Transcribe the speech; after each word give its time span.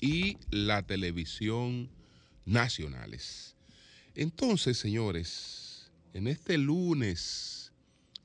y 0.00 0.38
la 0.50 0.82
televisión 0.82 1.90
nacionales. 2.44 3.56
Entonces, 4.14 4.78
señores, 4.78 5.90
en 6.14 6.26
este 6.28 6.58
lunes 6.58 7.72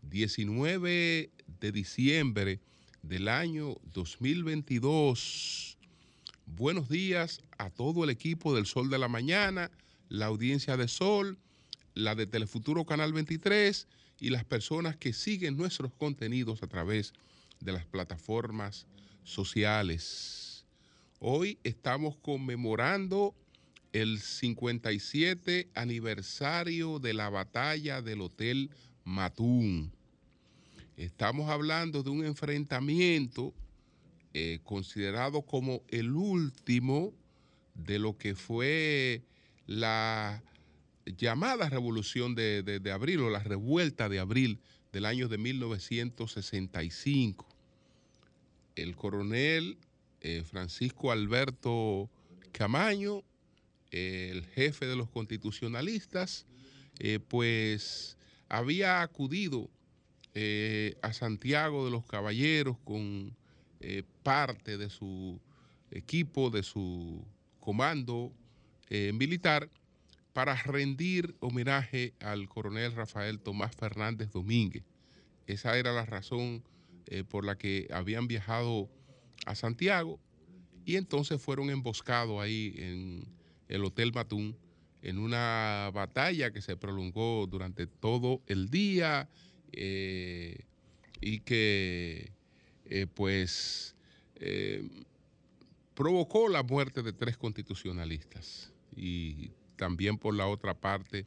19 0.03 1.31
de 1.59 1.71
diciembre 1.71 2.59
del 3.01 3.27
año 3.27 3.75
2022, 3.93 5.77
buenos 6.45 6.89
días 6.89 7.41
a 7.57 7.69
todo 7.69 8.03
el 8.03 8.09
equipo 8.09 8.55
del 8.55 8.65
Sol 8.65 8.89
de 8.89 8.99
la 8.99 9.07
Mañana, 9.07 9.71
la 10.09 10.27
audiencia 10.27 10.77
de 10.77 10.87
Sol, 10.87 11.37
la 11.93 12.15
de 12.15 12.27
Telefuturo 12.27 12.85
Canal 12.85 13.13
23 13.13 13.87
y 14.19 14.29
las 14.29 14.45
personas 14.45 14.95
que 14.95 15.13
siguen 15.13 15.57
nuestros 15.57 15.93
contenidos 15.93 16.63
a 16.63 16.67
través 16.67 17.13
de 17.59 17.71
las 17.71 17.85
plataformas 17.85 18.87
sociales. 19.23 20.50
Hoy 21.23 21.59
estamos 21.63 22.17
conmemorando 22.17 23.35
el 23.93 24.19
57 24.19 25.69
aniversario 25.75 26.97
de 26.97 27.13
la 27.13 27.29
batalla 27.29 28.01
del 28.01 28.21
Hotel 28.21 28.71
Matún. 29.03 29.91
Estamos 30.97 31.51
hablando 31.51 32.01
de 32.01 32.09
un 32.09 32.25
enfrentamiento 32.25 33.53
eh, 34.33 34.61
considerado 34.63 35.43
como 35.43 35.83
el 35.89 36.13
último 36.13 37.13
de 37.75 37.99
lo 37.99 38.17
que 38.17 38.33
fue 38.33 39.21
la 39.67 40.41
llamada 41.05 41.69
revolución 41.69 42.33
de, 42.33 42.63
de, 42.63 42.79
de, 42.79 42.91
abril 42.91 43.19
o 43.19 43.29
la 43.29 43.43
revuelta 43.43 44.09
de 44.09 44.17
abril 44.17 44.59
del 44.91 45.05
año 45.05 45.27
de 45.27 45.37
1965. 45.37 47.45
El 48.75 48.95
coronel 48.95 49.77
eh, 50.21 50.43
Francisco 50.43 51.11
Alberto 51.11 52.09
Camaño, 52.51 53.23
eh, 53.91 54.29
el 54.31 54.45
jefe 54.45 54.85
de 54.85 54.95
los 54.95 55.09
constitucionalistas, 55.09 56.45
eh, 56.99 57.19
pues 57.19 58.17
había 58.49 59.01
acudido 59.01 59.69
a 61.01 61.11
Santiago 61.11 61.83
de 61.83 61.91
los 61.91 62.05
Caballeros 62.05 62.77
con 62.85 63.35
parte 64.23 64.77
de 64.77 64.89
su 64.89 65.41
equipo, 65.91 66.49
de 66.49 66.63
su 66.63 67.25
comando 67.59 68.31
militar, 68.89 69.69
para 70.31 70.55
rendir 70.55 71.35
homenaje 71.41 72.13
al 72.21 72.47
coronel 72.47 72.93
Rafael 72.93 73.39
Tomás 73.39 73.75
Fernández 73.75 74.31
Domínguez. 74.31 74.83
Esa 75.47 75.77
era 75.77 75.91
la 75.91 76.05
razón 76.05 76.63
eh, 77.07 77.23
por 77.23 77.43
la 77.43 77.57
que 77.57 77.87
habían 77.91 78.27
viajado 78.27 78.89
a 79.45 79.55
Santiago 79.55 80.19
y 80.85 80.95
entonces 80.95 81.41
fueron 81.41 81.69
emboscados 81.69 82.41
ahí 82.41 82.73
en 82.77 83.27
el 83.67 83.83
Hotel 83.85 84.11
Matún 84.13 84.57
en 85.01 85.17
una 85.17 85.89
batalla 85.93 86.51
que 86.51 86.61
se 86.61 86.77
prolongó 86.77 87.47
durante 87.47 87.87
todo 87.87 88.41
el 88.47 88.69
día 88.69 89.29
eh, 89.71 90.65
y 91.19 91.39
que 91.39 92.31
eh, 92.85 93.07
pues 93.13 93.95
eh, 94.35 94.87
provocó 95.95 96.49
la 96.49 96.63
muerte 96.63 97.01
de 97.01 97.13
tres 97.13 97.37
constitucionalistas 97.37 98.71
y 98.95 99.51
también 99.75 100.17
por 100.17 100.35
la 100.35 100.47
otra 100.47 100.73
parte 100.75 101.25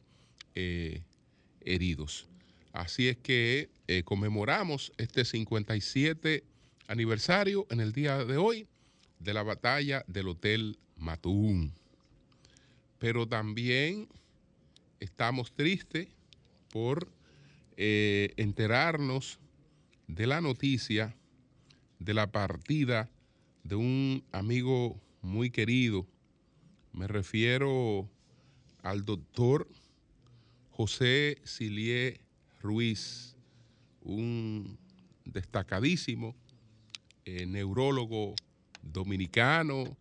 heridos. 1.59 2.29
Así 2.71 3.09
es 3.09 3.17
que 3.17 3.69
conmemoramos 4.05 4.93
este 4.97 5.25
57 5.25 6.45
aniversario 6.87 7.65
en 7.69 7.79
el 7.79 7.93
día 7.93 8.23
de 8.23 8.37
hoy 8.37 8.67
de 9.19 9.33
la 9.33 9.43
batalla 9.43 10.03
del 10.07 10.27
Hotel 10.29 10.77
Matún. 10.97 11.73
Pero 12.99 13.27
también 13.27 14.07
estamos 14.99 15.51
tristes 15.53 16.07
por 16.69 17.07
eh, 17.77 18.33
enterarnos 18.37 19.39
de 20.07 20.27
la 20.27 20.41
noticia 20.41 21.15
de 21.99 22.13
la 22.13 22.31
partida 22.31 23.09
de 23.63 23.75
un 23.75 24.23
amigo 24.31 24.99
muy 25.21 25.49
querido. 25.49 26.05
Me 26.93 27.07
refiero 27.07 28.07
al 28.83 29.03
doctor 29.05 29.67
José 30.71 31.39
Silié 31.43 32.19
Ruiz, 32.61 33.35
un 34.01 34.77
destacadísimo 35.25 36.35
eh, 37.25 37.45
neurólogo 37.45 38.35
dominicano, 38.81 39.97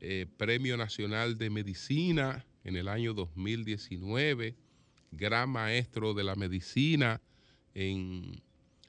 eh, 0.00 0.26
Premio 0.36 0.76
Nacional 0.76 1.38
de 1.38 1.50
Medicina 1.50 2.44
en 2.64 2.76
el 2.76 2.88
año 2.88 3.14
2019, 3.14 4.54
gran 5.10 5.48
maestro 5.50 6.14
de 6.14 6.24
la 6.24 6.34
medicina 6.34 7.20
en 7.74 8.42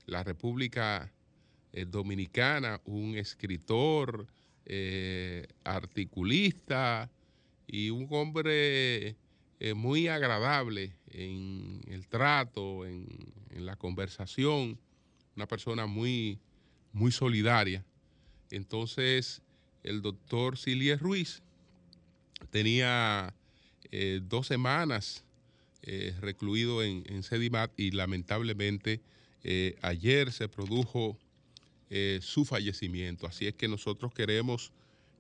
la 0.06 0.24
República 0.24 1.14
eh, 1.72 1.86
Dominicana, 1.86 2.82
un 2.86 3.16
escritor, 3.16 4.28
eh, 4.66 5.48
articulista, 5.64 7.10
y 7.70 7.90
un 7.90 8.08
hombre 8.12 9.18
muy 9.76 10.08
agradable 10.08 10.94
en 11.10 11.82
el 11.88 12.08
trato, 12.08 12.86
en, 12.86 13.08
la 13.50 13.76
conversación, 13.76 14.80
una 15.36 15.48
persona 15.48 15.86
muy, 15.86 16.40
muy 16.94 17.12
solidaria. 17.12 17.86
Entonces, 18.52 19.42
el 19.84 20.02
doctor 20.02 20.58
Silie 20.58 20.98
Ruiz 20.98 21.42
tenía 22.50 23.34
eh, 23.92 24.22
dos 24.24 24.48
semanas 24.48 25.24
eh, 25.84 26.14
recluido 26.20 26.84
en, 26.84 27.04
en, 27.08 27.24
Sedimat 27.24 27.72
y 27.78 27.92
lamentablemente 27.92 29.02
eh, 29.44 29.76
ayer 29.82 30.32
se 30.32 30.50
produjo 30.50 31.18
su 32.20 32.44
fallecimiento. 32.44 33.28
Así 33.28 33.48
es 33.48 33.56
que 33.56 33.70
nosotros 33.70 34.14
queremos 34.14 34.74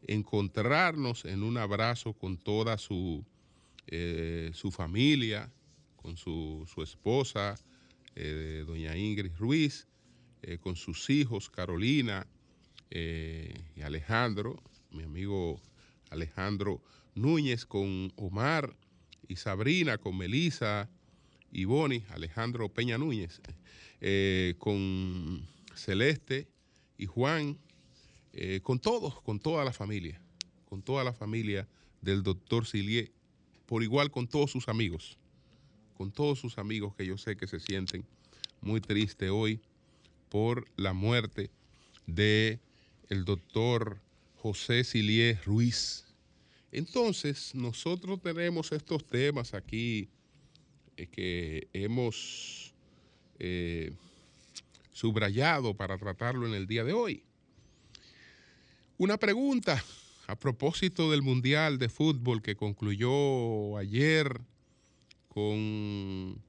encontrarnos 0.06 1.24
en 1.24 1.42
un 1.42 1.58
abrazo 1.58 2.12
con 2.12 2.36
toda 2.36 2.78
su, 2.78 3.24
su 4.52 4.72
familia, 4.72 5.50
con 5.96 6.18
su, 6.18 6.68
su 6.68 6.84
esposa, 6.84 7.56
doña 8.66 8.98
Ingrid 8.98 9.32
Ruiz, 9.38 9.88
eh, 10.42 10.58
con 10.60 10.76
sus 10.76 11.10
hijos, 11.10 11.50
Carolina 11.50 12.28
y 12.90 13.82
Alejandro, 13.82 14.64
mi 14.92 15.04
amigo 15.04 15.60
Alejandro 16.10 16.82
Núñez, 17.16 17.66
con 17.66 18.14
Omar 18.16 18.78
y 19.28 19.36
Sabrina, 19.36 19.98
con 19.98 20.18
Melisa 20.18 20.90
y 21.52 21.66
Boni, 21.66 22.06
Alejandro 22.10 22.70
Peña 22.70 22.98
Núñez, 22.98 23.42
con 24.58 25.46
Celeste 25.76 26.48
y 26.98 27.06
Juan, 27.06 27.58
eh, 28.34 28.60
con 28.62 28.80
todos, 28.80 29.22
con 29.22 29.40
toda 29.40 29.64
la 29.64 29.74
familia, 29.74 30.22
con 30.66 30.82
toda 30.82 31.04
la 31.04 31.14
familia 31.14 31.68
del 32.02 32.24
doctor 32.24 32.66
Silier, 32.66 33.12
por 33.66 33.84
igual 33.84 34.12
con 34.12 34.28
todos 34.28 34.52
sus 34.52 34.68
amigos, 34.68 35.18
con 35.96 36.12
todos 36.12 36.40
sus 36.40 36.58
amigos 36.58 36.96
que 36.96 37.06
yo 37.06 37.18
sé 37.18 37.36
que 37.36 37.48
se 37.48 37.60
sienten 37.60 38.06
muy 38.62 38.82
tristes 38.82 39.30
hoy 39.30 39.62
por 40.30 40.68
la 40.76 40.94
muerte 40.94 41.50
de 42.06 42.60
el 43.10 43.26
doctor 43.26 44.00
José 44.36 44.84
Silier 44.84 45.40
Ruiz. 45.46 46.06
Entonces, 46.72 47.56
nosotros 47.56 48.22
tenemos 48.22 48.72
estos 48.72 49.06
temas 49.06 49.54
aquí 49.54 50.10
eh, 50.98 51.08
que 51.08 51.68
hemos 51.74 52.74
eh, 53.40 53.94
subrayado 54.92 55.74
para 55.74 55.98
tratarlo 55.98 56.48
en 56.48 56.54
el 56.54 56.68
día 56.68 56.84
de 56.84 56.94
hoy. 56.94 57.24
Una 58.98 59.18
pregunta 59.18 59.84
a 60.28 60.36
propósito 60.36 61.12
del 61.12 61.22
Mundial 61.22 61.78
de 61.78 61.88
Fútbol 61.88 62.42
que 62.42 62.56
concluyó 62.56 63.78
ayer 63.78 64.42
con 65.30 66.42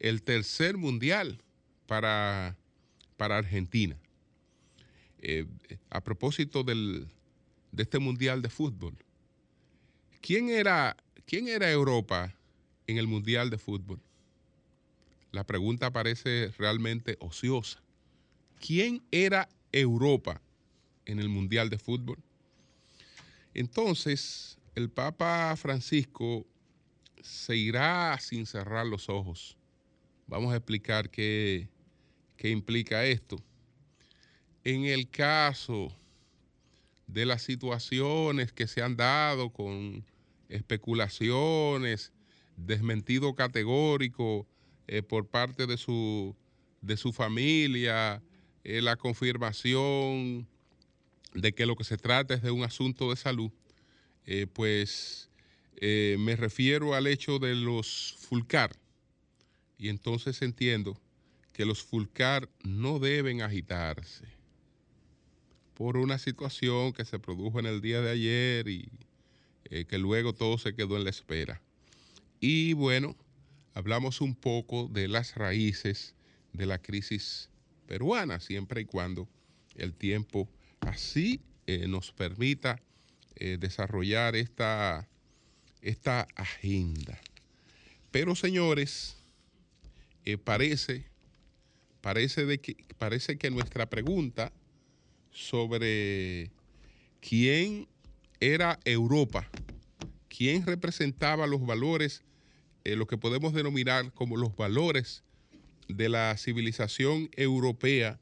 el 0.00 0.22
tercer 0.22 0.76
Mundial 0.76 1.40
para, 1.86 2.56
para 3.22 3.38
Argentina. 3.38 3.96
Eh, 5.20 5.46
a 5.90 6.00
propósito 6.00 6.64
del, 6.64 7.06
de 7.70 7.84
este 7.84 8.00
Mundial 8.00 8.42
de 8.42 8.48
Fútbol, 8.48 8.96
¿quién 10.20 10.48
era, 10.48 10.96
¿quién 11.24 11.46
era 11.46 11.70
Europa 11.70 12.34
en 12.88 12.98
el 12.98 13.06
Mundial 13.06 13.48
de 13.48 13.58
Fútbol? 13.58 14.00
La 15.30 15.44
pregunta 15.44 15.92
parece 15.92 16.52
realmente 16.58 17.16
ociosa. 17.20 17.80
¿Quién 18.58 19.04
era 19.12 19.48
Europa 19.70 20.42
en 21.04 21.20
el 21.20 21.28
Mundial 21.28 21.70
de 21.70 21.78
Fútbol? 21.78 22.18
Entonces, 23.54 24.58
el 24.74 24.90
Papa 24.90 25.54
Francisco 25.54 26.44
se 27.20 27.54
irá 27.54 28.18
sin 28.18 28.46
cerrar 28.46 28.84
los 28.84 29.08
ojos. 29.08 29.56
Vamos 30.26 30.52
a 30.52 30.56
explicar 30.56 31.08
qué, 31.08 31.68
qué 32.42 32.50
implica 32.50 33.04
esto. 33.04 33.36
En 34.64 34.84
el 34.84 35.08
caso 35.08 35.96
de 37.06 37.24
las 37.24 37.42
situaciones 37.42 38.52
que 38.52 38.66
se 38.66 38.82
han 38.82 38.96
dado 38.96 39.50
con 39.50 40.04
especulaciones, 40.48 42.10
desmentido 42.56 43.36
categórico 43.36 44.44
eh, 44.88 45.02
por 45.02 45.28
parte 45.28 45.68
de 45.68 45.76
su, 45.76 46.34
de 46.80 46.96
su 46.96 47.12
familia, 47.12 48.20
eh, 48.64 48.82
la 48.82 48.96
confirmación 48.96 50.48
de 51.34 51.52
que 51.52 51.64
lo 51.64 51.76
que 51.76 51.84
se 51.84 51.96
trata 51.96 52.34
es 52.34 52.42
de 52.42 52.50
un 52.50 52.64
asunto 52.64 53.10
de 53.10 53.16
salud, 53.16 53.52
eh, 54.26 54.48
pues 54.52 55.30
me 55.80 56.34
refiero 56.34 56.94
al 56.94 57.06
hecho 57.06 57.38
de 57.38 57.54
los 57.54 58.16
Fulcar. 58.18 58.72
Y 59.78 59.88
entonces 59.90 60.42
entiendo 60.42 61.00
que 61.52 61.64
los 61.64 61.82
Fulcar 61.82 62.48
no 62.64 62.98
deben 62.98 63.42
agitarse 63.42 64.26
por 65.74 65.96
una 65.96 66.18
situación 66.18 66.92
que 66.92 67.04
se 67.04 67.18
produjo 67.18 67.58
en 67.58 67.66
el 67.66 67.80
día 67.80 68.00
de 68.00 68.10
ayer 68.10 68.68
y 68.68 68.88
eh, 69.64 69.84
que 69.84 69.98
luego 69.98 70.32
todo 70.32 70.58
se 70.58 70.74
quedó 70.74 70.96
en 70.96 71.04
la 71.04 71.10
espera. 71.10 71.60
Y 72.40 72.72
bueno, 72.74 73.16
hablamos 73.74 74.20
un 74.20 74.34
poco 74.34 74.88
de 74.88 75.08
las 75.08 75.34
raíces 75.34 76.14
de 76.52 76.66
la 76.66 76.78
crisis 76.78 77.48
peruana, 77.86 78.40
siempre 78.40 78.82
y 78.82 78.84
cuando 78.84 79.28
el 79.76 79.94
tiempo 79.94 80.48
así 80.80 81.40
eh, 81.66 81.86
nos 81.88 82.12
permita 82.12 82.80
eh, 83.36 83.56
desarrollar 83.58 84.36
esta, 84.36 85.08
esta 85.80 86.26
agenda. 86.36 87.18
Pero 88.10 88.34
señores, 88.34 89.16
parece, 90.44 91.11
parece, 92.02 92.58
que, 93.38 93.50
nuestra 93.50 93.88
pregunta 93.88 94.52
sobre 95.30 96.50
quién 97.20 97.88
era 98.40 98.78
Europa, 98.84 99.48
quién 100.28 100.66
representaba 100.66 101.46
los 101.46 101.64
valores, 101.64 102.22
eh, 102.84 102.96
lo 102.96 103.06
que 103.06 103.16
podemos 103.16 103.54
denominar 103.54 104.12
como 104.12 104.36
los 104.36 104.54
valores 104.56 105.22
de 105.88 106.08
la 106.08 106.36
civilización 106.36 107.30
europea 107.36 108.20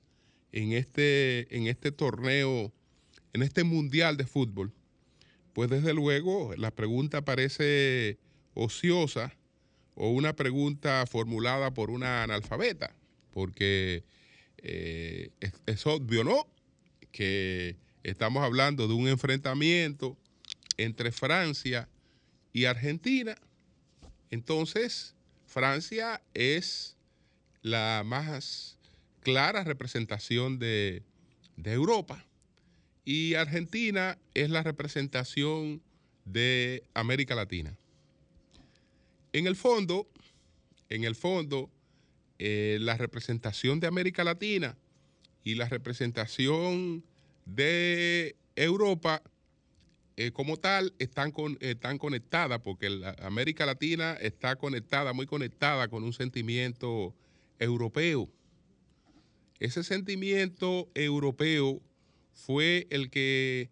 este, 0.73 1.57
en 1.57 1.67
este 1.67 1.91
torneo, 1.91 2.73
en 3.33 3.43
este 3.43 3.65
mundial 3.65 4.17
de 4.17 4.27
fútbol. 4.27 4.73
Pues 5.55 5.71
desde 5.71 5.95
luego 5.95 6.55
la 6.57 6.71
pregunta 6.71 7.25
parece 7.25 8.19
ociosa 8.55 9.35
o 9.95 10.11
una 10.11 10.37
pregunta 10.37 11.05
formulada 11.07 11.73
por 11.73 11.91
una 11.91 12.23
analfabeta, 12.23 12.95
porque 13.33 14.05
eh, 14.59 15.31
es 15.67 15.87
obvio, 15.87 16.25
¿no? 16.25 16.47
que 17.13 17.77
estamos 18.03 18.43
hablando 18.43 18.89
de 18.89 18.95
un 18.95 19.09
enfrentamiento 19.09 20.17
entre 20.77 21.13
Francia 21.13 21.89
y 22.53 22.65
Argentina. 22.65 23.37
Entonces, 24.31 25.15
Francia 25.47 26.23
es 26.35 26.97
la 27.63 28.03
más 28.05 28.79
clara 29.21 29.65
representación 29.65 30.59
de, 30.59 31.03
Europa 31.63 32.25
y 33.05 33.35
Argentina 33.35 34.17
es 34.33 34.49
la 34.49 34.63
representación 34.63 35.83
de 36.25 36.85
América 36.95 37.35
Latina. 37.35 37.77
En 39.35 39.47
el 39.47 39.57
fondo, 39.57 40.09
en 40.89 41.05
el 41.05 41.15
fondo, 41.15 41.71
eh, 42.43 42.79
la 42.81 42.97
representación 42.97 43.81
de 43.81 43.87
América 43.87 44.25
Latina 44.25 44.75
y 45.45 45.57
la 45.57 45.69
representación 45.69 47.05
de 47.45 48.35
Europa 48.57 49.23
eh, 50.17 50.31
como 50.33 50.57
tal 50.57 50.95
están, 50.99 51.33
con, 51.33 51.59
están 51.61 51.99
conectadas 51.99 52.61
porque 52.61 53.03
América 53.21 53.67
Latina 53.67 54.15
está 54.15 54.57
conectada, 54.57 55.13
muy 55.13 55.27
conectada 55.27 55.89
con 55.89 56.03
un 56.03 56.15
sentimiento 56.15 57.15
europeo. 57.59 58.31
Ese 59.59 59.83
sentimiento 59.83 60.89
europeo 60.95 61.83
fue 62.33 62.87
el 62.89 63.11
que 63.11 63.69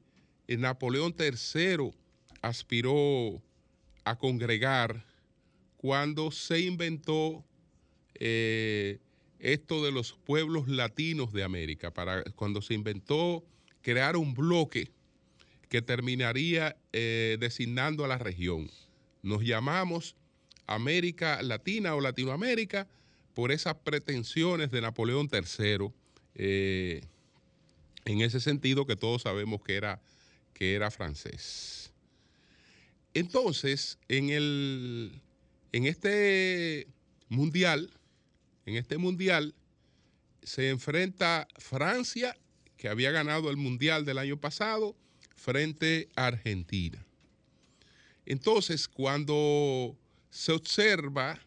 Napoleón 0.47 1.15
III 1.19 1.91
aspiró 2.43 3.43
a 4.05 4.19
congregar 4.19 5.07
cuando 5.79 6.31
se 6.31 6.61
inventó 6.61 7.48
eh, 8.19 8.99
esto 9.39 9.85
de 9.85 9.93
los 9.93 10.13
pueblos 10.13 10.69
latinos 10.69 11.33
de 11.33 11.45
América, 11.45 11.93
para 11.93 12.23
cuando 12.35 12.63
se 12.63 12.75
inventó 12.75 13.45
crear 13.83 14.17
un 14.17 14.35
bloque 14.35 14.91
que 15.69 15.83
terminaría 15.83 16.77
eh, 16.93 17.37
designando 17.41 18.05
a 18.05 18.09
la 18.09 18.19
región. 18.19 18.71
Nos 19.23 19.43
llamamos 19.43 20.17
América 20.67 21.43
Latina 21.43 21.95
o 21.95 22.01
Latinoamérica 22.01 22.89
por 23.35 23.53
esas 23.53 23.75
pretensiones 23.77 24.71
de 24.71 24.81
Napoleón 24.81 25.29
III, 25.33 25.91
eh, 26.35 27.03
en 28.05 28.21
ese 28.21 28.41
sentido 28.41 28.87
que 28.87 28.97
todos 28.97 29.23
sabemos 29.23 29.63
que 29.63 29.77
era, 29.77 30.01
que 30.55 30.75
era 30.75 30.91
francés. 30.91 31.93
Entonces, 33.15 33.99
en, 34.09 34.31
el, 34.31 35.21
en 35.73 35.87
este 35.87 36.89
mundial, 37.29 37.91
en 38.69 38.77
este 38.77 38.99
mundial 38.99 39.55
se 40.43 40.69
enfrenta 40.69 41.49
Francia, 41.57 42.37
que 42.77 42.89
había 42.89 43.11
ganado 43.11 43.49
el 43.49 43.57
mundial 43.57 44.05
del 44.05 44.19
año 44.19 44.39
pasado, 44.39 44.95
frente 45.35 46.09
a 46.17 46.27
Argentina. 46.27 47.03
Entonces, 48.27 48.87
cuando 48.87 49.97
se 50.29 50.53
observa 50.53 51.41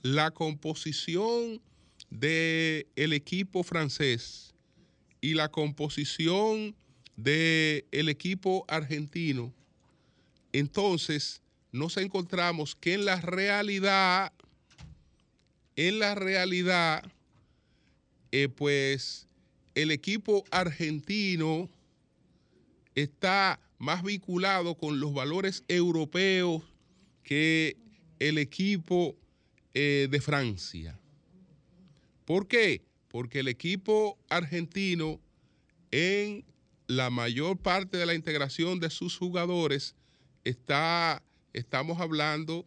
la 0.00 0.30
composición 0.30 1.60
del 2.08 3.12
equipo 3.12 3.62
francés 3.62 4.54
y 5.20 5.34
la 5.34 5.50
composición 5.50 6.74
del 7.16 8.08
equipo 8.08 8.64
argentino, 8.66 9.52
entonces 10.54 11.42
nos 11.70 11.98
encontramos 11.98 12.74
que 12.74 12.94
en 12.94 13.04
la 13.04 13.20
realidad 13.20 14.32
en 15.76 15.98
la 15.98 16.14
realidad, 16.14 17.04
eh, 18.30 18.48
pues 18.48 19.26
el 19.74 19.90
equipo 19.90 20.44
argentino 20.50 21.68
está 22.94 23.58
más 23.78 24.02
vinculado 24.02 24.76
con 24.76 25.00
los 25.00 25.12
valores 25.12 25.64
europeos 25.68 26.62
que 27.22 27.76
el 28.18 28.38
equipo 28.38 29.16
eh, 29.74 30.08
de 30.10 30.20
Francia. 30.20 30.98
¿Por 32.24 32.46
qué? 32.46 32.82
Porque 33.08 33.40
el 33.40 33.48
equipo 33.48 34.18
argentino 34.28 35.20
en 35.90 36.44
la 36.86 37.10
mayor 37.10 37.58
parte 37.58 37.96
de 37.96 38.06
la 38.06 38.14
integración 38.14 38.78
de 38.80 38.90
sus 38.90 39.16
jugadores 39.16 39.94
está, 40.44 41.22
estamos 41.52 42.00
hablando 42.00 42.66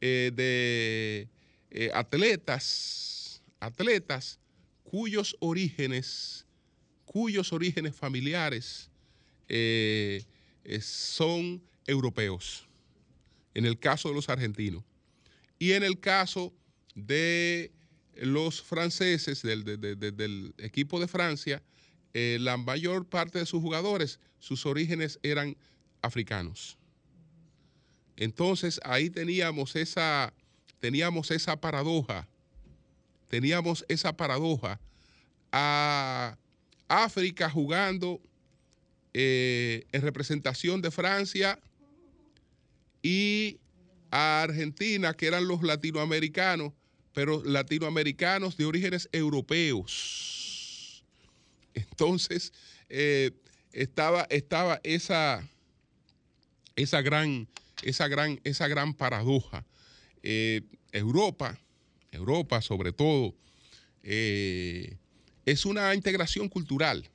eh, 0.00 0.30
de 0.34 1.28
eh, 1.76 1.90
atletas, 1.92 3.42
atletas 3.58 4.38
cuyos 4.84 5.36
orígenes, 5.40 6.46
cuyos 7.04 7.52
orígenes 7.52 7.96
familiares 7.96 8.88
eh, 9.48 10.24
eh, 10.62 10.80
son 10.80 11.60
europeos, 11.84 12.68
en 13.54 13.66
el 13.66 13.76
caso 13.76 14.08
de 14.08 14.14
los 14.14 14.28
argentinos. 14.28 14.84
Y 15.58 15.72
en 15.72 15.82
el 15.82 15.98
caso 15.98 16.54
de 16.94 17.72
los 18.14 18.62
franceses, 18.62 19.42
del, 19.42 20.54
equipo 20.58 21.00
de 21.00 21.08
Francia, 21.08 21.60
la 22.12 22.56
mayor 22.56 23.04
parte 23.04 23.40
de 23.40 23.46
sus 23.46 23.60
jugadores, 23.60 24.20
sus 24.38 24.64
orígenes 24.64 25.18
eran 25.24 25.56
africanos. 26.02 26.78
Entonces 28.16 28.80
ahí 28.84 29.10
teníamos 29.10 29.74
esa, 29.74 30.32
teníamos 30.84 31.30
esa 31.30 31.56
paradoja, 31.58 32.28
teníamos 33.30 33.86
esa 33.88 34.14
paradoja 34.14 34.78
a 35.50 36.36
África 36.88 37.48
jugando 37.48 38.20
eh, 39.14 39.86
en 39.92 40.02
representación 40.02 40.82
de 40.82 40.90
Francia 40.90 41.58
y 43.00 43.56
a 44.10 44.42
Argentina, 44.42 45.14
que 45.14 45.26
eran 45.26 45.48
los 45.48 45.62
latinoamericanos, 45.62 46.74
pero 47.14 47.42
latinoamericanos 47.42 48.58
de 48.58 48.66
orígenes 48.66 49.08
europeos. 49.10 51.02
Entonces, 51.72 52.52
eh, 52.90 53.30
estaba, 53.72 54.26
estaba 54.28 54.82
esa, 54.82 55.48
esa, 56.76 57.00
gran, 57.00 57.48
esa, 57.80 58.06
gran, 58.06 58.38
esa 58.44 58.68
gran 58.68 58.92
paradoja. 58.92 59.64
Eh, 60.26 60.62
Europa, 60.90 61.60
Europa 62.10 62.62
sobre 62.62 62.92
todo, 62.92 63.34
eh, 64.02 64.96
es 65.44 65.66
una 65.66 65.94
integración 65.94 66.48
cultural. 66.48 67.10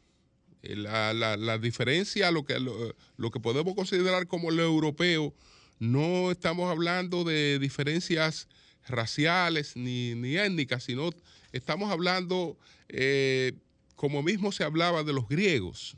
La, 0.61 1.57
diferencia, 1.57 2.29
lo 2.29 2.43
que, 2.45 3.39
podemos 3.41 3.73
considerar 3.73 4.27
como 4.27 4.51
lo 4.51 4.61
europeo, 4.61 5.33
no 5.79 6.29
estamos 6.29 6.69
hablando 6.69 7.23
de 7.23 7.57
diferencias 7.57 8.47
raciales 8.87 9.75
ni, 9.75 10.13
ni 10.13 10.35
étnicas, 10.37 10.83
sino 10.83 11.09
estamos 11.51 11.91
hablando, 11.91 12.57
eh, 12.89 13.53
como 13.95 14.21
mismo 14.21 14.51
se 14.51 14.63
hablaba 14.63 15.03
de 15.03 15.13
los 15.13 15.27
griegos, 15.27 15.97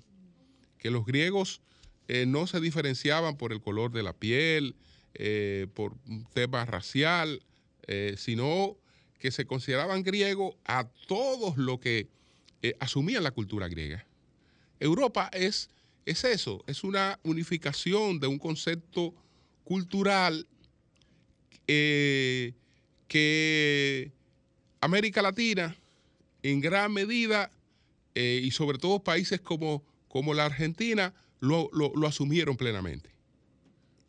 que 0.77 0.91
los 0.91 1.05
griegos 1.05 1.61
eh, 2.07 2.25
no 2.25 2.47
se 2.47 2.61
diferenciaban 2.61 3.37
por 3.37 3.51
el 3.51 3.61
color 3.61 3.91
de 3.91 4.03
la 4.03 4.13
piel, 4.13 4.75
eh, 5.13 5.67
por 5.73 5.93
un 6.07 6.25
tema 6.33 6.65
racial, 6.65 7.41
sino 8.15 8.77
que 9.19 9.31
se 9.31 9.45
consideraban 9.45 10.01
griegos 10.01 10.55
a 10.63 10.87
todos 11.07 11.57
los 11.57 11.79
que 11.79 12.07
asumían 12.79 13.23
la 13.23 13.31
cultura 13.31 13.67
griega. 13.67 14.05
Europa 14.79 15.29
es, 15.33 15.69
es 16.05 16.23
eso, 16.23 16.63
es 16.67 16.85
una 16.85 17.19
unificación 17.23 18.21
de 18.21 18.27
un 18.27 18.39
concepto 18.39 19.13
cultural 19.63 20.47
eh, 21.67 22.53
que 23.07 24.11
América 24.81 25.21
Latina 25.21 25.77
en 26.43 26.59
gran 26.59 26.91
medida 26.91 27.51
eh, 28.15 28.41
y 28.43 28.51
sobre 28.51 28.79
todo 28.79 29.03
países 29.03 29.39
como, 29.39 29.83
como 30.07 30.33
la 30.33 30.45
Argentina 30.45 31.13
lo, 31.39 31.69
asumieron 32.05 32.57
plenamente. 32.57 33.09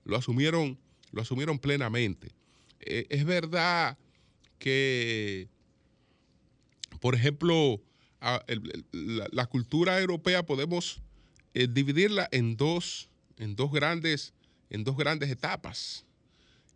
Lo 0.05 0.17
asumieron, 0.17 0.79
lo 1.13 1.23
asumieron 1.23 1.59
plenamente. 1.59 2.33
Eh, 2.81 3.07
es 3.09 3.25
verdad 3.25 3.97
que, 4.59 5.49
por 7.01 7.15
ejemplo, 7.15 7.81
la, 8.93 9.47
cultura 9.47 10.01
europea 10.01 10.45
podemos 10.45 11.01
dividirla 11.55 12.29
en 12.31 12.57
dos, 12.57 13.09
en 13.39 13.57
dos 13.57 13.73
grandes 13.73 14.33
en 14.73 14.85
dos 14.85 14.97
grandes 14.97 15.31
etapas. 15.31 16.07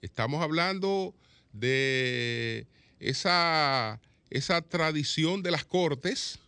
Estamos 0.02 0.42
hablando 0.42 1.14
de 1.52 2.66
esa, 3.00 4.00
esa 4.28 4.60
tradición 4.60 5.42
de 5.42 5.50
las 5.50 5.64
cortes, 5.64 6.38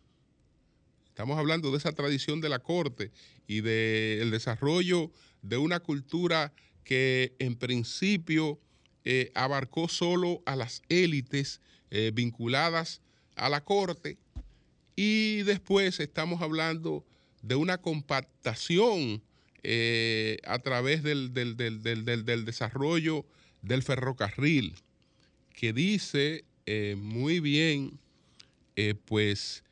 estamos 1.08 1.38
hablando 1.38 1.70
de 1.70 1.78
esa 1.78 1.92
tradición 1.92 2.42
de 2.42 2.50
la 2.50 2.58
corte 2.58 3.10
y 3.46 3.62
del 3.62 4.30
desarrollo 4.30 5.10
de 5.40 5.56
una 5.56 5.80
cultura 5.80 6.52
que 6.88 7.36
en 7.38 7.54
principio 7.54 8.58
eh, 9.04 9.30
abarcó 9.34 9.88
solo 9.88 10.42
a 10.46 10.56
las 10.56 10.80
élites 10.88 11.60
eh, 11.90 12.12
vinculadas 12.14 13.02
a 13.36 13.50
la 13.50 13.62
corte 13.62 14.16
y 14.96 15.42
después 15.42 16.00
estamos 16.00 16.40
hablando 16.40 17.04
de 17.42 17.56
una 17.56 17.76
compactación 17.76 19.22
eh, 19.64 20.38
a 20.44 20.60
través 20.60 21.02
del, 21.02 21.34
desarrollo 21.34 23.26
del 23.60 23.82
ferrocarril, 23.82 24.74
que 25.52 25.74
dice 25.74 26.46
muy 26.96 27.40
bien, 27.40 27.98
pues, 29.04 29.62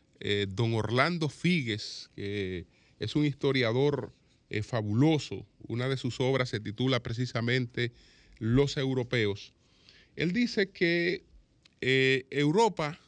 don 0.49 0.75
Orlando 0.75 1.29
Figues, 1.31 2.11
que 2.15 2.67
es 2.99 3.17
un 3.17 3.25
historiador 3.25 4.13
fabuloso, 4.63 5.47
una 5.67 5.89
de 5.89 5.97
sus 5.97 6.21
obras 6.21 6.49
se 6.49 6.61
titula 6.61 7.03
precisamente 7.03 7.93
Los 8.39 8.77
Europeos. 8.77 9.53
Él 10.15 10.33
dice 10.33 10.71
que 10.71 11.25
Europa, 11.81 12.99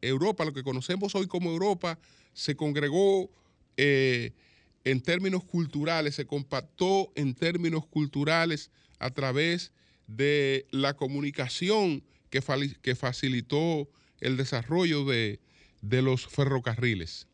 Europa, 0.00 0.44
lo 0.44 0.52
que 0.52 0.62
conocemos 0.62 1.14
hoy 1.14 1.26
como 1.26 1.50
Europa, 1.50 1.98
se 2.32 2.54
congregó 2.56 3.30
en 3.76 5.00
términos 5.00 5.44
culturales, 5.44 6.16
se 6.16 6.26
compactó 6.26 7.12
en 7.14 7.34
términos 7.34 7.86
culturales 7.86 8.70
a 8.98 9.10
través 9.10 9.72
de 10.06 10.66
la 10.70 10.94
comunicación 10.94 12.02
que, 12.30 12.42
que 12.82 12.94
facilitó 12.94 13.88
el 14.20 14.36
desarrollo 14.36 15.04
de, 15.04 15.40
los 15.80 16.26
ferrocarriles. 16.26 17.26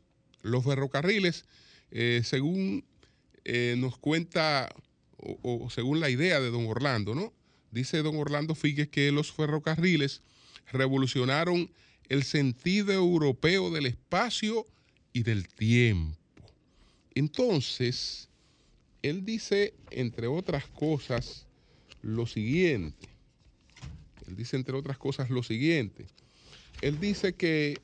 Los 0.43 0.65
ferrocarriles, 0.65 1.45
eh, 1.91 2.23
según 2.25 2.85
eh, 3.45 3.75
nos 3.79 3.99
cuenta, 3.99 4.75
o, 5.19 5.69
según 5.71 6.01
la 6.01 6.11
idea 6.11 6.41
de 6.41 6.51
don 6.51 6.67
Orlando, 6.67 7.15
¿no? 7.15 7.33
Dice 7.71 8.03
don 8.03 8.17
Orlando 8.17 8.55
Figues 8.55 8.89
que 8.89 9.13
los 9.13 9.33
ferrocarriles 9.33 10.23
revolucionaron 10.73 11.71
el 12.09 12.25
sentido 12.25 12.93
europeo 12.93 13.71
del 13.71 13.87
espacio 13.87 14.67
y 15.13 15.23
del 15.23 15.49
tiempo. 15.49 16.17
Entonces, 17.15 18.29
él 19.03 19.25
dice, 19.25 19.75
entre 19.91 20.27
otras 20.27 20.67
cosas, 20.67 21.47
lo 22.03 22.27
siguiente. 22.27 23.09
Él 24.27 24.37
dice, 24.37 24.57
entre 24.57 24.77
otras 24.77 24.99
cosas, 24.99 25.31
lo 25.31 25.43
siguiente. 25.43 26.07
Él 26.83 26.99
dice 27.01 27.35
que 27.35 27.79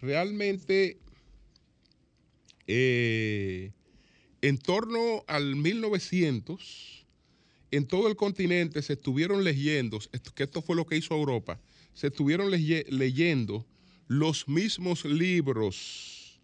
realmente 0.00 0.98
eh, 2.66 3.72
en 4.42 4.58
torno 4.58 5.24
al 5.28 5.56
1900, 5.56 7.06
en 7.70 7.86
todo 7.86 8.08
el 8.08 8.16
continente 8.16 8.82
se 8.82 8.94
estuvieron 8.94 9.44
leyendo, 9.44 9.98
que 10.34 10.42
esto 10.42 10.60
fue 10.60 10.76
lo 10.76 10.84
que 10.84 10.96
hizo 10.96 11.14
Europa, 11.14 11.58
se 11.94 12.08
estuvieron 12.08 12.50
leyendo 12.50 13.66
los 14.08 14.48
mismos 14.48 15.04
libros 15.04 16.40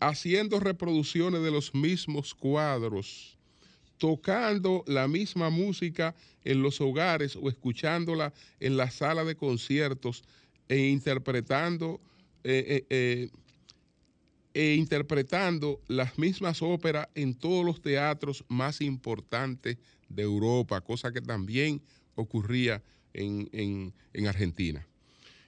haciendo 0.00 0.60
reproducciones 0.60 1.42
de 1.42 1.50
los 1.50 1.74
mismos 1.74 2.34
cuadros, 2.34 3.38
tocando 3.98 4.84
la 4.86 5.08
misma 5.08 5.50
música 5.50 6.14
en 6.44 6.62
los 6.62 6.80
hogares 6.80 7.36
o 7.36 7.48
escuchándola 7.48 8.32
en 8.60 8.76
la 8.76 8.90
sala 8.90 9.24
de 9.24 9.36
conciertos 9.36 10.22
e 10.68 10.78
interpretando 10.88 12.00
eh, 12.42 12.64
eh, 12.68 12.86
eh, 12.90 13.30
e 14.54 14.74
interpretando 14.74 15.82
las 15.88 16.18
mismas 16.18 16.62
óperas 16.62 17.08
en 17.14 17.34
todos 17.34 17.64
los 17.64 17.82
teatros 17.82 18.44
más 18.48 18.80
importantes 18.80 19.76
de 20.08 20.22
Europa, 20.22 20.80
cosa 20.80 21.12
que 21.12 21.20
también 21.20 21.82
ocurría 22.14 22.82
en 23.12 23.92
Argentina. 24.26 24.86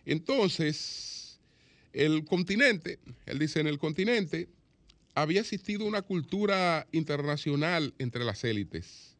Entonces, 0.04 1.40
el 1.92 2.24
continente, 2.24 2.98
él 3.26 3.38
dice, 3.38 3.60
en 3.60 3.66
el 3.66 3.78
continente 3.78 4.48
había 5.14 5.40
existido 5.40 5.86
una 5.86 6.02
cultura 6.02 6.86
internacional 6.92 7.94
entre 7.98 8.22
las 8.22 8.44
élites, 8.44 9.16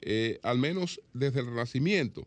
eh, 0.00 0.38
al 0.44 0.58
menos 0.58 1.00
desde 1.12 1.40
el 1.40 1.46
Renacimiento. 1.46 2.26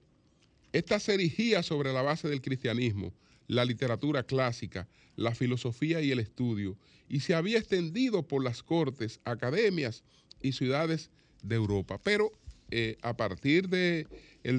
Esta 0.74 1.00
se 1.00 1.14
erigía 1.14 1.64
sobre 1.64 1.94
la 1.94 2.02
base 2.02 2.28
del 2.28 2.42
cristianismo, 2.42 3.14
la 3.48 3.64
literatura 3.64 4.24
clásica, 4.24 4.88
la 5.16 5.36
filosofía 5.36 6.02
y 6.02 6.12
el 6.12 6.20
estudio, 6.20 6.78
y 7.08 7.20
se 7.20 7.36
había 7.36 7.60
extendido 7.60 8.28
por 8.28 8.44
las 8.44 8.64
cortes, 8.64 9.20
academias 9.24 10.04
y 10.42 10.54
ciudades 10.54 11.12
de 11.44 11.56
Europa. 11.56 12.00
Pero 12.04 12.32
eh, 12.72 12.98
a 13.02 13.16
partir 13.16 13.70
del 13.70 14.08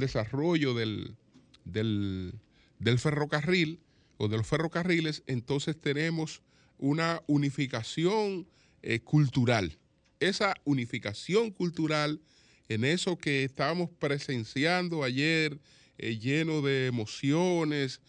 desarrollo 0.00 0.75
del, 0.75 1.16
del 1.64 2.99
ferrocarril, 2.99 3.80
o 4.16 4.28
de 4.28 4.37
los 4.37 4.46
ferrocarriles, 4.46 5.25
entonces 5.26 5.76
tenemos 5.80 6.42
una 6.78 7.20
unificación 7.26 8.46
eh, 8.82 9.00
cultural. 9.00 9.76
Esa 10.20 10.54
unificación 10.64 11.50
cultural 11.50 12.20
en 12.68 12.84
eso 12.84 13.18
que 13.18 13.42
estábamos 13.42 13.90
presenciando 13.99 15.02
ayer, 15.02 15.58
eh, 15.99 16.18
lleno 16.18 16.62
de 16.62 16.87
emociones, 16.87 18.00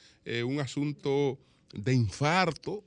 un 0.43 0.59
asunto 0.59 1.39
de 1.75 1.93
infarto, 1.93 2.83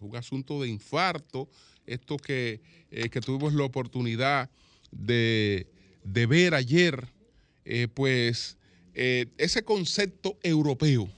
un 0.00 0.16
asunto 0.16 0.60
de 0.60 0.68
infarto, 0.68 1.48
esto 1.86 2.16
que, 2.16 2.60
que 2.90 3.20
tuvimos 3.20 3.54
la 3.54 3.64
oportunidad 3.64 4.50
de, 4.90 5.66
de 6.02 6.26
ver 6.26 6.54
ayer, 6.54 7.08
pues 7.94 8.58
ese 8.94 9.64
concepto 9.64 10.38
europeo 10.42 11.10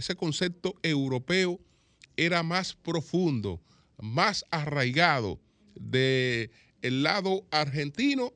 ese 0.00 0.14
concepto 0.14 0.76
europeo 0.82 1.60
era 2.16 2.42
más 2.42 2.74
profundo, 2.74 3.60
más 3.98 4.46
arraigado 4.50 5.38
del 5.74 6.50
el 6.80 7.02
lado 7.02 7.46
argentino 7.50 8.32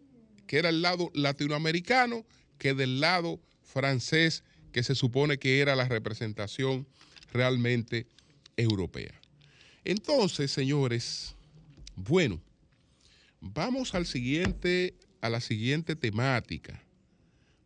que 0.46 0.58
era 0.58 0.68
el 0.68 0.82
lado 0.82 1.10
latinoamericano, 1.14 2.26
que 2.58 2.74
del 2.74 3.00
lado 3.00 3.40
francés, 3.62 4.44
que 4.72 4.82
se 4.82 4.94
supone 4.94 5.38
que 5.38 5.60
era 5.60 5.74
la 5.74 5.88
representación 5.88 6.86
realmente 7.34 8.06
europea. 8.56 9.12
Entonces, 9.84 10.50
señores, 10.50 11.34
bueno, 11.94 12.40
vamos 13.40 13.94
al 13.94 14.06
siguiente, 14.06 14.94
a 15.20 15.28
la 15.28 15.40
siguiente 15.40 15.96
temática. 15.96 16.80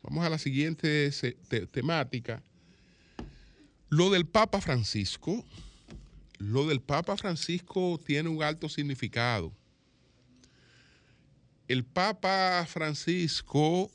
Vamos 0.02 0.24
a 0.24 0.30
la 0.30 0.38
siguiente 0.38 1.10
temática. 1.70 2.42
Lo 3.88 4.10
del 4.10 4.26
Papa 4.26 4.60
Francisco. 4.60 5.44
Lo 6.38 6.66
del 6.66 6.80
Papa 6.80 7.16
Francisco 7.16 8.00
tiene 8.04 8.28
un 8.28 8.42
alto 8.42 8.68
significado. 8.68 9.52
El 11.66 11.84
Papa 11.84 12.64
Francisco, 12.66 13.90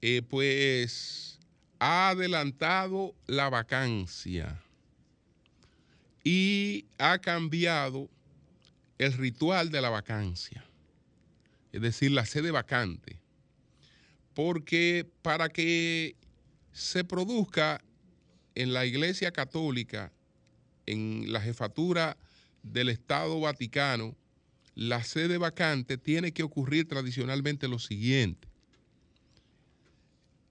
eh, 0.00 0.22
pues, 0.22 1.35
ha 1.78 2.10
adelantado 2.10 3.14
la 3.26 3.48
vacancia 3.48 4.60
y 6.24 6.86
ha 6.98 7.18
cambiado 7.18 8.08
el 8.98 9.12
ritual 9.12 9.70
de 9.70 9.80
la 9.80 9.90
vacancia, 9.90 10.64
es 11.72 11.80
decir, 11.80 12.10
la 12.10 12.24
sede 12.24 12.50
vacante, 12.50 13.20
porque 14.34 15.06
para 15.22 15.48
que 15.48 16.16
se 16.72 17.04
produzca 17.04 17.82
en 18.54 18.72
la 18.72 18.86
Iglesia 18.86 19.30
Católica, 19.32 20.12
en 20.86 21.32
la 21.32 21.40
jefatura 21.40 22.16
del 22.62 22.88
Estado 22.88 23.38
Vaticano, 23.40 24.16
la 24.74 25.02
sede 25.04 25.38
vacante 25.38 25.98
tiene 25.98 26.32
que 26.32 26.42
ocurrir 26.42 26.88
tradicionalmente 26.88 27.68
lo 27.68 27.78
siguiente. 27.78 28.48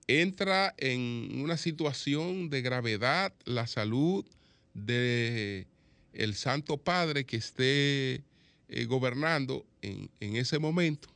Entra 0.08 0.76
en 0.78 1.42
una 1.42 1.58
situación 1.58 2.50
de 2.50 2.62
gravedad 2.62 3.34
la 3.46 3.66
salud 3.66 4.26
de 4.74 5.68
el 6.14 6.36
Santo 6.36 6.78
Padre 6.78 7.26
que 7.26 7.38
esté 7.38 8.24
eh, 8.68 8.86
gobernando 8.86 9.66
en, 9.82 10.10
ese 10.20 10.60
momento. 10.60 11.10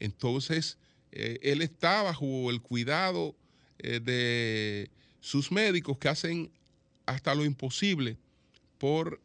Entonces, 0.00 0.78
eh, 1.12 1.38
él 1.42 1.60
está 1.60 2.02
bajo 2.02 2.50
el 2.50 2.62
cuidado 2.62 3.34
eh, 3.78 4.00
de 4.00 4.90
sus 5.20 5.52
médicos 5.52 5.98
que 5.98 6.08
hacen 6.08 6.50
hasta 7.04 7.34
lo 7.34 7.44
imposible 7.44 8.16
por 8.78 9.20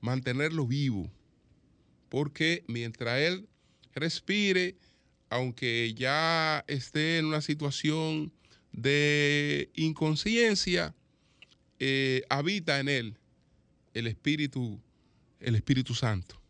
mantenerlo 0.00 0.66
vivo. 0.66 1.10
Porque 2.08 2.64
mientras 2.66 3.20
él 3.20 3.46
respire, 3.94 4.76
aunque 5.32 5.94
ya 5.94 6.62
esté 6.68 7.18
en 7.18 7.24
una 7.24 7.40
situación 7.40 8.30
de 8.72 9.70
inconsciencia, 9.74 10.94
habita 12.28 12.78
en 12.78 12.88
él 12.88 13.16
el 13.94 14.06
Espíritu, 14.06 14.78
el 15.40 15.54
Espíritu 15.54 15.94
Santo. 15.94 16.40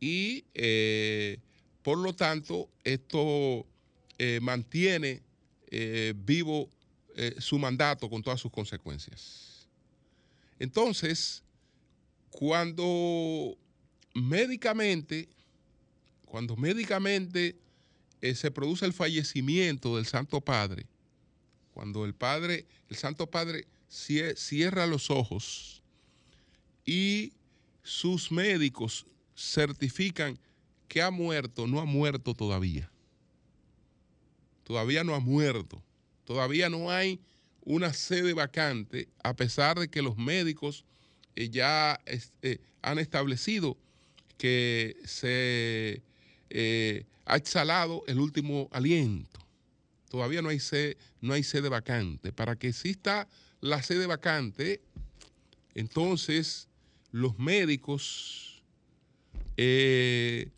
Y 0.00 0.44
eh, 0.54 1.38
por 1.82 1.98
lo 1.98 2.14
tanto, 2.14 2.70
esto 2.84 3.66
eh, 4.18 4.38
mantiene 4.40 5.22
eh, 5.70 6.14
vivo 6.16 6.70
su 7.38 7.60
mandato 7.60 8.10
con 8.10 8.24
todas 8.24 8.40
sus 8.40 8.50
consecuencias. 8.50 9.68
Entonces, 10.58 11.44
cuando 12.28 13.56
médicamente, 14.14 15.28
cuando 16.24 16.56
médicamente 16.56 17.54
se 18.34 18.50
produce 18.50 18.86
el 18.86 18.92
fallecimiento 18.92 19.96
del 19.96 20.06
Santo 20.06 20.40
Padre, 20.40 20.86
cuando 21.74 22.04
el 22.04 22.14
Padre, 22.14 22.66
el 22.88 22.96
Santo 22.96 23.26
Padre 23.26 23.66
cierra 23.88 24.86
los 24.86 25.10
ojos 25.10 25.82
y 26.86 27.32
sus 27.82 28.32
médicos 28.32 29.06
certifican 29.36 30.38
que 30.88 31.02
ha 31.02 31.10
muerto, 31.10 31.66
no 31.66 31.80
ha 31.80 31.84
muerto 31.84 32.34
todavía. 32.34 32.90
Todavía 34.64 35.04
no 35.04 35.14
ha 35.14 35.20
muerto. 35.20 35.82
Todavía 36.24 36.70
no 36.70 36.90
hay 36.90 37.20
una 37.64 37.92
sede 37.92 38.32
vacante, 38.32 39.08
a 39.22 39.34
pesar 39.34 39.78
de 39.78 39.88
que 39.88 40.02
los 40.02 40.16
médicos 40.16 40.84
eh, 41.36 41.48
ya 41.50 42.00
eh, 42.06 42.58
han 42.82 42.98
establecido 42.98 43.76
que 44.38 44.96
se 45.04 46.02
eh, 46.50 47.04
ha 47.24 47.36
exhalado 47.36 48.04
el 48.06 48.18
último 48.18 48.68
aliento. 48.72 49.40
Todavía 50.08 50.42
no 50.42 50.48
hay, 50.48 50.60
sede, 50.60 50.96
no 51.20 51.34
hay 51.34 51.42
sede 51.42 51.68
vacante. 51.68 52.32
Para 52.32 52.56
que 52.56 52.68
exista 52.68 53.28
la 53.60 53.82
sede 53.82 54.06
vacante, 54.06 54.80
entonces 55.74 56.68
los 57.10 57.38
médicos 57.38 58.62
eh, 59.56 60.50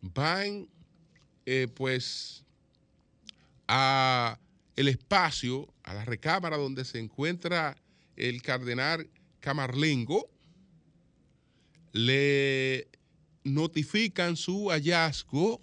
van 0.00 0.68
eh, 1.46 1.68
pues 1.74 2.44
a 3.68 4.38
el 4.76 4.88
espacio, 4.88 5.72
a 5.82 5.94
la 5.94 6.04
recámara 6.04 6.56
donde 6.56 6.84
se 6.84 6.98
encuentra 6.98 7.76
el 8.16 8.42
cardenal 8.42 9.08
Camarlengo, 9.40 10.30
le 11.92 12.88
notifican 13.44 14.36
su 14.36 14.68
hallazgo 14.70 15.60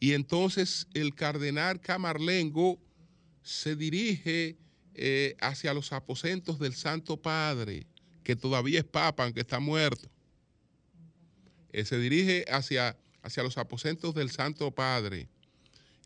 y 0.00 0.14
entonces 0.14 0.88
el 0.94 1.14
cardenal 1.14 1.80
Camarlengo 1.80 2.80
se 3.42 3.76
dirige 3.76 4.56
eh, 4.94 5.36
hacia 5.40 5.74
los 5.74 5.92
aposentos 5.92 6.58
del 6.58 6.74
Santo 6.74 7.18
Padre 7.18 7.86
que 8.24 8.36
todavía 8.36 8.80
es 8.80 8.84
papa, 8.84 9.24
aunque 9.24 9.40
está 9.40 9.60
muerto. 9.60 10.08
Él 11.72 11.86
se 11.86 11.98
dirige 11.98 12.44
hacia, 12.50 12.96
hacia 13.22 13.42
los 13.42 13.58
aposentos 13.58 14.14
del 14.14 14.30
Santo 14.30 14.70
Padre. 14.70 15.28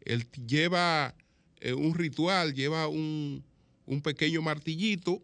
Él 0.04 0.26
lleva 0.46 1.14
eh, 1.61 1.72
un 1.72 1.94
ritual, 1.94 2.54
lleva 2.54 2.88
un, 2.88 3.44
un 3.87 4.02
pequeño 4.02 4.42
martillito. 4.42 5.22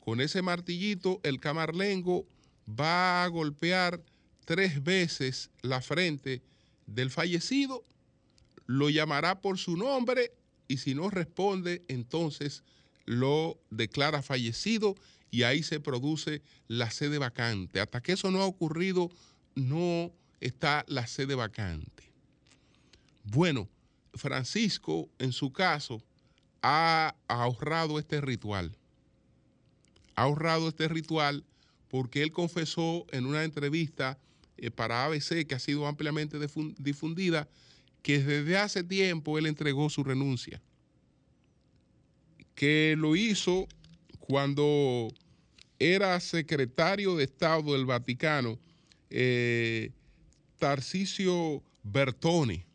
Con 0.00 0.20
ese 0.20 0.42
martillito, 0.42 1.20
el 1.22 1.40
camarlengo 1.40 2.26
va 2.68 3.24
a 3.24 3.28
golpear 3.28 4.02
tres 4.44 4.82
veces 4.82 5.50
la 5.62 5.80
frente 5.80 6.42
del 6.88 7.10
fallecido, 7.10 7.84
lo 8.66 8.90
llamará 8.90 9.40
por 9.40 9.58
su 9.58 9.76
nombre 9.76 10.32
y 10.66 10.78
si 10.78 10.94
no 10.94 11.10
responde, 11.10 11.84
entonces 11.88 12.64
lo 13.04 13.58
declara 13.70 14.22
fallecido 14.22 14.94
y 15.30 15.42
ahí 15.42 15.62
se 15.62 15.80
produce 15.80 16.42
la 16.66 16.90
sede 16.90 17.18
vacante. 17.18 17.80
Hasta 17.80 18.02
que 18.02 18.12
eso 18.12 18.30
no 18.30 18.42
ha 18.42 18.46
ocurrido, 18.46 19.10
no 19.54 20.12
está 20.40 20.84
la 20.88 21.06
sede 21.06 21.34
vacante. 21.34 22.04
Bueno, 23.24 23.68
Francisco, 24.14 25.08
en 25.18 25.32
su 25.32 25.52
caso, 25.52 26.02
ha 26.62 27.14
ahorrado 27.28 27.98
este 27.98 28.20
ritual. 28.20 28.76
Ha 30.14 30.22
ahorrado 30.22 30.68
este 30.68 30.88
ritual 30.88 31.44
porque 31.88 32.22
él 32.22 32.32
confesó 32.32 33.06
en 33.10 33.26
una 33.26 33.44
entrevista 33.44 34.18
eh, 34.58 34.70
para 34.70 35.04
ABC, 35.04 35.46
que 35.46 35.54
ha 35.54 35.58
sido 35.58 35.86
ampliamente 35.86 36.38
difundida, 36.78 37.48
que 38.02 38.18
desde 38.18 38.58
hace 38.58 38.84
tiempo 38.84 39.38
él 39.38 39.46
entregó 39.46 39.90
su 39.90 40.04
renuncia. 40.04 40.60
Que 42.54 42.96
lo 42.98 43.16
hizo 43.16 43.68
cuando 44.18 45.08
era 45.78 46.18
secretario 46.20 47.16
de 47.16 47.24
Estado 47.24 47.72
del 47.72 47.86
Vaticano, 47.86 48.58
eh, 49.10 49.92
Tarcisio 50.58 51.62
Bertone. 51.82 52.66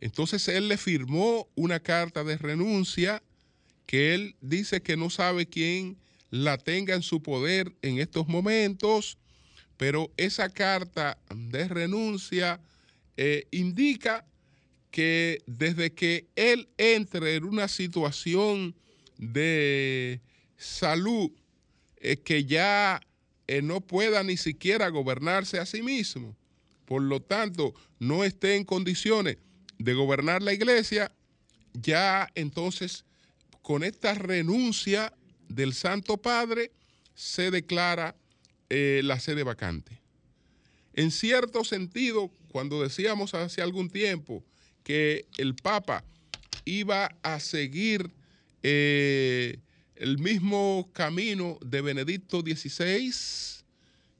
Entonces 0.00 0.48
él 0.48 0.68
le 0.68 0.78
firmó 0.78 1.48
una 1.54 1.80
carta 1.80 2.24
de 2.24 2.36
renuncia 2.38 3.22
que 3.86 4.14
él 4.14 4.36
dice 4.40 4.82
que 4.82 4.96
no 4.96 5.10
sabe 5.10 5.46
quién 5.46 5.96
la 6.30 6.56
tenga 6.56 6.94
en 6.94 7.02
su 7.02 7.22
poder 7.22 7.72
en 7.82 7.98
estos 7.98 8.26
momentos, 8.26 9.18
pero 9.76 10.12
esa 10.16 10.48
carta 10.48 11.18
de 11.34 11.68
renuncia 11.68 12.60
eh, 13.16 13.46
indica 13.50 14.24
que 14.90 15.42
desde 15.46 15.92
que 15.92 16.28
él 16.36 16.68
entre 16.76 17.36
en 17.36 17.44
una 17.44 17.66
situación 17.66 18.74
de 19.18 20.20
salud 20.56 21.30
eh, 21.96 22.16
que 22.18 22.44
ya 22.44 23.00
eh, 23.46 23.62
no 23.62 23.80
pueda 23.80 24.22
ni 24.22 24.36
siquiera 24.36 24.88
gobernarse 24.88 25.58
a 25.58 25.66
sí 25.66 25.82
mismo, 25.82 26.36
por 26.84 27.02
lo 27.02 27.20
tanto 27.20 27.74
no 27.98 28.24
esté 28.24 28.56
en 28.56 28.64
condiciones 28.64 29.38
de 29.78 29.94
gobernar 29.94 30.42
la 30.42 30.52
iglesia, 30.52 31.10
ya 31.72 32.28
entonces 32.34 33.04
con 33.62 33.84
esta 33.84 34.14
renuncia 34.14 35.12
del 35.48 35.74
Santo 35.74 36.16
Padre 36.18 36.72
se 37.14 37.50
declara 37.50 38.14
eh, 38.74 39.02
la 39.04 39.20
sede 39.20 39.42
vacante. 39.42 40.00
en 40.94 41.10
cierto 41.10 41.62
sentido, 41.62 42.30
cuando 42.50 42.82
decíamos 42.82 43.34
hace 43.34 43.60
algún 43.60 43.90
tiempo 43.90 44.42
que 44.82 45.26
el 45.36 45.54
Papa 45.54 46.04
iba 46.64 47.14
a 47.22 47.38
seguir 47.38 48.10
eh, 48.62 49.58
el 49.94 50.16
mismo 50.16 50.88
camino 50.94 51.58
de 51.60 51.82
Benedicto 51.82 52.40
XVI, 52.40 53.12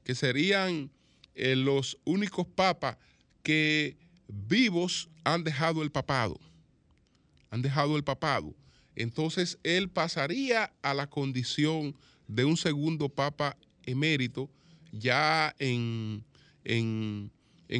que 0.03 0.13
serían 0.13 0.91
eh, 1.33 1.55
los 1.55 1.97
únicos 2.03 2.45
papas 2.45 2.97
que 3.41 3.97
vivos 4.27 5.09
han 5.23 5.43
dejado 5.43 5.81
el 5.81 5.91
papado. 5.91 6.39
Han 7.49 7.63
dejado 7.63 7.97
el 7.97 8.03
papado. 8.03 8.53
Entonces 8.95 9.57
él 9.63 9.89
pasaría 9.89 10.71
a 10.83 10.93
la 10.93 11.09
condición 11.09 11.95
de 12.27 12.45
un 12.45 12.55
segundo 12.55 13.09
papa 13.09 13.57
emérito 13.85 14.49
ya 14.91 15.55
en, 15.59 16.23
en, 16.63 17.31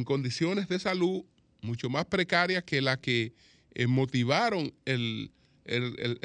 condiciones 0.04 0.68
de 0.68 0.78
salud 0.78 1.24
mucho 1.62 1.88
más 1.88 2.04
precarias 2.06 2.64
que 2.64 2.82
la 2.82 3.00
que 3.00 3.32
eh, 3.74 3.86
motivaron 3.86 4.72
el, 4.84 5.30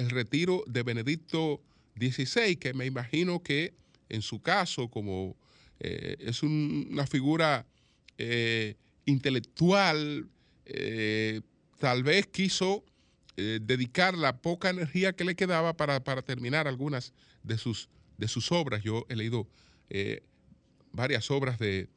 retiro 0.10 0.66
de 0.68 0.84
Benedicto 0.84 1.62
XVI, 1.98 2.58
que 2.58 2.74
me 2.74 2.86
imagino 2.86 3.42
que 3.42 3.74
en 4.10 4.22
su 4.22 4.42
caso, 4.42 4.90
como 4.90 5.38
eh, 5.80 6.18
es 6.20 6.44
una 6.44 7.08
figura 7.08 7.66
eh, 8.18 8.76
intelectual, 9.06 10.28
tal 11.80 12.04
vez 12.04 12.28
quiso 12.28 12.84
dedicar 13.36 14.16
la 14.16 14.38
poca 14.38 14.70
energía 14.70 15.14
que 15.14 15.24
le 15.24 15.36
quedaba 15.36 15.76
para, 15.76 16.04
para 16.04 16.22
terminar 16.22 16.68
algunas 16.68 17.14
de 17.42 17.58
sus, 17.58 17.90
de 18.18 18.28
sus 18.28 18.52
obras. 18.52 18.84
Yo 18.84 19.06
he 19.10 19.16
leído 19.16 19.48
varias 20.92 21.30
obras 21.32 21.60
de 21.60 21.88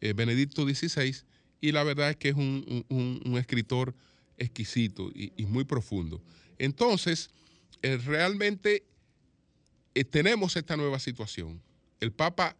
eh, 0.00 0.14
Benedicto 0.14 0.66
XVI 0.66 1.14
y 1.60 1.72
la 1.72 1.82
verdad 1.84 2.10
es 2.10 2.16
que 2.16 2.30
es 2.30 2.34
un, 2.34 3.36
escritor 3.38 3.94
exquisito 4.38 5.10
y, 5.14 5.44
muy 5.44 5.64
profundo. 5.64 6.22
Entonces, 6.58 7.30
eh, 7.82 7.98
realmente 7.98 8.84
eh, 9.94 10.04
tenemos 10.04 10.56
esta 10.56 10.76
nueva 10.76 10.98
situación. 10.98 11.60
El 12.00 12.12
Papa 12.12 12.56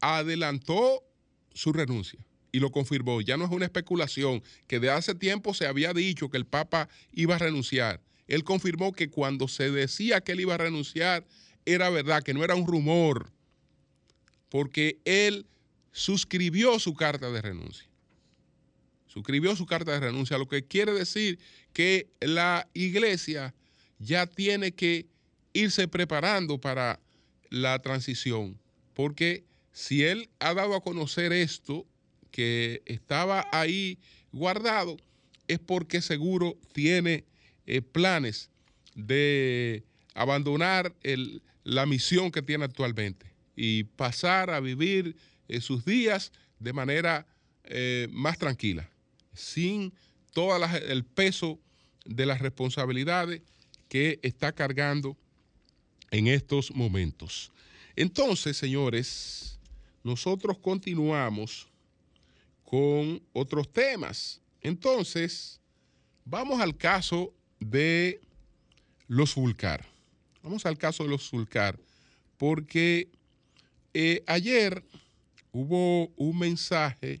adelantó 0.00 1.02
su 1.52 1.72
renuncia 1.72 2.24
y 2.52 2.60
lo 2.60 2.70
confirmó. 2.70 3.20
Ya 3.20 3.36
no 3.36 3.44
es 3.44 3.50
una 3.50 3.64
especulación 3.64 4.42
que 4.68 4.78
de 4.78 4.90
hace 4.90 5.16
tiempo 5.16 5.54
se 5.54 5.66
había 5.66 5.92
dicho 5.92 6.30
que 6.30 6.36
el 6.36 6.46
Papa 6.46 6.88
iba 7.12 7.34
a 7.34 7.38
renunciar. 7.38 8.00
Él 8.28 8.44
confirmó 8.44 8.92
que 8.92 9.10
cuando 9.10 9.48
se 9.48 9.72
decía 9.72 10.20
que 10.20 10.32
él 10.32 10.40
iba 10.40 10.54
a 10.54 10.58
renunciar 10.58 11.26
era 11.64 11.90
verdad, 11.90 12.22
que 12.22 12.34
no 12.34 12.44
era 12.44 12.54
un 12.54 12.66
rumor 12.66 13.32
porque 14.48 14.98
él 15.04 15.46
suscribió 15.92 16.78
su 16.78 16.94
carta 16.94 17.30
de 17.30 17.42
renuncia. 17.42 17.88
Suscribió 19.06 19.56
su 19.56 19.66
carta 19.66 19.92
de 19.92 20.00
renuncia, 20.00 20.38
lo 20.38 20.48
que 20.48 20.64
quiere 20.64 20.92
decir 20.92 21.38
que 21.72 22.08
la 22.20 22.68
iglesia 22.74 23.54
ya 23.98 24.26
tiene 24.26 24.72
que 24.72 25.06
irse 25.52 25.88
preparando 25.88 26.58
para 26.58 27.00
la 27.50 27.80
transición, 27.80 28.58
porque 28.94 29.44
si 29.72 30.04
él 30.04 30.28
ha 30.38 30.54
dado 30.54 30.74
a 30.74 30.82
conocer 30.82 31.32
esto, 31.32 31.86
que 32.30 32.82
estaba 32.84 33.46
ahí 33.52 33.98
guardado, 34.32 34.98
es 35.48 35.58
porque 35.58 36.02
seguro 36.02 36.58
tiene 36.72 37.24
eh, 37.66 37.80
planes 37.80 38.50
de 38.94 39.82
abandonar 40.14 40.94
la 41.64 41.86
misión 41.86 42.30
que 42.30 42.42
tiene 42.42 42.64
actualmente 42.64 43.27
y 43.60 43.82
pasar 43.82 44.50
a 44.50 44.60
vivir 44.60 45.16
eh, 45.48 45.60
sus 45.60 45.84
días 45.84 46.30
de 46.60 46.72
manera 46.72 47.26
eh, 47.64 48.06
más 48.12 48.38
tranquila, 48.38 48.88
sin 49.34 49.92
todo 50.32 50.64
el 50.64 51.04
peso 51.04 51.58
de 52.04 52.24
las 52.24 52.40
responsabilidades 52.40 53.42
que 53.88 54.20
está 54.22 54.52
cargando 54.52 55.16
en 56.12 56.28
estos 56.28 56.70
momentos. 56.70 57.50
Entonces, 57.96 58.56
señores, 58.56 59.58
nosotros 60.04 60.56
continuamos 60.58 61.66
con 62.64 63.20
otros 63.32 63.72
temas. 63.72 64.40
Entonces, 64.60 65.60
vamos 66.24 66.60
al 66.60 66.76
caso 66.76 67.34
de 67.58 68.20
los 69.08 69.32
Fulcar. 69.32 69.84
Vamos 70.44 70.64
al 70.64 70.78
caso 70.78 71.02
de 71.02 71.10
los 71.10 71.28
Fulcar, 71.28 71.76
porque 72.36 73.17
eh, 74.00 74.22
ayer 74.28 74.84
hubo 75.50 76.06
un 76.14 76.38
mensaje 76.38 77.20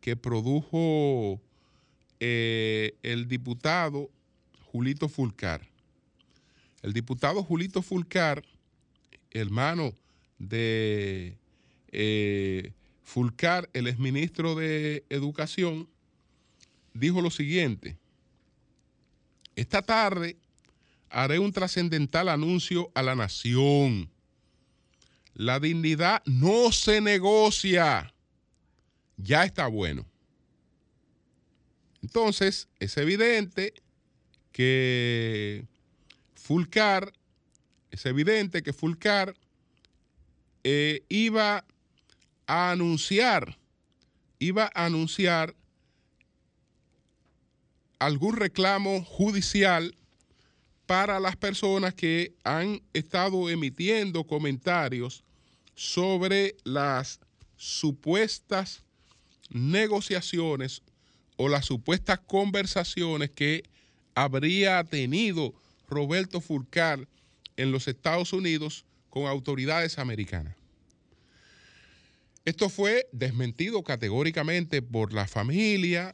que 0.00 0.16
produjo 0.16 1.40
eh, 2.18 2.96
el 3.04 3.28
diputado 3.28 4.10
Julito 4.72 5.08
Fulcar. 5.08 5.68
El 6.82 6.94
diputado 6.94 7.44
Julito 7.44 7.80
Fulcar, 7.80 8.42
hermano 9.30 9.94
de 10.40 11.36
eh, 11.92 12.72
Fulcar, 13.04 13.70
el 13.72 13.86
exministro 13.86 14.56
de 14.56 15.04
Educación, 15.10 15.88
dijo 16.92 17.22
lo 17.22 17.30
siguiente. 17.30 17.96
Esta 19.54 19.80
tarde 19.80 20.36
haré 21.08 21.38
un 21.38 21.52
trascendental 21.52 22.28
anuncio 22.30 22.90
a 22.96 23.02
la 23.04 23.14
nación 23.14 24.10
la 25.34 25.60
dignidad 25.60 26.22
no 26.26 26.72
se 26.72 27.00
negocia. 27.00 28.12
Ya 29.16 29.44
está 29.44 29.66
bueno. 29.66 30.06
Entonces, 32.02 32.68
es 32.78 32.96
evidente 32.96 33.74
que 34.52 35.66
Fulcar, 36.34 37.12
es 37.90 38.06
evidente 38.06 38.62
que 38.62 38.72
Fulcar 38.72 39.34
eh, 40.64 41.04
iba 41.08 41.64
a 42.46 42.70
anunciar, 42.70 43.58
iba 44.38 44.70
a 44.74 44.86
anunciar 44.86 45.54
algún 47.98 48.36
reclamo 48.36 49.04
judicial 49.04 49.94
para 50.90 51.20
las 51.20 51.36
personas 51.36 51.94
que 51.94 52.34
han 52.42 52.82
estado 52.92 53.48
emitiendo 53.48 54.24
comentarios 54.24 55.22
sobre 55.76 56.56
las 56.64 57.20
supuestas 57.56 58.82
negociaciones 59.50 60.82
o 61.36 61.48
las 61.48 61.66
supuestas 61.66 62.18
conversaciones 62.18 63.30
que 63.30 63.62
habría 64.16 64.82
tenido 64.82 65.54
Roberto 65.88 66.40
Fulcar 66.40 67.06
en 67.56 67.70
los 67.70 67.86
Estados 67.86 68.32
Unidos 68.32 68.84
con 69.10 69.26
autoridades 69.26 69.96
americanas. 69.96 70.56
Esto 72.44 72.68
fue 72.68 73.06
desmentido 73.12 73.84
categóricamente 73.84 74.82
por 74.82 75.12
la 75.12 75.28
familia, 75.28 76.12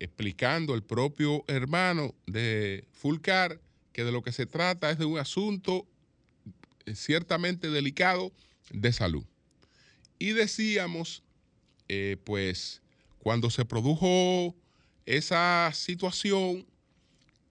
explicando 0.00 0.74
el 0.74 0.82
propio 0.82 1.44
hermano 1.46 2.14
de 2.26 2.84
Fulcar 2.92 3.60
que 3.92 4.04
de 4.04 4.12
lo 4.12 4.22
que 4.22 4.32
se 4.32 4.46
trata 4.46 4.90
es 4.90 4.98
de 4.98 5.04
un 5.04 5.18
asunto 5.18 5.86
ciertamente 6.92 7.70
delicado 7.70 8.32
de 8.70 8.92
salud. 8.92 9.24
Y 10.18 10.32
decíamos, 10.32 11.22
eh, 11.88 12.16
pues, 12.24 12.82
cuando 13.20 13.50
se 13.50 13.64
produjo 13.64 14.54
esa 15.06 15.70
situación 15.74 16.66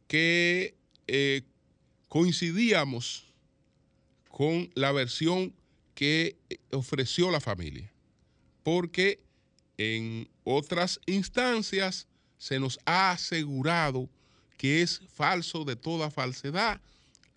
que 0.08 0.76
eh, 1.08 1.44
coincidíamos 2.10 3.26
con 4.30 4.70
la 4.76 4.92
versión 4.92 5.54
que 5.96 6.38
ofreció 6.72 7.32
la 7.32 7.40
familia, 7.40 7.92
porque 8.64 9.20
en 9.78 10.30
otras 10.44 11.00
instancias 11.06 12.08
se 12.44 12.60
nos 12.60 12.78
ha 12.84 13.12
asegurado 13.12 14.10
que 14.58 14.82
es 14.82 15.00
falso 15.14 15.64
de 15.64 15.78
toda 15.78 16.12
falsedad 16.12 16.82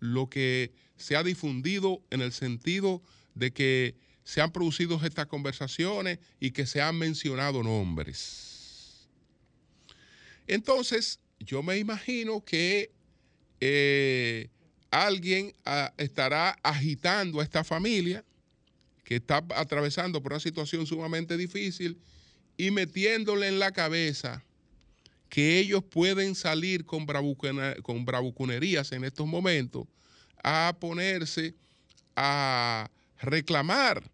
lo 0.01 0.29
que 0.29 0.73
se 0.97 1.15
ha 1.15 1.23
difundido 1.23 2.03
en 2.11 2.23
el 2.23 2.33
sentido 2.33 3.01
de 3.37 3.53
que 3.53 3.95
se 4.25 4.41
han 4.41 4.51
producido 4.51 5.01
estas 5.05 5.27
conversaciones 5.27 6.19
y 6.41 6.51
que 6.51 6.67
se 6.67 6.83
han 6.83 6.99
mencionado 6.99 7.63
nombres. 7.63 9.07
Entonces, 10.49 11.21
yo 11.39 11.63
me 11.63 11.79
imagino 11.79 12.45
que 12.45 12.91
eh, 13.61 14.49
alguien 14.91 15.55
ah, 15.65 15.95
estará 15.99 16.59
agitando 16.65 17.39
a 17.39 17.45
esta 17.45 17.63
familia 17.63 18.25
que 19.05 19.15
está 19.17 19.37
atravesando 19.55 20.21
por 20.21 20.33
una 20.33 20.41
situación 20.41 20.85
sumamente 20.85 21.37
difícil 21.37 21.97
y 22.57 22.73
metiéndole 22.73 23.47
en 23.47 23.61
la 23.61 23.71
cabeza 23.71 24.43
que 25.29 25.59
ellos 25.59 25.83
pueden 25.85 26.35
salir 26.35 26.85
con, 26.85 27.07
con 27.83 28.05
bravuconerías 28.05 28.93
en 28.93 29.05
estos 29.05 29.27
momentos 29.27 29.87
a 30.43 30.77
ponerse 30.79 31.55
a 32.15 32.91
reclamar 33.21 34.11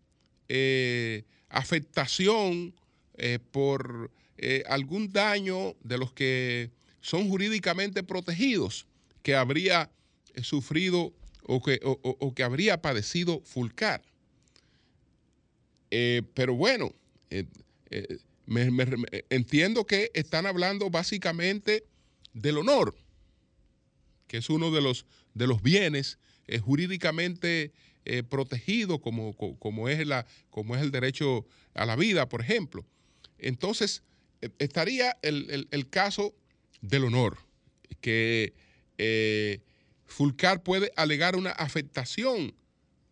eh, 0.48 1.24
afectación 1.48 2.74
eh, 3.16 3.38
por 3.50 4.10
eh, 4.38 4.64
algún 4.68 5.12
daño 5.12 5.74
de 5.82 5.98
los 5.98 6.12
que 6.12 6.70
son 7.00 7.28
jurídicamente 7.28 8.02
protegidos 8.02 8.86
que 9.22 9.36
habría 9.36 9.90
sufrido 10.42 11.12
o 11.44 11.62
que, 11.62 11.80
que, 12.34 12.42
habría 12.42 12.80
padecido 12.80 13.40
Fulcar. 13.44 14.02
pero 15.90 16.54
bueno, 16.54 16.94
entiendo 19.30 19.86
que 19.86 20.10
están 20.14 20.46
hablando 20.46 20.90
básicamente 20.90 21.84
del 22.32 22.58
honor, 22.58 22.94
que 24.26 24.38
es 24.38 24.50
uno 24.50 24.70
de 24.70 24.80
los, 24.80 25.06
de 25.34 25.46
los 25.46 25.62
bienes 25.62 26.18
jurídicamente 26.60 27.72
eh, 28.04 28.24
protegido 28.24 29.00
como, 29.00 29.32
como, 29.36 29.88
es 29.88 30.04
como 30.50 30.74
es 30.74 30.82
el 30.82 30.90
derecho 30.90 31.46
a 31.72 31.86
la 31.86 31.94
vida, 31.94 32.28
por 32.28 32.40
ejemplo. 32.40 32.84
Entonces, 33.38 34.02
eh, 34.40 34.48
estaría 34.58 35.16
el, 35.22 35.88
caso 35.88 36.34
del 36.80 37.04
honor, 37.04 37.38
que 38.00 38.54
eh, 38.98 39.60
Fulcar 40.04 40.64
puede 40.64 40.90
alegar 40.96 41.36
una 41.36 41.50
afectación 41.50 42.54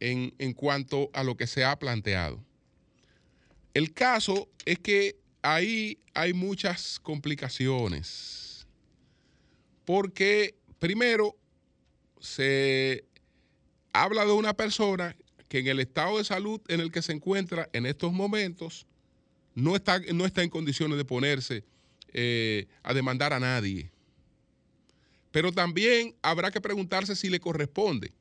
en, 0.01 0.35
en 0.39 0.55
cuanto 0.55 1.09
a 1.13 1.23
lo 1.23 1.37
que 1.37 1.47
se 1.47 1.63
ha 1.63 1.79
planteado. 1.79 2.45
El 3.75 3.93
caso 3.95 4.49
es 4.65 4.81
que 4.81 5.20
ahí 5.43 5.99
hay 6.15 6.33
muchas 6.33 6.99
complicaciones, 7.01 8.67
porque 9.85 10.57
primero 10.79 11.37
se 12.21 13.05
habla 13.93 14.25
de 14.25 14.33
una 14.33 14.55
persona 14.55 15.17
que 15.49 15.59
en 15.59 15.67
el 15.67 15.81
estado 15.81 16.19
de 16.19 16.25
salud 16.25 16.61
en 16.69 16.81
el 16.81 16.93
que 16.93 17.03
se 17.03 17.13
encuentra 17.13 17.69
en 17.73 17.87
estos 17.87 18.13
momentos 18.13 18.87
no 19.55 19.75
está, 19.75 19.99
no 20.13 20.25
está 20.25 20.43
en 20.43 20.51
condiciones 20.51 20.97
de 20.97 21.05
ponerse 21.05 21.65
eh, 22.13 22.69
a 22.83 22.95
demandar 22.95 23.33
a 23.33 23.41
nadie. 23.41 23.91
Pero 25.33 25.53
también 25.53 26.15
habrá 26.23 26.51
que 26.51 26.61
preguntarse 26.61 27.17
si 27.17 27.31
le 27.31 27.41
corresponde. 27.41 28.13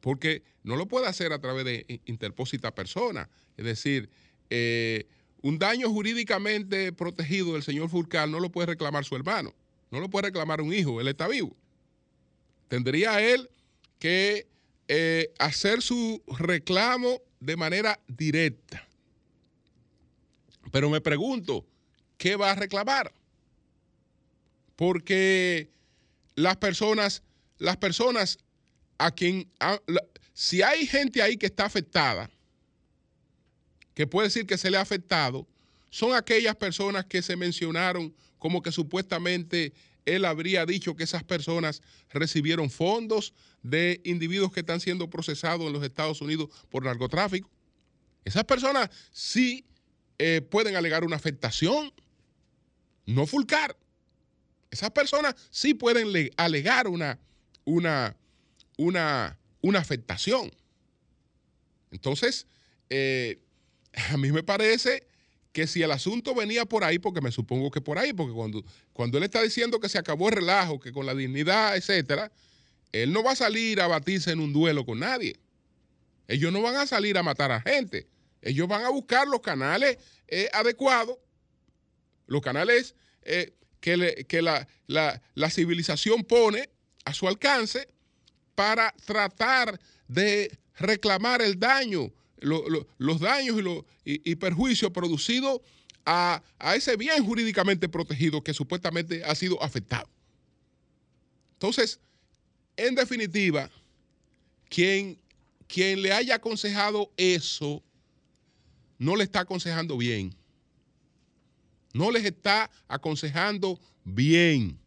Porque 0.00 0.42
no 0.62 0.76
lo 0.76 0.86
puede 0.86 1.06
hacer 1.06 1.32
a 1.32 1.40
través 1.40 1.64
de 1.64 2.00
interpósita 2.04 2.74
persona. 2.74 3.28
Es 3.56 3.64
decir, 3.64 4.10
eh, 4.50 5.06
un 5.42 5.58
daño 5.58 5.90
jurídicamente 5.90 6.92
protegido 6.92 7.52
del 7.52 7.62
señor 7.62 7.90
Fulcar 7.90 8.28
no 8.28 8.40
lo 8.40 8.50
puede 8.50 8.68
reclamar 8.68 9.04
su 9.04 9.14
hermano, 9.16 9.54
no 9.90 10.00
lo 10.00 10.08
puede 10.08 10.28
reclamar 10.28 10.60
un 10.60 10.72
hijo, 10.72 11.00
él 11.00 11.08
está 11.08 11.28
vivo. 11.28 11.56
Tendría 12.68 13.20
él 13.20 13.50
que 13.98 14.48
eh, 14.88 15.32
hacer 15.38 15.82
su 15.82 16.22
reclamo 16.38 17.20
de 17.40 17.56
manera 17.56 18.00
directa. 18.08 18.86
Pero 20.70 20.90
me 20.90 21.00
pregunto, 21.00 21.66
¿qué 22.16 22.36
va 22.36 22.50
a 22.50 22.54
reclamar? 22.54 23.12
Porque 24.76 25.70
las 26.34 26.56
personas, 26.56 27.22
las 27.58 27.76
personas 27.76 28.38
a 28.98 29.10
quien, 29.10 29.50
si 30.32 30.62
hay 30.62 30.86
gente 30.86 31.22
ahí 31.22 31.36
que 31.36 31.46
está 31.46 31.66
afectada, 31.66 32.30
que 33.94 34.06
puede 34.06 34.28
decir 34.28 34.46
que 34.46 34.58
se 34.58 34.70
le 34.70 34.76
ha 34.76 34.80
afectado, 34.80 35.46
son 35.90 36.14
aquellas 36.14 36.56
personas 36.56 37.06
que 37.06 37.22
se 37.22 37.36
mencionaron 37.36 38.14
como 38.38 38.62
que 38.62 38.72
supuestamente 38.72 39.72
él 40.04 40.24
habría 40.24 40.66
dicho 40.66 40.96
que 40.96 41.04
esas 41.04 41.24
personas 41.24 41.82
recibieron 42.10 42.70
fondos 42.70 43.32
de 43.62 44.00
individuos 44.04 44.52
que 44.52 44.60
están 44.60 44.80
siendo 44.80 45.08
procesados 45.08 45.66
en 45.66 45.72
los 45.72 45.82
Estados 45.82 46.20
Unidos 46.20 46.50
por 46.68 46.84
narcotráfico. 46.84 47.50
Esas 48.24 48.44
personas 48.44 48.90
sí 49.12 49.64
eh, 50.18 50.42
pueden 50.42 50.76
alegar 50.76 51.04
una 51.04 51.16
afectación, 51.16 51.92
no 53.06 53.26
fulcar. 53.26 53.76
Esas 54.70 54.90
personas 54.90 55.34
sí 55.50 55.74
pueden 55.74 56.30
alegar 56.36 56.88
una, 56.88 57.18
una, 57.64 58.16
una, 58.76 59.38
una 59.60 59.78
afectación. 59.78 60.50
Entonces, 61.90 62.46
eh, 62.90 63.38
a 64.10 64.16
mí 64.16 64.32
me 64.32 64.42
parece 64.42 65.06
que 65.52 65.66
si 65.66 65.82
el 65.82 65.92
asunto 65.92 66.34
venía 66.34 66.64
por 66.64 66.82
ahí, 66.82 66.98
porque 66.98 67.20
me 67.20 67.30
supongo 67.30 67.70
que 67.70 67.80
por 67.80 67.98
ahí, 67.98 68.12
porque 68.12 68.34
cuando, 68.34 68.64
cuando 68.92 69.18
él 69.18 69.24
está 69.24 69.40
diciendo 69.40 69.78
que 69.78 69.88
se 69.88 69.98
acabó 69.98 70.28
el 70.28 70.34
relajo, 70.36 70.80
que 70.80 70.92
con 70.92 71.06
la 71.06 71.14
dignidad, 71.14 71.76
etcétera, 71.76 72.32
él 72.90 73.12
no 73.12 73.22
va 73.22 73.32
a 73.32 73.36
salir 73.36 73.80
a 73.80 73.86
batirse 73.86 74.32
en 74.32 74.40
un 74.40 74.52
duelo 74.52 74.84
con 74.84 74.98
nadie. 74.98 75.38
Ellos 76.26 76.52
no 76.52 76.60
van 76.60 76.76
a 76.76 76.86
salir 76.86 77.16
a 77.18 77.22
matar 77.22 77.52
a 77.52 77.60
gente. 77.60 78.08
Ellos 78.42 78.66
van 78.66 78.84
a 78.84 78.88
buscar 78.88 79.28
los 79.28 79.40
canales 79.40 79.98
eh, 80.26 80.48
adecuados, 80.52 81.18
los 82.26 82.40
canales 82.40 82.96
eh, 83.22 83.54
que, 83.80 84.26
que 84.28 84.42
la, 84.42 84.66
la 84.88 85.50
civilización 85.50 86.24
pone 86.24 86.68
a 87.04 87.14
su 87.14 87.28
alcance 87.28 87.86
para 88.54 88.92
tratar 89.04 89.78
de 90.08 90.56
reclamar 90.78 91.42
el 91.42 91.58
daño 91.60 92.12
los 92.40 93.20
daños 93.20 93.56
y, 94.04 94.34
perjuicios 94.36 94.90
producidos 94.90 95.60
a, 96.04 96.42
ese 96.74 96.96
bien 96.96 97.24
jurídicamente 97.24 97.88
protegido 97.88 98.42
que 98.42 98.54
supuestamente 98.54 99.24
ha 99.24 99.34
sido 99.34 99.62
afectado. 99.62 100.08
Entonces, 101.54 102.00
en 102.76 102.94
definitiva, 102.94 103.70
quien, 104.68 105.18
quien 105.66 106.02
le 106.02 106.12
haya 106.12 106.36
aconsejado 106.36 107.10
eso, 107.16 107.82
no 108.98 109.16
le 109.16 109.24
está 109.24 109.40
aconsejando 109.40 109.96
bien. 109.96 110.34
No 111.92 112.10
les 112.10 112.24
está 112.24 112.70
aconsejando 112.88 113.80
bien. 114.04 114.78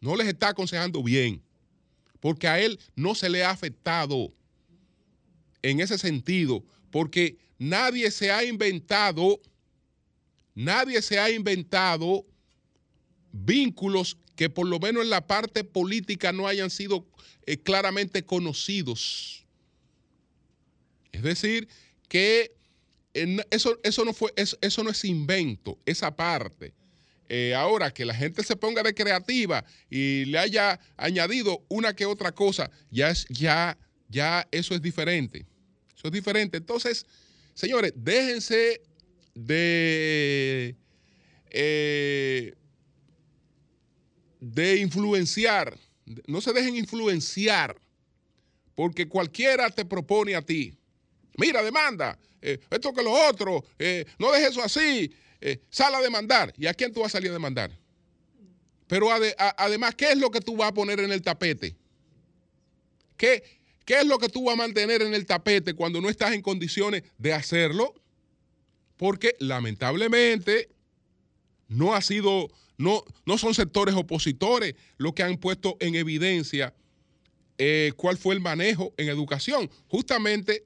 No 0.00 0.16
les 0.16 0.26
está 0.26 0.48
aconsejando 0.48 1.02
bien. 1.02 1.42
Porque 2.18 2.48
a 2.48 2.58
él 2.60 2.80
no 2.96 3.14
se 3.14 3.28
le 3.28 3.44
ha 3.44 3.50
afectado 3.50 4.32
en 5.62 5.80
ese 5.80 5.98
sentido, 5.98 6.64
porque 6.90 7.38
nadie 7.58 8.10
se 8.10 8.30
ha 8.30 8.44
inventado, 8.44 9.40
nadie 10.54 11.00
se 11.02 11.18
ha 11.18 11.30
inventado 11.30 12.26
vínculos 13.32 14.18
que 14.36 14.50
por 14.50 14.66
lo 14.66 14.78
menos 14.78 15.02
en 15.04 15.10
la 15.10 15.26
parte 15.26 15.64
política 15.64 16.32
no 16.32 16.46
hayan 16.48 16.70
sido 16.70 17.06
eh, 17.46 17.58
claramente 17.58 18.24
conocidos. 18.24 19.46
Es 21.12 21.22
decir, 21.22 21.68
que 22.08 22.54
eso, 23.50 23.78
eso, 23.82 24.04
no 24.04 24.12
fue, 24.12 24.32
eso, 24.36 24.82
no 24.82 24.90
es 24.90 25.04
invento, 25.04 25.78
esa 25.84 26.14
parte. 26.14 26.72
Eh, 27.28 27.54
ahora 27.54 27.92
que 27.92 28.04
la 28.04 28.14
gente 28.14 28.42
se 28.42 28.56
ponga 28.56 28.82
de 28.82 28.94
creativa 28.94 29.64
y 29.88 30.26
le 30.26 30.38
haya 30.38 30.78
añadido 30.96 31.64
una 31.68 31.94
que 31.94 32.04
otra 32.04 32.32
cosa, 32.32 32.70
ya, 32.90 33.10
es, 33.10 33.26
ya, 33.28 33.78
ya 34.08 34.46
eso 34.50 34.74
es 34.74 34.82
diferente. 34.82 35.46
Eso 36.02 36.08
es 36.08 36.14
diferente. 36.14 36.56
Entonces, 36.56 37.06
señores, 37.54 37.92
déjense 37.94 38.82
de, 39.36 40.74
eh, 41.48 42.54
de 44.40 44.76
influenciar. 44.78 45.78
No 46.26 46.40
se 46.40 46.52
dejen 46.52 46.74
influenciar, 46.74 47.76
porque 48.74 49.06
cualquiera 49.06 49.70
te 49.70 49.84
propone 49.84 50.34
a 50.34 50.42
ti. 50.42 50.76
Mira, 51.36 51.62
demanda, 51.62 52.18
eh, 52.40 52.58
esto 52.68 52.92
que 52.92 53.04
lo 53.04 53.12
otro, 53.12 53.64
eh, 53.78 54.04
no 54.18 54.32
dejes 54.32 54.50
eso 54.50 54.62
así, 54.64 55.14
sal 55.70 55.94
a 55.94 56.00
demandar. 56.00 56.52
¿Y 56.56 56.66
a 56.66 56.74
quién 56.74 56.92
tú 56.92 57.02
vas 57.02 57.14
a 57.14 57.18
salir 57.18 57.30
a 57.30 57.34
demandar? 57.34 57.70
Pero 58.88 59.08
además, 59.08 59.94
¿qué 59.94 60.10
es 60.10 60.18
lo 60.18 60.32
que 60.32 60.40
tú 60.40 60.56
vas 60.56 60.70
a 60.70 60.74
poner 60.74 60.98
en 60.98 61.12
el 61.12 61.22
tapete? 61.22 61.76
¿Qué, 63.16 63.61
¿Qué 63.84 64.00
es 64.00 64.06
lo 64.06 64.18
que 64.18 64.28
tú 64.28 64.44
vas 64.44 64.54
a 64.54 64.56
mantener 64.56 65.02
en 65.02 65.14
el 65.14 65.26
tapete 65.26 65.74
cuando 65.74 66.00
no 66.00 66.08
estás 66.08 66.32
en 66.32 66.42
condiciones 66.42 67.02
de 67.18 67.32
hacerlo? 67.32 67.94
Porque 68.96 69.34
lamentablemente 69.40 70.68
no 71.68 71.94
ha 71.94 72.02
sido, 72.02 72.48
no, 72.78 73.02
no 73.26 73.38
son 73.38 73.54
sectores 73.54 73.94
opositores 73.94 74.74
los 74.98 75.14
que 75.14 75.22
han 75.22 75.38
puesto 75.38 75.76
en 75.80 75.94
evidencia 75.94 76.74
eh, 77.58 77.92
cuál 77.96 78.16
fue 78.16 78.34
el 78.34 78.40
manejo 78.40 78.92
en 78.96 79.08
educación. 79.08 79.70
Justamente 79.88 80.64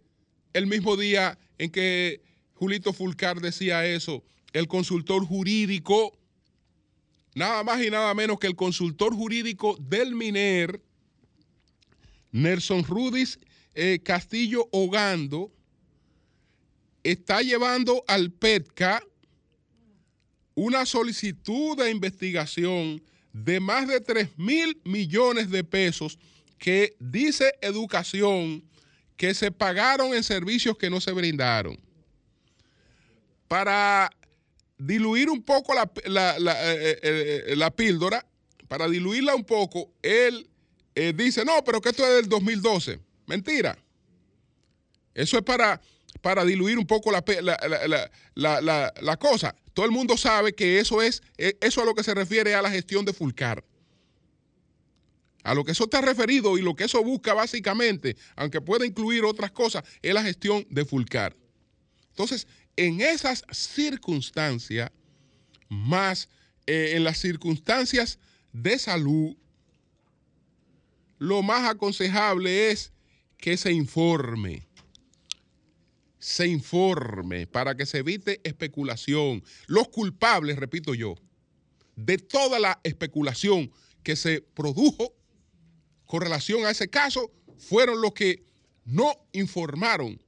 el 0.52 0.66
mismo 0.66 0.96
día 0.96 1.38
en 1.59 1.70
que 1.70 2.22
Julito 2.55 2.92
Fulcar 2.92 3.40
decía 3.40 3.87
eso, 3.87 4.24
el 4.52 4.68
consultor 4.68 5.24
jurídico, 5.26 6.16
nada 7.35 7.62
más 7.64 7.83
y 7.83 7.90
nada 7.90 8.14
menos 8.14 8.38
que 8.38 8.46
el 8.46 8.57
consultor 8.57 9.14
jurídico 9.14 9.76
del 9.79 10.14
MINER, 10.14 10.81
Nelson 12.37 12.85
Rudis 12.85 13.38
eh, 13.75 13.99
Castillo 14.03 14.68
Ogando 14.70 15.51
está 17.03 17.40
llevando 17.40 18.05
al 18.07 18.31
PETCA 18.31 19.03
una 20.55 20.85
solicitud 20.85 21.79
de 21.79 21.90
investigación 21.90 23.03
de 23.33 23.59
más 23.59 23.88
de 23.88 24.01
3 24.01 24.38
mil 24.38 24.79
millones 24.85 25.51
de 25.51 25.64
pesos 25.64 26.18
que 26.59 26.94
dice 26.99 27.55
educación 27.62 28.62
que 29.16 29.33
se 29.33 29.51
pagaron 29.51 30.14
en 30.14 30.22
servicios 30.22 30.77
que 30.77 30.90
no 30.90 31.01
se 31.01 31.12
brindaron. 31.12 31.79
para 33.49 34.11
diluir 34.79 35.31
un 35.31 35.42
poco 35.42 35.72
la, 35.72 35.90
eh, 36.37 36.99
eh, 37.03 37.70
píldora, 37.75 38.27
para 38.68 38.88
diluirla 38.88 39.35
un 39.35 39.44
poco, 39.44 39.90
él 40.96 41.16
dice, 41.16 41.44
no, 41.44 41.62
pero 41.62 41.80
que 41.80 41.90
esto 41.90 42.04
es 42.04 42.14
del 42.14 42.28
2012. 42.28 42.98
Mentira. 43.26 43.78
Eso 45.14 45.37
es 45.37 45.44
para, 45.44 45.80
para 46.22 46.44
diluir 46.44 46.78
un 46.78 46.87
poco 46.87 47.12
la, 47.12 47.22
la, 48.35 49.16
cosa. 49.18 49.54
Todo 49.74 49.85
el 49.85 49.92
mundo 49.92 50.16
sabe 50.16 50.54
que 50.54 50.80
eso 50.80 51.02
es, 51.02 51.22
eso 51.37 51.82
a 51.82 51.85
lo 51.85 51.94
que 51.94 52.02
se 52.02 52.14
refiere 52.14 52.54
a 52.54 52.62
la 52.62 52.70
gestión 52.70 53.04
de 53.04 53.12
Fulcar. 53.12 53.62
A 55.42 55.54
lo 55.54 55.64
que 55.64 55.72
eso 55.72 55.85
está 55.85 56.00
referido 56.00 56.56
y 56.56 56.62
lo 56.62 56.74
que 56.74 56.85
eso 56.85 57.02
busca 57.04 57.35
básicamente, 57.35 58.16
aunque 58.35 58.61
pueda 58.61 58.87
incluir 58.87 59.24
otras 59.24 59.52
cosas, 59.52 59.85
es 60.02 60.14
la 60.14 60.22
gestión 60.22 60.66
de 60.70 60.85
Fulcar. 60.85 61.37
Entonces, 62.09 62.46
en 62.76 63.02
esas 63.02 63.44
circunstancias, 63.52 64.90
más 65.68 66.30
eh, 66.66 66.92
en 66.94 67.04
las 67.04 67.18
circunstancias 67.18 68.18
de 68.52 68.78
salud, 68.78 69.37
lo 71.18 71.42
más 71.42 71.68
aconsejable 71.68 72.70
es 72.70 72.92
que 73.38 73.57
se 73.57 73.72
informe. 73.72 74.66
Se 76.18 76.46
informe 76.46 77.46
para 77.46 77.76
que 77.76 77.87
se 77.87 77.98
evite 77.98 78.40
especulación. 78.42 79.42
Los 79.66 79.88
culpables, 79.88 80.57
repito 80.57 80.94
yo, 80.94 81.14
de 81.94 82.18
toda 82.18 82.59
la 82.59 82.81
especulación 82.83 83.70
que 84.02 84.16
se 84.16 84.40
produjo 84.40 85.14
con 86.05 86.20
relación 86.20 86.64
a 86.64 86.70
ese 86.70 86.88
caso 86.88 87.31
fueron 87.59 88.00
los 88.00 88.12
que 88.12 88.44
no 88.85 89.12
informaron 89.33 90.22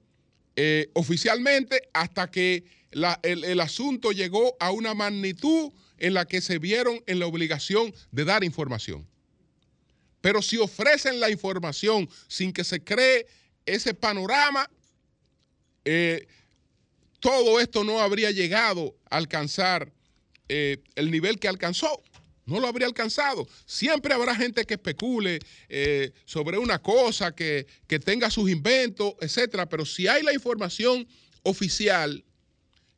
eh, 0.56 0.90
oficialmente 0.94 1.88
hasta 1.92 2.30
que 2.30 2.64
el, 2.90 3.60
asunto 3.60 4.12
llegó 4.12 4.56
a 4.58 4.72
una 4.72 4.94
magnitud 4.94 5.72
en 5.98 6.14
la 6.14 6.26
que 6.26 6.40
se 6.40 6.58
vieron 6.58 7.00
en 7.06 7.20
la 7.20 7.26
obligación 7.26 7.94
de 8.10 8.24
dar 8.24 8.42
información. 8.44 9.06
Pero 10.20 10.42
si 10.42 10.58
ofrecen 10.58 11.20
la 11.20 11.30
información 11.30 12.08
sin 12.26 12.52
que 12.52 12.64
se 12.64 12.82
cree 12.82 13.26
ese 13.64 13.94
panorama, 13.94 14.68
eh, 15.84 16.26
todo 17.20 17.60
esto 17.60 17.84
no 17.84 18.00
habría 18.00 18.30
llegado 18.30 18.96
a 19.10 19.16
alcanzar 19.16 19.92
eh, 20.48 20.78
el 20.94 21.10
nivel 21.10 21.38
que 21.38 21.48
alcanzó 21.48 22.02
no 22.48 22.60
lo 22.60 22.66
habría 22.66 22.86
alcanzado. 22.86 23.46
Siempre 23.66 24.14
habrá 24.14 24.34
gente 24.34 24.64
que 24.64 24.74
especule 24.74 25.38
eh, 25.68 26.12
sobre 26.24 26.56
una 26.56 26.80
cosa, 26.80 27.34
que, 27.34 27.66
tenga 28.04 28.30
sus 28.30 28.50
inventos, 28.50 29.14
etcétera. 29.20 29.68
Pero 29.68 29.84
si 29.84 30.08
hay 30.08 30.22
la 30.22 30.32
información 30.32 31.06
oficial, 31.42 32.24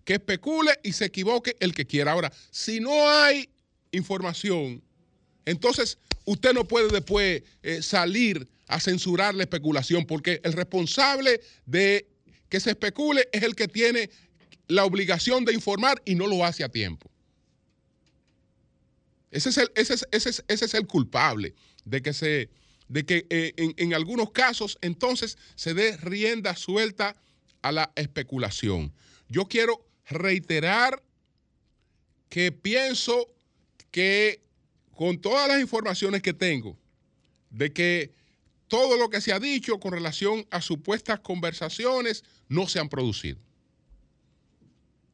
que 0.04 0.14
especule 0.14 0.78
y 0.84 0.92
se 0.92 1.06
equivoque 1.06 1.56
el 1.58 1.74
que 1.74 1.84
quiera. 1.84 2.12
Ahora, 2.12 2.32
si 2.50 2.78
no 2.78 3.08
hay 3.08 3.50
información, 3.90 4.82
entonces 5.44 5.98
usted 6.24 6.52
no 6.52 6.66
puede 6.66 6.88
después 6.88 7.42
eh, 7.62 7.82
salir 7.82 8.48
a 8.66 8.80
censurar 8.80 9.34
la 9.34 9.42
especulación, 9.42 10.06
porque 10.06 10.40
el 10.44 10.52
responsable 10.52 11.40
de 11.66 12.06
que 12.48 12.60
se 12.60 12.70
especule 12.70 13.28
es 13.32 13.42
el 13.42 13.54
que 13.54 13.68
tiene 13.68 14.10
la 14.68 14.84
obligación 14.84 15.44
de 15.44 15.52
informar 15.52 16.00
y 16.04 16.14
no 16.14 16.26
lo 16.26 16.44
hace 16.44 16.62
a 16.62 16.68
tiempo. 16.68 17.10
Ese 19.30 19.50
es 19.50 20.74
el, 20.74 20.86
culpable 20.86 21.54
de 21.84 22.02
que, 22.02 22.12
se, 22.12 22.50
de 22.88 23.04
que 23.04 23.26
eh, 23.30 23.52
en, 23.56 23.94
algunos 23.94 24.32
casos 24.32 24.78
entonces 24.80 25.38
se 25.54 25.74
dé 25.74 25.96
rienda 25.96 26.56
suelta 26.56 27.16
a 27.62 27.72
la 27.72 27.92
especulación. 27.94 28.92
Yo 29.28 29.46
quiero 29.46 29.86
reiterar 30.08 31.02
que 32.28 32.50
pienso 32.50 33.28
que 33.92 34.42
con 35.00 35.18
todas 35.18 35.48
las 35.48 35.62
informaciones 35.62 36.20
que 36.20 36.34
tengo 36.34 36.76
de 37.48 37.72
que 37.72 38.12
todo 38.68 38.98
lo 38.98 39.08
que 39.08 39.22
se 39.22 39.32
ha 39.32 39.40
dicho 39.40 39.80
con 39.80 39.92
relación 39.92 40.46
a 40.50 40.60
supuestas 40.60 41.20
conversaciones 41.20 42.22
no 42.50 42.68
se 42.68 42.80
han 42.80 42.90
producido. 42.90 43.38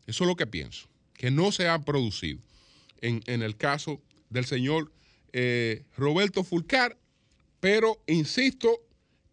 Eso 0.09 0.25
es 0.25 0.29
lo 0.29 0.35
que 0.35 0.49
pienso, 0.49 0.89
que 1.15 1.31
no 1.31 1.53
se 1.53 1.69
han 1.69 1.85
producido 1.85 2.41
en, 3.01 3.23
en 3.27 3.43
el 3.43 3.57
caso 3.57 4.03
del 4.29 4.45
señor 4.45 4.91
eh, 5.33 5.85
Roberto 5.97 6.43
Fulcar, 6.43 6.99
pero 7.61 8.03
insisto 8.09 8.81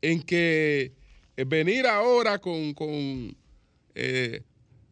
en 0.03 0.21
que 0.21 0.93
eh, 1.35 1.45
venir 1.45 1.87
ahora 1.87 2.37
con, 2.37 2.75
con, 2.75 3.35
eh, 3.95 4.43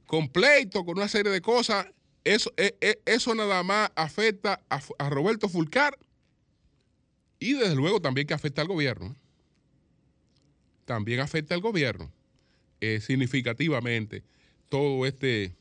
con, 0.07 0.27
pleito, 0.27 0.83
con 0.83 0.97
una 0.97 1.07
serie 1.07 1.31
de 1.31 1.41
cosas, 1.41 1.85
eso, 2.23 2.53
eso 3.05 3.35
nada 3.35 3.63
más 3.63 3.91
afecta 3.95 4.61
a, 4.69 5.09
Roberto 5.09 5.49
Fulcar 5.49 5.97
y 7.39 7.53
desde 7.53 7.75
luego 7.75 8.01
también 8.01 8.27
que 8.27 8.33
afecta 8.33 8.61
al 8.61 8.67
gobierno. 8.67 9.15
También 10.85 11.19
afecta 11.19 11.55
al 11.55 11.61
gobierno 11.61 12.11
significativamente 12.99 14.23
todo 14.69 15.05
este, 15.05 15.53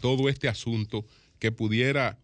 todo 0.00 0.28
este 0.28 0.48
asunto 0.48 1.04
que 1.38 1.52
pudiera 1.52 2.18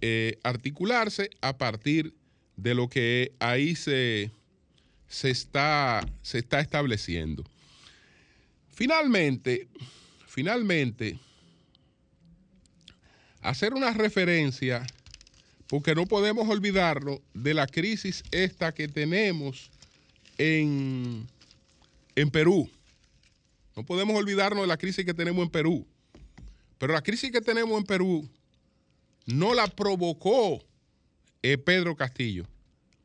eh, 0.00 0.38
articularse 0.42 1.30
a 1.40 1.58
partir 1.58 2.14
de 2.56 2.74
lo 2.74 2.88
que 2.88 3.32
ahí 3.38 3.76
se, 3.76 4.30
se, 5.06 5.30
está, 5.30 6.06
se 6.22 6.38
está 6.38 6.60
estableciendo. 6.60 7.44
Finalmente, 8.72 9.68
finalmente, 10.26 11.18
hacer 13.48 13.72
una 13.72 13.92
referencia, 13.92 14.86
porque 15.68 15.94
no 15.94 16.04
podemos 16.04 16.46
olvidarnos 16.48 17.20
de 17.32 17.54
la 17.54 17.66
crisis 17.66 18.22
esta 18.30 18.72
que 18.72 18.88
tenemos 18.88 19.70
en, 20.36 21.26
en 22.14 22.30
Perú. 22.30 22.70
No 23.74 23.86
podemos 23.86 24.16
olvidarnos 24.16 24.64
de 24.64 24.68
la 24.68 24.76
crisis 24.76 25.04
que 25.06 25.14
tenemos 25.14 25.42
en 25.42 25.50
Perú. 25.50 25.86
Pero 26.76 26.92
la 26.92 27.02
crisis 27.02 27.32
que 27.32 27.40
tenemos 27.40 27.78
en 27.78 27.84
Perú 27.84 28.28
no 29.24 29.54
la 29.54 29.66
provocó 29.66 30.62
eh, 31.42 31.56
Pedro 31.56 31.96
Castillo, 31.96 32.46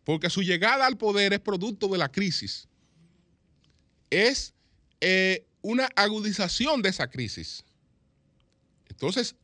porque 0.04 0.30
su 0.30 0.42
llegada 0.42 0.86
al 0.86 0.98
poder 0.98 1.32
es 1.32 1.40
producto 1.40 1.88
de 1.88 1.98
la 1.98 2.12
crisis. 2.12 2.68
Es 4.10 4.54
eh, 5.00 5.46
una 5.62 5.90
agudización 5.96 6.82
de 6.82 6.90
esa 6.90 7.08
crisis. 7.10 7.64
Entonces, 8.90 9.36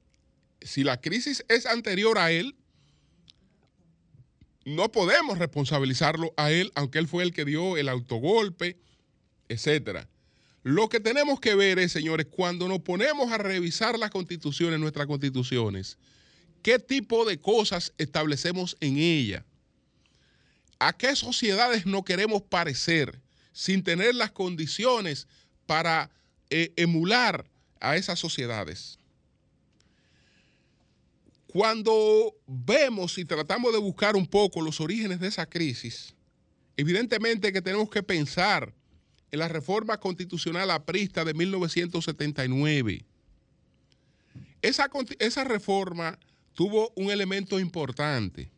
si 0.62 0.84
la 0.84 1.00
crisis 1.02 1.46
es 1.48 1.66
anterior 1.66 2.18
a 2.18 2.32
él, 2.32 2.56
no 4.66 4.92
podemos 4.92 5.38
responsabilizarlo 5.38 6.34
a 6.38 6.52
él, 6.52 6.72
aunque 6.76 7.00
él 7.00 7.08
fue 7.08 7.24
el 7.24 7.34
que 7.34 7.46
dio 7.46 7.78
el 7.78 7.90
autogolpe, 7.90 8.78
etcétera. 9.48 10.08
Lo 10.64 10.90
que 10.90 11.00
tenemos 11.00 11.40
que 11.40 11.56
ver 11.56 11.80
es, 11.80 11.92
señores, 11.92 12.28
cuando 12.30 12.68
nos 12.68 12.80
ponemos 12.80 13.32
a 13.32 13.38
revisar 13.38 13.98
las 13.98 14.12
constituciones, 14.12 14.80
nuestras 14.80 15.08
constituciones, 15.08 15.98
¿Qué 16.62 16.78
tipo 16.78 17.26
de 17.26 17.40
cosas 17.40 17.94
establecemos 17.98 18.76
en 18.82 18.98
ella? 18.98 19.46
¿A 20.78 20.94
qué 20.94 21.16
sociedades 21.16 21.86
no 21.86 22.04
queremos 22.04 22.42
parecer 22.42 23.20
sin 23.54 23.84
tener 23.84 24.16
las 24.16 24.32
condiciones 24.32 25.28
para 25.66 26.10
eh, 26.50 26.74
emular 26.76 27.46
a 27.80 27.96
esas 27.96 28.20
sociedades? 28.20 28.99
Cuando 31.52 32.36
vemos 32.46 33.18
y 33.18 33.26
tratamos 33.26 33.74
de 33.74 33.80
buscar 33.80 34.16
un 34.16 34.28
poco 34.28 34.62
los 34.62 34.80
orígenes 34.80 35.20
de 35.20 35.30
esa 35.30 35.48
crisis, 35.48 36.14
evidentemente 36.78 37.52
que 37.52 37.62
tenemos 37.62 37.90
que 37.90 38.04
pensar 38.04 38.72
en 39.32 39.40
la 39.40 39.48
reforma 39.48 40.00
constitucional 40.00 40.70
aprista 40.70 41.26
de 41.26 41.34
1979. 41.34 43.04
Esa, 44.62 44.92
esa 45.18 45.44
reforma 45.44 46.20
tuvo 46.54 46.92
un 46.96 47.10
elemento 47.10 47.60
importante, 47.60 48.52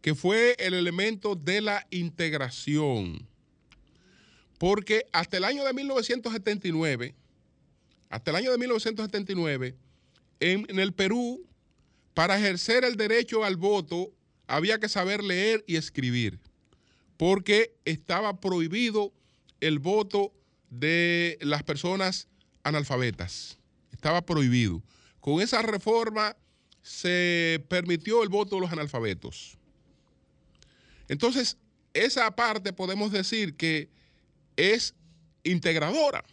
que 0.00 0.14
fue 0.14 0.56
el 0.58 0.72
elemento 0.72 1.34
de 1.34 1.60
la 1.60 1.86
integración. 1.90 3.28
Porque 4.56 5.04
hasta 5.12 5.36
el 5.36 5.44
año 5.44 5.62
de 5.64 5.74
1979, 5.74 7.14
hasta 8.08 8.30
el 8.30 8.36
año 8.38 8.50
de 8.50 8.56
1979, 8.56 9.76
en, 10.40 10.66
en 10.70 10.78
el 10.78 10.94
Perú, 10.94 11.46
para 12.14 12.38
ejercer 12.38 12.84
el 12.84 12.96
derecho 12.96 13.44
al 13.44 13.56
voto, 13.56 14.12
había 14.46 14.78
que 14.78 14.88
saber 14.88 15.22
leer 15.22 15.64
y 15.66 15.76
escribir, 15.76 16.38
porque 17.16 17.74
estaba 17.84 18.40
prohibido 18.40 19.12
el 19.60 19.78
voto 19.78 20.32
de 20.70 21.38
las 21.40 21.62
personas 21.62 22.28
analfabetas. 22.62 23.58
Estaba 23.92 24.22
prohibido. 24.22 24.82
Con 25.20 25.40
esa 25.40 25.62
reforma 25.62 26.36
se 26.82 27.64
permitió 27.68 28.22
el 28.22 28.28
voto 28.28 28.56
de 28.56 28.62
los 28.62 28.72
analfabetos. 28.72 29.56
Entonces, 31.08 31.56
esa 31.94 32.34
parte 32.34 32.72
podemos 32.72 33.12
decir 33.12 33.54
que 33.54 33.88
es 34.56 34.94
integradora, 35.44 36.24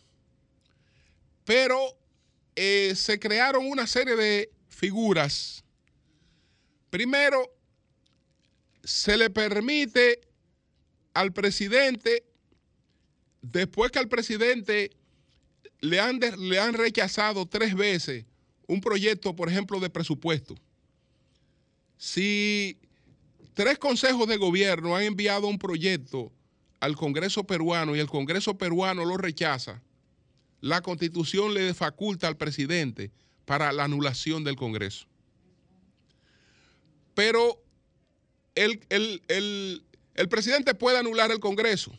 pero 1.45 1.97
eh, 2.55 2.93
se 2.95 3.19
crearon 3.19 3.67
una 3.67 3.87
serie 3.87 4.15
de 4.15 4.51
figuras. 4.67 5.63
Primero, 6.89 7.51
se 8.83 9.17
le 9.17 9.29
permite 9.29 10.21
al 11.13 11.33
presidente, 11.33 12.23
después 13.41 13.91
que 13.91 13.99
al 13.99 14.07
presidente 14.07 14.91
le 15.81 15.99
han, 15.99 16.73
rechazado 16.73 17.45
tres 17.45 17.75
veces 17.75 18.25
un 18.67 18.81
proyecto, 18.81 19.35
por 19.35 19.49
ejemplo, 19.49 19.79
de 19.79 19.89
presupuesto, 19.89 20.55
si 21.97 22.77
tres 23.53 23.77
consejos 23.77 24.27
de 24.27 24.37
gobierno 24.37 24.95
han 24.95 25.03
enviado 25.03 25.47
un 25.47 25.57
proyecto 25.59 26.31
al 26.79 26.95
Congreso 26.95 27.43
peruano 27.43 27.95
y 27.95 27.99
el 27.99 28.07
Congreso 28.07 28.57
peruano 28.57 29.05
lo 29.05 29.17
rechaza, 29.17 29.81
la 30.61 30.81
constitución 30.81 31.53
le 31.53 31.73
faculta 31.73 32.27
al 32.27 32.37
presidente 32.37 33.11
para 33.45 33.71
la 33.71 33.85
anulación 33.85 34.43
del 34.43 34.55
Congreso. 34.55 35.08
Pero 37.19 37.61
el, 38.55 38.79
el, 39.27 40.29
presidente 40.29 40.73
puede 40.73 40.99
anular 40.99 41.31
el 41.31 41.41
Congreso, 41.41 41.91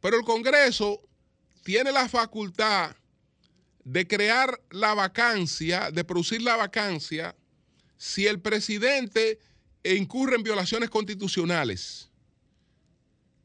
pero 0.00 0.16
el 0.16 0.24
Congreso 0.24 1.02
tiene 1.64 1.90
la 1.90 2.08
facultad 2.08 2.94
de 3.82 4.06
crear 4.06 4.62
la 4.70 4.94
vacancia, 4.94 5.90
de 5.90 6.04
producir 6.04 6.40
la 6.40 6.54
vacancia, 6.54 7.34
si 7.96 8.28
el 8.28 8.38
presidente 8.38 9.40
incurre 9.82 10.36
en 10.36 10.44
violaciones 10.44 10.88
constitucionales. 10.88 12.08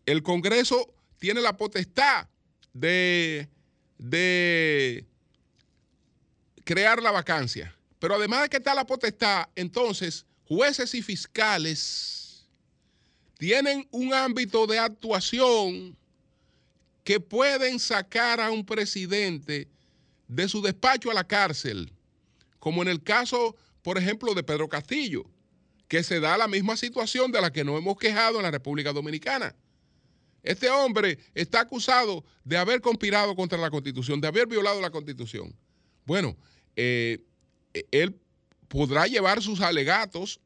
El 0.05 0.21
Congreso 0.21 0.93
tiene 1.17 1.41
la 1.41 1.57
potestad 1.57 2.27
de 2.71 3.49
de 3.97 5.07
crear 6.65 7.01
la 7.01 7.09
vacancia. 7.09 7.75
Pero 7.97 8.13
además 8.13 8.43
de 8.43 8.49
que 8.49 8.57
está 8.57 8.75
la 8.75 8.85
potestad, 8.85 9.47
entonces 9.55 10.27
jueces 10.49 10.95
y 10.95 11.03
fiscales 11.03 12.47
tienen 13.37 13.87
un 13.91 14.13
ámbito 14.13 14.65
de 14.65 14.79
actuación 14.79 15.95
que 17.03 17.19
pueden 17.19 17.79
sacar 17.79 18.41
a 18.41 18.51
un 18.51 18.65
presidente 18.65 19.69
de 20.27 20.49
su 20.49 20.61
despacho 20.61 21.09
a 21.09 21.13
la 21.13 21.23
cárcel, 21.23 21.93
como 22.59 22.81
en 22.81 22.89
el 22.89 23.01
caso, 23.01 23.55
por 23.83 23.97
ejemplo, 23.97 24.33
de 24.33 24.43
Pedro 24.43 24.67
Castillo, 24.67 25.23
que 25.87 26.03
se 26.03 26.19
da 26.19 26.37
la 26.37 26.47
misma 26.47 26.75
situación 26.75 27.31
de 27.31 27.41
la 27.41 27.53
que 27.53 27.63
nos 27.63 27.77
hemos 27.77 27.97
quejado 27.97 28.37
en 28.37 28.43
la 28.43 28.51
República 28.51 28.91
Dominicana. 28.91 29.55
Este 30.41 30.69
hombre 30.69 31.19
está 31.35 31.61
acusado 31.61 32.25
de 32.43 32.57
haber 32.57 32.81
conspirado 32.81 33.35
contra 33.35 33.57
la 33.57 33.69
Constitución, 33.69 34.19
de 34.19 34.27
haber 34.27 34.47
violado 34.47 34.81
la 34.81 34.89
Constitución. 34.89 35.55
Bueno, 36.05 36.35
eh, 36.75 37.19
él 37.91 38.19
podrá 38.69 39.07
llevar 39.07 39.41
sus 39.41 39.59
alegatos 39.59 40.39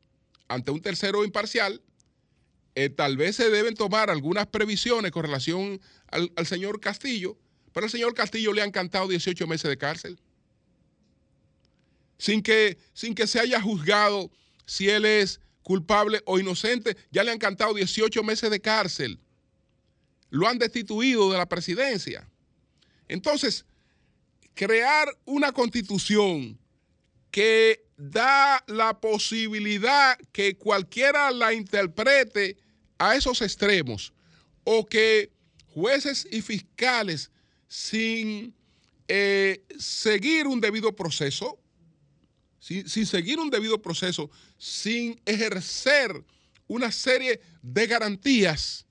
ante 0.48 0.72
un 0.72 0.82
tercero 0.82 1.24
imparcial. 1.24 1.82
Eh, 2.76 2.90
tal 2.90 3.18
vez 3.18 3.36
se 3.36 3.52
deben 3.52 3.76
tomar 3.76 4.10
algunas 4.10 4.48
previsiones 4.48 5.12
con 5.12 5.24
relación 5.24 5.80
al, 6.08 6.48
señor 6.48 6.80
Castillo, 6.80 7.38
pero 7.72 7.86
al 7.86 7.92
señor 7.92 8.16
Castillo 8.16 8.52
le 8.52 8.64
han 8.64 8.72
cantado 8.72 9.08
18 9.08 9.46
meses 9.46 9.70
de 9.70 9.78
cárcel. 9.78 10.20
Sin 12.18 12.42
que, 12.42 12.80
sin 12.94 13.14
que 13.14 13.28
se 13.28 13.40
haya 13.40 13.62
juzgado 13.62 14.32
si 14.66 14.90
él 14.90 15.06
es 15.06 15.40
culpable 15.62 16.22
o 16.26 16.40
inocente, 16.40 16.98
ya 17.12 17.24
le 17.24 17.32
han 17.32 17.38
cantado 17.38 17.76
18 17.76 18.24
meses 18.24 18.50
de 18.50 18.60
cárcel 18.60 19.20
lo 20.34 20.48
han 20.48 20.58
destituido 20.58 21.32
de 21.32 21.38
la 21.38 21.48
presidencia. 21.48 22.28
Entonces, 23.08 23.66
crear 24.56 25.08
una 25.26 25.52
constitución 25.52 26.60
que 27.30 27.83
da 27.98 28.64
la 28.68 29.00
posibilidad 29.00 30.18
que 30.32 30.56
cualquiera 30.56 31.32
la 31.32 31.54
interprete 31.54 32.58
a 32.98 33.16
esos 33.16 33.42
extremos 33.42 34.14
o 34.64 34.86
que 34.86 35.32
jueces 35.74 36.28
y 36.32 36.42
fiscales 36.42 37.32
sin 37.68 38.56
eh, 39.08 39.64
seguir 39.78 40.48
un 40.48 40.62
debido 40.62 40.96
proceso, 40.96 41.60
sin, 42.60 42.88
seguir 43.06 43.40
un 43.40 43.50
debido 43.50 43.82
proceso, 43.82 44.30
sin 44.58 45.20
ejercer 45.26 46.24
una 46.68 46.92
serie 46.92 47.42
de 47.62 47.88
garantías, 47.88 48.86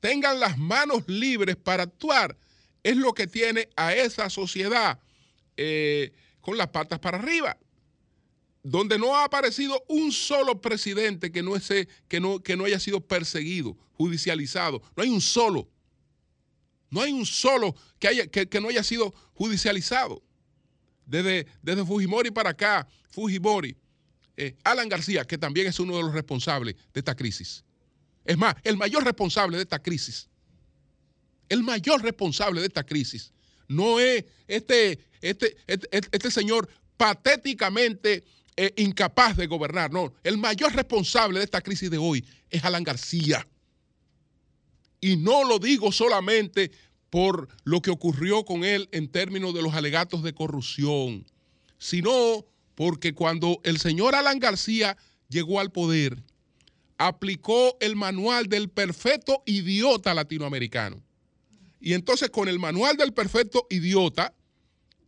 tengan 0.00 0.40
las 0.40 0.56
manos 0.56 1.02
libres 1.08 1.56
para 1.56 1.82
actuar, 1.82 2.36
es 2.82 2.96
lo 2.96 3.12
que 3.12 3.26
tiene 3.26 3.68
a 3.76 3.94
esa 3.94 4.30
sociedad 4.30 4.98
eh, 5.56 6.12
con 6.40 6.56
las 6.56 6.68
patas 6.68 7.00
para 7.00 7.18
arriba. 7.18 7.58
Donde 8.70 8.98
no 8.98 9.16
ha 9.16 9.24
aparecido 9.24 9.82
un 9.88 10.12
solo 10.12 10.60
presidente 10.60 11.32
que 11.32 11.42
no, 11.42 11.54
que 12.06 12.20
no, 12.20 12.42
que 12.42 12.54
no 12.54 12.66
haya 12.66 12.78
sido 12.78 13.00
perseguido, 13.00 13.74
judicializado. 13.94 14.82
No 14.94 15.02
hay 15.02 15.08
un 15.08 15.22
solo. 15.22 15.66
No 16.90 17.00
hay 17.00 17.12
un 17.12 17.24
solo 17.24 17.74
que, 17.98 18.08
haya, 18.08 18.26
que, 18.26 18.60
no 18.60 18.68
haya 18.68 18.82
sido 18.82 19.14
judicializado. 19.32 20.22
Desde, 21.06 21.46
desde 21.62 21.82
Fujimori 21.82 22.30
para 22.30 22.50
acá, 22.50 22.86
Fujimori, 23.08 23.74
eh, 24.36 24.54
Alan 24.64 24.90
García, 24.90 25.24
que 25.24 25.38
también 25.38 25.66
es 25.66 25.80
uno 25.80 25.96
de 25.96 26.02
los 26.02 26.12
responsables 26.12 26.76
de 26.92 27.00
esta 27.00 27.16
crisis. 27.16 27.64
Es 28.26 28.36
más, 28.36 28.54
el 28.64 28.76
mayor 28.76 29.02
responsable 29.02 29.56
de 29.56 29.62
esta 29.62 29.78
crisis, 29.78 30.28
el 31.48 31.62
mayor 31.62 32.02
responsable 32.02 32.60
de 32.60 32.66
esta 32.66 32.84
crisis, 32.84 33.32
no 33.66 33.98
es 33.98 34.26
este, 34.46 34.98
este, 35.22 35.56
este, 35.66 35.88
este 35.90 36.30
señor 36.30 36.68
patéticamente 36.98 38.24
eh, 38.60 38.74
incapaz 38.76 39.36
de 39.36 39.46
gobernar, 39.46 39.92
no. 39.92 40.12
El 40.24 40.36
mayor 40.36 40.74
responsable 40.74 41.38
de 41.38 41.44
esta 41.44 41.60
crisis 41.60 41.92
de 41.92 41.98
hoy 41.98 42.24
es 42.50 42.64
Alan 42.64 42.82
García. 42.82 43.46
Y 45.00 45.16
no 45.16 45.44
lo 45.44 45.60
digo 45.60 45.92
solamente 45.92 46.72
por 47.08 47.46
lo 47.62 47.80
que 47.80 47.92
ocurrió 47.92 48.44
con 48.44 48.64
él 48.64 48.88
en 48.90 49.06
términos 49.06 49.54
de 49.54 49.62
los 49.62 49.74
alegatos 49.74 50.24
de 50.24 50.34
corrupción, 50.34 51.24
sino 51.78 52.44
porque 52.74 53.14
cuando 53.14 53.60
el 53.62 53.78
señor 53.78 54.16
Alan 54.16 54.40
García 54.40 54.96
llegó 55.28 55.60
al 55.60 55.70
poder, 55.70 56.20
aplicó 56.96 57.76
el 57.78 57.94
manual 57.94 58.48
del 58.48 58.70
perfecto 58.70 59.44
idiota 59.46 60.14
latinoamericano. 60.14 61.00
Y 61.78 61.92
entonces 61.92 62.30
con 62.30 62.48
el 62.48 62.58
manual 62.58 62.96
del 62.96 63.12
perfecto 63.12 63.68
idiota, 63.70 64.34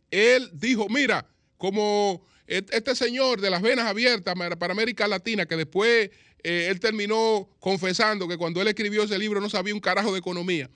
él 0.09 0.49
dijo, 0.53 0.87
mira, 0.87 1.27
como 1.57 2.23
este 2.51 2.95
señor 2.95 3.39
de 3.39 3.49
las 3.49 3.61
venas 3.61 3.85
abiertas 3.85 4.35
para 4.59 4.73
América 4.73 5.07
Latina, 5.07 5.45
que 5.45 5.55
después 5.55 6.09
eh, 6.43 6.67
él 6.69 6.81
terminó 6.81 7.49
confesando 7.59 8.27
que 8.27 8.37
cuando 8.37 8.61
él 8.61 8.67
escribió 8.67 9.03
ese 9.03 9.17
libro 9.17 9.39
no 9.39 9.49
sabía 9.49 9.73
un 9.73 9.79
carajo 9.79 10.11
de 10.11 10.19
economía, 10.19 10.69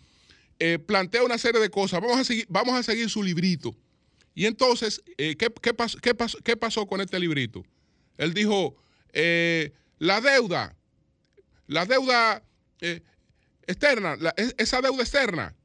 eh, 0.58 0.80
plantea 0.80 1.24
una 1.24 1.38
serie 1.38 1.60
de 1.60 1.70
cosas, 1.70 2.00
vamos 2.00 2.18
a 2.18 2.24
seguir, 2.24 2.46
vamos 2.48 2.76
a 2.76 2.84
seguir 2.84 3.10
su 3.10 3.22
librito. 3.22 3.76
Y 4.34 4.46
entonces, 4.46 5.02
eh, 5.18 5.36
¿qué, 5.36 5.50
pasó, 5.74 5.98
qué, 6.00 6.56
pasó, 6.56 6.86
con 6.88 7.02
este 7.02 7.20
librito? 7.20 7.66
Él 8.18 8.34
dijo, 8.34 8.78
la 10.00 10.22
deuda, 10.22 10.78
la 11.68 11.86
deuda 11.86 12.42
externa, 13.68 14.18
esa 14.58 14.82
deuda 14.82 15.02
externa, 15.02 15.56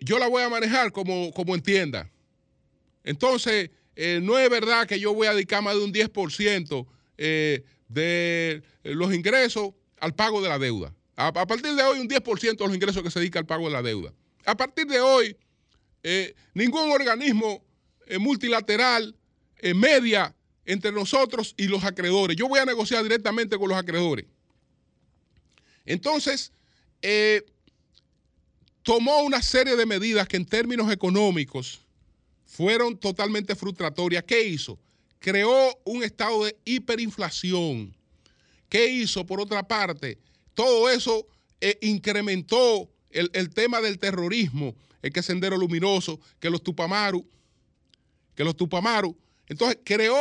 yo 0.00 0.18
la 0.18 0.28
voy 0.28 0.42
a 0.42 0.50
manejar 0.50 0.92
como, 0.92 1.32
como 1.32 1.54
entienda. 1.54 2.10
Entonces, 3.02 3.70
eh, 3.96 4.20
no 4.22 4.38
es 4.38 4.48
verdad 4.50 4.86
que 4.86 4.98
yo 4.98 5.14
voy 5.14 5.26
a 5.26 5.34
dedicar 5.34 5.62
más 5.62 5.74
de 5.74 5.84
un 5.84 5.92
10% 5.92 6.86
eh, 7.18 7.64
de 7.88 8.62
los 8.82 9.14
ingresos 9.14 9.70
al 10.00 10.14
pago 10.14 10.42
de 10.42 10.48
la 10.48 10.58
deuda. 10.58 10.94
A, 11.16 11.32
partir 11.32 11.74
de 11.74 11.82
hoy, 11.82 12.00
un 12.00 12.08
10% 12.08 12.56
de 12.56 12.64
los 12.66 12.74
ingresos 12.74 13.02
que 13.02 13.10
se 13.10 13.20
dedica 13.20 13.38
al 13.38 13.46
pago 13.46 13.66
de 13.66 13.72
la 13.72 13.82
deuda. 13.82 14.12
A 14.44 14.56
partir 14.56 14.86
de 14.86 15.00
hoy, 15.00 15.36
ningún 16.54 16.90
organismo 16.90 17.64
multilateral 18.18 19.14
media 19.74 20.34
entre 20.66 20.92
nosotros 20.92 21.54
y 21.56 21.68
los 21.68 21.84
acreedores. 21.84 22.36
Yo 22.36 22.48
voy 22.48 22.58
a 22.58 22.64
negociar 22.64 23.02
directamente 23.02 23.56
con 23.58 23.68
los 23.68 23.78
acreedores. 23.78 24.26
Entonces, 25.84 26.52
eh, 27.02 27.44
tomó 28.82 29.22
una 29.22 29.42
serie 29.42 29.76
de 29.76 29.86
medidas 29.86 30.26
que 30.26 30.36
en 30.36 30.46
términos 30.46 30.90
económicos 30.90 31.83
fueron 32.54 32.96
totalmente 32.96 33.56
frustratorias. 33.56 34.22
¿Qué 34.22 34.44
hizo? 34.44 34.78
Creó 35.18 35.76
un 35.84 36.04
estado 36.04 36.44
de 36.44 36.56
hiperinflación. 36.64 37.92
¿Qué 38.68 38.88
hizo? 38.88 39.26
Por 39.26 39.40
otra 39.40 39.66
parte, 39.66 40.18
todo 40.54 40.88
eso 40.88 41.26
eh, 41.60 41.78
incrementó 41.82 42.88
el, 43.10 43.28
el, 43.32 43.50
tema 43.50 43.80
del 43.80 43.98
terrorismo, 43.98 44.76
el 45.02 45.12
que 45.12 45.22
Sendero 45.22 45.56
Luminoso, 45.56 46.20
que 46.38 46.48
los 46.48 46.62
Tupamaru, 46.62 47.26
que 48.36 48.44
los 48.44 48.56
Tupamaru. 48.56 49.16
Entonces 49.48 49.78
creó 49.84 50.16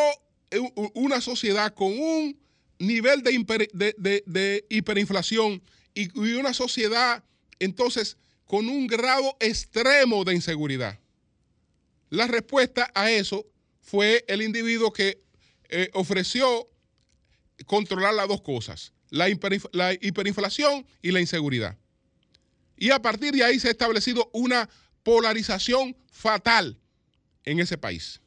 una 0.95 1.21
sociedad 1.21 1.73
con 1.73 1.91
un 1.91 2.39
nivel 2.79 3.21
de, 3.21 4.65
hiperinflación 4.69 5.61
y, 5.93 6.34
una 6.34 6.53
sociedad 6.53 7.23
entonces 7.59 8.17
con 8.45 8.67
un 8.69 8.88
grado 8.88 9.38
extremo 9.39 10.23
de 10.23 10.34
inseguridad. 10.34 10.99
La 12.14 12.28
respuesta 12.28 12.91
a 12.93 13.09
eso 13.09 13.43
fue 13.82 14.24
el 14.28 14.43
individuo 14.43 14.93
que 14.93 15.24
eh, 15.70 15.89
ofreció 15.93 16.70
controlar 17.66 18.14
las 18.14 18.28
dos 18.28 18.43
cosas, 18.43 18.93
la, 19.09 19.26
la 19.72 19.93
hiperinflación 19.93 20.86
y 21.01 21.09
la 21.09 21.22
inseguridad. 21.22 21.76
Y 22.78 22.91
a 22.91 23.01
partir 23.01 23.34
de 23.34 23.43
ahí 23.43 23.59
se 23.59 23.70
ha 23.70 23.72
establecido 23.72 24.30
una 24.32 24.70
polarización 25.01 25.97
fatal 26.11 26.78
en 27.45 27.59
ese 27.59 27.80
país. 27.80 28.22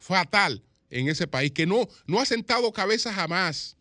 Fatal 0.00 0.60
en 0.90 1.08
ese 1.08 1.28
país, 1.28 1.52
que 1.52 1.66
no, 1.66 1.88
no 2.08 2.18
ha 2.18 2.26
sentado 2.26 2.72
cabeza 2.72 3.14
jamás. 3.14 3.76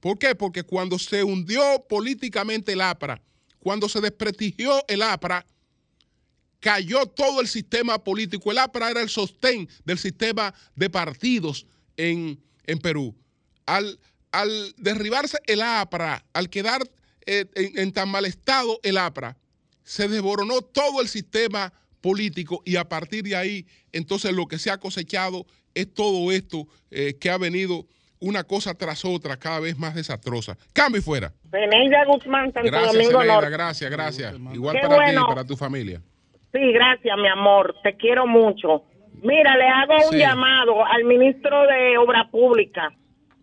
¿Por 0.00 0.18
qué? 0.18 0.34
Porque 0.34 0.64
cuando 0.64 0.98
se 0.98 1.24
hundió 1.24 1.86
políticamente 1.88 2.74
el 2.74 2.82
APRA, 2.82 3.22
cuando 3.58 3.88
se 3.88 4.02
desprestigió 4.02 4.84
el 4.86 5.00
APRA, 5.00 5.46
cayó 6.60 7.06
todo 7.06 7.40
el 7.40 7.48
sistema 7.48 8.02
político. 8.04 8.52
El 8.52 8.58
APRA 8.58 8.90
era 8.90 9.00
el 9.00 9.08
sostén 9.08 9.68
del 9.84 9.98
sistema 9.98 10.54
de 10.76 10.90
partidos 10.90 11.66
en, 11.96 12.38
Perú. 12.82 13.16
Al, 13.66 13.98
al, 14.30 14.74
derribarse 14.76 15.38
el 15.46 15.62
APRA, 15.62 16.24
al 16.32 16.48
quedar 16.48 16.82
eh, 17.26 17.46
en, 17.54 17.92
tan 17.92 18.08
mal 18.08 18.24
estado 18.26 18.78
el 18.82 18.96
APRA, 18.98 19.36
se 19.82 20.06
desboronó 20.06 20.62
todo 20.62 21.00
el 21.00 21.08
sistema 21.08 21.72
político 22.00 22.62
y 22.64 22.76
a 22.76 22.88
partir 22.88 23.24
de 23.24 23.36
ahí, 23.36 23.66
entonces 23.92 24.32
lo 24.32 24.46
que 24.46 24.58
se 24.58 24.70
ha 24.70 24.78
cosechado 24.78 25.46
es 25.74 25.92
todo 25.92 26.30
esto 26.30 26.68
eh, 26.90 27.16
que 27.20 27.30
ha 27.30 27.38
venido 27.38 27.86
una 28.20 28.44
cosa 28.44 28.74
tras 28.74 29.04
otra, 29.04 29.36
cada 29.38 29.60
vez 29.60 29.78
más 29.78 29.94
desastrosa. 29.94 30.56
Cambio 30.72 31.00
y 31.00 31.02
fuera. 31.02 31.32
Guzmán, 32.06 32.52
Santo 32.52 32.70
gracias, 32.70 32.92
Domingo 32.92 33.18
Gracias, 33.50 33.90
gracias. 33.90 34.34
Igual 34.52 34.78
para 34.80 35.06
ti 35.06 35.12
y 35.12 35.24
para 35.24 35.44
tu 35.44 35.56
familia. 35.56 36.02
Sí, 36.52 36.72
gracias, 36.72 37.16
mi 37.16 37.28
amor. 37.28 37.74
Te 37.82 37.96
quiero 37.96 38.26
mucho. 38.26 38.82
Mira, 39.22 39.56
le 39.56 39.68
hago 39.68 39.94
un 40.10 40.16
llamado 40.16 40.84
al 40.84 41.04
ministro 41.04 41.66
de 41.66 41.98
Obra 41.98 42.28
Pública 42.30 42.92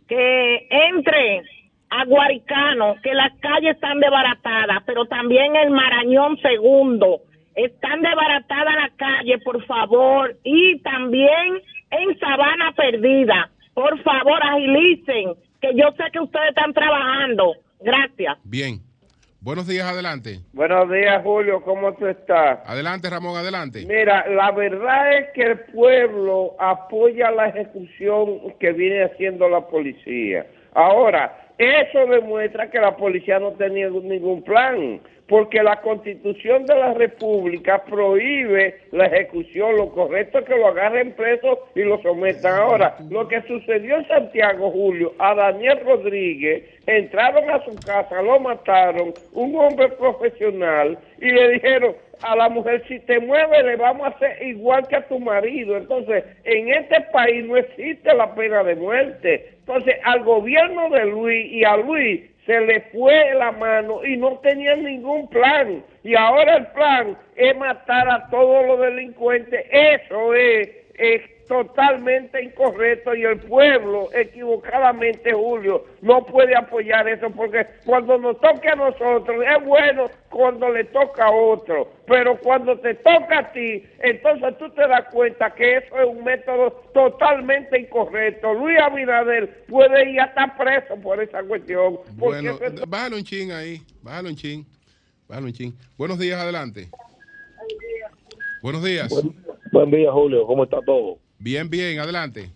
que 0.08 0.68
entre 0.70 1.44
a 1.90 2.06
Guaricano, 2.06 2.96
que 3.02 3.14
las 3.14 3.34
calles 3.40 3.76
están 3.76 4.00
desbaratadas, 4.00 4.84
pero 4.86 5.06
también 5.06 5.56
el 5.56 5.72
Marañón 5.72 6.38
Segundo. 6.42 7.22
Están 7.56 8.02
desbaratadas 8.02 8.76
las 8.76 8.92
calles, 8.94 9.42
por 9.44 9.64
favor. 9.66 10.36
Y 10.44 10.80
también 10.80 11.62
en 11.92 12.20
Sabana 12.20 12.74
Perdida. 12.74 13.50
Por 13.74 14.02
favor, 14.04 14.40
agilicen, 14.44 15.36
que 15.62 15.74
yo 15.76 15.92
sé 15.98 16.04
que 16.12 16.20
ustedes 16.20 16.50
están 16.50 16.74
trabajando. 16.74 17.54
Gracias. 17.80 18.38
Bien. 18.44 18.80
Buenos 19.40 19.68
días, 19.68 19.86
adelante. 19.86 20.40
Buenos 20.54 20.90
días, 20.92 21.22
Julio, 21.24 21.62
¿cómo 21.62 21.94
tú 21.94 22.08
estás? 22.08 22.60
Adelante, 22.66 23.10
Ramón, 23.10 23.38
adelante. 23.38 23.86
Mira, 23.88 24.28
la 24.28 24.52
verdad 24.52 25.14
es 25.14 25.30
que 25.34 25.44
el 25.44 25.60
pueblo 25.74 26.56
apoya 26.60 27.30
la 27.32 27.50
ejecución 27.50 28.56
que 28.60 28.74
viene 28.74 29.04
haciendo 29.04 29.48
la 29.48 29.62
policía. 29.68 30.48
Ahora, 30.74 31.50
eso 31.58 32.06
demuestra 32.08 32.70
que 32.72 32.80
la 32.80 32.98
policía 32.98 33.40
no 33.40 33.52
tenía 33.54 33.90
ningún 33.90 34.44
plan 34.44 35.02
porque 35.28 35.62
la 35.62 35.82
constitución 35.82 36.66
de 36.66 36.76
la 36.76 36.94
república 36.94 37.84
prohíbe 37.84 38.80
la 38.92 39.06
ejecución, 39.06 39.76
lo 39.76 39.90
correcto 39.90 40.40
es 40.40 40.46
que 40.46 40.56
lo 40.56 40.68
agarren 40.68 41.14
preso 41.14 41.68
y 41.76 41.82
lo 41.82 42.02
sometan. 42.02 42.60
Ahora, 42.60 42.96
lo 43.10 43.28
que 43.28 43.42
sucedió 43.44 43.98
en 43.98 44.08
Santiago, 44.08 44.72
Julio, 44.72 45.14
a 45.20 45.36
Daniel 45.36 45.80
Rodríguez, 45.86 46.64
entraron 46.86 47.50
a 47.50 47.64
su 47.66 47.76
casa, 47.86 48.22
lo 48.22 48.40
mataron, 48.40 49.14
un 49.34 49.56
hombre 49.58 49.90
profesional, 49.90 50.98
y 51.20 51.32
le 51.32 51.50
dijeron 51.50 51.96
a 52.24 52.36
la 52.36 52.50
mujer, 52.50 52.84
si 52.88 53.00
te 53.02 53.20
mueves 53.20 53.64
le 53.64 53.76
vamos 53.76 54.08
a 54.08 54.10
hacer 54.10 54.42
igual 54.44 54.88
que 54.88 54.96
a 54.96 55.08
tu 55.08 55.20
marido. 55.20 55.78
Entonces, 55.78 56.24
en 56.46 56.70
este 56.70 57.02
país 57.12 57.46
no 57.46 57.58
existe 57.58 58.14
la 58.16 58.34
pena 58.34 58.64
de 58.64 58.76
muerte. 58.76 59.54
Entonces, 59.60 59.96
al 60.04 60.24
gobierno 60.24 60.90
de 60.90 61.06
Luis 61.06 61.52
y 61.52 61.64
a 61.64 61.78
Luis 61.78 62.22
se 62.48 62.62
le 62.62 62.80
fue 62.94 63.34
la 63.36 63.52
mano 63.52 64.04
y 64.06 64.16
no 64.16 64.40
tenían 64.40 64.84
ningún 64.84 65.28
plan. 65.28 65.84
Y 66.02 66.16
ahora 66.16 66.56
el 66.56 66.68
plan 66.68 67.18
es 67.36 67.56
matar 67.58 68.10
a 68.10 68.30
todos 68.30 68.66
los 68.66 68.80
delincuentes. 68.80 69.66
Eso 69.70 70.34
es, 70.34 70.70
totalmente 71.48 72.44
incorrecto 72.44 73.16
y 73.16 73.24
el 73.24 73.40
pueblo, 73.40 74.10
equivocadamente, 74.14 75.32
Julio, 75.34 75.86
no 76.02 76.26
puede 76.26 76.56
apoyar 76.56 77.08
eso 77.08 77.30
porque 77.30 77.66
cuando 77.86 78.18
nos 78.18 78.40
toque 78.40 78.68
a 78.70 78.76
nosotros 78.76 79.44
es 79.50 79.66
bueno 79.66 80.10
cuando 80.30 80.70
le 80.70 80.84
toca 80.86 81.26
a 81.26 81.32
otro, 81.32 81.94
pero 82.06 82.38
cuando 82.40 82.78
te 82.80 82.96
toca 82.96 83.40
a 83.40 83.52
ti, 83.52 83.84
entonces 84.00 84.58
tú 84.58 84.70
te 84.72 84.88
das 84.88 85.06
cuenta 85.12 85.54
que 85.54 85.78
eso 85.78 86.00
es 86.00 86.08
un 86.08 86.24
método 86.24 86.72
totalmente 86.94 87.80
incorrecto. 87.80 88.54
Luis 88.54 88.78
Abinader 88.80 89.66
puede 89.66 90.12
ir 90.12 90.20
hasta 90.20 90.56
preso 90.58 90.96
por 91.02 91.22
esa 91.22 91.42
cuestión. 91.44 92.00
Bueno, 92.14 92.60
bájalo 92.88 93.18
un 93.18 93.24
ching 93.24 93.52
ahí, 93.52 93.82
bájalo 94.02 94.30
un 94.30 94.36
ching, 94.36 94.66
bájalo 95.28 95.48
un 95.48 95.54
ching. 95.54 95.74
Buenos 95.98 96.20
días, 96.20 96.40
adelante. 96.40 96.90
Buenos 98.62 98.84
días. 98.84 99.14
Buen 99.78 99.92
día, 99.92 100.12
Julio. 100.12 100.48
¿Cómo 100.48 100.64
está 100.64 100.80
todo? 100.82 101.20
Bien, 101.38 101.70
bien, 101.70 102.00
adelante. 102.00 102.50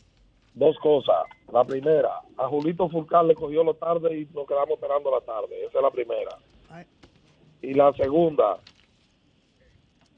Dos 0.55 0.76
cosas. 0.80 1.24
La 1.53 1.63
primera, 1.63 2.09
a 2.36 2.47
Julito 2.47 2.89
Fulcar 2.89 3.26
le 3.26 3.36
cogió 3.36 3.63
la 3.63 3.76
tarde 3.76 4.22
y 4.22 4.28
nos 4.34 4.47
quedamos 4.47 4.72
esperando 4.72 5.11
la 5.11 5.22
tarde. 5.22 5.65
Esa 5.67 5.78
es 5.78 5.84
la 5.84 5.91
primera. 5.91 6.38
Y 7.61 7.76
la 7.76 7.93
segunda, 7.93 8.57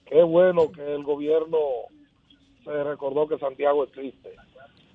qué 0.05 0.23
bueno 0.23 0.71
que 0.71 0.95
el 0.95 1.03
gobierno 1.03 1.57
se 2.63 2.83
recordó 2.85 3.27
que 3.27 3.37
Santiago 3.37 3.83
existe. 3.83 4.29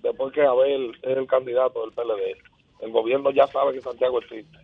Después 0.02 0.32
que 0.32 0.40
Abel 0.40 0.92
es 1.02 1.18
el 1.18 1.26
candidato 1.26 1.82
del 1.82 1.92
PLD. 1.92 2.38
El 2.80 2.90
gobierno 2.90 3.30
ya 3.32 3.46
sabe 3.48 3.74
que 3.74 3.82
Santiago 3.82 4.18
existe. 4.20 4.59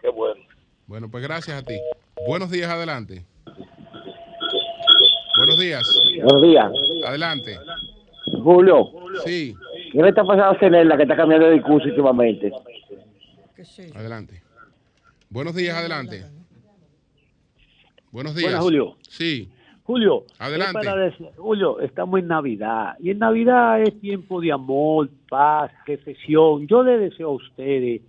Qué 0.00 0.08
bueno. 0.08 0.42
Bueno, 0.88 1.08
pues 1.08 1.22
gracias 1.22 1.56
a 1.56 1.64
ti. 1.64 1.78
Buenos 2.26 2.50
días, 2.50 2.68
adelante. 2.68 3.24
Buenos 5.54 5.66
días. 5.66 6.00
Buenos 6.20 6.42
días. 6.42 6.72
Adelante. 7.06 7.56
Julio. 8.42 8.90
Sí. 9.24 9.54
¿Qué 9.92 10.02
le 10.02 10.08
está 10.08 10.24
pasando 10.24 10.50
a 10.50 10.58
Cenela 10.58 10.96
que 10.96 11.04
está 11.04 11.14
cambiando 11.14 11.46
de 11.46 11.52
discurso 11.52 11.86
últimamente? 11.88 12.52
Adelante. 13.94 14.42
Buenos 15.30 15.54
días, 15.54 15.76
adelante. 15.76 16.24
Buenos 18.10 18.34
días. 18.34 18.58
Julio. 18.58 18.96
Sí. 19.08 19.48
Julio, 19.84 20.24
adelante. 20.40 20.88
Julio, 21.36 21.78
estamos 21.78 22.18
en 22.18 22.26
Navidad 22.26 22.96
y 22.98 23.10
en 23.10 23.20
Navidad 23.20 23.80
es 23.80 24.00
tiempo 24.00 24.40
de 24.40 24.50
amor, 24.50 25.08
paz, 25.28 25.70
reflexión. 25.86 26.66
Yo 26.66 26.82
le 26.82 26.98
deseo 26.98 27.28
a 27.28 27.34
ustedes 27.34 28.02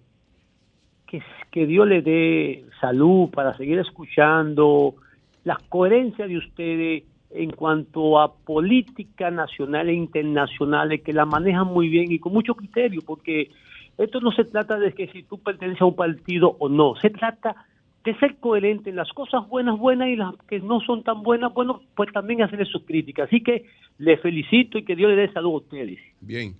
que, 1.05 1.21
que 1.51 1.67
Dios 1.67 1.87
le 1.87 2.01
dé 2.01 2.65
salud 2.81 3.29
para 3.29 3.55
seguir 3.55 3.77
escuchando 3.77 4.95
la 5.43 5.59
coherencia 5.69 6.25
de 6.25 6.37
ustedes 6.37 7.03
en 7.35 7.51
cuanto 7.51 8.19
a 8.19 8.33
política 8.33 9.29
nacional 9.29 9.89
e 9.89 9.93
internacionales 9.93 11.01
que 11.03 11.13
la 11.13 11.25
manejan 11.25 11.67
muy 11.67 11.89
bien 11.89 12.11
y 12.11 12.19
con 12.19 12.33
mucho 12.33 12.55
criterio, 12.55 13.01
porque 13.05 13.49
esto 13.97 14.19
no 14.21 14.31
se 14.31 14.45
trata 14.45 14.77
de 14.77 14.93
que 14.93 15.07
si 15.07 15.23
tú 15.23 15.37
perteneces 15.37 15.81
a 15.81 15.85
un 15.85 15.95
partido 15.95 16.55
o 16.59 16.69
no, 16.69 16.95
se 16.95 17.09
trata 17.09 17.55
de 18.03 18.15
ser 18.17 18.35
coherente 18.37 18.91
en 18.91 18.97
las 18.97 19.11
cosas 19.13 19.47
buenas, 19.47 19.77
buenas 19.77 20.09
y 20.09 20.15
las 20.15 20.35
que 20.47 20.59
no 20.59 20.79
son 20.81 21.03
tan 21.03 21.23
buenas, 21.23 21.53
bueno, 21.53 21.81
pues 21.95 22.11
también 22.13 22.43
hacerle 22.43 22.65
sus 22.65 22.83
críticas. 22.85 23.27
Así 23.27 23.41
que 23.41 23.65
le 23.97 24.17
felicito 24.17 24.77
y 24.77 24.85
que 24.85 24.95
Dios 24.95 25.09
le 25.09 25.15
dé 25.15 25.31
salud 25.33 25.53
a 25.53 25.57
ustedes. 25.57 25.99
Bien. 26.21 26.55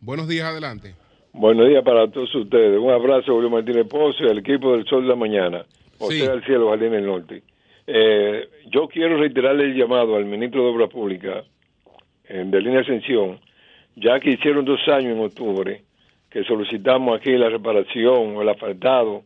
Buenos 0.00 0.28
días, 0.28 0.46
adelante. 0.46 0.94
Buenos 1.32 1.66
días 1.68 1.82
para 1.82 2.08
todos 2.10 2.32
ustedes. 2.34 2.78
Un 2.78 2.90
abrazo, 2.90 3.32
Julio 3.32 3.50
Martínez 3.50 3.88
Pozo 3.88 4.24
y 4.24 4.28
al 4.28 4.38
equipo 4.38 4.72
del 4.72 4.84
Sol 4.86 5.02
de 5.02 5.08
la 5.08 5.16
Mañana. 5.16 5.64
José 5.98 6.20
sí. 6.20 6.26
al 6.26 6.44
cielo, 6.44 6.68
Jardín 6.68 6.92
del 6.92 7.06
Norte. 7.06 7.42
Eh, 7.86 8.48
yo 8.66 8.88
quiero 8.88 9.16
reiterarle 9.18 9.64
el 9.64 9.74
llamado 9.74 10.16
al 10.16 10.24
ministro 10.24 10.62
de 10.62 10.68
Obras 10.68 10.90
Públicas 10.90 11.44
de 12.28 12.60
línea 12.60 12.80
ascensión, 12.80 13.38
ya 13.96 14.18
que 14.18 14.30
hicieron 14.30 14.64
dos 14.64 14.80
años 14.88 15.12
en 15.16 15.20
octubre 15.20 15.82
que 16.34 16.42
solicitamos 16.42 17.16
aquí 17.16 17.30
la 17.36 17.48
reparación 17.48 18.36
o 18.36 18.42
el 18.42 18.48
asfaltado 18.48 19.22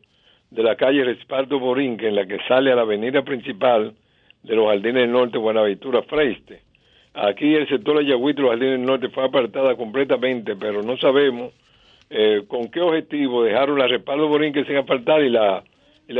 de 0.50 0.62
la 0.62 0.76
calle 0.76 1.04
Resparto 1.04 1.58
Borinque, 1.58 2.06
en 2.06 2.14
la 2.14 2.26
que 2.26 2.38
sale 2.46 2.70
a 2.70 2.76
la 2.76 2.82
avenida 2.82 3.22
principal 3.22 3.94
de 4.42 4.54
los 4.54 4.66
Jardines 4.66 5.02
del 5.02 5.12
Norte, 5.12 5.38
Buenaventura 5.38 6.02
Freiste. 6.02 6.60
Aquí 7.14 7.54
el 7.54 7.66
sector 7.66 7.98
de 7.98 8.04
Yagüita 8.04 8.40
y 8.40 8.42
los 8.42 8.50
Jardines 8.50 8.78
del 8.78 8.86
Norte 8.86 9.08
fue 9.08 9.24
apartada 9.24 9.74
completamente, 9.74 10.54
pero 10.56 10.82
no 10.82 10.98
sabemos 10.98 11.54
eh, 12.10 12.42
con 12.46 12.70
qué 12.70 12.82
objetivo 12.82 13.42
dejaron 13.42 13.78
la 13.78 13.86
Respaldo 13.86 14.28
Borinque 14.28 14.64
sin 14.64 14.76
apartar 14.76 15.22
y 15.22 15.30
la, 15.30 15.64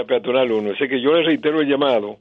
peatonal 0.06 0.50
1. 0.50 0.70
Así 0.70 0.88
que 0.88 1.02
yo 1.02 1.12
le 1.12 1.22
reitero 1.22 1.60
el 1.60 1.68
llamado 1.68 2.16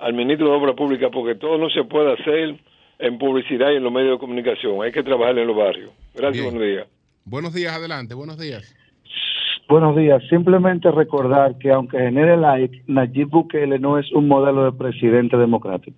al 0.00 0.14
ministro 0.14 0.48
de 0.48 0.56
Obras 0.56 0.76
Públicas 0.76 1.10
porque 1.12 1.34
todo 1.34 1.58
no 1.58 1.68
se 1.70 1.84
puede 1.84 2.12
hacer 2.14 2.58
en 2.98 3.18
publicidad 3.18 3.70
y 3.70 3.76
en 3.76 3.84
los 3.84 3.92
medios 3.92 4.12
de 4.12 4.18
comunicación. 4.18 4.82
Hay 4.82 4.92
que 4.92 5.02
trabajar 5.02 5.38
en 5.38 5.46
los 5.46 5.56
barrios. 5.56 5.90
Gracias, 6.14 6.44
buenos 6.44 6.62
días. 6.62 6.86
Buenos 7.24 7.54
días, 7.54 7.72
adelante, 7.72 8.14
buenos 8.14 8.38
días. 8.38 8.74
Buenos 9.68 9.96
días. 9.96 10.22
Simplemente 10.28 10.90
recordar 10.90 11.56
que 11.58 11.70
aunque 11.70 11.98
genere 11.98 12.36
like, 12.36 12.82
Nayib 12.86 13.28
Bukele 13.28 13.78
no 13.78 13.98
es 13.98 14.10
un 14.12 14.26
modelo 14.26 14.64
de 14.64 14.72
presidente 14.72 15.36
democrático. 15.36 15.96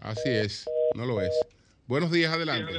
Así 0.00 0.30
es, 0.30 0.66
no 0.94 1.06
lo 1.06 1.20
es. 1.20 1.32
Buenos 1.86 2.12
días, 2.12 2.32
adelante. 2.32 2.72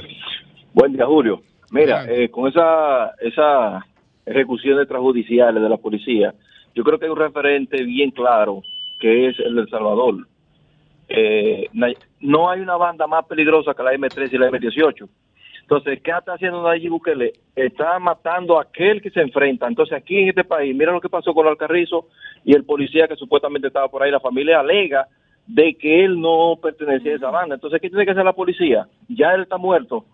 Buen 0.72 0.94
día, 0.94 1.06
Julio. 1.06 1.42
Mira, 1.70 2.06
eh, 2.08 2.30
con 2.30 2.48
esa, 2.48 3.10
esa 3.20 3.86
ejecuciones 4.24 4.82
extrajudiciales 4.82 5.62
de 5.62 5.68
la 5.68 5.76
policía, 5.76 6.34
yo 6.74 6.82
creo 6.82 6.98
que 6.98 7.06
hay 7.06 7.10
un 7.10 7.18
referente 7.18 7.82
bien 7.82 8.10
claro 8.10 8.62
que 9.00 9.28
es 9.28 9.38
el 9.38 9.54
de 9.54 9.62
El 9.62 9.68
Salvador. 9.68 10.26
Eh, 11.14 11.68
no 12.20 12.48
hay 12.48 12.60
una 12.60 12.76
banda 12.76 13.06
más 13.06 13.26
peligrosa 13.26 13.74
que 13.74 13.82
la 13.82 13.92
M3 13.92 14.32
y 14.32 14.38
la 14.38 14.48
M18. 14.50 15.08
Entonces, 15.60 16.00
¿qué 16.02 16.10
está 16.10 16.34
haciendo 16.34 16.62
Nayib 16.62 16.90
Bukele? 16.90 17.34
Está 17.54 17.98
matando 17.98 18.58
a 18.58 18.62
aquel 18.62 19.02
que 19.02 19.10
se 19.10 19.20
enfrenta. 19.20 19.68
Entonces, 19.68 19.96
aquí 19.96 20.18
en 20.18 20.30
este 20.30 20.44
país, 20.44 20.74
mira 20.74 20.90
lo 20.90 21.00
que 21.02 21.10
pasó 21.10 21.34
con 21.34 21.46
Alcarrizo 21.46 22.08
y 22.44 22.54
el 22.54 22.64
policía 22.64 23.06
que 23.06 23.16
supuestamente 23.16 23.68
estaba 23.68 23.88
por 23.88 24.02
ahí. 24.02 24.10
La 24.10 24.20
familia 24.20 24.60
alega 24.60 25.06
de 25.46 25.74
que 25.74 26.04
él 26.04 26.18
no 26.18 26.58
pertenecía 26.60 27.12
a 27.12 27.16
esa 27.16 27.30
banda. 27.30 27.56
Entonces, 27.56 27.80
¿qué 27.80 27.90
tiene 27.90 28.06
que 28.06 28.12
hacer 28.12 28.24
la 28.24 28.32
policía? 28.32 28.88
Ya 29.08 29.34
él 29.34 29.42
está 29.42 29.58
muerto. 29.58 30.06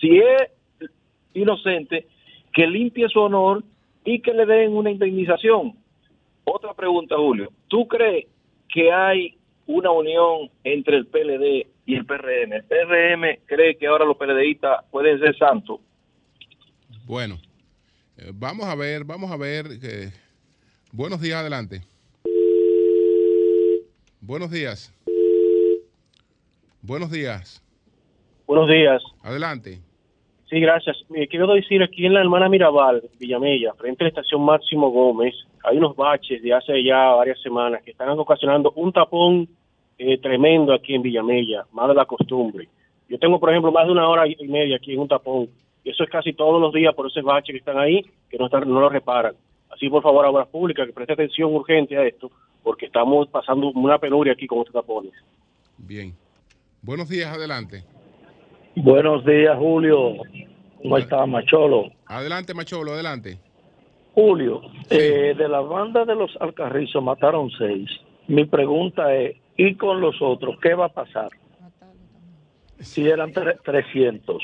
Si 0.00 0.18
es 0.18 0.90
inocente, 1.32 2.06
que 2.52 2.66
limpie 2.66 3.08
su 3.08 3.20
honor 3.20 3.62
y 4.04 4.20
que 4.20 4.34
le 4.34 4.46
den 4.46 4.76
una 4.76 4.90
indemnización. 4.90 5.74
Otra 6.44 6.74
pregunta, 6.74 7.16
Julio. 7.16 7.50
¿Tú 7.68 7.86
crees 7.86 8.26
que 8.68 8.92
hay 8.92 9.36
una 9.66 9.90
unión 9.90 10.50
entre 10.64 10.96
el 10.96 11.06
PLD 11.06 11.66
y 11.86 11.94
el 11.96 12.06
PRM? 12.06 12.52
¿El 12.52 12.64
PRM 12.64 13.38
cree 13.46 13.76
que 13.76 13.86
ahora 13.86 14.04
los 14.04 14.16
PLDistas 14.16 14.84
pueden 14.90 15.18
ser 15.18 15.36
santos? 15.36 15.80
Bueno, 17.04 17.36
eh, 18.18 18.30
vamos 18.32 18.66
a 18.66 18.74
ver, 18.74 19.04
vamos 19.04 19.30
a 19.30 19.36
ver. 19.36 19.66
eh, 19.82 20.10
buenos 20.92 21.20
días, 21.20 21.38
adelante. 21.38 21.82
Buenos 24.20 24.50
días. 24.50 24.92
Buenos 26.80 27.10
días. 27.10 27.62
Buenos 28.46 28.68
días. 28.68 29.02
Adelante. 29.22 29.78
Sí, 30.48 30.60
gracias. 30.60 30.96
Quiero 31.30 31.46
decir, 31.54 31.82
aquí 31.82 32.04
en 32.06 32.14
la 32.14 32.20
hermana 32.20 32.48
Mirabal, 32.48 33.02
Villamella, 33.18 33.72
frente 33.74 34.02
a 34.02 34.04
la 34.04 34.08
estación 34.10 34.42
Máximo 34.44 34.90
Gómez, 34.90 35.34
hay 35.64 35.76
unos 35.76 35.96
baches 35.96 36.42
de 36.42 36.52
hace 36.52 36.82
ya 36.82 37.12
varias 37.14 37.40
semanas 37.40 37.82
que 37.84 37.92
están 37.92 38.08
ocasionando 38.10 38.72
un 38.76 38.92
tapón 38.92 39.48
eh, 39.98 40.18
tremendo 40.18 40.72
aquí 40.72 40.94
en 40.94 41.02
Villamella, 41.02 41.64
más 41.72 41.88
de 41.88 41.94
la 41.94 42.04
costumbre. 42.04 42.68
Yo 43.08 43.18
tengo, 43.18 43.38
por 43.38 43.50
ejemplo, 43.50 43.70
más 43.70 43.86
de 43.86 43.92
una 43.92 44.08
hora 44.08 44.26
y 44.26 44.48
media 44.48 44.76
aquí 44.76 44.94
en 44.94 45.00
un 45.00 45.08
tapón. 45.08 45.48
Y 45.84 45.90
eso 45.90 46.04
es 46.04 46.10
casi 46.10 46.32
todos 46.32 46.60
los 46.60 46.72
días 46.72 46.94
por 46.94 47.06
esos 47.06 47.22
baches 47.22 47.52
que 47.52 47.58
están 47.58 47.78
ahí, 47.78 48.04
que 48.30 48.38
no, 48.38 48.46
están, 48.46 48.68
no 48.68 48.80
lo 48.80 48.88
reparan. 48.88 49.34
Así, 49.70 49.88
por 49.88 50.02
favor, 50.02 50.24
a 50.24 50.30
Obras 50.30 50.48
Públicas, 50.48 50.86
que 50.86 50.92
preste 50.92 51.12
atención 51.12 51.52
urgente 51.54 51.96
a 51.96 52.06
esto, 52.06 52.30
porque 52.62 52.86
estamos 52.86 53.28
pasando 53.28 53.70
una 53.70 53.98
penuria 53.98 54.32
aquí 54.32 54.46
con 54.46 54.58
estos 54.58 54.74
tapones. 54.74 55.12
Bien. 55.78 56.14
Buenos 56.80 57.08
días, 57.08 57.32
adelante. 57.32 57.84
Buenos 58.76 59.24
días, 59.24 59.56
Julio. 59.58 60.16
¿Cómo 60.80 60.98
está, 60.98 61.26
Macholo? 61.26 61.90
Adelante, 62.06 62.54
Macholo, 62.54 62.92
adelante. 62.92 63.38
Julio, 64.14 64.60
eh, 64.90 65.34
de 65.36 65.48
la 65.48 65.60
banda 65.60 66.04
de 66.04 66.14
los 66.14 66.30
Alcarrizos 66.40 67.02
mataron 67.02 67.50
seis. 67.58 67.88
Mi 68.28 68.44
pregunta 68.44 69.14
es, 69.14 69.36
¿y 69.56 69.74
con 69.76 70.00
los 70.00 70.16
otros 70.20 70.56
qué 70.62 70.74
va 70.74 70.86
a 70.86 70.92
pasar? 70.92 71.28
Si 72.80 73.06
eran 73.08 73.32
tre- 73.32 73.58
300. 73.64 74.42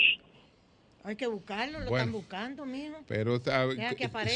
Hay 1.05 1.17
que 1.17 1.27
buscarlo, 1.27 1.81
lo 1.81 1.87
Bueno. 1.91 1.97
están 2.05 2.13
buscando, 2.13 2.67
mijo. 2.67 2.97
Pero 3.07 3.41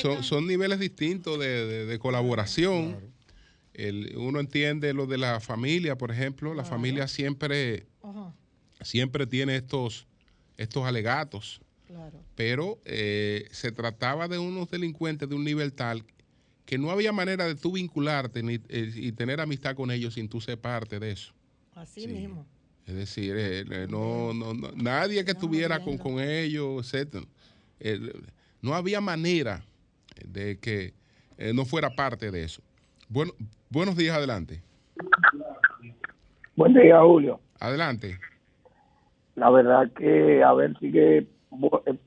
son, 0.01 0.23
son 0.23 0.47
niveles 0.47 0.79
distintos 0.81 1.39
de, 1.39 1.67
de- 1.67 1.87
de 1.87 1.99
colaboración. 1.99 2.97
El- 3.75 4.15
uno 4.17 4.41
entiende 4.41 4.93
lo 4.93 5.07
de 5.07 5.19
la 5.19 5.41
familia, 5.41 5.97
por 5.97 6.11
ejemplo. 6.11 6.53
La 6.55 6.65
familia 6.65 7.09
siempre, 7.09 7.87
Ajá, 8.03 8.33
siempre 8.81 9.27
tiene 9.27 9.57
estos, 9.57 10.07
estos 10.57 10.85
alegatos. 10.85 11.61
Claro. 11.93 12.19
Pero 12.35 12.79
eh, 12.85 13.47
se 13.51 13.71
trataba 13.73 14.29
de 14.29 14.39
unos 14.39 14.71
delincuentes 14.71 15.29
de 15.29 15.35
un 15.35 15.45
nivel 15.45 15.73
tal 15.73 16.05
que 16.65 16.79
no 16.79 16.91
había 16.91 17.13
manera 17.13 17.45
de 17.47 17.55
tú 17.55 17.73
vincularte 17.73 18.43
ni- 18.43 18.61
eh, 18.69 18.91
y 18.95 19.13
tener 19.13 19.41
amistad 19.41 19.75
con 19.75 19.91
ellos 19.91 20.15
sin 20.15 20.29
tú 20.29 20.41
ser 20.41 20.59
parte 20.59 20.99
de 20.99 21.11
eso. 21.13 21.33
Así 21.75 22.07
mismo. 22.09 22.47
Es 22.87 22.95
decir, 22.95 23.35
eh, 23.37 23.61
eh, 23.71 23.87
no, 23.89 24.33
no, 24.33 24.55
no- 24.55 24.73
nadie 24.75 25.25
que 25.25 25.33
estuviera 25.33 25.81
con, 25.81 25.99
con 25.99 26.19
ellos, 26.21 26.93
etc. 26.95 27.25
Eh, 27.81 27.99
no 28.61 28.75
había 28.75 29.01
manera 29.01 29.65
de 30.25 30.59
que 30.59 30.95
eh, 31.39 31.53
no 31.55 31.65
fuera 31.65 31.95
parte 31.95 32.31
de 32.31 32.45
eso. 32.45 32.63
Bueno, 33.09 33.33
buenos 33.71 33.97
días, 33.97 34.17
adelante. 34.17 34.63
Buen 36.57 36.75
día, 36.75 37.01
Julio. 37.03 37.41
Adelante. 37.61 38.19
La 39.35 39.51
verdad 39.51 39.91
que, 39.97 40.43
a 40.43 40.53
ver, 40.53 40.79
sigue 40.79 41.27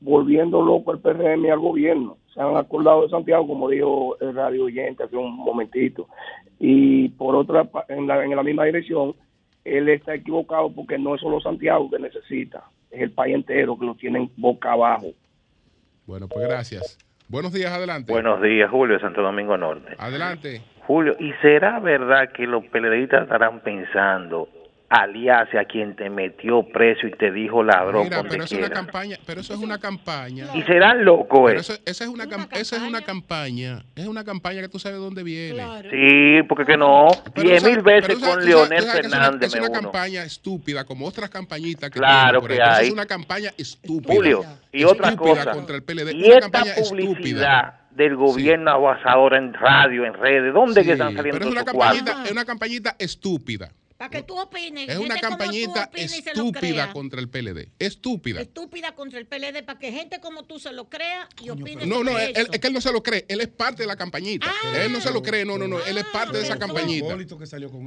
volviendo 0.02 0.62
loco 0.62 0.92
el 0.94 1.00
PRM 1.00 1.46
y 1.46 1.50
al 1.50 1.60
gobierno. 1.60 2.18
Se 2.34 2.42
han 2.42 2.56
acordado 2.58 3.04
de 3.04 3.10
Santiago, 3.10 3.48
como 3.48 3.70
dijo 3.70 4.18
el 4.20 4.34
radio 4.36 4.66
oyente 4.66 5.04
hace 5.04 5.16
un 5.16 5.36
momentito. 5.36 6.08
Y 6.60 7.10
por 7.10 7.36
otra, 7.36 7.64
pa- 7.66 7.86
en 7.90 8.08
la, 8.08 8.24
en 8.24 8.36
la 8.36 8.44
misma 8.44 8.66
dirección, 8.66 9.16
él 9.64 9.90
está 9.90 10.16
equivocado 10.16 10.72
porque 10.72 10.98
no 10.98 11.16
es 11.16 11.22
solo 11.22 11.40
Santiago 11.42 11.90
que 11.90 12.00
necesita, 12.00 12.64
es 12.92 13.02
el 13.02 13.12
país 13.12 13.36
entero 13.36 13.78
que 13.78 13.86
lo 13.86 13.96
tienen 13.96 14.30
boca 14.38 14.72
abajo. 14.74 15.08
Bueno, 16.06 16.28
pues 16.28 16.48
gracias. 16.48 16.98
Buenos 17.28 17.52
días, 17.54 17.72
adelante. 17.72 18.12
Buenos 18.12 18.42
días, 18.42 18.70
Julio, 18.70 19.00
Santo 19.00 19.22
Domingo 19.24 19.58
Norte. 19.58 19.96
Adelante. 19.98 20.62
Julio, 20.86 21.16
¿y 21.20 21.32
será 21.42 21.80
verdad 21.80 22.30
que 22.32 22.46
los 22.46 22.64
peleadistas 22.68 23.24
estarán 23.24 23.62
pensando 23.62 24.48
aliarse 24.90 25.58
a 25.58 25.66
quien 25.66 25.96
te 25.96 26.10
metió 26.10 26.64
preso 26.64 27.08
y 27.08 27.12
te 27.12 27.32
dijo 27.32 27.64
ladrón 27.64 28.04
Mira, 28.04 28.22
pero 28.24 28.44
eso 28.44 28.56
es 28.56 28.60
una 28.62 28.70
campaña, 28.70 29.18
pero 29.26 29.42
eso 29.42 29.54
es 29.54 29.60
una 29.60 29.78
campaña. 29.80 30.46
Y 30.54 30.62
serán 30.64 31.04
locos, 31.04 31.42
Pero 31.48 31.58
eh. 31.58 31.62
eso, 31.62 31.74
esa 31.86 32.04
es 32.04 32.10
una, 32.10 32.26
cam- 32.26 32.48
esa 32.52 32.76
es 32.76 32.82
una 32.84 33.02
campaña, 33.02 33.84
es 33.96 34.06
una 34.06 34.24
campaña 34.24 34.62
que 34.62 34.70
tú 34.70 34.78
sabes 34.80 35.00
dónde 35.00 35.24
viene. 35.24 35.64
Sí, 35.90 36.44
porque 36.48 36.66
que 36.66 36.78
no. 36.78 37.08
Pero 37.34 37.50
Diez 37.50 37.64
mil 37.64 37.82
veces 37.82 38.16
pero 38.20 38.32
con 38.34 38.46
Leonel 38.46 38.70
que 38.70 38.76
es 38.78 38.84
una- 38.84 38.94
Fernández 38.94 39.54
Es 39.56 39.60
una, 39.60 39.70
campaña 39.70 40.24
estúpida, 40.24 40.84
como 40.86 41.08
otras 41.08 41.30
campañitas 41.30 41.90
que 41.90 42.00
Claro 42.00 42.42
por 42.42 42.52
que 42.52 42.62
ahí. 42.62 42.70
Hay. 42.82 42.88
Es 42.88 42.94
una 42.94 43.06
campaña 43.06 43.52
estúpida. 43.58 44.14
Julio, 44.14 44.46
y 44.72 44.84
Estúpida 44.84 45.08
otra 45.08 45.16
cosa. 45.18 45.52
contra 45.52 45.76
el 45.76 45.84
PLD. 45.84 46.12
Y 46.14 46.26
una 46.26 46.36
esta 46.36 46.50
campaña 46.52 46.74
publicidad 46.76 47.60
estúpida. 47.60 47.82
del 47.92 48.16
gobierno 48.16 48.72
abusador 48.72 49.34
en 49.36 49.54
radio, 49.54 50.06
en 50.06 50.14
redes, 50.14 50.54
¿dónde 50.54 50.82
Sí, 50.82 50.88
que 50.88 50.94
están 50.94 51.16
saliendo 51.16 51.40
pero 51.40 51.46
es 51.50 51.52
una 51.56 51.64
campañita, 51.66 52.04
cuartos? 52.06 52.26
es 52.26 52.32
una 52.32 52.46
campañita 52.46 52.96
estúpida. 53.00 53.72
Para 54.10 54.22
que 54.22 54.28
tú 54.28 54.38
opines. 54.40 54.88
Es 54.90 54.98
una 54.98 55.18
campañita 55.20 55.90
estúpida 55.94 56.92
contra 56.94 57.20
el 57.20 57.30
PLD. 57.30 57.70
Estúpida. 57.80 58.42
Estúpida 58.42 58.94
contra 58.94 59.20
el 59.20 59.26
PLD 59.26 59.64
para 59.64 59.80
que 59.80 59.92
gente 59.92 60.20
como 60.20 60.44
tú 60.46 60.60
se 60.60 60.72
lo 60.72 60.90
crea 60.90 61.28
y 61.42 61.50
opine 61.50 61.86
No, 61.86 62.04
no, 62.04 62.12
sobre 62.12 62.26
él- 62.32 62.48
es 62.52 62.60
que 62.60 62.68
él 62.68 62.74
no 62.74 62.82
se 62.82 62.92
lo 62.92 63.02
cree, 63.02 63.26
él 63.28 63.42
es 63.42 63.48
parte 63.48 63.84
de 63.84 63.88
la 63.88 63.96
campañita. 63.96 64.52
él 64.76 64.92
no 64.92 65.02
se 65.02 65.12
lo 65.12 65.22
cree, 65.22 65.44
no, 65.46 65.58
no, 65.58 65.68
no, 65.68 65.84
él 65.84 65.98
es 65.98 66.06
parte 66.06 66.38
de 66.38 66.44
esa 66.44 66.58
campañita. 66.60 67.18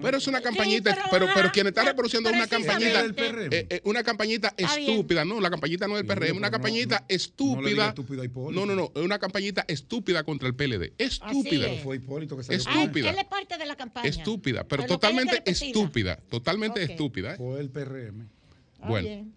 Pero 0.03 0.17
es 0.17 0.27
una 0.27 0.41
campañita, 0.41 0.97
pero, 1.11 1.27
pero, 1.35 1.53
quien 1.53 1.67
está 1.69 1.85
reproduciendo 1.85 2.31
es 2.31 2.37
una 2.37 2.47
campañita, 2.47 3.05
eh, 3.05 3.67
eh, 3.71 3.81
una 3.85 4.03
campañita 4.03 4.55
estúpida, 4.57 5.25
no, 5.25 5.41
la 5.41 5.51
campañita 5.51 5.87
no 5.87 5.97
es 5.99 6.07
del 6.07 6.17
PRM, 6.19 6.37
una 6.37 6.51
campañita 6.51 7.05
estúpida. 7.09 7.95
No, 8.51 8.67
no, 8.67 8.75
no, 8.75 8.93
es 8.95 9.03
una 9.03 9.19
campañita 9.19 9.65
estúpida 9.69 10.25
contra 10.25 10.49
el 10.49 10.55
PLD. 10.55 10.93
Estúpida. 10.99 11.69
es. 11.69 11.83
Fue 11.83 11.97
Hipólito 11.97 12.37
que 12.37 12.43
Ah, 12.49 12.55
Estúpida. 12.55 13.11
Él 13.11 13.19
es 13.19 13.25
parte 13.25 13.59
de 13.59 13.67
la 13.67 13.77
campaña. 13.77 14.09
Estúpida, 14.09 14.65
pero 14.65 14.83
Pero 14.83 14.95
totalmente 14.95 15.37
repetirla. 15.37 15.61
Estúpida, 16.13 16.31
totalmente 16.31 16.83
estúpida. 16.83 17.35
¿eh? 17.35 17.37
Fue 17.37 17.61
el 17.61 17.71
PRM. 17.71 18.29
Bueno, 18.81 19.09
Bien. 19.09 19.35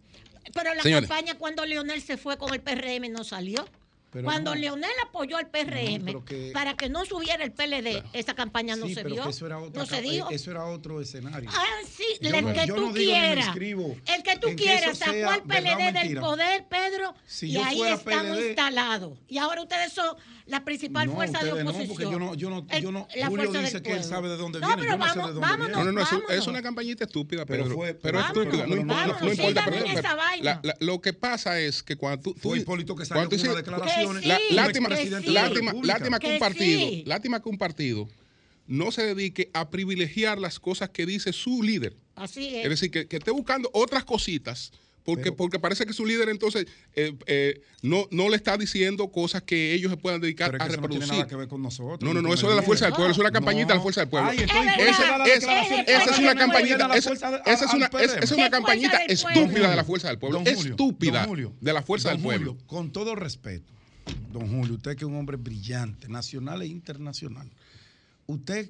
Pero 0.53 0.73
la 0.73 0.81
Señores. 0.81 1.07
campaña 1.09 1.37
cuando 1.37 1.65
Leonel 1.65 2.01
se 2.01 2.17
fue 2.17 2.37
con 2.37 2.53
el 2.53 2.61
PRM 2.61 3.09
no 3.11 3.23
salió. 3.23 3.65
Pero 4.11 4.25
cuando 4.25 4.53
no. 4.53 4.59
Leonel 4.59 4.91
apoyó 5.07 5.37
al 5.37 5.47
PRM 5.49 6.21
que- 6.25 6.51
para 6.53 6.75
que 6.75 6.89
no 6.89 7.05
subiera 7.05 7.45
el 7.45 7.53
PLD, 7.53 8.03
esa 8.11 8.33
campaña 8.35 8.75
no 8.75 8.87
sí, 8.87 8.93
se 8.95 9.03
que 9.03 9.13
eso 9.13 9.45
era 9.45 9.57
otra 9.57 9.81
no 9.81 9.85
se 9.87 10.01
dio. 10.01 10.29
Eso 10.29 10.51
era 10.51 10.65
otro 10.65 10.99
escenario. 10.99 11.49
Ah, 11.53 11.65
sí, 11.89 12.03
Yo 12.19 12.35
el 12.35 12.53
que 12.53 12.67
yo 12.67 12.75
tú 12.75 12.91
quieras. 12.93 13.55
El 13.55 14.23
que 14.23 14.35
tú 14.41 14.47
quieras 14.57 14.97
sacó 14.97 15.29
al 15.29 15.43
PLD 15.43 15.93
del 15.93 16.19
poder, 16.19 16.65
Pedro, 16.67 17.15
Si 17.25 17.51
y 17.51 17.57
ahí 17.57 17.81
estamos 17.83 18.03
PLD 18.37 18.47
instalados. 18.47 19.17
Y 19.29 19.37
ahora 19.37 19.61
ustedes 19.61 19.93
son 19.93 20.17
la 20.45 20.63
principal 20.65 21.07
No, 21.07 21.13
fuerza 21.13 21.39
de 21.39 21.45
ustedes 21.45 21.63
no, 21.63 21.69
oposición. 21.71 21.95
porque 21.97 22.11
yo 22.11 22.19
no- 22.19 22.35
yo 22.35 22.49
no- 22.49 22.65
El- 22.69 22.83
yo 22.83 22.91
no- 22.91 23.07
la 23.15 23.27
Julio 23.27 23.45
fuerza 23.51 23.65
dice 23.65 23.81
que 23.81 23.91
él 23.93 24.03
sabe 24.03 24.29
de 24.29 24.37
dónde 24.37 24.59
No, 24.59 24.67
viene, 24.67 24.81
pero 24.83 24.93
yo 24.93 24.97
no 24.97 25.03
sé 25.05 25.09
vamos, 25.09 25.27
de 25.27 25.33
dónde 25.33 25.47
vámonos, 25.47 25.77
No, 25.77 25.83
no, 25.85 25.91
no, 25.91 26.01
es, 26.01 26.11
un- 26.11 26.17
vámonos. 26.19 26.37
es 26.41 26.47
una 26.47 26.61
campañita 26.61 27.03
estúpida, 27.03 27.45
Pero 27.45 27.63
Pedro. 27.63 27.75
fue- 27.75 27.93
pero 27.93 28.19
es 28.19 28.23
Vámonos, 28.25 28.45
estúpida, 28.45 28.67
no 28.67 28.81
importa. 28.81 29.05
no 29.21 29.31
importa, 29.31 29.65
pero- 29.69 29.85
esa 29.85 30.15
vaina. 30.15 30.43
la- 30.43 30.61
la- 30.63 30.77
lo 30.79 31.01
que 31.01 31.13
pasa 31.13 31.59
es 31.59 31.83
que 31.83 31.95
cuando 31.95 32.21
tú... 32.21 32.33
tú 32.33 32.49
Fue 32.49 32.59
Hipólito 32.59 32.95
que 32.95 33.05
salió 33.05 33.29
con 33.29 33.37
declaraciones 33.55 34.25
lástima, 34.25 34.89
lástima, 35.83 36.19
que 36.19 36.33
un 36.33 36.39
partido, 36.39 36.79
sí. 36.81 37.03
lástima 37.05 37.41
que 37.41 37.49
un 37.49 37.57
partido 37.57 38.07
no 38.67 38.91
se 38.91 39.03
dedique 39.03 39.49
a 39.53 39.69
privilegiar 39.69 40.39
las 40.39 40.59
cosas 40.59 40.89
que 40.89 41.05
dice 41.05 41.33
su 41.33 41.61
líder. 41.63 41.95
Así 42.15 42.55
es. 42.55 42.63
Es 42.65 42.69
decir, 42.69 42.91
que, 42.91 43.07
que 43.07 43.17
esté 43.17 43.31
buscando 43.31 43.69
otras 43.73 44.03
cositas 44.05 44.71
Porque, 45.03 45.31
porque 45.31 45.57
parece 45.59 45.85
que 45.87 45.93
su 45.93 46.05
líder 46.05 46.29
entonces 46.29 46.67
eh, 46.93 47.15
eh, 47.25 47.61
no, 47.81 48.07
no 48.11 48.29
le 48.29 48.35
está 48.35 48.55
diciendo 48.57 49.11
cosas 49.11 49.41
que 49.41 49.73
ellos 49.73 49.89
se 49.89 49.97
puedan 49.97 50.21
dedicar 50.21 50.51
Pero 50.51 50.57
es 50.57 50.61
a 50.63 50.67
que 50.67 50.73
eso 50.73 50.81
no 50.81 50.87
tiene 50.89 50.99
reproducir. 51.05 51.19
nada 51.23 51.27
que 51.29 51.35
ver 51.35 51.47
con 51.47 51.61
nosotros. 51.63 52.01
No, 52.01 52.13
no, 52.13 52.21
no, 52.21 52.29
con 52.29 52.37
eso 52.37 52.45
es 52.47 52.51
de 52.51 52.55
la 52.55 52.61
fuerza 52.61 52.85
del 52.85 52.93
pueblo, 52.93 53.11
eso 53.11 53.21
es 53.21 53.25
una 53.25 53.31
campañita 53.31 53.67
de 53.69 53.73
la 53.75 53.81
fuerza 53.81 54.01
del 54.01 54.09
pueblo. 54.09 54.29
Ay, 54.29 54.37
Esa- 54.39 54.45
es 56.05 56.09
¿Por 56.11 56.19
una 56.19 56.35
campañita, 56.35 56.95
esa- 56.95 57.13
es 57.13 57.73
una, 57.73 57.87
es- 57.87 58.11
esa 58.13 58.19
es 58.19 58.31
una 58.31 58.49
campañita 58.51 58.97
estúpida 59.07 59.69
de 59.71 59.75
la 59.75 59.83
fuerza 59.83 60.07
del 60.09 60.19
pueblo. 60.19 60.41
Estúpida 60.45 61.19
don 61.21 61.29
Julio, 61.29 61.53
de 61.59 61.73
la 61.73 61.81
fuerza 61.81 62.09
del 62.11 62.19
pueblo. 62.21 62.57
Con 62.67 62.91
todo 62.91 63.15
respeto, 63.15 63.73
don 64.31 64.47
Julio, 64.49 64.75
usted 64.75 64.91
que 64.95 65.03
es 65.03 65.09
un 65.09 65.15
hombre 65.15 65.37
brillante, 65.37 66.09
nacional 66.09 66.61
e 66.61 66.67
internacional, 66.67 67.49
usted 68.27 68.69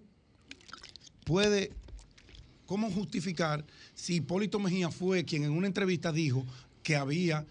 puede, 1.26 1.72
¿cómo 2.72 2.90
justificar 2.90 3.66
si 3.94 4.16
Hipólito 4.16 4.58
Mejía 4.58 4.90
fue 4.90 5.26
quien 5.26 5.44
en 5.44 5.52
una 5.52 5.68
entrevista 5.68 6.14
dijo 6.14 6.46
que 6.84 6.96
había 6.96 7.46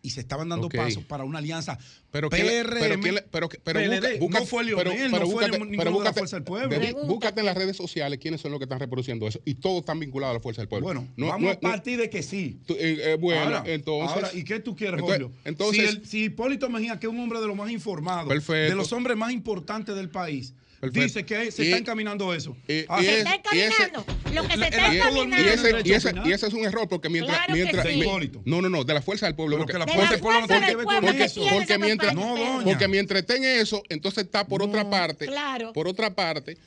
y 0.00 0.10
se 0.10 0.20
estaban 0.20 0.48
dando 0.48 0.68
Ok. 0.68 0.76
pasos 0.76 1.04
para 1.04 1.24
una 1.24 1.40
alianza 1.40 1.78
Pero 2.10 2.30
PRM, 2.30 2.80
pero 2.80 2.96
le- 2.96 3.22
pero- 3.30 3.48
pero 3.62 3.80
busca- 3.80 4.00
PLD? 4.00 4.18
busca- 4.18 4.40
no 4.40 4.46
fue 4.46 4.64
pero- 4.64 4.90
Leonel, 4.90 5.10
pero 5.10 5.24
no 5.24 5.30
fue 5.30 5.34
búscate- 5.34 5.58
ninguno 5.58 5.70
pero 5.76 5.78
de 5.78 5.84
la 5.84 5.90
búscate- 5.90 6.18
Fuerza 6.20 6.36
del 6.36 6.44
Pueblo. 6.44 6.68
Bebé, 6.70 6.92
Búscate 7.06 7.40
en 7.40 7.46
las 7.46 7.54
redes 7.56 7.76
sociales 7.76 8.18
quiénes 8.18 8.40
son 8.40 8.50
los 8.52 8.58
que 8.58 8.64
están 8.64 8.80
reproduciendo 8.80 9.28
eso. 9.28 9.40
Y 9.44 9.54
todos 9.56 9.80
están 9.80 10.00
vinculados 10.00 10.30
a 10.30 10.34
la 10.38 10.40
fuerza 10.40 10.62
del 10.62 10.68
pueblo. 10.70 10.86
Bueno, 10.86 11.06
No- 11.18 11.26
vamos 11.26 11.42
no- 11.42 11.50
a 11.50 11.60
partir 11.60 11.98
de 11.98 12.08
que 12.08 12.22
sí. 12.22 12.56
tú- 12.66 12.74
eh, 12.78 13.12
eh, 13.12 13.16
bueno, 13.20 13.42
Ahora, 13.42 13.64
entonces. 13.66 14.14
ahora, 14.16 14.30
¿y 14.32 14.42
qué 14.44 14.60
tú 14.60 14.74
quieres, 14.74 15.00
entonces- 15.00 15.22
Julio? 15.26 15.36
Entonces, 15.44 15.90
si, 15.90 15.96
el- 15.98 16.06
si 16.06 16.24
Hipólito 16.24 16.70
Mejía, 16.70 16.98
que 16.98 17.06
es 17.08 17.12
un 17.12 17.20
hombre 17.20 17.40
de 17.40 17.46
los 17.48 17.56
más 17.56 17.70
informados, 17.70 18.28
Perfecto. 18.28 18.70
de 18.70 18.74
los 18.74 18.90
hombres 18.94 19.18
más 19.18 19.32
importantes 19.32 19.94
del 19.94 20.08
país, 20.08 20.54
Perfecto. 20.80 21.00
dice 21.04 21.24
que 21.24 21.50
se 21.50 21.62
Y- 21.64 21.66
está 21.66 21.78
encaminando 21.78 22.34
eso. 22.34 22.56
y- 22.68 22.84
Ah, 22.88 22.98
y 23.00 23.04
Se 23.06 23.12
es- 23.12 23.18
está 23.26 23.34
ese- 23.52 23.66
encaminando. 23.66 24.04
Lo 24.34 24.42
que 24.42 24.56
se 24.56 24.64
está 24.64 24.94
Y 24.94 24.98
ese, 24.98 25.70
y, 25.84 25.92
ese, 25.92 26.08
opinar. 26.08 26.26
y 26.28 26.32
ese 26.32 26.46
es 26.48 26.52
un 26.52 26.64
error 26.66 26.88
porque 26.88 27.08
mientras. 27.08 27.36
Claro 27.38 27.54
que 27.54 27.62
mientras 27.62 27.86
sí. 27.86 27.94
mi- 27.94 28.00
Hipólito. 28.02 28.42
no, 28.44 28.60
no, 28.60 28.68
no, 28.68 28.84
de 28.84 28.94
la 28.94 29.00
fuerza 29.02 29.26
del 29.26 29.34
pueblo. 29.34 29.56
Porque- 29.58 29.72
que 29.72 29.78
la 29.78 29.86
fuerza 29.86 30.04
la 30.04 30.10
del 30.10 30.20
pueblo 30.20 30.40
no 30.42 30.46
tiene 30.46 30.66
que 30.66 30.76
ver 30.76 30.84
con 30.84 31.00
porque, 31.00 31.24
eso. 31.24 31.42
porque 31.50 31.78
mientras, 31.78 32.14
No, 32.14 32.60
porque 32.64 32.88
mientras 32.88 33.20
estén 33.22 33.44
eso, 33.44 33.82
entonces 33.88 34.24
está 34.24 34.46
por 34.46 34.62
otra 34.62 34.88
parte, 34.88 35.26
Claro. 35.26 35.72
por 35.72 35.88
otra 35.88 36.14
parte, 36.14 36.58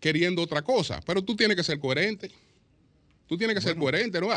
queriendo 0.00 0.42
otra 0.42 0.62
cosa. 0.62 1.00
Pero 1.04 1.22
tú 1.22 1.34
tienes 1.34 1.56
que 1.56 1.64
ser 1.64 1.78
coherente. 1.80 2.30
Tú 3.26 3.36
tienes 3.36 3.56
que 3.56 3.62
ser 3.62 3.76
coherente, 3.76 4.20
¿no? 4.20 4.28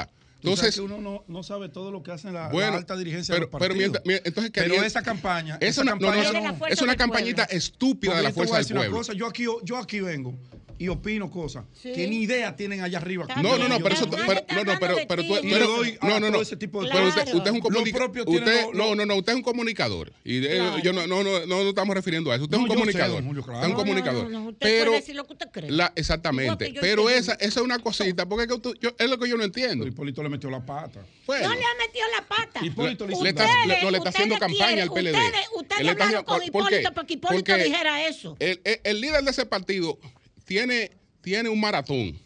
Entonces, 0.42 0.76
que 0.76 0.82
uno 0.82 1.00
no, 1.02 1.24
no 1.28 1.44
sabe 1.44 1.68
todo 1.70 1.92
lo 1.92 2.02
que 2.02 2.12
hacen 2.12 2.34
la, 2.34 2.44
la 2.44 2.50
bueno, 2.50 2.78
alta 2.78 2.96
dirigencia 2.96 3.34
pero, 3.36 3.48
de 3.48 3.52
los 3.52 3.60
pero 3.62 3.76
mientras, 3.76 4.04
entonces 4.06 4.52
Pero 4.54 4.66
queriendo- 4.68 4.86
esa 4.88 5.02
campaña, 5.02 5.58
es 5.60 5.70
esa 5.72 5.82
una, 5.82 5.92
no, 5.96 5.98
no, 6.00 6.06
campaña 6.08 6.22
es- 6.22 6.28
de 6.28 6.34
la 6.76 6.84
una 6.84 6.96
campañita 6.96 7.46
pueblo. 7.46 7.58
estúpida 7.58 8.16
de 8.18 8.24
la 8.24 8.30
Porque 8.30 8.34
te 8.34 8.40
voy 8.40 8.48
fuerza 8.48 8.68
del 8.74 8.78
pueblo. 8.78 8.98
cosa, 8.98 9.14
yo 9.14 9.28
aquí, 9.28 9.46
yo 9.64 9.78
aquí 9.78 10.00
vengo 10.00 10.34
y 10.80 10.88
opino 10.88 11.30
cosas 11.30 11.66
Sí. 11.74 11.92
que 11.94 12.08
ni 12.08 12.22
idea 12.24 12.56
tienen 12.56 12.82
allá 12.82 12.98
arriba. 12.98 13.28
No, 13.44 13.58
no, 13.58 13.68
no, 13.68 13.78
pero 13.80 13.94
eso, 13.94 14.10
pero, 14.10 14.24
no, 14.56 14.64
no, 14.64 14.80
pero, 14.80 14.96
pero 15.08 15.22
tú, 15.24 15.28
tú 15.28 15.48
eres- 15.48 15.68
doy 15.68 15.98
a 16.02 16.08
no, 16.08 16.14
no, 16.22 16.28
todo 16.28 16.32
no, 16.38 16.42
ese 16.42 16.56
tipo 16.58 16.82
de 16.82 16.90
pero 16.90 17.08
usted, 17.08 17.22
Claro. 17.24 17.38
usted 17.38 17.50
es 17.52 17.54
un 17.56 17.60
comunicador. 17.62 18.10
Usted, 18.26 18.62
lo- 18.66 18.74
no, 18.74 18.96
no, 18.96 19.06
no, 19.06 19.16
usted 19.18 19.34
es 19.34 19.36
un 19.36 19.44
comunicador. 19.44 20.14
Y 20.24 20.40
de- 20.40 20.56
Claro. 20.56 20.80
yo 20.80 20.94
no, 20.94 21.06
no, 21.06 21.22
no, 21.22 21.46
no, 21.46 21.64
no 21.64 21.70
estamos 21.70 21.94
refiriendo 21.96 22.32
a 22.32 22.36
eso. 22.36 22.46
Usted 22.46 22.56
es 22.58 22.64
un 22.64 22.70
sé, 22.70 22.74
comunicador. 22.76 23.22
claro. 23.24 23.40
Usted 23.42 23.62
es 23.62 23.68
un 23.68 23.74
comunicador. 23.74 24.30
no, 24.30 24.44
usted 24.48 24.58
pero 24.60 24.86
puede 24.92 25.02
decir 25.02 25.16
lo 25.16 25.26
que 25.28 25.34
usted 25.34 25.48
cree. 25.52 25.70
la, 25.70 25.92
exactamente. 25.96 26.74
Pero 26.80 27.10
esa, 27.10 27.34
esa 27.34 27.60
es 27.60 27.66
una 27.66 27.80
cosita, 27.80 28.26
porque 28.28 28.44
es, 28.44 28.48
que 28.48 28.54
usted- 28.56 28.80
yo- 28.82 28.96
es 28.98 29.10
lo 29.10 29.20
que 29.20 29.30
yo 29.30 29.36
no 29.38 29.44
entiendo. 29.44 29.84
Pero 29.84 29.94
Hipólito 29.94 30.24
le 30.24 30.30
metió 30.30 30.50
la 30.50 30.66
pata. 30.66 31.06
Bueno, 31.28 31.50
No 31.50 31.56
le 31.56 31.62
ha 31.62 31.76
metido 31.88 32.06
la 32.18 32.26
pata. 32.26 32.66
Hipólito 32.66 33.06
le 33.06 33.14
hizo 33.14 33.24
le 33.24 33.30
está, 33.30 33.46
no, 33.84 33.92
le 33.92 33.98
está 33.98 34.10
haciendo 34.10 34.36
ustedes 34.36 34.58
campaña 34.58 34.84
al 34.84 34.90
PLD. 34.92 35.16
Ustedes, 35.56 35.90
hablaron 35.90 36.24
con 36.24 36.36
haciendo- 36.38 36.52
¿por 36.54 36.70
qué? 36.70 36.76
Hipólito 36.78 36.94
para 36.94 37.06
que 37.08 37.14
Hipólito 37.16 37.56
dijera 37.58 38.08
eso. 38.08 38.38
El 38.40 39.02
líder 39.02 39.24
de 39.24 39.32
ese 39.32 39.46
partido 39.46 40.00
tiene, 40.50 40.90
tiene 41.22 41.48
un 41.48 41.60
maratón. 41.60 41.96
Y, 41.98 42.12
en, 42.12 42.18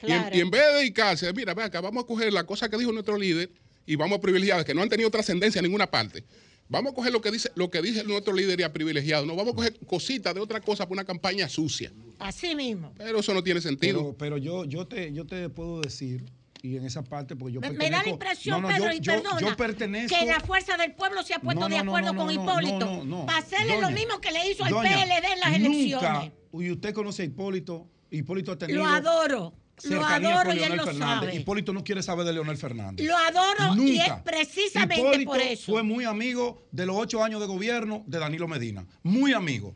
Claro. 0.00 0.36
y 0.36 0.40
en 0.40 0.50
vez 0.50 0.60
de 0.60 0.72
dedicarse, 0.78 1.32
mira, 1.32 1.54
ve 1.54 1.62
acá, 1.62 1.80
vamos 1.80 2.02
a 2.02 2.06
coger 2.06 2.32
la 2.32 2.44
cosa 2.44 2.68
que 2.68 2.76
dijo 2.76 2.90
nuestro 2.90 3.16
líder 3.16 3.48
y 3.86 3.94
vamos 3.94 4.18
a 4.18 4.20
privilegiar, 4.20 4.64
que 4.64 4.74
no 4.74 4.82
han 4.82 4.88
tenido 4.88 5.08
trascendencia 5.08 5.60
en 5.60 5.66
ninguna 5.66 5.88
parte. 5.88 6.24
Vamos 6.68 6.92
a 6.92 6.94
coger 6.96 7.12
lo 7.12 7.20
que 7.20 7.30
dice 7.30 7.50
lo 7.54 7.70
que 7.70 7.80
dice 7.80 8.02
nuestro 8.02 8.34
líder 8.34 8.58
y 8.58 8.64
a 8.64 8.72
privilegiado. 8.72 9.24
No, 9.24 9.36
vamos 9.36 9.52
a 9.52 9.56
coger 9.56 9.78
cositas 9.86 10.34
de 10.34 10.40
otra 10.40 10.60
cosa 10.60 10.84
para 10.84 10.94
una 10.94 11.04
campaña 11.04 11.48
sucia. 11.48 11.92
Así 12.18 12.56
mismo. 12.56 12.92
Pero 12.98 13.20
eso 13.20 13.32
no 13.32 13.42
tiene 13.44 13.60
sentido. 13.60 14.00
Pero, 14.00 14.16
pero 14.18 14.36
yo, 14.36 14.64
yo, 14.64 14.86
te, 14.88 15.12
yo 15.12 15.24
te 15.24 15.48
puedo 15.48 15.80
decir, 15.80 16.24
y 16.62 16.76
en 16.76 16.84
esa 16.86 17.02
parte, 17.04 17.36
porque 17.36 17.54
yo 17.54 17.60
Me, 17.60 17.68
pertenezco... 17.70 17.90
me 17.92 17.96
da 17.98 18.02
la 18.04 18.08
impresión, 18.10 18.62
No, 18.62 18.68
no, 18.68 18.74
Pedro, 18.74 18.90
yo, 18.90 18.96
y 18.96 19.00
perdona, 19.00 19.40
yo 19.40 19.56
pertenezco... 19.56 20.16
que 20.18 20.26
la 20.26 20.40
fuerza 20.40 20.76
del 20.76 20.92
pueblo 20.92 21.22
se 21.22 21.34
ha 21.34 21.38
puesto 21.38 21.60
No, 21.60 21.68
de 21.68 21.78
acuerdo 21.78 22.14
con 22.14 22.30
Hipólito 22.30 22.78
no, 22.78 23.04
no, 23.04 23.04
no. 23.20 23.26
para 23.26 23.38
hacerle 23.38 23.76
lo 23.76 23.82
Doña, 23.82 23.94
mismo 23.94 24.20
que 24.20 24.30
le 24.32 24.50
hizo 24.50 24.64
al 24.64 24.70
doña, 24.70 24.90
PLD 24.90 25.32
en 25.32 25.40
las 25.40 25.54
elecciones. 25.54 26.32
Y 26.52 26.70
usted 26.70 26.92
conoce 26.94 27.22
a 27.22 27.24
Hipólito, 27.26 27.86
Hipólito 28.10 28.52
ha 28.52 28.58
tenido... 28.58 28.78
Lo 28.80 28.86
adoro, 28.86 29.54
lo 29.84 30.04
adoro 30.04 30.52
y 30.54 30.58
él 30.62 30.76
lo 30.76 30.84
Fernández. 30.84 31.28
sabe. 31.30 31.36
Hipólito 31.36 31.72
no 31.72 31.84
quiere 31.84 32.02
saber 32.02 32.24
de 32.26 32.32
Leonel 32.32 32.56
Fernández. 32.56 33.06
Lo 33.06 33.16
adoro 33.16 33.76
y 33.82 34.00
es 34.00 34.12
precisamente 34.24 35.00
Hipólito 35.00 35.30
por 35.30 35.40
eso. 35.40 35.72
fue 35.72 35.82
muy 35.82 36.04
amigo 36.04 36.66
de 36.72 36.86
los 36.86 36.96
ocho 36.96 37.22
años 37.22 37.40
de 37.40 37.46
gobierno 37.46 38.02
de 38.06 38.18
Danilo 38.18 38.48
Medina. 38.48 38.84
Muy 39.02 39.32
amigo. 39.32 39.74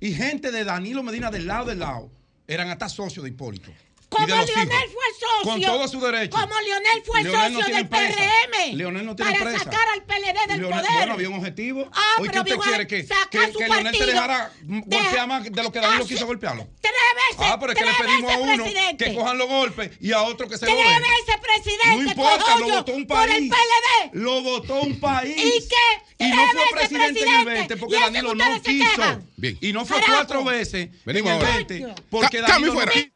Y 0.00 0.12
gente 0.12 0.50
de 0.50 0.64
Danilo 0.64 1.02
Medina 1.02 1.30
del 1.30 1.46
lado 1.46 1.66
del 1.66 1.80
lado 1.80 2.10
eran 2.46 2.68
hasta 2.70 2.88
socios 2.88 3.22
de 3.24 3.30
Hipólito. 3.30 3.70
Como 4.10 4.26
Leonel 4.26 4.48
hijos. 4.50 4.64
fue 4.92 5.04
socio. 5.20 5.42
Con 5.50 5.60
todo 5.62 5.88
su 5.88 6.00
derecho. 6.00 6.36
Como 6.36 6.60
Leonel 6.60 7.02
fue 7.06 7.22
Leonel 7.22 7.52
no 7.52 7.58
socio 7.60 7.64
tiene 7.74 7.88
del 7.90 8.00
empresa. 8.00 8.30
PRM. 8.50 8.76
Leonel 8.76 9.06
no 9.06 9.16
tiene 9.16 9.38
para 9.38 9.58
sacar 9.58 9.88
al 9.94 10.02
PLD 10.02 10.46
del 10.48 10.60
Leonel- 10.60 10.80
poder. 10.80 10.92
Bueno, 10.98 11.12
había 11.14 11.28
un 11.28 11.34
objetivo. 11.36 11.88
Ah, 11.92 12.00
Hoy, 12.18 12.28
¿qué 12.28 12.30
pero 12.30 12.40
usted 12.42 12.52
digo, 12.54 12.62
quiere? 12.64 12.86
¿Que, 12.86 13.06
que, 13.06 13.06
que 13.30 13.38
Leonel 13.38 13.58
se 13.62 13.68
partido. 13.78 14.06
dejara 14.06 14.52
Deja- 14.62 15.02
golpear 15.04 15.26
más 15.28 15.44
de 15.44 15.62
lo 15.62 15.72
que 15.72 15.78
Danilo 15.80 16.06
quiso 16.06 16.26
golpearlo? 16.26 16.68
Tres 16.80 16.92
veces. 17.14 17.46
Ah, 17.52 17.58
pero 17.60 17.72
es 17.72 17.78
que 17.78 17.84
le 17.84 17.92
tres 17.92 18.06
pedimos 18.06 18.32
a 18.32 18.38
uno 18.38 18.64
presidente. 18.64 19.04
que 19.04 19.14
cojan 19.14 19.38
los 19.38 19.48
golpes 19.48 19.90
y 20.00 20.12
a 20.12 20.22
otro 20.22 20.48
que 20.48 20.58
se 20.58 20.66
Tres 20.66 20.76
lo 20.76 20.90
den. 20.90 21.00
veces 21.02 21.40
presidente. 21.40 21.86
No 22.02 22.02
importa, 22.10 22.58
lo 22.58 22.66
votó 22.68 22.92
un 22.92 23.06
Por 23.06 23.16
país. 23.18 23.34
el 23.36 23.48
PLD. 23.48 24.10
Lo 24.14 24.42
votó 24.42 24.74
un 24.80 24.98
país. 25.00 25.36
¿Y 25.36 25.68
qué? 25.68 26.24
Y 26.24 26.28
no 26.30 26.36
Tres 26.36 26.50
fue 26.52 26.78
presidente, 26.80 27.20
en 27.22 27.28
el 27.28 27.44
presidente. 27.44 27.50
20 27.54 27.76
porque 27.76 28.00
Danilo 28.00 28.30
que 28.32 28.36
no 28.36 28.62
quiso. 28.62 29.56
Y 29.60 29.72
no 29.72 29.86
fue 29.86 30.00
Carajo. 30.00 30.14
cuatro 30.16 30.44
veces 30.44 30.88
Venimos 31.04 31.30
en 31.30 31.36
el 31.38 31.42
ahora. 31.46 31.56
20 31.66 31.94
porque 32.10 32.40
Danilo 32.40 32.66
no 32.66 32.72
fuera. 32.74 32.92
quiso. 32.92 33.08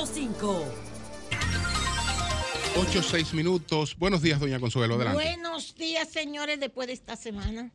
8 0.00 0.64
6 3.02 3.34
minutos. 3.34 3.96
Buenos 3.98 4.22
días, 4.22 4.38
doña 4.38 4.60
Consuelo. 4.60 4.94
Adelante. 4.94 5.20
Buenos 5.24 5.74
días, 5.74 6.08
señores, 6.08 6.60
después 6.60 6.86
de 6.86 6.92
esta 6.92 7.16
semana 7.16 7.72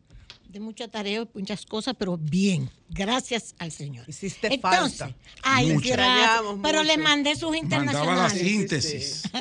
de 0.47 0.61
mucho 0.61 0.89
tareo 0.89 1.23
y 1.23 1.27
muchas 1.39 1.65
cosas, 1.65 1.95
pero 1.99 2.17
bien, 2.17 2.69
gracias 2.87 3.55
al 3.59 3.73
Señor. 3.73 4.05
Hiciste 4.07 4.53
Entonces, 4.53 4.99
falta. 4.99 5.17
ay, 5.41 5.73
Mucho. 5.73 5.89
gracias, 5.89 6.17
Extrañamos 6.17 6.59
pero 6.63 6.83
le 6.83 6.97
mandé 6.97 7.35
sus 7.35 7.51
Mandaba 7.51 7.83
la 7.83 7.91
internacionales. 7.91 8.39
síntesis. 8.39 9.23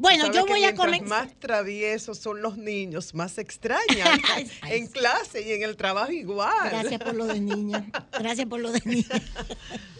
Bueno, 0.00 0.32
yo 0.32 0.46
voy 0.46 0.62
a 0.62 0.76
comenzar. 0.76 1.08
más 1.08 1.34
traviesos 1.40 2.18
son 2.18 2.40
los 2.40 2.56
niños, 2.56 3.14
más 3.14 3.36
extrañan 3.38 4.20
en 4.68 4.86
clase 4.86 5.42
y 5.42 5.50
en 5.52 5.64
el 5.64 5.76
trabajo 5.76 6.12
igual. 6.12 6.70
Gracias 6.70 7.00
por 7.00 7.16
lo 7.16 7.26
de 7.26 7.40
niña. 7.40 7.84
Gracias 8.12 8.46
por 8.46 8.60
lo 8.60 8.70
de 8.70 8.80
niña. 8.84 9.08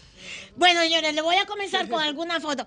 Bueno, 0.58 0.80
señores, 0.80 1.14
le 1.14 1.22
voy 1.22 1.36
a 1.36 1.46
comenzar 1.46 1.88
con 1.90 2.02
alguna 2.02 2.40
foto. 2.40 2.66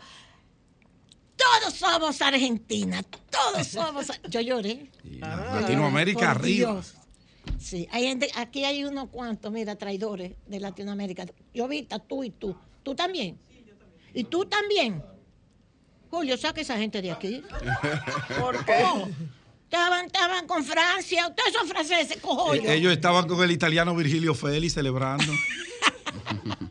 Todos 1.36 1.74
somos 1.74 2.22
Argentina, 2.22 3.04
todos 3.30 3.68
somos. 3.68 4.08
Yo 4.30 4.42
lloré. 4.42 4.90
Latinoamérica 5.04 6.20
Por 6.20 6.28
arriba. 6.28 6.72
Dios. 6.74 6.96
Sí, 7.60 7.88
hay 7.92 8.04
gente, 8.04 8.30
aquí 8.36 8.64
hay 8.64 8.86
unos 8.86 9.10
cuantos, 9.10 9.52
mira, 9.52 9.76
traidores 9.76 10.34
de 10.46 10.60
Latinoamérica. 10.60 11.26
Yo 11.54 11.68
vi, 11.68 11.80
está 11.80 12.00
tú 12.00 12.24
y 12.24 12.30
tú. 12.30 12.56
¿Tú 12.84 12.96
también? 12.96 13.40
¿Y 14.14 14.24
tú 14.26 14.46
también? 14.46 15.04
Julio, 16.10 16.38
saca 16.38 16.62
esa 16.62 16.78
gente 16.78 17.02
de 17.02 17.12
aquí. 17.12 17.44
¿Por 18.40 18.64
qué? 18.64 18.84
Oh, 18.86 19.08
estaban, 19.64 20.06
estaban 20.06 20.46
con 20.46 20.64
Francia, 20.64 21.28
ustedes 21.28 21.54
son 21.54 21.68
franceses, 21.68 22.22
cojollo. 22.22 22.62
Eh, 22.70 22.76
Ellos 22.76 22.92
estaban 22.94 23.28
con 23.28 23.42
el 23.44 23.52
italiano 23.52 23.96
Virgilio 23.96 24.36
Félix 24.36 24.74
celebrando. 24.74 25.34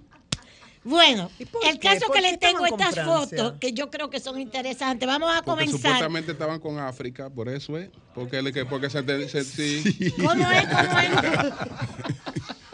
Bueno, 0.91 1.31
el 1.39 1.79
qué? 1.79 1.89
caso 1.89 2.07
¿Por 2.07 2.17
que 2.17 2.23
les 2.23 2.39
tengo 2.41 2.67
estas 2.67 2.97
fotos 3.05 3.55
que 3.61 3.73
yo 3.73 3.91
creo 3.91 4.11
que 4.11 4.19
son 4.19 4.41
interesantes. 4.41 5.07
Vamos 5.07 5.31
a 5.31 5.43
Porque 5.43 5.65
comenzar. 5.67 5.79
supuestamente 5.81 6.33
estaban 6.33 6.59
con 6.59 6.79
África, 6.79 7.31
por 7.31 7.49
eso 7.49 7.79
es. 7.79 7.89
Porque, 8.15 8.67
porque 8.69 8.91
se, 8.91 9.03
te- 9.05 9.29
se- 9.29 9.45
sí. 9.85 10.11
¿Cómo 10.17 10.51
es? 10.51 10.65
¿Cómo 10.69 10.99
es? 10.99 11.55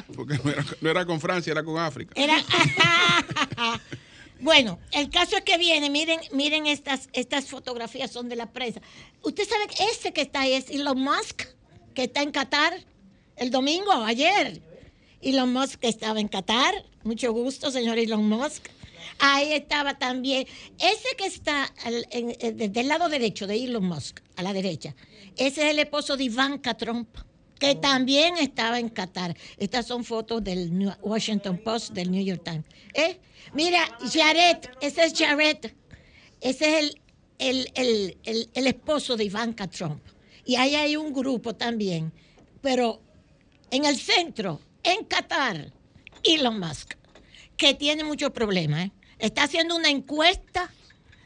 Porque 0.16 0.40
no 0.42 0.50
era, 0.50 0.64
no 0.80 0.90
era 0.90 1.04
con 1.04 1.20
Francia, 1.20 1.50
era 1.50 1.62
con 1.62 1.78
África. 1.78 2.14
Era- 2.16 2.42
bueno, 4.40 4.78
el 4.92 5.10
caso 5.10 5.36
es 5.36 5.42
que 5.44 5.58
viene, 5.58 5.90
miren, 5.90 6.20
miren 6.32 6.66
estas, 6.66 7.08
estas 7.12 7.46
fotografías 7.46 8.10
son 8.10 8.28
de 8.30 8.36
la 8.36 8.46
prensa. 8.50 8.80
Usted 9.22 9.46
sabe 9.46 9.66
que 9.66 9.84
ese 9.90 10.12
que 10.14 10.22
está 10.22 10.40
ahí 10.40 10.54
es 10.54 10.70
Elon 10.70 10.98
Musk, 11.00 11.42
que 11.94 12.04
está 12.04 12.22
en 12.22 12.30
Qatar 12.30 12.72
el 13.36 13.50
domingo, 13.50 13.92
ayer. 13.92 14.62
Elon 15.28 15.52
Musk 15.52 15.82
estaba 15.84 16.20
en 16.20 16.28
Qatar. 16.28 16.72
Mucho 17.02 17.32
gusto, 17.32 17.70
señor 17.70 17.98
Elon 17.98 18.28
Musk. 18.28 18.68
Ahí 19.18 19.52
estaba 19.54 19.98
también. 19.98 20.46
Ese 20.78 21.16
que 21.16 21.26
está 21.26 21.64
al- 21.84 22.06
en- 22.10 22.36
en- 22.38 22.72
del 22.72 22.88
lado 22.88 23.08
derecho 23.08 23.46
de 23.46 23.56
Elon 23.64 23.84
Musk, 23.84 24.20
a 24.36 24.42
la 24.42 24.52
derecha, 24.52 24.94
ese 25.36 25.64
es 25.64 25.70
el 25.70 25.78
esposo 25.80 26.16
de 26.16 26.24
Ivanka 26.24 26.74
Trump, 26.76 27.08
que 27.58 27.74
también 27.74 28.36
estaba 28.36 28.78
en 28.78 28.88
Qatar. 28.88 29.36
Estas 29.56 29.86
son 29.86 30.04
fotos 30.04 30.44
del 30.44 30.76
New- 30.78 30.94
Washington 31.02 31.58
Post, 31.58 31.92
del 31.92 32.10
New 32.10 32.22
York 32.24 32.42
Times. 32.44 32.64
¿Eh? 32.94 33.18
Mira, 33.54 33.80
Jared, 34.12 34.58
ese 34.80 35.06
es 35.06 35.14
Jared. 35.18 35.58
Ese 36.40 36.68
es 36.68 36.84
el, 36.84 37.00
el, 37.38 37.70
el- 37.74 38.18
el- 38.24 38.50
el 38.54 38.66
esposo 38.66 39.16
de 39.16 39.24
Ivanka 39.24 39.66
Trump. 39.68 40.02
Y 40.44 40.54
ahí 40.56 40.76
hay 40.76 40.96
un 40.96 41.12
grupo 41.12 41.54
también. 41.56 42.12
Pero 42.60 43.00
en 43.70 43.84
el 43.86 43.96
centro, 43.96 44.60
en 44.86 45.04
Qatar, 45.04 45.72
Elon 46.22 46.60
Musk, 46.60 46.94
que 47.56 47.74
tiene 47.74 48.04
muchos 48.04 48.30
problemas. 48.30 48.86
¿eh? 48.86 48.92
Está 49.18 49.42
haciendo 49.42 49.74
una 49.74 49.88
encuesta, 49.88 50.72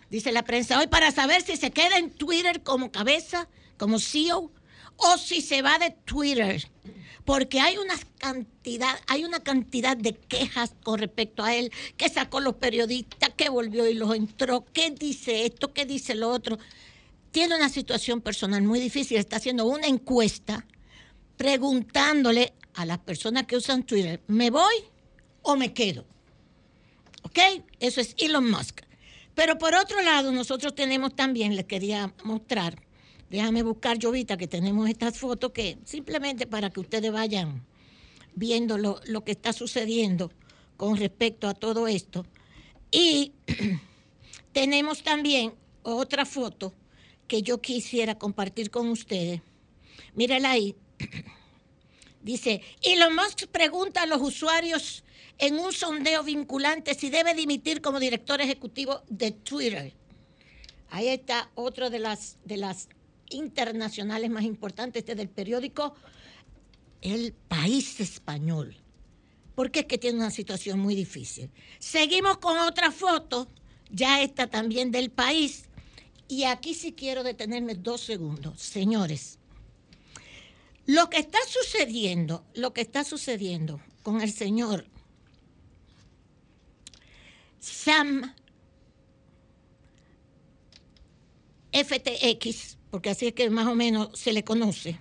dice 0.08 0.32
la 0.32 0.44
prensa 0.44 0.78
hoy, 0.78 0.86
para 0.86 1.12
saber 1.12 1.42
si 1.42 1.56
se 1.56 1.70
queda 1.70 1.98
en 1.98 2.10
Twitter 2.10 2.62
como 2.62 2.90
cabeza, 2.90 3.48
como 3.76 3.98
CEO, 3.98 4.50
o 4.96 5.18
si 5.18 5.42
se 5.42 5.60
va 5.60 5.78
de 5.78 5.90
Twitter. 5.90 6.70
Porque 7.26 7.60
hay 7.60 7.76
una 7.76 7.94
cantidad, 8.18 8.98
hay 9.06 9.24
una 9.24 9.40
cantidad 9.40 9.94
de 9.94 10.14
quejas 10.14 10.74
con 10.82 10.98
respecto 10.98 11.44
a 11.44 11.54
él, 11.54 11.70
que 11.98 12.08
sacó 12.08 12.40
los 12.40 12.54
periodistas, 12.54 13.30
que 13.36 13.50
volvió 13.50 13.86
y 13.86 13.94
los 13.94 14.14
entró, 14.14 14.64
que 14.72 14.90
dice 14.90 15.44
esto, 15.44 15.74
que 15.74 15.84
dice 15.84 16.14
lo 16.14 16.30
otro. 16.30 16.58
Tiene 17.30 17.56
una 17.56 17.68
situación 17.68 18.22
personal 18.22 18.62
muy 18.62 18.80
difícil, 18.80 19.18
está 19.18 19.36
haciendo 19.36 19.66
una 19.66 19.86
encuesta 19.86 20.66
preguntándole 21.36 22.54
a 22.74 22.84
las 22.84 22.98
personas 22.98 23.46
que 23.46 23.56
usan 23.56 23.84
Twitter, 23.84 24.20
¿me 24.26 24.50
voy 24.50 24.74
o 25.42 25.56
me 25.56 25.72
quedo? 25.72 26.04
¿Ok? 27.22 27.38
Eso 27.80 28.00
es 28.00 28.14
Elon 28.18 28.50
Musk. 28.50 28.80
Pero 29.34 29.58
por 29.58 29.74
otro 29.74 30.02
lado, 30.02 30.32
nosotros 30.32 30.74
tenemos 30.74 31.14
también, 31.14 31.56
les 31.56 31.64
quería 31.64 32.12
mostrar, 32.24 32.82
déjame 33.30 33.62
buscar, 33.62 33.98
Jovita, 34.02 34.36
que 34.36 34.48
tenemos 34.48 34.88
estas 34.88 35.18
fotos 35.18 35.52
que 35.52 35.78
simplemente 35.84 36.46
para 36.46 36.70
que 36.70 36.80
ustedes 36.80 37.12
vayan 37.12 37.64
viendo 38.34 38.78
lo, 38.78 39.00
lo 39.06 39.24
que 39.24 39.32
está 39.32 39.52
sucediendo 39.52 40.30
con 40.76 40.96
respecto 40.96 41.48
a 41.48 41.54
todo 41.54 41.88
esto. 41.88 42.26
Y 42.90 43.32
tenemos 44.52 45.02
también 45.02 45.54
otra 45.82 46.24
foto 46.24 46.74
que 47.28 47.42
yo 47.42 47.60
quisiera 47.60 48.16
compartir 48.16 48.70
con 48.70 48.88
ustedes. 48.88 49.40
Mírala 50.14 50.50
ahí. 50.50 50.74
Dice, 52.22 52.62
Elon 52.82 53.14
Musk 53.14 53.46
pregunta 53.46 54.02
a 54.02 54.06
los 54.06 54.20
usuarios 54.20 55.04
en 55.38 55.58
un 55.58 55.72
sondeo 55.72 56.22
vinculante 56.22 56.94
si 56.94 57.08
debe 57.08 57.34
dimitir 57.34 57.80
como 57.80 57.98
director 57.98 58.40
ejecutivo 58.40 59.02
de 59.08 59.30
Twitter. 59.32 59.94
Ahí 60.90 61.08
está 61.08 61.50
otro 61.54 61.88
de 61.88 61.98
las, 61.98 62.36
de 62.44 62.58
las 62.58 62.88
internacionales 63.30 64.30
más 64.30 64.44
importantes, 64.44 65.00
este 65.00 65.14
del 65.14 65.28
periódico 65.28 65.94
El 67.00 67.32
País 67.32 68.00
Español. 68.00 68.76
Porque 69.54 69.80
es 69.80 69.86
que 69.86 69.98
tiene 69.98 70.18
una 70.18 70.30
situación 70.30 70.78
muy 70.78 70.94
difícil. 70.94 71.50
Seguimos 71.78 72.38
con 72.38 72.58
otra 72.58 72.90
foto, 72.90 73.48
ya 73.90 74.22
esta 74.22 74.46
también 74.46 74.90
del 74.90 75.10
país. 75.10 75.64
Y 76.28 76.44
aquí 76.44 76.74
sí 76.74 76.92
quiero 76.92 77.22
detenerme 77.22 77.74
dos 77.74 78.02
segundos. 78.02 78.60
Señores, 78.60 79.39
lo 80.90 81.08
que 81.08 81.18
está 81.18 81.38
sucediendo, 81.48 82.44
lo 82.54 82.72
que 82.72 82.80
está 82.80 83.04
sucediendo 83.04 83.80
con 84.02 84.20
el 84.22 84.32
señor 84.32 84.86
Sam 87.60 88.34
FTX, 91.72 92.76
porque 92.90 93.10
así 93.10 93.28
es 93.28 93.34
que 93.34 93.48
más 93.50 93.68
o 93.68 93.76
menos 93.76 94.18
se 94.18 94.32
le 94.32 94.42
conoce, 94.42 94.98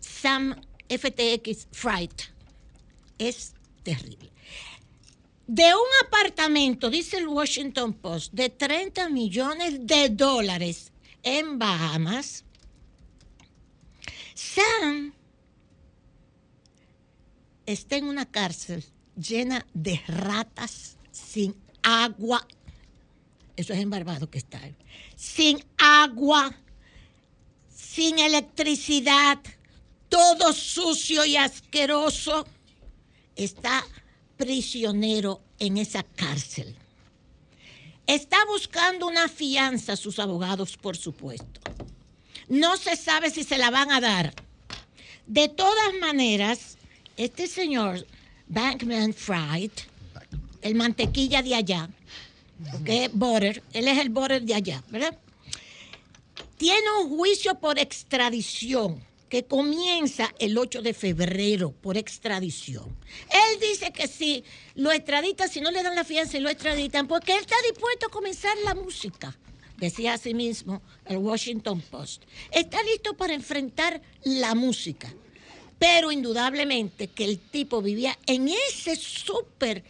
Sam 0.00 0.60
FTX 0.88 1.68
Fright, 1.70 2.22
es 3.18 3.54
terrible. 3.84 4.32
De 5.46 5.74
un 5.74 6.06
apartamento, 6.06 6.90
dice 6.90 7.18
el 7.18 7.28
Washington 7.28 7.92
Post, 7.92 8.32
de 8.32 8.48
30 8.48 9.10
millones 9.10 9.86
de 9.86 10.08
dólares 10.08 10.90
en 11.22 11.60
Bahamas, 11.60 12.43
Sam 14.34 15.14
está 17.66 17.96
en 17.96 18.04
una 18.04 18.26
cárcel 18.26 18.84
llena 19.16 19.64
de 19.74 20.00
ratas 20.06 20.96
sin 21.12 21.54
agua. 21.82 22.46
Eso 23.56 23.72
es 23.72 23.78
en 23.78 23.90
Barbados 23.90 24.28
que 24.28 24.38
está. 24.38 24.60
Sin 25.14 25.64
agua, 25.78 26.54
sin 27.68 28.18
electricidad, 28.18 29.38
todo 30.08 30.52
sucio 30.52 31.24
y 31.24 31.36
asqueroso. 31.36 32.46
Está 33.36 33.84
prisionero 34.36 35.40
en 35.58 35.78
esa 35.78 36.02
cárcel. 36.02 36.76
Está 38.06 38.44
buscando 38.46 39.06
una 39.06 39.28
fianza, 39.28 39.96
sus 39.96 40.18
abogados, 40.18 40.76
por 40.76 40.96
supuesto. 40.96 41.63
No 42.48 42.76
se 42.76 42.96
sabe 42.96 43.30
si 43.30 43.44
se 43.44 43.58
la 43.58 43.70
van 43.70 43.90
a 43.90 44.00
dar. 44.00 44.34
De 45.26 45.48
todas 45.48 45.94
maneras, 46.00 46.76
este 47.16 47.46
señor 47.46 48.06
Bankman 48.48 49.14
Fried, 49.14 49.70
el 50.62 50.74
mantequilla 50.74 51.42
de 51.42 51.54
allá, 51.54 51.88
que 52.84 53.06
es 53.06 53.12
border, 53.12 53.62
él 53.72 53.88
es 53.88 53.98
el 53.98 54.10
border 54.10 54.42
de 54.42 54.54
allá, 54.54 54.82
¿verdad? 54.90 55.16
Tiene 56.56 56.86
un 57.02 57.16
juicio 57.16 57.58
por 57.58 57.78
extradición 57.78 59.02
que 59.28 59.44
comienza 59.44 60.32
el 60.38 60.56
8 60.56 60.82
de 60.82 60.94
febrero 60.94 61.72
por 61.72 61.96
extradición. 61.96 62.96
Él 63.30 63.60
dice 63.60 63.92
que 63.92 64.06
si 64.06 64.44
lo 64.74 64.92
extraditan, 64.92 65.48
si 65.48 65.60
no 65.60 65.70
le 65.70 65.82
dan 65.82 65.96
la 65.96 66.04
fianza 66.04 66.36
y 66.36 66.40
lo 66.40 66.50
extraditan, 66.50 67.08
porque 67.08 67.32
él 67.32 67.40
está 67.40 67.56
dispuesto 67.68 68.06
a 68.06 68.10
comenzar 68.10 68.56
la 68.64 68.74
música 68.74 69.36
decía 69.84 70.14
así 70.14 70.34
mismo 70.34 70.82
el 71.04 71.18
Washington 71.18 71.82
Post. 71.90 72.22
Está 72.50 72.82
listo 72.82 73.16
para 73.16 73.34
enfrentar 73.34 74.00
la 74.24 74.54
música, 74.54 75.12
pero 75.78 76.10
indudablemente 76.10 77.08
que 77.08 77.24
el 77.24 77.38
tipo 77.38 77.82
vivía 77.82 78.18
en 78.26 78.48
ese 78.48 78.96
súper 78.96 79.84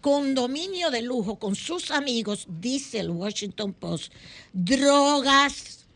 condominio 0.00 0.90
de 0.90 1.02
lujo 1.02 1.38
con 1.38 1.54
sus 1.54 1.90
amigos, 1.90 2.46
dice 2.48 3.00
el 3.00 3.10
Washington 3.10 3.72
Post, 3.72 4.12
drogas, 4.52 5.86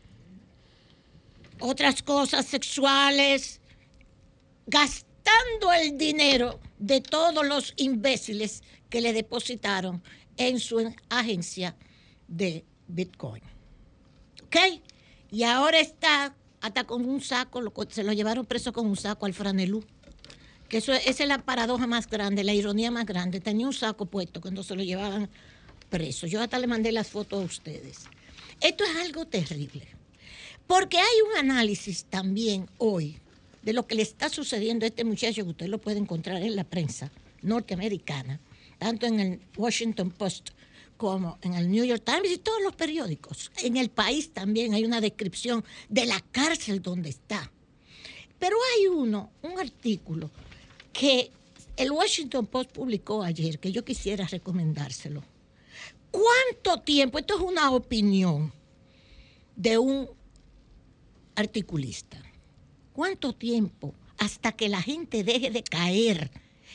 otras 1.59 2.01
cosas 2.01 2.45
sexuales, 2.45 3.59
gastando 4.67 5.73
el 5.73 5.97
dinero 5.97 6.59
de 6.77 7.01
todos 7.01 7.45
los 7.45 7.73
imbéciles 7.77 8.63
que 8.89 9.01
le 9.01 9.13
depositaron 9.13 10.01
en 10.37 10.59
su 10.59 10.93
agencia 11.09 11.75
de 12.27 12.63
Bitcoin. 12.89 13.43
¿Ok? 14.43 14.81
Y 15.31 15.43
ahora 15.43 15.79
está 15.79 16.35
hasta 16.61 16.83
con 16.83 17.05
un 17.05 17.21
saco, 17.21 17.61
se 17.89 18.03
lo 18.03 18.11
llevaron 18.13 18.45
preso 18.45 18.73
con 18.73 18.85
un 18.85 18.97
saco 18.97 19.25
al 19.25 19.33
franelú. 19.33 19.83
Que 20.67 20.77
eso, 20.77 20.93
esa 20.93 21.23
es 21.23 21.27
la 21.27 21.39
paradoja 21.39 21.87
más 21.87 22.07
grande, 22.07 22.43
la 22.43 22.53
ironía 22.53 22.91
más 22.91 23.05
grande. 23.05 23.39
Tenía 23.39 23.65
un 23.65 23.73
saco 23.73 24.05
puesto 24.05 24.41
cuando 24.41 24.61
se 24.61 24.75
lo 24.75 24.83
llevaban 24.83 25.29
preso. 25.89 26.27
Yo 26.27 26.41
hasta 26.41 26.59
le 26.59 26.67
mandé 26.67 26.91
las 26.91 27.07
fotos 27.07 27.41
a 27.41 27.45
ustedes. 27.45 28.01
Esto 28.61 28.83
es 28.83 28.95
algo 28.97 29.25
terrible. 29.25 29.87
Porque 30.67 30.97
hay 30.97 31.21
un 31.31 31.37
análisis 31.49 32.05
también 32.05 32.69
hoy 32.77 33.19
de 33.63 33.73
lo 33.73 33.87
que 33.87 33.95
le 33.95 34.03
está 34.03 34.29
sucediendo 34.29 34.85
a 34.85 34.89
este 34.89 35.03
muchacho, 35.03 35.43
que 35.43 35.49
usted 35.49 35.67
lo 35.67 35.79
puede 35.79 35.97
encontrar 35.97 36.41
en 36.43 36.55
la 36.55 36.63
prensa 36.63 37.11
norteamericana, 37.41 38.39
tanto 38.77 39.05
en 39.05 39.19
el 39.19 39.41
Washington 39.57 40.11
Post 40.11 40.51
como 40.99 41.39
en 41.43 41.53
el 41.53 41.71
New 41.71 41.85
York 41.85 42.03
Times 42.03 42.29
y 42.29 42.39
todos 42.39 42.61
los 42.61 42.75
periódicos. 42.75 43.53
En 43.63 43.77
el 43.77 43.89
país 43.89 44.33
también 44.33 44.73
hay 44.73 44.83
una 44.83 44.99
descripción 44.99 45.63
de 45.87 46.05
la 46.05 46.19
cárcel 46.19 46.81
donde 46.81 47.07
está. 47.07 47.49
Pero 48.37 48.57
hay 48.75 48.87
uno, 48.87 49.31
un 49.41 49.57
artículo 49.57 50.29
que 50.91 51.31
el 51.77 51.89
Washington 51.89 52.47
Post 52.47 52.73
publicó 52.73 53.23
ayer, 53.23 53.59
que 53.59 53.71
yo 53.71 53.85
quisiera 53.85 54.27
recomendárselo. 54.27 55.23
¿Cuánto 56.11 56.81
tiempo? 56.81 57.17
Esto 57.17 57.37
es 57.37 57.41
una 57.43 57.71
opinión 57.71 58.51
de 59.55 59.77
un 59.77 60.09
articulista. 61.33 62.21
¿Cuánto 62.91 63.31
tiempo 63.31 63.95
hasta 64.17 64.51
que 64.51 64.67
la 64.67 64.81
gente 64.81 65.23
deje 65.23 65.49
de 65.49 65.63
caer 65.63 66.29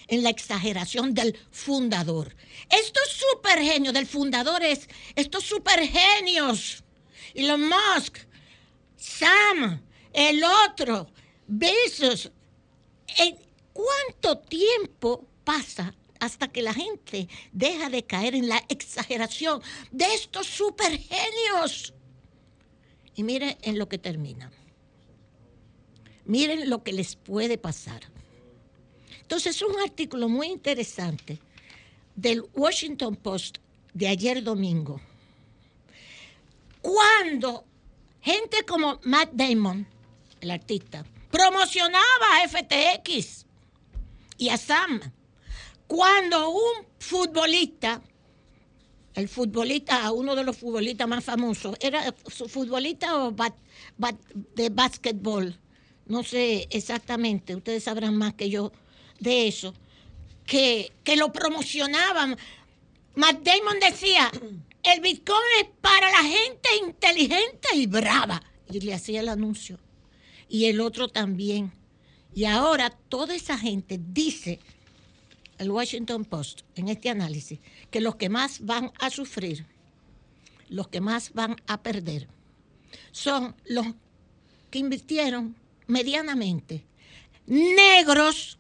en 0.09 0.23
la 0.23 0.31
exageración 0.31 1.15
del 1.15 1.39
fundador? 1.51 2.35
Estos 2.71 3.09
super 3.09 3.59
genios 3.63 3.95
del 3.95 4.07
fundador 4.07 4.63
es 4.63 4.89
estos 5.15 5.45
super 5.45 5.81
genios. 5.87 6.83
Elon 7.35 7.69
Musk, 7.69 8.19
Sam, 8.97 9.83
el 10.13 10.43
otro, 10.45 11.09
Bezos. 11.47 12.31
¿En 13.19 13.45
¿Cuánto 13.75 14.39
tiempo 14.39 15.27
pasa 15.43 15.95
hasta 16.21 16.47
que 16.49 16.63
la 16.63 16.73
gente 16.73 17.29
deja 17.53 17.91
de 17.91 18.05
caer 18.05 18.37
en 18.37 18.49
la 18.49 18.65
exageración 18.69 19.61
de 19.91 20.07
estos 20.15 20.47
super 20.47 20.97
genios? 20.97 21.93
Y 23.17 23.25
mire 23.25 23.59
en 23.63 23.79
lo 23.81 23.89
que 23.89 23.99
termina. 23.99 24.53
Miren 26.25 26.71
lo 26.71 26.85
que 26.85 26.93
les 26.93 27.17
puede 27.17 27.59
pasar. 27.59 28.14
Entonces, 29.25 29.63
un 29.63 29.81
artículo 29.81 30.29
muy 30.29 30.49
interesante 30.49 31.39
del 32.15 32.45
Washington 32.53 33.17
Post 33.17 33.57
de 33.95 34.07
ayer 34.07 34.43
domingo. 34.43 35.01
Cuando 36.83 37.65
gente 38.21 38.65
como 38.67 39.01
Matt 39.05 39.31
Damon, 39.33 39.87
el 40.43 40.51
artista, 40.51 41.07
promocionaba 41.31 42.43
a 42.43 42.49
FTX 42.49 43.47
y 44.37 44.51
a 44.51 44.59
Sam, 44.59 45.01
cuando 45.87 46.51
un 46.51 46.85
futbolista, 46.99 48.03
el 49.15 49.31
futbolista, 49.31 50.13
uno 50.13 50.37
de 50.37 50.45
los 50.45 50.59
futbolistas 50.59 51.09
más 51.09 51.25
famosos, 51.25 51.77
era 51.81 52.13
futbolista 52.13 53.25
o 53.25 53.35
de 54.55 54.69
básquetbol, 54.69 55.59
no 56.05 56.23
sé 56.23 56.69
exactamente, 56.71 57.57
ustedes 57.57 57.85
sabrán 57.85 58.19
más 58.19 58.35
que 58.35 58.51
yo 58.51 58.71
de 59.25 59.49
eso, 59.49 59.75
que, 60.47 60.93
que 61.03 61.17
lo 61.17 61.33
promocionaban. 61.33 62.37
Matt 63.17 63.43
Damon 63.43 63.81
decía, 63.81 64.31
el 64.85 65.01
Bitcoin 65.01 65.41
es 65.61 65.69
para 65.81 66.11
la 66.11 66.23
gente 66.23 66.69
inteligente 66.87 67.69
y 67.75 67.87
brava. 67.87 68.41
Y 68.71 68.81
le 68.81 68.95
hacía 68.95 69.21
el 69.21 69.29
anuncio. 69.29 69.81
Y 70.49 70.67
el 70.67 70.81
otro 70.81 71.09
también. 71.09 71.73
Y 72.35 72.45
ahora 72.45 72.91
toda 72.91 73.35
esa 73.35 73.59
gente 73.59 73.99
dice, 74.01 74.61
el 75.59 75.71
Washington 75.71 76.25
Post, 76.25 76.63
en 76.75 76.89
este 76.89 77.11
análisis, 77.11 77.61
que 77.91 78.01
los 78.01 78.17
que 78.17 78.29
más 78.29 78.65
van 78.65 78.93
a 78.99 79.11
sufrir, 79.11 79.67
los 80.69 80.89
que 80.89 81.01
más 81.01 81.33
van 81.33 81.57
a 81.67 81.83
perder, 81.83 82.29
son 83.13 83.55
los 83.65 83.87
que 84.71 84.81
invirtieron 84.81 85.57
medianamente, 85.87 86.85
negros, 87.47 88.59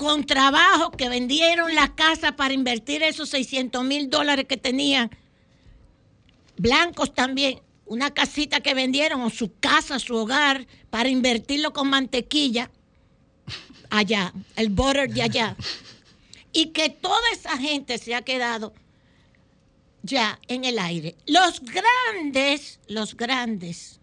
con 0.00 0.24
trabajo, 0.24 0.92
que 0.92 1.10
vendieron 1.10 1.74
la 1.74 1.94
casa 1.94 2.32
para 2.34 2.54
invertir 2.54 3.02
esos 3.02 3.28
600 3.28 3.84
mil 3.84 4.08
dólares 4.08 4.46
que 4.48 4.56
tenían, 4.56 5.10
blancos 6.56 7.12
también, 7.12 7.60
una 7.84 8.10
casita 8.10 8.62
que 8.62 8.72
vendieron, 8.72 9.20
o 9.20 9.28
su 9.28 9.52
casa, 9.60 9.98
su 9.98 10.16
hogar, 10.16 10.66
para 10.88 11.10
invertirlo 11.10 11.74
con 11.74 11.90
mantequilla, 11.90 12.70
allá, 13.90 14.32
el 14.56 14.70
border 14.70 15.12
de 15.12 15.20
allá. 15.20 15.54
Y 16.50 16.68
que 16.68 16.88
toda 16.88 17.20
esa 17.34 17.58
gente 17.58 17.98
se 17.98 18.14
ha 18.14 18.22
quedado 18.22 18.72
ya 20.02 20.40
en 20.48 20.64
el 20.64 20.78
aire. 20.78 21.14
Los 21.26 21.60
grandes, 21.60 22.80
los 22.88 23.14
grandes, 23.18 24.00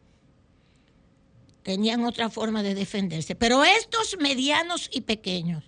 tenían 1.63 2.05
otra 2.05 2.29
forma 2.29 2.61
de 2.61 2.75
defenderse. 2.75 3.33
Pero 3.33 3.63
estos 3.63 4.15
medianos 4.19 4.91
y 4.93 5.01
pequeños, 5.01 5.63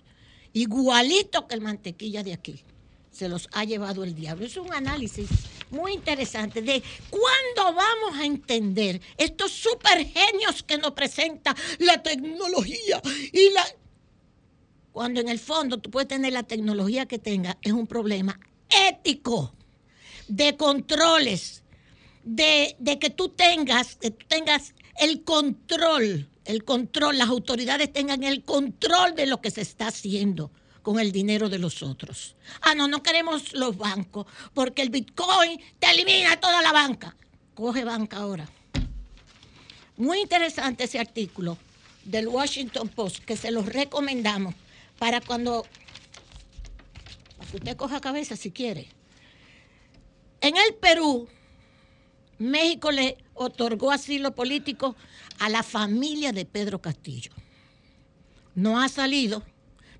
igualitos 0.52 1.44
que 1.44 1.54
el 1.54 1.60
mantequilla 1.60 2.22
de 2.22 2.32
aquí, 2.32 2.62
se 3.10 3.28
los 3.28 3.48
ha 3.52 3.64
llevado 3.64 4.04
el 4.04 4.14
diablo. 4.14 4.46
Es 4.46 4.56
un 4.56 4.72
análisis 4.72 5.28
muy 5.70 5.92
interesante 5.92 6.62
de 6.62 6.82
cuándo 7.10 7.76
vamos 7.76 8.18
a 8.18 8.24
entender 8.24 9.00
estos 9.16 9.52
supergenios 9.52 10.62
que 10.62 10.78
nos 10.78 10.92
presenta 10.92 11.54
la 11.78 12.02
tecnología 12.02 13.00
y 13.32 13.50
la... 13.50 13.64
Cuando 14.92 15.20
en 15.20 15.28
el 15.28 15.38
fondo 15.38 15.78
tú 15.78 15.90
puedes 15.90 16.08
tener 16.08 16.32
la 16.32 16.42
tecnología 16.42 17.06
que 17.06 17.18
tenga, 17.18 17.58
es 17.62 17.72
un 17.72 17.86
problema 17.86 18.38
ético, 18.88 19.54
de 20.26 20.56
controles, 20.56 21.62
de, 22.22 22.76
de 22.78 22.98
que 22.98 23.10
tú 23.10 23.30
tengas, 23.30 23.96
que 23.96 24.10
tú 24.12 24.26
tengas 24.28 24.74
el 25.00 25.24
control, 25.24 26.29
el 26.50 26.64
control, 26.64 27.18
las 27.18 27.28
autoridades 27.28 27.92
tengan 27.92 28.22
el 28.22 28.42
control 28.44 29.14
de 29.14 29.26
lo 29.26 29.40
que 29.40 29.50
se 29.50 29.60
está 29.60 29.88
haciendo 29.88 30.50
con 30.82 30.98
el 30.98 31.12
dinero 31.12 31.48
de 31.48 31.58
los 31.58 31.82
otros. 31.82 32.36
Ah, 32.60 32.74
no, 32.74 32.88
no 32.88 33.02
queremos 33.02 33.52
los 33.52 33.76
bancos, 33.76 34.26
porque 34.54 34.82
el 34.82 34.90
Bitcoin 34.90 35.60
te 35.78 35.90
elimina 35.90 36.38
toda 36.40 36.62
la 36.62 36.72
banca. 36.72 37.16
Coge 37.54 37.84
banca 37.84 38.18
ahora. 38.18 38.48
Muy 39.96 40.20
interesante 40.20 40.84
ese 40.84 40.98
artículo 40.98 41.58
del 42.04 42.28
Washington 42.28 42.88
Post, 42.88 43.24
que 43.24 43.36
se 43.36 43.50
los 43.50 43.66
recomendamos 43.66 44.54
para 44.98 45.20
cuando, 45.20 45.66
que 47.50 47.56
usted 47.58 47.76
coja 47.76 48.00
cabeza 48.00 48.36
si 48.36 48.50
quiere. 48.50 48.88
En 50.40 50.56
el 50.56 50.74
Perú, 50.74 51.28
México 52.38 52.90
le 52.90 53.18
otorgó 53.44 53.90
asilo 53.90 54.34
político 54.34 54.96
a 55.38 55.48
la 55.48 55.62
familia 55.62 56.32
de 56.32 56.44
Pedro 56.44 56.80
Castillo. 56.80 57.32
No 58.54 58.80
ha 58.80 58.88
salido, 58.88 59.42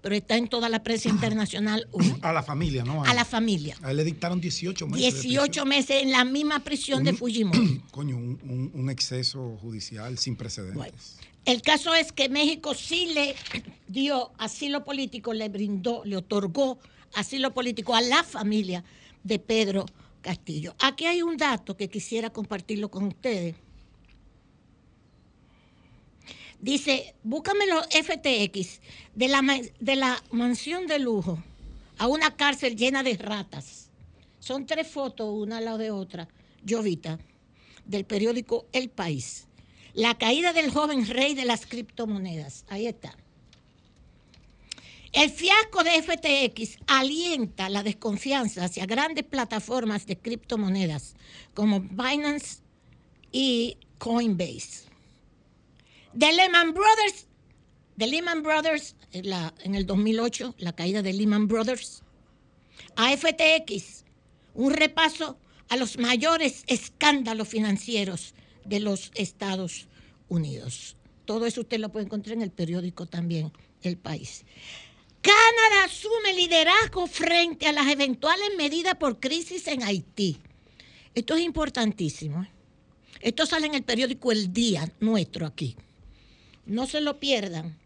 pero 0.03 0.15
está 0.15 0.37
en 0.37 0.49
toda 0.49 0.69
la 0.69 0.83
prensa 0.83 1.09
internacional. 1.09 1.89
A 2.23 2.33
la 2.33 2.43
familia, 2.43 2.85
¿no? 2.85 3.03
A, 3.03 3.15
la 3.15 3.25
familia. 3.25 3.77
A 3.83 3.91
él 3.91 3.97
le 3.97 4.05
dictaron 4.05 4.41
18 4.41 4.87
meses. 4.87 5.23
18 5.23 5.65
meses 5.65 6.03
en 6.03 6.13
la 6.13 6.25
misma 6.25 6.61
prisión 6.61 7.03
de 7.03 7.15
Fujimori. 7.15 7.83
Coño, 7.91 8.17
un, 8.17 8.91
exceso 8.91 9.57
judicial 9.63 10.19
sin 10.19 10.37
precedentes. 10.37 11.19
el 11.45 11.63
caso 11.63 11.95
es 11.95 12.13
que 12.13 12.29
México 12.29 12.75
sí 12.75 13.13
le 13.15 13.35
dio 13.89 14.33
asilo 14.37 14.85
político, 14.85 15.33
le 15.33 15.49
brindó, 15.49 16.03
le 16.05 16.17
otorgó 16.17 16.79
asilo 17.15 17.55
político 17.55 17.95
a 17.95 18.03
la 18.03 18.23
familia 18.23 18.85
de 19.25 19.39
Pedro 19.39 19.87
Castillo. 20.21 20.75
Aquí 20.79 21.07
hay 21.07 21.23
un 21.23 21.37
dato 21.37 21.77
que 21.77 21.89
quisiera 21.89 22.31
compartirlo 22.31 22.91
con 22.91 23.05
ustedes. 23.05 23.57
Dice, 26.61 27.15
búscame 27.23 27.67
los 27.67 27.87
FTX 27.87 28.81
de 29.15 29.29
la, 29.29 29.41
de 29.81 29.97
la 29.97 30.23
mansión 30.31 30.87
de 30.87 30.99
lujo 30.99 31.43
a 31.99 32.07
una 32.07 32.37
cárcel 32.37 32.77
llena 32.77 33.03
de 33.03 33.17
ratas. 33.17 33.91
Son 34.41 34.67
tres 34.67 34.89
fotos, 34.89 35.31
una 35.33 35.59
al 35.59 35.65
lado 35.65 35.79
de 35.79 35.91
otra, 35.91 36.29
Jovita, 36.69 37.19
del 37.85 38.05
periódico 38.05 38.67
El 38.73 38.91
País. 38.91 39.47
La 39.95 40.17
caída 40.17 40.53
del 40.53 40.71
joven 40.71 41.07
rey 41.07 41.35
de 41.35 41.45
las 41.45 41.67
criptomonedas. 41.67 42.65
Ahí 42.69 42.87
está. 42.87 43.17
El 45.13 45.31
fiasco 45.31 45.83
de 45.83 46.03
FTX 46.03 46.79
alienta 46.87 47.69
la 47.69 47.83
desconfianza 47.83 48.65
hacia 48.65 48.87
grandes 48.87 49.25
plataformas 49.25 50.07
de 50.07 50.17
criptomonedas 50.17 51.15
como 51.53 51.81
Binance 51.81 52.63
y 53.33 53.77
Coinbase. 53.99 54.89
De 56.13 56.33
Lehman 56.33 56.73
Brothers, 56.73 57.27
de 57.97 58.07
Lehman 58.07 58.43
Brothers 58.43 58.95
en 59.13 59.75
el 59.75 59.85
2008, 59.85 60.55
la 60.59 60.75
caída 60.75 61.03
de 61.03 61.13
Lehman 61.13 61.49
Brothers, 61.49 62.03
a 62.95 63.11
FTX, 63.17 64.05
un 64.55 64.73
repaso 64.73 65.39
a 65.69 65.77
los 65.77 65.99
mayores 65.99 66.63
escándalos 66.69 67.49
financieros 67.49 68.35
de 68.65 68.81
los 68.81 69.11
Estados 69.15 69.89
Unidos. 70.29 70.97
Todo 71.25 71.47
eso 71.47 71.63
usted 71.63 71.79
lo 71.79 71.91
puede 71.91 72.07
encontrar 72.07 72.37
en 72.37 72.43
el 72.43 72.51
periódico 72.51 73.07
también, 73.07 73.53
El 73.83 73.97
País. 73.97 74.45
Canadá 75.23 75.85
asume 75.85 76.33
liderazgo 76.35 77.07
frente 77.07 77.67
a 77.67 77.73
las 77.73 77.89
eventuales 77.89 78.51
medidas 78.57 78.95
por 78.95 79.21
crisis 79.21 79.67
en 79.67 79.83
Haití. 79.83 80.39
Esto 81.15 81.35
es 81.35 81.43
importantísimo. 81.43 82.43
¿eh? 82.43 82.51
Esto 83.21 83.45
sale 83.45 83.67
en 83.67 83.75
el 83.75 83.83
periódico 83.83 84.33
El 84.33 84.53
Día 84.53 84.91
nuestro 85.01 85.47
aquí. 85.47 85.77
No 86.65 86.87
se 86.87 87.01
lo 87.01 87.21
pierdan. 87.21 87.79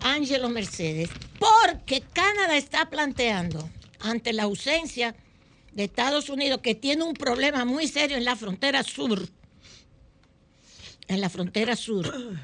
Ángelo 0.00 0.48
Mercedes. 0.48 1.10
Porque 1.38 2.02
Canadá 2.12 2.56
está 2.56 2.88
planteando, 2.88 3.68
ante 4.00 4.32
la 4.32 4.44
ausencia 4.44 5.14
de 5.72 5.84
Estados 5.84 6.28
Unidos, 6.28 6.60
que 6.62 6.74
tiene 6.74 7.04
un 7.04 7.14
problema 7.14 7.64
muy 7.64 7.88
serio 7.88 8.16
en 8.16 8.24
la 8.24 8.36
frontera 8.36 8.82
sur, 8.82 9.28
en 11.08 11.20
la 11.20 11.28
frontera 11.28 11.74
sur, 11.74 12.36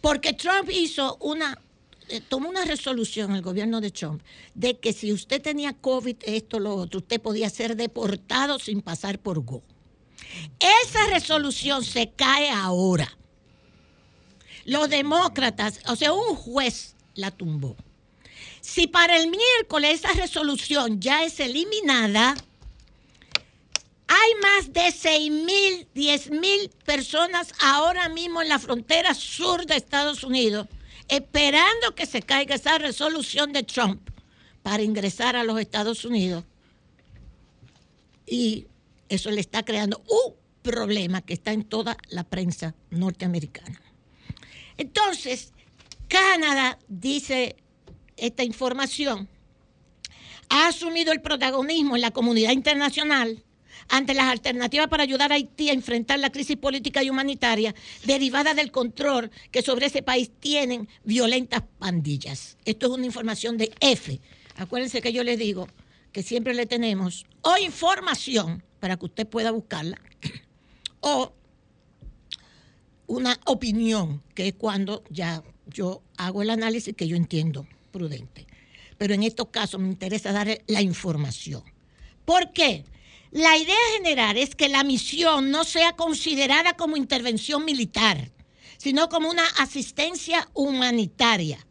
porque 0.00 0.32
Trump 0.32 0.70
hizo 0.70 1.16
una 1.20 1.60
tomó 2.28 2.48
una 2.48 2.64
resolución 2.64 3.34
el 3.34 3.42
gobierno 3.42 3.80
de 3.80 3.90
Trump 3.90 4.22
de 4.54 4.78
que 4.78 4.92
si 4.92 5.12
usted 5.12 5.40
tenía 5.40 5.72
COVID, 5.72 6.16
esto, 6.22 6.60
lo 6.60 6.74
otro, 6.76 7.00
usted 7.00 7.20
podía 7.20 7.50
ser 7.50 7.76
deportado 7.76 8.58
sin 8.58 8.82
pasar 8.82 9.18
por 9.18 9.40
Go. 9.40 9.62
Esa 10.58 11.06
resolución 11.08 11.84
se 11.84 12.10
cae 12.10 12.50
ahora. 12.50 13.16
Los 14.64 14.88
demócratas, 14.88 15.80
o 15.88 15.96
sea, 15.96 16.12
un 16.12 16.34
juez 16.34 16.94
la 17.14 17.30
tumbó. 17.30 17.76
Si 18.60 18.86
para 18.86 19.16
el 19.16 19.30
miércoles 19.30 20.00
esa 20.00 20.12
resolución 20.12 21.00
ya 21.00 21.22
es 21.22 21.38
eliminada, 21.38 22.34
hay 24.06 24.30
más 24.42 24.72
de 24.72 24.90
6 24.90 25.30
mil, 25.30 25.86
10 25.94 26.30
mil 26.30 26.70
personas 26.84 27.52
ahora 27.60 28.08
mismo 28.08 28.40
en 28.40 28.48
la 28.48 28.58
frontera 28.58 29.14
sur 29.14 29.66
de 29.66 29.76
Estados 29.76 30.24
Unidos 30.24 30.66
esperando 31.08 31.94
que 31.94 32.06
se 32.06 32.22
caiga 32.22 32.54
esa 32.54 32.78
resolución 32.78 33.52
de 33.52 33.62
Trump 33.62 34.10
para 34.62 34.82
ingresar 34.82 35.36
a 35.36 35.44
los 35.44 35.60
Estados 35.60 36.04
Unidos. 36.04 36.44
Y 38.26 38.66
eso 39.08 39.30
le 39.30 39.40
está 39.40 39.62
creando 39.62 40.02
un 40.08 40.34
problema 40.62 41.20
que 41.20 41.34
está 41.34 41.52
en 41.52 41.64
toda 41.64 41.96
la 42.08 42.24
prensa 42.24 42.74
norteamericana. 42.90 43.80
Entonces, 44.78 45.52
Canadá, 46.08 46.78
dice 46.88 47.56
esta 48.16 48.42
información, 48.42 49.28
ha 50.48 50.68
asumido 50.68 51.12
el 51.12 51.20
protagonismo 51.20 51.96
en 51.96 52.02
la 52.02 52.10
comunidad 52.10 52.52
internacional 52.52 53.44
ante 53.88 54.14
las 54.14 54.26
alternativas 54.26 54.88
para 54.88 55.02
ayudar 55.02 55.32
a 55.32 55.36
Haití 55.36 55.70
a 55.70 55.72
enfrentar 55.72 56.18
la 56.18 56.30
crisis 56.30 56.56
política 56.56 57.02
y 57.02 57.10
humanitaria 57.10 57.74
derivada 58.04 58.54
del 58.54 58.70
control 58.70 59.30
que 59.50 59.62
sobre 59.62 59.86
ese 59.86 60.02
país 60.02 60.30
tienen 60.40 60.88
violentas 61.04 61.62
pandillas. 61.78 62.56
Esto 62.64 62.86
es 62.86 62.92
una 62.92 63.06
información 63.06 63.56
de 63.58 63.72
F. 63.80 64.20
Acuérdense 64.56 65.02
que 65.02 65.12
yo 65.12 65.24
les 65.24 65.38
digo 65.38 65.68
que 66.12 66.22
siempre 66.22 66.54
le 66.54 66.66
tenemos 66.66 67.26
o 67.42 67.56
información 67.58 68.62
para 68.80 68.96
que 68.96 69.06
usted 69.06 69.26
pueda 69.26 69.50
buscarla 69.50 70.00
o 71.00 71.32
una 73.06 73.38
opinión, 73.46 74.22
que 74.34 74.48
es 74.48 74.54
cuando 74.54 75.02
ya 75.10 75.42
yo 75.66 76.02
hago 76.16 76.42
el 76.42 76.50
análisis 76.50 76.94
que 76.94 77.08
yo 77.08 77.16
entiendo 77.16 77.66
prudente. 77.92 78.46
Pero 78.98 79.14
en 79.14 79.22
estos 79.22 79.48
casos 79.48 79.80
me 79.80 79.88
interesa 79.88 80.32
dar 80.32 80.62
la 80.66 80.82
información. 80.82 81.62
¿Por 82.24 82.52
qué? 82.52 82.84
La 83.34 83.56
idea 83.56 83.74
general 83.96 84.36
es 84.36 84.54
que 84.54 84.68
la 84.68 84.84
misión 84.84 85.50
no 85.50 85.64
sea 85.64 85.96
considerada 85.96 86.74
como 86.74 86.96
intervención 86.96 87.64
militar, 87.64 88.30
sino 88.78 89.08
como 89.08 89.28
una 89.28 89.44
asistencia 89.58 90.48
humanitaria. 90.54 91.66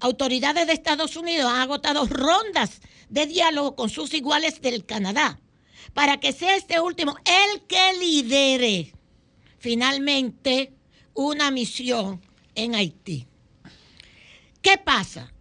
Autoridades 0.00 0.66
de 0.66 0.72
Estados 0.72 1.14
Unidos 1.14 1.48
han 1.48 1.60
agotado 1.60 2.06
rondas 2.06 2.80
de 3.08 3.26
diálogo 3.26 3.76
con 3.76 3.88
sus 3.88 4.14
iguales 4.14 4.60
del 4.60 4.84
Canadá 4.84 5.38
para 5.94 6.18
que 6.18 6.32
sea 6.32 6.56
este 6.56 6.80
último 6.80 7.16
el 7.24 7.62
que 7.68 7.94
lidere 8.00 8.92
finalmente 9.60 10.72
una 11.14 11.52
misión 11.52 12.20
en 12.56 12.74
Haití. 12.74 13.28
¿Qué 14.60 14.76
pasa? 14.76 15.32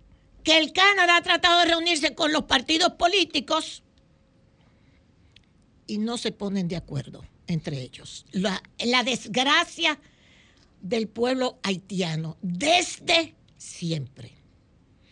Que 0.44 0.60
el 0.60 0.74
Canadá 0.74 1.18
ha 1.18 1.24
tratado 1.24 1.62
de 1.62 1.66
reunirse 1.66 2.14
con 2.14 2.32
los 2.32 2.44
partidos 2.44 2.92
políticos 3.00 3.82
y 5.88 5.98
no 5.98 6.18
se 6.18 6.32
ponen 6.32 6.68
de 6.68 6.76
acuerdo 6.76 7.24
entre 7.48 7.82
ellos. 7.82 8.26
La, 8.32 8.62
desgracia 9.04 10.00
del 10.82 11.08
pueblo 11.08 11.60
haitiano 11.64 12.38
desde 12.42 13.36
siempre. 13.58 14.32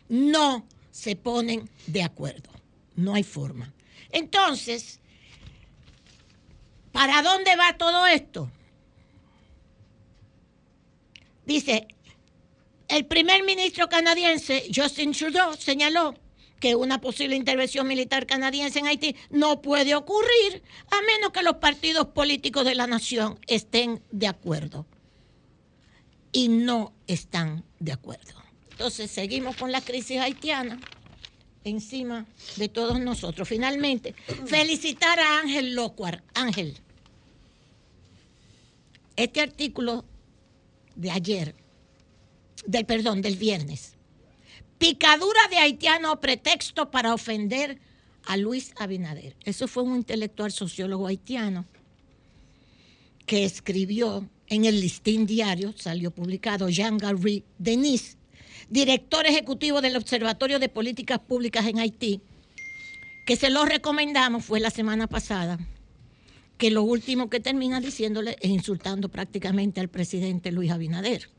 No 0.10 0.66
se 0.92 1.16
ponen 1.16 1.70
de 1.88 2.04
acuerdo. 2.04 2.50
No 2.96 3.16
hay 3.16 3.24
forma. 3.24 3.74
Entonces, 4.10 5.00
¿para 6.92 7.22
dónde 7.24 7.56
va 7.56 7.78
todo 7.78 8.06
esto? 8.06 8.52
Dice, 11.46 11.88
el 12.88 13.06
primer 13.06 13.44
ministro 13.44 13.90
canadiense, 13.90 14.70
Justin 14.74 15.12
Trudeau, 15.14 15.56
señaló 15.58 16.14
que 16.64 16.76
una 16.76 17.02
posible 17.02 17.36
intervención 17.36 17.86
militar 17.86 18.26
canadiense 18.26 18.80
en 18.80 18.88
Haití 18.88 19.18
no 19.30 19.62
puede 19.62 19.96
ocurrir 19.96 20.64
a 20.92 21.02
menos 21.02 21.34
que 21.34 21.44
los 21.44 21.58
partidos 21.58 22.08
políticos 22.08 22.64
de 22.64 22.74
la 22.74 22.88
nación 22.88 23.38
estén 23.48 24.02
de 24.12 24.28
acuerdo. 24.28 24.86
Y 26.32 26.48
no 26.48 26.94
están 27.06 27.66
de 27.82 27.92
acuerdo. 27.92 28.42
Entonces 28.72 29.12
seguimos 29.12 29.58
con 29.58 29.74
la 29.74 29.82
crisis 29.82 30.22
haitiana 30.22 30.80
encima 31.66 32.26
de 32.56 32.70
todos 32.70 32.98
nosotros. 32.98 33.46
Finalmente, 33.46 34.16
felicitar 34.46 35.20
a 35.20 35.40
Ángel 35.40 35.76
Locuar. 35.76 36.24
Ángel, 36.34 36.78
este 39.18 39.42
artículo 39.42 40.06
de 40.96 41.12
ayer, 41.12 41.56
del 42.66 42.86
perdón, 42.86 43.22
del 43.22 43.36
viernes, 43.36 43.98
Picadura 44.78 45.40
de 45.50 45.58
haitiano 45.58 46.20
pretexto 46.20 46.92
para 46.92 47.14
ofender 47.14 47.80
a 48.26 48.38
Luis 48.38 48.74
Abinader. 48.78 49.36
Eso 49.44 49.68
fue 49.68 49.84
un 49.84 49.96
intelectual 49.96 50.52
sociólogo 50.52 51.08
haitiano 51.08 51.66
que 53.26 53.46
escribió 53.46 54.30
en 54.48 54.66
el 54.66 54.82
listín 54.82 55.26
diario, 55.26 55.74
salió 55.78 56.12
publicado, 56.12 56.70
Jean-Gary 56.70 57.44
Denis, 57.58 58.18
director 58.70 59.26
ejecutivo 59.26 59.82
del 59.82 59.96
Observatorio 59.96 60.60
de 60.60 60.70
Políticas 60.70 61.20
Públicas 61.20 61.66
en 61.68 61.80
Haití, 61.80 62.22
que 63.26 63.38
se 63.38 63.50
lo 63.50 63.66
recomendamos, 63.66 64.44
fue 64.44 64.60
la 64.60 64.70
semana 64.70 65.08
pasada, 65.08 65.58
que 66.58 66.72
lo 66.72 66.84
último 66.84 67.30
que 67.30 67.40
termina 67.40 67.80
diciéndole 67.80 68.36
es 68.42 68.50
insultando 68.50 69.10
prácticamente 69.10 69.80
al 69.80 69.88
presidente 69.88 70.52
Luis 70.52 70.72
Abinader 70.72 71.30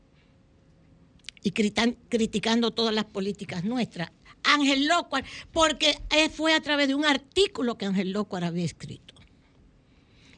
y 1.45 1.51
criticando 1.51 2.71
todas 2.71 2.93
las 2.93 3.05
políticas 3.05 3.63
nuestras. 3.63 4.09
Ángel 4.41 4.87
Locuar, 4.87 5.23
porque 5.53 5.95
fue 6.33 6.55
a 6.55 6.59
través 6.59 6.87
de 6.87 6.95
un 6.95 7.05
artículo 7.05 7.77
que 7.77 7.85
Ángel 7.85 8.11
Locuar 8.11 8.43
había 8.43 8.65
escrito. 8.65 9.13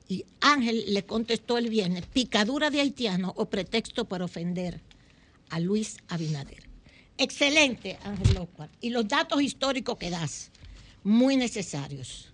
Y 0.09 0.25
Ángel 0.41 0.93
le 0.93 1.05
contestó 1.05 1.57
el 1.57 1.69
viernes, 1.69 2.05
picadura 2.07 2.69
de 2.69 2.81
haitiano 2.81 3.33
o 3.37 3.45
pretexto 3.45 4.03
para 4.03 4.25
ofender 4.25 4.81
a 5.49 5.61
Luis 5.61 5.95
Abinader. 6.09 6.67
Excelente, 7.17 7.97
Ángel 8.03 8.35
Locuar. 8.35 8.69
Y 8.81 8.89
los 8.89 9.07
datos 9.07 9.41
históricos 9.41 9.97
que 9.97 10.09
das, 10.09 10.51
muy 11.05 11.37
necesarios. 11.37 12.33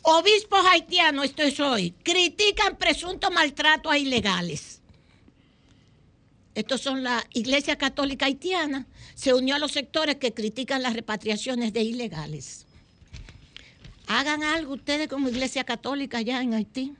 Obispos 0.00 0.64
haitianos, 0.72 1.26
esto 1.26 1.42
es 1.42 1.60
hoy, 1.60 1.90
critican 2.02 2.78
presuntos 2.78 3.30
maltratos 3.30 3.92
a 3.92 3.98
ilegales. 3.98 4.80
Estos 6.54 6.80
son 6.80 7.02
la 7.02 7.24
Iglesia 7.32 7.76
Católica 7.76 8.26
Haitiana, 8.26 8.86
se 9.14 9.34
unió 9.34 9.56
a 9.56 9.58
los 9.58 9.72
sectores 9.72 10.16
que 10.16 10.32
critican 10.32 10.82
las 10.82 10.94
repatriaciones 10.94 11.72
de 11.72 11.82
ilegales. 11.82 12.66
Hagan 14.06 14.44
algo 14.44 14.74
ustedes 14.74 15.08
como 15.08 15.28
Iglesia 15.28 15.64
Católica 15.64 16.18
allá 16.18 16.42
en 16.42 16.54
Haití. 16.54 16.94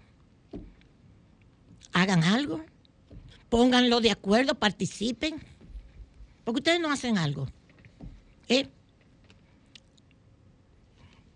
Hagan 1.92 2.24
algo. 2.24 2.64
Pónganlo 3.48 4.00
de 4.00 4.10
acuerdo, 4.10 4.56
participen. 4.56 5.36
Porque 6.42 6.58
ustedes 6.58 6.80
no 6.80 6.90
hacen 6.90 7.18
algo. 7.18 7.46
¿Eh? 8.48 8.66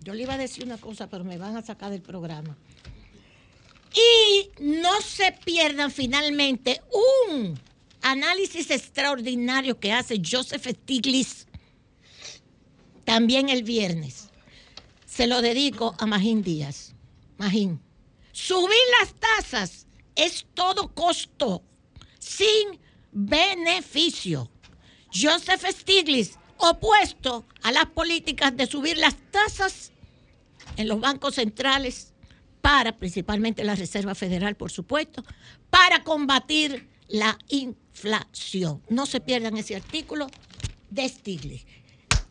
Yo 0.00 0.14
le 0.14 0.22
iba 0.22 0.34
a 0.34 0.38
decir 0.38 0.64
una 0.64 0.78
cosa, 0.78 1.08
pero 1.08 1.22
me 1.22 1.38
van 1.38 1.56
a 1.56 1.62
sacar 1.62 1.90
del 1.90 2.02
programa. 2.02 2.56
Y 3.94 4.50
no 4.62 5.00
se 5.00 5.32
pierdan 5.44 5.90
finalmente 5.90 6.80
un 6.90 7.58
análisis 8.02 8.70
extraordinario 8.70 9.78
que 9.78 9.92
hace 9.92 10.20
Joseph 10.24 10.66
Stiglitz 10.66 11.46
también 13.04 13.48
el 13.48 13.62
viernes. 13.62 14.28
Se 15.06 15.26
lo 15.26 15.40
dedico 15.40 15.94
a 15.98 16.06
Magín 16.06 16.42
Díaz. 16.42 16.94
Magín, 17.38 17.80
subir 18.32 18.76
las 19.00 19.14
tasas 19.14 19.86
es 20.14 20.46
todo 20.54 20.92
costo, 20.94 21.62
sin 22.18 22.78
beneficio. 23.12 24.50
Joseph 25.10 25.64
Stiglitz, 25.70 26.36
opuesto 26.58 27.46
a 27.62 27.72
las 27.72 27.86
políticas 27.86 28.54
de 28.56 28.66
subir 28.66 28.98
las 28.98 29.16
tasas 29.30 29.92
en 30.76 30.88
los 30.88 31.00
bancos 31.00 31.36
centrales 31.36 32.12
para, 32.60 32.96
principalmente 32.96 33.64
la 33.64 33.74
Reserva 33.74 34.14
Federal, 34.14 34.56
por 34.56 34.70
supuesto, 34.70 35.24
para 35.70 36.04
combatir 36.04 36.88
la 37.08 37.38
inflación. 37.48 38.82
No 38.88 39.06
se 39.06 39.20
pierdan 39.20 39.56
ese 39.56 39.76
artículo 39.76 40.28
de 40.90 41.08
Stiglitz. 41.08 41.66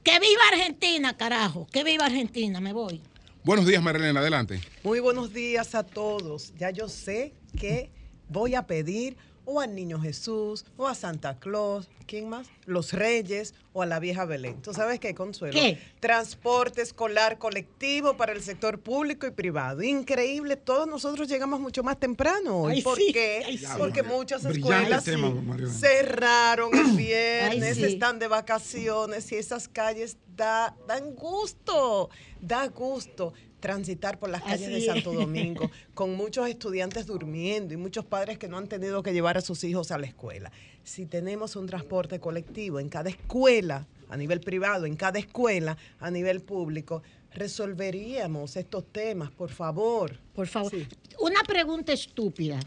¡Que 0.04 0.20
viva 0.20 0.42
Argentina, 0.52 1.18
carajo! 1.18 1.68
¡Que 1.72 1.84
viva 1.84 2.06
Argentina! 2.06 2.62
Me 2.62 2.72
voy. 2.72 3.02
Buenos 3.44 3.66
días, 3.66 3.82
Marilena, 3.82 4.20
adelante. 4.20 4.62
Muy 4.84 5.00
buenos 5.00 5.34
días 5.34 5.76
a 5.76 5.84
todos. 5.84 6.54
Ya 6.58 6.70
yo 6.72 6.90
sé 6.90 7.34
que 7.60 7.92
voy 8.30 8.56
a 8.56 8.68
pedir 8.68 9.18
o 9.50 9.62
al 9.62 9.74
Niño 9.74 10.00
Jesús, 10.02 10.66
o 10.76 10.88
a 10.88 10.94
Santa 10.94 11.40
Claus, 11.40 11.88
¿quién 12.06 12.28
más? 12.28 12.48
Los 12.66 12.92
Reyes 12.92 13.54
o 13.72 13.82
a 13.82 13.86
la 13.86 14.00
vieja 14.00 14.26
Belén. 14.26 14.62
¿Tú 14.62 14.74
sabes 14.74 15.00
qué, 15.00 15.16
Consuelo? 15.16 15.58
¿Qué? 15.58 15.80
Transporte 16.02 16.82
escolar 16.82 17.38
colectivo 17.38 18.18
para 18.18 18.34
el 18.34 18.42
sector 18.44 18.78
público 18.80 19.26
y 19.26 19.32
privado. 19.32 19.82
Increíble, 19.84 20.58
todos 20.58 20.86
nosotros 20.86 21.30
llegamos 21.30 21.62
mucho 21.62 21.82
más 21.82 21.98
temprano 21.98 22.64
hoy. 22.64 22.74
Ay, 22.74 22.82
¿Por 22.82 22.98
sí, 22.98 23.12
qué? 23.14 23.44
ay, 23.46 23.58
sí. 23.58 23.66
Porque 23.78 24.04
muchas 24.04 24.44
escuelas 24.44 25.06
tema, 25.06 25.32
cerraron 25.80 26.76
el 26.78 26.92
viernes, 26.98 27.78
Ay, 27.78 27.84
sí. 27.86 27.94
están 27.94 28.20
de 28.20 28.28
vacaciones 28.28 29.32
y 29.32 29.36
esas 29.36 29.70
calles 29.70 30.18
da, 30.36 30.76
dan 30.88 31.16
gusto, 31.16 32.10
da 32.42 32.68
gusto 32.68 33.34
transitar 33.60 34.20
por 34.20 34.30
las 34.30 34.44
calles 34.44 34.70
de 34.70 34.82
Santo. 34.82 35.14
Domingo 35.14 35.70
con 35.94 36.16
muchos 36.16 36.48
estudiantes 36.48 37.06
durmiendo 37.06 37.74
y 37.74 37.78
muchos 37.78 38.06
padres 38.06 38.38
que 38.38 38.48
no 38.48 38.58
han 38.58 38.68
tenido 38.68 39.04
que 39.04 39.14
llevar 39.14 39.38
a 39.38 39.42
sus 39.42 39.64
hijos 39.64 39.92
a 39.92 39.98
la 39.98 40.06
escuela. 40.06 40.52
Si 40.84 41.06
tenemos 41.06 41.56
un 41.56 41.68
transporte 41.68 42.20
colectivo 42.20 42.80
en 42.80 42.90
cada 42.90 43.10
escuela, 43.10 43.88
a 44.10 44.18
nivel 44.18 44.40
privado, 44.40 44.86
en 44.86 44.96
cada 44.96 45.20
escuela, 45.20 45.78
a 46.00 46.12
nivel 46.12 46.42
público, 46.42 47.04
resolveríamos 47.34 48.56
estos 48.56 48.86
temas, 48.92 49.32
por 49.32 49.50
favor. 49.50 50.18
Por 50.34 50.48
favor. 50.48 50.72
Sí. 50.72 50.88
Una 51.20 51.42
pregunta 51.44 51.94
estúpida, 51.94 52.60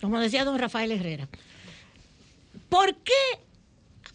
como 0.00 0.18
decía 0.18 0.44
don 0.44 0.58
Rafael 0.58 0.92
Herrera. 0.92 1.28
¿Por 2.68 2.96
qué 2.96 3.12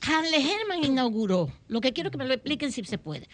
Hanle 0.02 0.38
Herman 0.38 0.84
inauguró? 0.84 1.52
Lo 1.68 1.80
que 1.80 1.94
quiero 1.94 2.12
que 2.12 2.18
me 2.18 2.26
lo 2.26 2.34
expliquen 2.34 2.72
si 2.72 2.84
se 2.84 2.98
puede. 2.98 3.28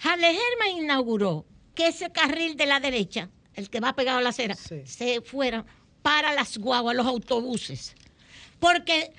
Hanle 0.00 0.30
Herman 0.30 0.82
inauguró 0.84 1.44
que 1.74 1.88
ese 1.88 2.10
carril 2.10 2.56
de 2.56 2.66
la 2.66 2.80
derecha, 2.80 3.30
el 3.54 3.70
que 3.70 3.80
va 3.80 3.94
pegado 3.94 4.18
a 4.18 4.22
la 4.22 4.30
acera, 4.30 4.54
se 4.54 5.20
fuera 5.20 5.64
para 6.02 6.32
las 6.34 6.58
guaguas, 6.58 6.96
los 6.96 7.06
autobuses. 7.06 7.94
Porque 8.58 9.12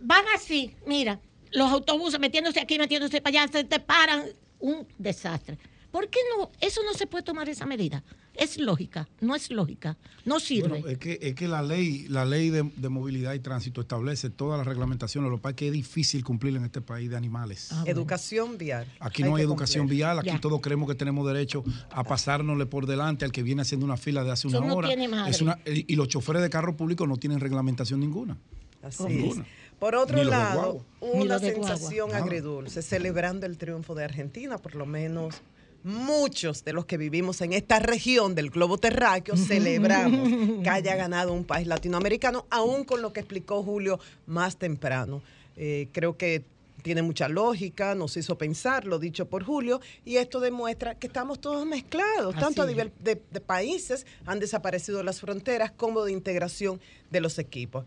van 0.00 0.24
así, 0.34 0.74
mira, 0.86 1.20
los 1.52 1.70
autobuses 1.70 2.18
metiéndose 2.18 2.60
aquí, 2.60 2.78
metiéndose 2.78 3.20
para 3.20 3.42
allá, 3.42 3.52
se 3.52 3.64
te 3.64 3.80
paran, 3.80 4.24
un 4.58 4.86
desastre. 4.96 5.58
¿Por 5.90 6.08
qué 6.08 6.20
no? 6.36 6.50
Eso 6.60 6.82
no 6.84 6.94
se 6.94 7.06
puede 7.06 7.24
tomar 7.24 7.48
esa 7.48 7.66
medida. 7.66 8.02
Es 8.34 8.56
lógica, 8.58 9.08
no 9.20 9.34
es 9.34 9.50
lógica, 9.50 9.96
no 10.24 10.40
sirve. 10.40 10.68
Bueno, 10.68 10.88
es, 10.88 10.98
que, 10.98 11.18
es 11.20 11.34
que 11.34 11.46
la 11.48 11.60
ley, 11.62 12.06
la 12.08 12.24
ley 12.24 12.48
de, 12.48 12.62
de 12.76 12.88
movilidad 12.88 13.34
y 13.34 13.40
tránsito 13.40 13.82
establece 13.82 14.30
todas 14.30 14.56
las 14.58 14.66
reglamentaciones, 14.66 15.30
lo 15.30 15.36
que 15.36 15.42
pasa 15.42 15.50
es 15.50 15.56
que 15.56 15.66
es 15.66 15.72
difícil 15.72 16.24
cumplir 16.24 16.56
en 16.56 16.64
este 16.64 16.80
país 16.80 17.10
de 17.10 17.16
animales. 17.16 17.70
Educación 17.84 18.56
vial. 18.56 18.86
Aquí 19.00 19.22
no 19.22 19.36
hay 19.36 19.42
educación 19.42 19.86
vial, 19.86 20.18
aquí 20.18 20.38
todos 20.40 20.60
creemos 20.62 20.88
que 20.88 20.94
tenemos 20.94 21.26
derecho 21.26 21.62
a 21.90 22.04
pasárnosle 22.04 22.64
por 22.66 22.86
delante 22.86 23.24
al 23.26 23.32
que 23.32 23.42
viene 23.42 23.62
haciendo 23.62 23.84
una 23.84 23.96
fila 23.98 24.24
de 24.24 24.30
hace 24.32 24.48
una 24.48 24.58
Eso 24.58 24.66
no 24.66 24.74
hora. 24.76 24.88
tiene 24.88 25.08
madre. 25.08 25.30
Es 25.30 25.42
una- 25.42 25.58
y 25.66 25.94
los 25.96 26.08
choferes 26.08 26.40
de 26.42 26.48
carro 26.50 26.76
público 26.76 27.06
no 27.06 27.18
tienen 27.18 27.38
reglamentación 27.38 28.00
ninguna. 28.00 28.38
Así 28.82 29.04
Ninguna. 29.04 29.42
es. 29.42 29.48
Por 29.78 29.94
otro 29.94 30.22
lado, 30.24 30.84
una 31.00 31.38
sensación 31.38 32.14
agridulce, 32.14 32.82
celebrando 32.82 33.46
el 33.46 33.58
triunfo 33.58 33.94
de 33.94 34.04
Argentina, 34.04 34.58
por 34.58 34.74
lo 34.74 34.86
menos 34.86 35.42
muchos 35.84 36.64
de 36.64 36.72
los 36.72 36.86
que 36.86 36.96
vivimos 36.96 37.40
en 37.40 37.52
esta 37.52 37.78
región 37.78 38.34
del 38.34 38.50
globo 38.50 38.78
terráqueo 38.78 39.36
celebramos 39.36 40.28
que 40.62 40.68
haya 40.70 40.96
ganado 40.96 41.32
un 41.32 41.44
país 41.44 41.66
latinoamericano, 41.66 42.46
aún 42.50 42.84
con 42.84 43.02
lo 43.02 43.12
que 43.12 43.20
explicó 43.20 43.62
Julio 43.62 43.98
más 44.26 44.56
temprano. 44.56 45.22
Eh, 45.56 45.88
creo 45.92 46.16
que 46.16 46.44
tiene 46.82 47.02
mucha 47.02 47.28
lógica, 47.28 47.94
nos 47.94 48.16
hizo 48.16 48.36
pensar 48.36 48.86
lo 48.86 48.98
dicho 48.98 49.26
por 49.26 49.44
Julio, 49.44 49.80
y 50.04 50.16
esto 50.16 50.40
demuestra 50.40 50.96
que 50.96 51.06
estamos 51.06 51.40
todos 51.40 51.64
mezclados, 51.64 52.34
Así 52.34 52.44
tanto 52.44 52.62
a 52.62 52.66
nivel 52.66 52.92
de, 52.98 53.20
de 53.30 53.40
países, 53.40 54.06
han 54.26 54.40
desaparecido 54.40 55.02
las 55.02 55.20
fronteras, 55.20 55.70
como 55.70 56.04
de 56.04 56.12
integración 56.12 56.80
de 57.10 57.20
los 57.20 57.38
equipos. 57.38 57.84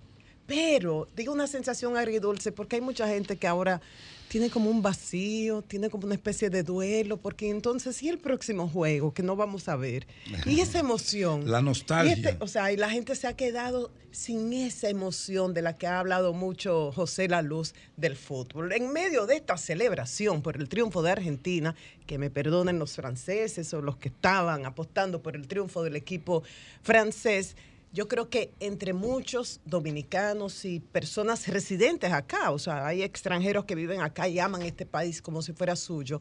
Pero 0.48 1.08
digo 1.16 1.34
una 1.34 1.48
sensación 1.48 1.98
agridulce 1.98 2.52
porque 2.52 2.76
hay 2.78 2.82
mucha 2.82 3.08
gente 3.08 3.36
que 3.36 3.48
ahora 3.48 3.82
tiene 4.28 4.50
como 4.50 4.70
un 4.70 4.82
vacío, 4.82 5.62
tiene 5.62 5.90
como 5.90 6.06
una 6.06 6.16
especie 6.16 6.50
de 6.50 6.64
duelo, 6.64 7.18
porque 7.18 7.50
entonces, 7.50 8.02
¿y 8.04 8.10
el 8.10 8.18
próximo 8.18 8.68
juego 8.68 9.14
que 9.14 9.24
no 9.24 9.36
vamos 9.36 9.68
a 9.70 9.76
ver? 9.76 10.08
Y 10.46 10.60
esa 10.62 10.80
emoción. 10.80 11.50
La 11.50 11.62
nostalgia. 11.62 12.16
Y 12.16 12.20
este- 12.20 12.38
o 12.40 12.48
sea, 12.48 12.72
y 12.72 12.78
la 12.78 12.90
gente 12.90 13.16
se 13.16 13.28
ha 13.28 13.36
quedado 13.36 13.92
sin 14.12 14.54
esa 14.54 14.90
emoción 14.90 15.54
de 15.54 15.62
la 15.62 15.76
que 15.76 15.88
ha 15.88 16.00
hablado 16.00 16.34
mucho 16.34 16.92
José 16.94 17.28
La 17.28 17.42
Luz 17.42 17.74
del 17.98 18.16
fútbol. 18.16 18.72
En 18.72 18.92
medio 18.94 19.26
de 19.26 19.36
esta 19.36 19.58
celebración 19.58 20.42
por 20.42 20.56
el 20.58 20.70
triunfo 20.70 21.02
de 21.02 21.12
Argentina, 21.12 21.76
que 22.08 22.18
me 22.18 22.30
perdonen 22.30 22.80
los 22.80 22.94
franceses 22.96 23.74
o 23.74 23.82
los 23.82 23.98
que 23.98 24.08
estaban 24.10 24.66
apostando 24.66 25.22
por 25.22 25.36
el 25.36 25.48
triunfo 25.48 25.84
del 25.84 25.96
equipo 25.98 26.44
francés, 26.82 27.56
yo 27.96 28.10
creo 28.10 28.30
que 28.30 28.52
entre 28.60 28.92
muchos 28.92 29.62
dominicanos 29.64 30.66
y 30.66 30.82
personas 30.82 31.48
residentes 31.48 32.12
acá, 32.12 32.52
o 32.52 32.60
sea, 32.60 32.86
hay 32.86 33.02
extranjeros 33.02 33.64
que 33.64 33.74
viven 33.74 34.02
acá 34.02 34.28
y 34.28 34.38
aman 34.38 34.64
este 34.64 34.86
país 34.86 35.22
como 35.22 35.42
si 35.42 35.54
fuera 35.54 35.78
suyo, 35.78 36.20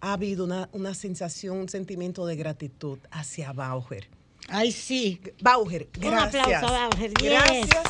ha 0.00 0.14
habido 0.14 0.42
una, 0.46 0.70
una 0.72 0.94
sensación, 0.94 1.58
un 1.58 1.68
sentimiento 1.68 2.24
de 2.24 2.34
gratitud 2.36 2.98
hacia 3.10 3.52
Bauer. 3.52 4.08
Ay, 4.48 4.72
sí. 4.72 5.20
Bauer, 5.42 5.86
Un 5.96 6.00
gracias. 6.00 6.44
aplauso 6.46 6.66
a 6.74 6.88
Bauer, 6.88 7.12
yes. 7.20 7.30
Gracias 7.30 7.82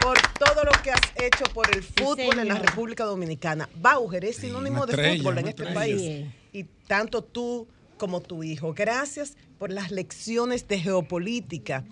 por 0.00 0.16
todo 0.38 0.64
lo 0.64 0.72
que 0.82 0.92
has 0.92 1.00
hecho 1.16 1.44
por 1.52 1.68
el 1.76 1.82
fútbol 1.82 2.38
en 2.38 2.48
la. 2.48 2.54
República 2.54 3.04
Dominicana. 3.04 3.68
Bauer 3.76 4.24
es 4.24 4.36
sinónimo 4.36 4.86
de 4.86 4.94
fútbol 4.94 5.38
en 5.38 5.48
este 5.48 5.62
estrella. 5.64 5.74
país. 5.74 6.00
Sí. 6.00 6.30
Y 6.52 6.64
tanto 6.88 7.22
tú 7.22 7.68
como 7.98 8.22
tu 8.22 8.42
hijo. 8.42 8.72
Gracias 8.72 9.36
por 9.58 9.70
las 9.70 9.90
lecciones 9.90 10.66
de 10.68 10.78
geopolítica 10.78 11.84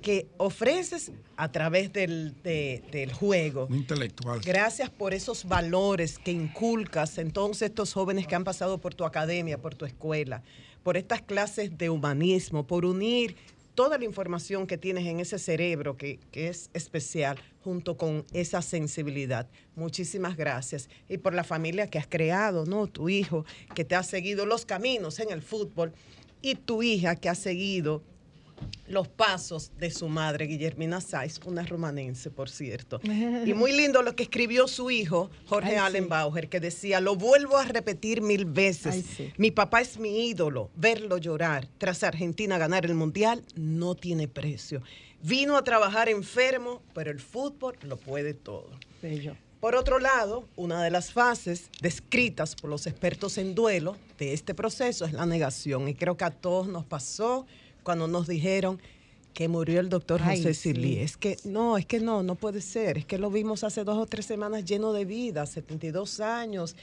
que 0.00 0.26
ofreces 0.36 1.12
a 1.36 1.50
través 1.52 1.92
del, 1.92 2.34
de- 2.42 2.82
del 2.90 3.12
juego. 3.12 3.68
Intelectual. 3.70 4.40
Gracias 4.40 4.90
por 4.90 5.14
esos 5.14 5.44
valores 5.44 6.18
que 6.18 6.32
inculcas 6.32 7.18
en 7.18 7.30
todos 7.30 7.62
estos 7.62 7.92
jóvenes 7.92 8.26
que 8.26 8.34
han 8.34 8.44
pasado 8.44 8.78
por 8.78 8.94
tu 8.94 9.04
academia, 9.04 9.58
por 9.58 9.74
tu 9.74 9.84
escuela, 9.84 10.42
por 10.82 10.96
estas 10.96 11.22
clases 11.22 11.76
de 11.76 11.90
humanismo, 11.90 12.66
por 12.66 12.84
unir 12.84 13.36
toda 13.74 13.96
la 13.98 14.04
información 14.04 14.66
que 14.66 14.76
tienes 14.76 15.06
en 15.06 15.20
ese 15.20 15.38
cerebro 15.38 15.96
que, 15.96 16.18
que 16.32 16.48
es 16.48 16.68
especial 16.74 17.38
junto 17.62 17.96
con 17.96 18.24
esa 18.32 18.60
sensibilidad. 18.60 19.48
Muchísimas 19.76 20.36
gracias. 20.36 20.88
Y 21.08 21.18
por 21.18 21.32
la 21.34 21.44
familia 21.44 21.86
que 21.88 21.98
has 21.98 22.08
creado, 22.08 22.66
¿no? 22.66 22.88
Tu 22.88 23.08
hijo 23.08 23.44
que 23.76 23.84
te 23.84 23.94
ha 23.94 24.02
seguido 24.02 24.46
los 24.46 24.66
caminos 24.66 25.20
en 25.20 25.30
el 25.30 25.42
fútbol 25.42 25.92
y 26.42 26.56
tu 26.56 26.82
hija 26.82 27.14
que 27.14 27.28
ha 27.28 27.34
seguido 27.36 28.02
los 28.86 29.08
pasos 29.08 29.72
de 29.78 29.90
su 29.90 30.08
madre, 30.08 30.46
Guillermina 30.46 31.00
Saiz, 31.00 31.40
una 31.44 31.62
romanense, 31.62 32.30
por 32.30 32.48
cierto. 32.48 33.00
Y 33.46 33.54
muy 33.54 33.72
lindo 33.72 34.02
lo 34.02 34.14
que 34.14 34.24
escribió 34.24 34.66
su 34.68 34.90
hijo, 34.90 35.30
Jorge 35.46 35.70
Ay, 35.70 35.74
sí. 35.74 35.78
Allen 35.78 36.08
Bauer, 36.08 36.48
que 36.48 36.60
decía, 36.60 37.00
lo 37.00 37.16
vuelvo 37.16 37.56
a 37.56 37.64
repetir 37.64 38.20
mil 38.22 38.44
veces, 38.44 38.94
Ay, 38.94 39.02
sí. 39.02 39.32
mi 39.36 39.50
papá 39.50 39.80
es 39.80 39.98
mi 39.98 40.28
ídolo, 40.28 40.70
verlo 40.74 41.18
llorar 41.18 41.68
tras 41.78 42.02
Argentina 42.02 42.58
ganar 42.58 42.84
el 42.86 42.94
Mundial 42.94 43.44
no 43.54 43.94
tiene 43.94 44.28
precio. 44.28 44.82
Vino 45.22 45.56
a 45.56 45.64
trabajar 45.64 46.08
enfermo, 46.08 46.82
pero 46.94 47.10
el 47.10 47.20
fútbol 47.20 47.76
lo 47.82 47.96
puede 47.96 48.34
todo. 48.34 48.70
Bello. 49.02 49.36
Por 49.60 49.74
otro 49.74 49.98
lado, 49.98 50.48
una 50.54 50.84
de 50.84 50.90
las 50.90 51.12
fases 51.12 51.68
descritas 51.80 52.54
por 52.54 52.70
los 52.70 52.86
expertos 52.86 53.38
en 53.38 53.56
duelo 53.56 53.96
de 54.16 54.32
este 54.32 54.54
proceso 54.54 55.04
es 55.04 55.12
la 55.12 55.26
negación. 55.26 55.88
Y 55.88 55.94
creo 55.94 56.16
que 56.16 56.24
a 56.24 56.30
todos 56.30 56.68
nos 56.68 56.84
pasó 56.84 57.44
cuando 57.82 58.08
nos 58.08 58.26
dijeron 58.26 58.80
que 59.38 59.46
murió 59.46 59.78
el 59.78 59.88
doctor 59.88 60.20
Ay, 60.24 60.38
José 60.38 60.54
sí. 60.54 60.72
Silí. 60.72 60.98
Es 60.98 61.16
que 61.16 61.36
no, 61.44 61.78
es 61.78 61.86
que 61.86 62.00
no, 62.00 62.22
no 62.22 62.34
puede 62.34 62.60
ser. 62.60 62.98
Es 62.98 63.04
que 63.04 63.18
lo 63.18 63.30
vimos 63.30 63.62
hace 63.62 63.84
dos 63.84 63.96
o 63.96 64.06
tres 64.06 64.26
semanas 64.26 64.64
lleno 64.64 64.92
de 64.92 65.04
vida, 65.04 65.46
72 65.46 66.20
años. 66.20 66.74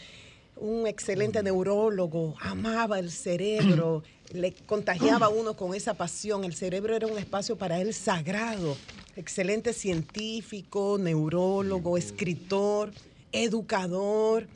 Un 0.56 0.88
excelente 0.88 1.44
neurólogo, 1.44 2.36
amaba 2.40 2.98
el 2.98 3.12
cerebro, 3.12 4.04
le 4.34 4.54
contagiaba 4.54 5.26
a 5.26 5.30
uno 5.30 5.56
con 5.58 5.76
esa 5.76 5.96
pasión. 5.96 6.46
El 6.46 6.56
cerebro 6.56 6.96
era 6.96 7.08
un 7.08 7.18
espacio 7.18 7.58
para 7.58 7.82
él 7.82 7.94
sagrado. 7.94 8.78
Excelente 9.18 9.74
científico, 9.74 10.98
neurólogo, 10.98 11.98
escritor, 11.98 12.94
educador, 13.34 14.48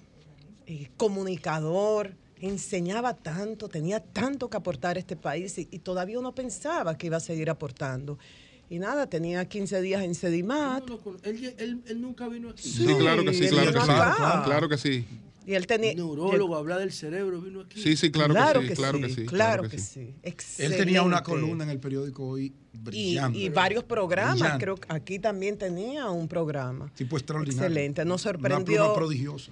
eh, 0.67 0.89
comunicador, 0.95 2.13
enseñaba 2.39 3.13
tanto, 3.15 3.67
tenía 3.69 3.99
tanto 3.99 4.49
que 4.49 4.57
aportar 4.57 4.97
a 4.97 4.99
este 4.99 5.15
país 5.15 5.57
y, 5.57 5.67
y 5.71 5.79
todavía 5.79 6.19
uno 6.19 6.33
pensaba 6.33 6.97
que 6.97 7.07
iba 7.07 7.17
a 7.17 7.21
seguir 7.21 7.49
aportando. 7.49 8.17
Y 8.69 8.77
nada, 8.79 9.07
tenía 9.09 9.43
15 9.47 9.81
días 9.81 10.03
en 10.03 10.13
Sedimat. 10.15 10.83
Él, 11.23 11.55
él- 11.57 11.81
él 11.87 12.01
nunca 12.01 12.27
vino 12.27 12.49
aquí. 12.49 12.69
Sí, 12.69 12.85
claro 12.85 13.23
que 13.25 13.33
sí, 13.33 13.47
claro 13.49 13.73
que 13.73 13.79
sí. 13.79 13.85
Claro 14.45 14.69
que 14.69 14.77
sí. 14.77 15.05
Y 15.47 15.55
él 15.55 15.65
tenía... 15.65 15.95
Neurólogo, 15.95 16.55
hablar 16.55 16.77
del 16.77 16.91
cerebro, 16.91 17.41
vino 17.41 17.61
aquí. 17.61 17.81
Sí, 17.81 17.97
sí, 17.97 18.11
claro, 18.11 18.61
que 18.61 18.67
sí, 18.69 18.73
claro 18.75 18.99
que 18.99 19.09
sí. 19.09 19.25
Claro 19.25 19.63
que 19.69 19.79
sí. 19.79 20.13
Él 20.59 20.77
tenía 20.77 21.01
una 21.01 21.23
columna 21.23 21.63
en 21.63 21.71
el 21.71 21.79
periódico 21.79 22.27
hoy 22.27 22.53
Y, 22.71 22.77
brillante. 22.77 23.39
y 23.39 23.49
varios 23.49 23.83
programas, 23.83 24.35
Brillante. 24.39 24.63
creo 24.63 24.75
que 24.75 24.85
aquí 24.93 25.17
también 25.17 25.57
tenía 25.57 26.07
un 26.11 26.27
programa. 26.27 26.91
Tipo 26.95 27.17
extraordinario. 27.17 27.63
Excelente, 27.65 28.05
nos 28.05 28.23
Una 28.23 28.31
sorprendió. 28.33 28.75
pluma 28.83 28.93
prodigiosa. 28.93 29.51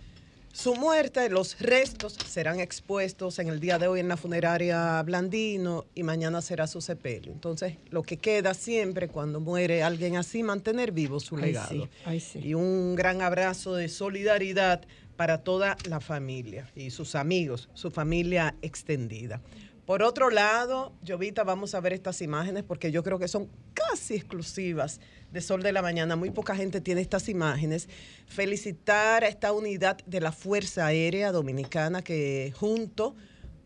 Su 0.58 0.74
muerte, 0.74 1.30
los 1.30 1.60
restos 1.60 2.14
serán 2.14 2.60
expuestos 2.60 3.38
en 3.38 3.48
el 3.48 3.60
día 3.60 3.78
de 3.78 3.88
hoy 3.88 4.00
en 4.00 4.08
la 4.08 4.18
funeraria 4.18 5.00
Blandino 5.04 5.86
y 5.94 6.02
mañana 6.02 6.42
será 6.42 6.66
su 6.66 6.82
sepelio. 6.82 7.32
Entonces, 7.32 7.76
lo 7.92 8.02
que 8.02 8.18
queda 8.18 8.56
siempre 8.56 9.08
cuando 9.08 9.40
muere 9.40 9.84
alguien 9.84 10.16
así, 10.16 10.42
mantener 10.42 10.92
vivo 10.92 11.20
su 11.20 11.36
Ay, 11.36 11.42
legado. 11.44 11.70
sí, 11.70 11.90
ay, 12.06 12.20
sí. 12.20 12.40
Y 12.40 12.56
un 12.56 12.96
gran 12.96 13.22
abrazo 13.22 13.76
de 13.76 13.88
solidaridad 13.88 14.82
para 15.16 15.44
toda 15.44 15.78
la 15.88 16.00
familia 16.00 16.72
y 16.76 16.90
sus 16.90 17.14
amigos, 17.14 17.70
su 17.76 17.92
familia 17.92 18.56
extendida. 18.64 19.44
Por 19.86 20.02
otro 20.02 20.32
lado, 20.32 20.92
Jovita, 21.08 21.44
vamos 21.44 21.76
a 21.76 21.82
ver 21.82 21.94
estas 21.94 22.20
imágenes 22.24 22.64
porque 22.64 22.92
yo 22.92 23.04
creo 23.04 23.20
que 23.20 23.28
son 23.28 23.48
casi 23.76 24.16
exclusivas 24.16 25.02
de 25.32 25.41
Sol 25.41 25.64
de 25.64 25.72
la 25.72 25.82
Mañana. 25.82 26.16
Muy 26.16 26.32
poca 26.32 26.56
gente 26.56 26.82
tiene 26.82 27.02
estas 27.02 27.30
imágenes. 27.30 27.90
Felicitar 28.28 29.24
a 29.24 29.28
esta 29.28 29.52
unidad 29.52 29.98
de 30.06 30.22
la 30.22 30.32
Fuerza 30.32 30.86
Aérea 30.86 31.32
Dominicana 31.32 32.02
que 32.02 32.54
junto 32.56 33.16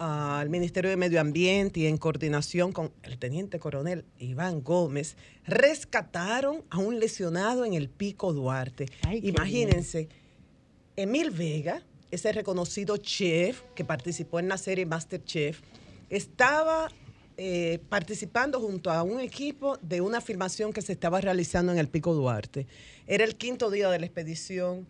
al 0.02 0.50
Ministerio 0.50 0.90
de 0.90 0.98
Medio 0.98 1.22
Ambiente 1.22 1.82
y 1.82 1.86
en 1.86 1.98
coordinación 1.98 2.72
con 2.72 2.92
el 3.04 3.20
teniente 3.20 3.60
coronel 3.60 4.04
Iván 4.18 4.64
Gómez, 4.64 5.16
rescataron 5.46 6.64
a 6.72 6.80
un 6.80 7.00
lesionado 7.00 7.66
en 7.66 7.76
el 7.76 7.88
Pico 7.88 8.34
Duarte. 8.34 8.88
Ay, 9.08 9.20
Imagínense, 9.24 10.10
Emil 10.96 11.30
Vega, 11.30 11.84
ese 12.10 12.32
reconocido 12.32 12.98
chef 12.98 13.62
que 13.76 13.86
participó 13.86 14.40
en 14.40 14.48
la 14.48 14.58
serie 14.58 14.88
Masterchef, 14.88 15.62
estaba 16.10 16.90
eh, 17.38 17.80
participando 17.90 18.60
junto 18.60 18.92
a 18.92 19.04
un 19.04 19.20
equipo 19.20 19.78
de 19.82 20.02
una 20.02 20.22
filmación 20.22 20.74
que 20.74 20.82
se 20.82 20.94
estaba 20.94 21.22
realizando 21.22 21.72
en 21.72 21.78
el 21.78 21.88
Pico 21.88 22.14
Duarte. 22.14 22.68
Era 23.08 23.24
el 23.24 23.36
quinto 23.36 23.70
día 23.70 23.90
de 23.90 24.00
la 24.00 24.06
expedición. 24.06 24.88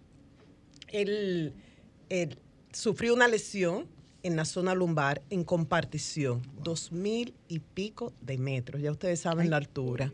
Él, 0.88 1.54
él 2.10 2.38
sufrió 2.72 3.14
una 3.14 3.28
lesión 3.28 3.88
en 4.24 4.36
la 4.36 4.46
zona 4.46 4.76
lumbar 4.76 5.22
en 5.30 5.44
compartición, 5.44 6.42
dos 6.62 6.92
mil 6.92 7.34
y 7.48 7.60
pico 7.60 8.14
de 8.22 8.38
metros. 8.38 8.82
Ya 8.82 8.92
ustedes 8.92 9.20
saben 9.20 9.50
la 9.50 9.58
altura. 9.58 10.14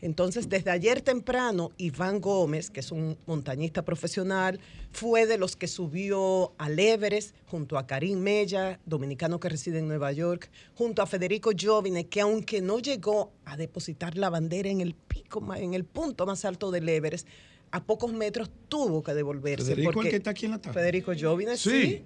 Entonces, 0.00 0.48
desde 0.48 0.70
ayer 0.70 1.00
temprano, 1.00 1.70
Iván 1.78 2.20
Gómez, 2.20 2.70
que 2.70 2.80
es 2.80 2.92
un 2.92 3.16
montañista 3.26 3.84
profesional, 3.84 4.60
fue 4.92 5.26
de 5.26 5.38
los 5.38 5.56
que 5.56 5.68
subió 5.68 6.52
al 6.58 6.78
Everest 6.78 7.34
junto 7.46 7.78
a 7.78 7.86
Karim 7.86 8.18
Mella, 8.20 8.78
dominicano 8.84 9.40
que 9.40 9.48
reside 9.48 9.78
en 9.78 9.88
Nueva 9.88 10.12
York, 10.12 10.50
junto 10.74 11.02
a 11.02 11.06
Federico 11.06 11.50
Jovine, 11.58 12.06
que 12.06 12.20
aunque 12.20 12.60
no 12.60 12.78
llegó 12.78 13.32
a 13.44 13.56
depositar 13.56 14.16
la 14.16 14.30
bandera 14.30 14.68
en 14.68 14.80
el 14.80 14.94
pico, 14.94 15.42
en 15.54 15.74
el 15.74 15.84
punto 15.84 16.26
más 16.26 16.44
alto 16.44 16.70
del 16.70 16.88
Everest, 16.88 17.26
a 17.70 17.82
pocos 17.82 18.12
metros 18.12 18.50
tuvo 18.68 19.02
que 19.02 19.12
devolverse. 19.14 19.64
Federico, 19.66 19.90
el 19.90 19.94
porque- 19.94 20.10
que 20.10 20.16
está 20.16 20.30
aquí 20.30 20.46
en 20.46 20.52
la 20.52 20.58
tarde. 20.60 20.78
Federico 20.78 21.12
Jovine, 21.18 21.56
Sí. 21.56 21.70
sí. 21.70 22.04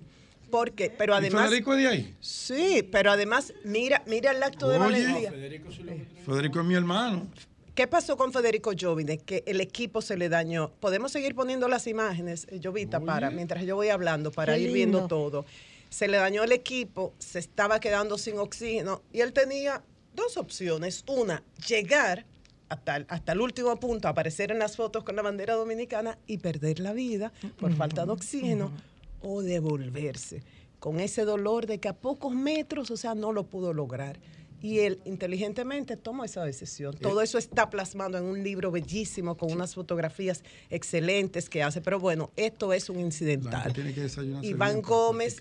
Porque, 0.50 0.90
pero 0.90 1.12
¿Y 1.14 1.16
además. 1.18 1.48
Federico 1.48 1.74
es 1.74 1.78
de 1.78 1.86
ahí? 1.86 2.16
Sí, 2.18 2.88
pero 2.90 3.12
además, 3.12 3.54
mira, 3.64 4.02
mira 4.08 4.32
el 4.32 4.42
acto 4.42 4.68
de 4.68 4.78
valentía. 4.78 5.30
Federico 5.30 6.60
es 6.60 6.66
mi 6.66 6.74
hermano. 6.74 7.28
¿Qué 7.74 7.86
pasó 7.86 8.16
con 8.16 8.32
Federico 8.32 8.72
Jovine? 8.78 9.18
Que 9.18 9.44
el 9.46 9.60
equipo 9.60 10.02
se 10.02 10.16
le 10.16 10.28
dañó. 10.28 10.72
Podemos 10.80 11.12
seguir 11.12 11.34
poniendo 11.34 11.68
las 11.68 11.86
imágenes, 11.86 12.46
eh, 12.50 12.60
Jovita, 12.62 13.00
para, 13.00 13.30
mientras 13.30 13.64
yo 13.64 13.76
voy 13.76 13.88
hablando, 13.88 14.30
para 14.32 14.54
Qué 14.54 14.60
ir 14.60 14.72
viendo 14.72 15.06
todo. 15.06 15.44
Se 15.88 16.08
le 16.08 16.18
dañó 16.18 16.44
el 16.44 16.52
equipo, 16.52 17.14
se 17.18 17.38
estaba 17.38 17.80
quedando 17.80 18.18
sin 18.18 18.38
oxígeno 18.38 19.02
y 19.12 19.20
él 19.20 19.32
tenía 19.32 19.82
dos 20.14 20.36
opciones. 20.36 21.04
Una, 21.08 21.42
llegar 21.66 22.26
hasta 22.68 22.96
el, 22.96 23.06
hasta 23.08 23.32
el 23.32 23.40
último 23.40 23.78
punto, 23.78 24.08
aparecer 24.08 24.52
en 24.52 24.58
las 24.58 24.76
fotos 24.76 25.02
con 25.04 25.16
la 25.16 25.22
bandera 25.22 25.54
dominicana 25.54 26.18
y 26.26 26.38
perder 26.38 26.80
la 26.80 26.92
vida 26.92 27.32
por 27.58 27.74
falta 27.74 28.04
de 28.04 28.12
oxígeno 28.12 28.72
o 29.20 29.42
devolverse 29.42 30.42
con 30.80 30.98
ese 30.98 31.24
dolor 31.24 31.66
de 31.66 31.78
que 31.78 31.88
a 31.88 31.92
pocos 31.92 32.34
metros, 32.34 32.90
o 32.90 32.96
sea, 32.96 33.14
no 33.14 33.32
lo 33.32 33.44
pudo 33.44 33.72
lograr. 33.72 34.18
Y 34.62 34.80
él 34.80 35.00
inteligentemente 35.04 35.96
tomó 35.96 36.24
esa 36.24 36.44
decisión. 36.44 36.96
Todo 36.96 37.22
eso 37.22 37.38
está 37.38 37.70
plasmado 37.70 38.18
en 38.18 38.24
un 38.24 38.42
libro 38.42 38.70
bellísimo 38.70 39.36
con 39.36 39.52
unas 39.52 39.74
fotografías 39.74 40.42
excelentes 40.68 41.48
que 41.48 41.62
hace. 41.62 41.80
Pero 41.80 41.98
bueno, 41.98 42.30
esto 42.36 42.72
es 42.72 42.90
un 42.90 43.00
incidental. 43.00 43.72
desayunarse 43.72 44.48
Iván 44.48 44.82
Gómez. 44.82 45.40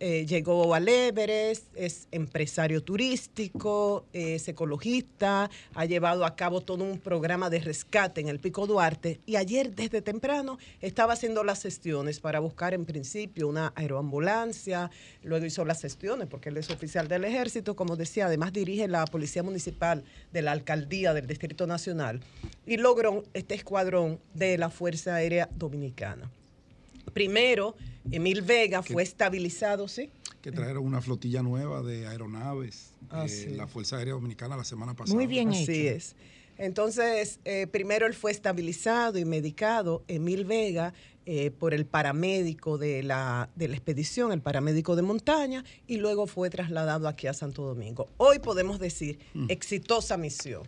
Eh, 0.00 0.26
llegó 0.26 0.74
al 0.74 0.88
Everest, 0.88 1.66
es 1.76 2.08
empresario 2.10 2.82
turístico, 2.82 4.04
es 4.12 4.48
ecologista, 4.48 5.48
ha 5.74 5.84
llevado 5.84 6.24
a 6.24 6.34
cabo 6.34 6.60
todo 6.60 6.82
un 6.82 6.98
programa 6.98 7.48
de 7.48 7.60
rescate 7.60 8.20
en 8.20 8.28
el 8.28 8.40
Pico 8.40 8.66
Duarte 8.66 9.20
y 9.24 9.36
ayer 9.36 9.74
desde 9.74 10.02
temprano 10.02 10.58
estaba 10.80 11.12
haciendo 11.12 11.44
las 11.44 11.62
gestiones 11.62 12.18
para 12.18 12.40
buscar 12.40 12.74
en 12.74 12.84
principio 12.84 13.48
una 13.48 13.72
aeroambulancia, 13.76 14.90
luego 15.22 15.46
hizo 15.46 15.64
las 15.64 15.80
gestiones 15.80 16.26
porque 16.28 16.48
él 16.48 16.56
es 16.56 16.70
oficial 16.70 17.06
del 17.06 17.24
ejército, 17.24 17.76
como 17.76 17.96
decía, 17.96 18.26
además 18.26 18.52
dirige 18.52 18.88
la 18.88 19.04
Policía 19.04 19.42
Municipal 19.42 20.04
de 20.32 20.42
la 20.42 20.52
Alcaldía 20.52 21.14
del 21.14 21.26
Distrito 21.26 21.66
Nacional 21.66 22.20
y 22.66 22.78
logró 22.78 23.22
este 23.32 23.54
escuadrón 23.54 24.18
de 24.34 24.58
la 24.58 24.70
Fuerza 24.70 25.14
Aérea 25.14 25.48
Dominicana. 25.54 26.30
Primero, 27.14 27.76
Emil 28.10 28.42
Vega 28.42 28.82
fue 28.82 29.02
estabilizado, 29.02 29.88
¿sí? 29.88 30.10
Que 30.42 30.52
trajeron 30.52 30.84
una 30.84 31.00
flotilla 31.00 31.42
nueva 31.42 31.82
de 31.82 32.06
aeronaves. 32.06 32.90
Ah, 33.08 33.24
eh, 33.24 33.28
sí. 33.30 33.48
La 33.54 33.66
Fuerza 33.66 33.96
Aérea 33.96 34.12
Dominicana 34.14 34.56
la 34.56 34.64
semana 34.64 34.92
pasada. 34.94 35.16
Así 35.62 35.86
es. 35.86 36.16
Entonces, 36.58 37.40
eh, 37.44 37.66
primero 37.66 38.06
él 38.06 38.14
fue 38.14 38.30
estabilizado 38.30 39.18
y 39.18 39.24
medicado, 39.24 40.04
Emil 40.06 40.44
Vega, 40.44 40.92
eh, 41.26 41.50
por 41.50 41.72
el 41.74 41.86
paramédico 41.86 42.76
de 42.78 43.02
la, 43.02 43.48
de 43.56 43.66
la 43.68 43.74
expedición, 43.74 44.30
el 44.30 44.40
paramédico 44.42 44.94
de 44.94 45.02
montaña, 45.02 45.64
y 45.86 45.96
luego 45.96 46.26
fue 46.26 46.50
trasladado 46.50 47.08
aquí 47.08 47.26
a 47.26 47.32
Santo 47.32 47.62
Domingo. 47.62 48.08
Hoy 48.18 48.38
podemos 48.38 48.78
decir, 48.78 49.18
Mm. 49.32 49.46
exitosa 49.48 50.16
misión. 50.16 50.62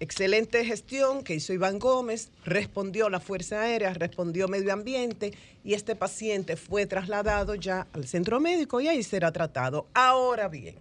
Excelente 0.00 0.64
gestión 0.64 1.24
que 1.24 1.34
hizo 1.34 1.52
Iván 1.52 1.80
Gómez, 1.80 2.30
respondió 2.44 3.10
la 3.10 3.18
Fuerza 3.18 3.62
Aérea, 3.62 3.92
respondió 3.94 4.46
Medio 4.46 4.72
Ambiente 4.72 5.32
y 5.64 5.74
este 5.74 5.96
paciente 5.96 6.56
fue 6.56 6.86
trasladado 6.86 7.56
ya 7.56 7.88
al 7.92 8.06
centro 8.06 8.38
médico 8.38 8.80
y 8.80 8.86
ahí 8.86 9.02
será 9.02 9.32
tratado. 9.32 9.88
Ahora 9.94 10.46
bien, 10.46 10.76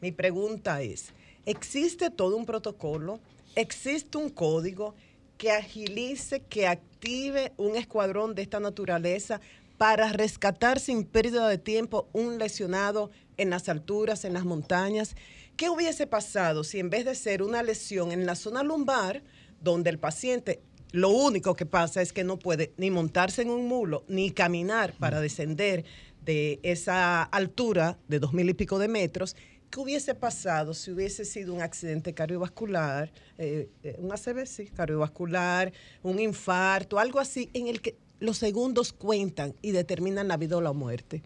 mi 0.00 0.10
pregunta 0.10 0.80
es, 0.80 1.12
¿existe 1.44 2.08
todo 2.08 2.34
un 2.34 2.46
protocolo? 2.46 3.20
¿Existe 3.56 4.16
un 4.16 4.30
código 4.30 4.94
que 5.36 5.50
agilice, 5.50 6.40
que 6.40 6.66
active 6.66 7.52
un 7.58 7.76
escuadrón 7.76 8.34
de 8.34 8.40
esta 8.40 8.58
naturaleza 8.58 9.38
para 9.76 10.10
rescatar 10.14 10.80
sin 10.80 11.04
pérdida 11.04 11.46
de 11.46 11.58
tiempo 11.58 12.08
un 12.14 12.38
lesionado 12.38 13.10
en 13.36 13.50
las 13.50 13.68
alturas, 13.68 14.24
en 14.24 14.32
las 14.32 14.46
montañas? 14.46 15.14
¿Qué 15.56 15.70
hubiese 15.70 16.06
pasado 16.06 16.64
si 16.64 16.78
en 16.80 16.90
vez 16.90 17.06
de 17.06 17.14
ser 17.14 17.42
una 17.42 17.62
lesión 17.62 18.12
en 18.12 18.26
la 18.26 18.34
zona 18.34 18.62
lumbar, 18.62 19.22
donde 19.62 19.88
el 19.88 19.98
paciente 19.98 20.60
lo 20.92 21.08
único 21.08 21.56
que 21.56 21.64
pasa 21.64 22.02
es 22.02 22.12
que 22.12 22.24
no 22.24 22.38
puede 22.38 22.74
ni 22.76 22.90
montarse 22.90 23.40
en 23.40 23.48
un 23.48 23.66
mulo, 23.66 24.04
ni 24.06 24.30
caminar 24.30 24.92
para 24.98 25.20
descender 25.20 25.86
de 26.22 26.60
esa 26.62 27.22
altura 27.22 27.98
de 28.06 28.18
dos 28.18 28.34
mil 28.34 28.50
y 28.50 28.54
pico 28.54 28.78
de 28.78 28.88
metros, 28.88 29.34
¿qué 29.70 29.80
hubiese 29.80 30.14
pasado 30.14 30.74
si 30.74 30.90
hubiese 30.90 31.24
sido 31.24 31.54
un 31.54 31.62
accidente 31.62 32.12
cardiovascular, 32.12 33.10
eh, 33.38 33.70
eh, 33.82 33.96
un 33.98 34.12
ACV, 34.12 34.44
sí, 34.44 34.66
cardiovascular, 34.66 35.72
un 36.02 36.20
infarto, 36.20 36.98
algo 36.98 37.18
así, 37.18 37.48
en 37.54 37.68
el 37.68 37.80
que 37.80 37.96
los 38.20 38.36
segundos 38.36 38.92
cuentan 38.92 39.54
y 39.62 39.70
determinan 39.70 40.28
la 40.28 40.36
vida 40.36 40.58
o 40.58 40.60
la 40.60 40.72
muerte? 40.72 41.22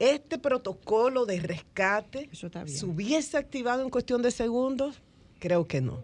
Este 0.00 0.38
protocolo 0.38 1.26
de 1.26 1.38
rescate 1.38 2.28
se 2.66 2.86
hubiese 2.86 3.36
activado 3.36 3.82
en 3.82 3.90
cuestión 3.90 4.22
de 4.22 4.32
segundos? 4.32 4.96
Creo 5.38 5.66
que 5.68 5.80
no. 5.80 6.02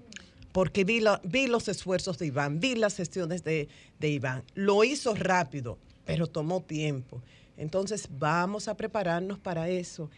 Porque 0.52 0.84
vi, 0.84 1.00
la- 1.00 1.20
vi 1.24 1.48
los 1.48 1.66
esfuerzos 1.68 2.16
de 2.18 2.26
Iván, 2.26 2.60
vi 2.60 2.76
las 2.76 2.94
gestiones 2.96 3.42
de, 3.42 3.68
de 3.98 4.08
Iván. 4.10 4.44
Lo 4.54 4.84
hizo 4.84 5.14
rápido, 5.14 5.78
pero 6.04 6.26
tomó 6.28 6.62
tiempo. 6.62 7.20
Entonces 7.56 8.08
vamos 8.10 8.68
a 8.68 8.76
prepararnos 8.76 9.38
para 9.38 9.68
eso. 9.68 10.10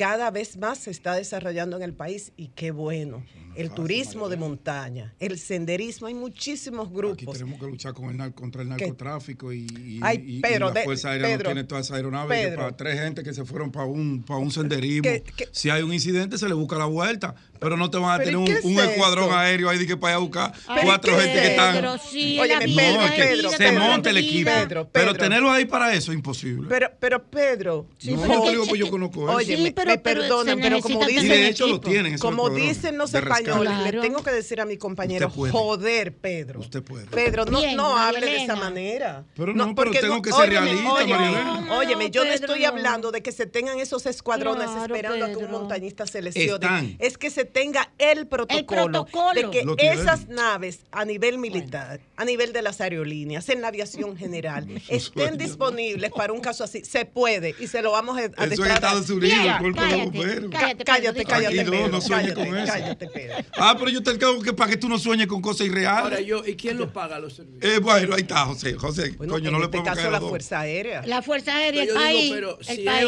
Cada 0.00 0.30
vez 0.30 0.56
más 0.56 0.78
se 0.78 0.90
está 0.90 1.14
desarrollando 1.14 1.76
en 1.76 1.82
el 1.82 1.92
país 1.92 2.32
y 2.38 2.48
qué 2.48 2.70
bueno. 2.70 3.22
El 3.54 3.70
turismo 3.72 4.28
de 4.28 4.36
montaña, 4.36 5.12
el 5.18 5.36
senderismo, 5.38 6.06
hay 6.06 6.14
muchísimos 6.14 6.86
Aquí 6.86 6.96
grupos. 6.96 7.36
tenemos 7.36 7.60
que 7.60 7.66
luchar 7.66 7.92
con 7.92 8.08
el 8.08 8.16
nar- 8.16 8.32
contra 8.32 8.62
el 8.62 8.68
narcotráfico 8.68 9.52
y, 9.52 9.66
y- 9.66 10.00
Ay, 10.02 10.22
y- 10.24 10.36
y 10.36 10.40
Pedro, 10.40 10.72
la 10.72 10.82
Fuerza 10.82 11.10
Aérea 11.10 11.26
Pedro, 11.26 11.50
no 11.50 11.54
tiene 11.54 11.64
todas 11.64 11.84
esas 11.86 11.96
aeronaves. 11.96 12.38
que 12.40 12.46
Pedro. 12.46 12.62
para 12.62 12.76
tres 12.76 13.00
gente 13.00 13.22
que 13.24 13.34
se 13.34 13.44
fueron 13.44 13.70
para 13.72 13.86
un, 13.86 14.22
para 14.22 14.38
un 14.38 14.50
senderismo. 14.52 15.02
Que- 15.02 15.22
que- 15.36 15.48
si 15.52 15.68
hay 15.68 15.82
un 15.82 15.92
incidente, 15.92 16.38
se 16.38 16.48
le 16.48 16.54
busca 16.54 16.78
la 16.78 16.86
vuelta. 16.86 17.34
Pero 17.58 17.76
no 17.76 17.90
te 17.90 17.98
van 17.98 18.12
a 18.14 18.24
¿Pero 18.24 18.24
tener 18.24 18.36
un, 18.38 18.56
es 18.56 18.64
un 18.64 18.78
escuadrón 18.80 19.34
aéreo 19.34 19.68
ahí 19.68 19.76
de 19.78 19.86
que 19.86 19.96
para 19.98 20.12
ir 20.12 20.16
a 20.16 20.18
buscar 20.20 20.52
cuatro 20.82 21.14
¿qué 21.14 21.22
gente 21.24 21.34
que 21.40 21.44
es? 21.44 21.50
están. 21.50 21.74
Pero 21.74 21.98
sí, 21.98 22.38
Oye, 22.40 22.58
vida, 22.64 22.92
no, 22.94 23.04
es 23.04 23.10
que 23.10 23.22
Pedro, 23.22 23.50
se 23.50 23.58
Pedro, 23.58 23.80
monta 23.80 24.08
el 24.10 24.16
Pedro, 24.16 24.28
equipo. 24.28 24.50
Pedro, 24.50 24.88
Pero 24.90 25.12
Pedro. 25.12 25.22
tenerlo 25.24 25.50
ahí 25.50 25.64
para 25.66 25.92
eso 25.92 26.10
es 26.12 26.16
imposible. 26.16 26.66
Pero, 26.70 26.88
pero 26.98 27.22
Pedro, 27.28 27.86
Sí, 27.98 28.12
No, 28.14 28.22
pero 28.22 28.34
no 28.36 28.42
te 28.44 28.50
digo, 28.52 28.64
pues 28.66 28.80
yo 28.80 28.88
conozco 28.88 29.24
eso. 29.28 29.36
Oye, 29.36 29.56
Sí, 29.58 29.72
pero- 29.76 29.89
me 29.90 29.98
pero 29.98 30.20
perdonan, 30.20 30.60
pero 30.60 30.80
como 30.80 31.04
dicen, 31.04 31.28
de 31.28 31.48
hecho 31.48 31.66
lo 31.66 31.80
tienen 31.80 32.18
como 32.18 32.50
dicen 32.50 32.98
los 32.98 33.12
españoles, 33.14 33.72
le 33.84 34.00
tengo 34.00 34.22
que 34.22 34.30
decir 34.30 34.60
a 34.60 34.64
mi 34.66 34.76
compañero, 34.76 35.30
joder, 35.30 36.14
Pedro. 36.14 36.60
Usted 36.60 36.82
puede. 36.82 37.06
Pedro, 37.06 37.44
no, 37.44 37.60
Bien, 37.60 37.76
no 37.76 37.96
hable 37.96 38.26
de 38.26 38.44
esa 38.44 38.56
manera. 38.56 39.24
Pero 39.36 39.52
no, 39.52 39.64
pero 39.64 39.74
porque 39.74 40.00
tengo 40.00 40.22
que 40.22 40.32
ser 40.32 40.50
óyeme, 40.50 40.60
realista, 40.60 40.92
óyeme, 40.92 41.14
María 41.14 41.28
Elena. 41.40 41.78
Óyeme, 41.78 42.10
yo 42.10 42.24
no 42.24 42.32
estoy 42.32 42.62
no. 42.62 42.68
hablando 42.68 43.10
de 43.10 43.22
que 43.22 43.32
se 43.32 43.46
tengan 43.46 43.78
esos 43.78 44.06
escuadrones 44.06 44.70
Claro, 44.70 44.94
esperando 44.94 45.24
a 45.24 45.28
que 45.30 45.36
un 45.36 45.50
montañista 45.50 46.06
se 46.06 46.22
lesione. 46.22 46.64
Están. 46.66 46.96
Es 46.98 47.18
que 47.18 47.30
se 47.30 47.44
tenga 47.44 47.90
el 47.98 48.26
protocolo, 48.26 48.84
protocolo. 48.84 49.32
de 49.34 49.50
que 49.50 49.64
esas 49.78 50.28
naves 50.28 50.80
a 50.90 51.04
nivel 51.04 51.38
militar, 51.38 52.00
a 52.16 52.24
nivel 52.24 52.52
de 52.52 52.62
las 52.62 52.80
aerolíneas, 52.80 53.48
en 53.48 53.60
la 53.60 53.68
aviación 53.68 54.16
general, 54.16 54.66
estén 54.88 55.38
disponibles 55.38 56.10
para 56.12 56.32
un 56.32 56.40
caso 56.40 56.64
así. 56.64 56.84
Se 56.84 57.04
puede 57.04 57.54
y 57.58 57.66
se 57.66 57.82
lo 57.82 57.92
vamos 57.92 58.16
a, 58.18 58.20
a 58.20 58.24
Eso 58.24 58.46
destratar. 58.46 58.74
Estados 58.74 59.10
Unidos, 59.10 59.44
Ya, 59.44 59.58
cállate, 59.80 60.84
cállate, 60.84 61.24
Cállate, 61.24 61.56
Pedro, 61.56 61.72
no, 61.80 61.88
no 61.88 62.00
sueñe 62.00 62.32
cállate, 62.32 62.48
con 62.48 62.58
eso. 62.58 62.72
cállate, 62.72 63.06
Pedro. 63.08 63.34
Ah, 63.56 63.76
pero 63.78 63.90
yo 63.90 64.02
te 64.02 64.16
tengo 64.18 64.40
que 64.42 64.52
para 64.52 64.70
que 64.70 64.76
tú 64.76 64.88
no 64.88 64.98
sueñes 64.98 65.26
con 65.26 65.40
cosas 65.40 65.66
irreales. 65.66 66.02
Ahora 66.04 66.20
yo, 66.20 66.46
¿y 66.46 66.54
quién 66.56 66.78
lo 66.78 66.92
paga 66.92 67.18
los 67.18 67.34
servicios? 67.34 67.64
Eh, 67.74 67.78
bueno, 67.78 68.14
ahí 68.14 68.22
está, 68.22 68.44
José. 68.46 68.74
José, 68.74 69.12
Bueno, 69.16 69.32
coño, 69.34 69.46
en 69.48 69.52
no 69.52 69.58
le 69.58 69.64
este 69.66 69.78
podemos 69.78 69.88
caso 69.96 70.00
caer 70.10 70.12
la. 70.12 70.20
Fuerza 70.28 70.60
Aérea. 70.60 71.02
La 71.06 71.22
Fuerza 71.22 71.56
Aérea, 71.56 71.82
Pero 71.82 71.82
el 71.82 71.88
yo 71.88 71.94
país. 72.04 72.22
digo, 72.22 72.34
pero 72.34 72.58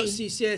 el 0.02 0.08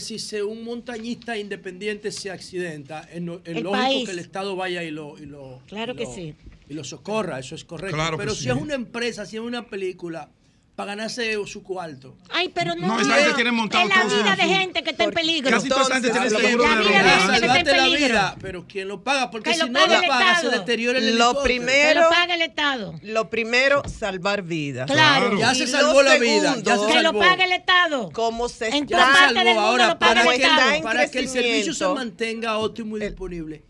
si, 0.01 0.19
si, 0.19 0.41
un 0.41 0.65
montañista 0.65 1.37
independiente 1.37 2.11
se 2.13 2.31
accidenta, 2.31 3.09
es, 3.13 3.21
lógico 3.23 3.71
país. 3.73 4.05
que 4.07 4.13
el 4.13 4.19
Estado 4.19 4.57
vaya 4.57 4.83
y 4.83 4.91
lo, 4.91 5.19
y 5.19 5.27
lo, 5.27 5.61
Claro 5.67 5.93
y 5.95 5.97
que 5.97 6.05
lo- 6.05 6.15
sí. 6.15 6.35
y 6.69 6.75
lo 6.75 6.85
socorra, 6.85 7.39
eso 7.39 7.55
es 7.55 7.65
correcto. 7.65 7.97
Pero 8.17 8.35
sí. 8.35 8.45
si 8.45 8.49
es 8.51 8.55
una 8.57 8.75
empresa, 8.75 9.27
si 9.27 9.37
es 9.37 9.43
una 9.43 9.67
película, 9.69 10.29
para 10.75 10.89
ganarse 10.97 11.37
su 11.47 11.63
cuarto. 11.63 12.17
Ay, 12.31 12.49
pero 12.53 12.75
no. 12.75 12.87
No, 12.89 13.01
esa 13.01 13.15
gente 13.15 13.35
tiene 13.35 13.53
montado 13.53 13.85
Es 13.85 13.91
la 13.97 14.03
todo 14.03 14.17
vida 14.23 14.37
de 14.37 14.43
gente 14.43 14.83
que 14.83 14.91
está 14.91 15.05
en 15.05 15.13
peligro. 15.13 15.51
Casi 15.51 15.69
toda 15.69 15.83
esa 15.83 15.95
gente 15.95 16.11
tiene 16.11 16.31
seguro 16.31 16.65
la 16.65 16.77
de 16.77 16.83
vida 16.89 17.03
de 17.03 17.11
robo. 17.11 17.11
gente 17.11 17.31
que 17.31 17.37
está 17.37 17.37
en 17.37 17.41
Salvarte 17.41 17.77
la 17.77 17.83
peligro. 17.85 18.07
vida, 18.09 18.37
pero 18.41 18.67
¿quién 18.67 18.89
lo 18.89 19.05
paga? 19.05 19.31
Porque 19.31 19.51
Que 19.51 19.57
si 19.57 19.69
no 19.71 19.85
el 19.85 20.07
paga, 20.09 20.41
se 20.41 20.49
deteriora 20.49 20.99
el 20.99 21.17
Lo 21.17 21.43
primero, 21.43 22.01
Que 22.01 22.01
lo 22.01 22.09
pague 22.11 22.35
el 22.35 22.43
Estado. 22.43 22.95
lo 23.03 23.31
primero, 23.31 23.83
salvar 23.89 24.43
vidas. 24.43 24.91
Claro. 24.91 25.39
Ya 25.39 25.55
se 25.55 25.67
salvó 25.69 26.03
la 26.03 26.17
vida, 26.19 26.57
ya 26.63 26.77
se 26.77 26.87
Que 26.87 26.95
lo 27.03 27.03
salvó. 27.11 27.21
pague 27.21 27.45
el 27.45 27.53
Estado. 27.53 28.11
Como 28.13 28.49
se 28.49 28.69
está, 28.69 29.29
ahora 29.59 29.99
paga 29.99 30.25
para 30.83 31.09
que, 31.09 31.19
el 31.21 31.29
servicio 31.29 31.73
se 31.73 31.87
mantenga 31.87 32.59
óptimo 32.59 32.97
y 32.97 33.01
disponible. 33.01 33.63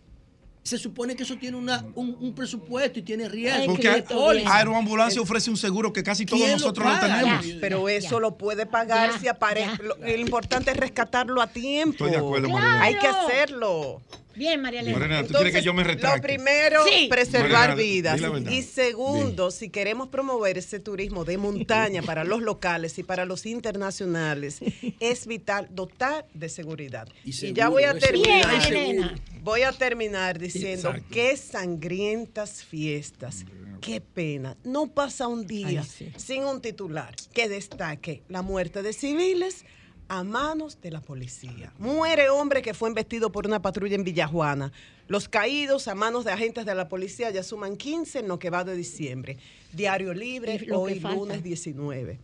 Se 0.65 0.79
supone 0.79 1.15
que 1.15 1.25
eso 1.25 1.37
tiene 1.37 1.59
una, 1.59 1.85
un, 1.95 2.17
un 2.19 2.35
presupuesto 2.35 2.99
y 2.99 3.03
tiene 3.03 3.29
riesgo. 3.29 3.75
Porque. 3.75 4.05
Aeroambulancia 4.47 5.21
ofrece 5.21 5.51
un 5.51 5.59
seguro 5.59 5.93
que 5.93 6.03
casi 6.03 6.25
todos 6.25 6.41
¿Quién 6.41 6.53
lo 6.53 6.59
nosotros 6.59 6.91
lo 6.91 7.01
tenemos. 7.01 7.47
Ya. 7.47 7.57
Pero 7.61 7.89
eso 7.89 8.19
lo 8.19 8.39
puede 8.39 8.65
pagar 8.65 9.19
si 9.21 9.29
aparece. 9.29 9.83
Lo, 9.83 9.95
lo 9.97 10.17
importante 10.17 10.71
es 10.71 10.77
rescatarlo 10.79 11.43
a 11.43 11.49
tiempo. 11.49 11.93
Estoy 11.93 12.13
de 12.13 12.17
acuerdo, 12.17 12.49
Mariela. 12.49 12.83
Hay 12.83 12.99
que 12.99 13.07
hacerlo. 13.07 14.01
Bien, 14.37 14.61
María 14.61 14.81
Elena. 14.81 14.99
Morena, 14.99 15.25
¿tú 15.25 15.35
quieres 15.35 15.53
que 15.55 15.63
yo 15.63 15.73
me 15.75 15.85
retracte? 15.85 16.19
Lo 16.19 16.23
primero, 16.23 16.85
Sí. 16.87 17.07
preservar 17.09 17.71
Morena, 17.71 17.75
vidas. 17.75 18.21
Y 18.51 18.63
segundo, 18.63 19.51
si 19.51 19.69
queremos 19.71 20.09
promover 20.09 20.59
ese 20.59 20.81
turismo 20.81 21.25
de 21.25 21.39
montaña 21.39 22.03
para 22.03 22.25
los 22.25 22.43
locales 22.43 22.99
y 22.99 23.03
para 23.03 23.25
los 23.25 23.47
internacionales, 23.47 24.59
es 25.01 25.27
vital 25.27 25.69
dotar 25.71 26.27
de 26.35 26.49
seguridad. 26.49 27.09
Y 27.25 27.53
ya 27.53 27.69
voy 27.69 27.85
a 27.85 27.99
terminar. 27.99 29.21
Voy 29.43 29.63
a 29.63 29.73
terminar 29.73 30.39
diciendo 30.39 30.89
Exacto. 30.89 31.09
qué 31.13 31.37
sangrientas 31.37 32.65
fiestas. 32.65 33.45
Qué 33.81 34.01
pena. 34.01 34.57
No 34.65 34.87
pasa 34.87 35.29
un 35.29 35.47
día 35.47 35.83
Ay, 35.83 35.87
sí. 35.87 36.13
sin 36.17 36.45
un 36.45 36.63
titular 36.63 37.15
que 37.35 37.49
destaque 37.51 38.23
la 38.29 38.41
muerte 38.41 38.83
de 38.83 38.95
civiles 38.95 39.65
a 40.09 40.25
manos 40.25 40.81
de 40.81 40.91
la 40.91 41.01
policía. 41.01 41.73
Muere 41.79 42.29
hombre 42.29 42.63
que 42.63 42.75
fue 42.75 42.89
embestido 42.89 43.31
por 43.31 43.47
una 43.47 43.63
patrulla 43.63 43.95
en 43.95 44.05
Villajuana. 44.05 44.73
Los 45.09 45.29
caídos 45.29 45.89
a 45.89 45.95
manos 45.95 46.25
de 46.25 46.33
agentes 46.33 46.67
de 46.67 46.75
la 46.75 46.89
policía 46.89 47.31
ya 47.31 47.43
suman 47.43 47.77
15 47.77 48.21
en 48.21 48.29
lo 48.29 48.39
que 48.39 48.51
va 48.51 48.65
de 48.65 48.77
diciembre. 48.77 49.39
Diario 49.73 50.15
Libre, 50.15 50.67
hoy 50.73 51.01
lunes 51.01 51.43
19. 51.43 52.19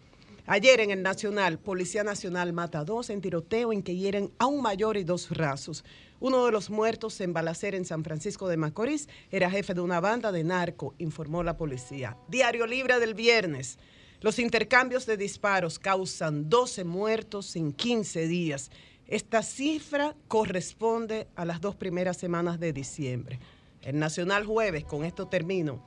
Ayer 0.47 0.81
en 0.81 0.91
el 0.91 1.03
Nacional, 1.03 1.59
Policía 1.59 2.03
Nacional 2.03 2.53
mata 2.53 2.81
a 2.81 2.85
dos 2.85 3.11
en 3.11 3.21
tiroteo 3.21 3.73
en 3.73 3.83
que 3.83 3.95
hieren 3.95 4.33
a 4.39 4.47
un 4.47 4.63
mayor 4.63 4.97
y 4.97 5.05
dos 5.05 5.31
rasos. 5.31 5.85
Uno 6.19 6.45
de 6.45 6.53
los 6.53 6.71
muertos 6.71 7.21
en 7.21 7.33
balacera 7.33 7.77
en 7.77 7.85
San 7.85 8.03
Francisco 8.03 8.49
de 8.49 8.57
Macorís 8.57 9.09
era 9.31 9.51
jefe 9.51 9.75
de 9.75 9.81
una 9.81 10.01
banda 10.01 10.33
de 10.33 10.43
narco, 10.43 10.95
informó 10.99 11.43
la 11.43 11.57
policía. 11.57 12.17
Diario 12.29 12.67
Libre 12.67 12.99
del 12.99 13.15
viernes. 13.15 13.79
Los 14.21 14.39
intercambios 14.39 15.07
de 15.07 15.17
disparos 15.17 15.79
causan 15.79 16.51
12 16.51 16.85
muertos 16.85 17.57
en 17.57 17.73
15 17.73 18.29
días. 18.29 18.71
Esta 19.07 19.43
cifra 19.43 20.15
corresponde 20.29 21.27
a 21.37 21.47
las 21.47 21.63
dos 21.63 21.75
primeras 21.75 22.19
semanas 22.19 22.61
de 22.61 22.75
diciembre. 22.75 23.41
El 23.81 23.99
Nacional 23.99 24.45
jueves, 24.45 24.85
con 24.85 25.07
esto 25.07 25.29
termino, 25.29 25.83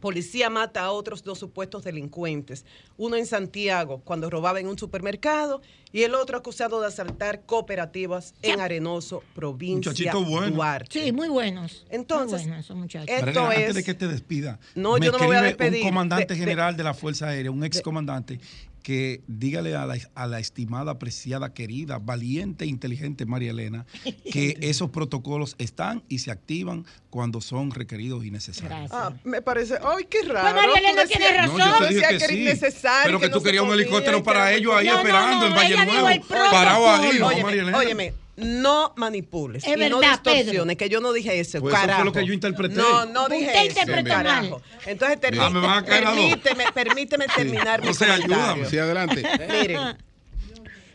Policía 0.00 0.48
mata 0.48 0.82
a 0.82 0.92
otros 0.92 1.22
dos 1.24 1.38
supuestos 1.38 1.82
delincuentes, 1.84 2.64
uno 2.96 3.16
en 3.16 3.26
Santiago 3.26 4.00
cuando 4.04 4.30
robaba 4.30 4.60
en 4.60 4.68
un 4.68 4.78
supermercado 4.78 5.60
y 5.92 6.04
el 6.04 6.14
otro 6.14 6.38
acusado 6.38 6.80
de 6.80 6.86
asaltar 6.86 7.42
cooperativas 7.44 8.34
en 8.42 8.60
Arenoso, 8.60 9.22
provincia 9.34 10.12
bueno. 10.14 10.54
Duarte. 10.54 11.02
Sí, 11.04 11.12
muy 11.12 11.28
buenos. 11.28 11.84
Entonces, 11.90 12.42
muy 12.42 12.48
buenos 12.50 12.70
muchachos. 12.70 13.08
Esto 13.10 13.24
Mariela, 13.26 13.48
antes 13.50 13.68
es- 13.70 13.74
de 13.74 13.84
que 13.84 13.94
te 13.94 14.06
despida, 14.08 14.58
No, 14.74 14.96
yo 14.96 15.10
no 15.12 15.18
me 15.18 15.26
voy 15.26 15.36
a 15.36 15.42
despedir. 15.42 15.82
Un 15.82 15.88
comandante 15.88 16.26
De- 16.26 16.34
de- 16.34 16.40
general 16.40 16.76
de 16.76 16.84
la 16.84 16.94
Fuerza 16.94 17.28
Aérea, 17.28 17.50
un 17.50 17.64
ex 17.64 17.82
comandante, 17.82 18.38
que 18.82 19.22
dígale 19.26 19.74
a 19.76 19.86
la, 19.86 19.96
a 20.14 20.26
la 20.26 20.40
estimada, 20.40 20.92
apreciada, 20.92 21.52
querida, 21.52 21.98
valiente 21.98 22.64
e 22.64 22.68
inteligente 22.68 23.26
María 23.26 23.50
Elena 23.50 23.86
que 24.32 24.56
esos 24.60 24.90
protocolos 24.90 25.54
están 25.58 26.02
y 26.08 26.18
se 26.20 26.30
activan 26.30 26.84
cuando 27.10 27.40
son 27.40 27.70
requeridos 27.70 28.24
y 28.24 28.30
necesarios. 28.30 28.90
Ah, 28.92 29.12
me 29.24 29.42
parece, 29.42 29.74
ay, 29.82 30.04
qué 30.08 30.22
raro. 30.22 30.52
Pues 30.52 30.66
María 30.66 30.78
Elena 30.90 31.06
tiene 31.06 31.36
razón. 31.36 31.58
No, 31.58 31.66
yo 31.80 31.86
te 31.88 31.94
dije 31.94 32.06
que 32.08 32.18
que 32.18 32.26
sí. 32.26 32.40
innecesario. 32.42 33.04
Pero 33.06 33.20
que 33.20 33.28
no 33.28 33.32
tú 33.38 33.42
querías 33.42 33.64
un 33.64 33.72
helicóptero 33.72 34.18
que 34.18 34.24
para 34.24 34.52
ellos 34.52 34.72
ahí 34.74 34.86
No, 34.86 34.96
esperando 34.98 35.40
no, 35.40 35.46
en 35.46 35.54
Valle 35.54 35.86
Nuevo. 35.86 36.08
el 36.08 36.20
Parado 36.22 36.90
ahí. 36.90 37.18
¿no, 37.18 37.26
Óyeme, 37.28 37.42
María 37.42 37.62
Elena? 37.62 37.78
óyeme, 37.78 38.14
no 38.36 38.92
manipules 38.96 39.64
Es 39.64 39.68
y 39.76 39.88
no 39.90 40.00
Pedro. 40.00 40.10
distorsiones, 40.12 40.76
que 40.76 40.88
yo 40.88 41.00
no 41.00 41.12
dije 41.12 41.38
eso, 41.40 41.60
Pues 41.60 41.72
eso 41.74 41.80
fue 41.82 41.86
carajo. 41.88 42.04
lo 42.04 42.12
que 42.12 42.24
yo 42.26 42.32
interpreté. 42.32 42.74
No, 42.76 43.04
no 43.06 43.28
dije 43.28 43.46
Usted 43.46 43.60
eso, 43.66 43.80
interpretó 43.80 44.08
carajo. 44.08 44.50
mal. 44.60 44.62
Entonces, 44.86 45.20
termi- 45.20 45.38
Ah, 45.40 45.50
me 45.50 45.60
van 45.60 45.78
a 45.78 45.84
caer 45.84 46.04
las 46.04 46.16
dos. 46.16 46.24
permíteme, 46.24 46.64
permíteme 46.72 47.26
terminar 47.34 47.82
mi 47.82 47.88
O 47.88 47.94
sea, 47.94 48.14
ayúdame. 48.14 48.66
Sí, 48.66 48.78
adelante. 48.78 49.22
Miren, 49.60 49.96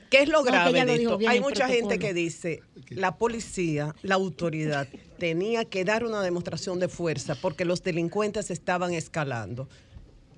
¿qué 0.10 0.22
es 0.24 0.30
lo 0.30 0.44
que 0.44 0.49
grave 0.52 0.70
ella 0.72 0.86
lo 0.86 0.91
de 0.94 0.98
dijo 0.98 1.12
esto? 1.12 1.18
bien, 1.20 1.32
Hay 1.32 1.40
mucha 1.41 1.68
gente 1.68 1.99
que 1.99 2.14
dice, 2.14 2.62
la 2.90 3.16
policía, 3.18 3.94
la 4.02 4.16
autoridad, 4.16 4.88
tenía 5.20 5.66
que 5.66 5.86
dar 5.86 6.03
una 6.03 6.22
demostración 6.22 6.80
de 6.80 6.88
fuerza 6.90 7.36
porque 7.36 7.64
los 7.66 7.84
delincuentes 7.84 8.49
estaban 8.49 8.94
escalando. 8.94 9.68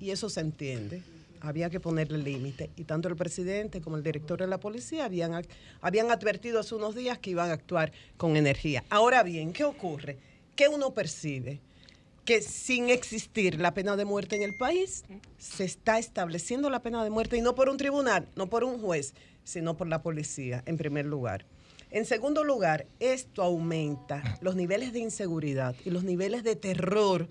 Y 0.00 0.10
eso 0.10 0.28
se 0.30 0.40
entiende. 0.40 1.02
Había 1.40 1.70
que 1.70 1.80
ponerle 1.80 2.18
límite. 2.18 2.70
Y 2.76 2.84
tanto 2.84 3.08
el 3.08 3.16
presidente 3.16 3.80
como 3.80 3.96
el 3.96 4.02
director 4.02 4.38
de 4.38 4.46
la 4.46 4.58
policía 4.58 5.04
habían, 5.04 5.44
habían 5.80 6.10
advertido 6.10 6.60
hace 6.60 6.74
unos 6.74 6.94
días 6.94 7.18
que 7.18 7.30
iban 7.30 7.50
a 7.50 7.54
actuar 7.54 7.92
con 8.16 8.36
energía. 8.36 8.84
Ahora 8.90 9.22
bien, 9.22 9.52
¿qué 9.52 9.64
ocurre? 9.64 10.18
¿Qué 10.56 10.68
uno 10.68 10.92
percibe? 10.92 11.60
que 12.28 12.42
sin 12.42 12.90
existir 12.90 13.58
la 13.58 13.72
pena 13.72 13.96
de 13.96 14.04
muerte 14.04 14.36
en 14.36 14.42
el 14.42 14.54
país, 14.54 15.02
se 15.38 15.64
está 15.64 15.98
estableciendo 15.98 16.68
la 16.68 16.82
pena 16.82 17.02
de 17.02 17.08
muerte 17.08 17.38
y 17.38 17.40
no 17.40 17.54
por 17.54 17.70
un 17.70 17.78
tribunal, 17.78 18.28
no 18.36 18.50
por 18.50 18.64
un 18.64 18.82
juez, 18.82 19.14
sino 19.44 19.78
por 19.78 19.88
la 19.88 20.02
policía, 20.02 20.62
en 20.66 20.76
primer 20.76 21.06
lugar. 21.06 21.46
En 21.90 22.04
segundo 22.04 22.44
lugar, 22.44 22.86
esto 23.00 23.42
aumenta 23.42 24.36
los 24.42 24.56
niveles 24.56 24.92
de 24.92 24.98
inseguridad 24.98 25.74
y 25.86 25.90
los 25.90 26.04
niveles 26.04 26.44
de 26.44 26.54
terror 26.54 27.28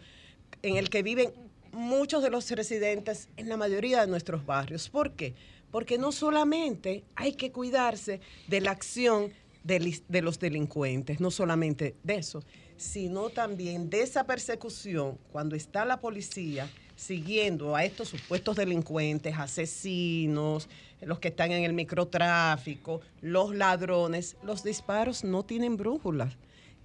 en 0.63 0.77
el 0.77 0.89
que 0.89 1.03
viven 1.03 1.31
muchos 1.71 2.23
de 2.23 2.29
los 2.29 2.49
residentes 2.51 3.29
en 3.37 3.49
la 3.49 3.57
mayoría 3.57 4.01
de 4.01 4.07
nuestros 4.07 4.45
barrios. 4.45 4.89
¿Por 4.89 5.13
qué? 5.13 5.33
Porque 5.71 5.97
no 5.97 6.11
solamente 6.11 7.03
hay 7.15 7.33
que 7.33 7.51
cuidarse 7.51 8.21
de 8.47 8.61
la 8.61 8.71
acción 8.71 9.31
de, 9.63 10.21
los 10.21 10.39
delincuentes, 10.39 11.19
no 11.19 11.29
solamente 11.29 11.95
de 12.03 12.15
eso, 12.15 12.41
sino 12.77 13.29
también 13.29 13.89
de 13.89 14.01
esa 14.01 14.25
persecución 14.25 15.17
cuando 15.31 15.55
está 15.55 15.83
la 15.83 15.99
policía 15.99 16.69
siguiendo 16.95 17.75
a 17.75 17.83
estos 17.83 18.09
supuestos 18.09 18.55
delincuentes, 18.55 19.35
asesinos, 19.37 20.69
los 21.01 21.19
que 21.19 21.27
están 21.27 21.51
en 21.51 21.63
el 21.63 21.73
microtráfico, 21.73 23.01
los 23.21 23.53
ladrones, 23.53 24.37
los 24.41 24.63
disparos 24.63 25.23
no 25.23 25.43
tienen 25.43 25.77
brújulas 25.77 26.37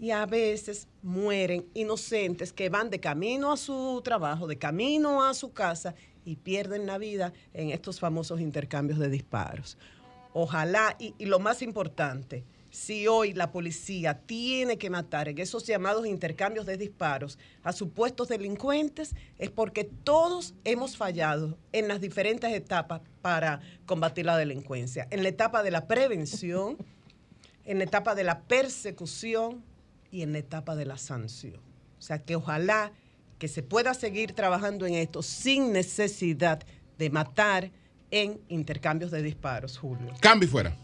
y 0.03 0.11
a 0.11 0.27
veces 0.27 0.89
mueren 1.01 1.65
inocentes 1.75 2.53
que 2.53 2.69
van 2.69 2.91
de 2.91 2.99
camino 2.99 3.53
a 3.53 3.57
su 3.57 4.01
trabajo, 4.03 4.49
de 4.49 4.59
camino 4.59 5.23
a 5.23 5.33
su 5.33 5.53
casa 5.53 5.95
y 6.25 6.35
pierden 6.35 6.87
la 6.87 6.99
vida 6.99 7.33
en 7.55 7.71
estos 7.71 8.01
famosos 8.01 8.41
intercambios 8.41 8.99
de 8.99 9.09
disparos. 9.09 9.79
Ojalá, 10.33 10.97
y, 10.99 11.15
lo 11.25 11.39
más 11.39 11.63
importante, 11.63 12.43
si 12.69 13.07
hoy 13.07 13.33
la 13.33 13.53
policía 13.53 14.19
tiene 14.19 14.77
que 14.77 14.91
matar 14.91 15.29
en 15.29 15.39
esos 15.39 15.65
llamados 15.69 16.05
intercambios 16.05 16.67
de 16.67 16.77
disparos 16.77 17.39
a 17.63 17.73
supuestos 17.73 18.27
delincuentes, 18.27 19.15
es 19.39 19.51
porque 19.51 19.85
todos 19.85 20.53
hemos 20.65 20.97
fallado 20.97 21.57
en 21.71 21.87
las 21.87 22.01
diferentes 22.01 22.53
etapas 22.53 23.03
para 23.21 23.61
combatir 23.87 24.27
la 24.27 24.37
delincuencia. 24.37 25.07
En 25.13 25.23
la 25.23 25.29
etapa 25.29 25.63
de 25.63 25.71
la 25.71 25.87
prevención, 25.87 26.77
en 27.65 27.79
la 27.79 27.85
etapa 27.85 28.17
de 28.17 28.25
la 28.25 28.41
persecución 28.41 29.63
y 30.13 30.23
en 30.23 30.33
la 30.33 30.39
etapa 30.39 30.77
de 30.77 30.85
la 30.85 30.99
sanción. 30.99 31.61
O 31.99 32.03
sea 32.03 32.21
que 32.21 32.37
ojalá 32.37 32.93
que 33.39 33.49
se 33.49 33.65
pueda 33.65 33.95
seguir 33.95 34.35
trabajando 34.35 34.87
en 34.87 34.95
esto 34.95 35.23
sin 35.23 35.73
necesidad 35.73 36.63
de 36.99 37.11
matar 37.11 37.73
en 38.13 38.41
intercambios 38.49 39.11
de 39.11 39.23
disparos, 39.23 39.79
Julio. 39.79 40.13
Cambio 40.21 40.49
fuera. 40.49 40.77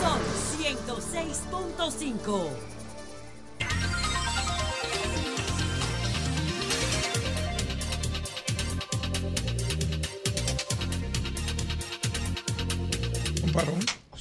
Son 0.00 0.20
106.5. 0.60 2.69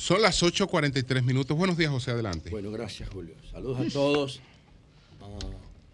Son 0.10 0.24
las 0.24 0.42
8.43 0.42 1.22
minutos. 1.22 1.56
Buenos 1.56 1.78
días, 1.78 1.92
José, 1.92 2.10
adelante. 2.10 2.50
Bueno, 2.50 2.72
gracias, 2.72 3.08
Julio. 3.10 3.36
Saludos 3.52 3.80
a 3.80 3.90
todos. 3.94 4.40
Ah, 5.22 5.38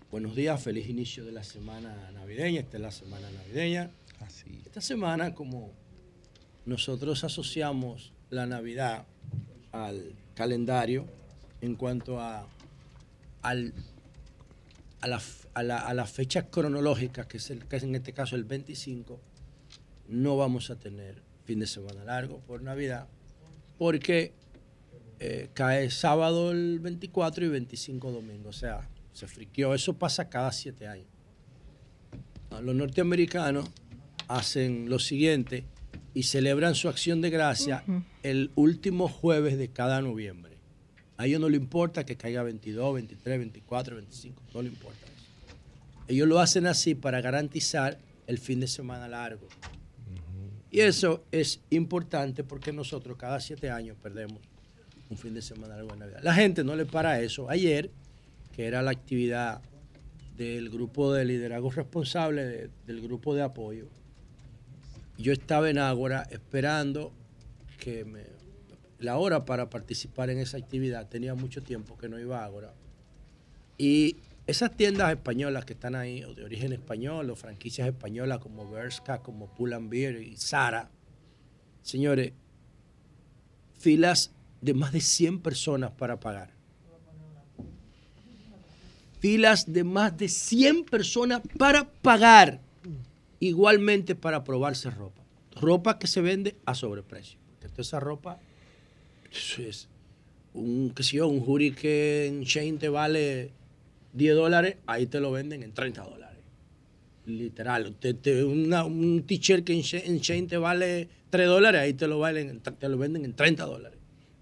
buenos 0.10 0.38
días, 0.38 0.64
feliz 0.64 0.88
inicio 0.88 1.26
de 1.26 1.34
la 1.34 1.44
semana 1.44 2.12
navideña. 2.14 2.62
Esta 2.62 2.78
es 2.78 2.82
la 2.84 2.92
semana 2.92 3.30
navideña. 3.30 3.92
Esta 4.66 4.80
semana, 4.80 5.36
como 5.36 5.74
nosotros 6.66 7.26
asociamos 7.26 8.14
la 8.30 8.46
Navidad 8.46 9.06
al 9.74 10.14
calendario 10.34 11.06
en 11.60 11.76
cuanto 11.76 12.22
a, 12.22 12.48
al- 13.42 13.74
a, 15.02 15.08
la, 15.10 15.22
a 15.56 15.62
la- 15.62 15.80
a 15.80 15.94
la 15.94 16.06
fecha 16.06 16.50
cronológica, 16.50 17.28
que 17.28 17.36
es, 17.36 17.50
el, 17.50 17.66
que 17.66 17.76
es 17.76 17.84
en 17.84 17.94
este 17.96 18.14
caso 18.14 18.38
el 18.38 18.46
25, 18.46 19.20
no 20.08 20.38
vamos 20.38 20.70
a 20.70 20.78
tener 20.80 21.22
fin 21.44 21.60
de 21.60 21.68
semana 21.68 22.06
largo 22.06 22.40
por 22.48 22.62
Navidad, 22.62 23.10
porque 23.78 24.34
eh, 25.20 25.50
cae 25.54 25.90
sábado 25.90 26.52
el 26.52 26.80
24 26.80 27.46
y 27.46 27.50
25 27.50 28.12
domingo. 28.12 28.50
O 28.50 28.54
sea, 28.54 28.88
se 29.14 29.28
friqueó. 29.28 29.74
Eso 29.74 29.94
pasa 29.94 30.30
cada 30.30 30.52
siete 30.52 30.88
años. 30.88 31.08
Ah, 32.52 32.62
Los 32.62 32.76
norteamericanos 32.76 33.70
hacen 34.28 34.90
lo 34.90 35.00
siguiente 35.00 35.66
y 36.14 36.24
celebran 36.24 36.76
su 36.76 36.90
acción 36.90 37.22
de 37.22 37.30
gracia 37.30 37.84
el 38.24 38.52
último 38.56 39.08
jueves 39.08 39.58
de 39.58 39.70
cada 39.70 40.02
noviembre. 40.02 40.58
A 41.18 41.26
ellos 41.28 41.40
no 41.40 41.50
le 41.50 41.58
importa 41.58 42.06
que 42.06 42.18
caiga 42.18 42.44
22, 42.44 42.94
23, 42.96 43.40
24, 43.40 43.96
25, 43.96 44.44
no 44.54 44.62
le 44.62 44.70
importa 44.70 45.00
eso. 45.06 45.56
Ellos 46.08 46.28
lo 46.28 46.40
hacen 46.40 46.68
así 46.68 46.94
para 46.96 47.22
garantizar 47.22 48.00
el 48.28 48.38
fin 48.38 48.60
de 48.60 48.68
semana 48.68 49.08
largo. 49.08 49.48
Y 50.72 50.82
eso 50.82 51.24
es 51.32 51.62
importante 51.70 52.44
porque 52.44 52.74
nosotros 52.74 53.18
cada 53.18 53.40
siete 53.40 53.70
años 53.70 53.98
perdemos 54.02 54.40
un 55.10 55.18
fin 55.18 55.34
de 55.34 55.42
semana 55.42 55.76
de 55.78 55.86
Navidad. 55.86 56.20
La 56.24 56.34
gente 56.34 56.64
no 56.64 56.76
le 56.76 56.86
para 56.86 57.22
eso. 57.22 57.50
Ayer, 57.50 57.92
que 58.54 58.66
era 58.66 58.82
la 58.82 58.92
actividad 58.92 59.62
del 60.36 60.70
grupo 60.70 61.14
de 61.14 61.24
liderazgo 61.24 61.70
responsable 61.72 62.44
de- 62.46 62.70
del 62.88 63.02
grupo 63.02 63.34
de 63.36 63.44
apoyo, 63.44 63.88
yo 65.18 65.32
estaba 65.32 65.70
en 65.70 65.78
Ágora 65.78 66.28
esperando 66.30 67.14
que 67.80 68.06
la 69.00 69.18
hora 69.18 69.46
para 69.46 69.70
participar 69.70 70.30
en 70.30 70.40
esa 70.40 70.58
actividad. 70.58 71.08
Tenía 71.08 71.36
mucho 71.36 71.62
tiempo 71.62 71.98
que 71.98 72.10
no 72.10 72.20
iba 72.20 72.42
a 72.42 72.46
Ágora. 72.46 72.74
Y 73.78 74.18
esas 74.48 74.76
tiendas 74.76 75.12
españolas 75.12 75.66
que 75.66 75.74
están 75.74 75.96
ahí, 75.96 76.24
o 76.24 76.34
de 76.34 76.44
origen 76.44 76.72
español, 76.72 77.30
o 77.30 77.36
franquicias 77.36 77.88
españolas 77.88 78.40
como 78.40 78.70
Bershka, 78.70 79.20
como 79.20 79.48
Pull&Bear 79.48 80.22
y 80.22 80.38
Zara, 80.38 80.92
señores, 81.82 82.34
filas 83.80 84.32
de 84.62 84.74
más 84.74 84.92
de 84.92 85.02
100 85.02 85.40
personas 85.40 85.92
para 85.92 86.20
pagar. 86.20 86.52
Filas 89.20 89.72
de 89.72 89.84
más 89.84 90.16
de 90.16 90.28
100 90.28 90.86
personas 90.86 91.42
para 91.58 91.90
pagar. 91.90 92.62
Igualmente 93.40 94.16
para 94.16 94.44
probarse 94.44 94.90
ropa. 94.92 95.24
Ropa 95.60 95.98
que 95.98 96.08
se 96.08 96.22
vende 96.22 96.56
a 96.66 96.76
sobreprecio. 96.76 97.40
Porque 97.50 97.70
toda 97.70 97.82
esa 97.82 98.00
ropa 98.00 98.40
es 99.32 99.88
un, 100.54 100.92
qué 100.96 101.04
sé 101.04 101.18
yo, 101.18 101.28
un 101.28 101.44
Hurricane 101.46 102.46
Chain 102.46 102.78
te 102.78 102.90
vale 102.90 103.52
10 104.16 104.36
dólares, 104.36 104.78
ahí 104.88 105.06
te 105.08 105.20
lo 105.20 105.32
venden 105.32 105.62
en 105.64 105.74
30 105.74 106.02
dólares. 106.04 106.40
Literal. 107.26 107.96
Te- 108.00 108.14
te- 108.14 108.44
una- 108.44 108.84
un 108.86 109.24
t-shirt 109.24 109.64
que 109.66 109.74
en 109.74 110.20
Chain 110.22 110.48
te 110.48 110.58
vale 110.58 111.10
3 111.30 111.48
dólares, 111.48 111.82
ahí 111.82 111.94
te 111.94 112.08
lo, 112.08 112.20
valen, 112.20 112.50
en- 112.50 112.60
te 112.62 112.90
lo 112.90 112.98
venden 112.98 113.26
en 113.26 113.34
30 113.36 113.66
dólares. 113.66 114.00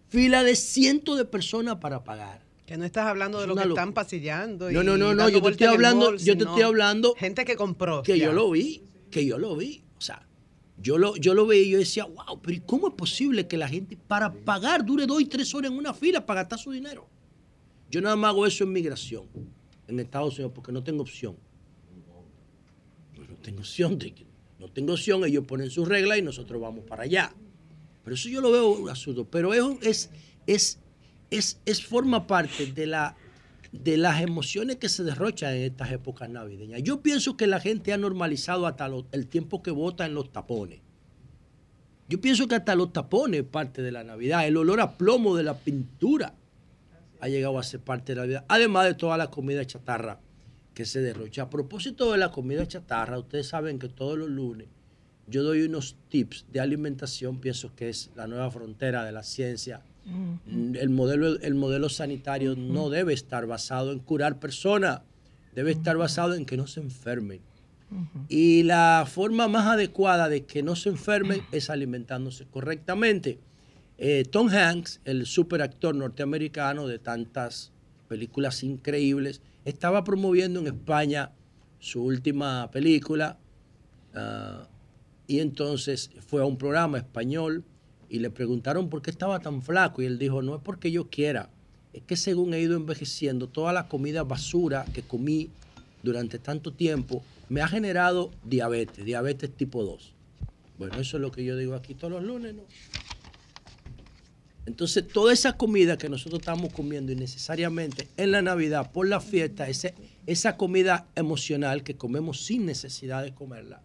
Fila 0.09 0.43
de 0.43 0.55
cientos 0.55 1.17
de 1.17 1.25
personas 1.25 1.77
para 1.77 2.03
pagar. 2.03 2.43
Que 2.65 2.77
no 2.77 2.85
estás 2.85 3.05
hablando 3.07 3.39
de 3.39 3.45
Es 3.45 3.51
una 3.51 3.63
que 3.63 3.69
están 3.69 3.93
pasillando. 3.93 4.69
y 4.69 4.73
No, 4.73 4.83
no, 4.83 4.97
no, 4.97 5.13
no, 5.15 5.27
yo 5.29 5.41
te 5.41 5.49
estoy 5.49 5.67
hablando, 5.67 6.11
mall, 6.11 6.19
yo 6.19 6.37
te 6.37 6.43
estoy 6.43 6.61
hablando 6.61 7.13
Gente 7.15 7.45
que 7.45 7.55
compró. 7.55 8.03
que 8.03 8.17
ya. 8.19 8.25
yo 8.25 8.33
lo 8.33 8.51
vi, 8.51 8.83
que 9.11 9.25
yo 9.25 9.37
lo 9.37 9.55
vi. 9.57 9.83
O 9.97 10.01
sea, 10.01 10.25
yo 10.77 10.97
lo, 10.97 11.15
yo 11.17 11.33
lo 11.33 11.45
veía 11.45 11.63
y 11.63 11.69
yo 11.71 11.77
decía, 11.79 12.05
wow, 12.05 12.39
pero 12.41 12.55
¿y 12.55 12.59
¿cómo 12.61 12.89
es 12.89 12.93
posible 12.93 13.47
que 13.47 13.57
la 13.57 13.67
gente 13.67 13.97
para 14.07 14.31
pagar 14.33 14.85
dure 14.85 15.05
dos 15.05 15.21
y 15.21 15.25
tres 15.25 15.53
horas 15.55 15.71
en 15.71 15.77
una 15.77 15.93
fila 15.93 16.25
para 16.25 16.41
gastar 16.41 16.59
su 16.59 16.71
dinero? 16.71 17.07
Yo 17.89 18.01
nada 18.01 18.15
más 18.15 18.29
hago 18.29 18.45
eso 18.47 18.63
en 18.63 18.71
migración, 18.71 19.25
en 19.87 19.99
Estados 19.99 20.35
Unidos, 20.35 20.51
porque 20.55 20.71
no 20.71 20.83
tengo 20.83 21.01
opción. 21.01 21.35
Pues 23.15 23.29
no 23.29 23.35
tengo 23.37 23.59
opción, 23.59 23.99
no 24.59 24.69
tengo 24.69 24.93
opción, 24.93 25.25
ellos 25.25 25.45
ponen 25.45 25.69
sus 25.69 25.87
reglas 25.87 26.17
y 26.17 26.21
nosotros 26.21 26.61
vamos 26.61 26.85
para 26.85 27.03
allá. 27.03 27.33
Pero 28.03 28.15
eso 28.15 28.29
yo 28.29 28.41
lo 28.41 28.51
veo 28.51 28.69
un 28.69 28.89
asunto. 28.89 29.25
Pero 29.25 29.53
es, 29.53 29.63
es, 29.81 30.09
es, 30.47 30.79
es, 31.29 31.59
es 31.65 31.85
forma 31.85 32.27
parte 32.27 32.71
de 32.71 32.87
la 32.87 33.15
de 33.73 33.97
las 33.97 34.21
emociones 34.21 34.75
que 34.75 34.87
se 34.87 35.03
derrochan 35.03 35.55
en 35.55 35.63
estas 35.63 35.91
épocas 35.91 36.29
navideñas. 36.29 36.83
Yo 36.83 37.01
pienso 37.01 37.35
que 37.35 37.47
la 37.47 37.59
gente 37.59 37.91
ha 37.91 37.97
normalizado 37.97 38.67
hasta 38.67 38.87
el 39.11 39.27
tiempo 39.27 39.63
que 39.63 39.71
vota 39.71 40.05
en 40.05 40.13
los 40.13 40.31
tapones. 40.31 40.81
Yo 42.07 42.21
pienso 42.21 42.47
que 42.47 42.53
hasta 42.53 42.75
los 42.75 42.93
tapones 42.93 43.41
es 43.41 43.47
parte 43.47 43.81
de 43.81 43.91
la 43.91 44.03
Navidad. 44.03 44.45
El 44.45 44.57
olor 44.57 44.79
a 44.79 44.95
plomo 44.95 45.35
de 45.35 45.41
la 45.41 45.57
pintura 45.57 46.35
ha 47.23 47.29
llegado 47.29 47.57
a 47.57 47.63
ser 47.63 47.79
parte 47.79 48.11
de 48.11 48.15
la 48.17 48.21
Navidad. 48.23 48.45
Además 48.47 48.85
de 48.85 48.93
toda 48.93 49.17
la 49.17 49.29
comida 49.29 49.65
chatarra 49.65 50.19
que 50.73 50.85
se 50.85 51.01
derrocha. 51.01 51.43
A 51.43 51.49
propósito 51.49 52.11
de 52.11 52.17
la 52.17 52.31
comida 52.31 52.67
chatarra, 52.67 53.19
ustedes 53.19 53.47
saben 53.47 53.79
que 53.79 53.89
todos 53.89 54.17
los 54.17 54.29
lunes 54.29 54.67
yo 55.25 55.43
doy 55.43 55.61
unos 55.61 55.95
tips 56.09 56.45
de 56.51 56.59
alimentación. 56.59 57.39
Pienso 57.39 57.73
que 57.75 57.89
es 57.89 58.11
la 58.15 58.27
nueva 58.27 58.51
frontera 58.51 59.05
de 59.05 59.11
la 59.11 59.23
ciencia 59.23 59.81
el 60.05 60.89
modelo, 60.89 61.39
el 61.39 61.55
modelo 61.55 61.89
sanitario 61.89 62.55
no 62.55 62.89
debe 62.89 63.13
estar 63.13 63.45
basado 63.45 63.91
en 63.91 63.99
curar 63.99 64.39
personas, 64.39 65.01
debe 65.55 65.71
estar 65.71 65.97
basado 65.97 66.33
en 66.35 66.45
que 66.45 66.57
no 66.57 66.67
se 66.67 66.81
enfermen. 66.81 67.41
Y 68.27 68.63
la 68.63 69.05
forma 69.07 69.47
más 69.47 69.67
adecuada 69.67 70.27
de 70.27 70.45
que 70.45 70.63
no 70.63 70.75
se 70.75 70.89
enfermen 70.89 71.41
es 71.51 71.69
alimentándose 71.69 72.45
correctamente. 72.45 73.39
Eh, 73.97 74.25
Tom 74.29 74.49
Hanks, 74.49 75.01
el 75.05 75.25
superactor 75.25 75.95
norteamericano 75.95 76.87
de 76.87 76.99
tantas 76.99 77.71
películas 78.07 78.63
increíbles, 78.63 79.41
estaba 79.65 80.03
promoviendo 80.03 80.59
en 80.59 80.67
España 80.67 81.31
su 81.79 82.03
última 82.03 82.69
película 82.71 83.37
ah, 84.15 84.67
y 85.27 85.39
entonces 85.39 86.11
fue 86.25 86.41
a 86.41 86.45
un 86.45 86.57
programa 86.57 86.97
español 86.97 87.63
y 88.09 88.19
le 88.19 88.29
preguntaron 88.29 88.89
por 88.89 89.01
qué 89.01 89.09
estaba 89.09 89.39
tan 89.39 89.61
flaco 89.61 90.01
y 90.01 90.05
él 90.05 90.17
dijo, 90.19 90.41
no 90.41 90.55
es 90.55 90.61
porque 90.61 90.91
yo 90.91 91.09
quiera, 91.09 91.49
es 91.93 92.03
que 92.03 92.15
según 92.15 92.53
he 92.53 92.59
ido 92.59 92.75
envejeciendo, 92.75 93.47
toda 93.47 93.73
la 93.73 93.87
comida 93.87 94.23
basura 94.23 94.85
que 94.93 95.03
comí 95.03 95.49
durante 96.01 96.39
tanto 96.39 96.73
tiempo 96.73 97.23
me 97.49 97.61
ha 97.61 97.67
generado 97.67 98.31
diabetes, 98.43 99.05
diabetes 99.05 99.51
tipo 99.55 99.83
2. 99.83 100.13
Bueno, 100.77 100.95
eso 100.99 101.17
es 101.17 101.21
lo 101.21 101.31
que 101.31 101.43
yo 101.43 101.55
digo 101.55 101.75
aquí 101.75 101.93
todos 101.93 102.13
los 102.13 102.23
lunes, 102.23 102.55
¿no? 102.55 102.63
Entonces, 104.65 105.07
toda 105.07 105.33
esa 105.33 105.53
comida 105.53 105.97
que 105.97 106.07
nosotros 106.07 106.39
estamos 106.39 106.71
comiendo 106.71 107.11
innecesariamente 107.11 108.07
en 108.15 108.31
la 108.31 108.41
Navidad, 108.41 108.91
por 108.91 109.07
la 109.07 109.19
fiesta, 109.19 109.67
ese- 109.67 109.93
esa 110.25 110.55
comida 110.55 111.07
emocional 111.15 111.83
que 111.83 111.95
comemos 111.95 112.45
sin 112.45 112.65
necesidad 112.65 113.23
de 113.23 113.33
comerla, 113.33 113.81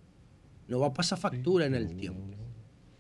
nos 0.69 0.81
va 0.81 0.87
a 0.89 0.93
pasar 0.95 1.19
factura 1.19 1.67
en 1.67 1.75
el 1.75 1.97
tiempo. 1.97 2.21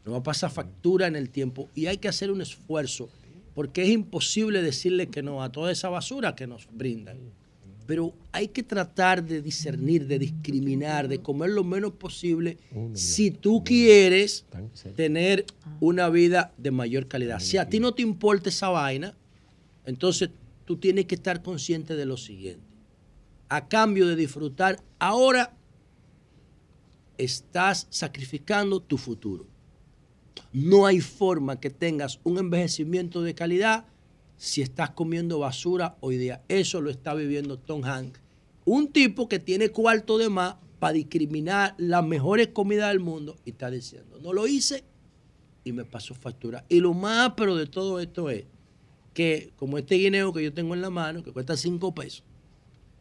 Nos 0.05 0.15
va 0.15 0.19
a 0.19 0.23
pasar 0.23 0.51
factura 0.51 1.07
en 1.07 1.15
el 1.17 1.31
tiempo 1.31 1.69
y 1.75 1.87
hay 1.87 1.99
que 1.99 2.09
hacer 2.09 2.31
un 2.31 2.41
esfuerzo 2.41 3.09
porque 3.55 3.83
es 3.83 3.91
imposible 3.91 4.63
decirle 4.63 5.09
que 5.09 5.23
no 5.23 5.43
a 5.43 5.53
toda 5.53 5.71
esa 5.71 5.89
basura 5.89 6.35
que 6.35 6.47
nos 6.47 6.67
brindan. 6.73 7.19
Pero 7.89 8.13
hay 8.33 8.49
que 8.49 8.63
tratar 8.63 9.25
de 9.25 9.41
discernir, 9.41 10.07
de 10.07 10.19
discriminar, 10.19 11.09
de 11.09 11.23
comer 11.23 11.49
lo 11.49 11.65
menos 11.65 11.93
posible 11.93 12.59
si 12.93 13.31
tú 13.31 13.65
quieres 13.65 14.45
tener 14.95 15.47
una 15.81 16.11
vida 16.11 16.53
de 16.59 16.71
mayor 16.71 17.09
calidad. 17.09 17.41
Si 17.41 17.57
a 17.57 17.67
ti 17.67 17.81
no 17.81 17.95
te 17.95 18.03
importa 18.03 18.51
esa 18.51 18.69
vaina, 18.69 19.17
entonces 19.87 20.29
tú 20.67 20.77
tienes 20.77 21.07
que 21.07 21.15
estar 21.15 21.43
consciente 21.43 21.97
de 21.97 22.05
lo 22.05 22.19
siguiente. 22.19 22.63
A 23.49 23.69
cambio 23.69 24.07
de 24.07 24.17
disfrutar, 24.17 24.83
ahora 24.99 25.57
estás 27.17 27.87
sacrificando 27.89 28.81
tu 28.81 28.99
futuro. 28.99 29.47
No 30.53 30.85
hay 30.85 31.01
forma 31.01 31.59
que 31.59 31.71
tengas 31.71 32.21
un 32.23 32.37
envejecimiento 32.37 33.23
de 33.23 33.35
calidad 33.35 33.87
si 34.39 34.63
estás 34.63 34.91
comiendo 34.91 35.41
basura 35.41 35.97
hoy 36.01 36.17
día. 36.17 36.43
Eso 36.49 36.81
lo 36.81 36.89
está 36.89 37.13
viviendo 37.13 37.59
Tom 37.59 37.85
Hanks. 37.85 38.21
Un 38.65 38.91
tipo 38.93 39.29
que 39.29 39.39
tiene 39.39 39.69
cuarto 39.71 40.17
de 40.17 40.31
más 40.31 40.55
para 40.79 40.95
discriminar 40.95 41.75
las 41.77 42.05
mejores 42.05 42.49
comidas 42.49 42.89
del 42.89 43.01
mundo 43.01 43.37
y 43.45 43.51
está 43.51 43.71
diciendo, 43.71 44.19
no 44.23 44.33
lo 44.33 44.47
hice 44.47 44.85
y 45.65 45.73
me 45.73 45.85
pasó 45.85 46.15
factura. 46.15 46.65
Y 46.69 46.81
lo 46.81 46.95
más 46.95 47.33
pero 47.37 47.57
de 47.57 47.67
todo 47.67 48.01
esto 48.01 48.31
es 48.31 48.45
que 49.13 49.53
como 49.57 49.77
este 49.77 49.97
guineo 49.97 50.33
que 50.33 50.45
yo 50.45 50.55
tengo 50.55 50.75
en 50.75 50.83
la 50.83 50.91
mano, 50.91 51.25
que 51.25 51.33
cuesta 51.33 51.57
5 51.57 51.95
pesos, 51.95 52.23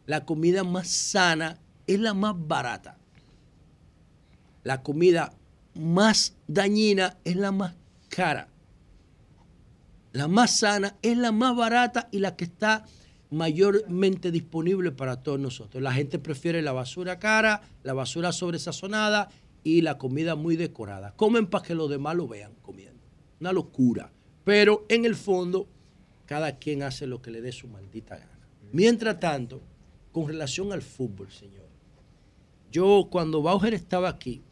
la 0.06 0.24
comida 0.24 0.64
más 0.64 0.88
sana 0.88 1.60
es 1.86 2.00
la 2.00 2.14
más 2.14 2.34
barata. 2.36 2.98
La 4.64 4.82
comida 4.82 5.32
más 5.74 6.34
dañina 6.48 7.16
es 7.24 7.36
la 7.36 7.52
más 7.52 7.74
cara. 8.08 8.48
La 10.18 10.26
más 10.26 10.58
sana 10.58 10.96
es 11.00 11.16
la 11.16 11.30
más 11.30 11.54
barata 11.54 12.08
y 12.10 12.18
la 12.18 12.34
que 12.34 12.42
está 12.42 12.84
mayormente 13.30 14.32
disponible 14.32 14.90
para 14.90 15.22
todos 15.22 15.38
nosotros. 15.38 15.80
La 15.80 15.92
gente 15.92 16.18
prefiere 16.18 16.60
la 16.60 16.72
basura 16.72 17.20
cara, 17.20 17.62
la 17.84 17.92
basura 17.92 18.32
sobresazonada 18.32 19.28
y 19.62 19.82
la 19.82 19.96
comida 19.96 20.34
muy 20.34 20.56
decorada. 20.56 21.14
Comen 21.14 21.46
para 21.46 21.64
que 21.64 21.76
los 21.76 21.88
demás 21.88 22.16
lo 22.16 22.26
vean 22.26 22.52
comiendo. 22.62 23.00
Una 23.38 23.52
locura. 23.52 24.10
Pero 24.42 24.86
en 24.88 25.04
el 25.04 25.14
fondo, 25.14 25.68
cada 26.26 26.58
quien 26.58 26.82
hace 26.82 27.06
lo 27.06 27.22
que 27.22 27.30
le 27.30 27.40
dé 27.40 27.52
su 27.52 27.68
maldita 27.68 28.16
gana. 28.16 28.48
Mientras 28.72 29.20
tanto, 29.20 29.62
con 30.10 30.26
relación 30.26 30.72
al 30.72 30.82
fútbol, 30.82 31.30
señor. 31.30 31.68
Yo 32.72 33.06
cuando 33.08 33.40
Bauer 33.40 33.72
estaba 33.72 34.08
aquí, 34.08 34.42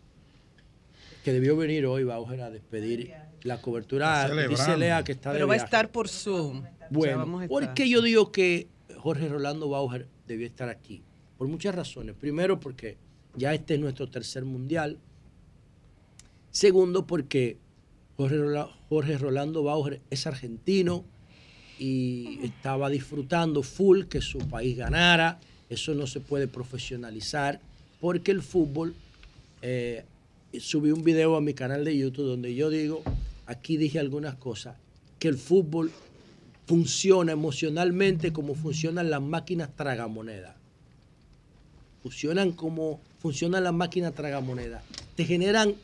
que 1.25 1.33
debió 1.33 1.57
venir 1.57 1.87
hoy 1.87 2.05
Bauer 2.05 2.41
a 2.43 2.51
despedir 2.51 3.13
la 3.47 3.61
cobertura, 3.63 4.29
dice 4.49 4.77
Lea 4.77 5.03
que 5.05 5.13
está 5.13 5.31
de 5.31 5.37
Pero 5.37 5.49
va 5.49 5.55
a 5.55 5.57
estar 5.59 5.91
por 5.91 6.09
Zoom. 6.09 6.59
O 6.59 6.63
sea, 6.63 6.89
Bueno, 6.91 7.19
vamos 7.19 7.45
a 7.45 7.49
¿por 7.49 7.63
estar. 7.63 7.75
qué 7.75 7.89
yo 7.89 8.03
digo 8.03 8.31
que 8.33 8.69
Jorge 8.99 9.29
Rolando 9.29 9.69
Bauer 9.69 10.07
debió 10.27 10.47
estar 10.47 10.69
aquí? 10.69 11.03
Por 11.39 11.49
muchas 11.49 11.75
razones. 11.75 12.15
Primero, 12.19 12.59
porque 12.61 12.97
ya 13.35 13.53
este 13.55 13.75
es 13.75 13.81
nuestro 13.81 14.09
tercer 14.09 14.45
mundial. 14.45 14.99
Segundo, 16.51 17.07
porque 17.07 17.59
Jorge, 18.17 18.37
Rola- 18.39 18.71
Jorge 18.89 19.19
Rolando 19.19 19.63
Bauer 19.63 20.01
es 20.11 20.27
argentino 20.27 21.05
y 21.79 22.39
estaba 22.43 22.89
disfrutando 22.89 23.63
full 23.63 24.05
que 24.05 24.23
su 24.23 24.39
país 24.39 24.77
ganara. 24.77 25.39
Eso 25.69 25.95
no 25.95 26.07
se 26.07 26.21
puede 26.21 26.49
profesionalizar 26.49 27.61
porque 28.01 28.31
el 28.31 28.43
fútbol. 28.43 28.95
eh, 29.63 30.05
subí 30.61 30.91
un 30.91 31.03
video 31.03 31.35
a 31.37 31.41
mi 31.41 31.53
canal 31.55 31.85
de 31.85 31.97
YouTube 31.99 32.27
donde 32.27 32.55
yo 32.55 32.71
digo, 32.71 33.03
aquí 33.47 33.77
dije 33.77 33.99
algunas 33.99 34.35
cosas, 34.37 34.77
que 35.19 35.29
el 35.29 35.39
fútbol 35.39 35.91
funciona 36.67 37.33
emocionalmente 37.33 38.33
como 38.33 38.55
funcionan 38.55 39.11
las 39.11 39.23
máquinas 39.23 39.75
tragamonedas. 39.75 40.57
Funcionan 42.03 42.53
como 42.53 43.01
funcionan 43.19 43.65
las 43.65 43.73
máquinas 43.73 44.15
tragamonedas. 44.15 44.83
Te 45.17 45.25
generan 45.25 45.75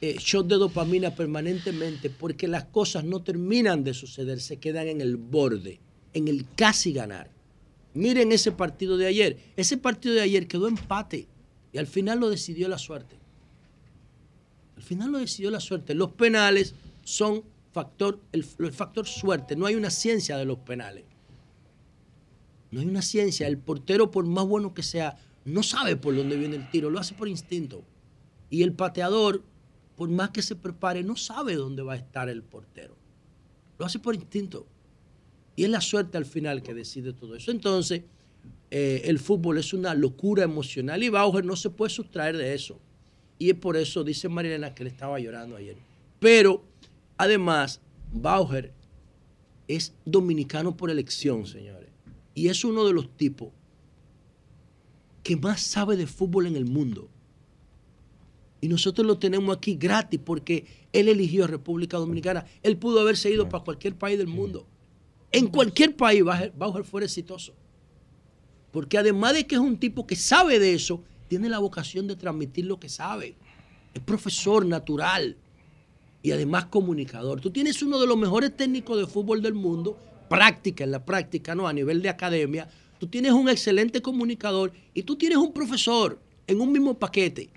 eh, 0.00 0.16
shots 0.18 0.48
de 0.48 0.56
dopamina 0.56 1.14
permanentemente 1.14 2.10
porque 2.10 2.48
las 2.48 2.64
cosas 2.64 3.04
no 3.04 3.22
terminan 3.22 3.84
de 3.84 3.94
suceder, 3.94 4.40
se 4.40 4.58
quedan 4.58 4.88
en 4.88 5.00
el 5.00 5.16
borde, 5.16 5.80
en 6.12 6.28
el 6.28 6.44
casi 6.54 6.92
ganar. 6.92 7.30
Miren 7.94 8.32
ese 8.32 8.52
partido 8.52 8.96
de 8.96 9.06
ayer. 9.06 9.38
Ese 9.56 9.76
partido 9.76 10.14
de 10.14 10.22
ayer 10.22 10.46
quedó 10.46 10.66
empate 10.66 11.26
y 11.72 11.78
al 11.78 11.86
final 11.86 12.20
lo 12.20 12.30
decidió 12.30 12.68
la 12.68 12.78
suerte. 12.78 13.16
Al 14.76 14.82
final 14.82 15.12
lo 15.12 15.18
decidió 15.18 15.50
la 15.50 15.60
suerte. 15.60 15.94
Los 15.94 16.10
penales 16.12 16.74
son 17.04 17.44
factor, 17.72 18.20
el, 18.32 18.44
el 18.58 18.72
factor 18.72 19.06
suerte. 19.06 19.56
No 19.56 19.66
hay 19.66 19.74
una 19.74 19.90
ciencia 19.90 20.36
de 20.36 20.44
los 20.44 20.58
penales. 20.58 21.04
No 22.70 22.80
hay 22.80 22.86
una 22.86 23.02
ciencia. 23.02 23.46
El 23.46 23.58
portero, 23.58 24.10
por 24.10 24.24
más 24.26 24.46
bueno 24.46 24.74
que 24.74 24.82
sea, 24.82 25.16
no 25.44 25.62
sabe 25.62 25.96
por 25.96 26.14
dónde 26.16 26.36
viene 26.36 26.56
el 26.56 26.70
tiro. 26.70 26.90
Lo 26.90 26.98
hace 26.98 27.14
por 27.14 27.28
instinto. 27.28 27.84
Y 28.50 28.62
el 28.62 28.72
pateador, 28.72 29.42
por 29.96 30.08
más 30.08 30.30
que 30.30 30.42
se 30.42 30.56
prepare, 30.56 31.02
no 31.02 31.16
sabe 31.16 31.54
dónde 31.54 31.82
va 31.82 31.94
a 31.94 31.96
estar 31.96 32.28
el 32.28 32.42
portero. 32.42 32.96
Lo 33.78 33.86
hace 33.86 33.98
por 33.98 34.14
instinto. 34.14 34.66
Y 35.56 35.64
es 35.64 35.70
la 35.70 35.80
suerte 35.80 36.18
al 36.18 36.24
final 36.24 36.62
que 36.62 36.74
decide 36.74 37.12
todo 37.12 37.36
eso. 37.36 37.50
Entonces, 37.50 38.02
eh, 38.70 39.02
el 39.04 39.18
fútbol 39.18 39.58
es 39.58 39.74
una 39.74 39.94
locura 39.94 40.44
emocional 40.44 41.02
y 41.02 41.10
Bauer 41.10 41.44
no 41.44 41.56
se 41.56 41.70
puede 41.70 41.90
sustraer 41.90 42.36
de 42.36 42.54
eso. 42.54 42.78
Y 43.38 43.50
es 43.50 43.56
por 43.56 43.76
eso, 43.76 44.04
dice 44.04 44.28
Marilena, 44.28 44.74
que 44.74 44.84
le 44.84 44.90
estaba 44.90 45.18
llorando 45.18 45.56
ayer. 45.56 45.76
Pero, 46.20 46.62
además, 47.22 47.80
Bauer 48.12 48.72
es 49.68 49.94
dominicano 50.04 50.76
por 50.76 50.90
elección, 50.90 51.46
señores. 51.46 51.88
Y 52.34 52.48
es 52.48 52.64
uno 52.64 52.84
de 52.84 52.92
los 52.92 53.16
tipos 53.16 53.50
que 55.22 55.36
más 55.36 55.60
sabe 55.60 55.96
de 55.96 56.08
fútbol 56.08 56.46
en 56.46 56.56
el 56.56 56.64
mundo. 56.64 57.08
Y 58.60 58.68
nosotros 58.68 59.06
lo 59.06 59.18
tenemos 59.18 59.56
aquí 59.56 59.76
gratis 59.76 60.20
porque 60.24 60.66
él 60.92 61.08
eligió 61.08 61.46
República 61.46 61.96
Dominicana. 61.96 62.44
Él 62.62 62.76
pudo 62.76 63.00
haberse 63.00 63.30
ido 63.30 63.48
para 63.48 63.64
cualquier 63.64 63.96
país 63.96 64.18
del 64.18 64.26
mundo. 64.26 64.66
En 65.30 65.46
cualquier 65.46 65.96
país 65.96 66.24
Bauer 66.24 66.52
Bauer 66.56 66.84
fue 66.84 67.04
exitoso. 67.04 67.54
Porque 68.72 68.98
además 68.98 69.34
de 69.34 69.46
que 69.46 69.54
es 69.54 69.60
un 69.60 69.78
tipo 69.78 70.06
que 70.06 70.16
sabe 70.16 70.58
de 70.58 70.74
eso, 70.74 71.04
tiene 71.28 71.48
la 71.48 71.60
vocación 71.60 72.08
de 72.08 72.16
transmitir 72.16 72.66
lo 72.66 72.80
que 72.80 72.88
sabe. 72.88 73.36
Es 73.94 74.02
profesor 74.02 74.66
natural 74.66 75.36
y 76.22 76.30
además 76.30 76.66
comunicador. 76.66 77.40
Tú 77.40 77.50
tienes 77.50 77.82
uno 77.82 77.98
de 77.98 78.06
los 78.06 78.16
mejores 78.16 78.56
técnicos 78.56 78.98
de 78.98 79.06
fútbol 79.06 79.42
del 79.42 79.54
mundo, 79.54 79.98
práctica, 80.28 80.84
en 80.84 80.92
la 80.92 81.04
práctica, 81.04 81.54
no 81.54 81.66
a 81.66 81.72
nivel 81.72 82.00
de 82.00 82.08
academia. 82.08 82.68
Tú 82.98 83.08
tienes 83.08 83.32
un 83.32 83.48
excelente 83.48 84.00
comunicador 84.00 84.72
y 84.94 85.02
tú 85.02 85.16
tienes 85.16 85.38
un 85.38 85.52
profesor 85.52 86.18
en 86.46 86.60
un 86.60 86.70
mismo 86.70 86.94
paquete. 86.94 87.50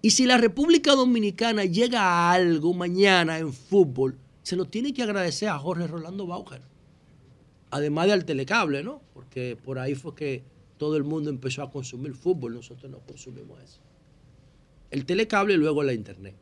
Y 0.00 0.10
si 0.10 0.26
la 0.26 0.38
República 0.38 0.94
Dominicana 0.94 1.64
llega 1.64 2.02
a 2.02 2.32
algo 2.32 2.72
mañana 2.72 3.38
en 3.38 3.52
fútbol, 3.52 4.16
se 4.44 4.54
lo 4.54 4.64
tiene 4.64 4.94
que 4.94 5.02
agradecer 5.02 5.48
a 5.48 5.58
Jorge 5.58 5.88
Rolando 5.88 6.26
Bauer. 6.26 6.62
Además 7.70 8.06
de 8.06 8.12
al 8.12 8.24
telecable, 8.24 8.82
¿no? 8.84 9.02
Porque 9.12 9.58
por 9.62 9.78
ahí 9.78 9.94
fue 9.94 10.14
que 10.14 10.42
todo 10.78 10.96
el 10.96 11.02
mundo 11.02 11.28
empezó 11.30 11.62
a 11.62 11.70
consumir 11.70 12.14
fútbol, 12.14 12.54
nosotros 12.54 12.90
no 12.90 13.00
consumimos 13.00 13.60
eso. 13.62 13.80
El 14.90 15.04
telecable 15.04 15.54
y 15.54 15.56
luego 15.56 15.82
la 15.82 15.92
internet. 15.92 16.34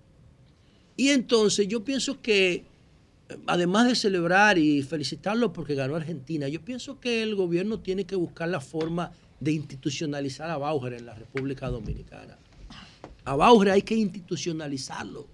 Y 0.97 1.09
entonces 1.09 1.69
yo 1.69 1.85
pienso 1.85 2.21
que, 2.23 2.55
eh, 2.55 2.65
además 3.47 3.87
de 3.87 3.95
celebrar 3.95 4.59
y 4.59 4.83
felicitarlo 4.83 5.53
porque 5.53 5.75
ganó 5.75 5.97
Argentina, 5.97 6.49
yo 6.49 6.65
pienso 6.65 7.01
que 7.01 7.23
el 7.23 7.35
gobierno 7.35 7.81
tiene 7.81 8.05
que 8.05 8.17
buscar 8.17 8.49
la 8.49 8.61
forma 8.61 9.13
de 9.41 9.53
institucionalizar 9.53 10.49
a 10.51 10.57
Bauer 10.57 10.95
en 10.95 11.07
la 11.07 11.15
República 11.15 11.69
Dominicana. 11.69 12.39
A 13.25 13.37
Bauer 13.37 13.71
hay 13.71 13.83
que 13.83 13.95
institucionalizarlo. 13.95 15.27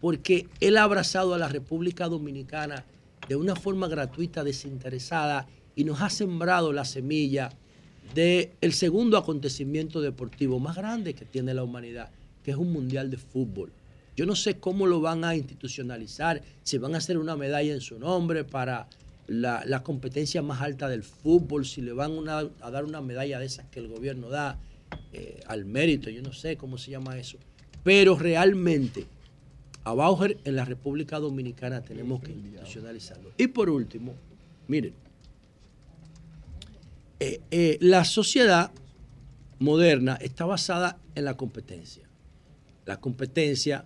Porque 0.00 0.48
él 0.58 0.76
ha 0.78 0.82
abrazado 0.82 1.34
a 1.34 1.38
la 1.38 1.48
República 1.48 2.08
Dominicana 2.08 2.84
de 3.28 3.36
una 3.36 3.54
forma 3.54 3.86
gratuita, 3.86 4.42
desinteresada, 4.42 5.46
y 5.76 5.84
nos 5.84 6.00
ha 6.00 6.10
sembrado 6.10 6.72
la 6.72 6.84
semilla 6.84 7.50
del 8.14 8.72
segundo 8.72 9.16
acontecimiento 9.16 10.00
deportivo 10.00 10.58
más 10.58 10.76
grande 10.76 11.14
que 11.14 11.24
tiene 11.24 11.54
la 11.54 11.62
humanidad, 11.62 12.10
que 12.44 12.50
es 12.50 12.56
un 12.56 12.72
mundial 12.72 13.10
de 13.10 13.16
fútbol. 13.16 13.70
Yo 14.16 14.26
no 14.26 14.36
sé 14.36 14.58
cómo 14.58 14.86
lo 14.86 15.00
van 15.00 15.24
a 15.24 15.34
institucionalizar, 15.36 16.42
si 16.62 16.78
van 16.78 16.94
a 16.94 16.98
hacer 16.98 17.16
una 17.16 17.36
medalla 17.36 17.72
en 17.72 17.80
su 17.80 17.98
nombre 17.98 18.44
para 18.44 18.86
la, 19.26 19.64
la 19.66 19.82
competencia 19.82 20.42
más 20.42 20.60
alta 20.60 20.88
del 20.88 21.02
fútbol, 21.02 21.64
si 21.64 21.80
le 21.80 21.92
van 21.92 22.12
una- 22.12 22.50
a 22.60 22.70
dar 22.70 22.84
una 22.84 23.00
medalla 23.00 23.38
de 23.38 23.46
esas 23.46 23.66
que 23.70 23.80
el 23.80 23.88
gobierno 23.88 24.28
da 24.28 24.58
eh, 25.14 25.40
al 25.46 25.64
mérito, 25.64 26.10
yo 26.10 26.20
no 26.20 26.32
sé 26.34 26.56
cómo 26.58 26.76
se 26.76 26.90
llama 26.90 27.18
eso. 27.18 27.38
Pero 27.82 28.16
realmente 28.18 29.06
a 29.84 29.94
Bauer 29.94 30.36
en 30.44 30.56
la 30.56 30.64
República 30.66 31.18
Dominicana 31.18 31.80
tenemos 31.80 32.22
que 32.22 32.32
institucionalizarlo. 32.32 33.30
Y 33.38 33.46
por 33.46 33.70
último, 33.70 34.14
miren, 34.68 34.92
eh, 37.24 37.40
eh, 37.52 37.78
la 37.80 38.04
sociedad 38.04 38.72
moderna 39.60 40.16
está 40.20 40.44
basada 40.44 40.98
en 41.14 41.24
la 41.24 41.36
competencia. 41.36 42.02
La 42.84 42.98
competencia 42.98 43.84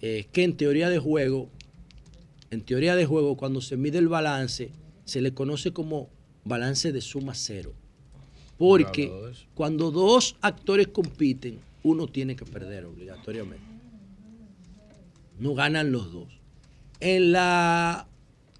eh, 0.00 0.26
que 0.32 0.44
en 0.44 0.56
teoría 0.56 0.88
de 0.88 0.98
juego, 0.98 1.50
en 2.50 2.62
teoría 2.62 2.96
de 2.96 3.04
juego, 3.04 3.36
cuando 3.36 3.60
se 3.60 3.76
mide 3.76 3.98
el 3.98 4.08
balance, 4.08 4.70
se 5.04 5.20
le 5.20 5.34
conoce 5.34 5.74
como 5.74 6.08
balance 6.44 6.90
de 6.90 7.02
suma 7.02 7.34
cero. 7.34 7.74
Porque 8.56 9.12
cuando 9.54 9.90
dos 9.90 10.36
actores 10.40 10.88
compiten, 10.88 11.58
uno 11.82 12.06
tiene 12.06 12.34
que 12.34 12.46
perder 12.46 12.86
obligatoriamente. 12.86 13.66
No 15.38 15.54
ganan 15.54 15.92
los 15.92 16.10
dos. 16.10 16.28
En 17.00 17.30
la, 17.30 18.08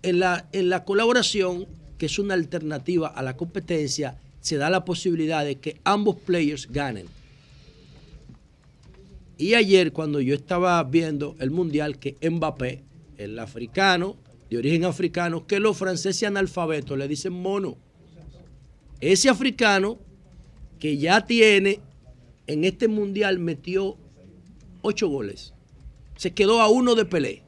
en 0.02 0.20
la, 0.20 0.46
en 0.52 0.68
la 0.68 0.84
colaboración, 0.84 1.66
que 1.98 2.06
es 2.06 2.18
una 2.18 2.34
alternativa 2.34 3.08
a 3.08 3.22
la 3.22 3.36
competencia, 3.36 4.18
se 4.40 4.56
da 4.56 4.70
la 4.70 4.84
posibilidad 4.84 5.44
de 5.44 5.56
que 5.56 5.80
ambos 5.84 6.16
players 6.16 6.68
ganen. 6.70 7.06
Y 9.36 9.54
ayer, 9.54 9.92
cuando 9.92 10.20
yo 10.20 10.34
estaba 10.34 10.82
viendo 10.84 11.36
el 11.38 11.50
mundial, 11.50 11.98
que 11.98 12.16
Mbappé, 12.28 12.82
el 13.18 13.38
africano, 13.38 14.16
de 14.50 14.58
origen 14.58 14.84
africano, 14.84 15.46
que 15.46 15.60
los 15.60 15.76
franceses 15.76 16.26
analfabetos 16.26 16.96
le 16.96 17.06
dicen 17.06 17.32
mono. 17.32 17.76
Ese 19.00 19.28
africano 19.28 19.98
que 20.80 20.96
ya 20.96 21.26
tiene 21.26 21.80
en 22.46 22.64
este 22.64 22.88
mundial 22.88 23.38
metió 23.38 23.96
ocho 24.82 25.08
goles. 25.08 25.52
Se 26.16 26.32
quedó 26.32 26.60
a 26.60 26.68
uno 26.68 26.94
de 26.94 27.04
Pelé. 27.04 27.42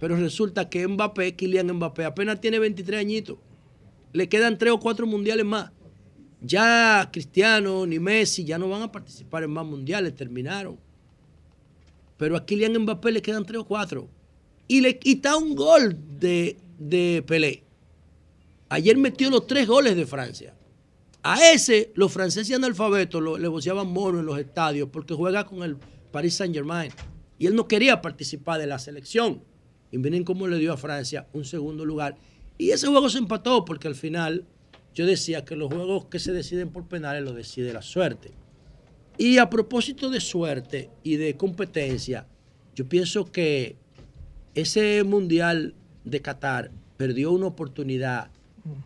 Pero 0.00 0.16
resulta 0.16 0.68
que 0.68 0.86
Mbappé, 0.86 1.36
Kylian 1.36 1.72
Mbappé, 1.74 2.04
apenas 2.04 2.40
tiene 2.40 2.58
23 2.58 3.00
añitos. 3.00 3.38
Le 4.12 4.28
quedan 4.28 4.58
tres 4.58 4.72
o 4.72 4.80
cuatro 4.80 5.06
mundiales 5.06 5.44
más. 5.44 5.70
Ya 6.40 7.08
Cristiano 7.12 7.86
ni 7.86 7.98
Messi 7.98 8.44
ya 8.44 8.58
no 8.58 8.68
van 8.68 8.82
a 8.82 8.92
participar 8.92 9.44
en 9.44 9.50
más 9.50 9.66
mundiales, 9.66 10.14
terminaron. 10.14 10.78
Pero 12.16 12.36
a 12.36 12.44
Kylian 12.44 12.78
Mbappé 12.78 13.12
le 13.12 13.22
quedan 13.22 13.44
tres 13.44 13.60
o 13.60 13.64
cuatro. 13.64 14.08
Y 14.68 14.80
le 14.80 14.98
quita 14.98 15.36
un 15.36 15.54
gol 15.54 15.96
de, 16.18 16.56
de 16.78 17.24
Pelé. 17.26 17.62
Ayer 18.68 18.96
metió 18.96 19.30
los 19.30 19.46
tres 19.46 19.66
goles 19.66 19.96
de 19.96 20.06
Francia. 20.06 20.54
A 21.22 21.50
ese, 21.52 21.92
los 21.94 22.12
franceses 22.12 22.56
analfabetos 22.56 23.20
lo- 23.20 23.36
le 23.36 23.48
voceaban 23.48 23.88
mono 23.88 24.20
en 24.20 24.26
los 24.26 24.38
estadios 24.38 24.88
porque 24.90 25.12
juega 25.12 25.44
con 25.44 25.62
el 25.62 25.76
Paris 26.10 26.34
Saint 26.34 26.54
Germain. 26.54 26.90
Y 27.38 27.46
él 27.46 27.54
no 27.54 27.66
quería 27.68 28.00
participar 28.00 28.60
de 28.60 28.66
la 28.66 28.78
selección. 28.78 29.42
Y 29.90 29.98
miren 29.98 30.24
cómo 30.24 30.46
le 30.46 30.58
dio 30.58 30.72
a 30.72 30.76
Francia 30.76 31.26
un 31.32 31.44
segundo 31.44 31.84
lugar. 31.84 32.16
Y 32.60 32.72
ese 32.72 32.88
juego 32.88 33.08
se 33.08 33.16
empató 33.16 33.64
porque 33.64 33.88
al 33.88 33.94
final 33.94 34.44
yo 34.94 35.06
decía 35.06 35.46
que 35.46 35.56
los 35.56 35.72
juegos 35.72 36.04
que 36.10 36.18
se 36.18 36.30
deciden 36.34 36.68
por 36.68 36.86
penales 36.86 37.22
los 37.22 37.34
decide 37.34 37.72
la 37.72 37.80
suerte. 37.80 38.32
Y 39.16 39.38
a 39.38 39.48
propósito 39.48 40.10
de 40.10 40.20
suerte 40.20 40.90
y 41.02 41.16
de 41.16 41.38
competencia, 41.38 42.26
yo 42.74 42.86
pienso 42.86 43.32
que 43.32 43.76
ese 44.54 45.02
mundial 45.04 45.74
de 46.04 46.20
Qatar 46.20 46.70
perdió 46.98 47.32
una 47.32 47.46
oportunidad 47.46 48.30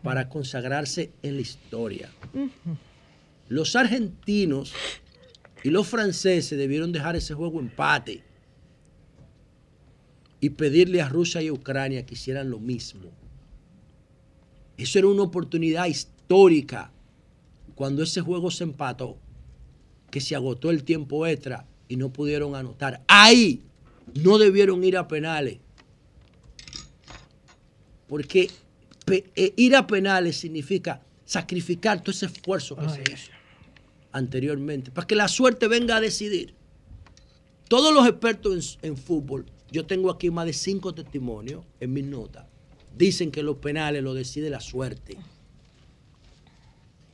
para 0.05 0.29
consagrarse 0.29 1.11
en 1.25 1.35
la 1.35 1.41
historia. 1.41 2.13
Los 3.49 3.75
argentinos 3.75 4.73
y 5.65 5.71
los 5.71 5.89
franceses 5.89 6.57
debieron 6.57 6.93
dejar 6.93 7.17
ese 7.17 7.35
juego 7.35 7.59
empate 7.59 8.23
y 10.39 10.51
pedirle 10.51 11.03
a 11.03 11.09
Rusia 11.09 11.43
y 11.43 11.49
a 11.49 11.53
Ucrania 11.53 12.07
que 12.07 12.15
hicieran 12.15 12.51
lo 12.51 12.61
mismo. 12.61 13.11
Eso 14.77 14.99
era 14.99 15.09
una 15.09 15.23
oportunidad 15.23 15.87
histórica 15.87 16.91
cuando 17.75 18.03
ese 18.03 18.21
juego 18.21 18.51
se 18.51 18.65
empató, 18.65 19.19
que 20.11 20.21
se 20.21 20.35
agotó 20.35 20.71
el 20.71 20.85
tiempo 20.85 21.27
extra 21.27 21.67
y 21.89 21.97
no 21.97 22.13
pudieron 22.13 22.55
anotar. 22.55 23.03
Ahí 23.09 23.63
no 24.15 24.39
debieron 24.39 24.83
ir 24.85 24.97
a 24.97 25.09
penales. 25.09 25.59
Porque 28.09 28.51
eh, 29.07 29.53
ir 29.57 29.77
a 29.77 29.87
penales 29.87 30.37
significa 30.37 31.03
sacrificar 31.25 32.01
todo 32.01 32.13
ese 32.13 32.27
esfuerzo 32.27 32.77
que 32.77 32.89
se 32.89 33.03
hizo 33.13 33.31
anteriormente, 34.13 34.93
para 34.93 35.07
que 35.07 35.17
la 35.17 35.27
suerte 35.27 35.67
venga 35.67 35.97
a 35.97 36.01
decidir. 36.01 36.55
Todos 37.69 37.93
los 37.93 38.07
expertos 38.07 38.79
en, 38.83 38.91
en 38.91 38.97
fútbol, 38.97 39.47
yo 39.73 39.87
tengo 39.87 40.11
aquí 40.11 40.31
más 40.31 40.47
de 40.47 40.53
cinco 40.53 40.95
testimonios 40.95 41.65
en 41.81 41.93
mis 41.93 42.05
notas, 42.05 42.47
dicen 42.97 43.31
que 43.31 43.43
los 43.43 43.57
penales 43.57 44.03
lo 44.03 44.15
decide 44.15 44.51
la 44.51 44.61
suerte. 44.61 45.17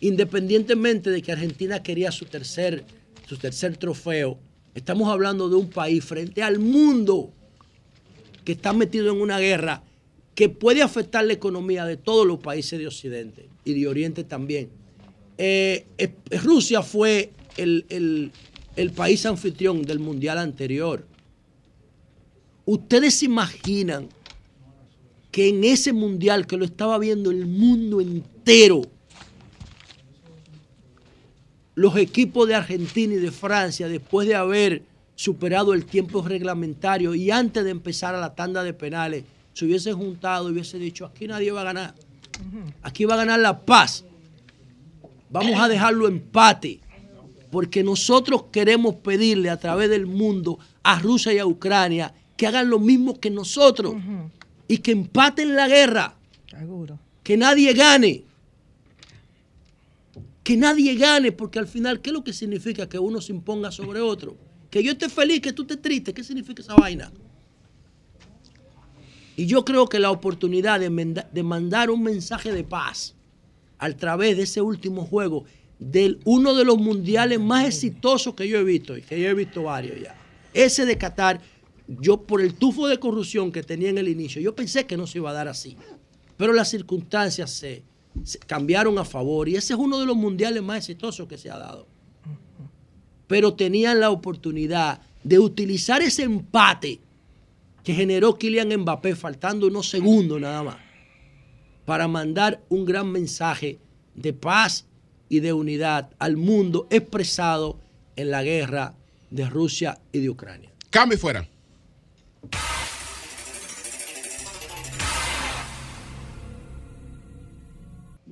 Independientemente 0.01 1.11
de 1.11 1.20
que 1.23 1.32
Argentina 1.32 1.82
quería 1.82 2.11
su 2.11 2.24
tercer, 2.24 2.85
su 3.28 3.36
tercer 3.36 3.77
trofeo, 3.77 4.39
estamos 4.74 5.09
hablando 5.11 5.48
de 5.48 5.57
un 5.57 5.69
país 5.69 6.05
frente 6.05 6.43
al 6.43 6.59
mundo 6.59 7.32
que 8.44 8.52
está 8.52 8.73
metido 8.73 9.12
en 9.12 9.20
una 9.20 9.39
guerra 9.39 9.82
que 10.35 10.48
puede 10.48 10.82
afectar 10.82 11.24
la 11.24 11.35
economía 11.35 11.85
de 11.85 11.98
todos 11.98 12.27
los 12.27 12.39
países 12.39 12.78
de 12.78 12.86
Occidente 12.86 13.48
y 13.65 13.78
de 13.78 13.86
Oriente 13.89 14.24
también. 14.24 14.70
Eh, 15.36 15.86
Rusia 16.43 16.82
fue 16.82 17.31
el, 17.57 17.85
el- 17.90 18.32
el 18.77 18.93
país 18.93 19.27
anfitrión 19.27 19.82
del 19.82 19.98
mundial 19.98 20.39
anterior. 20.39 21.05
¿Ustedes 22.65 23.15
se 23.15 23.27
imaginan 23.27 24.09
que 25.31 25.48
en 25.48 25.65
ese 25.65 25.93
mundial 25.93 26.47
que 26.47 26.57
lo 26.57 26.65
estaba 26.65 26.98
viendo 26.98 27.31
el 27.31 27.47
mundo 27.47 28.01
entero, 28.01 28.82
los 31.74 31.97
equipos 31.97 32.48
de 32.48 32.55
Argentina 32.55 33.15
y 33.15 33.19
de 33.19 33.31
Francia, 33.31 33.89
después 33.89 34.27
de 34.27 34.35
haber 34.35 34.82
superado 35.15 35.73
el 35.73 35.85
tiempo 35.85 36.23
reglamentario 36.23 37.15
y 37.15 37.31
antes 37.31 37.65
de 37.65 37.70
empezar 37.70 38.15
a 38.15 38.20
la 38.20 38.35
tanda 38.35 38.62
de 38.65 38.73
penales, 38.73 39.24
se 39.52 39.65
hubiesen 39.65 39.97
juntado 39.97 40.48
y 40.48 40.52
hubiese 40.52 40.78
dicho, 40.78 41.07
aquí 41.07 41.27
nadie 41.27 41.52
va 41.52 41.61
a 41.61 41.65
ganar. 41.65 41.94
Aquí 42.82 43.05
va 43.05 43.15
a 43.15 43.19
ganar 43.19 43.40
la 43.40 43.61
paz. 43.61 44.05
Vamos 45.31 45.61
a 45.61 45.69
dejarlo 45.69 46.09
empate. 46.09 46.81
Porque 47.51 47.82
nosotros 47.82 48.44
queremos 48.52 48.97
pedirle 48.97 49.51
a 49.51 49.59
través 49.59 49.90
del 49.90 50.07
mundo 50.07 50.59
a 50.82 50.98
Rusia 51.01 51.32
y 51.32 51.39
a 51.39 51.47
Ucrania 51.47 52.15
que 52.36 52.47
hagan 52.47 52.70
lo 52.70 52.78
mismo 52.78 53.19
que 53.19 53.28
nosotros 53.28 53.97
y 54.70 54.78
que 54.78 54.92
empaten 54.92 55.56
la 55.56 55.66
guerra. 55.66 56.14
Seguro. 56.48 56.97
Que 57.24 57.36
nadie 57.36 57.72
gane. 57.72 58.22
Que 60.44 60.56
nadie 60.56 60.94
gane, 60.94 61.32
porque 61.32 61.59
al 61.59 61.66
final, 61.66 62.01
¿qué 62.01 62.10
es 62.10 62.14
lo 62.14 62.22
que 62.22 62.32
significa 62.32 62.88
que 62.88 62.97
uno 62.97 63.20
se 63.20 63.32
imponga 63.32 63.72
sobre 63.72 64.01
otro? 64.01 64.36
Que 64.70 64.84
yo 64.84 64.92
esté 64.92 65.09
feliz, 65.09 65.40
que 65.40 65.52
tú 65.52 65.62
estés 65.62 65.82
triste. 65.82 66.14
¿Qué 66.14 66.22
significa 66.22 66.62
esa 66.62 66.76
vaina? 66.76 67.10
Y 69.34 69.47
yo 69.47 69.64
creo 69.64 69.88
que 69.88 69.98
la 69.98 70.12
oportunidad 70.12 70.78
de, 70.78 71.24
de 71.32 71.42
mandar 71.42 71.90
un 71.90 72.05
mensaje 72.05 72.52
de 72.52 72.62
paz 72.62 73.16
a 73.76 73.90
través 73.90 74.36
de 74.36 74.44
ese 74.44 74.60
último 74.60 75.05
juego, 75.05 75.47
de 75.80 76.16
uno 76.24 76.55
de 76.55 76.64
los 76.64 76.78
mundiales 76.78 77.40
más 77.40 77.66
exitosos 77.66 78.36
que 78.36 78.47
yo 78.47 78.59
he 78.59 78.64
visto, 78.64 78.97
y 78.97 79.02
que 79.02 79.20
yo 79.20 79.30
he 79.30 79.34
visto 79.34 79.64
varios 79.64 80.01
ya, 80.01 80.16
ese 80.55 80.86
de 80.86 80.97
Qatar, 80.97 81.40
yo 81.99 82.23
por 82.23 82.41
el 82.41 82.55
tufo 82.55 82.87
de 82.87 83.01
corrupción 83.01 83.51
que 83.51 83.62
tenía 83.62 83.91
en 83.91 83.99
el 83.99 84.09
inicio, 84.09 84.41
yo 84.41 84.55
pensé 84.55 84.87
que 84.87 84.97
no 84.97 85.07
se 85.07 85.19
iba 85.19 85.31
a 85.31 85.35
dar 85.35 85.49
así. 85.49 85.77
Pero 86.37 86.53
las 86.53 86.71
circunstancias 86.71 87.51
se, 87.51 87.83
cambiaron 88.47 88.99
a 88.99 89.05
favor 89.05 89.49
y 89.49 89.57
ese 89.57 89.73
es 89.73 89.79
uno 89.79 89.99
de 89.99 90.07
los 90.07 90.17
mundiales 90.17 90.62
más 90.62 90.79
exitosos 90.79 91.27
que 91.27 91.39
se 91.39 91.51
ha 91.51 91.59
dado. 91.59 91.87
Pero 93.27 93.55
tenían 93.55 94.01
la 94.01 94.11
oportunidad 94.11 95.01
de 95.25 95.39
utilizar 95.39 96.03
ese 96.03 96.23
empate 96.23 97.01
que 97.83 97.95
generó 97.95 98.37
Kylian 98.37 98.77
Mbappé 98.81 99.17
faltando 99.17 99.67
unos 99.67 99.89
segundos 99.89 100.41
nada 100.41 100.62
más 100.62 100.77
para 101.85 102.07
mandar 102.07 102.62
un 102.69 102.85
gran 102.85 103.11
mensaje 103.11 103.81
de 104.15 104.33
paz 104.33 104.87
y 105.29 105.41
de 105.41 105.53
unidad 105.53 106.11
al 106.19 106.37
mundo 106.37 106.87
expresado 106.91 107.81
en 108.17 108.31
la 108.31 108.43
guerra 108.43 108.95
de 109.31 109.49
Rusia 109.49 109.99
y 110.12 110.21
de 110.21 110.31
Ucrania. 110.31 110.71
Cambio 110.91 111.19
fuera. 111.19 111.49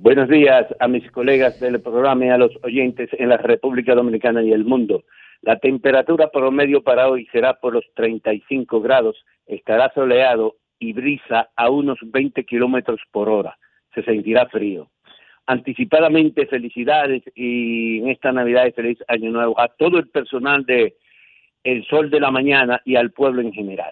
Buenos 0.01 0.29
días 0.29 0.65
a 0.79 0.87
mis 0.87 1.11
colegas 1.11 1.59
del 1.59 1.81
programa 1.81 2.25
y 2.25 2.29
a 2.29 2.37
los 2.37 2.51
oyentes 2.63 3.09
en 3.19 3.29
la 3.29 3.37
República 3.37 3.93
Dominicana 3.93 4.41
y 4.41 4.53
el 4.53 4.63
mundo. 4.63 5.03
La 5.41 5.59
temperatura 5.59 6.31
promedio 6.31 6.81
para 6.81 7.09
hoy 7.09 7.27
será 7.31 7.55
por 7.55 7.73
los 7.73 7.85
35 7.95 8.81
grados, 8.81 9.23
estará 9.45 9.91
soleado 9.93 10.55
y 10.79 10.93
brisa 10.93 11.49
a 11.55 11.69
unos 11.69 11.99
20 12.01 12.45
kilómetros 12.45 13.01
por 13.11 13.29
hora. 13.29 13.57
Se 13.93 14.01
sentirá 14.03 14.47
frío. 14.47 14.89
Anticipadamente, 15.45 16.45
felicidades 16.45 17.21
y 17.35 17.99
en 17.99 18.09
esta 18.09 18.31
Navidad 18.31 18.71
feliz 18.73 18.99
Año 19.07 19.31
Nuevo 19.31 19.59
a 19.59 19.67
todo 19.67 19.97
el 19.97 20.07
personal 20.07 20.65
de 20.65 20.95
El 21.63 21.85
Sol 21.85 22.09
de 22.09 22.19
la 22.19 22.31
Mañana 22.31 22.81
y 22.85 22.95
al 22.95 23.11
pueblo 23.11 23.41
en 23.41 23.53
general. 23.53 23.91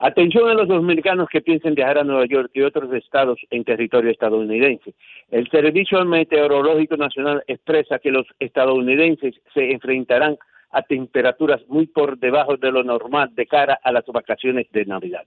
Atención 0.00 0.48
a 0.48 0.54
los 0.54 0.68
dominicanos 0.68 1.28
que 1.28 1.40
piensen 1.40 1.74
viajar 1.74 1.98
a 1.98 2.04
Nueva 2.04 2.24
York 2.26 2.50
y 2.54 2.62
otros 2.62 2.92
estados 2.92 3.40
en 3.50 3.64
territorio 3.64 4.12
estadounidense. 4.12 4.94
El 5.28 5.50
Servicio 5.50 6.04
Meteorológico 6.04 6.96
Nacional 6.96 7.42
expresa 7.48 7.98
que 7.98 8.12
los 8.12 8.24
estadounidenses 8.38 9.34
se 9.52 9.72
enfrentarán 9.72 10.36
a 10.70 10.82
temperaturas 10.82 11.66
muy 11.66 11.86
por 11.86 12.16
debajo 12.18 12.56
de 12.56 12.70
lo 12.70 12.84
normal 12.84 13.30
de 13.34 13.46
cara 13.46 13.80
a 13.82 13.90
las 13.90 14.06
vacaciones 14.06 14.70
de 14.70 14.84
Navidad. 14.84 15.26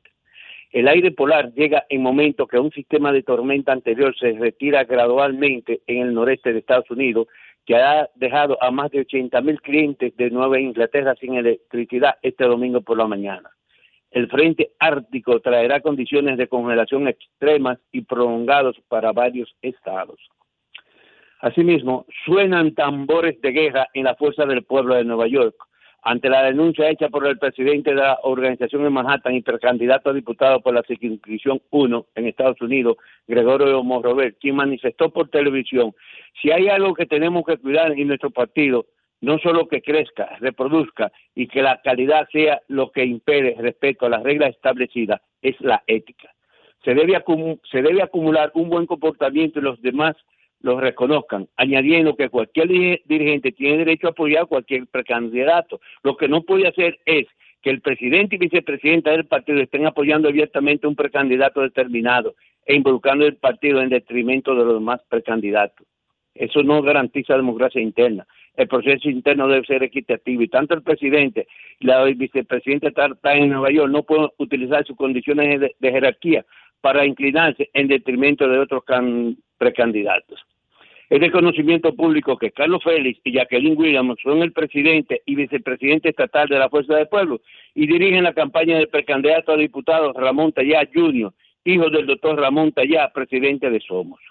El 0.72 0.88
aire 0.88 1.12
polar 1.12 1.52
llega 1.54 1.86
en 1.90 2.02
momento 2.02 2.48
que 2.48 2.58
un 2.58 2.72
sistema 2.72 3.12
de 3.12 3.24
tormenta 3.24 3.74
anterior 3.74 4.16
se 4.18 4.32
retira 4.32 4.86
gradualmente 4.86 5.82
en 5.86 6.04
el 6.04 6.14
noreste 6.14 6.54
de 6.54 6.60
Estados 6.60 6.90
Unidos, 6.90 7.28
que 7.66 7.76
ha 7.76 8.10
dejado 8.16 8.62
a 8.62 8.72
más 8.72 8.92
de 8.92 9.02
80 9.02 9.42
mil 9.42 9.62
clientes 9.62 10.16
de 10.18 10.30
Nueva 10.30 10.60
Inglaterra 10.60 11.16
sin 11.20 11.36
electricidad 11.36 12.16
este 12.22 12.46
domingo 12.46 12.82
por 12.82 12.98
la 12.98 13.08
mañana. 13.08 13.50
El 14.10 14.28
frente 14.30 14.72
ártico 14.80 15.40
traerá 15.40 15.80
condiciones 15.80 16.38
de 16.38 16.48
congelación 16.48 17.08
extremas 17.08 17.80
y 17.92 18.02
prolongados 18.02 18.76
para 18.90 19.14
varios 19.14 19.56
estados. 19.62 20.20
Asimismo, 21.40 22.06
suenan 22.26 22.76
tambores 22.76 23.40
de 23.42 23.52
guerra 23.52 23.88
en 23.94 24.04
la 24.04 24.16
fuerza 24.16 24.46
del 24.46 24.64
pueblo 24.64 24.96
de 24.96 25.06
Nueva 25.06 25.28
York 25.28 25.56
ante 26.02 26.30
la 26.30 26.44
denuncia 26.44 26.90
hecha 26.90 27.10
por 27.10 27.28
el 27.28 27.38
presidente 27.38 27.92
de 27.92 27.98
la 27.98 28.20
organización 28.24 28.86
en 28.86 28.94
Manhattan 28.94 29.36
y 29.36 29.42
precandidato 29.42 30.10
a 30.10 30.14
diputado 30.14 30.60
por 30.62 30.74
la 30.74 30.82
circunscripción 30.84 31.62
1 31.70 32.06
en 32.16 32.28
Estados 32.28 32.60
Unidos, 32.62 32.98
Gregorio 33.28 33.84
Morrover, 33.84 34.36
quien 34.36 34.56
manifestó 34.56 35.12
por 35.12 35.30
televisión, 35.30 35.94
si 36.42 36.52
hay 36.52 36.70
algo 36.70 36.94
que 36.96 37.06
tenemos 37.06 37.46
que 37.46 37.58
cuidar 37.58 37.92
en 37.92 38.08
nuestro 38.08 38.32
partido, 38.32 38.88
no 39.22 39.38
solo 39.38 39.68
que 39.68 39.84
crezca, 39.84 40.38
reproduzca 40.40 41.12
y 41.36 41.48
que 41.48 41.62
la 41.62 41.80
calidad 41.84 42.28
sea 42.32 42.62
lo 42.68 42.92
que 42.92 43.06
impere 43.06 43.56
respeto 43.60 44.08
a 44.08 44.10
las 44.10 44.24
reglas 44.24 44.50
establecidas, 44.50 45.22
es 45.44 45.60
la 45.62 45.84
ética. 45.86 46.34
Se 46.84 46.96
debe, 46.96 47.24
se 47.70 47.84
debe 47.84 48.02
acumular 48.02 48.52
un 48.56 48.70
buen 48.70 48.88
comportamiento 48.88 49.60
y 49.60 49.64
los 49.64 49.80
demás 49.84 50.16
lo 50.64 50.80
reconozcan, 50.80 51.48
añadiendo 51.58 52.16
que 52.16 52.30
cualquier 52.30 52.68
di- 52.68 53.02
dirigente 53.06 53.52
tiene 53.52 53.80
derecho 53.80 54.08
a 54.08 54.12
apoyar 54.12 54.44
a 54.44 54.46
cualquier 54.46 54.88
precandidato. 54.88 55.82
Lo 56.04 56.18
que 56.18 56.28
no 56.28 56.44
puede 56.44 56.68
hacer 56.68 57.00
es 57.06 57.28
que 57.62 57.70
el 57.70 57.82
presidente 57.82 58.36
y 58.36 58.40
vicepresidenta 58.40 59.12
del 59.12 59.26
partido 59.26 59.60
estén 59.60 59.86
apoyando 59.86 60.30
abiertamente 60.30 60.86
a 60.86 60.90
un 60.90 60.96
precandidato 60.96 61.62
determinado 61.62 62.36
e 62.66 62.76
involucrando 62.76 63.26
el 63.26 63.36
partido 63.38 63.82
en 63.82 63.90
detrimento 63.90 64.56
de 64.56 64.66
los 64.66 64.74
demás 64.76 65.02
precandidatos. 65.10 65.86
Eso 66.34 66.64
no 66.64 66.82
garantiza 66.82 67.36
democracia 67.36 67.82
interna. 67.82 68.26
El 68.56 68.68
proceso 68.68 69.10
interno 69.10 69.48
debe 69.48 69.66
ser 69.66 69.84
equitativo 69.84 70.42
y 70.42 70.48
tanto 70.48 70.74
el 70.74 70.82
presidente 70.82 71.48
y 71.80 71.88
la 71.88 72.04
vicepresidenta 72.04 72.88
están 72.90 73.38
en 73.38 73.50
Nueva 73.50 73.72
York 73.72 73.92
no 73.92 74.04
pueden 74.04 74.30
utilizar 74.38 74.86
sus 74.86 74.96
condiciones 74.96 75.60
de 75.60 75.92
jerarquía 75.92 76.46
para 76.82 77.06
inclinarse 77.06 77.70
en 77.74 77.88
detrimento 77.88 78.48
de 78.48 78.60
otros 78.60 78.84
can- 78.84 79.38
precandidatos. 79.58 80.40
Es 81.10 81.20
de 81.20 81.30
conocimiento 81.30 81.94
público 81.94 82.38
que 82.38 82.52
Carlos 82.52 82.82
Félix 82.84 83.20
y 83.26 83.34
Jacqueline 83.34 83.78
Williams 83.78 84.18
son 84.24 84.42
el 84.42 84.54
presidente 84.54 85.22
y 85.26 85.36
vicepresidente 85.36 86.10
estatal 86.10 86.48
de 86.48 86.58
la 86.58 86.70
Fuerza 86.70 86.96
del 86.96 87.10
Pueblo 87.10 87.42
y 87.76 87.86
dirigen 87.86 88.24
la 88.24 88.34
campaña 88.34 88.78
del 88.78 88.88
precandidato 88.88 89.52
a 89.52 89.58
diputado 89.58 90.14
Ramón 90.14 90.54
Tallá 90.54 90.88
Jr., 90.94 91.34
hijo 91.66 91.90
del 91.90 92.08
doctor 92.08 92.40
Ramón 92.40 92.72
Tallá, 92.72 93.12
presidente 93.14 93.70
de 93.70 93.82
Somos. 93.82 94.22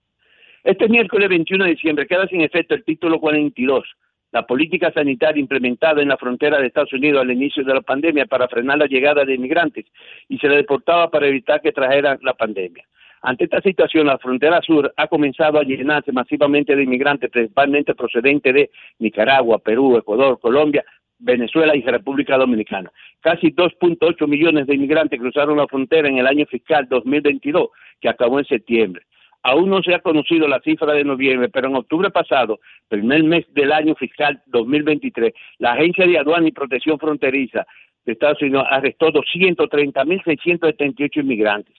Este 0.62 0.88
miércoles 0.88 1.28
21 1.28 1.64
de 1.64 1.70
diciembre 1.70 2.06
queda 2.06 2.26
sin 2.28 2.40
efecto 2.40 2.74
el 2.74 2.84
título 2.84 3.20
42, 3.20 3.84
la 4.32 4.46
política 4.46 4.92
sanitaria 4.92 5.40
implementada 5.40 6.00
en 6.00 6.08
la 6.08 6.16
frontera 6.16 6.58
de 6.58 6.68
Estados 6.68 6.92
Unidos 6.92 7.22
al 7.22 7.30
inicio 7.30 7.64
de 7.64 7.74
la 7.74 7.80
pandemia 7.80 8.26
para 8.26 8.48
frenar 8.48 8.78
la 8.78 8.86
llegada 8.86 9.24
de 9.24 9.34
inmigrantes 9.34 9.86
y 10.28 10.38
se 10.38 10.48
le 10.48 10.56
deportaba 10.56 11.10
para 11.10 11.26
evitar 11.26 11.60
que 11.60 11.72
trajeran 11.72 12.18
la 12.22 12.34
pandemia. 12.34 12.84
Ante 13.22 13.44
esta 13.44 13.60
situación, 13.60 14.06
la 14.06 14.18
frontera 14.18 14.60
sur 14.62 14.92
ha 14.96 15.08
comenzado 15.08 15.58
a 15.58 15.64
llenarse 15.64 16.12
masivamente 16.12 16.76
de 16.76 16.84
inmigrantes, 16.84 17.30
principalmente 17.30 17.94
procedentes 17.94 18.54
de 18.54 18.70
Nicaragua, 19.00 19.58
Perú, 19.58 19.96
Ecuador, 19.96 20.38
Colombia, 20.38 20.84
Venezuela 21.18 21.76
y 21.76 21.82
República 21.82 22.36
Dominicana. 22.36 22.90
Casi 23.20 23.52
2.8 23.52 24.26
millones 24.26 24.66
de 24.66 24.74
inmigrantes 24.74 25.20
cruzaron 25.20 25.58
la 25.58 25.66
frontera 25.66 26.08
en 26.08 26.18
el 26.18 26.26
año 26.26 26.46
fiscal 26.46 26.86
2022, 26.88 27.68
que 28.00 28.08
acabó 28.08 28.38
en 28.38 28.44
septiembre. 28.44 29.02
Aún 29.42 29.70
no 29.70 29.82
se 29.82 29.94
ha 29.94 30.00
conocido 30.00 30.48
la 30.48 30.60
cifra 30.60 30.92
de 30.92 31.04
noviembre, 31.04 31.48
pero 31.48 31.68
en 31.68 31.76
octubre 31.76 32.10
pasado, 32.10 32.58
primer 32.88 33.22
mes 33.22 33.44
del 33.54 33.72
año 33.72 33.94
fiscal 33.94 34.42
2023, 34.46 35.32
la 35.58 35.72
Agencia 35.72 36.06
de 36.06 36.18
Aduana 36.18 36.48
y 36.48 36.52
Protección 36.52 36.98
Fronteriza 36.98 37.64
de 38.04 38.12
Estados 38.12 38.42
Unidos 38.42 38.64
arrestó 38.68 39.12
230.678 39.12 41.20
inmigrantes. 41.22 41.74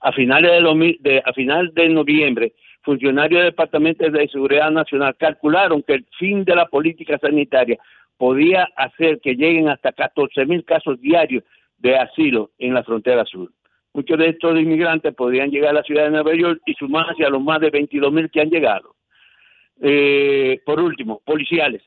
A 0.00 0.12
finales 0.12 0.52
de, 0.52 0.60
2000 0.60 0.96
de- 1.00 1.22
a 1.24 1.32
final 1.32 1.72
de 1.74 1.88
noviembre, 1.88 2.52
funcionarios 2.82 3.40
del 3.42 3.50
Departamento 3.50 4.08
de 4.08 4.28
Seguridad 4.28 4.70
Nacional 4.70 5.16
calcularon 5.18 5.82
que 5.82 5.94
el 5.94 6.06
fin 6.18 6.44
de 6.44 6.54
la 6.54 6.66
política 6.66 7.18
sanitaria 7.18 7.78
podía 8.18 8.68
hacer 8.76 9.20
que 9.20 9.34
lleguen 9.34 9.68
hasta 9.68 9.92
14.000 9.92 10.64
casos 10.64 11.00
diarios 11.00 11.44
de 11.78 11.96
asilo 11.96 12.50
en 12.58 12.74
la 12.74 12.82
frontera 12.82 13.24
sur. 13.24 13.50
Muchos 13.94 14.18
de 14.18 14.28
estos 14.28 14.58
inmigrantes 14.60 15.14
podrían 15.14 15.50
llegar 15.50 15.70
a 15.70 15.74
la 15.74 15.82
ciudad 15.82 16.04
de 16.04 16.10
Nueva 16.10 16.34
York 16.34 16.60
y 16.66 16.74
sumarse 16.74 17.24
a 17.24 17.30
los 17.30 17.42
más 17.42 17.60
de 17.60 17.72
22.000 17.72 18.30
que 18.30 18.40
han 18.40 18.50
llegado. 18.50 18.94
Eh, 19.80 20.60
por 20.66 20.80
último, 20.80 21.22
policiales. 21.24 21.82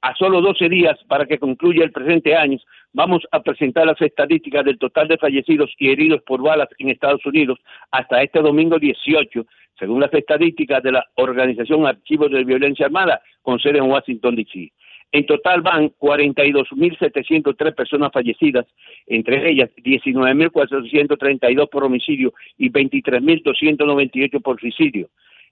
A 0.00 0.14
solo 0.14 0.40
12 0.40 0.68
días 0.68 0.96
para 1.08 1.26
que 1.26 1.38
concluya 1.38 1.82
el 1.82 1.90
presente 1.90 2.36
año, 2.36 2.58
vamos 2.92 3.22
a 3.32 3.40
presentar 3.40 3.84
las 3.86 4.00
estadísticas 4.00 4.64
del 4.64 4.78
total 4.78 5.08
de 5.08 5.18
fallecidos 5.18 5.74
y 5.78 5.90
heridos 5.90 6.22
por 6.22 6.40
balas 6.40 6.68
en 6.78 6.90
Estados 6.90 7.26
Unidos 7.26 7.58
hasta 7.90 8.22
este 8.22 8.40
domingo 8.40 8.78
18, 8.78 9.44
según 9.78 10.00
las 10.00 10.12
estadísticas 10.12 10.82
de 10.82 10.92
la 10.92 11.06
Organización 11.14 11.86
Archivos 11.86 12.30
de 12.30 12.44
Violencia 12.44 12.86
Armada, 12.86 13.22
con 13.42 13.58
sede 13.60 13.78
en 13.78 13.90
Washington, 13.90 14.36
D.C. 14.36 14.72
En 15.10 15.24
total 15.24 15.62
van 15.62 15.88
42.703 15.98 17.74
personas 17.74 18.12
fallecidas, 18.12 18.66
entre 19.06 19.50
ellas 19.50 19.70
19.432 19.76 21.70
por 21.70 21.84
homicidio 21.84 22.34
y 22.58 22.70
23.298 22.70 24.42
por 24.42 24.60
suicidio. 24.60 25.08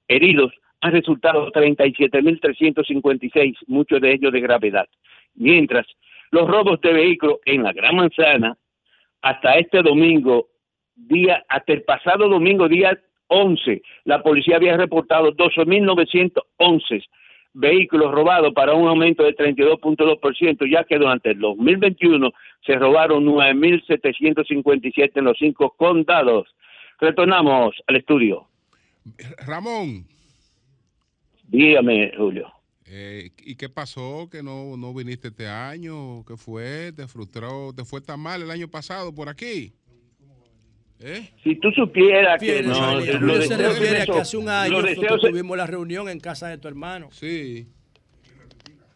Heridos 0.09 0.53
han 0.83 0.93
resultado 0.93 1.51
37.356, 1.53 3.57
muchos 3.67 3.99
de 4.01 4.13
ellos 4.13 4.33
de 4.33 4.41
gravedad. 4.41 4.87
Mientras, 5.35 5.87
los 6.31 6.47
robos 6.47 6.81
de 6.83 6.93
vehículos 6.93 7.39
en 7.47 7.63
la 7.63 7.73
Gran 7.73 7.97
Manzana, 7.97 8.59
hasta 9.23 9.55
este 9.55 9.83
domingo, 9.83 10.49
día, 10.95 11.43
hasta 11.49 11.73
el 11.73 11.83
pasado 11.83 12.29
domingo, 12.29 12.69
día 12.69 12.99
11, 13.29 13.83
la 14.05 14.23
policía 14.23 14.57
había 14.57 14.77
reportado 14.77 15.33
12.911 15.33 17.05
vehículos 17.57 18.13
robados 18.13 18.53
para 18.55 18.75
un 18.75 18.87
aumento 18.87 19.23
del 19.25 19.35
32.2%, 19.35 20.71
ya 20.71 20.85
que 20.85 20.99
durante 20.99 21.31
el 21.31 21.41
2021 21.41 22.31
se 22.65 22.75
robaron 22.75 23.25
9.757 23.25 25.11
en 25.15 25.25
los 25.25 25.39
cinco 25.39 25.75
condados. 25.77 26.55
Retornamos 27.01 27.75
al 27.87 27.97
estudio. 27.97 28.47
Ramón. 29.47 30.07
Dígame, 31.49 32.13
Julio. 32.17 32.53
Eh, 32.89 33.31
¿Y 33.39 33.57
qué 33.57 33.69
pasó? 33.69 34.29
¿Que 34.31 34.43
no, 34.43 34.77
no 34.77 34.93
viniste 34.93 35.29
este 35.29 35.49
año? 35.49 36.25
¿Qué 36.27 36.37
fue? 36.37 36.93
¿Te 36.93 37.09
frustró? 37.09 37.73
¿Te 37.75 37.85
fue 37.85 38.01
tan 38.01 38.21
mal 38.21 38.43
el 38.43 38.51
año 38.51 38.69
pasado 38.69 39.15
por 39.15 39.29
aquí? 39.29 39.73
¿Eh? 41.01 41.29
Si 41.45 41.57
tú 41.57 41.71
supieras 41.73 42.41
que 42.41 42.63
no, 42.63 43.01
se 43.03 43.57
refiere 43.57 44.03
a 44.03 44.07
que 44.07 44.13
hace 44.19 44.37
un 44.39 44.49
año 44.49 44.81
nosotros 44.81 45.21
tuvimos 45.21 45.57
la 45.57 45.67
reunión 45.67 46.09
en 46.09 46.21
casa 46.21 46.49
de 46.49 46.59
tu 46.59 46.69
hermano. 46.69 47.09
Sí. 47.13 47.67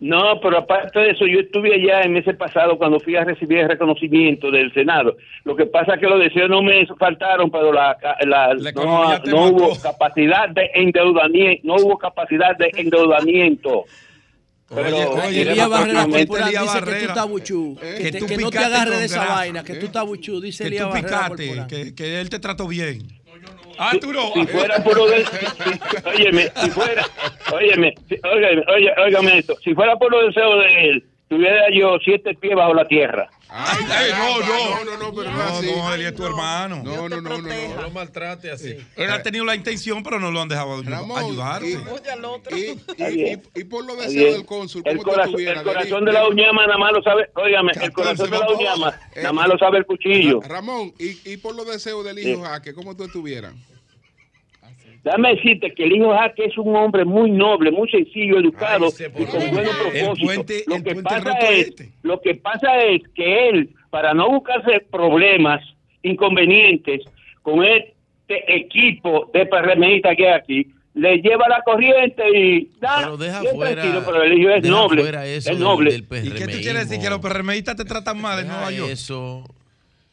No, 0.03 0.41
pero 0.41 0.57
aparte 0.61 0.99
de 0.99 1.11
eso, 1.11 1.27
yo 1.27 1.41
estuve 1.41 1.75
allá 1.75 2.01
en 2.05 2.17
ese 2.17 2.33
pasado 2.33 2.79
cuando 2.79 2.99
fui 3.01 3.17
a 3.17 3.25
recibir 3.25 3.59
el 3.59 3.69
reconocimiento 3.69 4.51
del 4.51 4.73
Senado. 4.73 5.19
Lo 5.45 5.55
que 5.55 5.67
pasa 5.67 5.95
es 5.95 6.01
que 6.01 6.07
los 6.07 6.19
deseos 6.19 6.49
no 6.49 6.63
me 6.63 6.87
faltaron, 6.99 7.51
pero 7.51 7.71
la, 7.71 7.99
la- 8.27 8.55
no, 8.55 9.21
te 9.21 9.31
no 9.31 9.49
hubo 9.49 9.79
capacidad 9.83 10.49
de 10.49 10.71
endeudamiento, 10.73 11.61
no 11.67 11.75
hubo 11.75 11.99
capacidad 11.99 12.57
de 12.57 12.71
endeudamiento. 12.79 13.85
Pero 14.73 15.11
Oye, 15.15 15.43
Elías 15.43 15.69
Barrera 15.69 16.07
Corporal 16.07 16.51
dice 16.51 16.81
que 16.85 16.91
tú 17.01 17.09
estás 17.09 17.29
buchú. 17.29 17.77
Que 17.81 17.95
Que, 18.03 18.13
te- 18.13 18.19
tú 18.21 18.27
que 18.27 18.37
no 18.37 18.51
te 18.51 18.59
agarres 18.59 18.99
de 19.01 19.05
esa 19.07 19.17
grasa, 19.25 19.35
vaina, 19.35 19.65
que 19.65 19.75
tú 19.75 19.87
estás 19.87 20.05
buchú, 20.07 20.41
dice 20.41 20.63
Que 20.65 20.69
Elías 20.69 20.85
tú 20.87 20.93
Barrera 20.95 21.29
Corporal. 21.29 21.67
que, 21.67 21.95
que 21.95 22.21
él 22.21 22.31
te 22.31 22.39
trató 22.39 22.69
bien. 22.69 23.21
Ah, 23.79 23.93
tú 24.01 24.13
no. 24.13 24.33
si 24.35 24.47
fuera 24.47 24.83
por 24.85 24.97
lo 24.97 25.07
del, 25.09 25.25
si- 25.27 26.09
óyeme, 26.09 26.53
si 26.63 26.71
fuera, 26.71 27.07
óyeme, 27.53 27.95
oye, 28.69 28.91
óigame 29.07 29.39
esto, 29.39 29.57
si 29.65 29.75
fuera 29.75 29.97
por 29.97 30.13
los 30.13 30.27
deseos 30.35 30.63
de 30.63 30.89
él, 30.91 31.05
tuviera 31.31 31.63
yo 31.73 31.97
siete 32.05 32.35
pies 32.35 32.55
bajo 32.57 32.75
la 32.75 32.87
tierra. 32.87 33.31
Ay, 33.49 33.85
no, 34.13 34.39
no, 34.41 34.85
no, 34.85 34.97
no, 34.99 35.15
pero 35.15 35.31
no, 35.31 35.37
No, 35.39 35.43
así. 35.45 35.67
no, 35.75 35.95
él 35.95 36.03
es 36.03 36.15
tu 36.15 36.25
hermano. 36.27 36.83
No, 36.85 37.09
no, 37.09 37.21
no, 37.21 37.39
no, 37.39 37.39
no. 37.39 37.69
No 37.77 37.83
lo 37.83 37.91
maltrate 37.91 38.51
así. 38.51 38.77
Él 38.97 39.11
ha 39.11 39.23
tenido 39.23 39.45
la 39.45 39.55
intención, 39.57 40.03
pero 40.05 40.21
no 40.21 40.31
lo 40.31 40.41
han 40.41 40.49
dejado 40.49 40.81
Ramón, 40.83 41.19
ayudarse. 41.25 41.79
y- 43.55 43.65
por 43.65 43.85
los 43.85 43.99
deseos 43.99 44.35
del 44.35 44.47
cónsul, 44.47 44.83
El 44.85 44.99
¿cómo 44.99 45.05
tú 45.05 45.11
corazón, 45.11 45.41
el 45.41 45.63
corazón 45.63 46.05
de 46.05 46.13
la 46.13 46.29
uñama 46.29 46.67
nada 46.67 46.79
más 46.79 46.93
lo 46.93 47.03
sabe, 47.03 47.29
óigame, 47.35 47.73
el 47.81 47.93
corazón 47.93 48.31
de 48.31 48.39
la 48.39 48.49
uñama 48.51 49.01
nada 49.17 49.33
más 49.33 49.49
lo 49.49 49.59
sabe 49.59 49.79
el 49.79 49.87
cuchillo. 49.87 50.41
Ramón, 50.43 50.93
y, 50.99 51.33
y 51.33 51.37
por 51.37 51.55
los 51.55 51.67
deseos 51.67 52.05
del 52.05 52.19
hijo 52.19 52.43
Jaque, 52.43 52.75
¿cómo 52.75 52.97
tú 52.97 53.05
estuvieras? 53.05 53.55
Déjame 55.03 55.35
decirte 55.37 55.73
que 55.75 55.85
el 55.85 55.93
hijo 55.93 56.13
Jaque 56.15 56.45
es 56.45 56.59
un 56.59 56.77
hombre 56.77 57.05
muy 57.07 57.31
noble, 57.31 57.71
muy 57.71 57.89
sencillo, 57.91 58.39
educado 58.39 58.89
y 58.89 59.25
con 59.25 59.51
buenos 59.51 59.75
propósitos. 59.77 60.63
lo 60.67 60.83
que 60.85 60.95
pasa 61.03 61.33
es, 61.51 61.75
lo 62.03 62.21
que 62.21 62.35
pasa 62.35 62.83
es 62.85 63.03
que 63.15 63.49
él, 63.49 63.71
para 63.89 64.13
no 64.13 64.29
buscarse 64.29 64.81
problemas, 64.91 65.63
inconvenientes 66.03 67.03
con 67.43 67.65
este 67.65 68.57
equipo 68.57 69.31
de 69.33 69.47
PRMistas 69.47 70.17
que 70.17 70.29
hay 70.29 70.35
aquí, 70.35 70.67
le 70.95 71.17
lleva 71.19 71.49
la 71.49 71.63
corriente 71.63 72.23
y 72.37 72.69
da, 72.81 72.99
Pero 73.01 73.17
deja 73.17 73.43
fuera- 73.55 73.75
tranquilo, 73.83 74.03
pero 74.05 74.23
el 74.23 74.39
hijo 74.39 74.51
es 74.51 74.69
noble, 74.69 75.03
eso 75.03 75.13
es 75.37 75.45
del- 75.47 75.61
noble. 75.61 75.91
del 75.93 76.27
¿Y 76.27 76.31
qué 76.33 76.47
tú 76.47 76.59
quieres 76.61 76.89
decir? 76.89 77.03
¿Que 77.03 77.11
los 77.11 77.21
PRMistas 77.21 77.77
te 77.77 77.85
tratan 77.85 78.21
mal 78.21 78.41
en 78.41 78.49
Nueva 78.49 78.71
York? 78.71 78.91
Eso. 78.91 79.45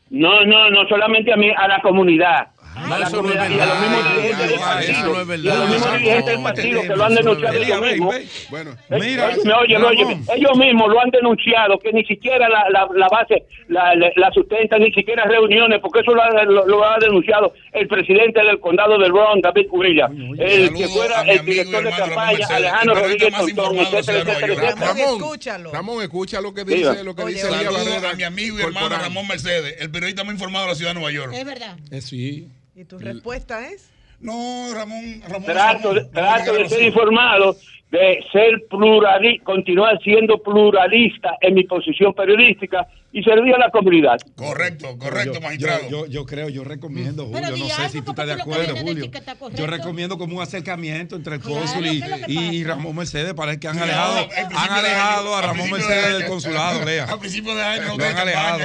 No, 0.09 0.45
no, 0.45 0.69
no 0.69 0.87
solamente 0.87 1.33
a 1.33 1.35
mí, 1.35 1.49
a 1.55 1.67
la 1.67 1.81
comunidad. 1.81 2.47
No, 2.87 2.97
eso 2.97 3.21
no 3.21 3.29
es 3.29 3.35
verdad. 3.35 4.79
Eso 4.79 5.13
no 5.13 5.21
es 5.21 5.27
verdad. 5.27 5.57
Los 5.57 5.69
mismos 5.69 5.93
dirigentes 5.93 6.25
del 6.25 6.43
partido 6.43 6.81
que 6.81 6.95
lo 6.95 7.03
han 7.03 7.15
denunciado 7.15 7.57
ellos 7.57 7.81
mismos. 7.81 8.15
Bueno, 8.49 8.71
Mira, 8.89 9.29
oye, 9.59 9.77
oye, 9.77 10.17
ellos 10.35 10.57
mismos 10.57 10.89
lo 10.89 11.01
han 11.01 11.09
denunciado, 11.09 11.79
que 11.79 11.91
ni 11.93 12.05
siquiera 12.05 12.47
la, 12.49 13.07
base 13.09 13.45
la, 13.67 14.31
sustenta, 14.33 14.77
ni 14.77 14.91
siquiera 14.91 15.25
reuniones, 15.25 15.79
porque 15.81 15.99
eso 16.01 16.13
lo 16.13 16.21
ha, 16.21 16.43
lo, 16.43 16.65
lo 16.65 16.85
ha 16.85 16.97
denunciado 16.99 17.53
el 17.73 17.87
presidente 17.87 18.43
del 18.43 18.59
condado 18.59 18.97
del 18.97 19.11
Bronx, 19.11 19.41
David 19.41 19.67
Curilla, 19.67 20.09
el 20.37 20.73
que 20.73 20.87
fuera 20.87 21.21
el 21.21 21.45
director 21.45 21.83
de 21.83 21.91
campaña, 21.91 22.47
Alejandro 22.49 22.95
Rodríguez 22.95 23.33
Tontón, 23.33 23.77
etcétera, 23.77 24.33
etcétera. 24.33 24.75
Ramón, 24.75 25.71
Ramón, 25.71 26.03
escucha 26.03 26.41
lo 26.41 26.53
que 26.53 26.63
dice, 26.63 27.03
lo 27.03 27.15
que 27.15 27.25
dice 27.25 27.41
Saludo 27.41 27.57
Elías 27.57 27.73
Barrera. 27.73 28.09
a 28.11 28.13
mi 28.13 28.23
amigo 28.23 28.59
y 28.59 28.61
hermano. 28.63 28.89
Ramón 28.89 29.27
Mercedes, 29.27 29.75
el 29.79 29.91
periodista 29.91 30.23
más 30.23 30.33
informado 30.33 30.65
de 30.65 30.71
la 30.71 30.75
ciudad 30.75 30.91
de 30.91 30.99
Nueva 30.99 31.11
York. 31.11 31.33
Es 31.33 31.45
verdad. 31.45 31.77
Eh, 31.91 32.01
sí. 32.01 32.47
¿Y 32.77 32.85
tu 32.85 32.99
respuesta 32.99 33.67
es? 33.69 33.89
No, 34.19 34.69
Ramón, 34.71 35.19
Ramón. 35.27 35.45
Trato, 35.45 35.95
Ramón, 35.95 36.11
trato 36.11 36.51
de 36.53 36.57
Ramón, 36.59 36.69
ser 36.69 36.83
informado, 36.83 37.57
de 37.89 38.23
ser 38.31 38.67
pluralista, 38.69 39.43
continuar 39.45 39.99
siendo 40.03 40.37
pluralista 40.43 41.37
en 41.41 41.55
mi 41.55 41.63
posición 41.63 42.13
periodística 42.13 42.87
y 43.11 43.23
servir 43.23 43.55
a 43.55 43.57
la 43.57 43.71
comunidad. 43.71 44.17
Correcto, 44.35 44.95
correcto, 44.99 45.33
yo, 45.33 45.41
magistrado. 45.41 45.81
Yo, 45.89 46.05
yo, 46.05 46.05
yo 46.05 46.25
creo, 46.27 46.49
yo 46.49 46.63
recomiendo, 46.63 47.25
Julio, 47.25 47.57
no 47.57 47.67
sé 47.67 47.89
si 47.89 48.03
tú 48.03 48.11
estás 48.11 48.27
de 48.27 48.33
acuerdo, 48.33 48.75
Julio. 48.75 49.09
Yo 49.55 49.65
recomiendo 49.65 50.19
como 50.19 50.35
un 50.35 50.43
acercamiento 50.43 51.15
entre 51.15 51.35
el 51.37 51.41
cónsul 51.41 51.81
¿qué 51.81 52.25
y? 52.27 52.63
Ramón 52.63 52.95
Mercedes, 52.95 53.33
parece 53.33 53.59
que 53.59 53.69
han 53.69 53.73
Sí, 53.73 53.81
alejado, 53.81 54.17
al 54.19 54.27
principio 54.27 54.59
han 54.59 54.71
alejado 54.71 55.25
año, 55.25 55.33
a 55.33 55.37
al 55.39 55.43
Ramón 55.45 55.69
principio 55.71 55.77
de 55.77 55.95
Mercedes 55.95 56.05
año. 56.05 56.17
del 56.19 56.27
consulado, 56.27 56.85
Lea. 56.85 57.05
A 57.05 57.19
principios 57.19 57.55
de 57.55 57.63
año, 57.63 57.91
ustedes 57.93 58.11
han 58.13 58.19
alejado. 58.19 58.59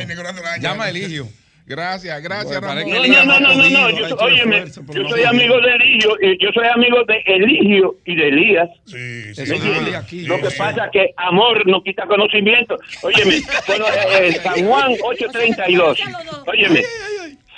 Llama 0.60 0.84
a 0.84 0.90
Eligio. 0.90 1.28
Gracias, 1.64 2.22
gracias, 2.22 2.60
Bueno, 2.60 2.74
Ramón. 2.74 2.90
No, 2.90 3.24
no, 3.24 3.40
no, 3.40 3.54
no, 3.54 3.70
no, 3.70 3.90
yo, 3.90 4.08
soy- 4.08 4.32
óyeme, 4.32 4.64
yo 4.66 5.08
soy 5.08 5.22
amigo 5.24 5.60
de 5.60 5.74
Eligio, 5.74 6.16
y 6.20 6.42
yo 6.44 6.50
soy 6.52 6.66
amigo 6.66 7.04
de 7.04 7.22
Eligio 7.24 7.96
y 8.04 8.14
de 8.16 8.28
Elías. 8.28 8.68
Sí, 8.86 9.94
aquí. 9.96 10.22
Lo 10.26 10.38
que 10.40 10.50
Sí. 10.50 10.58
pasa 10.58 10.86
es 10.86 10.90
que 10.92 11.10
amor 11.16 11.66
no 11.66 11.82
quita 11.82 12.04
conocimiento. 12.06 12.76
Óyeme, 13.02 13.40
bueno, 13.66 13.84
eh, 13.86 14.28
eh, 14.28 14.32
San 14.42 14.66
Juan 14.66 14.92
832. 15.04 15.98
Óyeme, 16.46 16.82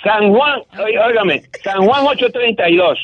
San 0.03 0.29
Juan, 0.33 0.61
óigame, 1.07 1.41
San 1.63 1.83
Juan 1.85 2.05
832 2.05 2.99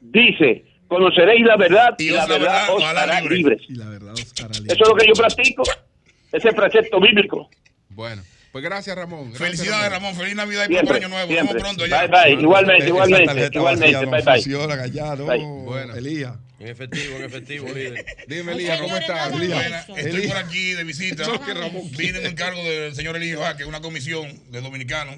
dice, 0.00 0.64
conoceréis 0.88 1.44
la 1.44 1.56
verdad 1.56 1.94
y, 1.98 2.10
la 2.10 2.24
verdad 2.26 2.74
os 2.74 2.82
hará 2.82 3.20
libres. 3.20 3.60
Eso 3.68 3.78
es 4.68 4.88
lo 4.88 4.94
que 4.94 5.06
yo 5.06 5.12
practico, 5.12 5.62
ese 6.32 6.52
precepto 6.54 6.98
bíblico. 6.98 7.50
Bueno, 7.90 8.22
pues 8.52 8.64
gracias, 8.64 8.96
Ramón. 8.96 9.30
Gracias, 9.30 9.48
Felicidades, 9.50 9.90
Ramón. 9.90 10.14
Feliz 10.16 10.34
Navidad 10.34 10.64
y 10.68 10.72
Siempre, 10.72 10.96
año 10.96 11.08
nuevo. 11.08 11.26
Nos 11.26 11.36
vemos 11.36 11.50
siempre. 11.52 11.60
pronto 11.62 11.84
allá. 11.84 12.06
Bye, 12.06 12.34
bye. 12.34 12.42
Igualmente, 12.42 12.78
Esa 12.84 12.88
igualmente, 12.88 13.50
igualmente. 13.54 14.06
Bye, 14.06 14.22
bye. 14.22 14.34
funciona, 14.42 14.76
no. 15.16 15.24
Bueno. 15.24 15.94
Elías. 15.94 16.36
En 16.58 16.68
efectivo, 16.68 17.16
en 17.16 17.22
efectivo, 17.24 17.68
líder. 17.68 18.04
Dime, 18.28 18.52
Elías, 18.52 18.80
¿cómo 18.80 18.96
estás? 18.96 19.30
Buena, 19.32 19.80
estoy 19.96 20.28
por 20.28 20.36
aquí 20.36 20.72
de 20.74 20.84
visita. 20.84 21.24
Que 21.24 21.54
Vine 21.96 22.18
en 22.18 22.26
encargo 22.26 22.62
del 22.62 22.94
señor 22.94 23.16
Eligio 23.16 23.40
Jaque, 23.40 23.64
una 23.64 23.80
comisión 23.80 24.50
de 24.50 24.60
dominicanos. 24.60 25.16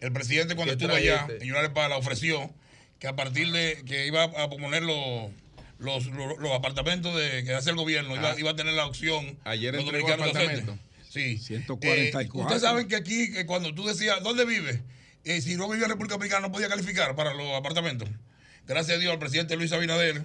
El 0.00 0.12
presidente 0.12 0.54
cuando 0.54 0.76
¿Qué 0.76 0.82
estuvo 0.84 0.96
allá 0.96 1.26
en 1.28 1.40
General 1.40 1.72
Pala 1.74 1.98
ofreció 1.98 2.50
que 2.98 3.08
a 3.08 3.16
partir 3.16 3.52
de 3.52 3.82
que 3.86 4.06
iba 4.06 4.22
a 4.24 4.48
poner 4.48 4.82
los, 4.82 5.30
los, 5.78 6.06
los, 6.06 6.38
los 6.38 6.52
apartamentos 6.52 7.14
de, 7.14 7.44
que 7.44 7.52
hace 7.52 7.68
el 7.70 7.76
gobierno, 7.76 8.14
iba, 8.16 8.30
Ah. 8.30 8.36
iba 8.38 8.50
a 8.52 8.56
tener 8.56 8.72
la 8.72 8.86
opción 8.86 9.38
Ayer 9.44 9.74
los 9.74 9.84
dominicanos 9.84 10.28
apartamento. 10.28 10.78
Sí. 11.10 11.38
144. 11.38 12.40
Eh, 12.40 12.42
Ustedes 12.42 12.62
saben 12.62 12.86
que 12.88 12.96
aquí, 12.96 13.32
que 13.32 13.44
cuando 13.46 13.74
tú 13.74 13.84
decías, 13.86 14.22
¿dónde 14.22 14.44
vive? 14.44 14.80
Eh, 15.24 15.40
si 15.40 15.56
no 15.56 15.68
vivía 15.68 15.84
en 15.84 15.90
República 15.90 16.14
Dominicana, 16.14 16.46
no 16.46 16.52
podía 16.52 16.68
calificar 16.68 17.14
para 17.16 17.34
los 17.34 17.52
apartamentos. 17.54 18.08
Gracias 18.66 18.96
a 18.96 19.00
Dios, 19.00 19.12
el 19.12 19.18
presidente 19.18 19.56
Luis 19.56 19.72
Abinader 19.72 20.22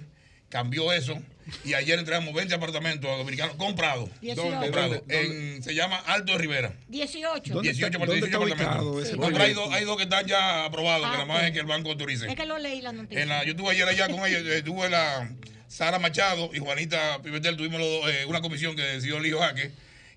cambió 0.48 0.92
eso 0.92 1.20
y 1.64 1.74
ayer 1.74 1.98
entregamos 1.98 2.32
20 2.32 2.54
apartamentos 2.54 3.10
a 3.10 3.16
dominicanos 3.16 3.56
comprados. 3.56 4.08
¿Dónde, 4.22 4.34
Comprados. 4.66 4.98
dónde, 5.00 5.56
En- 5.56 5.62
se 5.64 5.74
llama 5.74 5.96
Alto 6.06 6.32
de 6.32 6.38
Rivera. 6.38 6.72
18. 6.88 7.52
¿Dónde 7.54 7.70
18 7.72 7.86
está- 7.86 7.98
por 7.98 8.06
dónde 8.06 8.26
18 8.28 8.46
está 8.54 8.64
apartamentos. 8.64 9.30
pero 9.32 9.42
hay 9.44 9.52
dos, 9.54 9.74
hay 9.74 9.84
dos 9.84 9.96
que 9.96 10.04
están 10.04 10.24
ya 10.26 10.64
aprobados, 10.66 11.00
que 11.02 11.08
Ah, 11.08 11.12
nada 11.12 11.24
más 11.26 11.42
es 11.44 11.50
que 11.50 11.58
el 11.58 11.66
banco 11.66 11.90
autorice. 11.90 12.28
Es 12.28 12.36
que 12.36 12.46
lo 12.46 12.58
leí 12.58 12.80
la 12.80 12.92
noticia. 12.92 13.20
En 13.24 13.28
la, 13.28 13.44
yo 13.44 13.50
estuve 13.50 13.70
ayer 13.72 13.88
allá 13.88 14.08
con 14.08 14.24
ellos, 14.24 14.42
eh, 14.46 14.62
tuve 14.62 14.88
la 14.88 15.28
Sara 15.66 15.98
Machado 15.98 16.48
y 16.54 16.60
Juanita 16.60 17.20
Pimentel, 17.22 17.56
tuvimos 17.56 17.80
los 17.80 17.90
dos, 17.90 18.10
eh, 18.12 18.24
una 18.26 18.40
comisión 18.40 18.76
que 18.76 18.82
decidió 18.82 19.16
el 19.18 19.26
hijo 19.26 19.40
Jaque, 19.40 19.72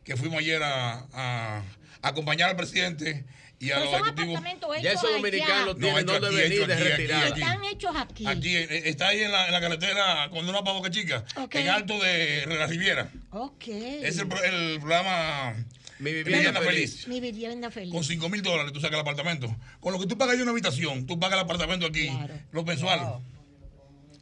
que 0.10 0.18
fuimos 0.18 0.40
ayer 0.40 0.60
a, 0.64 1.06
a 1.14 1.64
acompañar 2.02 2.50
al 2.50 2.56
presidente 2.56 3.26
y 3.60 3.70
a 3.70 3.80
los 3.80 3.94
ejecutivos. 3.94 4.42
Ya 4.82 4.94
esos 4.94 5.12
dominicanos 5.12 5.68
No, 5.68 5.76
tienen 5.76 6.06
dónde 6.08 6.28
aquí, 6.30 6.36
venir 6.36 6.66
de 6.66 6.74
aquí, 6.74 6.82
aquí, 6.84 6.92
retirada. 6.94 7.26
aquí. 7.28 7.42
Están 7.42 7.64
hechos 7.66 7.96
aquí. 7.96 8.26
Aquí, 8.28 8.56
eh, 8.58 8.90
está 8.90 9.10
ahí 9.10 9.22
en 9.22 9.32
la, 9.32 9.46
en 9.46 9.52
la 9.52 9.62
carretera 9.62 10.30
cuando 10.32 10.50
una 10.52 10.62
Boca 10.62 10.90
Chica, 10.90 11.24
en 11.52 11.68
alto 11.70 12.00
de 12.00 12.44
la 12.48 12.66
Riviera. 12.66 13.12
Ok. 13.30 13.68
Es 13.68 14.18
el, 14.18 14.28
pro- 14.28 14.44
el 14.44 14.80
programa 14.80 15.54
Mi 16.00 16.12
Vivienda 16.12 16.38
vivienda 16.40 16.62
Feliz. 16.62 16.92
feliz. 17.04 17.08
Mi 17.08 17.20
vivienda 17.20 17.70
feliz. 17.70 17.94
Con 17.94 18.04
5 18.04 18.30
mil 18.30 18.42
dólares 18.42 18.74
tú 18.74 18.80
sacas 18.80 18.96
el 18.96 19.02
apartamento. 19.02 19.56
Con 19.80 19.94
lo 19.94 20.00
que 20.00 20.08
tú 20.08 20.18
pagas 20.18 20.38
una 20.38 20.50
habitación, 20.50 21.06
tú 21.06 21.20
pagas 21.20 21.38
el 21.38 21.44
apartamento 21.46 21.86
aquí, 21.86 22.08
Claro. 22.08 22.64
mensuales. 22.66 23.06
Y 23.06 23.39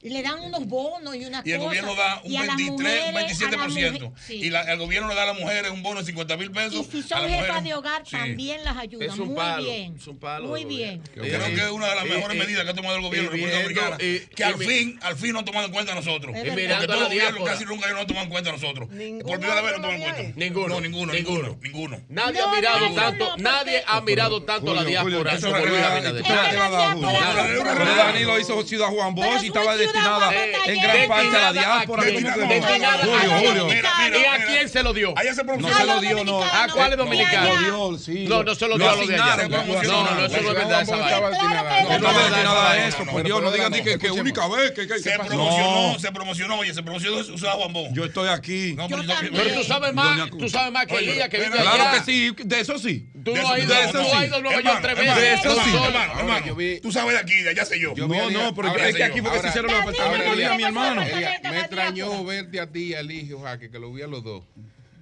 le 0.09 0.21
dan 0.21 0.39
unos 0.39 0.65
bonos 0.65 1.15
y 1.15 1.25
una 1.25 1.41
Y 1.45 1.51
el 1.51 1.59
gobierno 1.59 1.95
da 1.95 2.21
un 2.23 2.31
Y 2.31 2.37
a 2.37 2.43
las 2.45 2.55
23, 2.57 2.69
un 2.69 2.75
mujeres, 2.83 3.13
las 3.13 3.39
27%. 3.39 3.69
mujeres- 3.69 4.25
sí. 4.25 4.33
Y 4.35 4.49
la- 4.49 4.61
el 4.71 4.77
gobierno 4.79 5.07
le 5.09 5.15
da 5.15 5.23
a 5.23 5.25
las 5.27 5.39
mujeres 5.39 5.71
un 5.71 5.83
bono 5.83 5.99
de 5.99 6.05
50 6.05 6.37
mil 6.37 6.51
pesos. 6.51 6.87
Y 6.87 7.01
si 7.01 7.03
son 7.07 7.21
jefas 7.21 7.39
mujeres- 7.47 7.63
de 7.63 7.73
hogar, 7.73 8.01
Sí. 8.05 8.11
también 8.17 8.63
las 8.63 8.77
ayudan. 8.77 9.09
Es 9.09 9.17
un 9.17 9.33
Muy 9.33 9.63
bien. 9.65 9.95
es 9.97 10.07
un 10.07 10.19
palo 10.19 10.47
Muy 10.47 10.65
bien. 10.65 11.01
Creo 11.13 11.23
que 11.45 11.61
es 11.63 11.71
una 11.71 11.87
de 11.87 11.95
las 11.95 12.05
mejores 12.05 12.37
medidas 12.37 12.63
que 12.63 12.69
ha 12.69 12.73
tomado 12.73 12.95
el 12.97 13.01
gobierno 13.01 13.29
de 13.31 13.35
República 13.37 13.61
Dominicana. 13.61 13.97
que 13.97 14.43
al 14.43 14.55
fin, 14.55 14.99
al 15.01 15.15
fin 15.15 15.33
no 15.33 15.39
han 15.39 15.45
tomado 15.45 15.65
en 15.67 15.71
cuenta 15.71 15.91
a 15.91 15.95
nosotros. 15.95 16.35
Porque 16.35 16.51
todos 16.51 16.69
la 16.69 16.77
los 16.77 16.87
gobiernos 16.87 17.11
diáspora. 17.11 17.51
casi 17.53 17.65
nunca 17.65 17.91
no 17.93 18.05
toman 18.07 18.23
en 18.23 18.29
cuenta 18.29 18.49
a 18.49 18.53
nosotros. 18.53 18.87
Por 18.87 19.39
primera 19.39 19.61
vez 19.61 19.71
no 19.77 19.81
toman 19.81 19.95
en 19.95 20.01
cuenta. 20.01 20.23
Ninguno, 20.35 20.67
No, 20.67 20.81
ninguno, 20.81 21.13
ninguno. 21.13 21.57
ninguno. 21.61 22.01
Nadie 22.09 22.41
ha 22.41 22.47
mirado 22.47 22.93
tanto, 22.93 23.37
nadie 23.37 23.83
ha 23.85 24.01
mirado 24.01 24.43
tanto 24.43 24.73
la 24.73 24.83
diáspora 24.83 25.33
eso 25.33 25.47
es 25.47 25.53
Luis 25.61 25.71
verdad. 25.71 25.91
Abinader. 25.93 26.23
¿Qué 26.23 26.29
te 26.29 26.57
va 26.57 26.65
a 26.65 26.69
dar, 26.69 26.93
Julio? 26.93 27.09
Pero 27.11 27.63
Pero 27.67 27.77
Pero 27.77 27.95
Dani 27.95 28.23
lo 28.23 28.39
hizo 28.39 28.63
Ciudad 28.63 28.87
Juan 28.87 29.15
Bosch 29.15 29.43
y 29.43 29.47
estaba 29.47 29.75
destinada 29.97 30.31
en 30.65 30.81
gran 30.81 31.07
parte 31.07 31.37
a 31.37 31.41
la 31.41 31.53
diáspora. 31.53 32.03
destinada 32.03 32.97
Julio, 33.05 33.33
a- 33.33 33.39
Julio. 33.39 33.67
Y 33.67 34.23
en 34.25 34.41
quién 34.47 34.69
se 34.69 34.83
lo 34.83 34.93
dio? 34.93 35.13
Allá 35.17 35.33
se 35.33 35.43
No 35.43 35.73
se 35.77 35.85
lo 35.85 35.99
dio, 36.01 36.23
no. 36.23 36.43
¿A 36.43 36.67
cuáles 36.73 36.97
dominicanos? 36.97 37.61
Lo 37.61 37.91
dio, 37.91 37.99
sí. 37.99 38.25
No, 38.27 38.43
no 38.43 38.55
se 38.55 38.67
lo 38.67 38.77
dio 38.77 38.89
a 38.89 38.95
los 38.95 39.07
de 39.07 39.15
allá. 39.15 39.47
No, 39.47 39.57
no, 39.63 39.65
no, 39.65 40.25
eso 40.25 40.41
no 40.41 40.49
es 40.49 40.53
verdad. 40.55 40.81
esa. 40.81 40.95
No, 40.97 41.99
no 41.99 42.09
es 42.09 42.15
verdad 42.15 42.43
nada 42.43 42.73
de 42.73 42.87
eso, 42.87 43.05
por 43.05 43.23
Dios, 43.23 43.41
no 43.41 43.51
digan 43.51 43.71
ni 43.71 43.81
que, 43.81 44.11
única 44.11 44.47
vez 44.47 44.73
Se 45.01 45.11
promocionó, 45.17 45.93
No, 45.93 45.99
se 45.99 46.11
promocionó, 46.11 46.59
oye, 46.59 46.73
se 46.73 46.83
promocionó 46.83 47.17
usaba 47.17 47.55
bombón. 47.55 47.93
yo 47.93 48.05
estoy 48.05 48.29
aquí. 48.29 48.73
No, 48.73 48.87
pero 48.87 49.03
tú 49.03 49.63
sabes 49.63 49.93
más, 49.93 50.29
tú 50.29 50.49
sabes 50.49 50.71
más 50.71 50.85
que 50.85 50.97
ella 50.99 51.29
que 51.29 51.37
vive 51.37 51.51
pero- 51.51 51.63
Claro 51.63 51.83
allá. 51.83 51.99
que 52.03 52.11
sí, 52.11 52.31
de 52.37 52.59
eso 52.59 52.77
sí. 52.77 53.07
Tú 53.33 53.35
no 53.35 53.49
has 53.49 53.59
ido, 53.63 53.73
a 53.73 54.39
Nueva 54.41 54.61
York 54.61 54.79
tres 54.81 54.97
veces. 54.97 55.39
eso 55.39 55.63
sí. 55.63 55.69
hermano, 55.75 56.55
tú 56.81 56.91
sabes 56.91 57.13
de 57.13 57.19
aquí, 57.19 57.41
de 57.41 57.49
allá 57.49 57.65
sé 57.65 57.79
yo. 57.79 57.93
No, 57.95 58.29
no, 58.29 58.55
pero 58.55 58.75
es 58.75 58.95
que 58.95 59.03
aquí 59.03 59.21
fue 59.21 59.31
que 59.31 59.39
se 59.39 59.47
hicieron 59.49 59.71
los 59.71 59.81
apartamentos 59.81 60.35
mi 60.57 60.63
hermano. 60.63 61.01
Me 61.43 61.59
extrañó 61.59 62.23
verte 62.23 62.59
a 62.59 62.67
ti 62.71 62.85
y 62.85 62.93
a 62.93 63.01
Eligio 63.01 63.39
Jaque, 63.41 63.69
que 63.69 63.79
lo 63.79 63.91
vi 63.91 64.01
a 64.01 64.07
los 64.07 64.23
dos. 64.23 64.43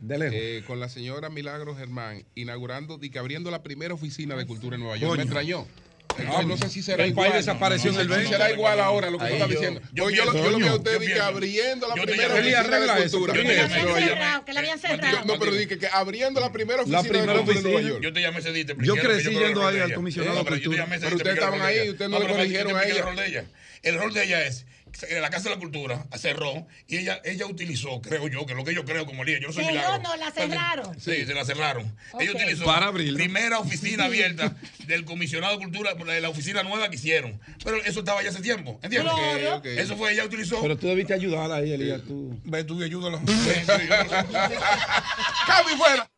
De 0.01 0.19
lejos. 0.19 0.35
eh, 0.37 0.63
con 0.67 0.79
la 0.79 0.87
señora 0.87 1.29
Milagro 1.29 1.75
Germán, 1.75 2.25
inaugurando 2.35 2.99
y 3.01 3.09
que 3.09 3.17
abriendo 3.17 3.49
la 3.49 3.63
primera 3.63 3.93
oficina 3.93 4.35
de 4.35 4.45
cultura 4.45 4.75
en 4.75 4.81
Nueva 4.81 4.97
York. 4.97 5.11
Coño. 5.11 5.17
Me 5.17 5.23
extrañó. 5.23 5.67
Entonces, 6.17 6.45
no 6.47 6.57
sé 6.57 6.69
si 6.69 6.81
será 6.81 7.03
el 7.03 7.09
igual. 7.11 7.29
país 7.31 7.45
desapareció 7.45 7.91
no, 7.91 7.97
en 7.97 8.01
el 8.01 8.07
no, 8.07 8.13
no, 8.15 8.19
20. 8.21 8.37
será 8.37 8.51
igual 8.51 8.79
ahora 8.79 9.09
lo 9.09 9.17
que 9.17 9.23
Ahí 9.25 9.29
tú 9.31 9.35
estás 9.35 9.49
yo- 9.49 9.55
diciendo. 9.59 9.81
yo 9.91 10.09
yo, 10.09 10.25
lo- 10.25 10.33
yo 10.33 10.49
lo 10.51 10.57
vi 10.57 10.67
a 10.67 10.73
usted 10.75 10.93
yo 10.93 10.99
que 10.99 11.19
abriendo 11.19 11.87
la 11.87 11.95
Yo 11.95 12.03
primera 12.03 12.33
oficina 12.33 12.63
de 12.63 13.09
cultura. 13.09 13.33
yo 13.35 13.41
Que 13.41 13.43
la 13.43 13.51
habían 13.63 13.69
cerrado, 13.71 14.45
que 14.45 14.53
la 14.53 14.59
habían 14.59 14.75
No, 14.81 14.87
cerrado. 14.87 15.25
no, 15.25 15.39
pero 15.39 15.51
di 15.53 15.67
que, 15.67 15.87
abriendo 15.91 16.39
la 16.39 16.51
primera 16.51 16.81
oficina 16.81 17.01
de 17.03 17.09
primera 17.09 17.33
cultura 17.33 17.57
en 17.57 17.63
Nueva 17.63 17.75
oficina. 17.77 17.89
York. 17.93 18.03
Yo 18.03 18.13
te 18.13 18.21
llamé 18.21 18.39
ese 18.39 18.51
día 18.53 18.61
y 18.63 18.85
Yo 18.85 18.95
crecí 18.95 19.29
yendo 19.29 19.67
ahí 19.67 19.79
al 19.79 19.93
comisionado 19.93 20.33
No, 20.35 20.39
de 20.39 20.45
pero 20.45 20.55
yo 20.57 20.69
cultura. 20.71 20.87
y 21.09 21.15
ustedes 21.15 21.33
estaban 21.35 21.61
ahí, 21.61 21.77
ella. 21.79 21.91
ustedes 21.91 22.11
no 22.11 22.19
le 22.19 22.25
yo 22.27 22.31
corrigieron 22.33 22.77
a 22.77 22.83
ella. 22.83 23.45
El 23.83 23.95
rol 23.99 24.13
de 24.13 24.23
ella 24.23 24.45
es 24.47 24.65
que 24.99 25.19
la 25.19 25.29
casa 25.29 25.49
de 25.49 25.55
la 25.55 25.59
cultura 25.59 26.05
cerró 26.17 26.67
y 26.87 26.97
ella, 26.97 27.21
ella 27.23 27.45
utilizó, 27.45 28.01
creo 28.01 28.27
yo, 28.27 28.45
que 28.45 28.53
lo 28.53 28.63
que 28.63 28.73
yo 28.73 28.85
creo 28.85 29.05
como 29.05 29.23
Elías, 29.23 29.41
yo 29.41 29.47
no 29.47 29.53
soy 29.53 29.65
milagro. 29.65 30.01
no, 30.03 30.15
la 30.15 30.31
cerraron. 30.31 30.99
Sí, 30.99 31.25
se 31.25 31.33
la 31.33 31.45
cerraron. 31.45 31.95
Ella 32.19 32.31
utilizó 32.31 32.65
Para 32.65 32.87
abrirla. 32.87 33.17
primera 33.17 33.59
oficina 33.59 34.05
abierta 34.05 34.55
del 34.87 35.05
comisionado 35.05 35.57
de 35.57 35.63
cultura, 35.63 35.93
la 36.05 36.19
la 36.19 36.29
oficina 36.29 36.63
nueva 36.63 36.89
que 36.89 36.95
hicieron. 36.95 37.39
Pero 37.63 37.77
eso 37.83 37.99
estaba 37.99 38.23
ya 38.23 38.29
hace 38.29 38.41
tiempo, 38.41 38.79
¿entiendes? 38.81 39.13
Eso 39.63 39.97
fue, 39.97 40.13
ella 40.13 40.25
utilizó. 40.25 40.61
Pero 40.61 40.77
tú 40.77 40.87
debiste 40.87 41.13
ayudar 41.13 41.51
ahí, 41.51 41.73
Elías, 41.73 42.01
tú. 42.07 42.39
Ve 42.43 42.63
tú 42.63 42.81
y 42.81 42.85
ayúdalo. 42.85 43.19
¡Cambio 45.47 45.77
fuera! 45.77 46.09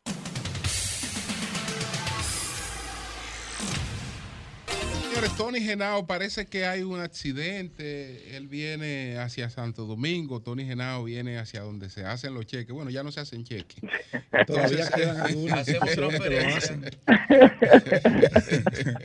Señores, 5.18 5.36
Tony 5.36 5.60
Genao, 5.60 6.06
parece 6.06 6.46
que 6.46 6.64
hay 6.64 6.82
un 6.82 7.00
accidente. 7.00 8.36
Él 8.36 8.46
viene 8.46 9.18
hacia 9.18 9.50
Santo 9.50 9.84
Domingo. 9.84 10.40
Tony 10.40 10.64
Genao 10.64 11.02
viene 11.02 11.38
hacia 11.38 11.62
donde 11.62 11.90
se 11.90 12.04
hacen 12.04 12.34
los 12.34 12.46
cheques. 12.46 12.72
Bueno, 12.72 12.88
ya 12.90 13.02
no 13.02 13.10
se 13.10 13.18
hacen 13.18 13.42
cheques. 13.42 13.80
Todavía 14.46 14.88
quedan 14.94 15.20
hacen. 16.56 16.84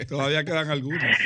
Todavía 0.07 0.43
quedan 0.43 0.69
algunas. 0.69 1.17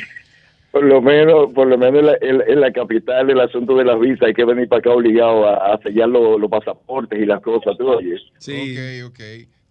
Por 0.72 0.86
lo 0.86 1.02
menos, 1.02 1.52
por 1.54 1.68
lo 1.68 1.78
menos 1.78 2.00
en 2.00 2.06
la, 2.06 2.14
en- 2.22 2.50
en 2.50 2.62
la 2.62 2.72
capital 2.72 3.30
el 3.30 3.42
asunto 3.42 3.76
de 3.76 3.84
las 3.84 4.00
visas 4.00 4.22
hay 4.28 4.34
que 4.34 4.46
venir 4.46 4.70
para 4.70 4.80
acá 4.80 4.92
obligado 4.92 5.48
a, 5.50 5.74
a 5.74 5.82
sellar 5.82 6.08
los, 6.08 6.40
los 6.40 6.50
pasaportes 6.50 7.20
y 7.20 7.26
las 7.26 7.42
cosas, 7.42 7.76
tú 7.78 7.90
oyes. 7.90 8.22
Sí. 8.38 8.78
Ok, 9.04 9.12
ok. 9.12 9.20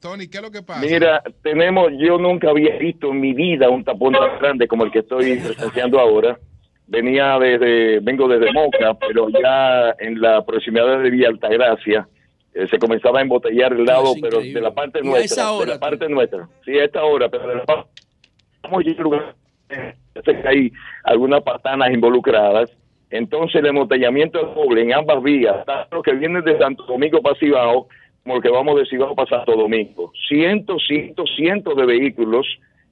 Tony, 0.06 0.28
¿qué 0.28 0.36
es 0.38 0.42
lo 0.44 0.50
que 0.52 0.62
pasa? 0.62 0.80
Mira, 0.80 1.20
tenemos, 1.42 1.90
yo 1.98 2.16
nunca 2.18 2.50
había 2.50 2.76
visto 2.78 3.10
en 3.10 3.20
mi 3.20 3.32
vida 3.32 3.68
un 3.68 3.82
tapón 3.82 4.12
tan 4.12 4.38
grande 4.38 4.68
como 4.68 4.84
el 4.84 4.92
que 4.92 5.00
estoy 5.00 5.36
presenciando 5.38 5.98
ahora. 5.98 6.38
Venía 6.86 7.36
desde, 7.40 7.98
vengo 7.98 8.28
desde 8.28 8.52
Moca, 8.52 8.94
pero 8.94 9.28
ya 9.30 9.94
en 9.98 10.20
la 10.20 10.44
proximidad 10.44 11.02
de 11.02 11.10
Villa 11.10 11.28
Altagracia 11.28 12.06
eh, 12.54 12.68
se 12.70 12.78
comenzaba 12.78 13.18
a 13.18 13.22
embotellar 13.22 13.72
el 13.72 13.84
lado, 13.84 14.12
Es 14.14 14.20
pero 14.22 14.36
increíble. 14.36 14.60
de 14.60 14.64
la 14.64 14.72
parte 14.72 15.02
nuestra, 15.02 15.24
esa 15.24 15.50
de 15.50 15.56
hora, 15.56 15.74
la 15.74 15.80
parte 15.80 16.08
nuestra. 16.08 16.48
Sí, 16.64 16.78
a 16.78 16.84
esta 16.84 17.02
hora, 17.02 17.28
pero 17.28 17.48
de 17.48 17.54
la 17.56 17.64
parte 17.64 17.90
hay 20.44 20.72
algunas 21.04 21.42
patanas 21.42 21.90
involucradas. 21.90 22.70
Entonces 23.10 23.56
el 23.56 23.66
embotellamiento 23.66 24.38
es 24.40 24.54
doble 24.54 24.82
en 24.82 24.92
ambas 24.94 25.22
vías, 25.22 25.64
tanto 25.64 26.02
que 26.02 26.12
viene 26.12 26.40
de 26.42 26.58
Santo 26.58 26.84
Domingo 26.84 27.20
para 27.20 27.36
Cibao, 27.38 27.88
como 28.26 28.38
el 28.38 28.42
que 28.42 28.50
vamos 28.50 28.76
de 28.76 28.86
Cibao 28.86 29.14
para 29.14 29.30
Santo 29.30 29.54
Domingo. 29.54 30.10
Cientos, 30.26 30.84
cientos, 30.84 31.30
cientos 31.36 31.76
de 31.76 31.86
vehículos 31.86 32.44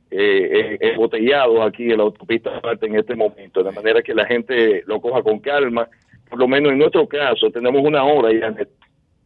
eh, 0.09 0.79
eh, 0.81 0.91
embotellados 0.93 1.61
aquí 1.67 1.91
en 1.91 1.97
la 1.97 2.05
autopista 2.05 2.53
en 2.81 2.95
este 2.95 3.17
momento, 3.17 3.65
de 3.65 3.73
manera 3.73 4.01
que 4.01 4.15
la 4.15 4.27
gente 4.27 4.85
lo 4.87 5.01
coja 5.01 5.25
con 5.25 5.41
calma. 5.41 5.89
Por 6.31 6.39
lo 6.39 6.47
menos 6.47 6.71
en 6.71 6.79
nuestro 6.79 7.09
caso 7.09 7.51
tenemos 7.51 7.83
una 7.83 8.05
hora, 8.05 8.29
Janet, 8.39 8.69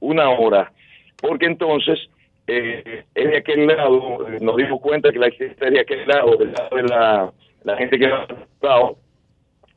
una 0.01 0.31
hora, 0.31 0.73
porque 1.21 1.45
entonces 1.45 1.99
eh, 2.47 3.05
es 3.15 3.31
de 3.31 3.37
aquel 3.37 3.67
lado, 3.67 4.27
eh, 4.29 4.39
nos 4.41 4.57
dimos 4.57 4.81
cuenta 4.81 5.13
que 5.13 5.19
la 5.19 5.27
es 5.27 5.59
de 5.59 5.79
aquel 5.79 6.09
lado, 6.09 6.39
del 6.39 6.53
lado 6.53 6.75
de 6.75 6.83
la, 7.65 7.77
gente 7.77 7.99
que 7.99 8.07
al 8.07 8.97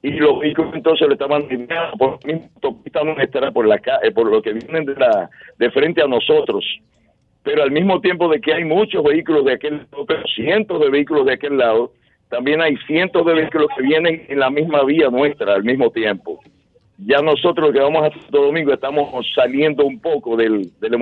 y 0.04 0.12
los 0.12 0.40
vehículos 0.40 0.74
entonces 0.74 1.08
le 1.08 1.14
estaban 1.14 1.48
desviando 1.48 1.98
por 1.98 2.20
la 2.26 2.34
autopista 2.34 3.04
nuestra, 3.04 3.52
por 3.52 3.68
la 3.68 3.76
eh, 3.76 4.12
por 4.12 4.30
lo 4.30 4.42
que 4.42 4.54
vienen 4.54 4.86
de 4.86 4.96
la 4.96 5.30
de 5.58 5.72
frente 5.72 6.02
a 6.02 6.08
nosotros. 6.08 6.66
Pero 7.44 7.64
al 7.64 7.72
mismo 7.72 8.02
tiempo 8.02 8.28
de 8.30 8.40
que 8.40 8.54
hay 8.54 8.64
muchos 8.64 9.04
vehículos 9.04 9.46
de 9.46 9.54
aquel 9.54 9.78
lado, 9.78 10.06
pero 10.08 10.24
cientos 10.28 10.80
de 10.80 10.90
vehículos 10.90 11.26
de 11.26 11.34
aquel 11.34 11.58
lado, 11.58 11.92
también 12.30 12.62
hay 12.62 12.78
cientos 12.88 13.26
de 13.26 13.34
vehículos 13.34 13.68
que 13.76 13.84
vienen 13.84 14.26
en 14.28 14.40
la 14.40 14.50
misma 14.50 14.84
vía 14.84 15.10
nuestra 15.10 15.54
al 15.54 15.64
mismo 15.64 15.90
tiempo. 15.92 16.40
Ya 17.04 17.20
nosotros 17.20 17.72
que 17.74 17.80
vamos 17.80 18.04
a 18.04 18.12
Santo 18.12 18.44
Domingo 18.44 18.74
estamos 18.74 19.26
saliendo 19.34 19.86
un 19.86 20.00
poco 20.00 20.38
del, 20.38 20.70
del 20.80 20.96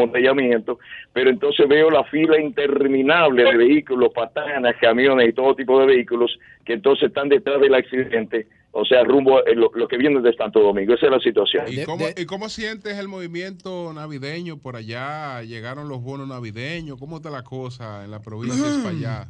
pero 1.11 1.29
entonces 1.29 1.67
veo 1.67 1.89
la 1.89 2.05
fila 2.05 2.39
interminable 2.39 3.43
de 3.43 3.57
vehículos, 3.57 4.09
patanas, 4.13 4.75
camiones 4.79 5.27
y 5.27 5.33
todo 5.33 5.55
tipo 5.55 5.77
de 5.81 5.87
vehículos 5.87 6.39
que 6.63 6.73
entonces 6.73 7.09
están 7.09 7.27
detrás 7.27 7.59
del 7.59 7.73
accidente, 7.73 8.47
o 8.71 8.85
sea, 8.85 9.03
rumbo 9.03 9.37
a 9.39 9.41
lo, 9.55 9.71
lo 9.73 9.87
que 9.87 9.97
viene 9.97 10.21
de 10.21 10.33
Santo 10.33 10.59
Domingo. 10.61 10.93
Esa 10.93 11.07
es 11.07 11.11
la 11.11 11.19
situación. 11.19 11.65
¿Y 11.67 11.83
cómo, 11.83 12.05
¿Y 12.15 12.25
cómo 12.25 12.49
sientes 12.49 12.97
el 12.97 13.07
movimiento 13.07 13.91
navideño 13.93 14.57
por 14.57 14.75
allá? 14.75 15.41
¿Llegaron 15.43 15.89
los 15.89 16.01
bonos 16.03 16.27
navideños? 16.27 16.97
¿Cómo 16.99 17.17
está 17.17 17.29
la 17.29 17.43
cosa 17.43 18.03
en 18.05 18.11
la 18.11 18.21
provincia 18.21 18.63
Mm. 18.65 18.83
para 18.83 18.95
allá? 18.95 19.27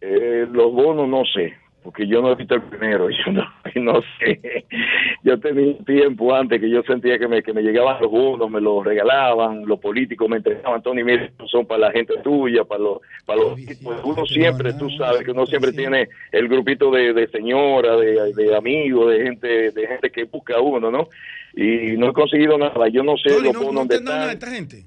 Eh, 0.00 0.46
los 0.50 0.72
bonos 0.72 1.08
no 1.08 1.22
sé, 1.32 1.54
porque 1.82 2.06
yo 2.06 2.22
no 2.22 2.32
he 2.32 2.34
visto 2.34 2.54
el 2.54 2.62
primero, 2.62 3.08
yo 3.26 3.32
no, 3.32 3.44
no 3.76 4.00
sé. 4.18 4.64
Yo 5.22 5.38
tenía 5.40 5.76
un 5.76 5.84
tiempo 5.84 6.34
antes 6.34 6.60
que 6.60 6.70
yo 6.70 6.82
sentía 6.82 7.18
que 7.18 7.28
me, 7.28 7.42
que 7.42 7.52
me 7.52 7.62
llegaban 7.62 8.00
los 8.00 8.10
bonos, 8.10 8.50
me 8.50 8.60
los 8.60 8.84
regalaban, 8.84 9.64
los 9.66 9.78
políticos 9.80 10.28
me 10.28 10.36
entregaban, 10.36 10.82
Tony, 10.82 11.04
mira, 11.04 11.30
son 11.50 11.66
para 11.66 11.80
la 11.80 11.92
gente 11.92 12.14
tuya, 12.22 12.64
para 12.64 12.82
los... 12.82 12.98
Para 13.26 13.40
los 13.40 13.60
pues 13.82 13.98
uno 14.04 14.26
siempre, 14.26 14.72
tú 14.74 14.88
sabes 14.90 15.24
que 15.24 15.30
uno 15.30 15.46
siempre 15.46 15.72
tiene 15.72 16.08
el 16.30 16.48
grupito 16.48 16.90
de, 16.90 17.12
de 17.12 17.28
señoras, 17.28 18.00
de, 18.00 18.32
de 18.34 18.56
amigos, 18.56 19.10
de 19.10 19.22
gente 19.22 19.70
de 19.70 19.86
gente 19.86 20.10
que 20.10 20.24
busca 20.24 20.56
a 20.56 20.60
uno, 20.60 20.90
¿no? 20.90 21.08
Y 21.54 21.96
no 21.96 22.10
he 22.10 22.12
conseguido 22.12 22.56
nada, 22.58 22.88
yo 22.88 23.02
no 23.02 23.16
sé 23.16 23.28
Tony, 23.28 23.44
los 23.44 23.54
no, 23.54 23.58
bonos 23.60 23.74
no 23.74 23.80
dónde 23.80 23.98
te 23.98 24.04
dan 24.04 24.18
nada 24.18 24.32
esta 24.32 24.50
gente. 24.50 24.86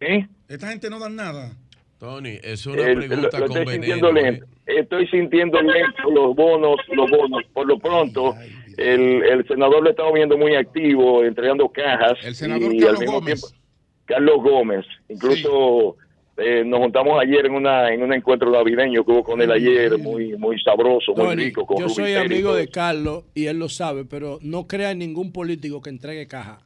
¿Eh? 0.00 0.26
Esta 0.48 0.68
gente 0.68 0.90
no 0.90 0.98
dan 0.98 1.16
nada. 1.16 1.56
Tony, 1.98 2.38
es 2.42 2.64
una 2.66 2.84
pregunta 2.84 3.38
lo 3.40 3.46
con 3.48 3.58
estoy 3.58 3.78
veneno. 3.78 3.94
sintiendo 3.94 4.08
¿eh? 4.10 4.22
lento. 4.22 4.46
Estoy 4.66 5.06
sintiendo 5.08 5.60
lento 5.62 6.10
los 6.14 6.36
bonos, 6.36 6.76
los 6.92 7.10
bonos. 7.10 7.42
Por 7.52 7.66
lo 7.66 7.78
pronto, 7.78 8.34
el, 8.76 9.22
el 9.24 9.46
senador 9.48 9.82
lo 9.82 9.90
estamos 9.90 10.12
viendo 10.14 10.38
muy 10.38 10.54
activo, 10.54 11.24
entregando 11.24 11.68
cajas. 11.70 12.18
El 12.24 12.34
senador 12.34 12.72
y 12.74 12.78
Carlos 12.78 12.94
al 12.94 12.98
mismo 13.00 13.20
Gómez. 13.20 13.40
tiempo- 13.40 13.58
Carlos 14.04 14.36
Gómez. 14.42 14.86
Incluso 15.08 15.96
eh, 16.36 16.62
nos 16.64 16.78
juntamos 16.80 17.20
ayer 17.20 17.46
en 17.46 17.52
una 17.54 17.92
en 17.92 18.02
un 18.02 18.12
encuentro 18.12 18.50
navideño 18.50 19.04
que 19.04 19.10
hubo 19.10 19.24
con 19.24 19.42
él 19.42 19.50
ayer, 19.50 19.98
muy 19.98 20.36
muy 20.36 20.58
sabroso, 20.60 21.14
muy 21.16 21.34
rico. 21.34 21.66
Con 21.66 21.78
yo 21.78 21.84
Rubí 21.86 21.94
soy 21.94 22.14
amigo 22.14 22.54
de 22.54 22.68
Carlos 22.68 23.24
y 23.34 23.46
él 23.46 23.58
lo 23.58 23.68
sabe, 23.68 24.04
pero 24.04 24.38
no 24.40 24.66
crea 24.68 24.92
en 24.92 24.98
ningún 25.00 25.32
político 25.32 25.82
que 25.82 25.90
entregue 25.90 26.26
caja. 26.28 26.60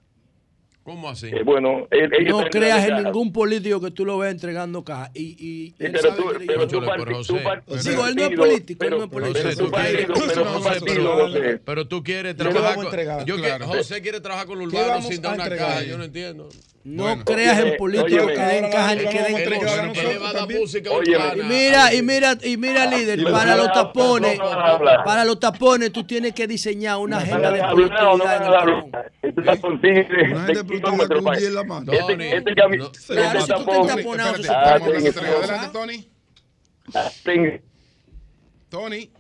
¿Cómo 0.85 1.09
así? 1.09 1.29
Eh, 1.29 1.43
bueno, 1.45 1.87
él- 1.93 2.11
ellos 2.19 2.43
No 2.43 2.51
creas 2.51 2.89
en 2.89 3.05
ningún 3.05 3.33
político 3.33 3.81
que 3.81 3.93
tú 3.93 4.05
lo 4.05 4.19
veas 4.19 4.33
entregando 4.33 4.83
caja. 4.83 5.13
Y, 5.15 5.21
y, 5.23 5.25
y 5.29 5.69
Sí, 5.69 5.75
él 5.79 5.93
pero 5.93 6.03
sabe 6.03 6.17
tú- 6.23 6.29
que 6.41 6.47
pero 6.47 6.61
yo- 6.63 6.67
tú 6.81 6.85
parti- 6.87 7.13
tú 7.27 7.37
parti- 7.43 7.89
Digo, 7.89 8.07
él 8.09 8.17
no 8.17 8.23
es 8.25 8.31
político, 8.37 8.73
él 8.85 8.91
pero- 8.91 8.99
no 8.99 9.05
es 9.05 9.11
político. 9.11 9.43
José, 9.45 9.57
tú 9.57 9.71
quieres- 9.71 10.07
pero 10.07 10.15
José, 10.15 10.35
tú 10.35 10.35
pero- 10.35 10.63
partido, 10.63 11.13
José. 11.29 11.61
pero 11.65 11.87
tú 11.89 12.03
quieres 12.03 12.35
¿Qué 12.35 12.43
le 12.45 12.51
trabajar 12.51 12.75
con, 12.75 13.27
yo 13.27 13.37
Claro. 13.37 13.67
José 13.69 14.03
quiere 14.03 14.21
trabajar 14.21 14.47
con 14.49 14.59
lo 14.59 14.69
¿Qué 14.69 14.77
urbano 14.77 14.89
vamos 14.95 15.07
sin 15.07 15.23
dar 15.23 15.35
una 15.35 15.49
caja, 15.49 15.79
ahí? 15.79 15.89
yo 15.89 15.99
no 15.99 16.05
entiendo. 16.05 16.49
No 16.85 17.05
Bueno. 17.05 17.25
creas 17.25 17.61
en 17.61 17.77
políticos 17.77 18.27
que 18.27 18.41
den 18.41 18.71
caja 18.71 18.95
ni 18.97 19.05
que 19.07 19.23
den. 19.23 19.37
Y 21.37 21.43
mira, 21.45 21.95
y 21.95 22.03
mira, 22.03 22.37
y 22.43 22.57
mira, 22.57 22.87
líder, 22.87 23.19
no 23.23 23.31
para 23.31 23.55
los 23.57 23.73
tapones, 23.73 24.39
para 25.05 25.25
los 25.25 25.39
tapones 25.39 25.93
tú 25.93 26.03
tienes 26.05 26.33
que 26.35 26.47
diseñar 26.49 26.97
una 26.99 27.19
agenda 27.19 27.53
de 27.53 27.63
productividad 27.71 28.67
en 28.67 28.73
el. 28.73 28.93
Este. 30.03 30.25
Este, 31.93 32.03
Tony, 32.03 32.25
este 32.25 32.51
este 35.09 35.23
Ah, 36.95 37.11
Tony. 38.69 39.11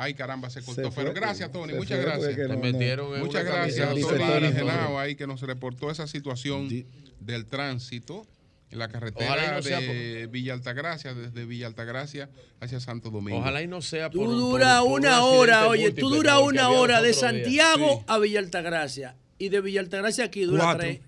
Ay, 0.00 0.14
caramba, 0.14 0.48
se 0.48 0.62
cortó. 0.62 0.82
Se 0.84 0.90
fue, 0.92 1.02
Pero 1.02 1.14
gracias, 1.14 1.50
Tony. 1.50 1.74
Muchas 1.74 2.00
gracias. 2.00 2.36
no- 2.38 2.48
Te 2.48 2.56
metieron 2.72 3.14
en 3.14 3.20
Muchas 3.20 3.44
gracias 3.44 3.86
a 3.88 3.90
Tony 3.90 4.02
Tony. 4.02 4.96
ahí 4.98 5.16
que 5.16 5.26
nos 5.26 5.40
reportó 5.42 5.90
esa 5.90 6.06
situación 6.06 6.68
del 7.18 7.46
tránsito 7.46 8.24
en 8.70 8.78
la 8.78 8.88
carretera 8.88 9.54
no 9.54 9.60
de 9.62 10.28
Villa 10.30 10.52
Altagracia, 10.52 11.14
desde 11.14 11.44
Villa 11.46 11.66
Altagracia 11.66 12.28
hacia 12.60 12.78
Santo 12.80 13.10
Domingo. 13.10 13.38
Ojalá 13.40 13.62
y 13.62 13.66
no 13.66 13.80
sea 13.82 14.08
Tú 14.10 14.20
por 14.20 14.28
duras 14.28 14.80
por- 14.80 14.88
por 14.88 14.92
un 15.00 15.06
una 15.06 15.24
hora, 15.24 15.66
oye, 15.68 15.90
tú 15.90 16.10
que 16.12 16.18
una 16.18 16.68
hora 16.68 17.02
de. 17.02 17.12
Santiago 17.14 18.04
a 18.06 18.18
Villa 18.18 18.38
Altagracia. 18.38 19.16
Y 19.38 19.48
de 19.48 19.60
Villa 19.60 19.80
Altagracia 19.80 20.24
aquí 20.24 20.42
dura 20.42 20.62
Cuatro. 20.64 20.80
tres. 20.82 21.00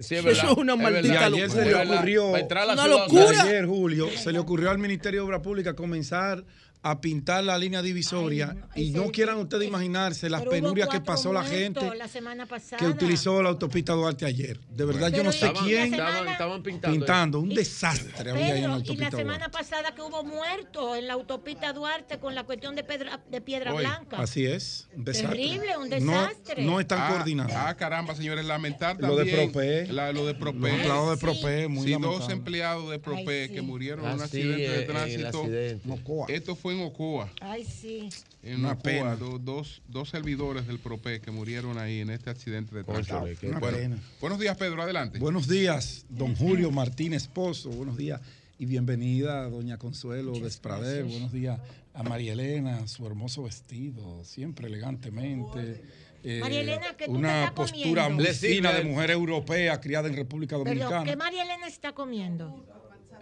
Sí, 0.00 0.14
es 0.16 0.24
Eso 0.24 0.52
es 0.52 0.56
una 0.56 0.74
maldita 0.74 1.26
ayer 1.26 1.50
se 1.50 1.64
locura. 1.66 1.84
le 1.84 1.94
ocurrió, 1.96 2.28
Una 2.32 2.86
locura. 2.88 3.42
ayer, 3.42 3.66
Julio, 3.66 4.08
se 4.16 4.32
le 4.32 4.38
ocurrió 4.38 4.70
al 4.70 4.78
Ministerio 4.78 5.20
de 5.20 5.26
Obras 5.26 5.40
Públicas 5.42 5.74
comenzar 5.74 6.44
a 6.84 7.00
pintar 7.00 7.44
la 7.44 7.56
línea 7.58 7.80
divisoria 7.80 8.56
y 8.74 8.90
no 8.90 9.10
quieran 9.12 9.36
ustedes 9.38 9.68
imaginarse 9.68 10.28
las 10.28 10.42
penurias 10.42 10.88
que 10.88 11.00
pasó 11.00 11.32
la 11.32 11.44
gente 11.44 11.80
La 11.96 12.08
semana 12.08 12.46
pasada. 12.46 12.76
que 12.78 12.86
utilizó 12.86 13.40
la 13.42 13.50
autopista 13.50 13.92
Duarte 13.92 14.26
ayer. 14.26 14.58
De 14.68 14.84
verdad, 14.84 15.12
yo 15.12 15.22
no 15.22 15.30
sé 15.30 15.46
Estaban- 15.46 15.64
quién 15.64 15.92
estaban, 15.94 16.28
estaban 16.28 16.62
pintando. 16.62 16.96
pintando. 16.98 17.40
Un 17.40 17.50
desastre 17.50 18.30
había 18.30 18.46
ahí 18.54 18.64
en 18.64 18.70
la 18.70 18.76
Pedro, 18.78 18.92
y 18.92 18.96
la 18.96 19.10
Duarte. 19.10 19.16
semana 19.16 19.48
pasada 19.50 19.94
que 19.94 20.02
hubo 20.02 20.24
muertos 20.24 20.98
en 20.98 21.06
la 21.06 21.12
autopista 21.14 21.72
Duarte 21.72 22.18
con 22.18 22.34
la 22.34 22.42
cuestión 22.44 22.74
de, 22.74 22.82
Pedra- 22.82 23.20
de 23.30 23.40
Piedra 23.40 23.72
Blanca. 23.72 24.16
Así 24.20 24.44
es, 24.44 24.88
un 24.96 25.04
desastre. 25.04 25.36
Terrible, 25.38 25.76
un 25.78 25.88
No- 25.88 26.12
desastre. 26.20 26.64
No, 26.64 26.80
están 26.80 26.98
Ah, 27.02 27.08
coordinados. 27.10 27.52
Ah, 27.54 27.76
caramba, 27.76 28.14
señores, 28.16 28.44
lamentar 28.44 28.96
Lo 29.00 29.14
de. 29.16 29.26
Propé. 29.32 29.86
la- 29.92 30.12
lo 30.12 30.26
de 30.26 30.34
Propé. 30.34 30.58
Los 30.58 30.70
empleados 30.70 31.10
de 31.10 31.16
Propé, 31.18 31.68
muy 31.68 31.86
Sí, 31.86 31.92
dos 31.92 32.00
lamentable. 32.02 32.32
empleados 32.34 32.90
de 32.90 32.98
Propé 32.98 33.42
Ay, 33.42 33.48
sí. 33.48 33.54
que 33.54 33.62
murieron 33.62 34.04
en 34.06 34.14
un 34.14 34.20
accidente 34.22 34.68
de 34.68 34.82
tránsito. 34.82 35.42
accidente. 35.42 35.86
Mocoa. 35.88 36.26
Esto 36.28 36.56
fue 36.56 36.71
en 36.72 36.82
Ocoa. 36.84 37.30
Ay, 37.40 37.64
sí. 37.64 38.08
En 38.42 38.60
Una 38.60 38.72
Ocoa, 38.72 38.82
pena. 38.82 39.16
do- 39.16 39.38
dos, 39.38 39.82
dos 39.88 40.08
servidores 40.10 40.66
del 40.66 40.78
Propé 40.78 41.20
que 41.20 41.30
murieron 41.30 41.78
ahí 41.78 42.00
en 42.00 42.10
este 42.10 42.30
accidente 42.30 42.74
de 42.74 42.84
tránsito. 42.84 43.20
Bueno, 43.20 43.60
pena. 43.78 43.98
buenos 44.20 44.38
días, 44.40 44.56
Pedro, 44.56 44.82
adelante. 44.82 45.18
Buenos 45.18 45.46
días, 45.48 46.04
don 46.08 46.34
Julio 46.34 46.70
Martínez 46.70 47.28
Pozo. 47.28 47.70
Buenos 47.70 47.96
días 47.96 48.20
y 48.58 48.66
bienvenida, 48.66 49.48
doña 49.48 49.78
Consuelo 49.78 50.32
Desprader. 50.32 51.04
Buenos 51.04 51.32
días 51.32 51.60
a 51.94 52.02
María 52.02 52.32
Elena, 52.32 52.86
su 52.88 53.06
hermoso 53.06 53.42
vestido, 53.44 54.24
siempre 54.24 54.66
elegantemente. 54.68 55.82
Eh, 56.24 56.38
María 56.40 56.60
Elena, 56.60 56.96
¿qué 56.96 57.06
tú 57.06 57.12
una 57.12 57.40
estás 57.46 57.52
postura 57.52 58.08
muy 58.08 58.24
fina 58.26 58.72
de 58.72 58.84
mujer 58.84 59.10
europea 59.10 59.80
criada 59.80 60.08
en 60.08 60.14
República 60.16 60.56
Pero, 60.56 60.64
¿qué 60.64 60.84
Dominicana. 60.84 61.16
María 61.16 61.42
Elena 61.42 61.66
está 61.66 61.92
comiendo? 61.92 62.64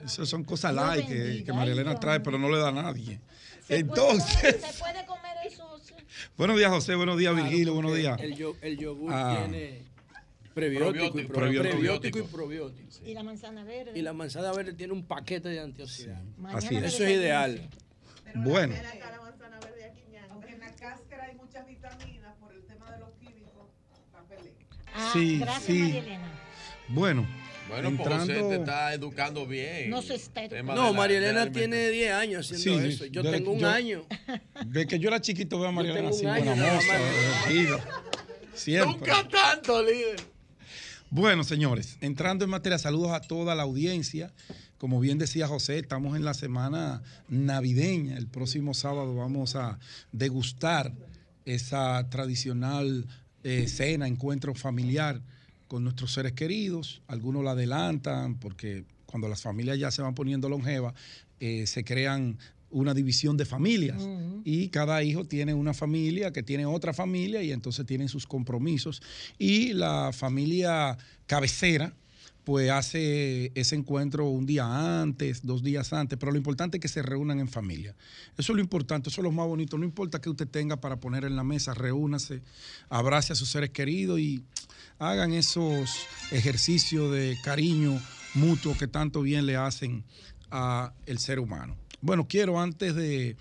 Esas 0.05 0.29
son 0.29 0.45
cosas 0.45 0.73
Dios 0.73 0.85
light 0.87 1.07
que, 1.07 1.15
bendiga, 1.15 1.45
que 1.45 1.53
María 1.53 1.73
ay, 1.73 1.79
Elena 1.79 1.91
Dios 1.91 2.01
trae, 2.01 2.21
pero 2.21 2.39
no 2.39 2.49
le 2.51 2.59
da 2.59 2.69
a 2.69 2.73
nadie. 2.73 3.21
¿Se 3.67 3.77
Entonces, 3.79 4.55
Puede, 4.57 4.73
¿Se 4.73 4.79
puede 4.81 5.07
comer 5.07 5.37
eso? 5.47 5.79
Sí. 5.85 5.95
buenos 6.37 6.57
días, 6.57 6.71
José. 6.71 6.95
Buenos 6.97 7.17
días, 7.19 7.35
Virgilio. 7.37 7.75
Buenos 7.75 7.95
días. 7.95 8.21
El, 8.21 8.35
yo- 8.37 8.57
el 8.63 8.77
yogur 8.79 9.13
Ah. 9.13 9.37
tiene 9.49 9.85
prebiótico, 10.55 10.91
y, 11.21 11.25
Probiótico. 11.25 11.29
pro- 11.29 11.41
Probiótico. 11.41 11.75
prebiótico 11.77 12.19
y 12.19 12.23
probiótico. 12.23 12.89
Y 13.07 13.15
la 13.15 13.23
manzana 13.23 13.65
verde. 13.65 13.93
Y 13.99 14.03
la 14.03 14.13
manzana 14.13 14.53
verde 14.53 14.73
tiene 14.75 14.93
un 14.93 15.05
paquete 15.05 15.49
de 15.49 15.61
antioxidantes. 15.61 16.39
Mañana 16.39 16.59
Así 16.59 16.77
es. 16.77 16.83
Eso 16.85 17.05
es 17.05 17.11
ideal. 17.11 17.69
así. 18.27 18.39
Bueno, 18.39 18.75
Aunque 20.31 20.53
en 20.53 20.61
la 20.61 20.73
cáscara 20.75 21.25
hay 21.25 21.35
muchas 21.37 21.67
vitaminas 21.67 22.35
por 22.41 22.53
el 22.53 22.63
tema 22.65 22.91
de 22.93 22.99
los 23.01 23.11
químicos, 23.15 23.69
papelé. 24.13 24.53
Ah, 24.95 25.11
Sí, 25.13 25.39
gracias, 25.39 25.63
sí. 25.65 25.79
María 25.83 25.99
Elena. 26.01 26.33
bueno. 26.89 27.27
Bueno, 27.71 27.91
pues 27.97 28.01
entrando... 28.01 28.35
José 28.35 28.49
te 28.49 28.55
está 28.57 28.95
educando 28.95 29.47
bien. 29.47 29.91
No 29.91 30.03
se 30.03 30.15
está 30.15 30.43
No, 30.43 30.49
de 30.49 30.63
la- 30.63 30.93
María 30.93 31.17
de 31.17 31.21
la 31.23 31.29
Elena 31.31 31.43
alimentación. 31.43 31.71
tiene 31.71 31.91
10 31.91 32.13
años 32.13 32.53
haciendo 32.53 32.81
Sí, 32.83 32.87
sí. 32.89 32.95
eso. 32.95 33.07
Yo 33.07 33.23
tengo 33.23 33.53
un 33.53 33.59
yo- 33.61 33.69
año. 33.69 34.07
De 34.67 34.87
que 34.87 34.99
yo 34.99 35.09
era 35.09 35.21
chiquito 35.21 35.59
veo 35.59 35.69
a 35.69 35.73
María 35.73 35.93
Yo 35.93 35.99
Elena 35.99 36.11
tengo 36.17 36.31
así, 36.33 36.45
buena 36.45 36.73
moza. 36.73 36.99
Siempre. 38.55 39.09
Nunca 39.09 39.29
tanto, 39.29 39.83
líder. 39.83 40.21
Bueno, 41.11 41.43
señores, 41.45 41.97
entrando 42.01 42.45
en 42.45 42.51
materia, 42.51 42.79
saludos 42.79 43.11
a 43.13 43.21
toda 43.21 43.55
la 43.55 43.63
audiencia. 43.65 44.33
Como 44.79 45.01
bien 45.01 45.19
decía 45.19 45.47
José, 45.49 45.79
estamos 45.79 46.17
en 46.17 46.25
la 46.25 46.35
semana 46.35 47.03
navideña. 47.29 48.17
El 48.17 48.27
próximo 48.29 48.75
sábado 48.75 49.15
vamos 49.15 49.57
a 49.57 49.79
degustar 50.13 50.93
esa 51.45 52.09
tradicional 52.11 53.07
eh, 53.43 53.67
cena, 53.69 54.07
encuentro 54.07 54.55
familiar 54.55 55.21
con 55.71 55.85
nuestros 55.85 56.13
seres 56.13 56.33
queridos. 56.33 57.01
Algunos 57.07 57.45
la 57.45 57.53
adelantan 57.53 58.35
porque 58.35 58.85
cuando 59.07 59.29
las 59.29 59.41
familias 59.41 59.79
ya 59.79 59.93
se 59.93 60.03
van 60.03 60.17
poniendo 60.17 60.49
longevas, 60.49 60.95
eh, 61.39 61.65
se 61.69 61.85
crean 61.85 62.39
una 62.71 62.93
división 62.93 63.37
de 63.37 63.45
familias 63.45 64.03
y 64.45 64.69
cada 64.69 65.01
hijo 65.05 65.25
tiene 65.27 65.55
una 65.55 65.73
familia 65.73 66.33
que 66.33 66.43
tiene 66.43 66.67
otra 66.67 66.93
familia 66.93 67.41
y 67.45 67.53
entonces 67.53 67.87
tienen 67.87 68.09
sus 68.09 68.27
compromisos 68.27 69.01
y 69.39 69.73
la 69.73 70.11
familia 70.13 70.99
cabecera 71.27 71.95
pues 72.43 72.71
hace 72.71 73.53
ese 73.55 73.77
encuentro 73.77 74.29
un 74.29 74.47
día 74.47 75.01
antes, 75.01 75.47
dos 75.47 75.63
días 75.63 75.93
antes, 75.93 76.19
pero 76.19 76.33
lo 76.33 76.39
importante 76.39 76.79
es 76.79 76.81
que 76.81 76.89
se 76.89 77.03
reúnan 77.03 77.39
en 77.39 77.49
familia. 77.49 77.95
Eso 78.37 78.53
es 78.53 78.57
lo 78.57 78.61
importante, 78.61 79.09
eso 79.09 79.21
es 79.21 79.25
lo 79.25 79.31
más 79.31 79.47
bonito. 79.47 79.79
No 79.79 79.85
importa 79.85 80.21
que 80.21 80.31
usted 80.31 80.49
tenga 80.49 80.81
para 80.81 80.99
poner 80.99 81.25
en 81.25 81.37
la 81.37 81.45
mesa, 81.45 81.75
reúnase, 81.75 82.43
abrace 82.89 83.35
a 83.35 83.37
sus 83.37 83.51
seres 83.51 83.71
queridos 83.71 84.19
y 84.19 84.43
hagan 85.01 85.33
esos 85.33 86.07
ejercicios 86.31 87.11
de 87.11 87.39
cariño 87.43 88.01
mutuo 88.35 88.77
que 88.77 88.87
tanto 88.87 89.23
bien 89.23 89.47
le 89.47 89.57
hacen 89.57 90.05
a 90.51 90.93
el 91.07 91.19
ser 91.19 91.41
humano. 91.41 91.75
Bueno, 92.03 92.29
quiero 92.29 92.61
antes 92.61 92.95
de 92.95 93.37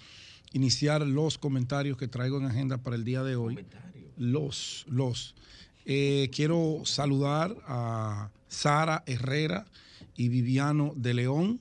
iniciar 0.53 1.05
los 1.05 1.37
comentarios 1.37 1.97
que 1.97 2.07
traigo 2.07 2.37
en 2.37 2.45
agenda 2.45 2.77
para 2.77 2.95
el 2.95 3.03
día 3.03 3.23
de 3.23 3.35
hoy, 3.35 3.59
los, 4.17 4.85
los, 4.87 5.35
eh, 5.85 6.29
quiero 6.33 6.81
saludar 6.85 7.55
a 7.67 8.31
Sara 8.47 9.03
Herrera 9.05 9.65
y 10.15 10.29
Viviano 10.29 10.93
de 10.95 11.13
León, 11.13 11.59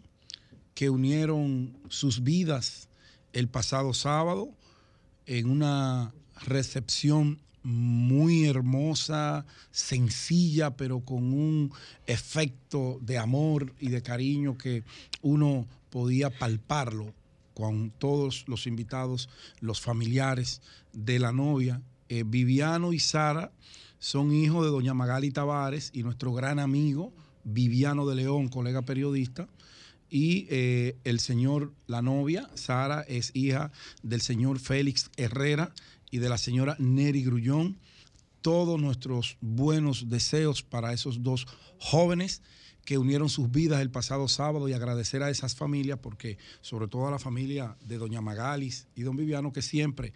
que 0.74 0.90
unieron 0.90 1.76
sus 1.88 2.22
vidas 2.22 2.88
el 3.32 3.48
pasado 3.48 3.92
sábado 3.94 4.48
en 5.26 5.50
una 5.50 6.14
recepción 6.46 7.40
muy 7.62 8.46
hermosa, 8.46 9.44
sencilla, 9.70 10.76
pero 10.76 11.00
con 11.00 11.32
un 11.32 11.72
efecto 12.06 12.98
de 13.02 13.18
amor 13.18 13.74
y 13.80 13.88
de 13.88 14.02
cariño 14.02 14.56
que 14.56 14.84
uno 15.22 15.66
podía 15.90 16.30
palparlo 16.30 17.12
con 17.54 17.90
todos 17.90 18.44
los 18.46 18.66
invitados, 18.66 19.28
los 19.60 19.80
familiares 19.80 20.62
de 20.92 21.18
la 21.18 21.32
novia. 21.32 21.82
Eh, 22.08 22.22
Viviano 22.24 22.92
y 22.92 23.00
Sara 23.00 23.52
son 23.98 24.32
hijos 24.32 24.64
de 24.64 24.70
doña 24.70 24.94
Magali 24.94 25.30
Tavares 25.30 25.90
y 25.92 26.04
nuestro 26.04 26.32
gran 26.32 26.58
amigo 26.58 27.12
Viviano 27.44 28.06
de 28.06 28.14
León, 28.14 28.48
colega 28.48 28.82
periodista. 28.82 29.48
Y 30.10 30.46
eh, 30.48 30.96
el 31.04 31.20
señor, 31.20 31.72
la 31.86 32.00
novia, 32.00 32.48
Sara, 32.54 33.02
es 33.02 33.30
hija 33.34 33.72
del 34.02 34.20
señor 34.20 34.58
Félix 34.58 35.10
Herrera 35.16 35.72
y 36.10 36.18
de 36.18 36.28
la 36.28 36.38
señora 36.38 36.76
Neri 36.78 37.24
Grullón. 37.24 37.78
Todos 38.40 38.80
nuestros 38.80 39.36
buenos 39.40 40.08
deseos 40.08 40.62
para 40.62 40.92
esos 40.92 41.22
dos 41.22 41.46
jóvenes 41.78 42.42
que 42.84 42.96
unieron 42.96 43.28
sus 43.28 43.50
vidas 43.50 43.82
el 43.82 43.90
pasado 43.90 44.28
sábado 44.28 44.68
y 44.68 44.72
agradecer 44.72 45.22
a 45.22 45.28
esas 45.28 45.54
familias, 45.54 45.98
porque 46.00 46.38
sobre 46.62 46.88
todo 46.88 47.06
a 47.06 47.10
la 47.10 47.18
familia 47.18 47.76
de 47.84 47.98
doña 47.98 48.22
Magalis 48.22 48.86
y 48.94 49.02
don 49.02 49.16
Viviano, 49.16 49.52
que 49.52 49.60
siempre, 49.60 50.14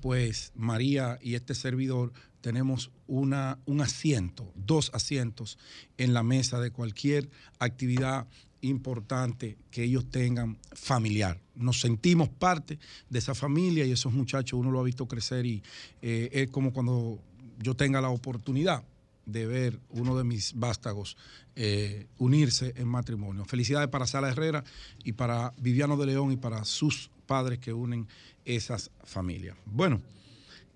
pues 0.00 0.52
María 0.54 1.18
y 1.20 1.34
este 1.34 1.54
servidor 1.54 2.12
tenemos 2.40 2.90
una, 3.06 3.58
un 3.66 3.80
asiento, 3.80 4.50
dos 4.54 4.90
asientos 4.94 5.58
en 5.98 6.14
la 6.14 6.22
mesa 6.22 6.60
de 6.60 6.70
cualquier 6.70 7.28
actividad 7.58 8.26
importante 8.68 9.56
que 9.70 9.84
ellos 9.84 10.10
tengan 10.10 10.58
familiar. 10.72 11.40
Nos 11.54 11.80
sentimos 11.80 12.28
parte 12.28 12.78
de 13.08 13.18
esa 13.18 13.34
familia 13.34 13.84
y 13.84 13.92
esos 13.92 14.12
muchachos 14.12 14.58
uno 14.58 14.70
lo 14.70 14.80
ha 14.80 14.84
visto 14.84 15.06
crecer 15.06 15.46
y 15.46 15.62
eh, 16.02 16.30
es 16.32 16.50
como 16.50 16.72
cuando 16.72 17.18
yo 17.58 17.74
tenga 17.74 18.00
la 18.00 18.10
oportunidad 18.10 18.84
de 19.26 19.46
ver 19.46 19.80
uno 19.90 20.16
de 20.16 20.24
mis 20.24 20.52
vástagos 20.54 21.16
eh, 21.56 22.06
unirse 22.18 22.74
en 22.76 22.88
matrimonio. 22.88 23.44
Felicidades 23.44 23.88
para 23.88 24.06
Sala 24.06 24.28
Herrera 24.28 24.64
y 25.04 25.12
para 25.12 25.52
Viviano 25.58 25.96
de 25.96 26.06
León 26.06 26.32
y 26.32 26.36
para 26.36 26.64
sus 26.64 27.10
padres 27.26 27.58
que 27.58 27.72
unen 27.72 28.06
esas 28.44 28.90
familias. 29.04 29.56
Bueno, 29.64 30.02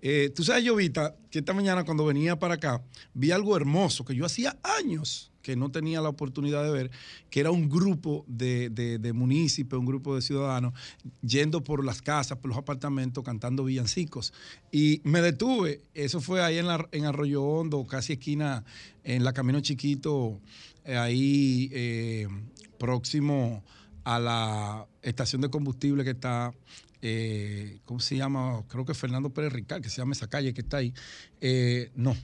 eh, 0.01 0.31
tú 0.33 0.43
sabes, 0.43 0.67
Jovita, 0.67 1.15
que 1.29 1.39
esta 1.39 1.53
mañana 1.53 1.83
cuando 1.83 2.05
venía 2.05 2.39
para 2.39 2.55
acá 2.55 2.81
vi 3.13 3.31
algo 3.31 3.55
hermoso 3.55 4.05
que 4.05 4.15
yo 4.15 4.25
hacía 4.25 4.57
años 4.63 5.28
que 5.41 5.55
no 5.55 5.71
tenía 5.71 6.01
la 6.01 6.09
oportunidad 6.09 6.63
de 6.63 6.71
ver, 6.71 6.91
que 7.29 7.39
era 7.39 7.51
un 7.51 7.69
grupo 7.69 8.25
de, 8.27 8.69
de, 8.69 8.99
de 8.99 9.13
municipios, 9.13 9.79
un 9.79 9.85
grupo 9.85 10.15
de 10.15 10.21
ciudadanos, 10.21 10.73
yendo 11.21 11.63
por 11.63 11.83
las 11.85 12.01
casas, 12.01 12.37
por 12.37 12.49
los 12.49 12.57
apartamentos, 12.57 13.23
cantando 13.23 13.63
villancicos. 13.63 14.33
Y 14.71 15.01
me 15.03 15.21
detuve, 15.21 15.81
eso 15.93 16.21
fue 16.21 16.43
ahí 16.43 16.57
en, 16.57 16.67
la, 16.67 16.87
en 16.91 17.05
Arroyo 17.05 17.43
Hondo, 17.43 17.85
casi 17.87 18.13
esquina, 18.13 18.63
en 19.03 19.23
la 19.23 19.33
Camino 19.33 19.59
Chiquito, 19.61 20.39
eh, 20.85 20.97
ahí 20.97 21.69
eh, 21.71 22.27
próximo 22.77 23.63
a 24.03 24.19
la 24.19 24.87
estación 25.01 25.41
de 25.41 25.49
combustible 25.49 26.03
que 26.03 26.11
está 26.11 26.53
eh, 27.01 27.79
¿cómo 27.85 28.01
se 28.01 28.17
llama? 28.17 28.63
Creo 28.67 28.83
que 28.83 28.93
Fernando 28.93 29.29
Pérez 29.29 29.53
Ricard, 29.53 29.81
que 29.81 29.89
se 29.89 29.97
llama 29.97 30.11
esa 30.11 30.27
calle 30.27 30.53
que 30.53 30.61
está 30.61 30.77
ahí. 30.77 30.93
No. 31.95 32.15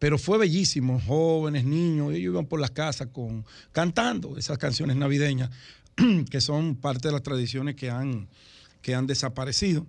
Pero 0.00 0.16
fue 0.16 0.38
bellísimo, 0.38 0.98
jóvenes, 1.06 1.66
niños, 1.66 2.14
ellos 2.14 2.32
iban 2.32 2.46
por 2.46 2.58
las 2.58 2.70
casas 2.70 3.08
con, 3.12 3.44
cantando 3.70 4.38
esas 4.38 4.56
canciones 4.56 4.96
navideñas 4.96 5.50
que 6.30 6.40
son 6.40 6.74
parte 6.74 7.08
de 7.08 7.12
las 7.12 7.22
tradiciones 7.22 7.76
que 7.76 7.90
han, 7.90 8.26
que 8.80 8.94
han 8.94 9.06
desaparecido. 9.06 9.86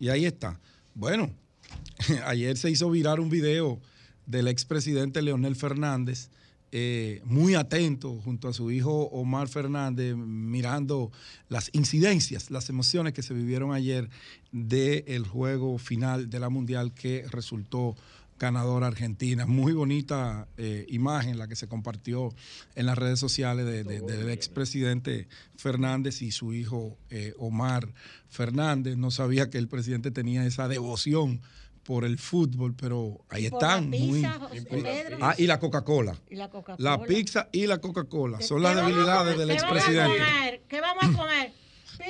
Y 0.00 0.08
ahí 0.08 0.26
está. 0.26 0.60
Bueno, 0.92 1.30
ayer 2.26 2.56
se 2.56 2.68
hizo 2.68 2.90
virar 2.90 3.20
un 3.20 3.30
video 3.30 3.80
del 4.26 4.48
expresidente 4.48 5.22
Leonel 5.22 5.54
Fernández, 5.54 6.30
eh, 6.72 7.20
muy 7.24 7.54
atento 7.54 8.20
junto 8.24 8.48
a 8.48 8.52
su 8.52 8.72
hijo 8.72 9.04
Omar 9.10 9.46
Fernández, 9.46 10.16
mirando 10.16 11.12
las 11.48 11.70
incidencias, 11.72 12.50
las 12.50 12.68
emociones 12.68 13.12
que 13.12 13.22
se 13.22 13.34
vivieron 13.34 13.72
ayer 13.72 14.10
del 14.50 15.24
juego 15.28 15.78
final 15.78 16.28
de 16.28 16.40
la 16.40 16.48
Mundial 16.48 16.92
que 16.92 17.24
resultó 17.30 17.94
ganadora 18.38 18.86
Argentina. 18.88 19.46
Muy 19.46 19.72
bonita 19.72 20.48
eh, 20.56 20.86
imagen 20.88 21.38
la 21.38 21.46
que 21.48 21.56
se 21.56 21.68
compartió 21.68 22.34
en 22.74 22.86
las 22.86 22.98
redes 22.98 23.18
sociales 23.18 23.64
de- 23.66 23.84
de- 23.84 24.00
del 24.00 24.30
expresidente 24.30 25.28
Fernández 25.56 26.20
y 26.22 26.30
su 26.32 26.52
hijo 26.52 26.98
eh, 27.10 27.34
Omar 27.38 27.92
Fernández. 28.28 28.96
No 28.96 29.10
sabía 29.10 29.50
que 29.50 29.58
el 29.58 29.68
presidente 29.68 30.10
tenía 30.10 30.44
esa 30.46 30.68
devoción 30.68 31.40
por 31.84 32.04
el 32.06 32.18
fútbol, 32.18 32.74
pero 32.74 33.20
ahí 33.28 33.42
la 33.42 33.48
están. 33.48 33.90
pizza, 33.90 34.38
muy, 34.38 34.48
José 34.48 34.62
Pedro. 34.62 35.18
ah, 35.20 35.34
y 35.36 35.46
la 35.46 35.60
Coca-Cola. 35.60 36.18
La 36.30 36.48
Coca-Cola. 36.48 36.90
La 36.98 37.04
pizza 37.04 37.48
y 37.52 37.66
la 37.66 37.78
Coca-Cola 37.78 38.40
son 38.40 38.58
¿Qué 38.58 38.62
las 38.62 38.76
a 38.78 38.80
debilidades 38.86 39.38
del 39.38 39.48
¿Qué 39.50 39.54
vamos 39.54 39.62
a 39.62 39.76
expresidente. 39.76 40.62
¿Qué 40.66 40.80
vamos 40.80 41.04
a 41.04 41.12
comer? 41.18 41.52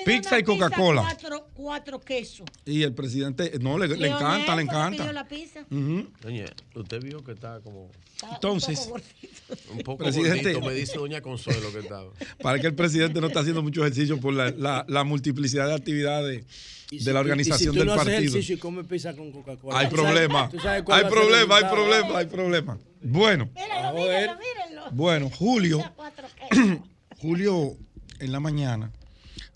Pizza 0.05 0.39
y 0.39 0.43
Coca-Cola. 0.43 1.03
Cuatro, 1.03 1.49
cuatro 1.55 2.01
quesos. 2.01 2.47
Y 2.65 2.83
el 2.83 2.93
presidente, 2.95 3.53
no, 3.61 3.79
le, 3.79 3.89
le 3.89 4.09
encanta, 4.09 4.55
le 4.57 4.65
¿por 4.67 4.75
qué 4.75 4.81
pidió 4.91 5.05
encanta. 5.05 5.13
la 5.13 5.29
pizza? 5.29 5.67
Doña, 5.71 6.45
usted 6.75 7.03
vio 7.03 7.23
que 7.25 7.33
está 7.33 7.61
como. 7.61 7.91
Entonces, 8.33 8.89
Un 9.71 9.79
poco 9.81 10.05
Presidente- 10.05 10.53
gordito, 10.55 10.67
me 10.67 10.75
dice 10.75 10.97
Doña 10.99 11.21
Consuelo 11.21 11.71
que 11.73 11.81
estaba. 11.81 12.11
para 12.43 12.59
que 12.59 12.67
el 12.67 12.75
presidente 12.75 13.21
no 13.21 13.27
está 13.27 13.41
haciendo 13.41 13.63
mucho 13.63 13.83
ejercicio 13.83 14.19
por 14.21 14.33
la, 14.35 14.51
la- 14.51 14.85
la 14.89 15.05
multiplicidad 15.05 15.67
de 15.69 15.75
actividades 15.75 16.45
de 16.91 16.99
si 17.01 17.13
la 17.13 17.21
organización 17.21 17.59
y 17.61 17.73
si 17.73 17.73
tú 17.73 17.79
del 17.79 17.87
no 17.87 17.93
haces 17.95 18.05
partido. 18.05 18.31
ejercicio 18.31 18.55
y 18.55 18.59
comes 18.59 18.87
pizza 18.87 19.15
con 19.15 19.33
Coca-Cola. 19.33 19.79
Hay 19.79 19.89
¿tú 19.89 19.97
sabes- 19.97 20.11
problema. 20.13 20.49
tú 20.49 20.61
sabes 20.61 20.83
cuál 20.85 21.05
Hay 21.05 21.11
problema, 21.11 21.57
hay 21.57 21.65
problema, 21.65 22.19
hay 22.19 22.27
problema. 22.27 22.79
Bueno, 23.03 23.51
Mírenlo, 23.55 23.93
mírenlo, 23.95 24.37
mírenlo. 24.39 24.91
bueno, 24.93 25.31
Julio. 25.31 25.81
Julio 27.21 27.77
en 28.21 28.33
la 28.33 28.41
mañana 28.41 28.91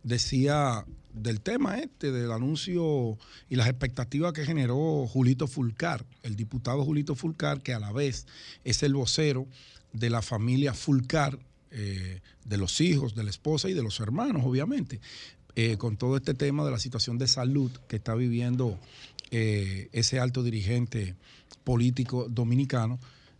decía 0.02 0.84
del 1.12 1.40
tema 1.40 1.78
este, 1.78 2.12
del 2.12 2.32
anuncio 2.32 3.18
y 3.48 3.56
las 3.56 3.68
expectativas 3.68 4.32
que 4.32 4.44
generó 4.44 5.06
Julito 5.06 5.46
Fulcar, 5.46 6.04
el 6.22 6.36
diputado 6.36 6.84
Julito 6.84 7.14
Fulcar, 7.14 7.62
que 7.62 7.74
a 7.74 7.80
la 7.80 7.92
vez 7.92 8.26
es 8.64 8.82
el 8.82 8.94
vocero 8.94 9.46
de 9.92 10.10
la 10.10 10.22
familia 10.22 10.74
Fulcar, 10.74 11.38
eh, 11.70 12.20
de 12.46 12.56
los 12.56 12.80
hijos, 12.80 13.14
de 13.14 13.24
la 13.24 13.30
esposa 13.30 13.68
y 13.68 13.74
de 13.74 13.82
los 13.82 14.00
hermanos, 14.00 14.42
obviamente, 14.44 15.00
eh, 15.54 15.76
con 15.76 15.98
todo 15.98 16.16
este 16.16 16.32
tema 16.32 16.64
de 16.64 16.70
la 16.70 16.78
situación 16.78 17.18
de 17.18 17.28
salud 17.28 17.70
que 17.88 17.96
está 17.96 18.14
viviendo 18.14 18.78
eh, 19.30 19.90
ese 19.92 20.18
alto 20.18 20.42
dirigente 20.42 21.14
político 21.64 22.26
dominicano. 22.30 22.98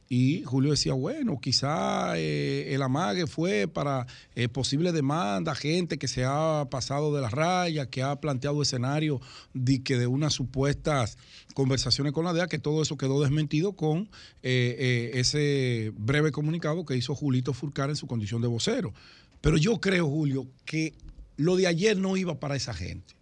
Y 0.08 0.42
Julio 0.44 0.70
decía, 0.70 0.94
bueno, 0.94 1.38
quizá 1.38 2.18
eh, 2.18 2.74
el 2.74 2.80
amague 2.82 3.26
fue 3.26 3.68
para 3.68 4.06
eh, 4.34 4.48
posible 4.48 4.92
demanda, 4.92 5.54
gente 5.54 5.98
que 5.98 6.08
se 6.08 6.24
ha 6.24 6.66
pasado 6.70 7.14
de 7.14 7.20
la 7.20 7.28
raya, 7.28 7.90
que 7.90 8.02
ha 8.02 8.18
planteado 8.18 8.62
escenarios 8.62 9.20
de, 9.52 9.82
que 9.82 9.98
de 9.98 10.06
unas 10.06 10.32
supuestas 10.32 11.18
conversaciones 11.54 12.12
con 12.12 12.24
la 12.24 12.32
DEA, 12.32 12.46
que 12.46 12.58
todo 12.58 12.82
eso 12.82 12.96
quedó 12.96 13.20
desmentido 13.20 13.72
con 13.72 14.08
eh, 14.42 14.76
eh, 14.78 15.10
ese 15.14 15.92
breve 15.96 16.30
comunicado 16.30 16.84
que 16.84 16.96
hizo 16.96 17.14
Julito 17.14 17.52
Furcar 17.52 17.90
en 17.90 17.96
su 17.96 18.06
condición 18.06 18.40
de 18.40 18.48
vocero. 18.48 18.94
Pero 19.40 19.56
yo 19.56 19.80
creo, 19.80 20.08
Julio, 20.08 20.46
que 20.64 20.94
lo 21.36 21.56
de 21.56 21.66
ayer 21.66 21.98
no 21.98 22.16
iba 22.16 22.38
para 22.40 22.56
esa 22.56 22.72
gente. 22.74 23.14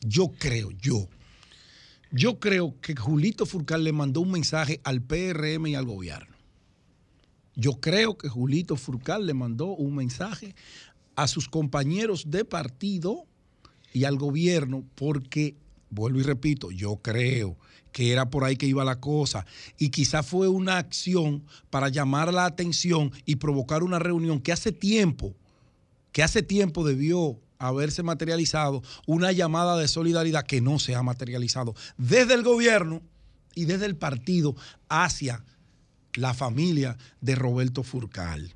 Yo 0.00 0.32
creo, 0.38 0.70
yo. 0.72 1.08
Yo 2.10 2.40
creo 2.40 2.74
que 2.80 2.96
Julito 2.96 3.44
Furcal 3.44 3.84
le 3.84 3.92
mandó 3.92 4.20
un 4.22 4.30
mensaje 4.30 4.80
al 4.84 5.02
PRM 5.02 5.66
y 5.66 5.74
al 5.74 5.84
gobierno. 5.84 6.36
Yo 7.54 7.80
creo 7.80 8.16
que 8.16 8.28
Julito 8.28 8.76
Furcal 8.76 9.26
le 9.26 9.34
mandó 9.34 9.66
un 9.66 9.94
mensaje 9.96 10.54
a 11.16 11.26
sus 11.26 11.48
compañeros 11.48 12.30
de 12.30 12.44
partido 12.44 13.26
y 13.92 14.04
al 14.04 14.16
gobierno 14.16 14.84
porque, 14.94 15.56
vuelvo 15.90 16.20
y 16.20 16.22
repito, 16.22 16.70
yo 16.70 16.96
creo 16.96 17.56
que 17.92 18.12
era 18.12 18.30
por 18.30 18.44
ahí 18.44 18.56
que 18.56 18.66
iba 18.66 18.84
la 18.84 19.00
cosa 19.00 19.44
y 19.76 19.88
quizá 19.88 20.22
fue 20.22 20.48
una 20.48 20.78
acción 20.78 21.44
para 21.68 21.88
llamar 21.88 22.32
la 22.32 22.44
atención 22.44 23.10
y 23.26 23.36
provocar 23.36 23.82
una 23.82 23.98
reunión 23.98 24.40
que 24.40 24.52
hace 24.52 24.72
tiempo, 24.72 25.34
que 26.12 26.22
hace 26.22 26.42
tiempo 26.42 26.86
debió 26.86 27.40
haberse 27.58 28.02
materializado 28.02 28.82
una 29.06 29.32
llamada 29.32 29.76
de 29.76 29.88
solidaridad 29.88 30.44
que 30.44 30.60
no 30.60 30.78
se 30.78 30.94
ha 30.94 31.02
materializado 31.02 31.74
desde 31.96 32.34
el 32.34 32.42
gobierno 32.42 33.02
y 33.54 33.64
desde 33.64 33.86
el 33.86 33.96
partido 33.96 34.54
hacia 34.88 35.44
la 36.14 36.34
familia 36.34 36.96
de 37.20 37.34
Roberto 37.34 37.82
Furcal. 37.82 38.54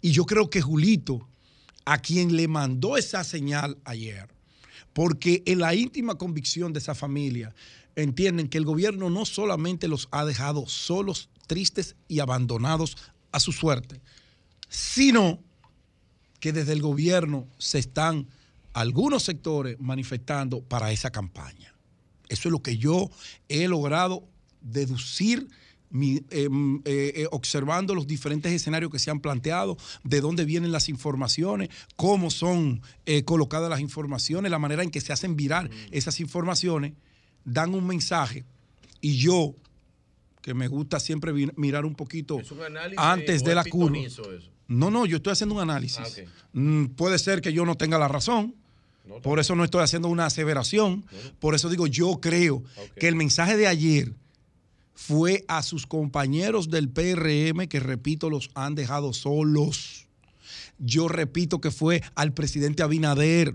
Y 0.00 0.10
yo 0.10 0.24
creo 0.24 0.50
que 0.50 0.60
Julito, 0.60 1.28
a 1.84 1.98
quien 1.98 2.36
le 2.36 2.48
mandó 2.48 2.96
esa 2.96 3.24
señal 3.24 3.78
ayer, 3.84 4.28
porque 4.92 5.42
en 5.46 5.60
la 5.60 5.74
íntima 5.74 6.16
convicción 6.16 6.72
de 6.72 6.80
esa 6.80 6.94
familia 6.94 7.54
entienden 7.96 8.48
que 8.48 8.58
el 8.58 8.64
gobierno 8.64 9.10
no 9.10 9.24
solamente 9.24 9.88
los 9.88 10.08
ha 10.10 10.24
dejado 10.24 10.66
solos, 10.66 11.28
tristes 11.46 11.96
y 12.08 12.20
abandonados 12.20 12.96
a 13.32 13.40
su 13.40 13.52
suerte, 13.52 14.00
sino 14.68 15.40
que 16.46 16.52
desde 16.52 16.74
el 16.74 16.80
gobierno 16.80 17.48
se 17.58 17.80
están 17.80 18.28
algunos 18.72 19.24
sectores 19.24 19.80
manifestando 19.80 20.60
para 20.62 20.92
esa 20.92 21.10
campaña. 21.10 21.74
Eso 22.28 22.48
es 22.48 22.52
lo 22.52 22.62
que 22.62 22.78
yo 22.78 23.10
he 23.48 23.66
logrado 23.66 24.22
deducir 24.60 25.48
mi- 25.90 26.22
em, 26.30 26.76
eh, 26.84 27.12
eh, 27.16 27.26
observando 27.32 27.96
los 27.96 28.06
diferentes 28.06 28.52
escenarios 28.52 28.92
que 28.92 29.00
se 29.00 29.10
han 29.10 29.18
planteado, 29.18 29.76
de 30.04 30.20
dónde 30.20 30.44
vienen 30.44 30.70
las 30.70 30.88
informaciones, 30.88 31.68
cómo 31.96 32.30
son 32.30 32.80
eh, 33.06 33.24
colocadas 33.24 33.68
las 33.68 33.80
informaciones, 33.80 34.48
la 34.48 34.60
manera 34.60 34.84
en 34.84 34.90
que 34.92 35.00
se 35.00 35.12
hacen 35.12 35.34
virar 35.34 35.68
esas 35.90 36.20
informaciones, 36.20 36.92
dan 37.44 37.74
un 37.74 37.88
mensaje 37.88 38.44
y 39.00 39.16
yo, 39.16 39.56
que 40.42 40.54
me 40.54 40.68
gusta 40.68 41.00
siempre 41.00 41.32
mirar 41.56 41.84
un 41.84 41.96
poquito 41.96 42.38
¿Es 42.38 42.52
un 42.52 42.62
análisis 42.62 42.98
antes 43.00 43.42
de 43.42 43.54
la 43.56 43.62
eso? 43.62 43.70
No, 44.68 44.90
no, 44.90 45.06
yo 45.06 45.18
estoy 45.18 45.32
haciendo 45.32 45.54
un 45.54 45.60
análisis. 45.60 45.98
Ah. 45.98 46.30
Mm, 46.52 46.86
puede 46.86 47.18
ser 47.18 47.40
que 47.40 47.52
yo 47.52 47.64
no 47.64 47.76
tenga 47.76 47.98
la 47.98 48.08
razón. 48.08 48.54
por 49.22 49.38
eso 49.38 49.54
no 49.54 49.62
estoy 49.62 49.82
haciendo 49.82 50.08
una 50.08 50.26
aseveración. 50.26 51.04
Por 51.38 51.54
eso 51.54 51.68
digo, 51.68 51.86
yo 51.86 52.20
creo 52.20 52.62
que 52.98 53.08
el 53.08 53.14
mensaje 53.14 53.56
de 53.56 53.68
ayer 53.68 54.12
fue 54.94 55.44
a 55.46 55.62
sus 55.62 55.86
compañeros 55.86 56.70
del 56.70 56.88
PRM 56.88 57.68
que, 57.68 57.78
repito, 57.78 58.30
los 58.30 58.50
han 58.54 58.74
dejado 58.74 59.12
solos. 59.12 60.06
Yo 60.78 61.06
repito 61.06 61.60
que 61.60 61.70
fue 61.70 62.02
al 62.14 62.32
presidente 62.32 62.82
Abinader, 62.82 63.54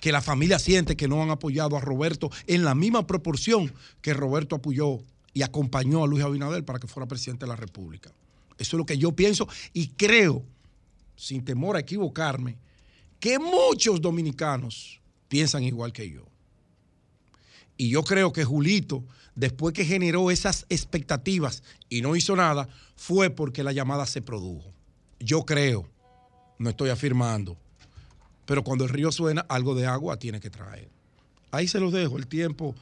que 0.00 0.12
la 0.12 0.20
familia 0.20 0.58
siente 0.58 0.96
que 0.96 1.08
no 1.08 1.22
han 1.22 1.30
apoyado 1.30 1.76
a 1.76 1.80
Roberto 1.80 2.30
en 2.48 2.64
la 2.64 2.74
misma 2.74 3.06
proporción 3.06 3.72
que 4.02 4.12
Roberto 4.12 4.56
apoyó 4.56 4.98
y 5.32 5.42
acompañó 5.42 6.02
a 6.02 6.06
Luis 6.06 6.24
Abinader 6.24 6.64
para 6.64 6.80
que 6.80 6.88
fuera 6.88 7.06
presidente 7.06 7.46
de 7.46 7.50
la 7.50 7.56
República. 7.56 8.10
Eso 8.62 8.76
es 8.76 8.78
lo 8.78 8.86
que 8.86 8.98
yo 8.98 9.12
pienso 9.12 9.48
y 9.72 9.88
creo, 9.88 10.42
sin 11.16 11.44
temor 11.44 11.76
a 11.76 11.80
equivocarme, 11.80 12.56
que 13.20 13.38
muchos 13.38 14.00
dominicanos 14.00 15.00
piensan 15.28 15.62
igual 15.62 15.92
que 15.92 16.10
yo. 16.10 16.26
Y 17.76 17.90
yo 17.90 18.04
creo 18.04 18.32
que 18.32 18.44
Julito, 18.44 19.04
después 19.34 19.74
que 19.74 19.84
generó 19.84 20.30
esas 20.30 20.66
expectativas 20.68 21.62
y 21.88 22.02
no 22.02 22.16
hizo 22.16 22.36
nada, 22.36 22.68
fue 22.96 23.30
porque 23.30 23.64
la 23.64 23.72
llamada 23.72 24.06
se 24.06 24.22
produjo. 24.22 24.72
Yo 25.18 25.44
creo, 25.44 25.88
no 26.58 26.70
estoy 26.70 26.90
afirmando, 26.90 27.56
pero 28.46 28.62
cuando 28.62 28.84
el 28.84 28.90
río 28.90 29.10
suena, 29.10 29.44
algo 29.48 29.74
de 29.74 29.86
agua 29.86 30.18
tiene 30.18 30.40
que 30.40 30.50
traer. 30.50 30.88
Ahí 31.50 31.66
se 31.68 31.80
los 31.80 31.92
dejo, 31.92 32.18
el 32.18 32.26
tiempo 32.26 32.74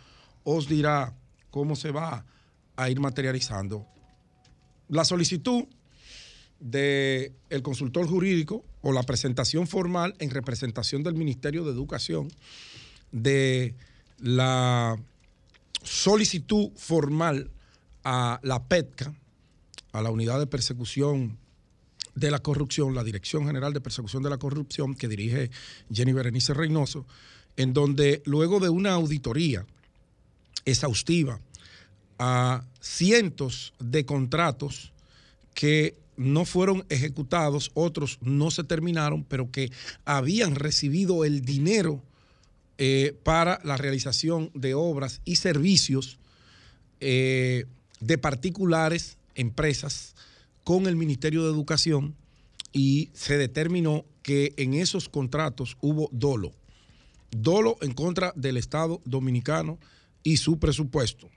os 0.45 0.69
dirá 0.69 1.15
cómo 1.51 1.77
se 1.77 1.91
va 1.91 2.25
a 2.77 2.91
ir 2.91 3.01
materializando. 3.01 3.87
La 4.91 5.05
solicitud 5.05 5.65
del 6.59 7.63
consultor 7.63 8.07
jurídico 8.07 8.65
o 8.83 8.93
la 8.93 9.03
presentación 9.03 9.67
formal 9.67 10.15
en 10.19 10.31
representación 10.31 11.03
del 11.03 11.15
Ministerio 11.15 11.65
de 11.65 11.71
Educación 11.71 12.29
de 13.13 13.75
la 14.19 14.99
solicitud 15.83 16.71
formal 16.77 17.51
a 18.05 18.41
la 18.43 18.63
PETCA, 18.65 19.15
a 19.93 20.03
la 20.03 20.11
Unidad 20.11 20.39
de 20.39 20.47
Persecución 20.47 21.39
de 22.15 22.31
la 22.31 22.41
Corrupción, 22.41 22.95
la 22.95 23.05
Dirección 23.05 23.47
General 23.47 23.73
de 23.73 23.81
Persecución 23.81 24.23
de 24.23 24.31
la 24.31 24.39
Corrupción 24.39 24.95
que 24.95 25.09
dirige 25.09 25.51
Jenny 25.93 26.13
Berenice 26.13 26.53
Reynoso, 26.53 27.07
en 27.57 27.73
donde 27.73 28.23
luego 28.27 28.61
de 28.61 28.69
una 28.69 28.93
auditoría 28.93 29.65
exhaustiva 30.65 31.41
a 32.23 32.67
cientos 32.81 33.73
de 33.79 34.05
contratos 34.05 34.93
que 35.55 35.97
no 36.19 36.45
fueron 36.45 36.85
ejecutados, 36.91 37.71
otros 37.73 38.19
no 38.21 38.51
se 38.51 38.63
terminaron, 38.63 39.25
pero 39.25 39.51
que 39.51 39.73
habían 40.05 40.55
recibido 40.55 41.25
el 41.25 41.41
dinero 41.41 42.03
eh, 42.77 43.17
para 43.23 43.59
la 43.65 43.79
realización 43.79 44.51
de 44.53 44.75
obras 44.75 45.23
y 45.25 45.37
servicios 45.37 46.19
eh, 47.01 47.65
de 48.01 48.19
particulares, 48.19 49.17
empresas, 49.35 50.15
con 50.63 50.87
el 50.87 50.97
Ministerio 50.97 51.43
de 51.43 51.51
Educación 51.51 52.15
y 52.71 53.09
se 53.15 53.39
determinó 53.39 54.05
que 54.23 54.53
en 54.59 54.75
esos 54.75 55.09
contratos 55.09 55.79
hubo 55.81 56.11
dolo. 56.13 56.53
Dolo 57.31 57.79
en 57.81 57.95
contra 57.95 58.35
del 58.37 58.59
Estado 58.59 59.01
dominicano 59.07 59.79
y 60.23 60.37
su 60.37 60.59
presupuesto. 60.59 61.31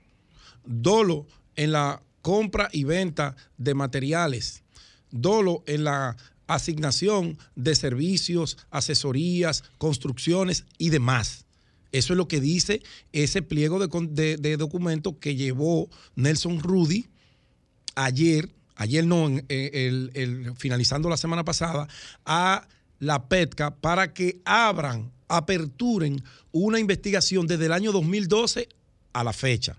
Dolo 0.64 1.26
en 1.56 1.72
la 1.72 2.02
compra 2.22 2.68
y 2.72 2.84
venta 2.84 3.36
de 3.58 3.74
materiales. 3.74 4.62
Dolo 5.10 5.62
en 5.66 5.84
la 5.84 6.16
asignación 6.46 7.38
de 7.54 7.74
servicios, 7.74 8.58
asesorías, 8.70 9.64
construcciones 9.78 10.64
y 10.78 10.90
demás. 10.90 11.44
Eso 11.92 12.12
es 12.12 12.16
lo 12.16 12.26
que 12.28 12.40
dice 12.40 12.82
ese 13.12 13.40
pliego 13.42 13.78
de, 13.78 13.88
de- 14.10 14.36
de 14.36 14.56
que 15.20 15.36
llevó 15.36 15.88
Nelson 16.16 16.60
Rudy 16.60 17.06
ayer, 17.94 18.50
ayer 18.76 19.06
no, 19.06 19.26
en- 19.28 19.46
eh, 19.48 19.70
el- 20.14 20.52
finalizando 20.56 21.08
la 21.08 21.16
semana 21.16 21.44
pasada, 21.44 21.86
a 22.26 22.66
la 22.98 23.28
PETCA 23.28 23.76
para 23.76 24.12
que 24.12 24.40
abran, 24.44 25.12
aperturen 25.28 26.22
una 26.52 26.78
investigación 26.80 27.46
desde 27.46 27.66
el 27.66 27.72
año 27.72 27.92
2012 27.92 28.68
a 29.12 29.24
la 29.24 29.32
fecha. 29.32 29.76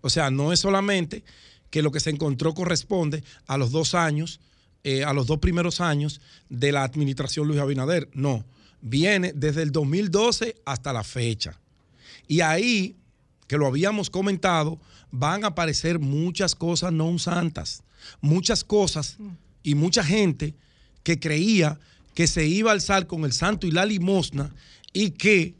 O 0.00 0.10
sea, 0.10 0.30
no 0.30 0.52
es 0.52 0.60
solamente 0.60 1.24
que 1.70 1.82
lo 1.82 1.92
que 1.92 2.00
se 2.00 2.10
encontró 2.10 2.54
corresponde 2.54 3.22
a 3.46 3.58
los 3.58 3.70
dos 3.70 3.94
años, 3.94 4.40
eh, 4.84 5.04
a 5.04 5.12
los 5.12 5.26
dos 5.26 5.38
primeros 5.38 5.80
años 5.80 6.20
de 6.48 6.72
la 6.72 6.84
administración 6.84 7.46
Luis 7.46 7.60
Abinader. 7.60 8.08
No, 8.14 8.44
viene 8.80 9.32
desde 9.34 9.62
el 9.62 9.72
2012 9.72 10.56
hasta 10.64 10.92
la 10.92 11.04
fecha. 11.04 11.58
Y 12.26 12.40
ahí, 12.40 12.96
que 13.46 13.58
lo 13.58 13.66
habíamos 13.66 14.10
comentado, 14.10 14.78
van 15.10 15.44
a 15.44 15.48
aparecer 15.48 15.98
muchas 15.98 16.54
cosas 16.54 16.92
no 16.92 17.18
santas, 17.18 17.82
muchas 18.20 18.64
cosas 18.64 19.16
y 19.62 19.74
mucha 19.74 20.04
gente 20.04 20.54
que 21.02 21.18
creía 21.18 21.78
que 22.14 22.26
se 22.26 22.46
iba 22.46 22.70
a 22.70 22.74
alzar 22.74 23.06
con 23.06 23.24
el 23.24 23.32
santo 23.32 23.66
y 23.66 23.70
la 23.70 23.86
limosna 23.86 24.54
y 24.92 25.10
que, 25.10 25.54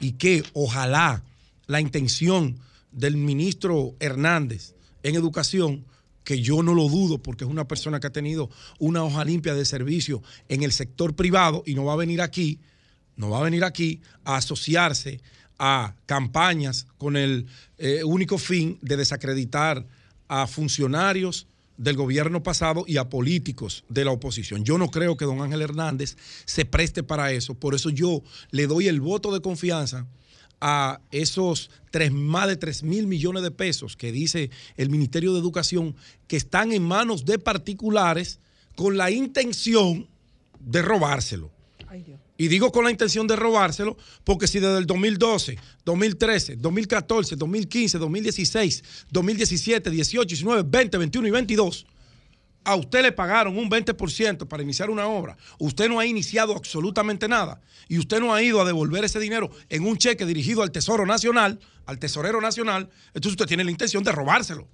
y 0.00 0.12
que 0.12 0.42
ojalá 0.52 1.22
la 1.66 1.80
intención 1.80 2.58
del 2.92 3.16
ministro 3.16 3.94
Hernández 4.00 4.74
en 5.02 5.14
educación, 5.14 5.84
que 6.24 6.40
yo 6.42 6.62
no 6.62 6.74
lo 6.74 6.88
dudo 6.88 7.18
porque 7.18 7.44
es 7.44 7.50
una 7.50 7.66
persona 7.66 8.00
que 8.00 8.06
ha 8.06 8.12
tenido 8.12 8.50
una 8.78 9.02
hoja 9.02 9.24
limpia 9.24 9.54
de 9.54 9.64
servicio 9.64 10.22
en 10.48 10.62
el 10.62 10.72
sector 10.72 11.14
privado 11.14 11.62
y 11.64 11.74
no 11.74 11.84
va 11.86 11.94
a 11.94 11.96
venir 11.96 12.20
aquí, 12.20 12.58
no 13.16 13.30
va 13.30 13.40
a 13.40 13.44
venir 13.44 13.64
aquí 13.64 14.02
a 14.24 14.36
asociarse 14.36 15.20
a 15.58 15.94
campañas 16.06 16.86
con 16.98 17.16
el 17.16 17.46
eh, 17.78 18.04
único 18.04 18.38
fin 18.38 18.78
de 18.82 18.96
desacreditar 18.96 19.86
a 20.28 20.46
funcionarios 20.46 21.46
del 21.78 21.96
gobierno 21.96 22.42
pasado 22.42 22.84
y 22.86 22.96
a 22.96 23.08
políticos 23.08 23.84
de 23.88 24.04
la 24.04 24.10
oposición. 24.10 24.64
Yo 24.64 24.78
no 24.78 24.90
creo 24.90 25.16
que 25.16 25.24
don 25.24 25.40
Ángel 25.40 25.62
Hernández 25.62 26.16
se 26.44 26.64
preste 26.64 27.02
para 27.02 27.32
eso, 27.32 27.54
por 27.54 27.74
eso 27.74 27.88
yo 27.88 28.22
le 28.50 28.66
doy 28.66 28.88
el 28.88 29.00
voto 29.00 29.32
de 29.32 29.40
confianza 29.40 30.06
a 30.60 31.00
esos 31.10 31.70
tres, 31.90 32.12
más 32.12 32.48
de 32.48 32.56
3 32.56 32.82
mil 32.82 33.06
millones 33.06 33.42
de 33.42 33.50
pesos 33.50 33.96
que 33.96 34.12
dice 34.12 34.50
el 34.76 34.90
Ministerio 34.90 35.32
de 35.32 35.40
Educación 35.40 35.94
que 36.26 36.36
están 36.36 36.72
en 36.72 36.82
manos 36.82 37.24
de 37.24 37.38
particulares 37.38 38.40
con 38.76 38.96
la 38.96 39.10
intención 39.10 40.08
de 40.60 40.82
robárselo. 40.82 41.50
Y 42.36 42.48
digo 42.48 42.70
con 42.70 42.84
la 42.84 42.90
intención 42.90 43.26
de 43.26 43.34
robárselo 43.34 43.96
porque 44.22 44.46
si 44.46 44.60
desde 44.60 44.78
el 44.78 44.86
2012, 44.86 45.58
2013, 45.84 46.56
2014, 46.56 47.36
2015, 47.36 47.98
2016, 47.98 48.84
2017, 49.10 49.90
18, 49.90 50.28
19, 50.28 50.62
20, 50.68 50.98
21 50.98 51.28
y 51.28 51.30
22, 51.30 51.86
a 52.64 52.74
usted 52.76 53.02
le 53.02 53.12
pagaron 53.12 53.56
un 53.56 53.70
20% 53.70 54.46
para 54.46 54.62
iniciar 54.62 54.90
una 54.90 55.06
obra, 55.06 55.36
usted 55.58 55.88
no 55.88 55.98
ha 56.00 56.06
iniciado 56.06 56.54
absolutamente 56.54 57.28
nada 57.28 57.60
y 57.88 57.98
usted 57.98 58.20
no 58.20 58.34
ha 58.34 58.42
ido 58.42 58.60
a 58.60 58.64
devolver 58.64 59.04
ese 59.04 59.18
dinero 59.18 59.50
en 59.68 59.86
un 59.86 59.96
cheque 59.96 60.26
dirigido 60.26 60.62
al 60.62 60.70
Tesoro 60.70 61.06
Nacional, 61.06 61.58
al 61.86 61.98
Tesorero 61.98 62.40
Nacional, 62.40 62.90
entonces 63.08 63.32
usted 63.32 63.46
tiene 63.46 63.64
la 63.64 63.70
intención 63.70 64.04
de 64.04 64.12
robárselo. 64.12 64.68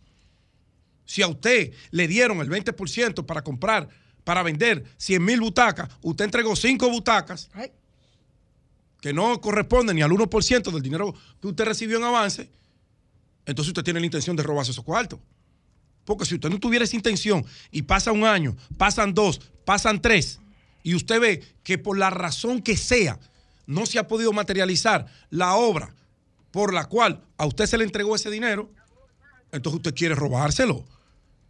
Si 1.04 1.22
a 1.22 1.28
usted 1.28 1.72
le 1.90 2.08
dieron 2.08 2.40
el 2.40 2.48
20% 2.48 3.26
para 3.26 3.42
comprar, 3.42 3.88
para 4.24 4.42
vender 4.42 4.84
100 4.96 5.24
mil 5.24 5.40
butacas, 5.40 5.88
usted 6.02 6.24
entregó 6.24 6.56
5 6.56 6.88
butacas 6.88 7.50
que 9.00 9.12
no 9.12 9.38
corresponden 9.40 9.96
ni 9.96 10.02
al 10.02 10.10
1% 10.10 10.72
del 10.72 10.82
dinero 10.82 11.14
que 11.40 11.48
usted 11.48 11.64
recibió 11.64 11.98
en 11.98 12.04
avance, 12.04 12.50
entonces 13.46 13.68
usted 13.68 13.84
tiene 13.84 14.00
la 14.00 14.06
intención 14.06 14.34
de 14.34 14.42
robarse 14.42 14.72
esos 14.72 14.84
cuartos. 14.84 15.20
Porque 16.04 16.24
si 16.24 16.34
usted 16.34 16.50
no 16.50 16.58
tuviera 16.58 16.84
esa 16.84 16.96
intención 16.96 17.44
y 17.70 17.82
pasa 17.82 18.12
un 18.12 18.24
año, 18.24 18.56
pasan 18.76 19.14
dos, 19.14 19.40
pasan 19.64 20.00
tres, 20.00 20.40
y 20.82 20.94
usted 20.94 21.20
ve 21.20 21.42
que 21.62 21.78
por 21.78 21.98
la 21.98 22.10
razón 22.10 22.60
que 22.60 22.76
sea 22.76 23.18
no 23.66 23.86
se 23.86 23.98
ha 23.98 24.06
podido 24.06 24.32
materializar 24.32 25.06
la 25.30 25.54
obra 25.54 25.94
por 26.50 26.72
la 26.72 26.84
cual 26.84 27.24
a 27.36 27.46
usted 27.46 27.66
se 27.66 27.78
le 27.78 27.84
entregó 27.84 28.14
ese 28.14 28.30
dinero, 28.30 28.70
entonces 29.50 29.78
usted 29.78 29.94
quiere 29.94 30.14
robárselo. 30.14 30.84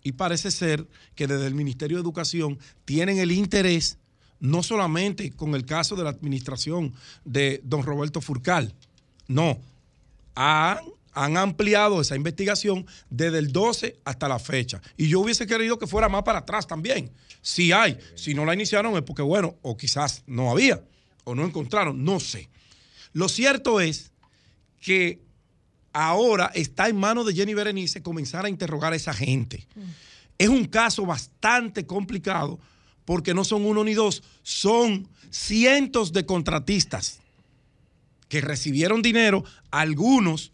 Y 0.03 0.13
parece 0.13 0.51
ser 0.51 0.87
que 1.15 1.27
desde 1.27 1.47
el 1.47 1.55
Ministerio 1.55 1.97
de 1.97 2.03
Educación 2.03 2.59
tienen 2.85 3.19
el 3.19 3.33
interés, 3.33 3.99
no 4.41 4.63
solamente 4.63 5.31
con 5.33 5.55
el 5.55 5.67
caso 5.67 5.97
de 5.97 6.05
la 6.05 6.11
administración 6.11 6.95
de 7.25 7.61
don 7.65 7.83
Roberto 7.83 8.21
Furcal, 8.21 8.75
no, 9.27 9.59
han, 10.35 10.79
han 11.15 11.37
ampliado 11.37 12.01
esa 12.01 12.17
investigación 12.17 12.87
desde 13.09 13.39
el 13.39 13.53
12 13.53 14.01
hasta 14.05 14.29
la 14.29 14.39
fecha. 14.39 14.83
Y 14.97 15.09
yo 15.09 15.21
hubiese 15.21 15.47
querido 15.47 15.79
que 15.79 15.87
fuera 15.87 16.09
más 16.09 16.25
para 16.25 16.41
atrás 16.41 16.67
también. 16.67 17.11
Si 17.41 17.73
hay, 17.73 17.99
si 18.15 18.35
no 18.35 18.45
la 18.45 18.55
iniciaron 18.55 18.97
es 18.97 19.03
porque, 19.03 19.23
bueno, 19.23 19.57
o 19.63 19.77
quizás 19.77 20.23
no 20.27 20.51
había, 20.51 20.83
o 21.25 21.35
no 21.35 21.45
encontraron, 21.45 22.05
no 22.05 22.21
sé. 22.21 22.49
Lo 23.13 23.29
cierto 23.29 23.81
es 23.81 24.13
que 24.81 25.23
ahora 25.93 26.51
está 26.55 26.89
en 26.89 26.97
manos 26.97 27.27
de 27.27 27.35
Jenny 27.35 27.55
Berenice 27.55 28.03
comenzar 28.03 28.45
a 28.45 28.49
interrogar 28.49 28.93
a 28.93 28.97
esa 28.97 29.15
gente. 29.15 29.67
Es 30.37 30.49
un 30.49 30.65
caso 30.67 31.07
bastante 31.07 31.87
complicado 31.87 32.59
porque 33.05 33.35
no 33.35 33.45
son 33.45 33.65
uno 33.67 33.85
ni 33.85 33.95
dos, 33.95 34.23
son 34.43 35.09
cientos 35.31 36.13
de 36.13 36.27
contratistas 36.27 37.21
que 38.29 38.41
recibieron 38.41 39.03
dinero, 39.03 39.45
algunos 39.71 40.51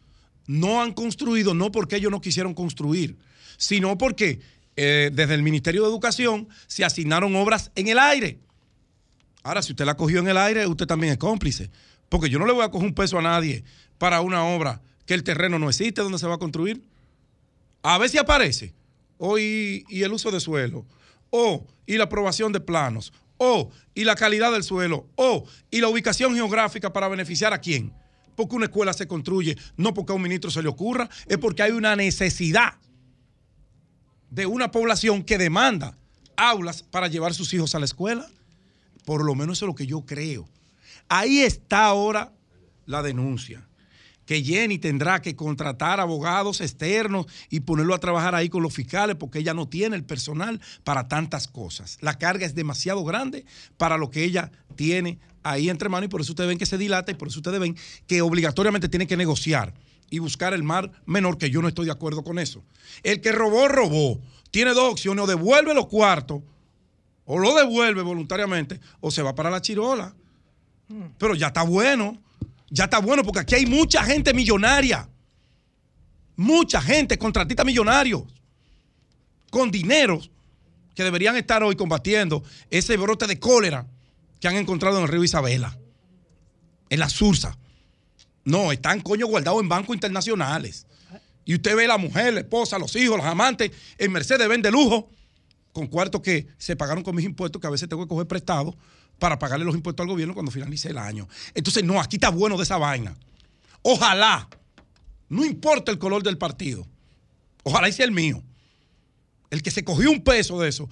no 0.46 0.82
han 0.82 0.92
construido, 0.92 1.54
no 1.54 1.70
porque 1.70 1.96
ellos 1.96 2.10
no 2.10 2.20
quisieron 2.20 2.54
construir, 2.54 3.16
sino 3.56 3.96
porque 3.98 4.40
eh, 4.76 5.10
desde 5.12 5.34
el 5.34 5.42
Ministerio 5.42 5.82
de 5.82 5.88
Educación 5.88 6.48
se 6.66 6.84
asignaron 6.84 7.36
obras 7.36 7.70
en 7.74 7.88
el 7.88 7.98
aire. 7.98 8.38
Ahora, 9.42 9.62
si 9.62 9.72
usted 9.72 9.84
la 9.84 9.96
cogió 9.96 10.20
en 10.20 10.28
el 10.28 10.36
aire, 10.36 10.66
usted 10.66 10.86
también 10.86 11.12
es 11.12 11.18
cómplice. 11.18 11.70
Porque 12.08 12.28
yo 12.28 12.38
no 12.38 12.46
le 12.46 12.52
voy 12.52 12.64
a 12.64 12.70
coger 12.70 12.88
un 12.88 12.94
peso 12.94 13.18
a 13.18 13.22
nadie 13.22 13.64
para 13.98 14.20
una 14.20 14.44
obra 14.44 14.82
que 15.06 15.14
el 15.14 15.22
terreno 15.22 15.58
no 15.58 15.68
existe 15.68 16.02
donde 16.02 16.18
se 16.18 16.26
va 16.26 16.34
a 16.34 16.38
construir. 16.38 16.82
A 17.82 17.98
ver 17.98 18.10
si 18.10 18.18
aparece. 18.18 18.74
O 19.18 19.38
y, 19.38 19.84
y 19.88 20.02
el 20.02 20.12
uso 20.12 20.30
de 20.30 20.40
suelo. 20.40 20.86
O 21.30 21.66
y 21.86 21.96
la 21.96 22.04
aprobación 22.04 22.52
de 22.52 22.60
planos. 22.60 23.12
O 23.38 23.70
y 23.94 24.04
la 24.04 24.16
calidad 24.16 24.52
del 24.52 24.64
suelo. 24.64 25.06
O 25.14 25.46
y 25.70 25.80
la 25.80 25.88
ubicación 25.88 26.34
geográfica 26.34 26.92
para 26.92 27.08
beneficiar 27.08 27.52
a 27.52 27.60
quién. 27.60 27.92
Porque 28.40 28.56
una 28.56 28.64
escuela 28.64 28.94
se 28.94 29.06
construye 29.06 29.54
no 29.76 29.92
porque 29.92 30.12
a 30.12 30.14
un 30.14 30.22
ministro 30.22 30.50
se 30.50 30.62
le 30.62 30.70
ocurra, 30.70 31.10
es 31.26 31.36
porque 31.36 31.62
hay 31.62 31.72
una 31.72 31.94
necesidad 31.94 32.78
de 34.30 34.46
una 34.46 34.70
población 34.70 35.22
que 35.22 35.36
demanda 35.36 35.98
aulas 36.38 36.82
para 36.82 37.08
llevar 37.08 37.34
sus 37.34 37.52
hijos 37.52 37.74
a 37.74 37.78
la 37.78 37.84
escuela. 37.84 38.26
Por 39.04 39.26
lo 39.26 39.34
menos 39.34 39.58
eso 39.58 39.66
es 39.66 39.68
lo 39.68 39.74
que 39.74 39.86
yo 39.86 40.06
creo. 40.06 40.48
Ahí 41.10 41.40
está 41.40 41.84
ahora 41.84 42.32
la 42.86 43.02
denuncia. 43.02 43.68
Que 44.24 44.42
Jenny 44.42 44.78
tendrá 44.78 45.20
que 45.20 45.36
contratar 45.36 46.00
abogados 46.00 46.62
externos 46.62 47.26
y 47.50 47.60
ponerlo 47.60 47.94
a 47.94 48.00
trabajar 48.00 48.34
ahí 48.34 48.48
con 48.48 48.62
los 48.62 48.72
fiscales 48.72 49.16
porque 49.16 49.40
ella 49.40 49.52
no 49.52 49.68
tiene 49.68 49.96
el 49.96 50.04
personal 50.04 50.62
para 50.82 51.08
tantas 51.08 51.46
cosas. 51.46 51.98
La 52.00 52.16
carga 52.16 52.46
es 52.46 52.54
demasiado 52.54 53.04
grande 53.04 53.44
para 53.76 53.98
lo 53.98 54.10
que 54.10 54.24
ella 54.24 54.50
tiene 54.76 55.18
ahí 55.42 55.70
entre 55.70 55.88
manos 55.88 56.06
y 56.06 56.08
por 56.08 56.20
eso 56.20 56.32
ustedes 56.32 56.48
ven 56.48 56.58
que 56.58 56.66
se 56.66 56.78
dilata 56.78 57.10
y 57.12 57.14
por 57.14 57.28
eso 57.28 57.38
ustedes 57.38 57.60
ven 57.60 57.76
que 58.06 58.22
obligatoriamente 58.22 58.88
tiene 58.88 59.06
que 59.06 59.16
negociar 59.16 59.74
y 60.10 60.18
buscar 60.18 60.52
el 60.52 60.62
mar 60.62 60.90
menor, 61.06 61.38
que 61.38 61.50
yo 61.50 61.62
no 61.62 61.68
estoy 61.68 61.86
de 61.86 61.92
acuerdo 61.92 62.24
con 62.24 62.38
eso. 62.38 62.62
El 63.02 63.20
que 63.20 63.32
robó, 63.32 63.68
robó. 63.68 64.20
Tiene 64.50 64.74
dos 64.74 64.92
opciones, 64.92 65.24
o 65.24 65.26
devuelve 65.28 65.72
los 65.72 65.86
cuartos, 65.86 66.42
o 67.24 67.38
lo 67.38 67.54
devuelve 67.54 68.02
voluntariamente, 68.02 68.80
o 69.00 69.12
se 69.12 69.22
va 69.22 69.34
para 69.34 69.50
la 69.50 69.62
chirola. 69.62 70.14
Pero 71.18 71.36
ya 71.36 71.48
está 71.48 71.62
bueno. 71.62 72.18
Ya 72.68 72.84
está 72.84 72.98
bueno 72.98 73.22
porque 73.22 73.40
aquí 73.40 73.54
hay 73.54 73.66
mucha 73.66 74.02
gente 74.04 74.34
millonaria. 74.34 75.08
Mucha 76.36 76.80
gente, 76.80 77.18
contratistas 77.18 77.66
millonarios, 77.66 78.22
con 79.50 79.70
dineros 79.70 80.30
que 80.94 81.04
deberían 81.04 81.36
estar 81.36 81.62
hoy 81.62 81.76
combatiendo 81.76 82.42
ese 82.70 82.96
brote 82.96 83.26
de 83.26 83.38
cólera 83.38 83.86
que 84.40 84.48
han 84.48 84.56
encontrado 84.56 84.96
en 84.98 85.04
el 85.04 85.08
río 85.08 85.22
Isabela, 85.22 85.78
en 86.88 86.98
la 86.98 87.08
Sursa. 87.08 87.56
No, 88.44 88.72
están 88.72 89.00
coño 89.00 89.26
guardados 89.26 89.60
en 89.60 89.68
bancos 89.68 89.94
internacionales. 89.94 90.86
Y 91.44 91.54
usted 91.54 91.76
ve 91.76 91.84
a 91.84 91.88
la 91.88 91.98
mujer, 91.98 92.34
la 92.34 92.40
esposa, 92.40 92.78
los 92.78 92.94
hijos, 92.96 93.16
los 93.16 93.26
amantes 93.26 93.70
en 93.98 94.12
Mercedes 94.12 94.48
Benz 94.48 94.62
de 94.62 94.70
lujo, 94.70 95.10
con 95.72 95.86
cuartos 95.86 96.20
que 96.20 96.48
se 96.58 96.76
pagaron 96.76 97.02
con 97.02 97.14
mis 97.14 97.24
impuestos, 97.24 97.60
que 97.60 97.66
a 97.66 97.70
veces 97.70 97.88
tengo 97.88 98.02
que 98.04 98.08
coger 98.08 98.26
prestado 98.26 98.74
para 99.18 99.38
pagarle 99.38 99.64
los 99.64 99.74
impuestos 99.74 100.02
al 100.04 100.10
gobierno 100.10 100.34
cuando 100.34 100.50
finalice 100.50 100.88
el 100.88 100.98
año. 100.98 101.28
Entonces, 101.54 101.84
no, 101.84 102.00
aquí 102.00 102.16
está 102.16 102.30
bueno 102.30 102.56
de 102.56 102.62
esa 102.64 102.78
vaina. 102.78 103.16
Ojalá, 103.82 104.48
no 105.28 105.44
importa 105.44 105.92
el 105.92 105.98
color 105.98 106.22
del 106.22 106.38
partido, 106.38 106.86
ojalá 107.62 107.90
sea 107.92 108.06
el 108.06 108.12
mío. 108.12 108.42
El 109.50 109.62
que 109.62 109.70
se 109.70 109.84
cogió 109.84 110.10
un 110.10 110.22
peso 110.22 110.60
de 110.60 110.68
eso, 110.68 110.88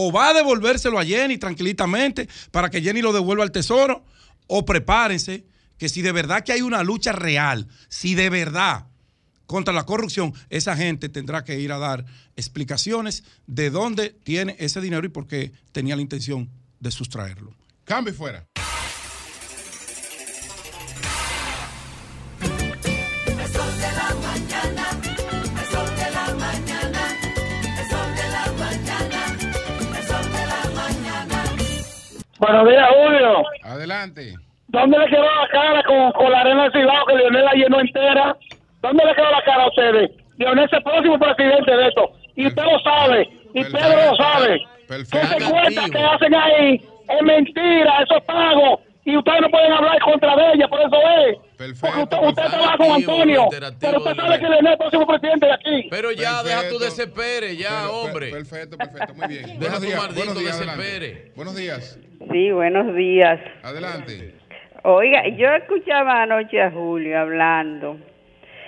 o 0.00 0.12
va 0.12 0.28
a 0.28 0.32
devolvérselo 0.32 0.96
a 0.96 1.04
Jenny 1.04 1.38
tranquilitamente 1.38 2.28
para 2.52 2.70
que 2.70 2.80
Jenny 2.80 3.02
lo 3.02 3.12
devuelva 3.12 3.42
al 3.42 3.50
tesoro, 3.50 4.04
o 4.46 4.64
prepárense 4.64 5.44
que 5.76 5.88
si 5.88 6.02
de 6.02 6.12
verdad 6.12 6.44
que 6.44 6.52
hay 6.52 6.62
una 6.62 6.84
lucha 6.84 7.10
real, 7.10 7.66
si 7.88 8.14
de 8.14 8.30
verdad 8.30 8.86
contra 9.46 9.74
la 9.74 9.84
corrupción, 9.84 10.32
esa 10.50 10.76
gente 10.76 11.08
tendrá 11.08 11.42
que 11.42 11.58
ir 11.58 11.72
a 11.72 11.78
dar 11.78 12.04
explicaciones 12.36 13.24
de 13.48 13.70
dónde 13.70 14.10
tiene 14.10 14.54
ese 14.60 14.80
dinero 14.80 15.04
y 15.04 15.10
por 15.10 15.26
qué 15.26 15.50
tenía 15.72 15.96
la 15.96 16.02
intención 16.02 16.48
de 16.78 16.92
sustraerlo. 16.92 17.56
Cambio 17.84 18.14
fuera. 18.14 18.47
Buenos 32.38 32.68
días, 32.68 32.88
Julio. 32.88 33.42
Adelante. 33.64 34.34
¿Dónde 34.68 34.98
le 34.98 35.06
quedó 35.06 35.22
la 35.22 35.48
cara 35.48 35.82
con, 35.82 36.12
con 36.12 36.30
la 36.30 36.40
arena 36.40 36.64
del 36.64 36.72
Cibao 36.72 37.06
que 37.06 37.14
Leonel 37.14 37.44
la 37.44 37.52
llenó 37.52 37.80
entera? 37.80 38.36
¿Dónde 38.80 39.04
le 39.04 39.14
quedó 39.14 39.30
la 39.30 39.42
cara 39.42 39.64
a 39.64 39.68
ustedes? 39.68 40.10
Leonel 40.36 40.64
es 40.66 40.72
el 40.72 40.82
próximo 40.82 41.18
presidente 41.18 41.76
de 41.76 41.88
esto. 41.88 42.12
Y 42.36 42.46
usted 42.46 42.62
lo 42.62 42.78
sabe. 42.80 43.28
Y 43.54 43.64
Pedro 43.64 44.10
lo 44.10 44.16
sabe. 44.16 44.60
Esa 44.88 45.50
cuenta 45.50 45.84
que 45.90 45.98
hacen 45.98 46.34
ahí 46.34 46.80
es 47.08 47.22
mentira, 47.22 48.02
eso 48.02 48.16
es 48.16 48.24
pago. 48.24 48.80
Y 49.04 49.16
ustedes 49.16 49.40
no 49.40 49.48
pueden 49.50 49.72
hablar 49.72 49.98
contra 50.00 50.36
de 50.36 50.52
ella, 50.52 50.68
por 50.68 50.80
eso 50.80 50.96
es. 51.26 51.38
Porque 51.58 51.72
usted, 51.72 52.18
usted 52.22 52.42
trabaja 52.44 52.76
con 52.76 52.92
Antonio. 52.92 53.48
Pero 53.50 53.98
usted 53.98 54.14
sabe 54.14 54.38
que 54.38 54.48
Leonel 54.48 54.66
es 54.66 54.72
el 54.72 54.78
próximo 54.78 55.06
presidente 55.08 55.46
de 55.46 55.52
aquí. 55.52 55.88
Pero 55.90 56.12
ya, 56.12 56.42
deja 56.44 56.68
tu 56.68 56.78
desespere, 56.78 57.56
ya, 57.56 57.90
hombre. 57.90 58.30
Perfecto, 58.30 58.76
perfecto, 58.76 59.14
muy 59.14 59.26
bien. 59.26 59.42
Deja 59.58 59.78
buenos 59.78 59.80
tu 59.80 59.86
días, 59.86 59.98
maldito 59.98 60.24
buenos 60.24 60.38
días, 60.38 60.58
desespere. 60.60 61.06
adelante. 61.06 61.32
Buenos 61.34 61.56
días. 61.56 62.00
Sí, 62.30 62.52
buenos 62.52 62.94
días. 62.94 63.40
Adelante. 63.64 64.34
Oiga, 64.84 65.28
yo 65.36 65.48
escuchaba 65.48 66.22
anoche 66.22 66.62
a 66.62 66.70
Julio 66.70 67.18
hablando. 67.18 67.96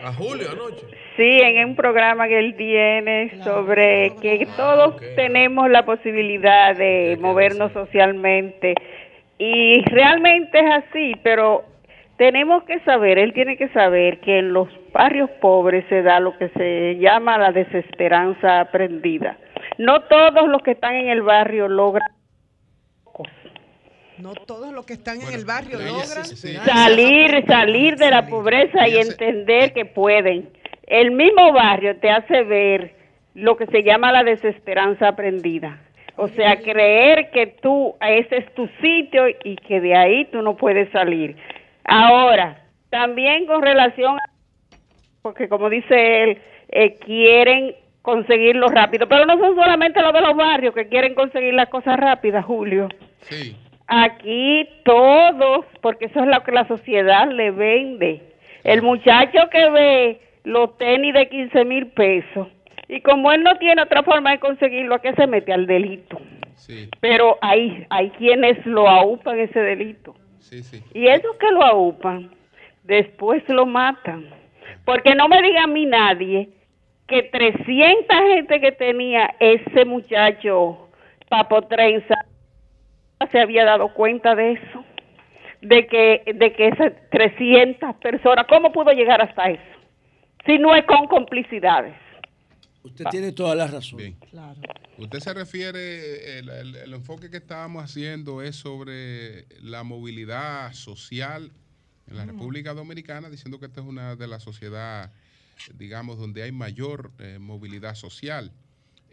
A 0.03 0.13
Julio 0.13 0.51
anoche. 0.51 0.85
Sí, 1.17 1.39
en 1.43 1.69
un 1.69 1.77
programa 1.77 2.27
que 2.27 2.41
él 2.41 2.57
tiene 2.57 3.41
sobre 3.45 4.17
que 4.21 4.49
todos 4.57 4.97
tenemos 5.15 5.71
la 5.71 5.85
posibilidad 5.85 6.75
de 6.75 7.17
movernos 7.21 7.73
socialmente. 7.73 8.75
Y 9.39 9.83
realmente 9.85 10.59
es 10.59 10.85
así, 10.85 11.13
pero 11.23 11.70
tenemos 12.21 12.65
que 12.65 12.81
saber, 12.81 13.19
él 13.19 13.33
tiene 13.33 13.57
que 13.57 13.69
saber 13.69 14.21
que 14.21 14.41
en 14.41 14.53
los 14.53 14.69
barrios 14.93 15.31
pobres 15.41 15.87
se 15.89 16.03
da 16.03 16.21
lo 16.21 16.37
que 16.37 16.51
se 16.51 16.99
llama 16.99 17.39
la 17.39 17.51
desesperanza 17.51 18.61
aprendida. 18.61 19.39
No 19.79 20.03
todos 20.03 20.47
los 20.47 20.61
que 20.61 20.73
están 20.73 20.97
en 20.97 21.09
el 21.09 21.23
barrio 21.23 21.67
logran 21.67 22.07
No 24.19 24.35
todos 24.35 24.71
los 24.75 24.85
que 24.85 24.93
están 24.93 25.23
en 25.23 25.33
el 25.33 25.47
barrio 25.47 25.79
logran 25.79 26.27
salir, 26.27 27.43
salir 27.47 27.97
de 27.97 28.11
la 28.11 28.27
pobreza 28.27 28.87
y 28.87 28.99
entender 28.99 29.73
que 29.73 29.87
pueden. 29.87 30.51
El 30.87 31.13
mismo 31.13 31.55
barrio 31.55 31.97
te 32.01 32.11
hace 32.11 32.43
ver 32.43 32.97
lo 33.33 33.57
que 33.57 33.65
se 33.69 33.83
llama 33.83 34.13
la 34.13 34.25
desesperanza 34.25 35.09
aprendida. 35.09 35.81
O 36.17 36.29
sea, 36.29 36.61
creer 36.61 37.31
que 37.31 37.47
tú, 37.47 37.95
ese 38.03 38.37
es 38.37 38.55
tu 38.55 38.69
sitio 38.83 39.27
y 39.43 39.57
que 39.57 39.81
de 39.81 39.97
ahí 39.97 40.27
tú 40.27 40.43
no 40.43 40.55
puedes 40.59 40.91
salir. 40.91 41.35
Ahora, 41.91 42.59
también 42.89 43.47
con 43.47 43.63
relación, 43.63 44.17
a- 44.17 44.77
porque 45.23 45.49
como 45.49 45.69
dice 45.69 46.23
él, 46.23 46.39
eh, 46.69 46.95
quieren 47.05 47.75
conseguirlo 48.03 48.69
rápido, 48.69 49.07
pero 49.09 49.27
no 49.27 49.37
son 49.39 49.55
solamente 49.57 50.01
los 50.01 50.13
de 50.13 50.21
los 50.21 50.37
barrios 50.37 50.75
que 50.75 50.89
quieren 50.89 51.15
conseguir 51.15 51.53
las 51.55 51.69
cosas 51.69 51.99
rápidas, 51.99 52.45
Julio. 52.45 52.89
Sí. 53.23 53.57
Aquí 53.87 54.69
todos, 54.85 55.67
porque 55.83 56.07
eso 56.07 56.21
es 56.21 56.27
lo 56.29 56.43
que 56.45 56.53
la 56.53 56.67
sociedad 56.69 57.29
le 57.31 57.51
vende. 57.51 58.23
El 58.63 58.83
muchacho 58.83 59.49
que 59.51 59.69
ve 59.71 60.21
los 60.45 60.79
tenis 60.79 61.13
de 61.13 61.29
15 61.29 61.65
mil 61.65 61.89
pesos 61.89 62.49
y 62.89 63.01
como 63.01 63.33
él 63.33 63.43
no 63.43 63.57
tiene 63.57 63.83
otra 63.83 64.03
forma 64.03 64.31
de 64.31 64.39
conseguirlo, 64.39 64.95
¿a 64.95 65.03
qué 65.03 65.13
se 65.15 65.27
mete 65.27 65.53
al 65.53 65.67
delito? 65.67 66.21
Pero 67.01 67.37
hay, 67.41 67.85
hay 67.91 68.11
quienes 68.11 68.65
lo 68.65 68.89
aupan 68.89 69.39
ese 69.41 69.61
delito. 69.61 70.15
Sí, 70.41 70.63
sí. 70.63 70.83
Y 70.95 71.07
esos 71.07 71.37
que 71.37 71.51
lo 71.51 71.63
aupan, 71.65 72.31
después 72.85 73.43
lo 73.49 73.67
matan. 73.67 74.29
Porque 74.85 75.15
no 75.15 75.29
me 75.29 75.43
diga 75.43 75.65
a 75.65 75.67
mí 75.67 75.87
nadie 75.87 76.49
que 77.07 77.25
300 77.25 78.17
gente 78.35 78.61
que 78.61 78.73
tenía 78.73 79.35
ese 79.41 79.85
muchacho 79.85 80.89
Papo 81.29 81.63
Trenza 81.63 82.15
se 83.31 83.41
había 83.41 83.65
dado 83.65 83.93
cuenta 83.95 84.35
de 84.35 84.53
eso. 84.53 84.85
De 85.61 85.87
que, 85.87 86.23
de 86.35 86.53
que 86.55 86.69
esas 86.69 86.93
300 87.11 87.97
personas, 87.97 88.47
¿cómo 88.49 88.73
pudo 88.73 88.93
llegar 88.93 89.21
hasta 89.21 89.51
eso? 89.51 89.63
Si 90.47 90.57
no 90.57 90.75
es 90.75 90.87
con 90.87 91.07
complicidades. 91.07 91.95
Usted 92.83 93.05
tiene 93.11 93.33
toda 93.33 93.55
la 93.55 93.67
razón. 93.67 94.01
Usted 95.01 95.21
se 95.21 95.33
refiere, 95.35 96.39
el, 96.39 96.49
el- 96.51 96.77
el 96.77 96.95
enfoque 96.95 97.31
que 97.31 97.39
estábamos 97.39 97.85
haciendo 97.85 98.43
es 98.43 98.57
sobre 98.57 99.47
la 99.63 99.83
movilidad 99.83 100.73
social 100.75 101.53
en 102.07 102.17
la 102.17 102.25
República 102.27 102.75
Dominicana, 102.75 103.31
diciendo 103.31 103.59
que 103.61 103.67
esta 103.67 103.81
es 103.81 103.87
una 103.87 104.17
de 104.17 104.27
las 104.27 104.43
sociedades, 104.43 105.11
digamos, 105.75 106.19
donde 106.19 106.43
hay 106.43 106.53
mayor 106.53 107.13
eh, 107.19 107.39
movilidad 107.41 107.95
social, 107.95 108.53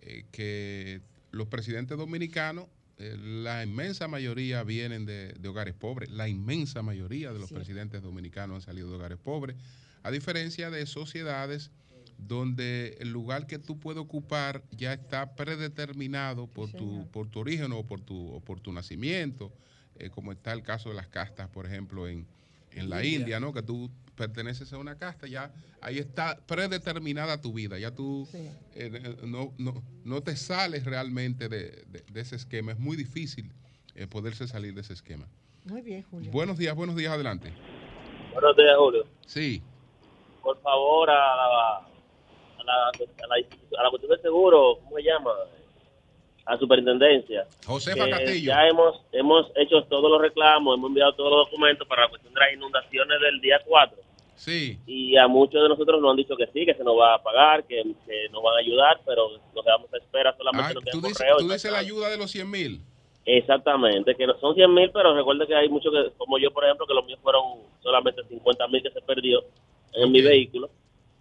eh, 0.02 0.26
que 0.32 1.02
los 1.32 1.48
presidentes 1.48 1.98
dominicanos, 1.98 2.66
eh, 2.98 3.16
la 3.20 3.64
inmensa 3.64 4.08
mayoría 4.08 4.64
vienen 4.64 5.06
de, 5.06 5.34
de 5.34 5.48
hogares 5.50 5.76
pobres, 5.76 6.10
la 6.10 6.28
inmensa 6.28 6.82
mayoría 6.82 7.32
de 7.32 7.40
los 7.40 7.50
presidentes 7.52 8.02
dominicanos 8.02 8.56
han 8.56 8.62
salido 8.62 8.90
de 8.90 8.96
hogares 8.96 9.20
pobres, 9.20 9.56
a 10.04 10.10
diferencia 10.12 10.70
de 10.72 10.86
sociedades 10.88 11.70
donde 12.18 12.98
el 13.00 13.12
lugar 13.12 13.48
que 13.48 13.60
tú 13.60 13.80
puedes 13.80 14.02
ocupar 14.02 14.64
ya 14.72 14.94
está 14.94 15.36
predeterminado 15.36 16.48
por 16.48 16.72
tu, 16.72 17.08
por 17.12 17.28
tu 17.30 17.40
origen 17.40 17.72
o 17.74 17.84
por 17.86 18.02
tu, 18.02 18.34
o 18.34 18.40
por 18.40 18.60
tu 18.60 18.72
nacimiento, 18.72 19.52
eh, 19.98 20.10
como 20.10 20.32
está 20.32 20.54
el 20.54 20.64
caso 20.64 20.90
de 20.90 20.96
las 20.96 21.08
castas, 21.08 21.50
por 21.50 21.66
ejemplo, 21.66 22.08
en, 22.08 22.28
en 22.72 22.90
la 22.90 23.04
India. 23.04 23.20
India, 23.20 23.40
¿no? 23.40 23.54
Que 23.54 23.62
tú 23.62 23.90
perteneces 24.16 24.74
a 24.74 24.78
una 24.80 24.98
casta, 24.98 25.28
ya 25.28 25.52
ahí 25.80 26.00
está 26.00 26.38
predeterminada 26.48 27.40
tu 27.40 27.54
vida, 27.54 27.78
ya 27.78 27.92
tú 27.92 28.28
eh, 28.34 28.52
eh, 28.76 29.18
no, 29.24 29.54
no, 29.60 29.84
no 30.04 30.22
te 30.22 30.36
sales 30.36 30.86
realmente 30.86 31.50
de, 31.50 31.84
de- 31.88 32.04
de 32.12 32.22
ese 32.22 32.36
esquema, 32.36 32.72
es 32.72 32.80
muy 32.80 32.98
difícil 32.98 33.52
eh, 33.94 34.08
poderse 34.08 34.48
salir 34.48 34.74
de 34.74 34.82
ese 34.82 34.94
esquema. 34.94 35.28
Muy 35.66 35.82
bien, 35.84 36.04
Julio. 36.10 36.32
Buenos 36.32 36.58
días, 36.58 36.76
buenos 36.76 36.96
días, 36.96 37.14
adelante. 37.14 37.54
Buenos 38.34 38.56
días, 38.58 38.76
Julio. 38.78 39.06
Sí. 39.28 39.62
Por 40.42 40.60
favor, 40.62 41.10
a 41.10 41.14
la, 41.14 41.78
a 41.78 41.88
la, 42.68 42.90
a 42.90 43.28
la, 43.28 43.80
a 43.80 43.84
la 43.84 43.90
cuestión 43.90 44.12
de 44.12 44.22
seguro, 44.22 44.78
¿cómo 44.84 44.96
se 44.98 45.04
llama? 45.04 45.32
A 46.46 46.54
la 46.54 46.60
superintendencia. 46.60 47.46
Josefa 47.66 48.06
Que 48.06 48.12
Castillo. 48.12 48.48
Ya 48.52 48.68
hemos, 48.68 49.02
hemos 49.12 49.48
hecho 49.56 49.82
todos 49.84 50.10
los 50.12 50.22
reclamos, 50.22 50.78
hemos 50.78 50.90
enviado 50.90 51.14
todos 51.14 51.32
los 51.32 51.46
documentos 51.50 51.88
para 51.88 52.04
la 52.04 52.10
cuestión 52.10 52.34
de 52.34 52.40
las 52.40 52.54
inundaciones 52.54 53.20
del 53.22 53.42
día 53.42 53.60
4. 53.66 53.98
Sí. 54.36 54.78
Y 54.86 55.18
a 55.18 55.28
muchos 55.28 55.62
de 55.64 55.68
nosotros 55.68 56.00
nos 56.00 56.12
han 56.12 56.18
dicho 56.18 56.38
que 56.38 56.46
sí, 56.54 56.64
que 56.66 56.76
se 56.76 56.84
nos 56.84 56.96
va 56.98 57.16
a 57.16 57.24
pagar, 57.24 57.64
que, 57.66 57.82
que 58.06 58.30
nos 58.32 58.44
van 58.44 58.56
a 58.56 58.60
ayudar, 58.60 59.00
pero 59.06 59.30
nos 59.56 59.66
quedamos 59.66 59.92
a 59.94 59.98
espera 59.98 60.36
solamente 60.38 60.72
Ah, 60.72 60.74
nos 60.76 60.84
tú 60.92 61.02
dices, 61.02 61.18
correos. 61.18 61.38
tú 61.40 61.50
dices 61.50 61.72
la 61.72 61.80
ayuda 61.80 62.10
de 62.10 62.18
los 62.18 62.30
100 62.32 62.50
mil. 62.52 62.82
Exactamente, 63.26 64.16
que 64.16 64.26
no 64.26 64.40
son 64.40 64.56
100 64.56 64.74
mil, 64.74 64.90
pero 64.94 65.14
recuerde 65.14 65.46
que 65.48 65.56
hay 65.56 65.68
muchos 65.68 65.92
que, 65.92 66.12
como 66.18 66.38
yo, 66.40 66.50
por 66.52 66.64
ejemplo, 66.64 66.86
que 66.88 66.94
los 66.94 67.04
míos 67.06 67.20
fueron 67.22 67.44
solamente 67.84 68.24
50 68.24 68.68
mil 68.70 68.82
que 68.82 68.90
se 68.92 69.02
perdió 69.02 69.44
en 69.94 70.12
mi 70.12 70.22
vehículo, 70.22 70.70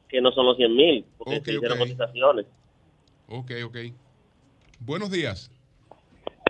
que 0.08 0.20
no 0.20 0.30
son 0.32 0.46
los 0.46 0.56
100 0.56 0.74
mil, 0.76 1.04
porque 1.18 1.36
Ok, 1.38 1.44
se 1.44 1.52
hicieron 1.54 1.78
ok. 1.78 1.84
cotizaciones. 1.84 2.46
Ok, 3.28 3.50
ok. 3.66 3.76
Buenos 4.80 5.10
días. 5.10 5.50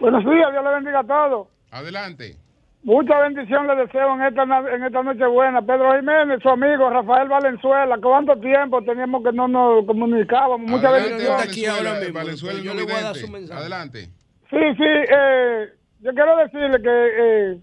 Buenos 0.01 0.25
días, 0.25 0.53
Dios 0.53 0.65
le 0.65 0.71
bendiga 0.75 1.01
a 1.01 1.05
todos. 1.07 1.49
Adelante. 1.71 2.37
Mucha 2.83 3.19
bendición 3.21 3.67
le 3.67 3.75
deseo 3.75 4.15
en 4.15 4.23
esta, 4.23 4.43
en 4.43 4.85
esta 4.85 5.03
noche 5.03 5.27
buena. 5.27 5.61
Pedro 5.63 5.97
Jiménez, 5.97 6.41
su 6.41 6.49
amigo 6.49 6.89
Rafael 6.91 7.29
Valenzuela. 7.29 7.99
¿Cuánto 8.01 8.37
tiempo 8.39 8.81
teníamos 8.85 9.25
que 9.25 9.33
no 9.33 9.49
nos 9.49 9.85
comunicábamos? 9.87 10.61
Mucha 10.71 10.89
Adelante, 10.91 11.25
bendición. 11.27 11.77
Valenzuela, 11.85 12.13
Valenzuela 12.13 12.59
el 12.61 12.87
vidente. 12.87 13.53
Adelante. 13.53 14.01
Sí, 14.51 14.59
sí, 14.77 14.85
eh, 14.85 15.69
yo 16.01 16.13
quiero 16.15 16.37
decirle 16.37 16.81
que, 16.81 17.09
eh, 17.19 17.59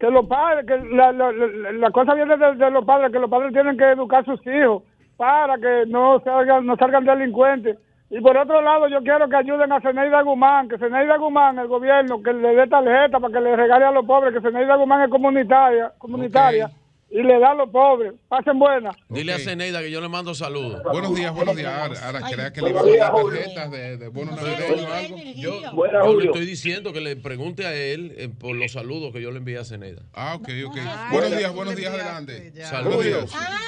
que 0.00 0.10
los 0.10 0.26
padres, 0.26 0.66
que 0.66 0.76
la, 0.92 1.12
la, 1.12 1.30
la- 1.30 1.72
la 1.72 1.90
cosa 1.92 2.14
viene 2.14 2.36
de, 2.36 2.54
de 2.56 2.70
los 2.72 2.84
padres, 2.84 3.12
que 3.12 3.20
los 3.20 3.30
padres 3.30 3.52
tienen 3.52 3.76
que 3.76 3.84
educar 3.92 4.22
a 4.22 4.24
sus 4.24 4.44
hijos 4.44 4.82
para 5.18 5.58
que 5.58 5.84
no 5.88 6.22
salgan, 6.24 6.64
no 6.64 6.76
salgan 6.76 7.04
delincuentes. 7.04 7.76
Y 8.08 8.20
por 8.20 8.36
otro 8.38 8.62
lado, 8.62 8.88
yo 8.88 9.02
quiero 9.02 9.28
que 9.28 9.36
ayuden 9.36 9.72
a 9.72 9.80
Zeneida 9.80 10.22
Guzmán, 10.22 10.68
que 10.68 10.78
Zeneida 10.78 11.18
Guzmán, 11.18 11.58
el 11.58 11.66
gobierno, 11.66 12.22
que 12.22 12.32
le 12.32 12.54
dé 12.54 12.66
tarjeta 12.68 13.18
para 13.18 13.34
que 13.34 13.40
le 13.40 13.56
regale 13.56 13.84
a 13.84 13.90
los 13.90 14.06
pobres, 14.06 14.32
que 14.32 14.40
Zeneida 14.40 14.76
Guzmán 14.76 15.02
es 15.02 15.10
comunitaria, 15.10 15.92
comunitaria 15.98 16.70
y 17.10 17.22
le 17.22 17.38
da 17.40 17.50
a 17.50 17.54
los 17.54 17.68
pobres. 17.70 18.12
Pasen 18.28 18.58
buenas. 18.58 18.94
Dile 19.08 19.32
a 19.32 19.38
Zeneida 19.38 19.80
que 19.80 19.90
yo 19.90 20.00
le 20.00 20.08
mando 20.08 20.34
saludos. 20.34 20.82
Buenos 20.84 21.14
días, 21.16 21.34
buenos 21.34 21.56
días. 21.56 21.72
Ahora, 21.72 22.06
ahora 22.06 22.20
crea 22.30 22.52
que 22.52 22.62
le 22.62 22.70
iban 22.70 22.86
a 22.86 22.96
dar 22.96 23.12
tarjetas 23.12 23.70
de, 23.72 23.96
de 23.96 24.08
bonos 24.08 24.36
navideños 24.36 24.88
o 24.88 24.92
algo. 24.92 25.16
Yo, 25.34 25.72
Buenas, 25.72 26.06
yo 26.06 26.20
le 26.20 26.26
estoy 26.26 26.46
diciendo 26.46 26.92
que 26.92 27.00
le 27.00 27.16
pregunte 27.16 27.66
a 27.66 27.74
él 27.74 28.14
eh, 28.16 28.28
por 28.28 28.54
los 28.54 28.72
saludos 28.72 29.12
que 29.12 29.20
yo 29.20 29.32
le 29.32 29.38
envié 29.38 29.58
a 29.58 29.64
Zeneida. 29.64 30.02
Ah, 30.14 30.36
ok, 30.36 30.48
ok. 30.66 30.76
Buenos 31.10 31.36
días, 31.36 31.52
buenos 31.52 31.76
días, 31.76 31.92
adelante. 31.92 32.52
Saludos. 32.62 33.34
Ah, 33.34 33.58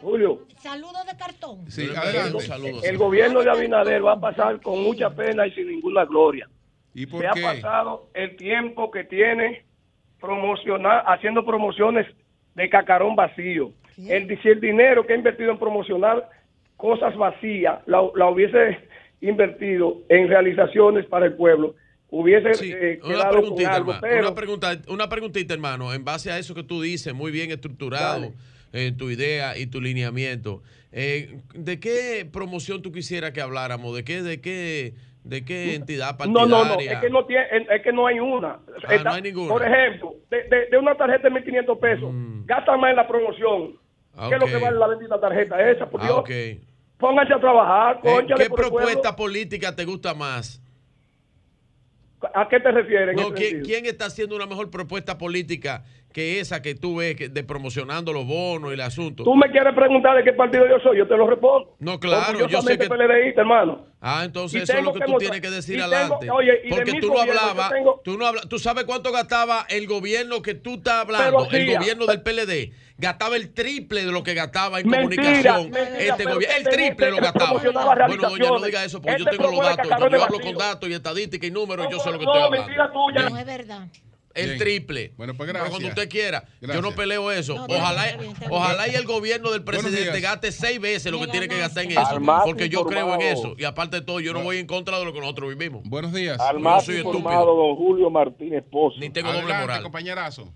Julio, 0.00 0.40
Saludos 0.58 1.04
de 1.10 1.16
cartón. 1.16 1.70
Sí, 1.70 1.88
adelante. 1.94 2.40
saludos. 2.40 2.84
el 2.84 2.96
gobierno 2.98 3.40
de 3.42 3.50
Abinader 3.50 4.04
va 4.04 4.12
a 4.14 4.20
pasar 4.20 4.60
con 4.60 4.82
mucha 4.82 5.10
pena 5.10 5.46
y 5.46 5.52
sin 5.52 5.68
ninguna 5.68 6.04
gloria. 6.04 6.48
¿Y 6.94 7.06
por 7.06 7.20
Se 7.20 7.28
ha 7.28 7.32
qué? 7.32 7.42
pasado 7.42 8.08
el 8.14 8.36
tiempo 8.36 8.90
que 8.90 9.04
tiene 9.04 9.64
promocionar, 10.20 11.04
haciendo 11.06 11.44
promociones 11.44 12.06
de 12.54 12.68
cacarón 12.68 13.16
vacío. 13.16 13.72
El, 13.96 14.38
si 14.42 14.48
el 14.48 14.60
dinero 14.60 15.06
que 15.06 15.12
ha 15.12 15.16
invertido 15.16 15.50
en 15.52 15.58
promocionar 15.58 16.28
cosas 16.76 17.14
vacías 17.16 17.80
la, 17.86 18.00
la 18.14 18.28
hubiese 18.30 18.78
invertido 19.20 19.98
en 20.08 20.28
realizaciones 20.28 21.04
para 21.06 21.26
el 21.26 21.34
pueblo, 21.34 21.74
hubiese 22.10 22.50
eh, 22.64 23.00
Una 23.02 23.08
quedado 23.14 23.30
con 23.30 23.40
preguntita, 23.40 23.74
algo. 23.74 23.92
hermano. 23.92 24.00
Pero 24.00 24.26
Una, 24.26 24.34
pregunta, 24.34 24.72
una 24.88 25.08
preguntita, 25.08 25.54
hermano. 25.54 25.92
En 25.92 26.04
base 26.04 26.30
a 26.32 26.38
eso 26.38 26.54
que 26.54 26.62
tú 26.62 26.80
dices, 26.80 27.12
muy 27.14 27.30
bien 27.30 27.50
estructurado 27.50 28.20
Dale. 28.20 28.32
En 28.72 28.96
tu 28.96 29.10
idea 29.10 29.56
y 29.56 29.66
tu 29.66 29.80
lineamiento. 29.80 30.62
eh, 30.92 31.38
¿De 31.54 31.78
qué 31.80 32.28
promoción 32.30 32.82
tú 32.82 32.92
quisieras 32.92 33.32
que 33.32 33.40
habláramos? 33.40 33.94
¿De 33.94 34.04
qué, 34.04 34.22
de 34.22 34.40
qué, 34.40 34.94
de 35.24 35.44
qué 35.44 35.74
entidad 35.74 36.12
No, 36.12 36.16
partidaria? 36.18 36.48
no, 36.48 36.64
no, 36.74 36.80
es 36.80 36.98
que 36.98 37.10
no, 37.10 37.26
tiene, 37.26 37.44
es 37.70 37.82
que 37.82 37.92
no 37.92 38.06
hay 38.06 38.18
una. 38.20 38.58
Ah, 38.88 38.96
no 39.04 39.12
hay 39.12 39.22
ninguna. 39.22 39.48
Por 39.52 39.62
ejemplo, 39.66 40.14
de, 40.30 40.44
de- 40.44 40.66
de 40.70 40.78
una 40.78 40.96
tarjeta 40.96 41.28
de 41.28 41.34
1.500 41.34 41.78
pesos, 41.78 42.10
gasta 42.46 42.76
más 42.76 42.90
en 42.90 42.96
la 42.96 43.06
promoción. 43.08 43.76
¿Qué 44.28 44.34
es 44.34 44.40
lo 44.40 44.46
que 44.46 44.58
Mm. 44.58 44.60
Vale 44.62 44.78
la 44.78 44.86
bendita 44.88 45.20
tarjeta 45.20 45.70
esa? 45.70 45.88
Por 45.88 46.00
Ah, 46.02 46.04
Dios, 46.24 46.58
pónganse 46.98 47.32
a 47.34 47.40
trabajar, 47.40 48.00
Eh, 48.04 48.26
¿Qué 48.36 48.50
propuesta 48.50 49.14
política 49.16 49.74
te 49.74 49.84
gusta 49.84 50.14
más? 50.14 50.60
¿A 52.34 52.46
qué 52.50 52.60
te 52.60 52.70
refieres? 52.70 53.16
No, 53.16 53.32
quién 53.32 53.86
está 53.86 54.06
haciendo 54.06 54.36
una 54.36 54.44
mejor 54.46 54.70
propuesta 54.70 55.16
política 55.16 55.84
que 56.12 56.40
esa 56.40 56.60
que 56.62 56.74
tú 56.74 56.96
ves 56.96 57.14
que- 57.16 57.28
de 57.28 57.44
promocionando 57.44 58.12
los 58.12 58.26
bonos 58.26 58.70
y 58.70 58.74
el 58.74 58.80
asunto? 58.80 59.22
Tú 59.24 59.34
me 59.36 59.50
quieres 59.50 59.74
preguntar 59.74 60.16
de 60.16 60.24
qué 60.24 60.32
partido 60.32 60.66
yo 60.68 60.78
soy, 60.80 60.98
yo 60.98 61.06
te 61.06 61.16
lo 61.16 61.28
respondo. 61.28 61.76
No, 61.78 62.00
claro, 62.00 62.48
yo 62.48 62.62
sé 62.62 62.76
que- 62.78 62.88
PLDista, 62.88 63.42
hermano. 63.42 63.86
Ah, 64.02 64.22
entonces 64.24 64.60
Y 64.60 64.62
eso 64.64 64.78
es 64.78 64.82
lo 64.84 64.92
que 64.94 65.00
que 65.00 65.04
tú 65.04 65.12
mostrar- 65.12 65.30
tienes 65.32 65.48
que 65.50 65.54
decir 65.54 65.74
y 65.76 65.80
tengo- 65.82 65.94
adelante. 65.94 66.30
oye, 66.30 66.52
y 66.64 66.70
Porque 66.70 66.92
tú 67.00 67.12
no 67.12 67.20
hablabas, 67.20 67.70
tengo- 67.70 68.00
tú 68.02 68.16
no 68.16 68.26
habla- 68.26 68.40
tú 68.42 68.58
sabes 68.58 68.84
cuánto 68.84 69.12
gastaba 69.12 69.66
el 69.68 69.86
gobierno 69.86 70.40
que 70.42 70.54
tú 70.54 70.74
estás 70.76 71.02
hablando, 71.02 71.46
Pero 71.50 71.62
el 71.64 71.76
gobierno 71.78 72.06
del 72.06 72.22
PLD, 72.22 72.72
gastaba 72.96 73.36
el 73.36 73.52
triple 73.52 74.04
de 74.04 74.10
lo 74.10 74.22
que 74.22 74.32
gastaba 74.34 74.80
en 74.80 74.88
Mentira, 74.88 75.02
comunicación. 75.26 75.70
mentira, 75.70 75.98
este 75.98 76.24
gobierno, 76.24 76.56
el 76.56 76.62
este- 76.62 76.76
triple 76.76 77.10
lo 77.10 77.16
gastaba. 77.18 77.52
Bueno, 77.60 78.28
doña, 78.30 78.48
no 78.48 78.60
diga 78.60 78.84
eso, 78.84 79.00
porque 79.02 79.18
yo 79.18 79.24
Este 79.26 79.36
tengo 79.36 79.50
los 79.50 79.60
datos. 79.60 79.86
Yo 79.88 80.24
hablo 80.24 80.40
con 80.40 80.56
datos 80.56 80.88
y 80.88 80.92
estadística 80.94 81.46
y 81.46 81.50
números, 81.50 81.86
yo 81.90 81.98
sé 82.00 82.10
lo 82.10 82.18
que 82.18 82.24
No, 82.24 82.32
estoy 82.32 82.42
hablando. 82.46 82.66
mentira 82.66 82.92
tuya. 82.92 83.28
No 83.28 83.38
es 83.38 83.46
verdad. 83.46 83.86
El 84.32 84.46
Bien. 84.46 84.58
triple. 84.58 85.12
Bueno, 85.16 85.34
pues 85.34 85.48
Pero 85.48 85.58
gracias. 85.58 85.70
Cuando 85.70 85.88
usted 85.88 86.08
quiera. 86.08 86.44
Yo 86.60 86.80
no 86.80 86.92
peleo 86.92 87.32
eso. 87.32 87.56
No, 87.56 87.62
está 87.62 87.74
bien, 87.74 87.82
ojalá, 87.82 88.16
bien, 88.16 88.34
bien. 88.38 88.50
ojalá 88.52 88.88
y 88.88 88.94
el 88.94 89.04
gobierno 89.04 89.50
del 89.50 89.64
presidente 89.64 90.20
gaste 90.20 90.52
seis 90.52 90.80
veces 90.80 91.10
lo 91.10 91.18
que 91.18 91.26
tiene 91.26 91.48
que 91.48 91.58
gastar 91.58 91.84
en 91.84 91.92
eso. 91.92 92.06
Al 92.06 92.20
más 92.20 92.44
Porque 92.44 92.68
yo 92.68 92.84
creo 92.84 93.14
en 93.14 93.22
eso. 93.22 93.54
Y 93.58 93.64
aparte 93.64 93.96
de 93.96 94.02
todo, 94.02 94.20
yo 94.20 94.32
no 94.32 94.42
voy 94.42 94.58
en 94.58 94.66
contra 94.66 94.98
de 94.98 95.04
lo 95.04 95.12
que 95.12 95.20
nosotros 95.20 95.48
vivimos. 95.56 95.82
Buenos 95.84 96.12
días. 96.12 96.38
Al 96.40 96.56
Yo 96.56 96.60
más 96.60 96.84
soy 96.84 96.98
informado, 96.98 97.56
don 97.56 97.76
Julio 97.76 98.08
Martínez 98.10 98.64
Pozo. 98.70 98.98
Ni 99.00 99.10
tengo 99.10 99.32
doble 99.32 99.52
moral. 99.52 99.82
compañerazo. 99.82 100.48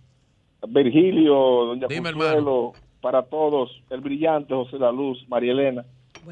Virgilio, 0.66 1.34
doña 1.34 1.86
Dime, 1.88 2.12
Consuelo, 2.12 2.72
para 3.02 3.22
todos, 3.24 3.70
el 3.90 4.00
brillante 4.00 4.54
José 4.54 4.78
La 4.78 4.90
Luz, 4.90 5.18
María 5.28 5.52
Elena. 5.52 5.84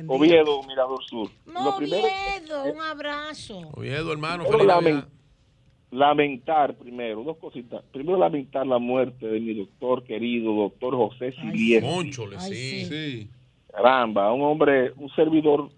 Oviedo, 0.06 0.62
Mirador 0.62 1.04
Sur. 1.04 1.28
No, 1.44 1.76
primero, 1.76 2.06
Oviedo, 2.06 2.64
un 2.64 2.80
abrazo. 2.80 3.58
Oviedo, 3.74 4.12
hermano, 4.12 4.44
feliz. 4.46 5.04
Lamentar 5.92 6.74
primero, 6.74 7.22
dos 7.22 7.36
cositas. 7.36 7.84
Primero 7.92 8.18
lamentar 8.18 8.66
la 8.66 8.78
muerte 8.78 9.26
de 9.26 9.38
mi 9.38 9.54
doctor 9.54 10.02
querido, 10.02 10.52
doctor 10.54 10.96
José 10.96 11.32
Silier. 11.32 11.82
Mónchole, 11.82 12.36
Ay, 12.38 12.52
sí. 12.52 12.84
sí. 12.84 12.86
Sí. 12.86 13.30
Caramba, 13.70 14.32
un 14.32 14.42
hombre, 14.42 14.92
un 14.96 15.08
servidor 15.14 15.68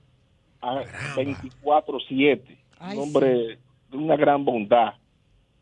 a 0.60 0.82
24-7, 1.16 2.40
Ay, 2.78 2.96
un 2.96 3.02
hombre 3.02 3.58
de 3.90 3.96
una 3.96 4.16
gran 4.16 4.44
bondad. 4.44 4.94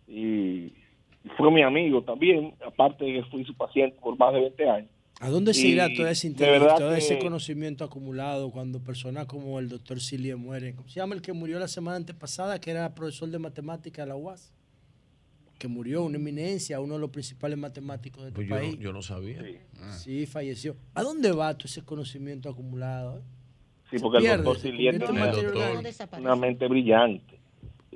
Y, 0.07 0.73
y 1.25 1.29
fue 1.37 1.51
mi 1.51 1.63
amigo 1.63 2.03
también, 2.03 2.55
aparte 2.65 3.05
de 3.05 3.15
que 3.15 3.23
fui 3.31 3.45
su 3.45 3.55
paciente 3.55 3.97
por 4.01 4.19
más 4.19 4.35
de 4.35 4.41
20 4.41 4.71
años. 4.71 4.91
¿A 5.23 5.31
dónde 5.31 5.55
se 5.55 5.69
irá 5.69 5.85
de 5.87 5.91
inteligencia, 5.93 6.51
verdad 6.51 6.77
todo 6.79 6.95
ese 6.97 7.19
conocimiento 7.21 7.85
acumulado 7.85 8.51
cuando 8.51 8.81
personas 8.81 9.27
como 9.27 9.59
el 9.61 9.69
doctor 9.69 10.01
Silia 10.01 10.37
mueren? 10.37 10.75
¿Cómo 10.75 10.89
se 10.89 10.97
llama 10.99 11.15
el 11.15 11.23
que 11.23 11.33
murió 11.33 11.61
la 11.61 11.69
semana 11.69 11.97
antepasada, 11.97 12.61
que 12.61 12.73
era 12.73 12.93
profesor 12.93 13.29
de 13.29 13.39
matemática 13.39 14.03
de 14.03 14.09
la 14.09 14.17
UAS? 14.17 14.53
Que 15.61 15.69
murió, 15.69 16.03
una 16.03 16.17
eminencia, 16.17 16.81
uno 16.81 16.95
de 16.95 17.01
los 17.01 17.11
principales 17.11 17.57
matemáticos 17.57 18.23
de 18.25 18.29
este 18.31 18.35
Pues 18.35 18.49
yo, 18.49 18.55
no- 18.57 18.61
país. 18.63 18.79
yo 18.81 18.93
no 18.93 19.01
sabía. 19.01 19.41
Sí, 19.97 20.27
falleció. 20.27 20.75
¿A 20.95 21.03
dónde 21.05 21.31
va 21.31 21.55
todo 21.57 21.67
ese 21.67 21.83
conocimiento 21.83 22.49
acumulado? 22.51 23.19
eh? 23.19 23.23
Sí, 23.93 23.99
porque 24.01 24.19
el 24.19 24.23
pierde, 24.25 24.45
materia 24.45 24.91
doctor. 25.45 25.47
orgánica. 25.63 25.83
desaparece. 25.83 26.27
una 26.27 26.35
mente 26.37 26.67
brillante. 26.67 27.39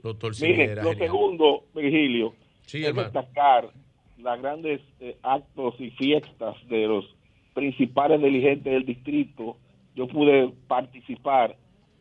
Doctor 0.00 0.30
Mire, 0.40 0.52
Siliera, 0.54 0.82
lo 0.84 0.90
genial. 0.90 1.08
segundo, 1.08 1.64
Virgilio, 1.74 2.34
Sí, 2.66 2.78
es 2.82 2.86
hermano. 2.88 3.10
destacar 3.10 3.72
los 4.18 4.40
grandes 4.42 4.80
eh, 5.00 5.16
actos 5.22 5.74
y 5.80 5.90
fiestas 5.90 6.54
de 6.68 6.86
los 6.86 7.15
principales 7.56 8.20
dirigentes 8.20 8.70
del 8.70 8.84
distrito. 8.84 9.56
Yo 9.94 10.06
pude 10.06 10.52
participar 10.68 11.56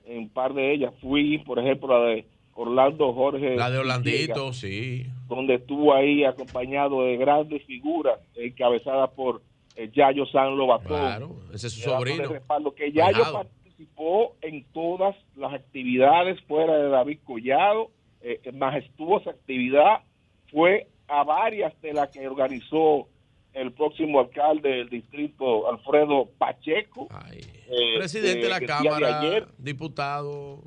en 0.06 0.17
un 0.24 0.30
par 0.30 0.53
de 0.53 0.74
ellas. 0.74 0.93
Fui, 1.01 1.38
por 1.38 1.58
ejemplo, 1.59 1.88
la 1.98 2.09
de 2.09 2.25
Orlando 2.56 3.14
Jorge. 3.14 3.56
La 3.56 3.72
de 3.72 3.77
Orlandito, 3.77 4.51
sí. 4.51 5.06
donde 5.30 5.56
estuvo 5.56 5.93
ahí 5.93 6.25
acompañado 6.25 7.03
de 7.03 7.16
grandes 7.16 7.64
figuras 7.64 8.19
encabezadas 8.35 9.09
por 9.11 9.42
eh, 9.77 9.90
Yayo 9.95 10.25
San 10.25 10.58
Lobatón. 10.58 10.88
Claro, 10.88 11.35
ese 11.53 11.67
es 11.67 11.74
su 11.74 11.90
sobrino. 11.90 12.27
respaldo, 12.27 12.75
que 12.75 12.92
Yayo 12.92 13.24
participó 13.32 14.35
en 14.42 14.66
todas 14.74 15.16
las 15.38 15.53
actividades 15.53 16.38
fuera 16.50 16.77
de 16.77 16.90
David 16.90 17.19
Collado, 17.24 17.92
eh, 18.22 18.42
majestuosa 18.53 19.30
actividad, 19.30 20.01
fue 20.51 20.88
a 21.08 21.24
varias 21.24 21.74
de 21.82 21.93
las 21.93 22.09
que 22.09 22.27
organizó 22.27 23.08
el 23.56 23.72
próximo 23.74 24.19
alcalde 24.19 24.69
del 24.69 24.90
distrito, 24.90 25.69
Alfredo 25.72 26.30
Pacheco. 26.38 27.08
eh, 27.32 27.95
Presidente 27.98 28.42
de 28.43 28.50
la 28.50 28.59
día 28.59 28.67
Cámara, 28.67 29.19
ayer. 29.22 29.48
diputado. 29.58 30.61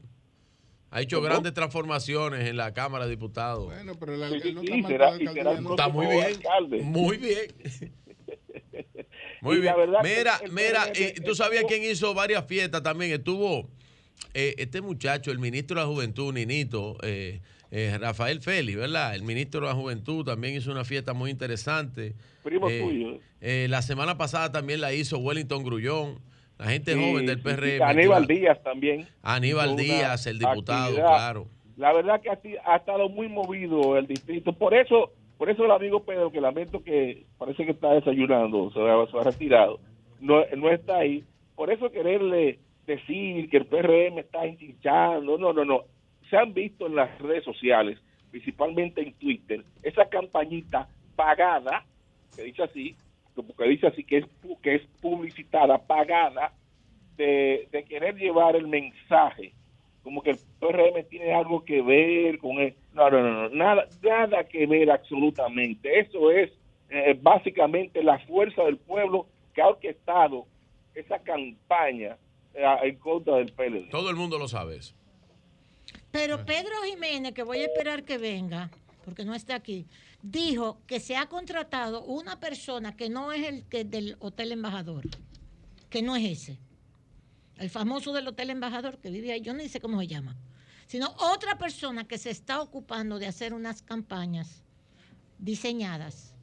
Ha 0.90 1.02
hecho 1.02 1.18
¿Cómo? 1.18 1.28
grandes 1.28 1.52
transformaciones 1.52 2.48
en 2.48 2.56
la 2.56 2.72
Cámara 2.72 3.04
de 3.04 3.10
Diputados. 3.10 3.66
Bueno, 3.66 3.92
pero 4.00 4.14
el, 4.14 4.40
Sí, 4.42 4.48
sí, 4.48 4.54
no 4.54 4.60
sí, 4.62 4.66
está 4.66 4.76
mal 4.80 5.18
será-. 5.18 5.52
Está 5.70 5.88
muy 5.88 6.06
bien. 6.06 6.24
alcalde. 6.24 6.80
Muy 6.82 7.16
bien. 7.18 7.92
Muy 9.40 9.58
bien. 9.60 9.74
Mira, 10.02 10.40
el 10.42 10.50
mira, 10.52 10.92
y 10.94 11.20
tú 11.20 11.34
sabías 11.34 11.64
quién 11.68 11.84
hizo 11.84 12.12
varias 12.12 12.44
fiestas 12.46 12.82
también. 12.82 13.12
Estuvo 13.12 13.68
eh, 14.34 14.54
este 14.58 14.80
muchacho, 14.80 15.30
el 15.30 15.38
ministro 15.38 15.76
de 15.80 15.82
la 15.86 15.92
Juventud, 15.92 16.32
Ninito, 16.34 16.96
eh, 17.02 17.40
eh, 17.70 17.96
Rafael 18.00 18.40
Félix, 18.40 18.78
¿verdad? 18.78 19.14
El 19.14 19.22
ministro 19.22 19.60
de 19.60 19.66
la 19.66 19.74
Juventud 19.74 20.24
también 20.24 20.54
hizo 20.54 20.70
una 20.70 20.84
fiesta 20.84 21.12
muy 21.12 21.30
interesante. 21.30 22.14
Primo 22.42 22.68
Eh, 22.68 22.80
tuyo. 22.82 23.18
eh, 23.40 23.66
la 23.68 23.82
semana 23.82 24.16
pasada 24.16 24.50
también 24.52 24.80
la 24.80 24.92
hizo 24.92 25.18
Wellington 25.18 25.62
Grullón, 25.64 26.18
la 26.58 26.66
gente 26.66 26.94
Sí, 26.94 26.98
joven 27.00 27.26
del 27.26 27.40
PRM. 27.42 27.76
sí, 27.76 27.82
Aníbal 27.82 28.26
Díaz 28.26 28.62
también. 28.62 29.06
Aníbal 29.22 29.76
Díaz, 29.76 30.26
el 30.26 30.38
diputado, 30.38 30.84
actividad. 30.86 31.06
claro. 31.08 31.46
La 31.76 31.92
verdad 31.92 32.20
que 32.20 32.30
ha 32.64 32.76
estado 32.76 33.08
muy 33.08 33.28
movido 33.28 33.96
el 33.96 34.06
distrito. 34.08 34.52
Por 34.52 34.74
eso, 34.74 35.12
por 35.36 35.48
eso 35.48 35.64
el 35.64 35.70
amigo 35.70 36.02
Pedro, 36.02 36.32
que 36.32 36.40
lamento 36.40 36.82
que 36.82 37.24
parece 37.38 37.64
que 37.64 37.70
está 37.70 37.92
desayunando, 37.92 38.72
se 38.72 38.80
ha, 38.80 39.06
se 39.10 39.16
ha 39.18 39.30
retirado, 39.30 39.78
no, 40.20 40.42
no 40.56 40.70
está 40.70 40.96
ahí. 40.98 41.22
Por 41.54 41.70
eso 41.72 41.90
quererle 41.92 42.58
decir 42.86 43.48
que 43.50 43.58
el 43.58 43.66
PRM 43.66 44.18
está 44.18 44.44
hinchando, 44.46 45.38
no, 45.38 45.52
no, 45.52 45.64
no. 45.64 45.82
Se 46.30 46.36
han 46.36 46.52
visto 46.52 46.86
en 46.86 46.96
las 46.96 47.18
redes 47.18 47.44
sociales, 47.44 47.98
principalmente 48.30 49.02
en 49.02 49.14
Twitter, 49.14 49.64
esa 49.82 50.08
campañita 50.08 50.88
pagada, 51.16 51.84
que 52.36 52.42
dice 52.42 52.62
así, 52.62 52.96
porque 53.34 53.64
dice 53.64 53.86
así 53.86 54.04
que 54.04 54.18
es, 54.18 54.26
que 54.62 54.76
es 54.76 54.82
publicitada, 55.00 55.78
pagada, 55.78 56.52
de, 57.16 57.68
de 57.72 57.84
querer 57.84 58.16
llevar 58.16 58.56
el 58.56 58.68
mensaje, 58.68 59.52
como 60.02 60.22
que 60.22 60.30
el 60.30 60.38
PRM 60.60 61.04
tiene 61.08 61.34
algo 61.34 61.64
que 61.64 61.82
ver 61.82 62.38
con 62.38 62.58
él. 62.58 62.74
No, 62.94 63.10
no, 63.10 63.20
no, 63.20 63.42
no, 63.42 63.48
nada, 63.50 63.86
nada 64.02 64.44
que 64.44 64.66
ver 64.66 64.90
absolutamente. 64.90 65.98
Eso 65.98 66.30
es 66.30 66.50
eh, 66.90 67.18
básicamente 67.20 68.02
la 68.02 68.18
fuerza 68.20 68.64
del 68.64 68.78
pueblo 68.78 69.26
que 69.54 69.60
ha 69.60 69.68
orquestado 69.68 70.46
esa 70.94 71.18
campaña 71.18 72.16
eh, 72.54 72.64
en 72.84 72.96
contra 72.96 73.36
del 73.36 73.52
PLD. 73.52 73.90
Todo 73.90 74.10
el 74.10 74.16
mundo 74.16 74.38
lo 74.38 74.48
sabe 74.48 74.76
eso. 74.76 74.94
Pero 76.10 76.44
Pedro 76.46 76.74
Jiménez, 76.84 77.32
que 77.34 77.42
voy 77.42 77.58
a 77.58 77.66
esperar 77.66 78.04
que 78.04 78.18
venga, 78.18 78.70
porque 79.04 79.24
no 79.24 79.34
está 79.34 79.54
aquí, 79.56 79.86
dijo 80.22 80.80
que 80.86 81.00
se 81.00 81.16
ha 81.16 81.26
contratado 81.26 82.02
una 82.04 82.40
persona 82.40 82.96
que 82.96 83.08
no 83.08 83.32
es 83.32 83.46
el 83.46 83.64
que 83.64 83.84
del 83.84 84.16
Hotel 84.20 84.52
Embajador, 84.52 85.04
que 85.90 86.02
no 86.02 86.16
es 86.16 86.24
ese. 86.24 86.58
El 87.56 87.70
famoso 87.70 88.12
del 88.12 88.28
Hotel 88.28 88.50
Embajador 88.50 88.98
que 88.98 89.10
vive 89.10 89.32
ahí, 89.32 89.40
yo 89.40 89.52
no 89.52 89.66
sé 89.68 89.80
cómo 89.80 90.00
se 90.00 90.06
llama, 90.06 90.36
sino 90.86 91.14
otra 91.18 91.58
persona 91.58 92.06
que 92.06 92.16
se 92.18 92.30
está 92.30 92.60
ocupando 92.60 93.18
de 93.18 93.26
hacer 93.26 93.52
unas 93.52 93.82
campañas 93.82 94.62
diseñadas. 95.38 96.34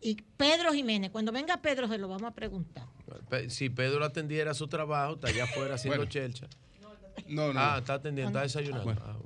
Y 0.00 0.16
Pedro 0.36 0.72
Jiménez, 0.72 1.10
cuando 1.10 1.32
venga 1.32 1.56
Pedro 1.62 1.88
se 1.88 1.98
lo 1.98 2.08
vamos 2.08 2.30
a 2.30 2.34
preguntar. 2.34 2.84
Si 3.48 3.70
Pedro 3.70 4.04
atendiera 4.04 4.54
su 4.54 4.68
trabajo, 4.68 5.14
está 5.14 5.28
allá 5.28 5.44
afuera 5.44 5.74
haciendo 5.76 5.98
Bueno. 5.98 6.10
chelcha. 6.10 6.48
No, 7.28 7.52
no. 7.52 7.60
Ah, 7.60 7.76
está 7.78 7.94
atendiendo, 7.94 8.30
está 8.30 8.42
desayunando. 8.42 8.84
Bueno. 8.84 9.00
Ah, 9.04 9.16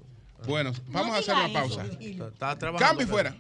Bueno, 0.46 0.72
vamos 0.88 1.16
a 1.16 1.18
hacer 1.18 1.34
una 1.34 1.52
pausa. 1.52 1.84
Está, 1.84 2.28
está 2.28 2.58
trabajando. 2.58 2.78
Cambio 2.78 3.04
y 3.04 3.10
pero- 3.10 3.30
fuera. 3.30 3.36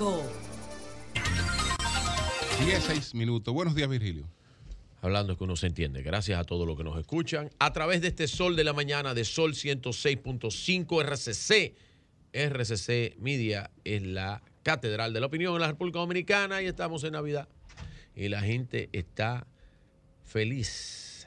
106.5. 0.00 0.22
16 2.64 3.14
minutos. 3.14 3.52
Buenos 3.52 3.74
días, 3.74 3.88
Virgilio. 3.88 4.24
Hablando 5.02 5.36
que 5.36 5.44
uno 5.44 5.56
se 5.56 5.66
entiende. 5.66 6.02
Gracias 6.02 6.40
a 6.40 6.44
todos 6.44 6.66
los 6.66 6.76
que 6.76 6.84
nos 6.84 6.98
escuchan. 6.98 7.50
A 7.58 7.74
través 7.74 8.00
de 8.00 8.08
este 8.08 8.26
Sol 8.26 8.56
de 8.56 8.64
la 8.64 8.72
Mañana 8.72 9.12
de 9.12 9.24
Sol 9.24 9.52
106.5 9.52 11.02
RCC. 11.02 11.74
RCC 12.32 13.18
Media 13.18 13.70
es 13.84 14.02
la 14.02 14.42
catedral 14.62 15.12
de 15.12 15.20
la 15.20 15.26
opinión 15.26 15.54
en 15.54 15.60
la 15.60 15.66
República 15.68 15.98
Dominicana 15.98 16.62
y 16.62 16.66
estamos 16.66 17.04
en 17.04 17.12
Navidad. 17.12 17.48
Y 18.14 18.28
la 18.28 18.40
gente 18.40 18.88
está 18.92 19.46
feliz 20.24 21.26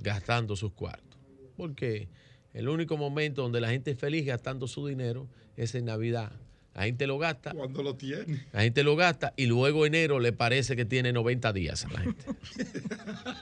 gastando 0.00 0.56
sus 0.56 0.72
cuartos. 0.72 1.20
Porque 1.56 2.08
el 2.52 2.68
único 2.68 2.96
momento 2.96 3.42
donde 3.42 3.60
la 3.60 3.68
gente 3.68 3.92
es 3.92 3.98
feliz 3.98 4.26
gastando 4.26 4.66
su 4.66 4.88
dinero 4.88 5.28
es 5.56 5.76
en 5.76 5.84
Navidad. 5.84 6.32
La 6.74 6.84
gente 6.84 7.06
lo 7.06 7.18
gasta. 7.18 7.52
Cuando 7.52 7.82
lo 7.82 7.96
tiene. 7.96 8.46
La 8.52 8.62
gente 8.62 8.82
lo 8.82 8.96
gasta 8.96 9.34
y 9.36 9.46
luego 9.46 9.84
enero 9.84 10.20
le 10.20 10.32
parece 10.32 10.74
que 10.74 10.84
tiene 10.84 11.12
90 11.12 11.52
días 11.52 11.84
a 11.84 11.88
la 11.90 12.00
gente. 12.00 12.24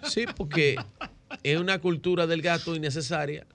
Sí, 0.09 0.25
porque 0.36 0.76
es 1.44 1.59
una 1.59 1.78
cultura 1.81 2.26
del 2.26 2.42
gasto 2.42 2.75
innecesaria. 2.75 3.47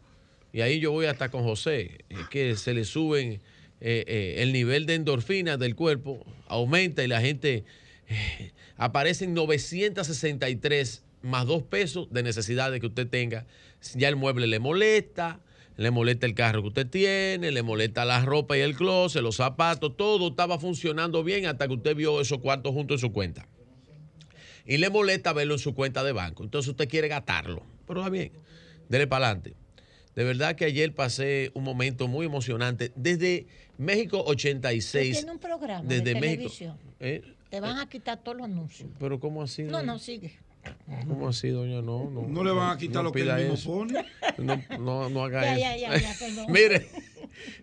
Y 0.53 0.61
ahí 0.61 0.79
yo 0.79 0.91
voy 0.91 1.07
hasta 1.07 1.29
con 1.29 1.43
José, 1.43 2.05
es 2.07 2.29
que 2.29 2.55
se 2.55 2.73
le 2.73 2.85
suben 2.85 3.41
eh, 3.81 4.05
eh, 4.07 4.35
el 4.37 4.53
nivel 4.53 4.85
de 4.85 4.95
endorfina 4.95 5.57
del 5.57 5.75
cuerpo, 5.75 6.25
aumenta 6.47 7.03
y 7.03 7.07
la 7.07 7.19
gente 7.19 7.65
eh, 8.07 8.51
aparecen 8.77 9.33
963 9.33 11.03
más 11.21 11.45
dos 11.45 11.63
pesos 11.63 12.07
de 12.11 12.23
necesidades 12.23 12.79
que 12.79 12.87
usted 12.87 13.07
tenga. 13.07 13.45
Ya 13.95 14.07
el 14.07 14.15
mueble 14.15 14.47
le 14.47 14.59
molesta, 14.59 15.41
le 15.77 15.91
molesta 15.91 16.25
el 16.25 16.33
carro 16.33 16.61
que 16.61 16.69
usted 16.69 16.87
tiene, 16.87 17.51
le 17.51 17.63
molesta 17.63 18.05
la 18.05 18.23
ropa 18.23 18.57
y 18.57 18.61
el 18.61 18.75
closet, 18.75 19.21
los 19.21 19.35
zapatos, 19.37 19.95
todo 19.97 20.29
estaba 20.29 20.59
funcionando 20.59 21.23
bien 21.23 21.45
hasta 21.45 21.67
que 21.67 21.73
usted 21.73 21.95
vio 21.95 22.21
esos 22.21 22.39
cuartos 22.39 22.73
juntos 22.73 22.95
en 23.01 23.07
su 23.09 23.13
cuenta. 23.13 23.47
Y 24.65 24.77
le 24.77 24.89
molesta 24.89 25.33
verlo 25.33 25.55
en 25.55 25.59
su 25.59 25.75
cuenta 25.75 26.03
de 26.03 26.11
banco. 26.11 26.43
Entonces 26.43 26.69
usted 26.69 26.89
quiere 26.89 27.07
gastarlo. 27.07 27.61
Pero 27.87 27.99
está 27.99 28.09
bien, 28.09 28.31
dele 28.89 29.05
para 29.05 29.27
adelante. 29.27 29.53
De 30.15 30.23
verdad 30.23 30.55
que 30.55 30.65
ayer 30.65 30.93
pasé 30.95 31.51
un 31.53 31.63
momento 31.63 32.07
muy 32.07 32.25
emocionante. 32.25 32.91
Desde 32.95 33.47
México 33.77 34.23
Tú 34.23 34.31
86. 34.31 35.11
tienes 35.11 35.31
un 35.31 35.39
programa 35.39 35.83
Desde 35.87 36.03
de 36.05 36.13
México. 36.15 36.29
televisión. 36.35 36.77
¿Eh? 36.99 37.21
Te 37.49 37.59
van 37.59 37.77
a 37.77 37.87
quitar 37.89 38.23
todos 38.23 38.37
los 38.37 38.45
anuncios. 38.45 38.89
Pero 38.97 39.19
¿cómo 39.19 39.43
así? 39.43 39.63
No, 39.63 39.83
no, 39.83 39.99
sigue. 39.99 40.39
¿Cómo 41.07 41.27
así, 41.29 41.49
doña? 41.49 41.81
No, 41.81 42.09
no. 42.09 42.27
No 42.27 42.43
le 42.43 42.51
van 42.51 42.75
a 42.75 42.77
quitar 42.77 43.03
lo 43.03 43.11
que 43.11 43.21
él 43.21 43.33
mismo 43.35 43.53
eso. 43.55 43.69
pone. 43.71 44.05
No, 44.37 44.61
no, 44.79 45.09
no 45.09 45.23
haga 45.23 45.57
Ya, 45.57 45.75
eso. 45.75 45.85
ya, 45.85 45.97
ya, 45.97 46.01
ya, 46.01 46.13
perdón. 46.19 46.45
Mire, 46.51 46.87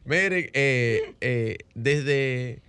mire, 0.04 0.50
eh, 0.54 1.14
eh, 1.20 1.58
desde 1.74 2.60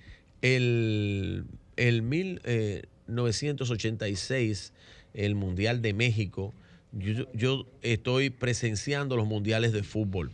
el, 0.41 1.45
el 1.77 2.01
1986, 2.01 4.73
el 5.13 5.35
Mundial 5.35 5.81
de 5.81 5.93
México, 5.93 6.53
yo, 6.91 7.31
yo 7.33 7.65
estoy 7.81 8.29
presenciando 8.29 9.15
los 9.15 9.25
mundiales 9.27 9.71
de 9.73 9.83
fútbol. 9.83 10.31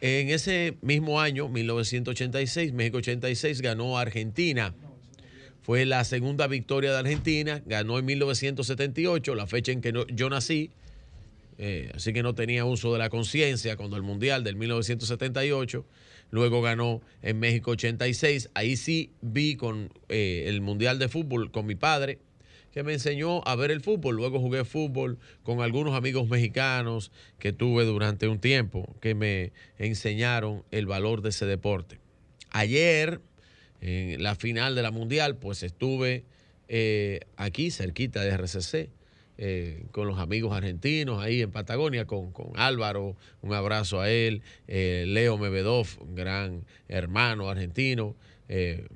En 0.00 0.30
ese 0.30 0.76
mismo 0.82 1.20
año, 1.20 1.48
1986, 1.48 2.72
México 2.72 2.98
86 2.98 3.60
ganó 3.60 3.98
a 3.98 4.02
Argentina. 4.02 4.74
Fue 5.70 5.86
la 5.86 6.02
segunda 6.02 6.48
victoria 6.48 6.90
de 6.90 6.98
Argentina, 6.98 7.62
ganó 7.64 7.96
en 7.96 8.04
1978, 8.04 9.36
la 9.36 9.46
fecha 9.46 9.70
en 9.70 9.80
que 9.80 9.92
yo 10.12 10.28
nací, 10.28 10.72
eh, 11.58 11.92
así 11.94 12.12
que 12.12 12.24
no 12.24 12.34
tenía 12.34 12.64
uso 12.64 12.92
de 12.92 12.98
la 12.98 13.08
conciencia 13.08 13.76
cuando 13.76 13.96
el 13.96 14.02
Mundial 14.02 14.42
del 14.42 14.56
1978. 14.56 15.86
Luego 16.32 16.60
ganó 16.60 17.02
en 17.22 17.38
México 17.38 17.70
86. 17.70 18.50
Ahí 18.54 18.76
sí 18.76 19.12
vi 19.20 19.54
con 19.54 19.92
eh, 20.08 20.46
el 20.48 20.60
Mundial 20.60 20.98
de 20.98 21.08
Fútbol 21.08 21.52
con 21.52 21.66
mi 21.66 21.76
padre, 21.76 22.18
que 22.72 22.82
me 22.82 22.92
enseñó 22.92 23.46
a 23.46 23.54
ver 23.54 23.70
el 23.70 23.80
fútbol. 23.80 24.16
Luego 24.16 24.40
jugué 24.40 24.64
fútbol 24.64 25.18
con 25.44 25.60
algunos 25.60 25.94
amigos 25.94 26.28
mexicanos 26.28 27.12
que 27.38 27.52
tuve 27.52 27.84
durante 27.84 28.26
un 28.26 28.40
tiempo, 28.40 28.96
que 29.00 29.14
me 29.14 29.52
enseñaron 29.78 30.64
el 30.72 30.86
valor 30.86 31.22
de 31.22 31.28
ese 31.28 31.46
deporte. 31.46 32.00
Ayer, 32.50 33.20
en 33.80 34.22
la 34.22 34.34
final 34.34 34.74
de 34.74 34.82
la 34.82 34.90
Mundial, 34.90 35.36
pues 35.36 35.62
estuve 35.62 36.24
eh, 36.68 37.20
aquí 37.36 37.70
cerquita 37.70 38.22
de 38.22 38.30
RCC 38.30 38.90
eh, 39.42 39.84
con 39.90 40.06
los 40.06 40.18
amigos 40.18 40.54
argentinos 40.54 41.22
ahí 41.22 41.40
en 41.40 41.50
Patagonia, 41.50 42.04
con, 42.04 42.30
con 42.30 42.50
Álvaro, 42.56 43.16
un 43.40 43.54
abrazo 43.54 43.98
a 44.02 44.10
él, 44.10 44.42
eh, 44.68 45.04
Leo 45.06 45.38
Mebedov, 45.38 45.86
gran 46.14 46.66
hermano 46.88 47.48
argentino, 47.48 48.14
eh, 48.50 48.86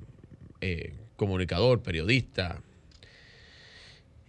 comunicador, 1.15 1.81
periodista. 1.81 2.61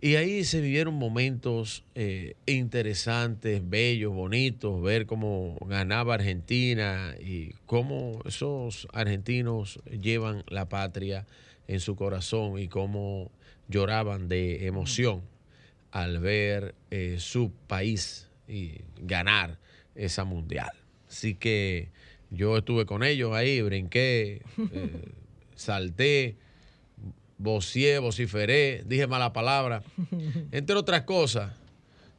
Y 0.01 0.17
ahí 0.17 0.45
se 0.45 0.61
vivieron 0.61 0.95
momentos 0.95 1.83
eh, 1.95 2.35
interesantes, 2.45 3.63
bellos, 3.69 4.13
bonitos, 4.13 4.83
ver 4.83 5.07
cómo 5.07 5.57
ganaba 5.67 6.15
Argentina 6.15 7.15
y 7.19 7.53
cómo 7.65 8.21
esos 8.27 8.87
argentinos 8.93 9.81
llevan 9.91 10.45
la 10.49 10.69
patria 10.69 11.27
en 11.67 11.81
su 11.81 11.97
corazón 11.97 12.59
y 12.59 12.69
cómo 12.69 13.31
lloraban 13.69 14.29
de 14.29 14.67
emoción 14.67 15.23
al 15.93 16.19
ver 16.19 16.75
eh, 16.91 17.17
su 17.19 17.51
país 17.67 18.29
y 18.47 18.83
ganar 19.01 19.59
esa 19.95 20.25
mundial. 20.25 20.73
Así 21.09 21.35
que 21.35 21.89
yo 22.31 22.59
estuve 22.59 22.85
con 22.85 23.03
ellos 23.03 23.35
ahí, 23.35 23.63
brinqué, 23.63 24.43
eh, 24.73 24.91
salté, 25.55 26.37
vocié, 27.39 27.99
vociferé, 27.99 28.83
dije 28.87 29.07
mala 29.07 29.33
palabra, 29.33 29.83
entre 30.53 30.77
otras 30.77 31.03
cosas, 31.03 31.53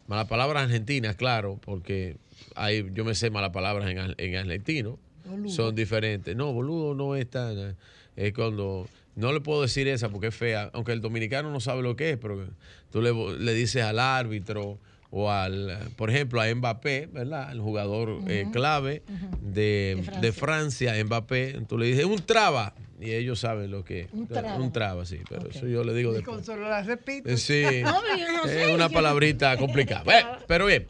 malas 0.07 0.27
palabras 0.27 0.63
argentinas, 0.63 1.15
claro, 1.15 1.59
porque 1.63 2.17
ahí 2.55 2.85
yo 2.93 3.03
me 3.05 3.15
sé 3.15 3.29
malas 3.29 3.51
palabras 3.51 3.89
en, 3.89 4.15
en 4.17 4.35
argentino, 4.35 4.99
Boludo. 5.25 5.49
son 5.49 5.75
diferentes. 5.75 6.35
No, 6.35 6.53
boludo 6.53 6.93
no 6.93 7.15
es 7.15 7.29
tan, 7.29 7.75
es 8.15 8.33
cuando, 8.33 8.87
no 9.15 9.33
le 9.33 9.41
puedo 9.41 9.61
decir 9.63 9.87
esa 9.87 10.09
porque 10.09 10.27
es 10.27 10.35
fea, 10.35 10.69
aunque 10.73 10.91
el 10.93 11.01
dominicano 11.01 11.51
no 11.51 11.59
sabe 11.59 11.81
lo 11.81 11.95
que 11.95 12.11
es, 12.11 12.17
pero 12.17 12.47
tú 12.91 13.01
le, 13.01 13.11
le 13.39 13.53
dices 13.53 13.83
al 13.83 13.99
árbitro 13.99 14.79
o 15.09 15.31
al, 15.31 15.77
por 15.95 16.09
ejemplo, 16.09 16.41
a 16.41 16.53
Mbappé, 16.53 17.07
¿verdad? 17.11 17.51
El 17.51 17.61
jugador 17.61 18.21
eh, 18.27 18.47
clave 18.51 19.03
de, 19.41 20.03
de 20.21 20.31
Francia. 20.33 20.93
Mbappé, 21.03 21.61
tú 21.67 21.77
le 21.77 21.85
dices, 21.87 22.05
un 22.05 22.21
traba, 22.25 22.73
y 22.99 23.11
ellos 23.13 23.39
saben 23.39 23.71
lo 23.71 23.83
que 23.85 24.07
Un 24.11 24.27
traba. 24.27 24.55
Un 24.57 24.71
traba, 24.71 25.05
sí, 25.05 25.19
pero 25.29 25.47
eso 25.49 25.67
yo 25.67 25.83
le 25.83 25.93
digo 25.93 26.11
Y 26.11 26.15
después. 26.15 26.37
con 26.37 26.45
solo 26.45 26.67
la 26.69 26.81
repito. 26.83 27.29
Eh, 27.29 27.37
Sí, 27.37 27.63
No, 27.83 27.91
no 27.91 28.45
es 28.45 28.51
sé, 28.51 28.67
una 28.73 28.87
yo- 28.87 28.93
palabrita 28.93 29.55
complicada. 29.57 30.03
Bueno, 30.03 30.29
pero 30.47 30.65
bien, 30.65 30.87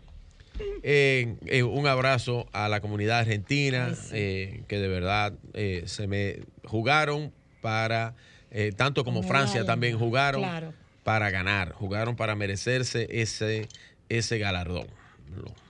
eh, 0.84 1.36
eh, 1.46 1.64
un 1.64 1.86
abrazo 1.88 2.48
a 2.54 2.70
la 2.70 2.80
comunidad 2.82 3.20
argentina, 3.20 3.94
eh, 4.14 4.64
que 4.68 4.80
de 4.80 4.88
verdad 4.88 5.34
eh, 5.54 5.84
se 5.86 6.08
me 6.08 6.40
jugaron 6.64 7.32
para, 7.62 8.16
eh, 8.52 8.72
tanto 8.76 9.04
como 9.04 9.22
Francia 9.24 9.66
también 9.66 9.98
jugaron 10.00 10.42
claro. 10.42 10.74
para 11.04 11.30
ganar, 11.30 11.74
jugaron 11.74 12.16
para 12.16 12.36
merecerse 12.36 13.08
ese, 13.22 13.68
ese 14.10 14.38
galardón. 14.38 14.88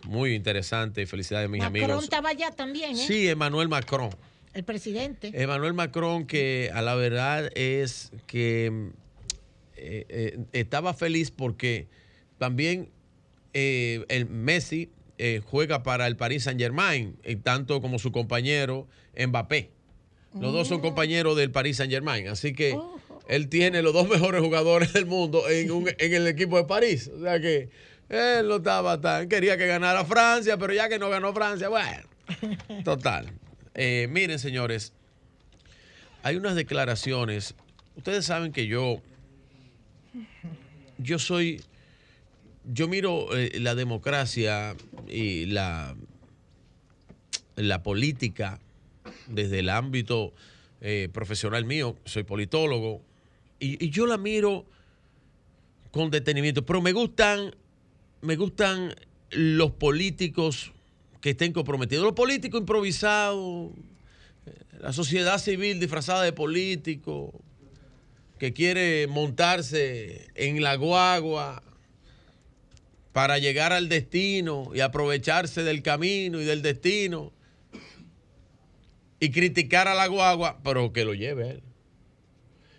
Muy 0.06 0.34
interesante, 0.36 1.06
felicidades 1.08 1.50
mis 1.50 1.60
Macron 1.62 1.84
amigos. 1.84 2.04
estaba 2.04 2.30
allá 2.30 2.52
también, 2.52 2.92
¿eh? 2.92 3.06
Sí, 3.08 3.28
Emmanuel 3.28 3.68
Macron. 3.68 4.10
El 4.54 4.64
presidente. 4.64 5.32
Emmanuel 5.34 5.74
Macron, 5.74 6.26
que 6.26 6.70
a 6.74 6.82
la 6.82 6.96
verdad 6.96 7.50
es 7.56 8.12
que 8.28 8.92
eh, 9.76 10.06
eh, 10.10 10.40
estaba 10.54 10.94
feliz 10.94 11.32
porque 11.32 11.88
también 12.38 12.90
eh, 13.54 14.06
el 14.10 14.26
Messi 14.28 14.90
juega 15.46 15.82
para 15.82 16.06
el 16.06 16.16
Paris 16.16 16.44
Saint 16.44 16.60
Germain, 16.60 17.18
tanto 17.44 17.82
como 17.82 17.98
su 17.98 18.12
compañero 18.12 18.88
Mbappé. 19.18 19.72
Los 20.40 20.54
dos 20.54 20.68
son 20.68 20.80
compañeros 20.80 21.36
del 21.36 21.50
Paris 21.50 21.78
Saint 21.78 21.92
Germain, 21.92 22.28
así 22.28 22.54
que 22.54 22.78
él 23.28 23.50
tiene 23.50 23.82
los 23.82 23.94
dos 23.94 24.08
mejores 24.08 24.42
jugadores 24.42 24.94
del 24.94 25.08
mundo 25.08 25.50
en, 25.50 25.72
un- 25.72 25.90
en 25.98 26.14
el 26.14 26.28
equipo 26.28 26.58
de 26.58 26.66
París. 26.66 27.10
O 27.16 27.20
sea 27.22 27.40
que 27.42 27.70
él 28.10 28.48
no 28.48 28.58
estaba 28.58 29.00
tan. 29.02 29.28
Quería 29.28 29.58
que 29.58 29.68
ganara 29.68 30.06
Francia, 30.06 30.58
pero 30.58 30.74
ya 30.74 30.90
que 30.90 31.00
no 31.00 31.10
ganó 31.10 31.34
Francia, 31.34 31.70
bueno. 31.70 32.08
Total. 32.84 33.30
Eh, 33.74 34.08
miren, 34.10 34.40
señores, 34.40 34.94
hay 36.24 36.36
unas 36.36 36.56
declaraciones. 36.56 37.54
Ustedes 37.96 38.26
saben 38.26 38.52
que 38.52 38.68
yo, 38.68 39.02
yo 40.98 41.20
soy, 41.20 41.62
yo 42.66 42.88
miro 42.88 43.36
eh, 43.36 43.60
la 43.60 43.76
democracia 43.76 44.76
y 45.08 45.46
la, 45.48 45.96
la 47.56 47.84
política 47.84 48.60
desde 49.28 49.60
el 49.60 49.70
ámbito 49.70 50.34
eh, 50.82 51.10
profesional 51.12 51.66
mío. 51.66 51.98
Soy 52.06 52.24
politólogo 52.24 53.02
y, 53.60 53.84
y 53.84 53.90
yo 53.90 54.06
la 54.06 54.18
miro 54.18 54.66
con 55.92 56.10
detenimiento. 56.12 56.66
Pero 56.66 56.82
me 56.82 56.94
gustan, 56.94 57.56
me 58.22 58.36
gustan 58.36 58.96
los 59.32 59.72
políticos 59.72 60.72
que 61.22 61.32
estén 61.32 61.54
comprometidos. 61.54 62.04
Los 62.04 62.14
políticos 62.14 62.62
improvisados, 62.62 63.72
eh, 64.46 64.52
la 64.80 64.94
sociedad 64.94 65.38
civil 65.38 65.80
disfrazada 65.80 66.24
de 66.24 66.34
político, 66.34 67.34
que 68.40 68.54
quiere 68.54 69.08
montarse 69.08 70.28
en 70.36 70.62
la 70.62 70.76
guagua 70.76 71.64
para 73.14 73.40
llegar 73.40 73.74
al 73.74 73.90
destino 73.90 74.70
y 74.76 74.82
aprovecharse 74.82 75.64
del 75.64 75.82
camino 75.82 76.40
y 76.40 76.46
del 76.46 76.62
destino 76.62 77.34
y 79.20 79.32
criticar 79.32 79.88
a 79.88 79.96
la 79.96 80.08
guagua, 80.08 80.60
pero 80.64 80.94
que 80.94 81.04
lo 81.04 81.16
lleve 81.16 81.50
él. 81.50 81.64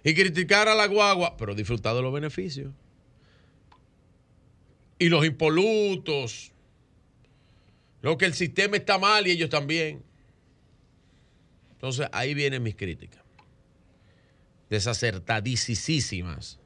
Y 0.04 0.14
criticar 0.14 0.68
a 0.68 0.76
la 0.76 0.86
guagua, 0.86 1.36
pero 1.36 1.56
disfrutar 1.56 1.96
de 1.96 2.02
los 2.02 2.12
beneficios. 2.12 2.72
Y 4.98 5.08
los 5.08 5.24
impolutos. 5.24 6.52
Lo 8.02 8.16
que 8.16 8.26
el 8.26 8.34
sistema 8.34 8.76
está 8.76 8.98
mal 8.98 9.26
y 9.26 9.32
ellos 9.32 9.50
también. 9.50 10.02
Entonces 11.72 12.08
ahí 12.12 12.34
vienen 12.34 12.62
mis 12.62 12.74
críticas. 12.74 13.22
Desacertadísimas 14.70 16.58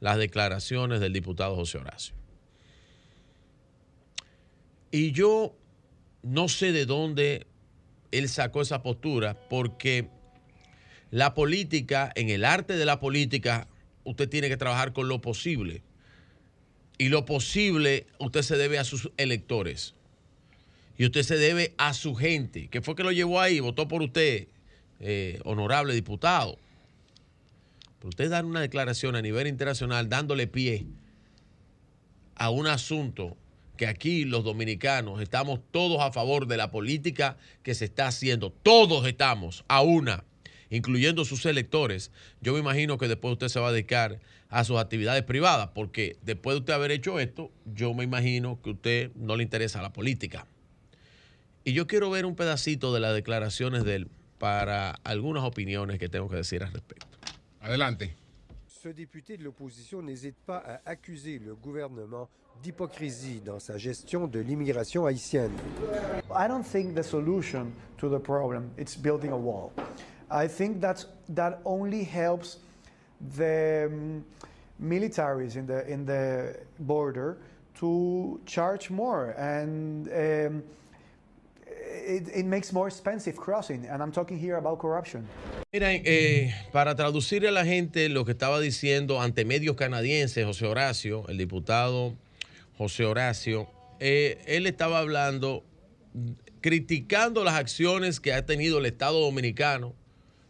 las 0.00 0.18
declaraciones 0.18 1.00
del 1.00 1.12
diputado 1.12 1.54
José 1.54 1.78
Horacio. 1.78 2.14
Y 4.90 5.12
yo 5.12 5.56
no 6.22 6.48
sé 6.48 6.72
de 6.72 6.86
dónde 6.86 7.46
él 8.12 8.28
sacó 8.28 8.62
esa 8.62 8.82
postura, 8.82 9.34
porque 9.48 10.08
la 11.10 11.34
política, 11.34 12.12
en 12.14 12.30
el 12.30 12.44
arte 12.44 12.76
de 12.76 12.84
la 12.84 13.00
política, 13.00 13.68
usted 14.04 14.28
tiene 14.28 14.48
que 14.48 14.56
trabajar 14.56 14.92
con 14.92 15.08
lo 15.08 15.20
posible. 15.20 15.82
Y 16.98 17.08
lo 17.08 17.24
posible, 17.24 18.06
usted 18.18 18.42
se 18.42 18.56
debe 18.56 18.78
a 18.78 18.84
sus 18.84 19.10
electores. 19.16 19.94
Y 20.98 21.04
usted 21.04 21.22
se 21.22 21.36
debe 21.36 21.74
a 21.76 21.92
su 21.92 22.14
gente, 22.14 22.68
que 22.68 22.80
fue 22.80 22.94
que 22.94 23.02
lo 23.02 23.12
llevó 23.12 23.40
ahí, 23.40 23.60
votó 23.60 23.86
por 23.86 24.02
usted, 24.02 24.48
eh, 25.00 25.40
honorable 25.44 25.94
diputado. 25.94 26.58
Pero 27.98 28.08
usted 28.08 28.30
dar 28.30 28.44
una 28.44 28.60
declaración 28.60 29.14
a 29.14 29.22
nivel 29.22 29.46
internacional 29.46 30.08
dándole 30.08 30.46
pie 30.46 30.86
a 32.34 32.50
un 32.50 32.66
asunto 32.66 33.36
que 33.76 33.86
aquí 33.86 34.24
los 34.24 34.44
dominicanos 34.44 35.20
estamos 35.20 35.60
todos 35.70 36.00
a 36.00 36.12
favor 36.12 36.46
de 36.46 36.56
la 36.56 36.70
política 36.70 37.36
que 37.62 37.74
se 37.74 37.86
está 37.86 38.06
haciendo. 38.06 38.50
Todos 38.50 39.06
estamos 39.06 39.64
a 39.68 39.82
una, 39.82 40.24
incluyendo 40.70 41.24
sus 41.24 41.44
electores. 41.46 42.10
Yo 42.40 42.54
me 42.54 42.60
imagino 42.60 42.98
que 42.98 43.08
después 43.08 43.32
usted 43.32 43.48
se 43.48 43.60
va 43.60 43.68
a 43.68 43.72
dedicar 43.72 44.18
a 44.48 44.64
sus 44.64 44.78
actividades 44.78 45.22
privadas, 45.22 45.70
porque 45.74 46.16
después 46.22 46.54
de 46.54 46.60
usted 46.60 46.72
haber 46.72 46.90
hecho 46.90 47.18
esto, 47.18 47.50
yo 47.64 47.94
me 47.94 48.04
imagino 48.04 48.60
que 48.62 48.70
a 48.70 48.72
usted 48.74 49.12
no 49.14 49.36
le 49.36 49.42
interesa 49.42 49.82
la 49.82 49.92
política. 49.92 50.46
Y 51.64 51.72
yo 51.72 51.86
quiero 51.86 52.10
ver 52.10 52.26
un 52.26 52.36
pedacito 52.36 52.94
de 52.94 53.00
las 53.00 53.14
declaraciones 53.14 53.84
de 53.84 53.96
él 53.96 54.08
para 54.38 54.92
algunas 55.02 55.42
opiniones 55.42 55.98
que 55.98 56.08
tengo 56.08 56.28
que 56.28 56.36
decir 56.36 56.62
al 56.62 56.72
respecto. 56.72 57.06
Adelante. 57.60 58.14
Ce 58.68 58.92
député 58.92 59.36
de 59.36 59.42
l'opposition 59.42 60.00
n'hésite 60.00 60.36
pas 60.46 60.58
à 60.58 60.90
accuser 60.90 61.40
le 61.40 61.56
gouvernement 61.56 62.28
d'hypocrisie 62.62 63.40
dans 63.40 63.58
sa 63.58 63.78
gestion 63.78 64.28
de 64.28 64.38
l'immigration 64.38 65.06
haïtienne. 65.06 65.52
I 66.30 66.46
don't 66.46 66.64
think 66.64 66.94
the 66.94 67.02
solution 67.02 67.72
to 67.98 68.08
the 68.08 68.22
problem 68.22 68.70
is 68.78 68.96
building 68.96 69.32
a 69.32 69.36
wall. 69.36 69.72
I 70.30 70.46
think 70.48 70.80
that's, 70.80 71.08
that 71.34 71.60
only 71.64 72.04
helps 72.04 72.58
the 73.36 73.88
um, 73.90 74.24
militaries 74.82 75.56
in 75.56 75.66
the, 75.66 75.86
in 75.86 76.04
the 76.04 76.56
border 76.80 77.38
to 77.74 78.40
charge 78.46 78.90
more 78.90 79.30
and 79.38 80.08
um, 80.08 80.62
it, 82.06 82.28
it 82.34 82.46
makes 82.46 82.72
more 82.72 82.88
expensive 82.88 83.36
crossing. 83.36 83.86
And 83.86 84.02
I'm 84.02 84.12
talking 84.12 84.38
here 84.38 84.56
about 84.56 84.78
corruption. 84.78 85.26
Miren, 85.72 86.02
eh, 86.04 86.54
para 86.72 86.94
traducirle 86.94 87.48
a 87.48 87.52
la 87.52 87.64
gente 87.64 88.08
lo 88.08 88.24
que 88.24 88.32
estaba 88.32 88.60
diciendo 88.60 89.20
ante 89.20 89.44
medios 89.44 89.76
canadienses, 89.76 90.44
José 90.44 90.66
Horacio, 90.66 91.24
el 91.28 91.38
diputado 91.38 92.14
José 92.78 93.04
Horacio, 93.04 93.68
eh, 94.00 94.38
él 94.46 94.66
estaba 94.66 94.98
hablando, 94.98 95.64
criticando 96.60 97.44
las 97.44 97.54
acciones 97.54 98.20
que 98.20 98.32
ha 98.32 98.46
tenido 98.46 98.78
el 98.78 98.86
Estado 98.86 99.20
Dominicano 99.20 99.94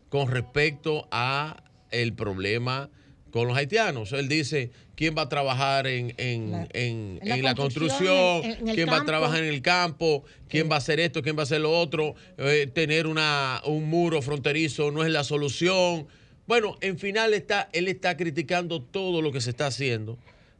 con 0.08 0.28
respecto 0.28 1.08
a 1.10 1.62
el 1.90 2.12
problema 2.14 2.90
con 3.30 3.48
los 3.48 3.56
haitianos. 3.56 4.12
Él 4.12 4.28
dice, 4.28 4.70
¿quién 4.94 5.14
va 5.16 5.22
a 5.22 5.28
trabajar 5.28 5.86
en, 5.86 6.14
en- 6.16 6.52
La- 6.52 6.68
en- 6.72 7.18
en 7.22 7.42
la 7.42 7.54
construcción, 7.54 8.42
¿Quién 8.74 8.88
va 8.88 8.98
a 8.98 9.04
trabajar 9.04 9.42
en 9.44 9.52
el 9.52 9.60
campo? 9.62 10.24
¿Quién 10.48 10.70
va 10.70 10.76
a 10.76 10.78
hacer 10.78 11.00
esto? 11.00 11.22
¿Quién 11.22 11.36
va 11.36 11.40
a 11.40 11.42
hacer 11.44 11.60
lo 11.60 11.78
otro? 11.78 12.14
Eh, 12.38 12.70
tener 12.72 13.06
una, 13.06 13.60
un 13.66 13.88
muro 13.90 14.22
fronterizo 14.22 14.90
no 14.90 15.04
es 15.04 15.10
la 15.10 15.22
solución. 15.24 16.06
Bueno, 16.46 16.76
en 16.80 16.98
final 16.98 17.34
está, 17.34 17.68
él 17.72 17.88
está 17.88 18.16
criticando 18.16 18.80
todo 18.80 19.20
lo 19.20 19.32
que 19.32 19.40
se 19.40 19.50
está 19.50 19.66
haciendo 19.66 20.18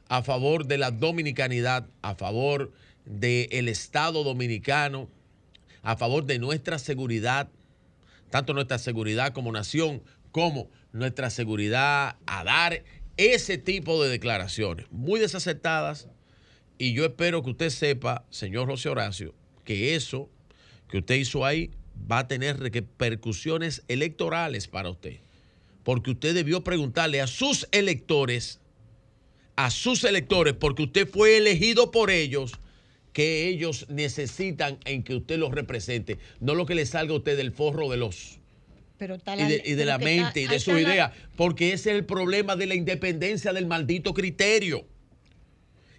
a 0.09 0.23
favor 0.23 0.67
de 0.67 0.79
la 0.79 0.91
dominicanidad, 0.91 1.87
a 2.03 2.15
favor 2.15 2.73
del 3.07 3.69
Estado 3.69 4.23
dominicano, 4.25 5.09
a 5.83 5.97
favor 5.97 6.27
de 6.27 6.39
nuestra 6.41 6.79
seguridad, 6.79 7.49
tanto 8.31 8.53
nuestra 8.53 8.79
seguridad 8.79 9.33
como 9.33 9.51
nación, 9.53 10.03
como 10.33 10.69
nuestra 10.97 11.31
seguridad, 11.31 12.16
a 12.26 12.44
dar 12.44 12.83
ese 13.16 13.58
tipo 13.58 14.02
de 14.02 14.10
declaraciones 14.10 14.86
muy 14.91 15.20
desacertadas. 15.20 16.08
Y 16.78 16.92
yo 16.92 17.05
espero 17.05 17.42
que 17.42 17.50
usted 17.50 17.70
sepa, 17.70 18.26
señor 18.31 18.66
José 18.66 18.89
Horacio, 18.89 19.34
que 19.65 19.94
eso 19.94 20.31
que 20.89 20.99
usted 20.99 21.16
hizo 21.16 21.44
ahí 21.44 21.70
va 22.10 22.20
a 22.20 22.28
tener 22.28 22.58
repercusiones 22.58 23.83
electorales 23.89 24.68
para 24.68 24.91
usted. 24.91 25.18
Porque 25.83 26.10
usted 26.10 26.34
debió 26.34 26.62
preguntarle 26.65 27.20
a 27.20 27.26
sus 27.26 27.68
electores, 27.73 28.60
a 29.57 29.70
sus 29.70 30.05
electores, 30.05 30.55
porque 30.55 30.83
usted 30.83 31.08
fue 31.08 31.39
elegido 31.39 31.91
por 31.91 32.10
ellos, 32.10 32.52
que 33.12 33.49
ellos 33.49 33.86
necesitan 33.89 34.78
en 34.84 35.02
que 35.02 35.15
usted 35.15 35.39
los 35.39 35.52
represente, 35.52 36.18
no 36.41 36.55
lo 36.55 36.66
que 36.66 36.75
le 36.75 36.84
salga 36.84 37.15
a 37.15 37.16
usted 37.16 37.36
del 37.36 37.52
forro 37.52 37.89
de 37.89 37.97
los 37.97 38.41
Pero 38.99 39.16
y 39.16 39.42
de, 39.44 39.62
y 39.65 39.70
de 39.73 39.76
pero 39.76 39.84
la 39.86 39.99
mente 39.99 40.41
y 40.42 40.47
de 40.47 40.58
sus 40.60 40.75
la- 40.75 40.81
ideas, 40.81 41.12
porque 41.36 41.73
ese 41.73 41.91
es 41.91 41.97
el 41.97 42.05
problema 42.07 42.57
de 42.57 42.66
la 42.66 42.75
independencia 42.75 43.52
del 43.52 43.66
maldito 43.66 44.15
criterio. 44.15 44.86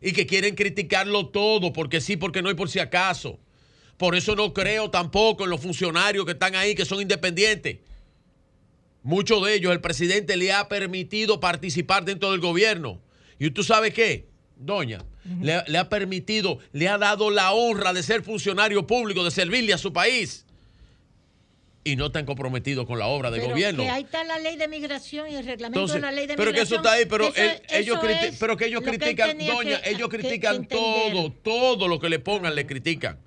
y 0.02 0.12
que 0.14 0.28
quieren 0.28 0.54
criticarlo 0.56 1.30
todo, 1.30 1.74
porque 1.74 2.02
sí, 2.02 2.18
porque 2.18 2.42
no 2.44 2.52
y 2.52 2.54
por 2.54 2.70
si 2.70 2.78
acaso. 2.80 3.40
Por 3.98 4.16
eso 4.16 4.36
no 4.36 4.54
creo 4.54 4.92
tampoco 4.92 5.44
en 5.46 5.50
los 5.50 5.60
funcionarios 5.62 6.24
que 6.26 6.34
están 6.34 6.54
ahí, 6.56 6.76
que 6.76 6.86
son 6.86 7.02
independientes. 7.02 7.78
Muchos 9.04 9.44
de 9.46 9.56
ellos 9.56 9.72
el 9.72 9.82
presidente 9.82 10.36
le 10.38 10.52
ha 10.52 10.68
permitido 10.68 11.40
participar 11.40 12.04
dentro 12.06 12.32
del 12.32 12.40
gobierno. 12.42 13.02
¿Y 13.40 13.52
tú 13.52 13.64
sabes 13.64 13.94
qué, 13.94 14.28
doña? 14.56 15.04
le, 15.42 15.62
le 15.68 15.78
ha 15.78 15.90
permitido, 15.90 16.60
le 16.72 16.88
ha 16.88 16.98
dado 16.98 17.30
la 17.32 17.52
honra 17.52 17.92
de 17.92 18.02
ser 18.02 18.24
funcionario 18.24 18.88
público, 18.88 19.24
de 19.24 19.32
servirle 19.32 19.74
a 19.74 19.78
su 19.78 19.92
país. 19.94 20.46
Y 21.88 21.96
no 21.96 22.08
están 22.08 22.26
comprometidos 22.26 22.86
con 22.86 23.00
la 23.00 23.08
obra 23.08 23.32
del 23.32 23.40
Pero 23.40 23.52
gobierno. 23.54 23.84
que 23.84 23.90
ahí 23.90 24.04
está 24.04 24.24
la 24.26 24.38
ley 24.40 24.58
de 24.58 24.68
migración 24.68 25.30
y 25.32 25.36
el 25.36 25.46
reglamento 25.46 25.80
Entonces, 25.80 25.96
de 25.96 26.02
la 26.02 26.12
ley 26.12 26.28
de 26.28 26.36
pero 26.36 26.52
que 26.52 26.60
migración. 26.62 26.80
eso 26.82 26.88
está 26.88 26.92
ahí, 26.98 27.06
pero 27.06 27.28
Eso- 27.34 27.62
ellos 27.70 27.98
criti- 28.00 28.36
pero 28.40 28.58
que 28.58 28.66
ellos 28.66 28.82
critican, 28.82 29.38
doña, 29.38 29.82
que- 29.82 29.90
ellos 29.92 30.10
critican 30.10 30.66
que 30.66 30.76
todo, 30.76 31.32
todo 31.32 31.88
lo 31.88 32.00
que 32.00 32.10
le 32.10 32.20
pongan 32.20 32.56
le 32.56 32.66
critican. 32.66 33.20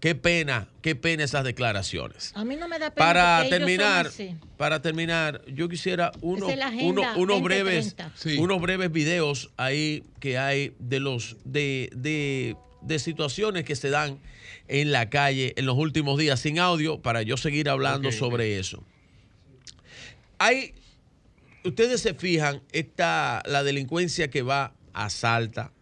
Qué 0.00 0.14
pena, 0.14 0.66
qué 0.82 0.96
pena 0.96 1.22
esas 1.24 1.44
declaraciones. 1.44 2.32
A 2.34 2.42
mí 2.44 2.56
no 2.56 2.66
me 2.68 2.78
da 2.78 2.90
pena 2.90 3.06
Para 3.06 3.36
porque 3.42 3.48
ellos 3.48 3.58
son 3.60 3.66
terminar, 3.66 4.06
así. 4.08 4.34
para 4.56 4.82
terminar, 4.82 5.42
yo 5.46 5.68
quisiera 5.68 6.10
unos, 6.22 6.50
uno- 7.14 7.40
breves, 7.42 7.94
2030. 7.96 8.40
unos 8.42 8.60
breves 8.60 8.90
videos 8.90 9.50
ahí 9.56 10.02
que 10.18 10.36
hay 10.38 10.72
de 10.78 10.98
los 11.00 11.36
de, 11.44 11.90
de, 11.94 12.56
de 12.80 12.98
situaciones 12.98 13.64
que 13.64 13.76
se 13.76 13.90
dan 13.90 14.18
en 14.70 14.92
la 14.92 15.10
calle 15.10 15.52
en 15.56 15.66
los 15.66 15.76
últimos 15.76 16.16
días 16.16 16.38
sin 16.38 16.60
audio 16.60 17.02
para 17.02 17.22
yo 17.22 17.36
seguir 17.36 17.68
hablando 17.68 18.12
sobre 18.12 18.58
eso. 18.58 18.84
Hay, 20.38 20.74
ustedes 21.64 22.00
se 22.00 22.14
fijan, 22.14 22.62
esta, 22.72 23.42
la 23.46 23.64
delincuencia 23.64 24.30
que 24.30 24.42
va 24.42 24.72
a 24.92 25.10
Salta, 25.10 25.72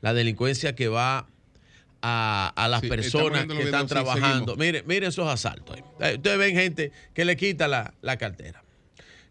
la 0.00 0.12
delincuencia 0.14 0.74
que 0.74 0.88
va 0.88 1.28
a, 2.02 2.52
a 2.56 2.68
las 2.68 2.80
Sí, 2.80 2.88
personas 2.88 3.46
que 3.46 3.62
están 3.62 3.62
videos, 3.62 3.82
sí, 3.82 3.86
trabajando. 3.88 4.56
Miren, 4.56 4.84
miren 4.86 5.08
esos 5.08 5.28
asaltos. 5.28 5.76
ahí. 5.76 5.82
Eh, 6.00 6.16
Ustedes 6.16 6.38
ven 6.38 6.56
gente 6.56 6.90
que 7.14 7.24
le 7.24 7.36
quita 7.36 7.68
la, 7.68 7.94
la 8.02 8.16
cartera. 8.18 8.64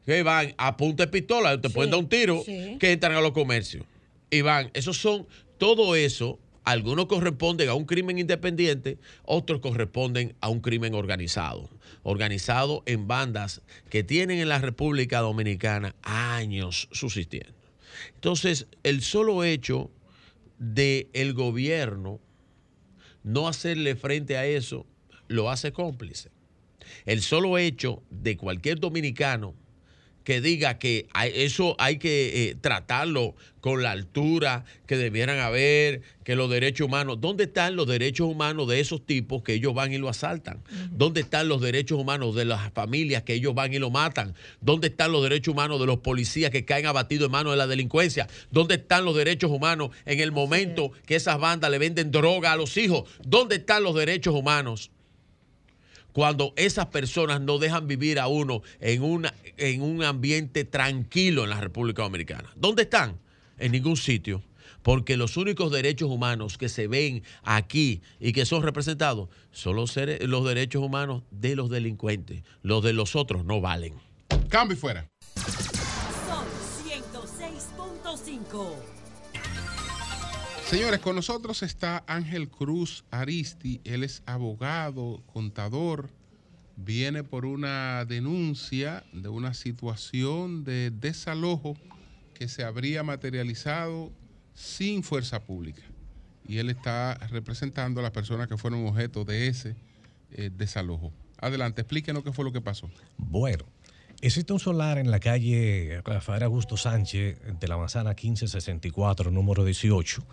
Que 0.05 0.23
van 0.23 0.55
a 0.57 0.77
punta 0.77 1.05
de 1.05 1.11
pistola, 1.11 1.59
te 1.59 1.69
pueden 1.69 1.91
dar 1.91 1.99
un 1.99 2.07
tiro, 2.07 2.41
sí. 2.45 2.77
que 2.79 2.93
entran 2.93 3.13
a 3.15 3.21
los 3.21 3.33
comercios. 3.33 3.85
Y 4.29 4.41
van, 4.41 4.71
esos 4.73 4.97
son, 4.97 5.27
todo 5.57 5.93
eso, 5.95 6.39
algunos 6.63 7.07
corresponden 7.07 7.69
a 7.69 7.73
un 7.73 7.85
crimen 7.85 8.19
independiente, 8.19 8.97
otros 9.23 9.61
corresponden 9.61 10.35
a 10.41 10.49
un 10.49 10.61
crimen 10.61 10.93
organizado. 10.93 11.69
Organizado 12.03 12.83
en 12.85 13.07
bandas 13.07 13.61
que 13.89 14.03
tienen 14.03 14.39
en 14.39 14.49
la 14.49 14.59
República 14.59 15.19
Dominicana 15.19 15.95
años 16.03 16.87
subsistiendo. 16.91 17.53
Entonces, 18.15 18.67
el 18.83 19.01
solo 19.01 19.43
hecho 19.43 19.91
de 20.57 21.09
el 21.13 21.33
gobierno 21.33 22.19
no 23.23 23.47
hacerle 23.47 23.95
frente 23.95 24.37
a 24.37 24.45
eso 24.45 24.85
lo 25.27 25.49
hace 25.49 25.71
cómplice. 25.71 26.29
El 27.05 27.21
solo 27.21 27.57
hecho 27.57 28.03
de 28.09 28.37
cualquier 28.37 28.79
dominicano 28.79 29.55
que 30.23 30.41
diga 30.41 30.77
que 30.77 31.07
eso 31.33 31.75
hay 31.79 31.97
que 31.97 32.49
eh, 32.49 32.55
tratarlo 32.59 33.35
con 33.61 33.83
la 33.83 33.91
altura 33.91 34.65
que 34.87 34.97
debieran 34.97 35.39
haber, 35.39 36.01
que 36.23 36.35
los 36.35 36.49
derechos 36.49 36.87
humanos, 36.87 37.21
¿dónde 37.21 37.45
están 37.45 37.75
los 37.75 37.87
derechos 37.87 38.27
humanos 38.27 38.67
de 38.67 38.79
esos 38.79 39.05
tipos 39.05 39.43
que 39.43 39.53
ellos 39.53 39.73
van 39.73 39.93
y 39.93 39.97
lo 39.97 40.09
asaltan? 40.09 40.63
¿Dónde 40.91 41.21
están 41.21 41.47
los 41.47 41.61
derechos 41.61 41.99
humanos 41.99 42.35
de 42.35 42.45
las 42.45 42.71
familias 42.73 43.23
que 43.23 43.35
ellos 43.35 43.53
van 43.53 43.73
y 43.73 43.79
lo 43.79 43.91
matan? 43.91 44.33
¿Dónde 44.61 44.87
están 44.87 45.11
los 45.11 45.23
derechos 45.23 45.53
humanos 45.53 45.79
de 45.79 45.85
los 45.85 45.99
policías 45.99 46.51
que 46.51 46.65
caen 46.65 46.87
abatidos 46.87 47.27
en 47.27 47.31
manos 47.31 47.53
de 47.53 47.57
la 47.57 47.67
delincuencia? 47.67 48.27
¿Dónde 48.49 48.75
están 48.75 49.05
los 49.05 49.15
derechos 49.15 49.51
humanos 49.51 49.91
en 50.05 50.19
el 50.19 50.31
momento 50.31 50.91
que 51.05 51.15
esas 51.15 51.39
bandas 51.39 51.69
le 51.69 51.77
venden 51.77 52.11
droga 52.11 52.51
a 52.51 52.57
los 52.57 52.75
hijos? 52.77 53.09
¿Dónde 53.23 53.57
están 53.57 53.83
los 53.83 53.95
derechos 53.95 54.33
humanos? 54.33 54.91
Cuando 56.13 56.53
esas 56.55 56.87
personas 56.87 57.41
no 57.41 57.57
dejan 57.57 57.87
vivir 57.87 58.19
a 58.19 58.27
uno 58.27 58.61
en, 58.79 59.01
una, 59.03 59.33
en 59.57 59.81
un 59.81 60.03
ambiente 60.03 60.65
tranquilo 60.65 61.43
en 61.43 61.49
la 61.51 61.59
República 61.61 62.03
Dominicana. 62.03 62.49
¿Dónde 62.55 62.83
están? 62.83 63.19
En 63.57 63.71
ningún 63.71 63.97
sitio. 63.97 64.43
Porque 64.83 65.15
los 65.15 65.37
únicos 65.37 65.71
derechos 65.71 66.09
humanos 66.09 66.57
que 66.57 66.67
se 66.67 66.87
ven 66.87 67.21
aquí 67.43 68.01
y 68.19 68.33
que 68.33 68.45
son 68.45 68.63
representados 68.63 69.29
son 69.51 69.75
los, 69.75 69.91
seres- 69.91 70.23
los 70.27 70.43
derechos 70.43 70.81
humanos 70.81 71.21
de 71.29 71.55
los 71.55 71.69
delincuentes. 71.69 72.41
Los 72.63 72.83
de 72.83 72.93
los 72.93 73.15
otros 73.15 73.45
no 73.45 73.61
valen. 73.61 73.93
Cambio 74.49 74.75
y 74.75 74.79
fuera. 74.79 75.07
Sol 75.35 76.45
106.5. 76.83 79.00
Señores, 80.71 81.01
con 81.01 81.17
nosotros 81.17 81.63
está 81.63 82.05
Ángel 82.07 82.47
Cruz 82.47 83.03
Aristi. 83.11 83.81
Él 83.83 84.05
es 84.05 84.23
abogado, 84.25 85.21
contador. 85.33 86.09
Viene 86.77 87.25
por 87.25 87.45
una 87.45 88.05
denuncia 88.05 89.03
de 89.11 89.27
una 89.27 89.53
situación 89.53 90.63
de 90.63 90.89
desalojo 90.89 91.75
que 92.33 92.47
se 92.47 92.63
habría 92.63 93.03
materializado 93.03 94.13
sin 94.53 95.03
fuerza 95.03 95.43
pública. 95.43 95.81
Y 96.47 96.59
él 96.59 96.69
está 96.69 97.15
representando 97.15 97.99
a 97.99 98.03
las 98.03 98.13
personas 98.13 98.47
que 98.47 98.55
fueron 98.55 98.87
objeto 98.87 99.25
de 99.25 99.49
ese 99.49 99.75
eh, 100.31 100.51
desalojo. 100.55 101.11
Adelante, 101.41 101.81
explíquenos 101.81 102.23
qué 102.23 102.31
fue 102.31 102.45
lo 102.45 102.53
que 102.53 102.61
pasó. 102.61 102.89
Bueno, 103.17 103.65
existe 104.21 104.53
un 104.53 104.59
solar 104.61 104.99
en 104.99 105.11
la 105.11 105.19
calle 105.19 106.01
Rafael 106.05 106.43
Augusto 106.43 106.77
Sánchez 106.77 107.41
de 107.59 107.67
la 107.67 107.75
manzana 107.75 108.11
1564, 108.11 109.31
número 109.31 109.65
18. 109.65 110.23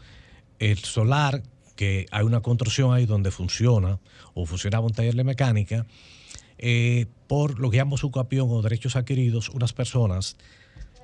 El 0.59 0.79
solar, 0.79 1.43
que 1.77 2.07
hay 2.11 2.25
una 2.25 2.41
construcción 2.41 2.93
ahí 2.93 3.07
donde 3.07 3.31
funciona 3.31 3.99
o 4.35 4.47
funcionaba 4.47 4.87
un 4.87 4.93
taller 4.93 5.15
de 5.15 5.25
mecánica, 5.25 5.87
eh, 6.59 7.07
por 7.29 7.61
lo 7.61 7.71
que 7.71 7.77
llamamos 7.77 8.01
su 8.01 8.11
capión 8.11 8.49
o 8.51 8.63
derechos 8.63 8.97
adquiridos, 8.97 9.49
unas 9.51 9.73
personas, 9.73 10.37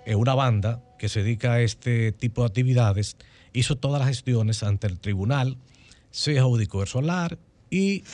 eh, 0.04 0.16
una 0.16 0.34
banda 0.34 0.82
que 0.98 1.08
se 1.08 1.22
dedica 1.22 1.54
a 1.54 1.60
este 1.62 2.12
tipo 2.12 2.42
de 2.42 2.48
actividades, 2.48 3.16
hizo 3.52 3.76
todas 3.76 4.00
las 4.00 4.08
gestiones 4.08 4.62
ante 4.62 4.88
el 4.88 4.98
tribunal, 4.98 5.56
se 6.10 6.38
adjudicó 6.38 6.82
el 6.82 6.88
solar 6.88 7.38
y 7.70 8.04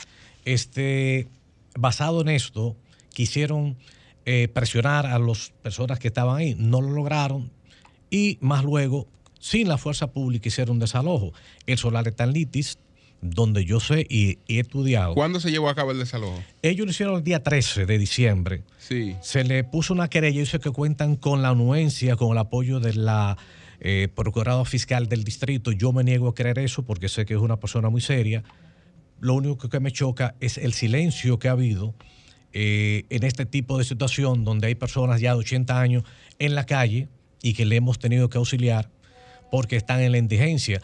este, 0.45 1.27
basado 1.75 2.21
en 2.21 2.29
esto 2.29 2.75
quisieron 3.09 3.77
eh, 4.25 4.47
presionar 4.53 5.05
a 5.07 5.17
las 5.19 5.51
personas 5.61 5.99
que 5.99 6.07
estaban 6.07 6.37
ahí, 6.37 6.55
no 6.57 6.81
lo 6.81 6.91
lograron 6.91 7.51
y 8.09 8.37
más 8.41 8.63
luego, 8.63 9.07
sin 9.41 9.67
la 9.67 9.77
fuerza 9.77 10.11
pública, 10.11 10.47
hicieron 10.47 10.75
un 10.75 10.79
desalojo. 10.79 11.33
El 11.65 11.77
solar 11.77 12.07
está 12.07 12.23
en 12.23 12.33
litis, 12.33 12.77
donde 13.21 13.65
yo 13.65 13.79
sé 13.79 14.05
y, 14.07 14.39
y 14.47 14.57
he 14.57 14.61
estudiado. 14.61 15.13
¿Cuándo 15.15 15.39
se 15.39 15.51
llevó 15.51 15.67
a 15.67 15.75
cabo 15.75 15.91
el 15.91 15.99
desalojo? 15.99 16.41
Ellos 16.61 16.85
lo 16.85 16.91
hicieron 16.91 17.17
el 17.17 17.23
día 17.23 17.43
13 17.43 17.85
de 17.85 17.97
diciembre. 17.97 18.63
Sí. 18.77 19.15
Se 19.21 19.43
le 19.43 19.63
puso 19.63 19.93
una 19.93 20.09
querella, 20.09 20.39
dice 20.39 20.59
que 20.59 20.69
cuentan 20.69 21.15
con 21.15 21.41
la 21.41 21.49
anuencia, 21.49 22.15
con 22.15 22.31
el 22.31 22.37
apoyo 22.37 22.79
de 22.79 22.93
la 22.93 23.37
eh, 23.79 24.07
Procuradora 24.15 24.63
Fiscal 24.63 25.07
del 25.07 25.23
Distrito. 25.23 25.71
Yo 25.71 25.91
me 25.91 26.03
niego 26.03 26.27
a 26.27 26.35
creer 26.35 26.59
eso 26.59 26.83
porque 26.83 27.09
sé 27.09 27.25
que 27.25 27.33
es 27.33 27.39
una 27.39 27.59
persona 27.59 27.89
muy 27.89 28.01
seria. 28.01 28.43
Lo 29.19 29.33
único 29.33 29.69
que 29.69 29.79
me 29.79 29.91
choca 29.91 30.35
es 30.39 30.57
el 30.57 30.73
silencio 30.73 31.39
que 31.39 31.47
ha 31.47 31.51
habido 31.51 31.95
eh, 32.53 33.05
en 33.09 33.23
este 33.23 33.45
tipo 33.45 33.77
de 33.79 33.85
situación 33.85 34.43
donde 34.43 34.67
hay 34.67 34.75
personas 34.75 35.19
ya 35.19 35.33
de 35.33 35.39
80 35.39 35.79
años 35.79 36.03
en 36.37 36.53
la 36.53 36.65
calle 36.65 37.07
y 37.41 37.53
que 37.53 37.65
le 37.65 37.75
hemos 37.75 37.97
tenido 37.97 38.29
que 38.29 38.37
auxiliar 38.37 38.89
porque 39.51 39.75
están 39.75 40.01
en 40.01 40.11
la 40.13 40.17
indigencia. 40.17 40.81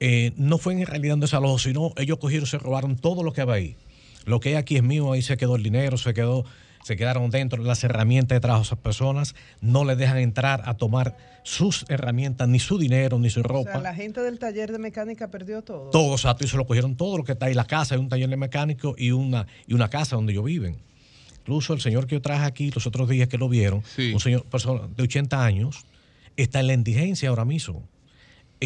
Eh, 0.00 0.32
no 0.36 0.58
fue 0.58 0.72
en 0.72 0.86
realidad 0.86 1.14
un 1.14 1.20
desalojo, 1.20 1.58
sino 1.58 1.92
ellos 1.96 2.18
cogieron, 2.18 2.46
se 2.46 2.58
robaron 2.58 2.96
todo 2.96 3.22
lo 3.22 3.32
que 3.32 3.42
había 3.42 3.54
ahí. 3.54 3.76
Lo 4.24 4.40
que 4.40 4.50
hay 4.50 4.54
aquí 4.54 4.76
es 4.76 4.82
mío, 4.82 5.12
ahí 5.12 5.20
se 5.22 5.36
quedó 5.36 5.56
el 5.56 5.62
dinero, 5.62 5.98
se 5.98 6.14
quedó, 6.14 6.44
se 6.82 6.96
quedaron 6.96 7.30
dentro 7.30 7.62
de 7.62 7.68
las 7.68 7.84
herramientas 7.84 8.36
de 8.36 8.40
trabajo 8.40 8.62
a 8.62 8.64
esas 8.66 8.78
personas, 8.78 9.34
no 9.60 9.84
les 9.84 9.98
dejan 9.98 10.18
entrar 10.18 10.62
a 10.64 10.74
tomar 10.74 11.16
sus 11.42 11.84
herramientas, 11.90 12.48
ni 12.48 12.58
su 12.58 12.78
dinero, 12.78 13.18
ni 13.18 13.28
su 13.28 13.40
O 13.40 13.42
ropa. 13.42 13.72
sea, 13.72 13.80
la 13.82 13.94
gente 13.94 14.20
del 14.22 14.38
taller 14.38 14.72
de 14.72 14.78
mecánica 14.78 15.30
perdió 15.30 15.62
todo. 15.62 15.90
Todo, 15.90 16.14
exacto, 16.14 16.44
y 16.44 16.48
se 16.48 16.56
lo 16.56 16.66
cogieron 16.66 16.96
todo 16.96 17.18
lo 17.18 17.24
que 17.24 17.32
está 17.32 17.46
ahí, 17.46 17.54
la 17.54 17.66
casa, 17.66 17.94
hay 17.94 18.00
un 18.00 18.08
taller 18.08 18.30
de 18.30 18.36
mecánico 18.38 18.94
y 18.96 19.10
una, 19.10 19.46
y 19.66 19.74
una 19.74 19.90
casa 19.90 20.16
donde 20.16 20.32
ellos 20.32 20.44
viven. 20.44 20.78
Incluso 21.40 21.74
el 21.74 21.80
señor 21.82 22.06
que 22.06 22.14
yo 22.14 22.22
traje 22.22 22.46
aquí 22.46 22.70
los 22.70 22.86
otros 22.86 23.08
días 23.10 23.28
que 23.28 23.36
lo 23.36 23.50
vieron, 23.50 23.82
un 24.14 24.20
señor 24.20 24.44
persona 24.46 24.88
de 24.96 25.02
80 25.02 25.44
años, 25.44 25.84
está 26.38 26.60
en 26.60 26.66
la 26.68 26.72
indigencia 26.72 27.28
ahora 27.28 27.44
mismo. 27.44 27.86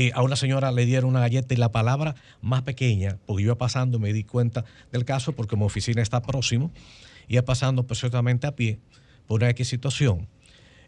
Eh, 0.00 0.12
a 0.14 0.22
una 0.22 0.36
señora 0.36 0.70
le 0.70 0.86
dieron 0.86 1.10
una 1.10 1.18
galleta 1.18 1.54
y 1.54 1.56
la 1.56 1.72
palabra 1.72 2.14
más 2.40 2.62
pequeña, 2.62 3.18
porque 3.26 3.42
yo 3.42 3.48
iba 3.48 3.58
pasando 3.58 3.98
y 3.98 4.00
me 4.00 4.12
di 4.12 4.22
cuenta 4.22 4.64
del 4.92 5.04
caso 5.04 5.32
porque 5.32 5.56
mi 5.56 5.64
oficina 5.64 6.00
está 6.02 6.22
próximo, 6.22 6.70
iba 7.26 7.42
pasando 7.42 7.84
perfectamente 7.84 8.46
a 8.46 8.54
pie 8.54 8.78
por 9.26 9.40
una 9.40 9.50
X 9.50 9.66
situación. 9.66 10.28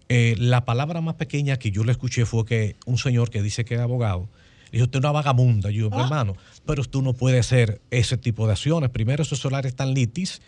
Eh, 0.09 0.37
la 0.39 0.65
palabra 0.65 1.01
más 1.01 1.15
pequeña 1.15 1.57
que 1.57 1.73
yo 1.73 1.83
le 1.83 1.91
escuché 1.91 2.25
fue 2.25 2.45
que 2.45 2.77
un 2.87 2.99
señor 2.99 3.31
que 3.31 3.43
dice 3.43 3.65
que 3.65 3.75
es 3.75 3.81
abogado, 3.81 4.29
le 4.67 4.77
dijo, 4.77 4.85
usted 4.85 5.01
es 5.01 5.03
una 5.03 5.11
vagabunda. 5.11 5.73
Yo, 5.73 5.89
hermano, 5.89 6.37
pero 6.65 6.85
tú 6.85 7.03
no 7.03 7.13
puedes 7.13 7.41
hacer 7.41 7.81
ese 7.91 8.17
tipo 8.17 8.47
de 8.47 8.53
acciones. 8.53 8.91
Primero, 8.91 9.25
esos 9.25 9.41
solares 9.41 9.71
están 9.71 9.93
litis 9.93 10.41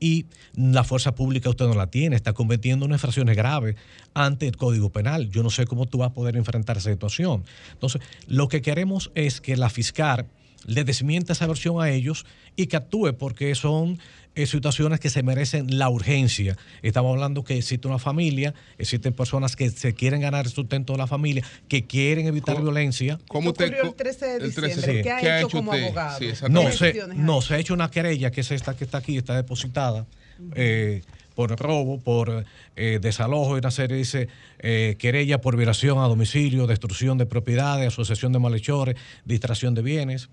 y 0.00 0.26
la 0.54 0.82
fuerza 0.82 1.14
pública 1.14 1.50
usted 1.50 1.66
no 1.66 1.74
la 1.74 1.88
tiene, 1.88 2.16
está 2.16 2.32
cometiendo 2.32 2.86
unas 2.86 2.96
infracciones 2.96 3.36
graves 3.36 3.76
ante 4.14 4.48
el 4.48 4.56
Código 4.56 4.90
Penal. 4.90 5.30
Yo 5.30 5.42
no 5.42 5.50
sé 5.50 5.66
cómo 5.66 5.86
tú 5.86 5.98
vas 5.98 6.10
a 6.10 6.14
poder 6.14 6.36
enfrentar 6.36 6.78
esa 6.78 6.90
situación. 6.90 7.44
Entonces, 7.72 8.00
lo 8.26 8.48
que 8.48 8.62
queremos 8.62 9.12
es 9.14 9.40
que 9.40 9.56
la 9.56 9.68
fiscal 9.68 10.26
le 10.66 10.84
desmienta 10.84 11.32
esa 11.32 11.46
versión 11.46 11.80
a 11.82 11.90
ellos 11.90 12.26
y 12.56 12.66
que 12.66 12.76
actúe 12.76 13.16
porque 13.18 13.54
son 13.54 13.98
eh, 14.34 14.46
situaciones 14.46 15.00
que 15.00 15.10
se 15.10 15.22
merecen 15.22 15.78
la 15.78 15.88
urgencia. 15.88 16.56
Estamos 16.82 17.12
hablando 17.12 17.42
que 17.42 17.58
existe 17.58 17.88
una 17.88 17.98
familia, 17.98 18.54
existen 18.78 19.12
personas 19.12 19.56
que 19.56 19.70
se 19.70 19.94
quieren 19.94 20.20
ganar 20.20 20.46
el 20.46 20.52
sustento 20.52 20.92
de 20.92 20.98
la 20.98 21.06
familia, 21.06 21.44
que 21.68 21.86
quieren 21.86 22.26
evitar 22.26 22.60
violencia. 22.60 23.18
¿Cómo 23.28 23.50
ocurrió 23.50 23.82
el 23.82 23.94
13 23.94 24.38
de 24.38 24.46
diciembre? 24.46 25.02
¿Qué 25.02 25.10
ha 25.10 25.40
hecho 25.40 25.50
como 25.50 25.72
abogado? 25.72 26.20
no, 26.48 26.66
¿Qué 26.66 26.72
se, 26.72 26.94
no, 27.14 27.42
se 27.42 27.54
ha 27.54 27.58
hecho 27.58 27.74
una 27.74 27.90
querella, 27.90 28.30
que 28.30 28.42
es 28.42 28.50
esta 28.50 28.76
que 28.76 28.84
está 28.84 28.98
aquí, 28.98 29.16
está 29.16 29.34
depositada. 29.34 30.06
eh, 30.54 31.02
por 31.40 31.58
robo, 31.58 31.98
por 31.98 32.44
eh, 32.76 32.98
desalojo 33.00 33.56
y 33.56 33.60
una 33.60 33.70
serie 33.70 33.96
dice 33.96 34.28
eh, 34.58 34.96
querella 34.98 35.40
por 35.40 35.56
violación 35.56 35.98
a 35.98 36.02
domicilio, 36.02 36.66
destrucción 36.66 37.16
de 37.16 37.24
propiedades, 37.24 37.88
asociación 37.88 38.32
de 38.32 38.38
malhechores, 38.38 38.96
distracción 39.24 39.74
de 39.74 39.80
bienes. 39.80 40.28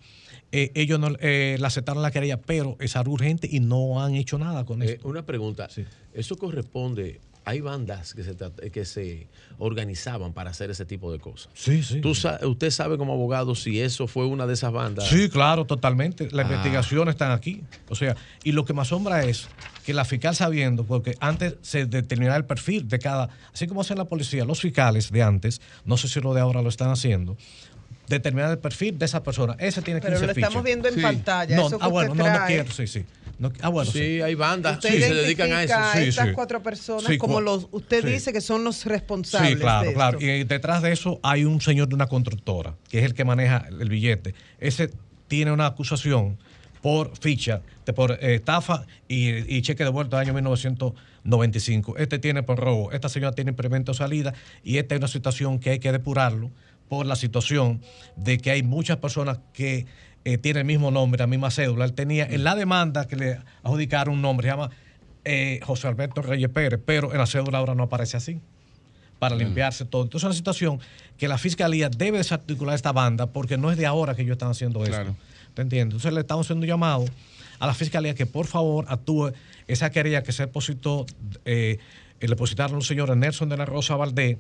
Eh, 0.52 0.72
ellos 0.76 1.00
no, 1.00 1.12
eh, 1.22 1.56
la 1.60 1.68
aceptaron 1.68 2.04
la 2.04 2.12
querella, 2.12 2.42
pero 2.42 2.76
es 2.82 2.98
algo 2.98 3.14
urgente 3.14 3.48
y 3.50 3.62
no 3.62 4.04
han 4.04 4.16
hecho 4.16 4.38
nada 4.38 4.66
con 4.66 4.82
esto. 4.82 5.08
una 5.08 5.26
pregunta. 5.26 5.70
¿Eso 6.14 6.38
corresponde? 6.38 7.22
Hay 7.48 7.62
bandas 7.62 8.14
que 8.14 8.24
se, 8.26 8.36
que 8.72 8.84
se 8.84 9.28
organizaban 9.58 10.34
para 10.34 10.50
hacer 10.52 10.70
ese 10.70 10.86
tipo 10.86 11.14
de 11.14 11.20
cosas. 11.20 11.48
Sí, 11.54 11.82
sí. 11.82 12.02
¿Tú 12.02 12.14
sa- 12.14 12.40
¿Usted 12.46 12.70
sabe 12.72 12.98
como 12.98 13.14
abogado 13.14 13.56
si 13.56 13.80
eso 13.80 14.06
fue 14.06 14.26
una 14.26 14.46
de 14.46 14.54
esas 14.54 14.74
bandas? 14.74 15.08
Sí, 15.08 15.30
claro, 15.30 15.64
totalmente. 15.66 16.28
Las 16.32 16.46
Ah. 16.46 16.50
investigaciones 16.50 17.14
están 17.14 17.32
aquí. 17.32 17.64
O 17.88 17.96
sea, 17.96 18.18
y 18.44 18.52
lo 18.52 18.66
que 18.66 18.74
me 18.74 18.82
asombra 18.82 19.24
es 19.24 19.48
que 19.86 19.94
la 19.94 20.04
fiscal 20.04 20.36
sabiendo, 20.36 20.84
porque 20.84 21.16
antes 21.22 21.56
se 21.62 21.86
determinaba 21.86 22.36
el 22.36 22.44
perfil 22.44 22.86
de 22.90 23.00
cada, 23.00 23.30
así 23.54 23.66
como 23.66 23.80
hacen 23.80 23.98
la 23.98 24.04
policía, 24.06 24.44
los 24.44 24.60
fiscales 24.60 25.10
de 25.10 25.24
antes, 25.24 25.62
no 25.86 25.96
sé 25.96 26.10
si 26.10 26.20
lo 26.20 26.34
de 26.34 26.42
ahora 26.42 26.62
lo 26.62 26.68
están 26.68 26.90
haciendo, 26.90 27.38
determinar 28.10 28.52
el 28.52 28.60
perfil 28.60 29.00
de 29.00 29.06
esa 29.06 29.24
persona. 29.24 29.56
Ese 29.60 29.82
tiene 29.82 30.02
15 30.02 30.16
Pero 30.16 30.26
lo 30.26 30.32
estamos 30.34 30.50
fichas. 30.50 30.64
viendo 30.64 30.88
en 30.90 31.02
pantalla, 31.02 31.56
No, 31.56 31.68
eso 31.68 31.80
que 31.80 31.86
ah, 31.86 31.88
bueno, 31.88 32.14
no, 32.16 32.30
no 32.30 32.46
quiero, 32.46 32.72
sí, 32.72 32.88
sí. 32.88 33.06
No, 33.40 33.52
ah, 33.62 33.70
bueno, 33.70 33.92
Sí, 33.92 34.22
hay 34.22 34.34
bandas 34.36 34.80
que 34.80 35.00
se 35.00 35.14
dedican 35.14 35.52
a 35.52 35.64
eso. 35.64 35.76
Sí, 35.94 36.00
estas 36.10 36.28
sí. 36.30 36.34
cuatro 36.34 36.64
personas 36.64 37.06
Sí, 37.06 37.18
como 37.18 37.40
los 37.40 37.68
usted 37.72 38.04
sí. 38.04 38.12
dice 38.12 38.34
que 38.34 38.42
son 38.42 38.64
los 38.64 38.86
responsables 38.86 39.52
Sí, 39.52 39.56
claro, 39.58 39.88
de 39.88 39.94
claro. 39.94 40.18
esto. 40.20 40.32
Y 40.32 40.44
detrás 40.44 40.82
de 40.82 40.92
eso 40.92 41.20
hay 41.22 41.46
un 41.46 41.62
señor 41.62 41.88
de 41.88 41.96
una 41.96 42.08
constructora, 42.08 42.76
que 42.90 43.00
es 43.00 43.06
el 43.06 43.14
que 43.14 43.26
maneja 43.26 43.68
el 43.80 43.90
billete. 43.90 44.34
Ese 44.60 44.90
tiene 45.28 45.52
una 45.52 45.68
acusación 45.68 46.38
por 46.82 47.16
ficha, 47.18 47.62
de 47.86 47.94
por 47.94 48.12
eh, 48.14 48.36
estafa 48.36 48.86
y, 49.08 49.30
y 49.56 49.62
cheque 49.62 49.84
de 49.84 49.90
vuelta 49.90 50.18
del 50.18 50.28
año 50.28 50.34
1995. 50.36 51.98
Este 51.98 52.20
tiene 52.20 52.44
por 52.44 52.58
robo. 52.60 52.92
Esta 52.92 53.10
señora 53.10 53.34
tiene 53.34 53.52
impedimento 53.52 53.92
de 53.92 53.98
salida 53.98 54.34
y 54.64 54.78
esta 54.78 54.96
es 54.96 55.00
una 55.00 55.08
situación 55.08 55.60
que 55.60 55.72
hay 55.72 55.80
que 55.80 55.92
depurarlo 55.92 56.52
por 56.90 57.06
la 57.06 57.16
situación 57.16 57.82
de 58.16 58.38
que 58.38 58.52
hay 58.52 58.64
muchas 58.64 58.98
personas 58.98 59.40
que 59.54 59.86
eh, 60.28 60.38
tienen 60.38 60.60
el 60.60 60.68
mismo 60.68 60.92
nombre, 60.92 61.20
la 61.20 61.28
misma 61.28 61.50
cédula. 61.50 61.86
Él 61.86 61.94
tenía 61.94 62.26
en 62.26 62.44
la 62.44 62.54
demanda 62.54 63.08
que 63.08 63.16
le 63.16 63.40
adjudicaron 63.64 64.16
un 64.16 64.22
nombre, 64.22 64.46
se 64.46 64.52
llama 64.52 64.70
eh, 65.24 65.62
José 65.64 65.88
Alberto 65.88 66.22
Reyes 66.22 66.50
Pérez, 66.50 66.82
pero 66.86 67.14
en 67.14 67.18
la 67.18 67.26
cédula 67.26 67.60
ahora 67.60 67.76
no 67.76 67.84
aparece 67.84 68.18
así 68.18 68.42
para 69.20 69.38
limpiarse 69.38 69.86
todo. 69.86 70.04
Entonces 70.04 70.26
es 70.26 70.32
una 70.32 70.36
situación 70.36 70.80
que 71.18 71.30
la 71.30 71.38
fiscalía 71.38 71.88
debe 71.88 72.18
desarticular 72.18 72.76
esta 72.76 72.92
banda 72.92 73.28
porque 73.28 73.58
no 73.58 73.72
es 73.72 73.78
de 73.78 73.86
ahora 73.86 74.16
que 74.16 74.24
ellos 74.24 74.34
están 74.34 74.50
haciendo 74.50 74.84
esto. 74.84 75.16
¿Te 75.54 75.62
entiendes? 75.62 75.96
Entonces 75.96 76.12
le 76.12 76.20
estamos 76.20 76.46
haciendo 76.46 76.66
un 76.66 76.68
llamado 76.68 77.06
a 77.60 77.66
la 77.66 77.74
fiscalía 77.74 78.14
que 78.14 78.26
por 78.26 78.48
favor 78.48 78.84
actúe 78.90 79.32
esa 79.68 79.92
querella 79.92 80.24
que 80.24 80.34
se 80.34 80.44
depositó, 80.44 81.06
eh, 81.46 81.78
le 82.20 82.28
depositaron 82.28 82.76
los 82.76 82.88
señores 82.88 83.16
Nelson 83.16 83.48
de 83.48 83.56
la 83.56 83.66
Rosa 83.66 83.96
Valdés, 83.96 84.38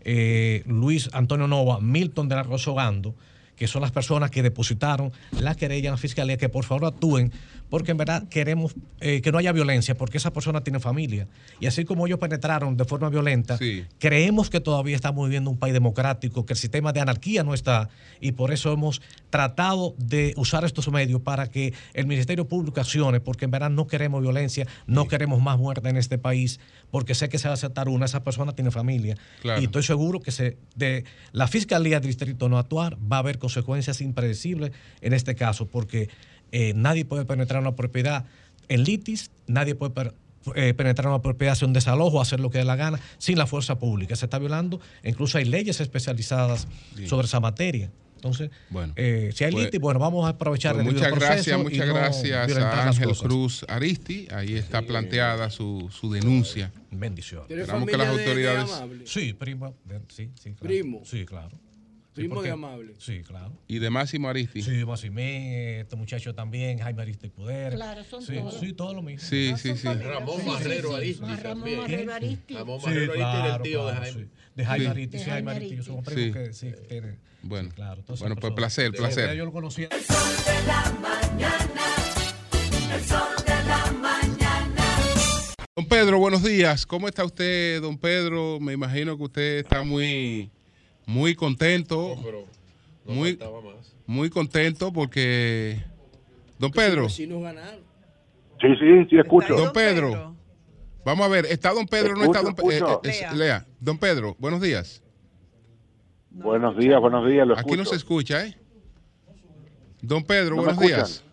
eh, 0.00 0.64
Luis 0.66 1.08
Antonio 1.12 1.46
Nova, 1.46 1.78
Milton 1.80 2.28
de 2.28 2.34
la 2.34 2.42
Rosa 2.42 2.72
Ogando, 2.72 3.14
que 3.60 3.68
son 3.68 3.82
las 3.82 3.90
personas 3.90 4.30
que 4.30 4.42
depositaron 4.42 5.12
la 5.38 5.54
querella 5.54 5.90
en 5.90 5.92
la 5.92 5.98
fiscalía, 5.98 6.38
que 6.38 6.48
por 6.48 6.64
favor 6.64 6.86
actúen, 6.86 7.30
porque 7.70 7.92
en 7.92 7.96
verdad 7.96 8.28
queremos 8.28 8.74
eh, 9.00 9.22
que 9.22 9.32
no 9.32 9.38
haya 9.38 9.52
violencia, 9.52 9.96
porque 9.96 10.18
esa 10.18 10.32
persona 10.32 10.62
tiene 10.62 10.80
familia. 10.80 11.28
Y 11.60 11.66
así 11.66 11.84
como 11.84 12.06
ellos 12.06 12.18
penetraron 12.18 12.76
de 12.76 12.84
forma 12.84 13.08
violenta, 13.08 13.58
creemos 13.98 14.50
que 14.50 14.60
todavía 14.60 14.96
estamos 14.96 15.24
viviendo 15.26 15.50
un 15.50 15.58
país 15.58 15.72
democrático, 15.72 16.44
que 16.44 16.54
el 16.54 16.58
sistema 16.58 16.92
de 16.92 17.00
anarquía 17.00 17.44
no 17.44 17.54
está, 17.54 17.88
y 18.20 18.32
por 18.32 18.52
eso 18.52 18.72
hemos 18.72 19.00
tratado 19.30 19.94
de 19.98 20.34
usar 20.36 20.64
estos 20.64 20.90
medios 20.90 21.22
para 21.22 21.48
que 21.48 21.72
el 21.94 22.06
Ministerio 22.06 22.48
Público 22.48 22.80
accione, 22.80 23.20
porque 23.20 23.44
en 23.44 23.52
verdad 23.52 23.70
no 23.70 23.86
queremos 23.86 24.20
violencia, 24.20 24.66
no 24.86 25.06
queremos 25.06 25.40
más 25.40 25.56
muerte 25.58 25.88
en 25.88 25.96
este 25.96 26.18
país, 26.18 26.58
porque 26.90 27.14
sé 27.14 27.28
que 27.28 27.38
se 27.38 27.46
va 27.46 27.52
a 27.52 27.54
aceptar 27.54 27.88
una, 27.88 28.06
esa 28.06 28.24
persona 28.24 28.52
tiene 28.52 28.72
familia. 28.72 29.16
Claro. 29.42 29.60
Y 29.60 29.66
estoy 29.66 29.84
seguro 29.84 30.20
que 30.20 30.32
se, 30.32 30.58
de 30.74 31.04
la 31.30 31.46
Fiscalía 31.46 32.00
del 32.00 32.08
Distrito 32.08 32.48
no 32.48 32.58
actuar, 32.58 32.98
va 33.00 33.16
a 33.16 33.20
haber 33.20 33.38
consecuencias 33.38 34.00
impredecibles 34.00 34.72
en 35.00 35.12
este 35.12 35.36
caso, 35.36 35.68
porque 35.68 36.08
eh, 36.52 36.72
nadie 36.74 37.04
puede 37.04 37.24
penetrar 37.24 37.60
una 37.62 37.76
propiedad 37.76 38.24
en 38.68 38.84
litis, 38.84 39.30
nadie 39.46 39.74
puede 39.74 39.92
per- 39.92 40.14
eh, 40.54 40.72
penetrar 40.74 41.08
una 41.08 41.20
propiedad, 41.22 41.52
hacer 41.52 41.66
un 41.68 41.74
desalojo, 41.74 42.20
hacer 42.20 42.40
lo 42.40 42.50
que 42.50 42.58
dé 42.58 42.64
la 42.64 42.76
gana, 42.76 42.98
sin 43.18 43.36
la 43.36 43.46
fuerza 43.46 43.78
pública. 43.78 44.16
Se 44.16 44.26
está 44.26 44.38
violando, 44.38 44.80
incluso 45.04 45.38
hay 45.38 45.44
leyes 45.44 45.80
especializadas 45.80 46.66
Bien. 46.96 47.08
sobre 47.08 47.26
esa 47.26 47.40
materia. 47.40 47.90
Entonces, 48.16 48.50
Bueno, 48.68 48.92
eh, 48.96 49.30
si 49.34 49.44
hay 49.44 49.52
pues- 49.52 49.64
litis, 49.64 49.80
bueno, 49.80 49.98
vamos 49.98 50.26
a 50.26 50.30
aprovechar 50.30 50.74
Pues 50.74 50.86
el 50.86 50.92
muchas 50.92 51.08
proceso 51.08 51.32
gracias, 51.32 51.58
muchas 51.58 51.86
no 51.86 51.94
gracias 51.94 52.56
a 52.58 52.88
Ángel. 52.88 53.16
Cruz 53.16 53.64
Aristi. 53.66 54.28
Ahí 54.30 54.56
está 54.56 54.82
planteada 54.82 55.48
su, 55.48 55.88
su 55.90 56.12
denuncia. 56.12 56.70
Bendiciones. 56.90 57.50
Esperamos 57.50 57.88
que 57.88 57.96
las 57.96 58.08
autoridades. 58.08 58.70
Sí, 59.06 59.32
primo. 59.32 59.74
de- 59.86 60.00
sí, 60.08 60.30
sí, 60.34 60.50
claro. 60.52 60.58
Primo. 60.60 61.00
Sí, 61.04 61.24
claro. 61.24 61.50
Sí, 62.12 62.22
Primo 62.22 62.34
de 62.34 62.38
porque- 62.38 62.50
Amable. 62.50 62.94
Sí, 62.98 63.22
claro. 63.22 63.52
Y 63.68 63.78
de 63.78 63.88
Máximo 63.88 64.28
Aristi. 64.28 64.62
Sí, 64.62 64.84
Massimé, 64.84 65.80
este 65.80 65.94
muchacho 65.94 66.34
también, 66.34 66.78
Jaime 66.78 67.02
Aristi 67.02 67.28
Poder. 67.28 67.74
Claro, 67.74 68.02
son 68.02 68.20
sí, 68.22 68.34
todos. 68.34 68.54
Sí, 68.58 68.72
todo 68.72 68.94
lo 68.94 69.02
mismo. 69.02 69.26
Sí, 69.28 69.52
sí, 69.56 69.76
sí. 69.76 69.86
Ramón 69.86 70.44
Marrero 70.44 70.96
Aristi 70.96 71.24
Ramón. 71.36 71.76
Marrero 71.76 72.12
Aristi. 72.12 72.54
Ramón 72.54 72.80
Marrero 72.84 73.12
Aristi 73.12 73.20
era 73.28 73.36
el 73.36 73.44
claro, 73.46 73.62
tío 73.62 73.86
de 73.86 73.92
Jaime. 73.94 74.20
sí. 74.24 74.28
De 74.56 74.64
Jaime 74.64 74.84
Sí. 74.84 74.90
Aristi, 74.90 75.16
De 75.18 75.24
sí, 75.24 75.30
Jaime 75.30 75.50
Aristi, 75.52 75.82
son 75.84 76.02
primos 76.02 76.36
que 76.36 76.52
sí, 76.52 76.66
que 76.72 76.76
tienen. 76.88 77.18
Bueno, 77.42 77.68
Sí, 77.70 77.74
claro. 77.76 78.02
bueno 78.02 78.06
pues 78.06 78.20
personas. 78.20 78.54
placer, 78.56 78.90
Sí, 78.90 78.96
placer. 78.98 79.36
Yo 79.36 79.44
lo 79.44 79.52
conocía. 79.52 79.88
El 79.92 80.00
sol 80.02 80.18
de 80.44 80.66
la 80.66 80.92
mañana. 81.00 81.64
Don 85.76 85.86
Pedro, 85.86 86.18
buenos 86.18 86.42
días. 86.42 86.84
¿Cómo 86.86 87.06
está 87.08 87.24
usted, 87.24 87.80
don 87.80 87.96
Pedro? 87.96 88.58
Me 88.60 88.72
imagino 88.72 89.16
que 89.16 89.22
usted 89.22 89.58
está 89.58 89.82
muy, 89.82 90.50
muy 91.10 91.34
contento. 91.34 92.16
muy, 93.04 93.38
muy 94.06 94.30
contento 94.30 94.92
porque. 94.92 95.82
Don 96.58 96.70
Pedro. 96.70 97.08
Sí, 97.08 97.26
sí, 97.26 99.06
sí, 99.08 99.18
escucho. 99.18 99.56
Don 99.56 99.72
Pedro. 99.72 100.36
Vamos 101.04 101.26
a 101.26 101.30
ver, 101.30 101.46
¿está 101.46 101.72
don 101.72 101.86
Pedro 101.86 102.12
o 102.12 102.16
no 102.16 102.24
está 102.24 102.42
don 102.42 102.54
Pedro? 102.54 103.00
escucho. 103.02 103.34
Lea, 103.34 103.66
don 103.80 103.96
Pedro, 103.96 104.36
buenos 104.38 104.60
días. 104.60 105.02
buenos 106.30 106.76
días, 106.76 107.00
buenos 107.00 107.26
días, 107.26 107.46
lo 107.46 107.58
Aquí 107.58 107.74
no 107.74 107.86
se 107.86 107.96
escucha, 107.96 108.46
¿eh? 108.46 108.58
Don 110.02 110.22
Pedro, 110.22 110.56
¿No 110.56 110.62
me 110.62 110.74
buenos 110.74 110.82
días. 110.84 111.24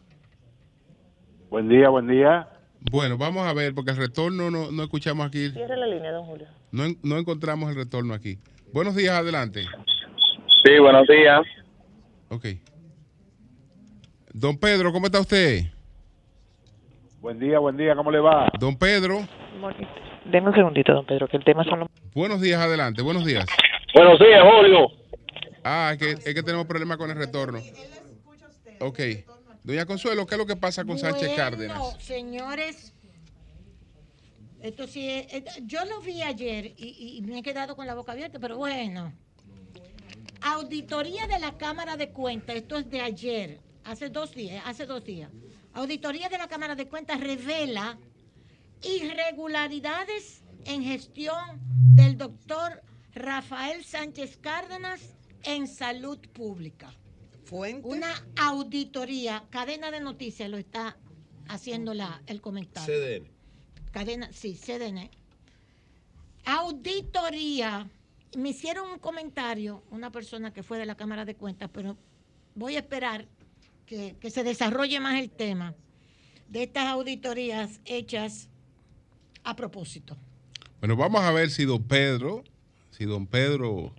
Buen 1.50 1.68
día, 1.68 1.90
buen 1.90 2.08
día. 2.08 2.50
Bueno, 2.90 3.18
vamos 3.18 3.46
a 3.46 3.54
ver, 3.54 3.76
porque 3.76 3.92
el 3.92 3.98
retorno 3.98 4.50
no, 4.50 4.72
no 4.72 4.84
escuchamos 4.84 5.28
aquí. 5.28 5.50
Cierra 5.50 5.76
la 5.76 5.88
línea, 5.88 6.12
don 6.14 6.26
Julio. 6.26 6.48
No, 6.72 6.86
no 7.04 7.18
encontramos 7.18 7.70
el 7.70 7.76
retorno 7.76 8.14
aquí. 8.14 8.40
Buenos 8.78 8.96
días, 8.96 9.16
adelante. 9.16 9.64
Sí, 10.64 10.78
buenos 10.80 11.08
días. 11.08 11.42
Ok. 12.30 12.46
Don 14.32 14.60
Pedro, 14.60 14.94
¿cómo 14.94 15.08
está 15.08 15.20
usted? 15.20 15.64
Buen 17.20 17.40
día, 17.40 17.58
buen 17.58 17.76
día, 17.76 17.96
¿cómo 17.96 18.12
le 18.12 18.20
va? 18.20 18.48
Don 18.60 18.78
Pedro. 18.78 19.28
Deme 20.26 20.50
un 20.50 20.54
segundito, 20.54 20.94
don 20.94 21.08
Pedro, 21.08 21.28
que 21.28 21.38
el 21.38 21.44
tema 21.44 21.64
son 21.64 21.80
los... 21.80 21.90
Buenos 22.14 22.40
días, 22.40 22.62
adelante. 22.62 23.02
Buenos 23.02 23.26
días. 23.26 23.48
Buenos 23.96 24.20
días, 24.20 24.44
Julio. 24.44 24.92
Ah, 25.64 25.94
es 25.94 25.98
que, 25.98 26.12
es 26.12 26.36
que 26.36 26.44
tenemos 26.44 26.68
problemas 26.68 26.98
con 26.98 27.10
el 27.10 27.18
retorno. 27.18 27.58
Ok. 28.80 29.00
Doña 29.64 29.88
Consuelo, 29.88 30.28
¿qué 30.28 30.36
es 30.36 30.40
lo 30.40 30.46
que 30.46 30.56
pasa 30.56 30.86
con 30.86 31.00
Sánchez 31.00 31.36
Cárdenas? 31.36 31.98
señores, 31.98 32.94
esto 34.62 34.88
sí 34.88 35.08
es- 35.10 35.28
eh, 35.34 35.46
yo 35.66 35.86
lo 35.86 36.02
vi 36.02 36.22
ayer 36.22 36.74
y, 36.78 37.18
y 37.18 37.22
me 37.22 37.40
he 37.40 37.44
quedado 37.44 37.76
con 37.76 37.86
la 37.88 37.96
boca 37.96 38.12
abierta, 38.14 38.40
pero 38.40 38.58
bueno. 38.58 39.14
Auditoría 40.42 41.28
de 41.28 41.40
la 41.40 41.58
Cámara 41.58 41.98
de 41.98 42.10
Cuentas, 42.12 42.56
esto 42.56 42.78
es 42.78 42.90
de 42.90 43.02
ayer, 43.02 43.60
hace 43.84 44.10
dos 44.10 44.34
días, 44.36 44.64
hace 44.66 44.86
dos 44.86 45.04
días. 45.04 45.32
Auditoría 45.74 46.30
de 46.30 46.38
la 46.38 46.48
Cámara 46.48 46.76
de 46.76 46.88
Cuentas 46.88 47.20
revela 47.20 47.98
irregularidades 48.84 50.44
en 50.66 50.84
gestión 50.84 51.60
del 51.96 52.18
doctor 52.18 52.82
Rafael 53.14 53.84
Sánchez 53.84 54.38
Cárdenas 54.38 55.16
en 55.44 55.68
salud 55.68 56.20
pública. 56.34 56.94
Fuente. 57.46 57.88
Una 57.88 58.14
auditoría, 58.36 59.46
cadena 59.50 59.90
de 59.92 60.02
noticias 60.02 60.50
lo 60.50 60.58
está 60.58 60.98
haciendo 61.48 61.94
la, 61.94 62.22
el 62.28 62.42
comentario. 62.42 62.94
CDN. 62.94 63.37
Cadena, 63.98 64.30
sí, 64.32 64.54
CDN. 64.54 65.10
Auditoría. 66.46 67.88
Me 68.38 68.50
hicieron 68.50 68.92
un 68.92 69.00
comentario, 69.00 69.82
una 69.90 70.12
persona 70.12 70.54
que 70.54 70.62
fue 70.62 70.78
de 70.78 70.86
la 70.86 70.94
Cámara 70.94 71.26
de 71.26 71.34
Cuentas, 71.34 71.72
pero 71.74 71.98
voy 72.54 72.76
a 72.76 72.80
esperar 72.80 73.26
que, 73.88 74.16
que 74.20 74.30
se 74.30 74.44
desarrolle 74.44 75.00
más 75.00 75.20
el 75.20 75.32
tema 75.32 75.74
de 76.48 76.62
estas 76.64 76.86
auditorías 76.90 77.80
hechas 77.86 78.50
a 79.44 79.56
propósito. 79.56 80.16
Bueno, 80.80 80.96
vamos 80.96 81.22
a 81.24 81.32
ver 81.32 81.50
si 81.50 81.66
don 81.66 81.82
Pedro, 81.82 82.44
si 82.92 83.06
don 83.06 83.26
Pedro 83.26 83.92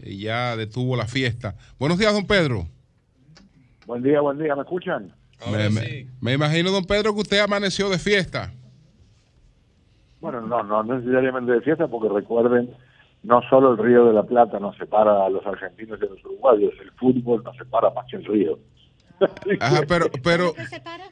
eh, 0.00 0.14
ya 0.18 0.56
detuvo 0.58 0.94
la 0.94 1.06
fiesta. 1.06 1.56
Buenos 1.78 1.96
días, 1.98 2.12
don 2.12 2.26
Pedro. 2.26 2.68
Buen 3.86 4.02
día, 4.02 4.20
buen 4.20 4.36
día, 4.38 4.54
¿me 4.54 4.60
escuchan? 4.60 5.14
Me, 5.50 5.70
me- 5.70 6.06
me 6.20 6.32
imagino, 6.34 6.70
don 6.70 6.84
Pedro, 6.84 7.14
que 7.14 7.20
usted 7.20 7.38
amaneció 7.40 7.88
de 7.88 7.98
fiesta. 7.98 8.52
Bueno, 10.20 10.40
no, 10.40 10.62
no 10.62 10.82
necesariamente 10.82 11.52
de 11.52 11.60
fiesta, 11.60 11.86
porque 11.88 12.08
recuerden, 12.08 12.70
no 13.22 13.40
solo 13.48 13.72
el 13.72 13.78
Río 13.78 14.06
de 14.06 14.12
la 14.12 14.22
Plata 14.24 14.58
nos 14.58 14.76
separa 14.76 15.24
a 15.26 15.30
los 15.30 15.44
argentinos 15.46 16.00
a 16.00 16.06
los 16.06 16.24
uruguayos, 16.24 16.72
el 16.80 16.90
fútbol 16.92 17.42
nos 17.44 17.56
separa 17.56 17.90
más 17.90 18.06
que 18.10 18.16
el 18.16 18.24
río. 18.24 18.58
Ajá, 19.60 19.82
pero, 19.88 20.06
pero 20.22 20.54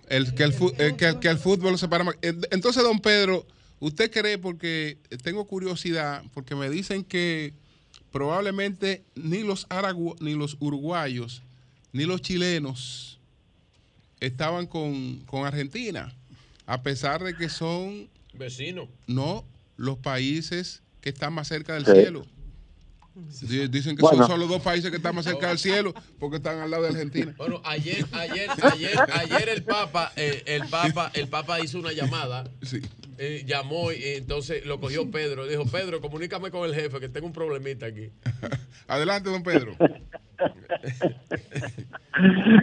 el, 0.08 0.34
que, 0.34 0.44
el, 0.44 0.96
que, 0.96 1.36
fútbol 1.36 1.76
se 1.78 1.88
para 1.88 2.04
más. 2.04 2.16
En- 2.22 2.40
Entonces, 2.50 2.82
don 2.82 3.00
Pedro, 3.00 3.44
¿usted 3.80 4.10
cree, 4.10 4.38
porque 4.38 4.98
tengo 5.24 5.44
curiosidad, 5.46 6.22
porque 6.34 6.54
me 6.54 6.70
dicen 6.70 7.02
que 7.04 7.52
probablemente 8.12 9.02
ni 9.16 9.42
los, 9.42 9.68
aragu- 9.68 10.16
ni 10.20 10.34
los 10.34 10.56
uruguayos, 10.60 11.42
ni 11.92 12.04
los 12.04 12.22
chilenos 12.22 13.20
estaban 14.20 14.66
con, 14.66 15.18
con 15.26 15.44
Argentina, 15.44 16.12
a 16.66 16.82
pesar 16.82 17.22
de 17.22 17.36
que 17.36 17.48
son, 17.48 18.08
Vecino. 18.36 18.88
no, 19.06 19.44
los 19.76 19.98
países 19.98 20.82
que 21.00 21.10
están 21.10 21.32
más 21.34 21.48
cerca 21.48 21.74
del 21.74 21.84
Sí. 21.86 21.92
cielo. 21.92 22.24
Di- 23.48 23.68
Dicen 23.68 23.96
que 23.96 24.02
Bueno. 24.02 24.18
son 24.18 24.26
solo 24.28 24.46
dos 24.46 24.60
países 24.60 24.90
que 24.90 24.98
están 24.98 25.14
más 25.14 25.24
cerca 25.24 25.48
del 25.48 25.58
cielo 25.58 25.94
porque 26.18 26.36
están 26.36 26.58
al 26.60 26.70
lado 26.70 26.82
de 26.82 26.90
Argentina. 26.90 27.34
Bueno, 27.38 27.62
ayer, 27.64 28.04
ayer, 28.12 28.46
ayer, 28.62 28.90
ayer 29.14 29.48
el 29.48 29.62
Papa, 29.64 30.12
eh, 30.16 30.42
el 30.46 30.68
Papa, 30.68 31.10
el 31.14 31.26
Papa 31.28 31.58
hizo 31.60 31.78
una 31.78 31.92
llamada. 31.92 32.44
eh, 33.18 33.44
llamó 33.46 33.92
y 33.92 34.02
entonces 34.04 34.66
lo 34.66 34.78
cogió 34.78 35.10
Pedro. 35.10 35.46
Dijo, 35.46 35.64
Pedro, 35.64 36.02
comunícame 36.02 36.50
con 36.50 36.68
el 36.68 36.74
jefe 36.74 37.00
que 37.00 37.08
tengo 37.08 37.26
un 37.26 37.32
problemita 37.32 37.86
aquí. 37.86 38.10
Adelante, 38.88 39.30
don 39.30 39.42
Pedro. 39.42 39.74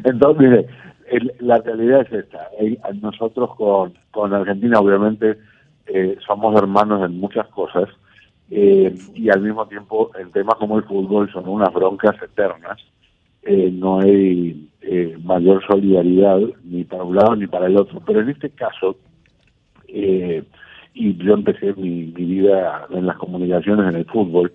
Entonces, 0.05 0.39
mire, 0.41 0.65
el- 1.09 1.33
la 1.39 1.57
realidad 1.59 2.01
es 2.01 2.11
esta. 2.25 2.47
Nosotros 3.01 3.51
con, 3.57 3.97
con 4.11 4.33
Argentina, 4.33 4.79
obviamente, 4.79 5.37
eh, 5.87 6.17
somos 6.25 6.55
hermanos 6.55 7.03
en 7.05 7.19
muchas 7.19 7.47
cosas 7.49 7.89
eh, 8.55 8.93
y 9.15 9.29
al 9.29 9.41
mismo 9.41 9.67
tiempo, 9.67 10.11
en 10.19 10.31
temas 10.31 10.55
como 10.55 10.77
el 10.77 10.83
fútbol, 10.83 11.31
son 11.31 11.47
unas 11.47 11.73
broncas 11.73 12.15
eternas. 12.21 12.77
Eh, 13.41 13.71
no 13.73 13.99
hay 13.99 14.69
eh, 14.81 15.17
mayor 15.23 15.65
solidaridad 15.65 16.39
ni 16.63 16.83
para 16.83 17.03
un 17.03 17.15
lado 17.15 17.35
ni 17.35 17.47
para 17.47 17.65
el 17.65 17.77
otro. 17.77 18.01
Pero 18.05 18.21
en 18.21 18.29
este 18.29 18.51
caso, 18.51 18.97
y 19.87 21.17
yo 21.17 21.33
empecé 21.33 21.73
mi, 21.73 22.05
vida 22.05 22.87
en 22.91 23.07
las 23.07 23.17
comunicaciones 23.17 23.89
en 23.89 23.99
el 23.99 24.05
fútbol 24.05 24.53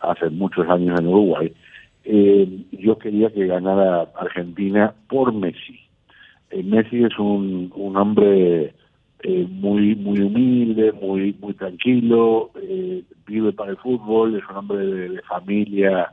hace 0.00 0.30
muchos 0.30 0.66
años 0.68 0.98
en 0.98 1.06
Uruguay. 1.06 1.52
Yo 2.72 2.98
quería 2.98 3.30
que 3.30 3.46
ganara 3.46 4.08
Argentina 4.14 4.94
por 5.08 5.32
Messi. 5.32 5.80
Messi 6.62 7.04
es 7.04 7.18
un, 7.18 7.72
un 7.74 7.96
hombre 7.96 8.74
eh, 9.22 9.46
muy 9.48 9.94
muy 9.94 10.20
humilde, 10.20 10.92
muy 10.92 11.34
muy 11.40 11.54
tranquilo, 11.54 12.50
eh, 12.60 13.02
vive 13.26 13.52
para 13.52 13.70
el 13.70 13.76
fútbol, 13.78 14.36
es 14.36 14.42
un 14.50 14.56
hombre 14.56 14.78
de, 14.78 15.22
familia 15.22 16.12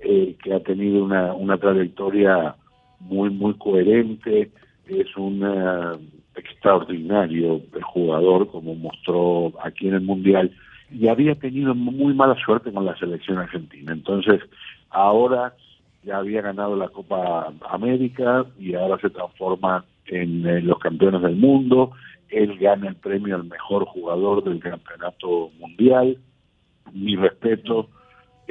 eh, 0.00 0.36
que 0.42 0.54
ha 0.54 0.60
tenido 0.60 1.04
una, 1.04 1.34
una 1.34 1.56
trayectoria 1.58 2.56
muy 3.00 3.30
muy 3.30 3.54
coherente, 3.54 4.50
es 4.88 5.16
un 5.16 5.42
eh, 5.44 5.98
extraordinario 6.36 7.60
jugador 7.82 8.50
como 8.50 8.74
mostró 8.74 9.52
aquí 9.62 9.88
en 9.88 9.94
el 9.94 10.00
mundial 10.00 10.50
y 10.90 11.08
había 11.08 11.34
tenido 11.34 11.74
muy 11.74 12.14
mala 12.14 12.36
suerte 12.44 12.72
con 12.72 12.84
la 12.84 12.96
selección 12.96 13.38
argentina. 13.38 13.92
Entonces, 13.92 14.40
ahora 14.90 15.54
ya 16.02 16.18
había 16.18 16.40
ganado 16.40 16.76
la 16.76 16.88
Copa 16.88 17.52
América 17.68 18.46
y 18.58 18.74
ahora 18.74 18.98
se 19.00 19.10
transforma 19.10 19.84
en 20.06 20.46
eh, 20.46 20.62
los 20.62 20.78
campeones 20.78 21.22
del 21.22 21.36
mundo. 21.36 21.92
Él 22.30 22.58
gana 22.58 22.88
el 22.88 22.96
premio 22.96 23.36
al 23.36 23.44
mejor 23.44 23.84
jugador 23.86 24.44
del 24.44 24.60
campeonato 24.60 25.50
mundial. 25.58 26.18
Mi 26.92 27.16
respeto. 27.16 27.88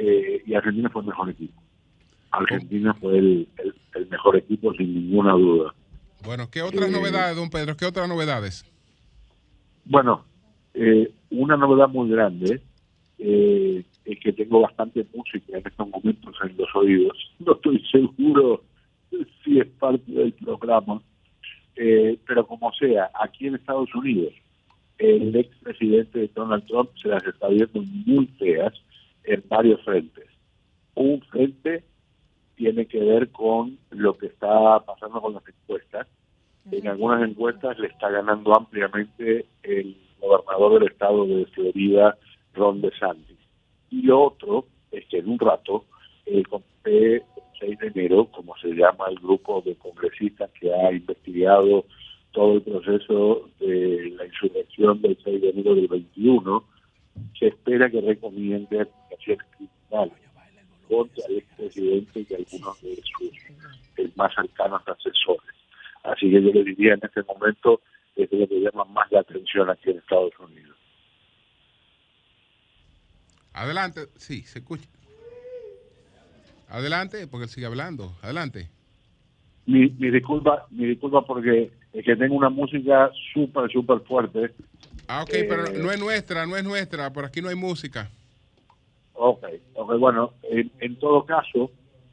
eh, 0.00 0.42
y 0.46 0.54
Argentina 0.54 0.88
fue 0.90 1.02
el 1.02 1.08
mejor 1.08 1.28
equipo. 1.30 1.60
Argentina 2.30 2.94
fue 2.94 3.18
el, 3.18 3.48
el- 3.58 3.74
el 3.94 4.06
mejor 4.08 4.36
equipo 4.36 4.72
sin 4.74 4.94
ninguna 4.94 5.32
duda. 5.32 5.74
Bueno, 6.24 6.48
¿qué 6.50 6.62
otras 6.62 6.88
Eh, 6.88 6.92
novedades, 6.92 7.34
don 7.36 7.50
Pedro? 7.50 7.76
¿Qué 7.76 7.84
otras 7.84 8.08
novedades? 8.08 8.64
Bueno, 9.84 10.24
eh, 10.74 11.12
una 11.30 11.56
novedad 11.56 11.88
muy 11.88 12.08
grande 12.10 12.60
eh, 13.18 13.84
es 14.04 14.20
que 14.20 14.32
tengo 14.32 14.60
bastante 14.60 15.04
música 15.14 15.58
en 15.58 15.66
estos 15.66 15.88
momentos 15.88 16.34
en 16.44 16.56
los 16.56 16.68
oídos. 16.76 17.16
No 17.40 17.54
estoy 17.54 17.84
seguro 17.90 18.62
si 19.44 19.58
es 19.58 19.66
parte 19.80 20.10
del 20.12 20.32
programa, 20.34 21.00
eh, 21.80 22.18
pero 22.26 22.44
como 22.44 22.72
sea, 22.72 23.08
aquí 23.14 23.46
en 23.46 23.54
Estados 23.54 23.94
Unidos, 23.94 24.34
el 24.98 25.34
expresidente 25.36 26.28
Donald 26.34 26.66
Trump 26.66 26.90
se 27.00 27.06
las 27.08 27.24
está 27.24 27.46
viendo 27.46 27.80
muy 28.04 28.26
feas 28.38 28.74
en 29.22 29.44
varios 29.48 29.80
frentes. 29.84 30.26
Un 30.96 31.20
frente 31.22 31.84
tiene 32.56 32.86
que 32.86 32.98
ver 32.98 33.30
con 33.30 33.78
lo 33.90 34.18
que 34.18 34.26
está 34.26 34.80
pasando 34.80 35.20
con 35.20 35.34
las 35.34 35.44
encuestas. 35.46 36.08
En 36.72 36.88
algunas 36.88 37.22
encuestas 37.22 37.78
le 37.78 37.86
está 37.86 38.10
ganando 38.10 38.56
ampliamente 38.56 39.46
el 39.62 39.96
gobernador 40.20 40.80
del 40.80 40.90
estado 40.90 41.26
de 41.26 41.46
Florida, 41.46 42.18
Ron 42.54 42.80
DeSantis. 42.80 43.38
Y 43.90 44.10
otro 44.10 44.66
es 44.90 45.06
que 45.06 45.18
en 45.18 45.28
un 45.28 45.38
rato 45.38 45.84
el 46.26 46.46
comité 46.48 47.22
6 47.58 47.78
de 47.78 47.86
enero, 47.88 48.26
como 48.26 48.56
se 48.58 48.68
llama 48.68 49.06
el 49.08 49.16
grupo 49.16 49.62
de 49.62 49.76
congresistas 49.76 50.50
que 50.60 50.72
ha 50.72 50.92
investigado 50.92 51.84
todo 52.32 52.54
el 52.54 52.62
proceso 52.62 53.48
de 53.60 54.12
la 54.16 54.26
insurrección 54.26 55.00
del 55.02 55.18
6 55.24 55.40
de 55.40 55.50
enero 55.50 55.74
del 55.74 55.88
21, 55.88 56.64
se 57.38 57.48
espera 57.48 57.90
que 57.90 58.00
recomiende 58.00 58.80
acusaciones 58.80 59.46
criminales 59.56 60.18
contra 60.88 61.26
el 61.26 61.38
expresidente 61.38 62.26
y 62.28 62.34
algunos 62.34 62.82
de 62.82 62.96
sus 62.96 63.32
eh, 63.96 64.10
más 64.16 64.34
cercanos 64.34 64.82
asesores. 64.86 65.54
Así 66.04 66.30
que 66.30 66.42
yo 66.42 66.52
le 66.52 66.64
diría 66.64 66.94
en 66.94 67.00
este 67.02 67.22
momento 67.22 67.80
es 68.16 68.32
lo 68.32 68.48
que 68.48 68.60
llama 68.60 68.84
más 68.84 69.10
la 69.12 69.20
atención 69.20 69.70
aquí 69.70 69.90
en 69.90 69.98
Estados 69.98 70.32
Unidos. 70.40 70.76
Adelante, 73.52 74.08
sí, 74.16 74.42
se 74.42 74.58
escucha. 74.58 74.88
Adelante, 76.68 77.26
porque 77.26 77.44
él 77.44 77.50
sigue 77.50 77.66
hablando. 77.66 78.12
Adelante. 78.22 78.68
Mi, 79.66 79.88
mi 79.98 80.10
disculpa, 80.10 80.66
mi 80.70 80.86
disculpa 80.86 81.22
porque 81.22 81.70
es 81.92 82.04
que 82.04 82.16
tengo 82.16 82.34
una 82.36 82.48
música 82.50 83.10
súper, 83.32 83.70
súper 83.70 84.00
fuerte. 84.00 84.52
Ah, 85.06 85.22
ok, 85.22 85.30
Eh, 85.32 85.46
pero 85.48 85.62
no 85.82 85.90
es 85.90 85.98
nuestra, 86.00 86.46
no 86.46 86.56
es 86.56 86.64
nuestra. 86.64 87.12
Por 87.12 87.24
aquí 87.24 87.40
no 87.40 87.48
hay 87.48 87.54
música. 87.54 88.10
Ok, 89.14 89.44
ok, 89.74 89.98
bueno, 89.98 90.32
en, 90.44 90.70
en 90.80 90.96
todo 90.96 91.24
caso, 91.24 91.70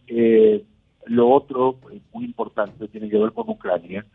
eh, 0.07 0.63
lo 1.05 1.29
otro 1.29 1.77
eh, 1.91 1.99
muy 2.13 2.25
importante 2.25 2.87
tiene 2.87 3.09
que 3.09 3.17
ver 3.19 3.31
con 3.31 3.47
Ucrania 3.49 4.05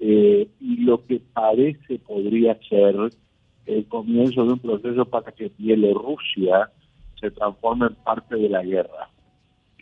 eh, 0.00 0.48
y 0.60 0.76
lo 0.78 1.06
que 1.06 1.20
parece 1.32 1.98
podría 2.00 2.58
ser 2.68 2.96
el 3.66 3.86
comienzo 3.86 4.44
de 4.44 4.54
un 4.54 4.58
proceso 4.58 5.04
para 5.04 5.30
que 5.30 5.52
Bielorrusia 5.56 6.70
se 7.20 7.30
transforme 7.30 7.86
en 7.86 7.94
parte 7.94 8.34
de 8.34 8.48
la 8.48 8.64
guerra, 8.64 9.08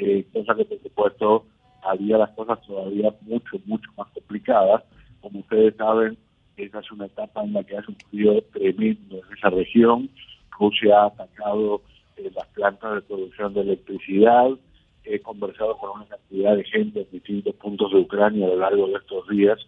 eh, 0.00 0.26
cosa 0.32 0.54
que 0.54 0.64
por 0.64 0.82
supuesto 0.82 1.46
haría 1.82 2.18
las 2.18 2.30
cosas 2.30 2.60
todavía 2.66 3.14
mucho, 3.22 3.58
mucho 3.66 3.90
más 3.96 4.08
complicadas. 4.12 4.82
Como 5.20 5.40
ustedes 5.40 5.76
saben, 5.76 6.16
esa 6.56 6.80
es 6.80 6.92
una 6.92 7.06
etapa 7.06 7.42
en 7.42 7.52
la 7.52 7.64
que 7.64 7.76
ha 7.76 7.82
sufrido 7.82 8.40
tremendo 8.52 9.16
en 9.16 9.36
esa 9.36 9.50
región. 9.50 10.10
Rusia 10.58 11.02
ha 11.02 11.06
atacado 11.06 11.82
eh, 12.16 12.30
las 12.34 12.46
plantas 12.48 12.94
de 12.94 13.00
producción 13.02 13.54
de 13.54 13.60
electricidad. 13.60 14.50
He 15.04 15.20
conversado 15.20 15.76
con 15.78 15.90
una 15.90 16.06
cantidad 16.06 16.56
de 16.56 16.64
gente 16.64 17.00
en 17.00 17.10
distintos 17.10 17.54
puntos 17.56 17.92
de 17.92 17.98
Ucrania 17.98 18.46
a 18.46 18.50
lo 18.50 18.56
largo 18.56 18.86
de 18.88 18.94
estos 18.94 19.28
días 19.28 19.58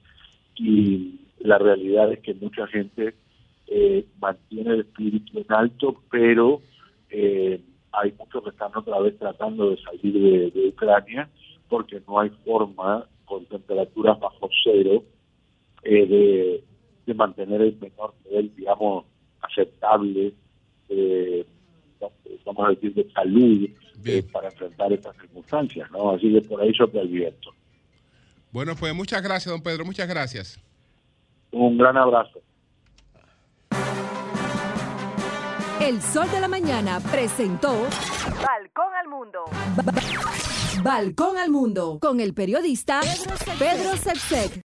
y 0.57 1.21
la 1.41 1.59
realidad 1.59 2.13
es 2.13 2.21
que 2.21 2.35
mucha 2.35 2.67
gente 2.67 3.15
eh, 3.67 4.05
mantiene 4.21 4.75
el 4.75 4.81
espíritu 4.81 5.39
en 5.39 5.47
alto, 5.49 6.03
pero 6.11 6.61
eh, 7.11 7.61
hay 7.93 8.13
muchos 8.19 8.43
que 8.43 8.51
están 8.51 8.71
otra 8.75 8.99
vez 9.01 9.19
tratando 9.19 9.71
de 9.71 9.77
salir 9.83 10.13
de, 10.13 10.51
de 10.51 10.69
Ucrania 10.69 11.29
porque 11.69 12.03
no 12.07 12.21
hay 12.21 12.31
forma 12.45 13.07
con 13.25 13.47
temperaturas 13.47 14.19
bajo 14.21 14.49
cero 14.65 15.05
eh, 15.83 16.07
de, 16.07 16.65
de 17.07 17.15
mantener 17.15 17.61
el 17.63 17.77
menor 17.79 18.15
nivel, 18.25 18.55
digamos, 18.55 19.07
aceptable, 19.41 20.33
eh, 20.89 21.47
vamos 22.45 22.67
a 22.67 22.71
decir, 22.71 22.95
de 22.95 23.11
salud 23.13 23.69
eh, 24.05 24.23
para 24.33 24.49
enfrentar 24.49 24.93
estas 24.93 25.17
circunstancias, 25.17 25.91
¿no? 25.91 26.11
Así 26.11 26.33
que 26.33 26.41
por 26.43 26.61
ahí 26.61 26.73
sopla 26.75 27.03
el 27.03 27.09
viento. 27.09 27.51
Bueno, 28.51 28.75
pues 28.79 28.95
muchas 28.95 29.23
gracias, 29.23 29.51
don 29.51 29.63
Pedro, 29.63 29.85
muchas 29.85 30.09
gracias. 30.09 30.61
Un 31.53 31.79
gran 31.79 31.97
abrazo. 31.97 32.41
El 35.83 36.01
Sol 36.01 36.31
de 36.31 36.39
la 36.39 36.47
Mañana 36.47 37.01
presentó 37.01 37.89
Balcón 38.41 38.95
al 38.95 39.09
Mundo. 39.09 39.45
Balcón 40.85 41.37
al 41.39 41.51
Mundo 41.51 41.99
con 42.01 42.21
el 42.21 42.35
periodista 42.35 43.01
Pedro 43.59 43.97
Sepsek. 43.97 44.61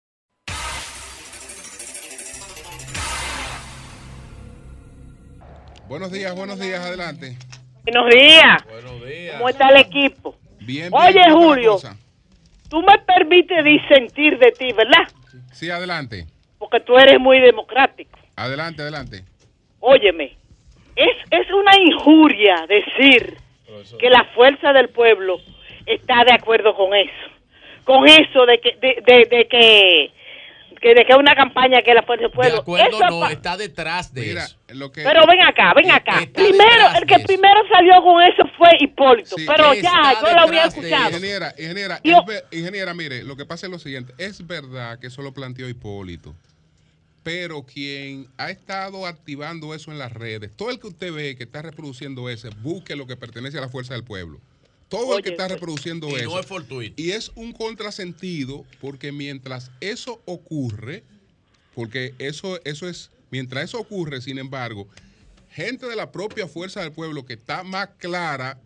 Buenos 5.87 6.11
días, 6.11 6.35
buenos 6.35 6.59
días, 6.59 6.85
adelante. 6.85 7.35
Buenos 7.83 8.13
días. 8.13 8.63
¿Cómo 9.37 9.49
está 9.49 9.69
el 9.69 9.77
equipo? 9.77 10.35
Bien, 10.59 10.91
bien, 10.91 10.93
Oye, 10.93 10.93
¿cómo 10.93 11.15
está 11.15 11.29
la 11.29 11.33
Julio, 11.33 11.79
tú 12.69 12.81
me 12.83 12.99
permites 12.99 13.63
disentir 13.65 14.37
de 14.37 14.51
ti, 14.51 14.71
¿verdad? 14.71 15.11
Sí, 15.51 15.71
adelante. 15.71 16.27
Porque 16.59 16.79
tú 16.81 16.95
eres 16.95 17.19
muy 17.19 17.39
democrático. 17.39 18.19
Adelante, 18.35 18.83
adelante. 18.83 19.25
Óyeme, 19.79 20.37
es, 20.97 21.15
es 21.31 21.47
una 21.51 21.71
injuria 21.79 22.65
decir 22.67 23.35
que 23.99 24.09
la 24.09 24.25
fuerza 24.35 24.73
del 24.73 24.89
pueblo 24.89 25.39
está 25.85 26.23
de 26.25 26.33
acuerdo 26.33 26.75
con 26.75 26.93
eso. 26.93 27.11
Con 27.83 28.07
eso 28.07 28.45
de 28.45 28.59
que, 28.59 28.71
de, 28.81 29.01
de, 29.05 29.25
de 29.37 29.47
que, 29.47 30.11
que 30.81 30.89
de 30.93 31.05
que 31.05 31.13
es 31.13 31.17
una 31.17 31.35
campaña 31.35 31.81
que 31.81 31.93
la 31.93 32.03
fuerza 32.03 32.23
del 32.23 32.31
De 32.31 32.35
pueblo. 32.35 32.57
acuerdo, 32.59 32.85
Eso 32.89 33.09
no, 33.09 33.27
está 33.29 33.55
detrás 33.55 34.13
de 34.13 34.33
eso. 34.33 34.57
Pero 34.93 35.21
ven 35.25 35.41
acá, 35.41 35.73
ven 35.75 35.89
acá. 35.91 36.19
está 36.19 36.41
Primero, 36.43 36.85
el 36.99 37.05
que 37.05 37.19
primero 37.25 37.61
salió 37.71 38.01
con 38.03 38.21
eso 38.23 38.43
fue 38.57 38.69
Hipólito. 38.79 39.37
Sí, 39.37 39.45
pero 39.47 39.73
ya, 39.75 40.15
yo 40.21 40.33
lo 40.33 40.41
había 40.41 40.65
escuchado. 40.65 41.09
Ingeniera, 41.11 41.53
ingeniera, 41.57 41.99
Yo- 42.03 42.17
es 42.19 42.25
ver- 42.25 42.43
ingeniera, 42.51 42.93
mire, 42.93 43.23
lo 43.23 43.37
que 43.37 43.45
pasa 43.45 43.67
es 43.67 43.71
lo 43.71 43.79
siguiente. 43.79 44.13
Es 44.17 44.45
verdad 44.45 44.99
que 44.99 45.07
eso 45.07 45.21
lo 45.21 45.33
planteó 45.33 45.69
Hipólito, 45.69 46.33
pero 47.27 47.63
quien 47.63 48.29
ha 48.37 48.51
estado 48.51 49.05
activando 49.05 49.75
eso 49.75 49.91
en 49.91 49.97
las 49.97 50.13
redes, 50.13 50.49
todo 50.55 50.69
el 50.69 50.79
que 50.79 50.87
usted 50.87 51.11
ve 51.11 51.35
que 51.35 51.43
está 51.43 51.61
reproduciendo 51.61 52.29
ese, 52.29 52.47
busque 52.61 52.95
lo 52.95 53.05
que 53.05 53.17
pertenece 53.17 53.57
a 53.57 53.61
la 53.61 53.67
fuerza 53.67 53.95
del 53.95 54.05
pueblo. 54.05 54.39
Todo 54.87 55.17
el 55.17 55.23
que 55.25 55.31
está 55.31 55.49
pues, 55.49 55.59
reproduciendo 55.59 56.07
y 56.07 56.11
no 56.11 56.17
eso. 56.17 56.39
es 56.39 56.45
fortuito. 56.45 56.93
Y 56.95 57.11
es 57.11 57.33
un 57.35 57.51
contrasentido 57.51 58.65
porque 58.79 59.11
mientras 59.11 59.71
eso 59.81 60.21
ocurre, 60.23 61.03
porque 61.75 62.13
eso, 62.17 62.61
eso 62.63 62.87
es, 62.87 63.11
mientras 63.29 63.65
eso 63.65 63.77
ocurre, 63.77 64.21
sin 64.21 64.37
embargo, 64.37 64.87
gente 65.49 65.85
de 65.85 65.97
la 65.97 66.13
propia 66.13 66.47
fuerza 66.47 66.79
del 66.79 66.93
pueblo 66.93 67.25
que 67.25 67.33
está 67.33 67.61
más 67.63 67.89
clara 67.97 68.57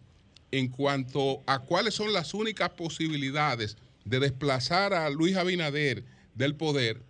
en 0.52 0.68
cuanto 0.68 1.42
a 1.48 1.58
cuáles 1.58 1.96
son 1.96 2.14
las 2.14 2.36
únicas 2.36 2.70
posibilidades 2.70 3.76
de 4.06 4.20
desplazar 4.20 4.94
a 4.94 5.10
Luis 5.10 5.36
Abinader 5.36 6.04
del 6.36 6.54
poder, 6.54 7.02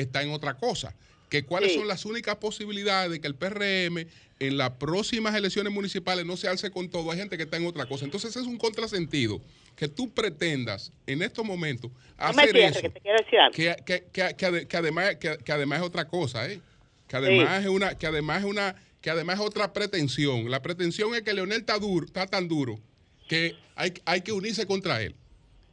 está 0.00 0.22
en 0.22 0.30
otra 0.30 0.54
cosa. 0.54 0.94
Que 1.28 1.44
cuáles 1.44 1.72
Sí. 1.72 1.78
son 1.78 1.88
las 1.88 2.06
únicas 2.06 2.36
posibilidades 2.36 3.10
de 3.10 3.20
que 3.20 3.26
el 3.26 3.34
PRM 3.34 4.06
en 4.40 4.56
las 4.56 4.70
próximas 4.70 5.34
elecciones 5.34 5.72
municipales 5.72 6.24
no 6.24 6.36
se 6.38 6.48
alce 6.48 6.70
con 6.70 6.88
todo. 6.88 7.10
Hay 7.10 7.18
gente 7.18 7.36
que 7.36 7.42
está 7.42 7.58
en 7.58 7.66
otra 7.66 7.84
cosa. 7.86 8.04
Entonces 8.06 8.34
es 8.34 8.46
un 8.46 8.56
contrasentido 8.56 9.40
que 9.76 9.88
tú 9.88 10.08
pretendas 10.14 10.90
en 11.06 11.20
estos 11.22 11.44
momentos 11.44 11.90
hacer 12.16 12.56
eso 12.56 12.80
que 12.80 12.88
te 12.88 13.00
quiero 13.00 13.18
decir 13.22 13.38
algo. 13.38 13.54
que, 13.54 13.76
que- 13.84 14.04
que- 14.12 14.34
que 14.36 14.46
ade- 14.46 14.66
que 14.66 14.76
además 14.76 15.16
que, 15.16 15.36
que 15.38 15.52
además 15.52 15.80
es 15.80 15.86
otra 15.86 16.08
cosa 16.08 16.50
¿eh? 16.50 16.60
que 17.06 17.16
además 17.16 17.62
es 17.62 17.68
una 17.68 17.96
que 17.96 18.06
además 18.08 18.40
es 18.40 18.44
una 18.46 18.74
que 19.00 19.10
además 19.10 19.38
es 19.38 19.46
otra 19.46 19.72
pretensión 19.72 20.50
la 20.50 20.62
pretensión 20.62 21.14
es 21.14 21.22
que 21.22 21.32
Leonel 21.32 21.60
está 21.60 21.78
duro 21.78 22.06
está 22.06 22.26
tan 22.26 22.48
duro 22.48 22.80
que 23.28 23.54
hay, 23.76 23.92
hay 24.04 24.22
que 24.22 24.32
unirse 24.32 24.66
contra 24.66 25.00
él 25.00 25.14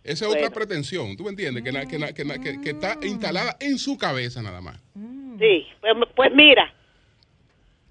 esa 0.06 0.26
es 0.26 0.32
otra 0.36 0.50
pretensión 0.52 1.18
tú 1.18 1.24
me 1.24 1.32
entiendes 1.32 1.64
que, 1.64 1.72
na- 1.72 1.86
que, 1.86 1.98
na- 2.00 2.14
que, 2.14 2.24
na- 2.26 2.40
que- 2.40 2.62
que 2.62 2.70
está 2.72 2.98
instalada 3.04 3.58
en 3.60 3.78
su 3.78 3.98
cabeza 3.98 4.42
nada 4.42 4.62
más. 4.62 4.80
Sí, 5.40 5.68
pues, 5.82 5.94
pues 6.16 6.32
mira, 6.34 6.74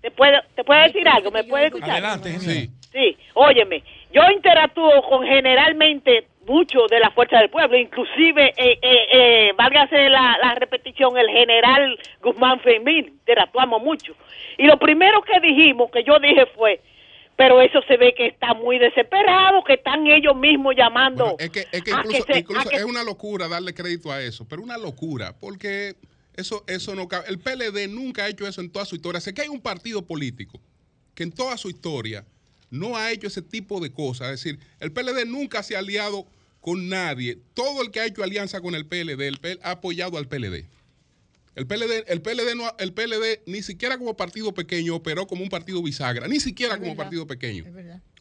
te 0.00 0.10
puedo, 0.10 0.38
te 0.54 0.64
puedo 0.64 0.82
decir 0.82 1.06
algo, 1.08 1.30
me 1.30 1.44
puede 1.44 1.66
escuchar. 1.66 1.90
adelante 1.90 2.38
sí 2.40 2.70
Sí, 2.92 3.16
óyeme, 3.34 3.82
yo 4.12 4.22
interactúo 4.32 5.02
con 5.08 5.26
generalmente 5.26 6.28
muchos 6.46 6.88
de 6.88 7.00
la 7.00 7.10
fuerza 7.10 7.38
del 7.40 7.50
pueblo, 7.50 7.76
inclusive, 7.76 8.52
eh, 8.56 8.78
eh, 8.80 9.06
eh, 9.12 9.52
válgase 9.56 10.08
la, 10.10 10.36
la 10.40 10.54
repetición, 10.54 11.16
el 11.18 11.28
general 11.28 11.98
Guzmán 12.22 12.60
Fermín, 12.60 13.06
interactuamos 13.06 13.82
mucho. 13.82 14.14
Y 14.58 14.66
lo 14.66 14.78
primero 14.78 15.22
que 15.22 15.40
dijimos, 15.40 15.90
que 15.90 16.04
yo 16.04 16.20
dije 16.20 16.46
fue, 16.54 16.80
pero 17.36 17.60
eso 17.60 17.80
se 17.88 17.96
ve 17.96 18.14
que 18.16 18.26
está 18.26 18.54
muy 18.54 18.78
desesperado, 18.78 19.62
que 19.64 19.74
están 19.74 20.06
ellos 20.06 20.36
mismos 20.36 20.74
llamando. 20.76 21.36
es 21.38 21.50
que, 21.50 21.66
es 21.72 21.82
que 21.82 21.90
incluso, 21.90 22.24
se- 22.26 22.38
incluso 22.38 22.68
a 22.68 22.70
que- 22.70 22.76
es 22.76 22.84
una 22.84 23.02
locura 23.02 23.48
darle 23.48 23.74
crédito 23.74 24.10
a 24.12 24.22
eso, 24.22 24.46
pero 24.48 24.62
una 24.62 24.78
locura, 24.78 25.34
porque 25.38 25.96
eso, 26.36 26.64
eso 26.66 26.94
no 26.94 27.08
cabe. 27.08 27.26
El 27.28 27.38
PLD 27.38 27.88
nunca 27.88 28.24
ha 28.24 28.28
hecho 28.28 28.46
eso 28.46 28.60
en 28.60 28.70
toda 28.70 28.84
su 28.84 28.96
historia. 28.96 29.20
Sé 29.20 29.34
que 29.34 29.42
hay 29.42 29.48
un 29.48 29.60
partido 29.60 30.02
político 30.02 30.60
que 31.14 31.22
en 31.22 31.32
toda 31.32 31.56
su 31.56 31.68
historia 31.68 32.24
no 32.70 32.96
ha 32.96 33.12
hecho 33.12 33.26
ese 33.28 33.42
tipo 33.42 33.80
de 33.80 33.92
cosas. 33.92 34.30
Es 34.32 34.42
decir, 34.42 34.58
el 34.80 34.90
PLD 34.92 35.24
nunca 35.26 35.62
se 35.62 35.76
ha 35.76 35.78
aliado 35.78 36.26
con 36.60 36.88
nadie. 36.88 37.38
Todo 37.54 37.82
el 37.82 37.90
que 37.90 38.00
ha 38.00 38.06
hecho 38.06 38.22
alianza 38.24 38.60
con 38.60 38.74
el 38.74 38.86
PLD, 38.86 39.28
el 39.28 39.38
PL 39.38 39.60
ha 39.62 39.72
apoyado 39.72 40.18
al 40.18 40.26
PLD. 40.26 40.64
El 41.54 41.66
PLD, 41.66 42.04
el 42.08 42.20
PLD, 42.20 42.56
no, 42.56 42.64
el 42.78 42.92
PLD 42.92 43.42
ni 43.46 43.62
siquiera 43.62 43.96
como 43.96 44.16
partido 44.16 44.52
pequeño 44.52 44.96
operó 44.96 45.26
como 45.26 45.42
un 45.44 45.48
partido 45.48 45.80
bisagra, 45.82 46.26
ni 46.26 46.40
siquiera 46.40 46.78
como 46.78 46.96
partido 46.96 47.26
pequeño. 47.26 47.64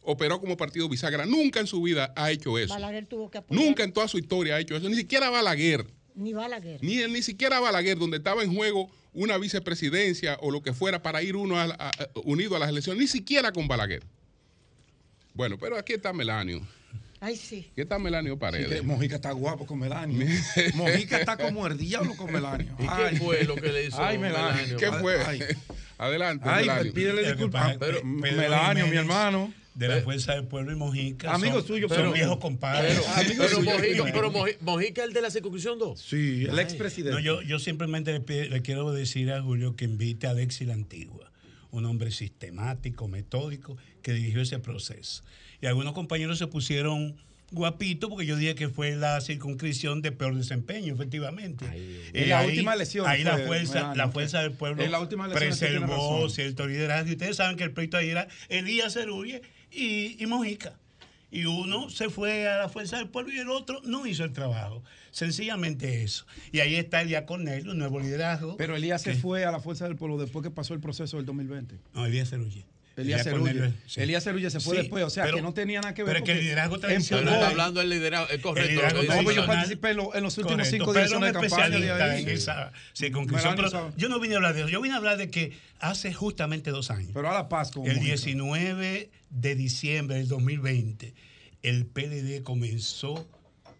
Operó 0.02 0.38
como 0.40 0.56
partido 0.56 0.88
bisagra. 0.88 1.26
Nunca 1.26 1.60
en 1.60 1.66
su 1.66 1.82
vida 1.82 2.12
ha 2.14 2.30
hecho 2.30 2.58
eso. 2.58 2.74
Balaguer 2.74 3.06
tuvo 3.06 3.30
que 3.30 3.38
apoyar. 3.38 3.64
Nunca 3.64 3.82
en 3.82 3.92
toda 3.92 4.06
su 4.06 4.18
historia 4.18 4.56
ha 4.56 4.60
hecho 4.60 4.76
eso. 4.76 4.88
Ni 4.88 4.96
siquiera 4.96 5.30
Balaguer. 5.30 5.86
Ni 6.14 6.32
Balaguer. 6.32 6.80
Ni, 6.84 6.98
ni 7.08 7.22
siquiera 7.22 7.58
Balaguer, 7.58 7.98
donde 7.98 8.18
estaba 8.18 8.44
en 8.44 8.54
juego 8.54 8.88
una 9.14 9.36
vicepresidencia 9.38 10.38
o 10.40 10.50
lo 10.52 10.62
que 10.62 10.72
fuera 10.72 11.02
para 11.02 11.22
ir 11.22 11.34
uno 11.36 11.56
a- 11.58 11.64
a- 11.64 11.88
a- 11.88 11.92
unido 12.24 12.54
a 12.54 12.58
las 12.60 12.68
elecciones. 12.68 13.00
Ni 13.00 13.08
siquiera 13.08 13.50
con 13.50 13.66
Balaguer. 13.66 14.02
Bueno, 15.32 15.58
pero 15.58 15.76
aquí 15.76 15.94
está 15.94 16.12
Melanio. 16.12 16.60
Ay, 17.24 17.36
sí. 17.36 17.68
Aquí 17.72 17.80
está 17.80 17.98
Melanio 17.98 18.34
Sí, 18.34 18.38
Paredes. 18.38 18.68
que 18.68 18.82
Mojica 18.82 19.14
está 19.16 19.32
guapo 19.32 19.64
con 19.66 19.78
Melanio. 19.78 20.26
Mojica 20.74 21.18
está 21.18 21.36
como 21.38 21.66
el 21.66 21.78
diablo 21.78 22.14
con 22.16 22.30
Melanio. 22.30 22.76
¿Y 22.78 22.86
qué 22.86 23.16
fue 23.16 23.44
lo 23.44 23.54
que 23.56 23.72
le 23.72 23.86
hizo 23.86 24.02
Ay, 24.04 24.18
Melanio. 24.18 24.52
Melanio? 24.54 24.76
¿Qué 24.76 24.92
fue? 24.92 25.22
Ay. 25.24 25.40
Adelante, 25.96 26.44
Ay, 26.46 26.66
Melanio. 26.66 26.92
pídele 26.92 27.22
disculpas. 27.26 27.76
Pero, 27.78 28.04
Melanio, 28.04 28.86
mi 28.88 28.96
hermano. 28.96 29.52
De 29.74 29.88
la 29.88 30.00
Fuerza 30.02 30.34
del 30.36 30.44
Pueblo 30.46 30.70
y 30.70 30.76
Mojica. 30.76 31.34
Amigo 31.34 31.54
son- 31.58 31.66
suyo, 31.66 31.88
son 31.88 31.96
pero- 31.96 32.12
viejos 32.12 32.36
compadres. 32.38 32.96
Pero, 33.16 33.34
pero 33.38 33.60
Mojica, 33.62 34.04
pero 34.12 34.30
Moji- 34.32 34.56
Mojica 34.60 35.02
es 35.02 35.08
el 35.08 35.14
de 35.14 35.20
la 35.22 35.30
circunscripción 35.32 35.80
2. 35.80 36.00
Sí, 36.00 36.46
el 36.48 36.56
expresidente. 36.60 37.10
No, 37.14 37.18
yo, 37.20 37.42
yo 37.42 37.58
simplemente 37.58 38.12
le 38.50 38.62
quiero 38.62 38.92
decir 38.92 39.32
a 39.32 39.42
Julio 39.42 39.74
que 39.74 39.86
invite 39.86 40.28
a 40.28 40.30
Alexis 40.30 40.68
la 40.68 40.74
Antigua, 40.74 41.32
un 41.72 41.86
hombre 41.86 42.12
sistemático, 42.12 43.08
metódico, 43.08 43.76
que 44.00 44.12
dirigió 44.12 44.42
ese 44.42 44.60
proceso. 44.60 45.24
Y 45.64 45.66
algunos 45.66 45.94
compañeros 45.94 46.36
se 46.36 46.46
pusieron 46.46 47.16
guapitos 47.50 48.10
porque 48.10 48.26
yo 48.26 48.36
dije 48.36 48.54
que 48.54 48.68
fue 48.68 48.96
la 48.96 49.18
circunscripción 49.22 50.02
de 50.02 50.12
peor 50.12 50.36
desempeño, 50.36 50.92
efectivamente. 50.92 51.64
En 52.12 52.28
la 52.28 52.42
última 52.42 52.74
elección 52.74 53.06
Ahí 53.06 53.24
la 53.24 53.38
fue, 53.38 53.46
fuerza, 53.46 53.94
la 53.94 54.10
fuerza 54.10 54.42
del 54.42 54.52
pueblo 54.52 54.82
en 54.82 54.92
la 54.92 55.00
última 55.00 55.26
preservó 55.26 56.28
cierto 56.28 56.66
liderazgo. 56.66 57.08
Y 57.08 57.12
ustedes 57.12 57.36
saben 57.36 57.56
que 57.56 57.64
el 57.64 57.70
pleito 57.70 57.96
ahí 57.96 58.10
era 58.10 58.28
Elías 58.50 58.92
Cerulle 58.92 59.40
y, 59.70 60.22
y 60.22 60.26
Mojica. 60.26 60.78
Y 61.30 61.46
uno 61.46 61.88
se 61.88 62.10
fue 62.10 62.46
a 62.46 62.58
la 62.58 62.68
fuerza 62.68 62.98
del 62.98 63.08
pueblo 63.08 63.32
y 63.32 63.38
el 63.38 63.48
otro 63.48 63.80
no 63.84 64.06
hizo 64.06 64.22
el 64.24 64.34
trabajo. 64.34 64.84
Sencillamente 65.12 66.02
eso. 66.02 66.26
Y 66.52 66.60
ahí 66.60 66.74
está 66.74 67.00
Elías 67.00 67.22
Cornelio, 67.22 67.72
un 67.72 67.78
nuevo 67.78 68.00
liderazgo. 68.00 68.58
Pero 68.58 68.76
Elías 68.76 69.00
se 69.00 69.14
fue 69.14 69.46
a 69.46 69.50
la 69.50 69.60
fuerza 69.60 69.86
del 69.86 69.96
pueblo 69.96 70.18
después 70.18 70.42
que 70.42 70.50
pasó 70.50 70.74
el 70.74 70.80
proceso 70.80 71.16
del 71.16 71.24
2020. 71.24 71.78
No, 71.94 72.04
Elías 72.04 72.28
Cerulle. 72.28 72.66
Elías 72.96 73.24
Cerulle. 73.24 73.72
sí. 73.86 74.00
Elías 74.00 74.22
se 74.22 74.30
fue 74.60 74.76
Sí, 74.76 74.82
después, 74.82 75.02
o 75.04 75.10
sea 75.10 75.24
pero- 75.24 75.36
que 75.36 75.42
no 75.42 75.52
tenía 75.52 75.80
nada 75.80 75.94
que 75.94 76.02
ver 76.04 76.14
pero 76.14 76.24
es 76.24 76.30
que 76.30 76.38
el 76.38 76.44
liderazgo 76.44 76.78
tradicional- 76.78 77.42
hablando 77.42 77.80
del 77.80 77.90
liderazgo, 77.90 78.28
es 78.32 78.40
correcto. 78.40 78.70
liderazgo 78.70 79.00
que 79.00 79.06
dice 79.08 79.22
No, 79.24 79.30
yo 79.32 79.46
participé 79.46 79.90
en, 79.90 79.96
lo- 79.96 80.14
en 80.14 80.22
los 80.22 80.38
últimos 80.38 80.56
Correcto, 80.68 80.76
cinco 80.84 80.92
direcciones 80.92 81.32
de 81.32 81.40
campaña 81.40 82.16
en 82.18 82.28
esa 82.28 82.72
circunscripción. 82.96 83.56
Pero 83.56 83.70
sabe. 83.70 83.92
yo 83.96 84.08
no 84.08 84.20
vine 84.20 84.34
a 84.34 84.36
hablar 84.38 84.54
de 84.54 84.60
eso. 84.60 84.68
Yo 84.68 84.80
vine 84.80 84.94
a 84.94 84.98
hablar 84.98 85.16
de 85.16 85.28
que 85.30 85.52
hace 85.80 86.12
justamente 86.14 86.70
dos 86.70 86.90
años. 86.90 87.10
Pero 87.14 87.28
a 87.30 87.34
la 87.34 87.48
paz 87.48 87.70
con 87.72 87.84
El 87.86 87.96
Mojica. 87.96 88.04
19 88.14 89.10
de 89.30 89.54
diciembre 89.56 90.16
del 90.18 90.28
2020, 90.28 91.14
el 91.62 91.86
PLD 91.86 92.42
comenzó 92.42 93.26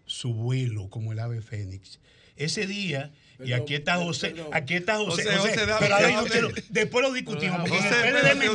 su 0.05 0.33
vuelo 0.33 0.89
como 0.89 1.13
el 1.13 1.19
ave 1.19 1.41
fénix. 1.41 1.99
Ese 2.35 2.67
día, 2.67 3.11
y 3.43 3.53
aquí 3.53 3.75
está 3.75 3.97
José, 3.97 4.29
perdón. 4.29 4.47
aquí 4.53 4.75
está 4.75 4.95
José, 4.97 5.23
José, 5.23 5.37
José, 5.37 5.49
José, 5.49 5.65
déjame- 5.65 5.79
pero 5.79 5.95
ahora 5.95 6.07
déjame- 6.07 6.25
yo 6.27 6.31
quiero- 6.31 6.49
después 6.69 7.05
lo 7.05 7.13
discutimos, 7.13 7.59
porque 7.59 7.75
José, 7.77 8.07
el 8.07 8.37
me 8.37 8.45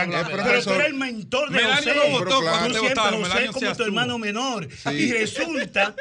hablar, 0.00 0.26
pero 0.30 0.62
tú 0.64 0.70
eres 0.74 0.86
el 0.86 0.94
mentor 0.94 1.50
de 1.50 1.58
José, 1.62 1.92
votó 2.10 2.38
tú 2.38 2.44
cuando 2.44 2.72
te 2.74 2.80
siempre 2.80 3.46
José 3.46 3.52
como 3.52 3.70
tu 3.72 3.76
tú. 3.76 3.82
hermano 3.84 4.18
menor, 4.18 4.68
Sí. 4.70 4.90
y 4.90 5.12
resulta 5.12 5.94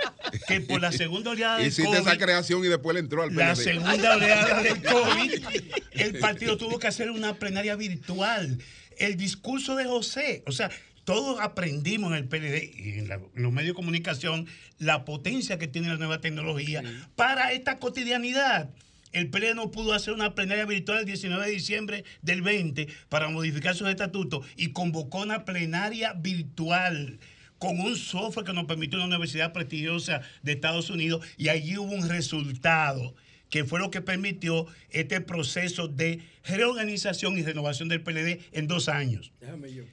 que 0.47 0.61
por 0.61 0.81
la 0.81 0.91
segunda 0.91 1.31
oleada 1.31 1.57
del 1.57 1.67
Hiciste 1.67 1.91
esa 1.97 2.03
COVID, 2.11 2.19
creación 2.19 2.65
y 2.65 2.67
después 2.67 2.93
le 2.93 2.99
entró 2.99 3.23
al 3.23 3.35
la 3.35 3.55
segunda 3.55 4.15
oleada 4.15 4.61
del 4.63 4.81
COVID, 4.83 5.45
el 5.91 6.19
partido 6.19 6.57
tuvo 6.57 6.79
que 6.79 6.87
hacer 6.87 7.11
una 7.11 7.35
plenaria 7.35 7.75
virtual. 7.75 8.57
El 8.97 9.17
discurso 9.17 9.75
de 9.75 9.85
José, 9.85 10.43
o 10.45 10.51
sea, 10.51 10.69
todos 11.05 11.39
aprendimos 11.39 12.11
en 12.11 12.17
el 12.17 12.25
PLD 12.27 12.71
y 12.77 12.99
en, 12.99 13.07
la- 13.07 13.15
en 13.35 13.41
los 13.43 13.53
medios 13.53 13.69
de 13.69 13.75
comunicación 13.75 14.47
la 14.79 15.05
potencia 15.05 15.57
que 15.57 15.67
tiene 15.67 15.87
la 15.87 15.95
nueva 15.97 16.19
tecnología 16.19 16.81
para 17.15 17.53
esta 17.53 17.77
cotidianidad. 17.79 18.69
El 19.13 19.29
PLD 19.29 19.55
no 19.55 19.71
pudo 19.71 19.93
hacer 19.93 20.13
una 20.13 20.35
plenaria 20.35 20.65
virtual 20.65 20.99
el 20.99 21.05
19 21.05 21.45
de 21.45 21.51
diciembre 21.51 22.03
del 22.21 22.41
20 22.41 22.87
para 23.07 23.29
modificar 23.29 23.73
sus 23.73 23.87
estatutos 23.87 24.45
y 24.57 24.71
convocó 24.73 25.21
una 25.21 25.45
plenaria 25.45 26.11
virtual 26.13 27.19
con 27.57 27.79
un 27.79 27.95
software 27.95 28.45
que 28.45 28.51
nos 28.51 28.65
permitió 28.65 28.97
una 28.97 29.05
universidad 29.07 29.53
prestigiosa 29.53 30.21
de 30.43 30.51
Estados 30.51 30.89
Unidos 30.89 31.25
y 31.37 31.47
allí 31.47 31.77
hubo 31.77 31.93
un 31.93 32.09
resultado 32.09 33.15
que 33.49 33.63
fue 33.63 33.79
lo 33.79 33.89
que 33.91 34.01
permitió 34.01 34.65
este 34.89 35.21
proceso 35.21 35.87
de 35.87 36.19
reorganización 36.43 37.37
y 37.37 37.43
renovación 37.43 37.87
del 37.87 38.01
PLD 38.01 38.39
en 38.51 38.67
dos 38.67 38.89
años. 38.89 39.31
Déjame 39.39 39.71
yo 39.71 39.83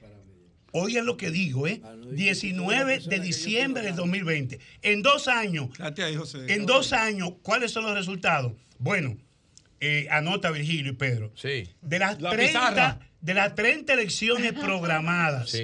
Oigan 0.72 1.04
lo 1.04 1.16
que 1.16 1.30
digo, 1.30 1.66
¿eh? 1.66 1.82
19 2.10 3.00
de 3.00 3.20
diciembre 3.20 3.82
del 3.82 3.94
2020. 3.94 4.58
En 4.82 5.02
dos 5.02 5.28
años. 5.28 5.68
En 6.48 6.66
dos 6.66 6.92
años, 6.92 7.34
¿cuáles 7.42 7.70
son 7.70 7.84
los 7.84 7.94
resultados? 7.94 8.52
Bueno, 8.78 9.16
eh, 9.80 10.06
anota 10.10 10.50
Virgilio 10.50 10.92
y 10.92 10.96
Pedro. 10.96 11.30
Sí. 11.34 11.68
De 11.82 11.98
las, 11.98 12.20
La 12.20 12.30
30, 12.30 12.46
pizarra. 12.46 12.98
De 13.22 13.34
las 13.34 13.54
30 13.54 13.92
elecciones 13.94 14.52
programadas 14.52 15.50
Sí. 15.50 15.62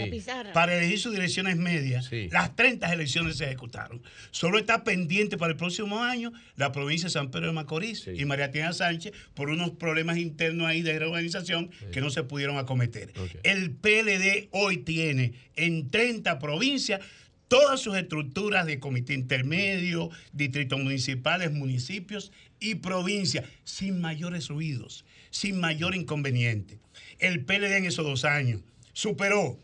Para 0.54 0.78
elegir 0.78 0.98
sus 0.98 1.12
direcciones 1.12 1.56
medias, 1.56 2.08
las 2.30 2.54
30 2.56 2.90
elecciones 2.92 3.36
se 3.36 3.44
ejecutaron. 3.46 4.00
Solo 4.30 4.58
está 4.58 4.84
pendiente 4.84 5.36
para 5.36 5.50
el 5.50 5.56
próximo 5.56 6.02
año 6.02 6.32
la 6.56 6.72
provincia 6.72 7.08
de 7.08 7.12
San 7.12 7.30
Pedro 7.30 7.48
de 7.48 7.52
Macorís 7.52 8.08
y 8.14 8.24
María 8.24 8.50
Tina 8.52 8.72
Sánchez 8.72 9.12
por 9.34 9.50
unos 9.50 9.72
problemas 9.72 10.18
internos 10.18 10.68
ahí 10.68 10.82
de 10.82 10.98
reorganización 10.98 11.70
que 11.92 12.00
no 12.00 12.10
se 12.10 12.22
pudieron 12.22 12.58
acometer. 12.58 13.12
El 13.42 13.72
PLD 13.72 14.48
hoy 14.52 14.78
tiene 14.78 15.32
en 15.56 15.90
30 15.90 16.38
provincias 16.38 17.00
todas 17.48 17.80
sus 17.80 17.96
estructuras 17.96 18.66
de 18.66 18.78
comité 18.78 19.14
intermedio, 19.14 20.10
distritos 20.32 20.78
municipales, 20.78 21.50
municipios 21.50 22.30
y 22.60 22.76
provincias, 22.76 23.46
sin 23.64 24.00
mayores 24.00 24.48
ruidos, 24.48 25.04
sin 25.30 25.58
mayor 25.58 25.94
inconveniente. 25.96 26.78
El 27.18 27.44
PLD 27.44 27.76
en 27.76 27.84
esos 27.86 28.04
dos 28.06 28.24
años 28.24 28.60
superó 28.92 29.58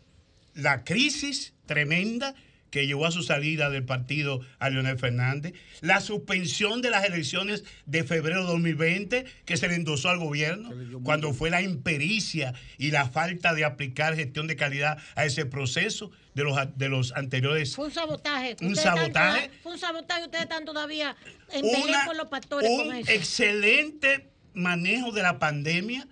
la 0.53 0.83
crisis 0.83 1.53
tremenda 1.65 2.35
que 2.71 2.87
llevó 2.87 3.05
a 3.05 3.11
su 3.11 3.23
salida 3.23 3.69
del 3.69 3.85
partido 3.85 4.41
a 4.59 4.69
Leonel 4.69 4.99
Fernández, 4.99 5.53
la 5.79 6.01
suspensión 6.01 6.81
de 6.81 6.89
las 6.89 7.05
elecciones 7.05 7.63
de 7.85 8.03
febrero 8.03 8.41
de 8.41 8.47
2020 8.47 9.25
que 9.45 9.55
se 9.55 9.69
le 9.69 9.75
endosó 9.75 10.09
al 10.09 10.17
gobierno, 10.19 10.71
cuando 11.03 11.33
fue 11.33 11.49
la 11.49 11.61
impericia 11.61 12.53
y 12.77 12.91
la 12.91 13.07
falta 13.09 13.53
de 13.53 13.63
aplicar 13.63 14.15
gestión 14.17 14.47
de 14.47 14.57
calidad 14.57 14.97
a 15.15 15.23
ese 15.23 15.45
proceso 15.45 16.11
de 16.33 16.43
los, 16.43 16.57
de 16.77 16.89
los 16.89 17.13
anteriores 17.13 17.75
Fue 17.77 17.85
un 17.85 17.93
sabotaje. 17.93 18.57
Un 18.59 18.73
Ustedes 18.73 18.77
están 18.79 18.97
sabotaje. 18.97 19.51
Fue 19.63 19.71
un 19.71 19.79
sabotaje. 19.79 20.23
Ustedes 20.25 20.43
están 20.43 20.65
todavía 20.65 21.15
en 21.53 21.63
Una- 21.63 22.05
con 22.05 22.17
los 22.17 22.27
pastores 22.27 22.69
con 22.69 22.87
un 22.89 22.95
eso. 22.95 23.09
excelente 23.11 24.27
manejo 24.53 25.13
de 25.13 25.21
la 25.21 25.39
pandemia 25.39 26.05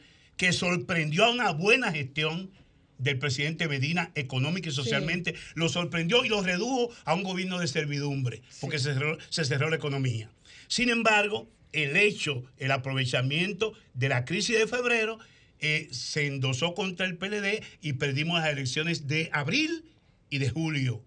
que 0.43 0.51
sorprendió 0.51 1.23
a 1.23 1.29
una 1.31 1.51
buena 1.51 1.89
gestión 1.93 2.51
del 2.97 3.17
presidente 3.17 3.69
Medina 3.69 4.11
económica 4.13 4.67
y 4.67 4.73
socialmente, 4.73 5.35
lo 5.55 5.69
sorprendió 5.69 6.25
y 6.25 6.27
lo 6.27 6.41
redujo 6.41 6.93
a 7.05 7.13
un 7.13 7.23
gobierno 7.23 7.59
de 7.59 7.67
servidumbre, 7.67 8.41
porque 8.59 8.77
se, 8.77 8.93
cerró, 8.93 9.17
se 9.29 9.45
cerró 9.45 9.69
la 9.69 9.77
economía. 9.77 10.29
Sin 10.67 10.89
embargo, 10.89 11.49
el 11.71 11.95
hecho, 11.95 12.43
el 12.57 12.71
aprovechamiento 12.71 13.71
de 13.93 14.09
la 14.09 14.25
crisis 14.25 14.59
de 14.59 14.67
febrero 14.67 15.17
eh, 15.61 15.87
se 15.91 16.27
endosó 16.27 16.73
contra 16.73 17.05
el 17.05 17.15
PLD 17.15 17.63
y 17.79 17.93
perdimos 17.93 18.41
las 18.41 18.49
elecciones 18.49 19.07
de 19.07 19.29
abril 19.31 19.85
y 20.29 20.39
de 20.39 20.49
julio. 20.49 21.01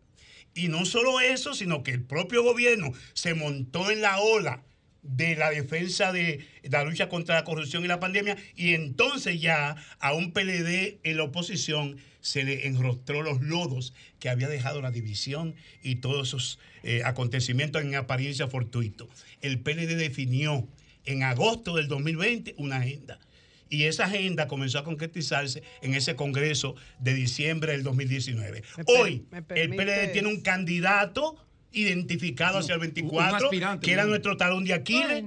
Y 0.55 0.68
no 0.68 0.86
solo 0.86 1.20
eso, 1.20 1.52
sino 1.52 1.82
que 1.82 1.90
el 1.90 2.02
propio 2.02 2.42
gobierno 2.42 2.90
se 3.12 3.34
montó 3.34 3.90
en 3.90 4.00
la 4.00 4.18
ola 4.18 4.65
de 5.09 5.36
la 5.36 5.51
defensa 5.51 6.12
de 6.12 6.47
la 6.65 6.85
lucha 6.85 7.09
contra 7.09 7.35
la 7.36 7.44
corrupción 7.44 7.85
y 7.85 7.89
la 7.89 8.01
pandemia 8.01 8.36
y 8.57 8.75
entonces 8.75 9.41
ya 9.41 9.76
a 10.01 10.12
un 10.15 10.33
PLD 10.33 10.99
en 11.02 11.17
la 11.17 11.25
oposición 11.25 11.97
se 12.20 12.43
le 12.44 12.67
enrostró 12.67 13.23
los 13.23 13.41
lodos 13.41 13.94
que 14.18 14.28
había 14.28 14.49
dejado 14.49 14.81
la 14.83 14.91
división 14.91 15.55
y 15.83 15.97
todos 15.97 16.28
esos 16.28 16.59
eh, 16.83 17.02
acontecimientos 17.05 17.83
en 17.83 17.94
apariencia 17.94 18.49
fortuito. 18.49 19.09
El 19.43 19.60
PLD 19.60 19.97
definió 19.97 20.67
en 21.05 21.23
agosto 21.23 21.76
del 21.76 21.86
2020 21.86 22.55
una 22.59 22.78
agenda 22.78 23.20
y 23.68 23.85
esa 23.85 24.05
agenda 24.07 24.47
comenzó 24.49 24.78
a 24.78 24.85
concretizarse 24.85 25.62
en 25.83 25.94
ese 25.94 26.15
Congreso 26.17 26.75
de 27.01 27.15
diciembre 27.15 27.73
del 27.73 27.83
2019. 27.85 28.62
Me 28.76 28.85
per- 28.85 28.97
Hoy 29.01 29.25
el 29.57 29.70
PLD 29.76 30.12
tiene 30.12 30.28
un 30.28 30.41
candidato 30.41 31.36
identificado 31.76 32.58
hacia 32.58 32.74
el 32.74 32.80
24, 32.80 33.36
aspirante, 33.46 33.84
que 33.86 33.92
era 33.92 34.05
nuestro 34.06 34.36
talón 34.36 34.64
de 34.64 34.74
Aquiles, 34.74 35.22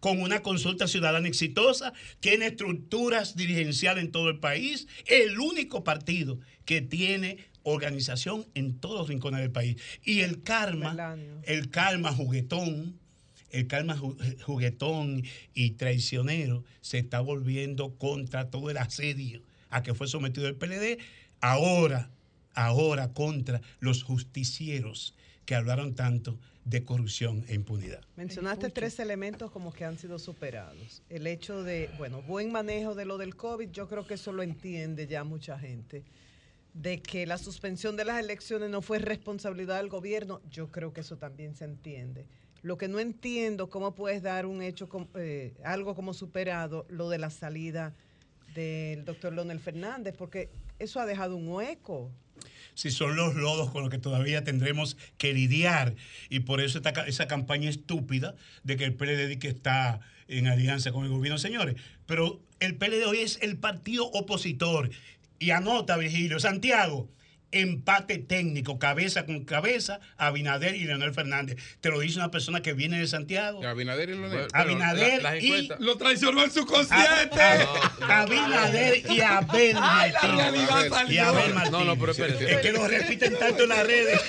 con 0.00 0.20
una 0.20 0.42
consulta 0.42 0.86
ciudadana 0.86 1.26
exitosa, 1.26 1.92
tiene 2.20 2.46
estructuras 2.46 3.34
dirigenciales 3.34 4.04
en 4.04 4.12
todo 4.12 4.28
el 4.28 4.38
país, 4.38 4.86
el 5.06 5.38
único 5.40 5.82
partido 5.84 6.38
que 6.64 6.80
tiene 6.82 7.38
organización 7.62 8.46
en 8.54 8.78
todos 8.78 8.98
los 9.00 9.08
rincones 9.08 9.40
del 9.40 9.50
país. 9.50 9.76
Y 10.04 10.20
el 10.20 10.42
karma, 10.42 10.90
el 11.44 11.70
karma 11.70 12.12
juguetón, 12.12 12.98
el 13.50 13.66
karma 13.66 13.96
ju- 13.96 14.40
juguetón 14.42 15.24
y 15.54 15.70
traicionero 15.70 16.62
se 16.82 16.98
está 16.98 17.20
volviendo 17.20 17.94
contra 17.96 18.50
todo 18.50 18.70
el 18.70 18.76
asedio 18.76 19.42
a 19.70 19.82
que 19.82 19.94
fue 19.94 20.06
sometido 20.06 20.46
el 20.46 20.54
PLD, 20.56 20.98
ahora, 21.40 22.10
ahora 22.54 23.12
contra 23.12 23.60
los 23.80 24.02
justicieros 24.04 25.14
que 25.46 25.54
hablaron 25.54 25.94
tanto 25.94 26.38
de 26.64 26.84
corrupción 26.84 27.44
e 27.48 27.54
impunidad. 27.54 28.02
Mencionaste 28.16 28.70
tres 28.70 28.98
elementos 28.98 29.52
como 29.52 29.72
que 29.72 29.84
han 29.84 29.96
sido 29.96 30.18
superados. 30.18 31.02
El 31.08 31.28
hecho 31.28 31.62
de, 31.62 31.88
bueno, 31.96 32.22
buen 32.22 32.50
manejo 32.50 32.96
de 32.96 33.04
lo 33.04 33.18
del 33.18 33.36
COVID, 33.36 33.70
yo 33.70 33.88
creo 33.88 34.06
que 34.06 34.14
eso 34.14 34.32
lo 34.32 34.42
entiende 34.42 35.06
ya 35.06 35.22
mucha 35.22 35.58
gente. 35.58 36.02
De 36.74 37.00
que 37.00 37.24
la 37.24 37.38
suspensión 37.38 37.96
de 37.96 38.04
las 38.04 38.18
elecciones 38.18 38.68
no 38.68 38.82
fue 38.82 38.98
responsabilidad 38.98 39.76
del 39.76 39.88
gobierno, 39.88 40.42
yo 40.50 40.70
creo 40.70 40.92
que 40.92 41.00
eso 41.02 41.16
también 41.16 41.54
se 41.54 41.64
entiende. 41.64 42.26
Lo 42.62 42.76
que 42.76 42.88
no 42.88 42.98
entiendo, 42.98 43.70
cómo 43.70 43.94
puedes 43.94 44.22
dar 44.22 44.44
un 44.44 44.60
hecho, 44.60 44.88
eh, 45.14 45.54
algo 45.62 45.94
como 45.94 46.12
superado, 46.12 46.84
lo 46.88 47.08
de 47.08 47.18
la 47.18 47.30
salida 47.30 47.94
del 48.54 49.04
doctor 49.04 49.32
Leonel 49.32 49.60
Fernández, 49.60 50.16
porque 50.18 50.50
eso 50.80 50.98
ha 50.98 51.06
dejado 51.06 51.36
un 51.36 51.48
hueco. 51.48 52.10
Si 52.76 52.90
son 52.90 53.16
los 53.16 53.34
lodos 53.34 53.70
con 53.70 53.82
los 53.82 53.90
que 53.90 53.98
todavía 53.98 54.44
tendremos 54.44 54.96
que 55.18 55.32
lidiar. 55.32 55.96
Y 56.28 56.40
por 56.40 56.60
eso 56.60 56.78
esta 56.78 56.90
esa 57.06 57.26
campaña 57.26 57.68
estúpida 57.68 58.36
de 58.62 58.76
que 58.76 58.84
el 58.84 58.94
PLD 58.94 59.38
que 59.38 59.48
está 59.48 60.00
en 60.28 60.46
alianza 60.46 60.92
con 60.92 61.04
el 61.04 61.10
gobierno, 61.10 61.38
señores. 61.38 61.76
Pero 62.06 62.40
el 62.60 62.76
PLD 62.76 63.06
hoy 63.06 63.18
es 63.18 63.38
el 63.42 63.56
partido 63.56 64.06
opositor. 64.06 64.90
Y 65.38 65.50
anota, 65.50 65.96
Virgilio, 65.96 66.38
Santiago, 66.38 67.08
empate 67.60 68.18
técnico, 68.18 68.78
cabeza 68.78 69.26
con 69.26 69.44
cabeza, 69.44 70.00
Abinader 70.16 70.74
y 70.76 70.84
Leonel 70.84 71.12
Fernández. 71.14 71.56
Te 71.80 71.90
lo 71.90 72.00
dice 72.00 72.18
una 72.18 72.30
persona 72.30 72.62
que 72.62 72.72
viene 72.72 72.98
de 72.98 73.06
Santiago. 73.06 73.66
Abinader 73.66 74.10
y 74.10 74.12
Leonel. 74.12 74.48
Abinader 74.52 75.22
la- 75.22 75.38
y... 75.38 75.68
Lo 75.78 75.96
traicionó 75.96 76.42
el 76.44 76.50
subconsciente. 76.50 77.40
A- 77.40 78.22
Abinader 78.22 79.02
y 79.10 79.20
Abel 79.20 79.76
Ay, 79.80 80.12
la 80.12 80.28
Martínez. 80.50 81.10
Y 81.10 81.18
Abel 81.18 81.54
Martínez. 81.54 81.70
No, 81.70 81.84
no, 81.84 81.96
pero 81.98 82.12
espérate. 82.12 82.52
Es 82.54 82.60
que 82.60 82.72
lo 82.72 82.86
repiten 82.86 83.38
tanto 83.38 83.62
en 83.64 83.68
las 83.70 83.86
redes. 83.86 84.20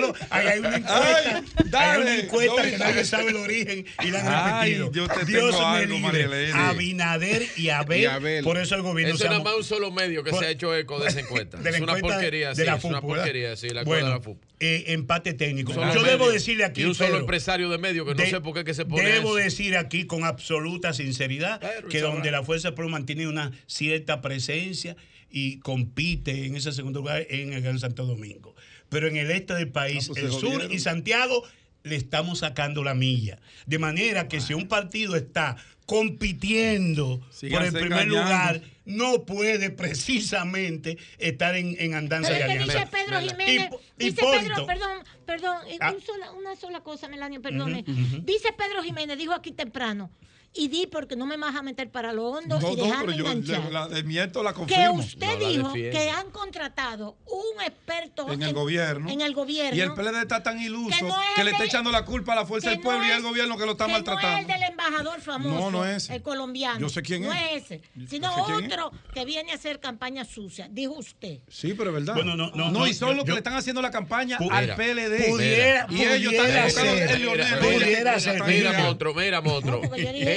Los, 0.00 0.14
Ahí 0.30 0.46
hay 0.46 0.58
una 0.60 0.76
encuesta. 0.76 1.02
Ay, 1.26 1.44
hay 1.56 1.70
dale, 1.70 2.02
una 2.02 2.14
encuesta 2.16 2.62
que 2.62 2.78
nadie 2.78 3.04
sabe 3.04 3.30
el 3.30 3.36
origen 3.36 3.86
y 4.02 4.10
la 4.10 4.20
han 4.20 4.54
Ay, 4.62 4.74
repetido. 4.78 4.92
yo 4.92 5.08
te 5.08 5.24
Dios 5.24 5.50
tengo 5.56 5.70
me 5.70 5.76
algo, 5.78 5.94
libre. 5.96 6.52
Abinader 6.52 7.46
y 7.56 7.68
Abel, 7.70 8.00
Y 8.00 8.06
Abel. 8.06 8.44
Por 8.44 8.58
eso 8.58 8.74
el 8.74 8.82
gobierno 8.82 9.14
Eso 9.14 9.24
se 9.24 9.28
nada 9.30 9.42
más 9.42 9.54
un 9.54 9.64
solo 9.64 9.90
medio 9.90 10.22
que 10.24 10.30
por- 10.30 10.43
se 10.44 10.48
ha 10.48 10.50
hecho 10.52 10.74
eco 10.76 10.98
de 11.00 11.08
esa 11.08 11.20
encuesta. 11.20 11.56
de 11.62 11.70
es 11.70 11.80
una 11.80 11.92
encuesta 11.96 12.18
porquería, 12.20 12.48
de 12.50 12.54
sí, 12.54 12.64
la 12.64 12.76
es 12.76 12.84
una 12.84 13.00
porquería, 13.00 13.56
sí, 13.56 13.68
la 13.70 13.84
Bueno, 13.84 14.06
de 14.06 14.12
la 14.14 14.20
FUP. 14.20 14.42
eh, 14.60 14.84
empate 14.88 15.34
técnico. 15.34 15.72
Yo 15.72 16.02
debo 16.02 16.30
decirle 16.30 16.64
aquí, 16.64 16.82
Y 16.82 16.84
un 16.84 16.94
solo 16.94 17.08
Pedro, 17.10 17.20
empresario 17.20 17.68
de 17.70 17.78
medio 17.78 18.04
que 18.04 18.14
no 18.14 18.22
de- 18.22 18.30
sé 18.30 18.40
por 18.40 18.54
qué 18.54 18.64
que 18.64 18.74
se 18.74 18.84
pone 18.84 19.08
Debo 19.08 19.36
eso. 19.38 19.44
decir 19.44 19.76
aquí 19.76 20.04
con 20.06 20.24
absoluta 20.24 20.92
sinceridad 20.92 21.60
Pero 21.60 21.88
que 21.88 22.00
donde 22.00 22.30
la 22.30 22.42
Fuerza 22.42 22.74
Pueblo 22.74 22.90
mantiene 22.90 23.26
una 23.28 23.52
cierta 23.66 24.20
presencia 24.20 24.96
y 25.30 25.58
compite 25.58 26.46
en 26.46 26.56
ese 26.56 26.72
segundo 26.72 27.00
lugar 27.00 27.26
en 27.28 27.52
el 27.52 27.62
Gran 27.62 27.78
Santo 27.78 28.06
Domingo. 28.06 28.54
pero 28.88 29.08
en 29.08 29.16
el 29.16 29.30
este 29.32 29.54
del 29.54 29.68
país, 29.70 30.06
pues 30.08 30.22
el 30.22 30.30
sur 30.30 30.42
jodieron. 30.52 30.72
y 30.72 30.78
Santiago, 30.78 31.42
le 31.82 31.96
estamos 31.96 32.38
sacando 32.38 32.84
la 32.84 32.94
milla. 32.94 33.38
De 33.66 33.78
manera 33.80 34.28
que 34.28 34.40
si 34.40 34.54
un 34.54 34.68
partido 34.68 35.16
está 35.16 35.56
compitiendo 35.86 37.20
por 37.50 37.62
el 37.64 37.72
primer 37.72 38.02
engañando. 38.04 38.14
lugar, 38.22 38.60
no 38.84 39.24
puede 39.24 39.70
precisamente 39.70 40.98
estar 41.18 41.54
en, 41.56 41.76
en 41.78 41.94
andanza 41.94 42.32
de 42.32 42.38
que 42.40 42.44
dice 42.58 42.62
alianza. 42.78 42.90
Pedro 42.90 43.20
Jiménez, 43.20 43.70
Hipo- 43.70 43.80
dice 43.96 44.22
Pedro, 44.22 44.66
perdón, 44.66 45.02
perdón, 45.26 45.56
eh, 45.68 45.78
Ah. 45.80 45.92
un 45.92 46.02
sola- 46.02 46.32
una 46.32 46.56
sola 46.56 46.80
cosa, 46.80 47.08
Melanio, 47.08 47.40
perdone. 47.40 47.84
Ujú, 47.86 47.92
ujú. 47.92 48.20
Dice 48.24 48.48
Pedro 48.52 48.82
Jiménez, 48.82 49.16
dijo 49.18 49.32
aquí 49.32 49.52
temprano, 49.52 50.10
y 50.56 50.68
di 50.68 50.86
porque 50.86 51.16
no 51.16 51.26
me 51.26 51.36
vas 51.36 51.54
a 51.56 51.62
meter 51.62 51.90
para 51.90 52.12
lo 52.12 52.26
hondo 52.26 52.60
No, 52.60 52.72
y 52.72 52.76
no, 52.76 52.84
dejarme 52.84 53.14
pero 53.16 53.40
yo 53.42 53.70
la 53.70 53.88
desmiento, 53.88 54.42
la 54.42 54.52
que 54.52 54.58
confirmo. 54.60 54.92
usted 54.94 55.38
dijo 55.40 55.72
que 55.72 56.10
han 56.10 56.30
contratado 56.30 57.16
un 57.26 57.60
experto 57.62 58.30
en 58.32 58.42
el 58.42 58.52
gobierno. 58.54 59.10
en 59.10 59.20
el 59.20 59.34
gobierno 59.34 59.76
Y 59.76 59.80
el 59.80 59.92
PLD 59.94 60.22
está 60.22 60.42
tan 60.44 60.60
iluso 60.60 60.90
Que 60.90 60.96
que, 60.98 61.02
no 61.08 61.16
es 61.38 61.44
le 61.44 61.50
está 61.50 61.62
de- 61.64 61.68
echando 61.68 61.90
la 61.90 62.04
culpa 62.04 62.32
a 62.34 62.36
la 62.36 62.46
fuerza 62.46 62.68
que 62.70 62.76
del 62.76 62.82
pueblo 62.84 63.00
no 63.00 63.06
y 63.08 63.10
al 63.10 63.18
es- 63.18 63.24
gobierno 63.24 63.56
que 63.58 63.66
lo 63.66 63.72
está 63.72 63.86
que 63.86 63.92
No 63.92 63.98
es 63.98 64.04
maltratando. 64.06 64.38
el 64.40 64.46
del 64.46 64.70
embajador 64.70 65.20
famoso, 65.20 65.54
No, 65.58 65.70
no 65.72 65.84
es 65.84 66.04
ese. 66.04 66.14
el 66.14 66.22
colombiano. 66.22 66.78
Yo 66.78 66.88
sé 66.88 67.02
quién 67.02 67.22
no 67.22 67.32
es. 67.32 67.64
ese, 67.64 67.82
sino 68.08 68.30
es. 68.58 68.64
otro 68.64 68.92
que 69.12 69.24
viene 69.24 69.50
a 69.50 69.56
hacer 69.56 69.80
campaña 69.80 70.24
sucia, 70.24 70.68
dijo 70.70 70.92
usted. 70.94 71.40
Sí, 71.48 71.74
pero 71.76 71.90
es 71.90 71.94
verdad. 71.94 72.14
Bueno, 72.14 72.36
no, 72.36 72.52
no, 72.54 72.70
no, 72.70 72.86
y 72.86 72.94
son 72.94 73.08
yo- 73.10 73.14
los 73.16 73.24
que 73.24 73.28
yo- 73.30 73.34
le 73.34 73.38
están 73.40 73.54
haciendo 73.54 73.82
la 73.82 73.90
campaña 73.90 74.38
al 74.50 74.74
PLD. 74.76 75.28
pudiera- 75.30 75.86
y 75.90 76.02
ellos 76.04 76.32
están 76.32 76.46
pudiera 76.46 76.70
ser. 76.70 76.86
en 77.10 77.20
Leonel. 77.22 77.44
Mira, 77.46 77.60
Mira, 77.60 77.78
pudiera 77.84 78.20
ser. 78.20 78.42
mira. 78.44 78.72
monstruo, 78.84 79.14
mira, 79.14 79.40
monstruo. 79.40 79.80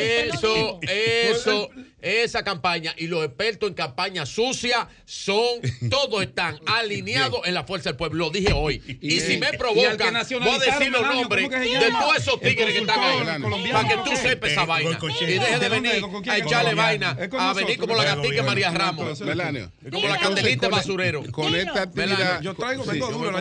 Eso, 0.08 0.80
eso, 0.82 1.70
esa 2.02 2.44
campaña 2.44 2.94
y 2.98 3.08
los 3.08 3.26
expertos 3.26 3.70
en 3.70 3.76
campaña 3.76 4.26
sucia 4.26 4.88
son, 5.06 5.62
todos 5.90 6.24
están 6.24 6.60
alineados 6.66 7.42
en 7.46 7.54
la 7.54 7.64
fuerza 7.64 7.90
del 7.90 7.98
pueblo. 7.98 8.26
Lo 8.26 8.30
dije 8.30 8.54
hoy. 8.54 8.82
Y, 9.02 9.20
si 9.20 9.38
me 9.38 9.54
provocan, 9.54 10.14
voy 10.14 10.50
a 10.50 10.60
decir 10.60 10.92
los 10.92 11.02
nombres 11.02 11.46
¿cómo 11.46 11.62
que 11.62 11.68
se 11.68 11.80
de 11.80 11.92
todos 11.92 12.18
esos 12.18 12.40
tigres 12.40 12.74
que 12.74 12.80
están 12.80 13.00
ahí. 13.00 13.72
Para 13.72 13.88
que 13.88 13.96
tú 14.10 14.16
sepas 14.16 14.52
esa 14.52 14.64
Eh, 14.64 14.66
vaina. 14.66 15.00
Y 15.22 15.26
deje 15.26 15.60
de 15.60 15.70
venir 15.70 16.02
¿Con 16.02 16.22
quién 16.22 16.36
a 16.36 16.38
echarle 16.38 16.74
vaina, 16.74 17.18
a 17.38 17.54
venir 17.54 17.78
como 17.78 17.96
la 17.96 18.16
gobierno. 18.16 18.44
María 18.44 18.72
Ramos. 18.72 19.20
Como 19.20 20.08
la 20.08 20.20
candelita 20.20 20.70
basurero. 20.70 21.24
Con 21.32 21.56
esta 21.56 21.84
actividad. 21.84 22.42
Yo 22.42 22.54
traigo, 22.54 22.84
vengo 22.86 23.12
duro 23.12 23.30
el 23.30 23.36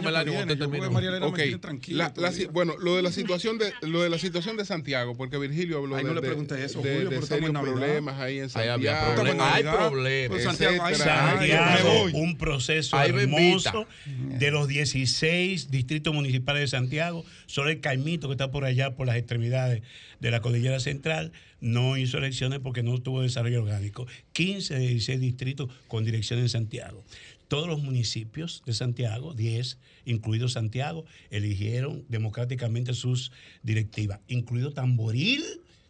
bueno, 2.53 2.77
lo 2.79 2.97
de 2.97 3.03
la 3.03 3.13
situación 3.13 3.59
de 3.59 3.73
lo 3.83 4.03
de 4.03 4.09
la 4.09 4.19
situación 4.19 4.57
de 4.57 4.65
Santiago, 4.65 5.17
porque 5.17 5.39
Virgilio 5.39 5.79
habló 5.79 5.97
de, 5.97 6.03
eso, 6.57 6.81
de- 6.83 6.95
Julio, 6.95 7.11
de 7.11 7.17
pero 7.17 7.27
serios 7.27 7.51
problemas 7.51 8.19
ahí 8.21 8.39
en 8.39 8.45
Ahí 8.45 8.49
Santiago. 8.51 8.73
había 8.75 8.93
Estamos 8.93 9.09
en 9.11 9.15
problemas. 9.25 9.55
Hay 9.55 9.63
problemas. 9.63 10.29
Pues 10.29 10.43
Santiago, 10.45 10.85
ahí 10.85 12.13
un 12.15 12.37
proceso 12.39 12.97
Ahí 12.97 13.11
hermoso 13.11 13.87
de 14.07 14.51
los 14.51 14.69
16 14.69 15.71
distritos 15.71 16.15
municipales 16.15 16.61
de 16.63 16.69
Santiago, 16.69 17.25
solo 17.47 17.71
el 17.71 17.81
Caimito 17.81 18.29
que 18.29 18.33
está 18.35 18.51
por 18.51 18.65
allá 18.65 18.95
por 18.95 19.07
las 19.07 19.17
extremidades 19.17 19.83
de 20.21 20.31
la 20.31 20.41
cordillera 20.41 20.81
central 20.81 21.33
no 21.61 21.97
hizo 21.97 22.19
elecciones 22.19 22.61
porque 22.61 22.83
no 22.83 22.99
tuvo 22.99 23.23
desarrollo 23.23 23.63
orgánico. 23.63 24.07
15 24.33 24.75
de 24.75 24.81
16 24.81 25.21
distritos 25.21 25.69
con 25.89 26.05
dirección 26.05 26.41
en 26.41 26.49
Santiago. 26.49 27.05
Todos 27.49 27.69
los 27.69 27.81
municipios 27.81 28.63
de 28.67 28.75
Santiago, 28.75 29.33
10, 29.33 29.79
incluido 30.05 30.49
Santiago, 30.49 31.05
eligieron 31.31 32.05
democráticamente 32.09 32.93
sus 32.93 33.31
directivas, 33.63 34.19
incluido 34.27 34.73
Tamboril, 34.73 35.45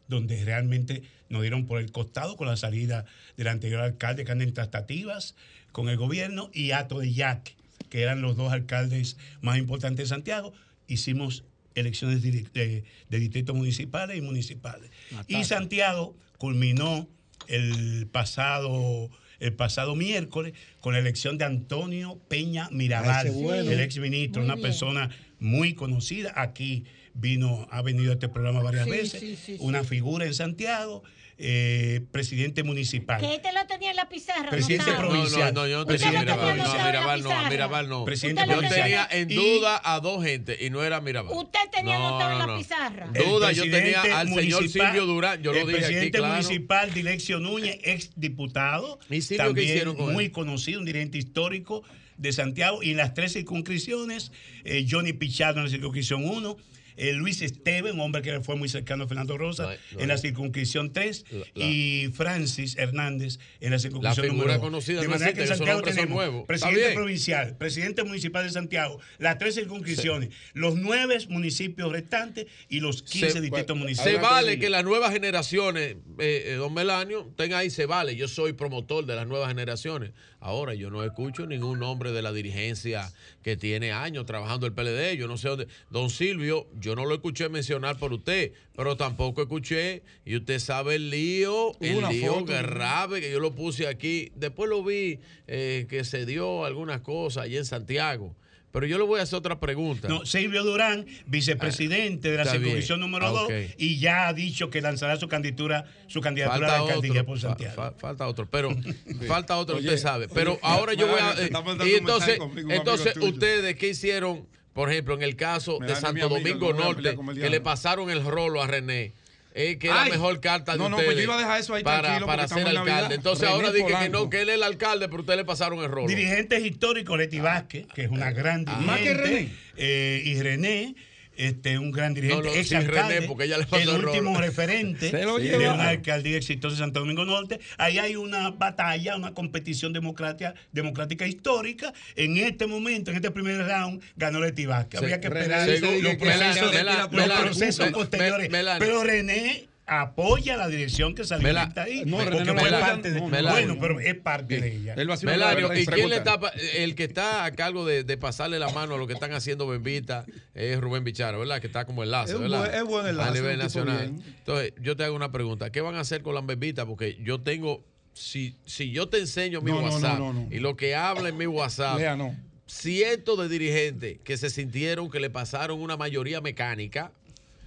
donde 0.08 0.44
realmente 0.44 1.02
nos 1.28 1.42
dieron 1.42 1.66
por 1.66 1.80
el 1.80 1.90
costado 1.92 2.36
con 2.36 2.46
la 2.46 2.56
salida 2.56 3.04
del 3.36 3.48
anterior 3.48 3.80
alcalde 3.80 4.24
que 4.24 4.32
anda 4.32 4.44
en 4.44 4.54
tratativas 4.54 5.34
con 5.72 5.88
el 5.88 5.96
gobierno 5.96 6.50
y 6.54 6.70
Ato 6.70 7.00
de 7.00 7.12
Yaque, 7.12 7.54
que 7.90 8.02
eran 8.02 8.22
los 8.22 8.36
dos 8.36 8.52
alcaldes 8.52 9.16
más 9.40 9.58
importantes 9.58 10.04
de 10.08 10.14
Santiago. 10.14 10.52
Hicimos 10.88 11.44
elecciones 11.74 12.22
de, 12.22 12.30
de- 12.54 12.84
de 13.10 13.18
distritos 13.18 13.54
municipales 13.54 14.16
y 14.16 14.20
municipales. 14.22 14.90
Y 15.28 15.44
Santiago 15.44 16.16
culminó 16.38 17.08
el 17.48 18.06
pasado, 18.10 19.10
el 19.40 19.52
pasado 19.52 19.94
miércoles 19.96 20.54
con 20.80 20.94
la 20.94 21.00
elección 21.00 21.36
de 21.38 21.44
Antonio 21.44 22.18
Peña 22.28 22.68
Mirabal, 22.70 23.26
Ese 23.26 23.42
bueno. 23.42 23.70
el 23.70 23.80
ex 23.80 23.98
ministro, 23.98 24.40
Muy 24.40 24.46
una 24.46 24.54
bien. 24.54 24.62
persona 24.62 25.10
muy 25.38 25.74
conocida. 25.74 26.32
Aquí 26.36 26.84
vino, 27.18 27.66
ha 27.70 27.82
venido 27.82 28.10
a 28.10 28.14
este 28.14 28.28
programa 28.28 28.60
varias 28.62 28.84
Sí, 28.84 28.90
veces, 28.90 29.20
sí, 29.20 29.36
sí, 29.36 29.56
sí. 29.56 29.56
una 29.60 29.84
figura 29.84 30.26
en 30.26 30.34
Santiago, 30.34 31.02
eh, 31.38 32.00
presidente 32.12 32.62
municipal. 32.62 33.20
Que 33.20 33.34
este 33.34 33.52
lo 33.52 33.66
tenía 33.66 33.90
en 33.90 33.96
la 33.96 34.08
pizarra. 34.08 34.48
Presidente 34.48 34.90
anotado. 34.90 35.08
provincial. 35.10 35.52
No, 35.54 35.60
no, 35.62 35.66
yo 35.68 35.78
no 35.80 35.84
tenía 35.86 36.04
tenía 36.06 36.20
Mirabal. 36.20 36.56
No, 36.58 36.64
en 36.72 36.78
la 36.78 36.84
Mirabal 36.86 37.22
no, 37.22 37.28
pizarra. 37.28 37.50
Mirabal 37.50 37.88
no. 37.90 38.04
Presidente 38.06 38.42
Yo 38.48 38.54
tenía- 38.60 38.68
tenía 38.70 39.08
en 39.10 39.28
duda 39.28 39.80
a 39.84 40.00
dos 40.00 40.24
gente 40.24 40.56
y 40.64 40.70
no 40.70 40.82
era 40.82 41.00
Mirabal. 41.02 41.36
Usted 41.36 41.58
tenía 41.72 41.98
No, 41.98 42.06
anotado 42.08 42.32
en 42.32 42.38
no, 42.38 42.46
la 42.46 42.52
no. 42.52 42.58
pizarra. 42.58 43.06
Duda, 43.12 43.52
yo 43.52 43.62
tenía 43.70 44.00
al 44.02 44.28
señor 44.28 44.44
municipal- 44.44 44.86
Silvio 44.92 45.06
Durán, 45.06 45.42
yo 45.42 45.52
lo 45.52 45.58
dije 45.58 45.72
aquí, 45.72 45.76
presidente 45.84 46.18
claro. 46.18 46.34
municipal 46.34 46.94
Dileccio 46.94 47.38
Núñez, 47.40 47.78
ex 47.82 48.10
diputado, 48.16 48.98
¿Y 49.10 49.20
Silvio 49.20 49.36
qué 49.44 49.44
también 49.48 49.68
hicieron 49.68 49.96
con 49.96 50.08
él? 50.08 50.12
muy 50.14 50.30
conocido, 50.30 50.80
un 50.80 50.86
dirigente 50.86 51.18
histórico 51.18 51.82
de 52.16 52.32
Santiago, 52.32 52.82
y 52.82 52.92
en 52.92 52.96
las 52.96 53.12
tres 53.12 53.34
circunscripciones, 53.34 54.32
eh, 54.64 54.86
Johnny 54.90 55.12
Pichardo 55.12 55.58
en 55.60 55.64
la 55.66 55.70
circunscripción 55.70 56.24
1, 56.24 56.56
eh, 56.96 57.12
Luis 57.12 57.42
Esteban, 57.42 57.94
un 57.94 58.00
hombre 58.00 58.22
que 58.22 58.40
fue 58.40 58.56
muy 58.56 58.68
cercano 58.68 59.04
a 59.04 59.08
Fernando 59.08 59.36
Rosa, 59.38 59.62
No 59.64 59.68
hay- 59.70 59.78
no 59.92 60.00
en 60.00 60.08
la 60.08 60.18
circunscripción 60.18 60.92
3, 60.92 61.24
La- 61.30 61.38
la- 61.54 61.64
y 61.66 62.08
Francis 62.14 62.76
Hernández 62.78 63.38
en 63.60 63.70
la 63.72 63.78
circunscripción 63.78 64.26
La 64.26 64.32
número 64.32 64.44
figura 64.48 64.54
2. 64.54 64.60
conocida 64.62 65.00
De 65.00 65.06
no 65.06 65.10
manera 65.12 65.30
existe, 65.30 65.46
que 65.46 65.52
en 65.52 65.58
Santiago 65.58 65.82
tenemos 65.82 66.46
presidente 66.46 66.94
provincial, 66.94 67.56
presidente 67.56 68.02
municipal 68.04 68.44
de 68.44 68.50
Santiago, 68.50 69.00
las 69.18 69.38
tres 69.38 69.54
circunscripciones, 69.54 70.30
los 70.54 70.76
nueve 70.76 71.16
municipios 71.28 71.90
restantes 71.92 72.46
y 72.68 72.80
los 72.80 73.02
15 73.02 73.40
distritos 73.40 73.74
Se 73.76 73.80
municipales. 73.80 74.20
vale 74.20 74.58
que 74.58 74.70
las 74.70 74.84
nuevas 74.84 75.12
generaciones, 75.12 75.96
eh, 76.18 76.44
eh, 76.46 76.54
don 76.54 76.72
Melanio, 76.74 77.32
tenga 77.36 77.58
ahí, 77.58 77.70
se 77.70 77.86
vale. 77.86 78.16
Yo 78.16 78.28
soy 78.28 78.52
promotor 78.52 79.06
de 79.06 79.14
las 79.16 79.26
nuevas 79.26 79.48
generaciones. 79.48 80.12
Ahora 80.40 80.74
yo 80.74 80.90
no 80.90 81.02
escucho 81.02 81.46
ningún 81.46 81.78
nombre 81.80 82.12
de 82.12 82.22
la 82.22 82.32
dirigencia 82.32 83.12
que 83.46 83.56
tiene 83.56 83.92
años 83.92 84.26
trabajando 84.26 84.66
el 84.66 84.72
PLD. 84.72 85.16
Yo 85.16 85.28
no 85.28 85.36
sé 85.36 85.48
dónde. 85.48 85.68
Don 85.88 86.10
Silvio, 86.10 86.66
yo 86.80 86.96
no 86.96 87.06
lo 87.06 87.14
escuché 87.14 87.48
mencionar 87.48 87.96
por 87.96 88.12
usted, 88.12 88.50
pero 88.74 88.96
tampoco 88.96 89.40
escuché. 89.40 90.02
Y 90.24 90.34
usted 90.34 90.58
sabe 90.58 90.96
el 90.96 91.10
lío, 91.10 91.70
el 91.78 91.98
una 91.98 92.10
lío 92.10 92.40
foto. 92.40 92.46
grave 92.46 93.20
que 93.20 93.30
yo 93.30 93.38
lo 93.38 93.54
puse 93.54 93.86
aquí. 93.86 94.32
Después 94.34 94.68
lo 94.68 94.82
vi 94.82 95.20
eh, 95.46 95.86
que 95.88 96.02
se 96.02 96.26
dio 96.26 96.64
algunas 96.64 97.02
cosas 97.02 97.44
allí 97.44 97.56
en 97.56 97.64
Santiago. 97.64 98.34
Pero 98.76 98.86
yo 98.88 98.98
le 98.98 99.04
voy 99.04 99.20
a 99.20 99.22
hacer 99.22 99.38
otra 99.38 99.58
pregunta. 99.58 100.06
No, 100.06 100.26
Silvio 100.26 100.62
Durán, 100.62 101.06
vicepresidente 101.24 102.30
de 102.30 102.36
la 102.36 102.42
está 102.42 102.52
circunscripción 102.56 103.00
número 103.00 103.26
Ah, 103.26 103.30
2, 103.30 103.42
ok. 103.44 103.52
y 103.78 103.98
ya 103.98 104.28
ha 104.28 104.34
dicho 104.34 104.68
que 104.68 104.82
lanzará 104.82 105.16
su 105.16 105.28
candidatura, 105.28 105.86
su 106.08 106.20
candidatura 106.20 106.56
a 106.56 106.60
la 106.60 106.66
Falta 106.68 106.82
alcaldía 106.82 107.12
otro, 107.22 107.24
por 107.24 107.40
Santiago. 107.40 107.74
fa- 107.74 107.92
falta 107.92 108.26
otro, 108.28 108.46
pero 108.50 108.68
falta 109.26 109.56
otro, 109.56 109.76
Oye, 109.76 109.88
usted 109.88 109.98
sabe. 109.98 110.26
oye, 110.26 110.34
Pero 110.34 110.58
ahora 110.60 110.92
yo 110.92 111.06
voy 111.06 111.18
a. 111.18 111.50
Mandando 111.52 111.86
y 111.86 111.92
un 111.92 111.98
entonces, 112.00 112.28
mensaje 112.28 112.38
conmigo, 112.38 112.70
entonces 112.70 113.16
ustedes, 113.16 113.76
¿qué 113.76 113.88
hicieron? 113.88 114.46
Por 114.74 114.90
ejemplo, 114.92 115.14
en 115.14 115.22
el 115.22 115.36
caso 115.36 115.78
de 115.78 115.94
Santo 115.96 116.08
amigo, 116.08 116.28
Domingo 116.28 116.74
Norte, 116.74 117.16
que 117.34 117.48
le 117.48 117.62
pasaron 117.62 118.10
el 118.10 118.22
rolo 118.22 118.60
a 118.62 118.66
René. 118.66 119.14
Eh, 119.58 119.78
que 119.78 119.88
es 119.88 119.94
la 119.94 120.02
Ay, 120.02 120.10
mejor 120.10 120.38
carta 120.40 120.72
de 120.72 120.78
no, 120.78 120.88
no, 120.90 120.96
ustedes 120.96 121.08
pues 121.14 121.16
yo 121.16 121.22
iba 121.24 121.34
a 121.34 121.38
dejar 121.38 121.60
eso 121.60 121.74
ahí 121.74 121.82
para, 121.82 122.02
tranquilo, 122.02 122.26
para 122.26 122.42
porque 122.42 122.54
ser 122.54 122.58
estamos 122.58 122.72
en 122.72 122.78
alcalde. 122.78 123.02
Navidad. 123.02 123.12
Entonces 123.16 123.40
René 123.48 123.54
ahora 123.54 123.72
dije 123.72 123.86
que 123.86 123.92
Polanco. 123.94 124.18
no, 124.18 124.30
que 124.30 124.40
él 124.42 124.48
es 124.50 124.54
el 124.56 124.62
alcalde, 124.62 125.08
pero 125.08 125.20
ustedes 125.20 125.36
le 125.38 125.44
pasaron 125.46 125.78
el 125.80 125.90
rolo. 125.90 126.08
Dirigentes 126.08 126.64
históricos, 126.64 127.16
Leti 127.18 127.40
Vázquez, 127.40 127.86
que 127.94 128.02
es 128.04 128.10
una 128.10 128.30
gran 128.32 128.64
Ah. 128.68 128.76
dirigente. 128.78 128.86
Más 128.86 129.00
que 129.00 129.14
René. 129.14 129.48
eh, 129.78 130.22
y 130.24 130.40
René, 130.42 130.94
este, 131.36 131.78
un 131.78 131.90
gran 131.90 132.14
dirigente, 132.14 132.48
No, 132.48 132.50
no, 132.50 132.56
ex 132.56 132.68
sin 132.68 132.78
alcalde, 132.78 133.14
René, 133.14 133.26
porque 133.26 133.44
ella 133.44 133.58
le 133.58 133.66
pasó 133.66 133.96
el 133.96 134.04
último 134.04 134.36
referente 134.40 135.10
de 135.10 135.26
una 135.26 135.88
alcaldía 135.88 136.36
exitosa 136.36 136.74
de 136.74 136.80
Santo 136.80 137.00
Domingo 137.00 137.24
Norte. 137.24 137.60
Ahí 137.78 137.98
hay 137.98 138.16
una 138.16 138.50
batalla, 138.50 139.16
una 139.16 139.34
competición 139.34 139.92
democrática, 139.92 140.54
democrática 140.72 141.26
histórica. 141.26 141.92
En 142.14 142.36
este 142.36 142.66
momento, 142.66 143.10
en 143.10 143.16
este 143.16 143.30
primer 143.30 143.66
round, 143.66 144.02
ganó 144.16 144.40
Leti 144.40 144.66
Vázquez. 144.66 145.00
Habría 145.00 145.20
que 145.20 145.28
René 145.28 145.42
esperar 145.44 145.68
los 146.02 146.16
procesos, 146.16 147.10
los 147.12 147.40
procesos 147.40 147.88
posteriores. 147.90 148.48
Pero 148.78 149.04
René 149.04 149.68
apoya 149.86 150.56
la 150.56 150.66
dirección 150.68 151.14
que 151.14 151.24
salió 151.24 151.46
Mela- 151.46 151.62
electa 151.62 151.82
ahí. 151.84 152.02
No, 152.04 152.16
porque 152.18 152.44
no 152.44 152.58
fue 152.58 152.70
parte 152.70 153.10
de, 153.12 153.20
no, 153.20 153.28
bueno, 153.28 153.76
pero 153.80 154.00
es 154.00 154.14
parte 154.16 154.60
de 154.60 154.76
ella. 154.76 154.94
Melanio, 155.22 155.68
pre- 155.68 155.80
¿y 155.82 155.86
quién 155.86 156.08
le 156.10 156.16
está, 156.16 156.40
el 156.74 156.94
que 156.96 157.04
está 157.04 157.44
a 157.44 157.52
cargo 157.52 157.86
de, 157.86 158.02
de 158.02 158.16
pasarle 158.16 158.58
la 158.58 158.68
mano 158.70 158.94
a 158.96 158.98
lo 158.98 159.06
que 159.06 159.12
están 159.12 159.32
haciendo 159.32 159.66
Bembita 159.68 160.26
es 160.54 160.80
Rubén 160.80 161.04
Bicharo, 161.04 161.38
¿verdad? 161.38 161.60
Que 161.60 161.68
está 161.68 161.84
como 161.84 162.02
enlace, 162.02 162.32
Es 162.32 162.40
¿verdad? 162.40 162.60
buen- 162.60 162.74
es 162.74 162.84
buen 162.84 163.06
enlace, 163.06 163.28
A 163.30 163.32
nivel 163.32 163.58
nacional. 163.58 163.98
bien. 164.10 164.22
Entonces, 164.38 164.72
yo 164.80 164.96
te 164.96 165.04
hago 165.04 165.14
una 165.14 165.30
pregunta. 165.30 165.70
¿Qué 165.70 165.80
van 165.80 165.94
a 165.94 166.00
hacer 166.00 166.22
con 166.22 166.34
las 166.34 166.44
Bembitas? 166.44 166.84
Porque 166.84 167.16
yo 167.22 167.40
tengo, 167.40 167.84
si, 168.12 168.56
si 168.66 168.90
yo 168.90 169.08
te 169.08 169.18
enseño 169.18 169.60
mi 169.60 169.70
No, 169.70 169.82
no, 169.82 169.86
no, 169.88 169.94
WhatsApp 169.94 170.18
no, 170.18 170.32
no. 170.32 170.48
y 170.50 170.58
lo 170.58 170.76
que 170.76 170.96
habla 170.96 171.28
en 171.28 171.36
mi 171.36 171.46
WhatsApp, 171.46 171.98
Lea, 171.98 172.16
no. 172.16 172.34
cientos 172.66 173.38
de 173.38 173.48
dirigentes 173.48 174.18
que 174.24 174.36
se 174.36 174.50
sintieron 174.50 175.10
que 175.10 175.20
le 175.20 175.30
pasaron 175.30 175.80
una 175.80 175.96
mayoría 175.96 176.40
mecánica. 176.40 177.12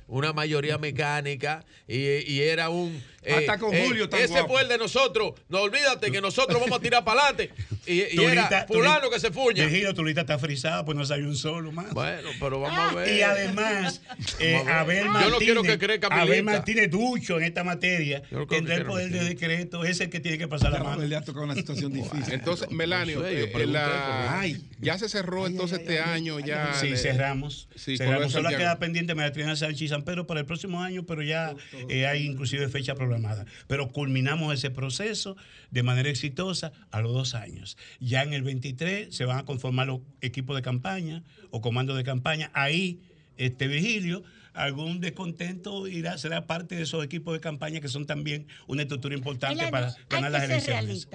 Una 0.09 0.33
mayoría 0.33 0.77
mecánica 0.77 1.63
y, 1.87 1.97
y 1.97 2.41
era 2.41 2.69
un. 2.69 3.01
Eh, 3.29 3.35
Hasta 3.37 3.57
con 3.59 3.71
Julio 3.75 4.09
tan 4.09 4.19
Ese 4.21 4.33
guapo. 4.33 4.49
fue 4.49 4.61
el 4.63 4.67
de 4.67 4.77
nosotros. 4.77 5.33
No 5.49 5.61
olvídate 5.61 6.11
que 6.11 6.21
nosotros 6.21 6.59
vamos 6.59 6.77
a 6.77 6.81
tirar 6.81 7.03
para 7.03 7.21
adelante. 7.27 7.51
y, 7.85 8.19
y 8.19 8.23
era 8.25 8.65
fulano 8.67 9.09
que 9.09 9.19
se 9.19 9.31
fuña. 9.31 9.63
Virgilio, 9.65 9.93
tu 9.93 10.03
lista 10.03 10.21
está 10.21 10.37
frisada, 10.39 10.83
pues 10.85 10.97
no 10.97 11.05
sale 11.05 11.25
un 11.25 11.35
solo 11.35 11.71
más. 11.71 11.93
Bueno, 11.93 12.29
pero 12.39 12.59
vamos 12.59 12.79
a 12.79 12.95
ver. 12.95 13.15
Y 13.17 13.21
además, 13.21 14.01
eh, 14.39 14.53
Vamos 14.57 14.67
a 14.73 14.83
ver. 14.83 14.99
Abel 14.99 15.05
Yo 15.05 15.11
Martínez, 15.11 15.31
no 15.31 15.37
quiero 15.39 15.63
que 15.63 15.77
crezca 15.77 16.09
mi 16.09 16.21
Abel. 16.21 16.43
Martínez 16.43 16.89
Ducho 16.89 17.37
en 17.37 17.43
esta 17.45 17.63
materia 17.63 18.21
Yo 18.31 18.39
no 18.39 18.47
tendrá 18.47 18.75
el 18.75 18.85
poder 18.85 19.09
de 19.11 19.23
decreto, 19.23 19.83
es 19.83 19.99
el 20.01 20.09
que 20.09 20.19
tiene 20.19 20.37
que 20.37 20.47
pasar 20.47 20.71
la 20.71 20.83
mano. 20.83 21.01
Le 21.03 21.15
ha 21.15 21.21
tocado 21.21 21.45
una 21.45 21.55
situación 21.55 21.91
difícil. 21.93 22.33
Entonces, 22.33 22.69
Melanio, 22.71 23.19
No 23.19 23.25
sé, 23.25 23.33
yo 23.33 23.39
eh, 23.45 23.47
pregunté, 23.47 23.79
la- 23.79 23.85
pero- 23.85 24.39
Ay. 24.39 24.61
ya 24.79 24.97
se 24.97 25.09
cerró 25.09 25.45
entonces 25.47 25.79
este 25.79 25.99
año, 25.99 26.39
ya. 26.39 26.73
Sí, 26.73 26.95
cerramos. 26.97 27.67
Sí, 27.75 27.97
cerramos. 27.97 28.31
Solo 28.31 28.49
queda 28.49 28.79
pendiente 28.79 29.15
Mediterránea 29.15 29.55
Sánchez 29.55 29.81
y 29.81 29.87
San 29.87 30.03
Pedro 30.03 30.25
para 30.27 30.39
el 30.41 30.45
próximo 30.45 30.81
año, 30.81 31.03
pero 31.05 31.21
ya 31.21 31.53
eh, 31.89 32.07
hay 32.07 32.25
inclusive 32.25 32.67
fecha 32.69 32.95
programada. 32.95 33.18
Pero 33.67 33.89
culminamos 33.91 34.53
ese 34.53 34.69
proceso 34.71 35.35
de 35.71 35.83
manera 35.83 36.09
exitosa 36.09 36.71
a 36.91 37.01
los 37.01 37.13
dos 37.13 37.35
años. 37.35 37.77
Ya 37.99 38.23
en 38.23 38.33
el 38.33 38.43
23 38.43 39.13
se 39.15 39.25
van 39.25 39.39
a 39.39 39.45
conformar 39.45 39.87
los 39.87 40.01
equipos 40.21 40.55
de 40.55 40.61
campaña 40.61 41.23
o 41.51 41.61
comandos 41.61 41.97
de 41.97 42.03
campaña. 42.03 42.51
Ahí, 42.53 43.01
este 43.37 43.67
Vigilio, 43.67 44.23
algún 44.53 44.99
descontento 44.99 45.87
irá, 45.87 46.17
será 46.17 46.47
parte 46.47 46.75
de 46.75 46.83
esos 46.83 47.03
equipos 47.03 47.33
de 47.33 47.39
campaña 47.39 47.79
que 47.79 47.87
son 47.87 48.05
también 48.05 48.47
una 48.67 48.83
estructura 48.83 49.15
importante 49.15 49.67
para 49.69 49.95
ganar 50.09 50.31
las 50.31 50.43
elecciones. 50.43 51.07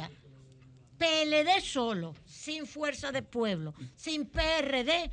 PLD 0.99 1.61
solo, 1.61 2.15
sin 2.25 2.67
fuerza 2.67 3.11
de 3.13 3.23
pueblo, 3.23 3.75
sin 3.97 4.27
PRD, 4.27 5.11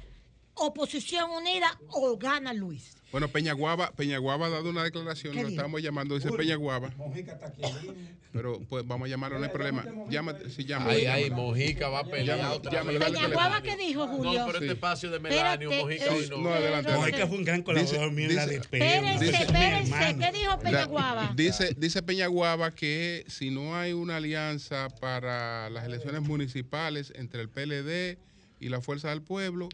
oposición 0.55 1.29
unida 1.31 1.79
o 1.89 2.17
gana 2.17 2.53
Luis. 2.53 2.95
Bueno, 3.11 3.27
Peñaguaba, 3.27 3.91
Peñaguaba 3.91 4.45
ha 4.47 4.49
dado 4.49 4.69
una 4.69 4.83
declaración, 4.83 5.33
¿Qué 5.33 5.43
lo 5.43 5.49
estamos 5.49 5.81
llamando, 5.81 6.15
dice 6.15 6.31
Peñaguaba. 6.31 6.91
Pero 8.31 8.61
pues 8.69 8.87
vamos 8.87 9.07
a 9.07 9.09
llamarlo, 9.09 9.37
no 9.39 9.43
hay 9.43 9.51
problema. 9.51 9.85
Llámate, 10.09 10.49
si 10.49 10.63
llama. 10.63 10.91
Ay, 10.91 11.05
ay, 11.05 11.29
Mojica 11.29 11.89
va 11.89 11.99
a 11.99 12.03
pelear 12.05 12.37
Llama- 12.37 12.53
otra 12.53 12.83
vez. 12.83 12.97
Peñaguaba, 13.03 13.61
¿qué 13.61 13.75
dijo, 13.75 14.07
Julio? 14.07 14.39
No, 14.39 14.45
pero 14.45 14.59
este 14.59 14.71
espacio 14.71 15.11
de 15.11 15.19
Melanio, 15.19 15.69
Mojica 15.69 16.13
hoy 16.13 16.27
no. 16.29 16.37
No, 16.37 16.49
adelante. 16.53 16.93
Mojica 16.93 17.27
fue 17.27 17.37
un 17.37 17.43
gran 17.43 17.61
colaborador 17.61 18.11
mío 18.13 18.29
en 18.29 18.35
la 18.37 18.47
de 18.47 18.55
Espérense, 18.55 19.25
Dice- 19.25 19.43
espérense. 19.43 20.15
¿qué 20.17 20.31
dijo 20.31 20.59
Peñaguaba? 20.59 21.33
Dice, 21.35 21.75
dice 21.77 22.01
Peñaguaba 22.03 22.71
que 22.71 23.25
si 23.27 23.49
no 23.51 23.75
hay 23.75 23.91
una 23.91 24.15
alianza 24.15 24.87
para 25.01 25.69
las 25.69 25.83
elecciones 25.85 26.21
municipales 26.21 27.11
entre 27.17 27.41
el 27.41 27.49
PLD 27.49 28.17
y 28.61 28.69
la 28.69 28.79
Fuerza 28.79 29.09
del 29.09 29.21
Pueblo, 29.23 29.67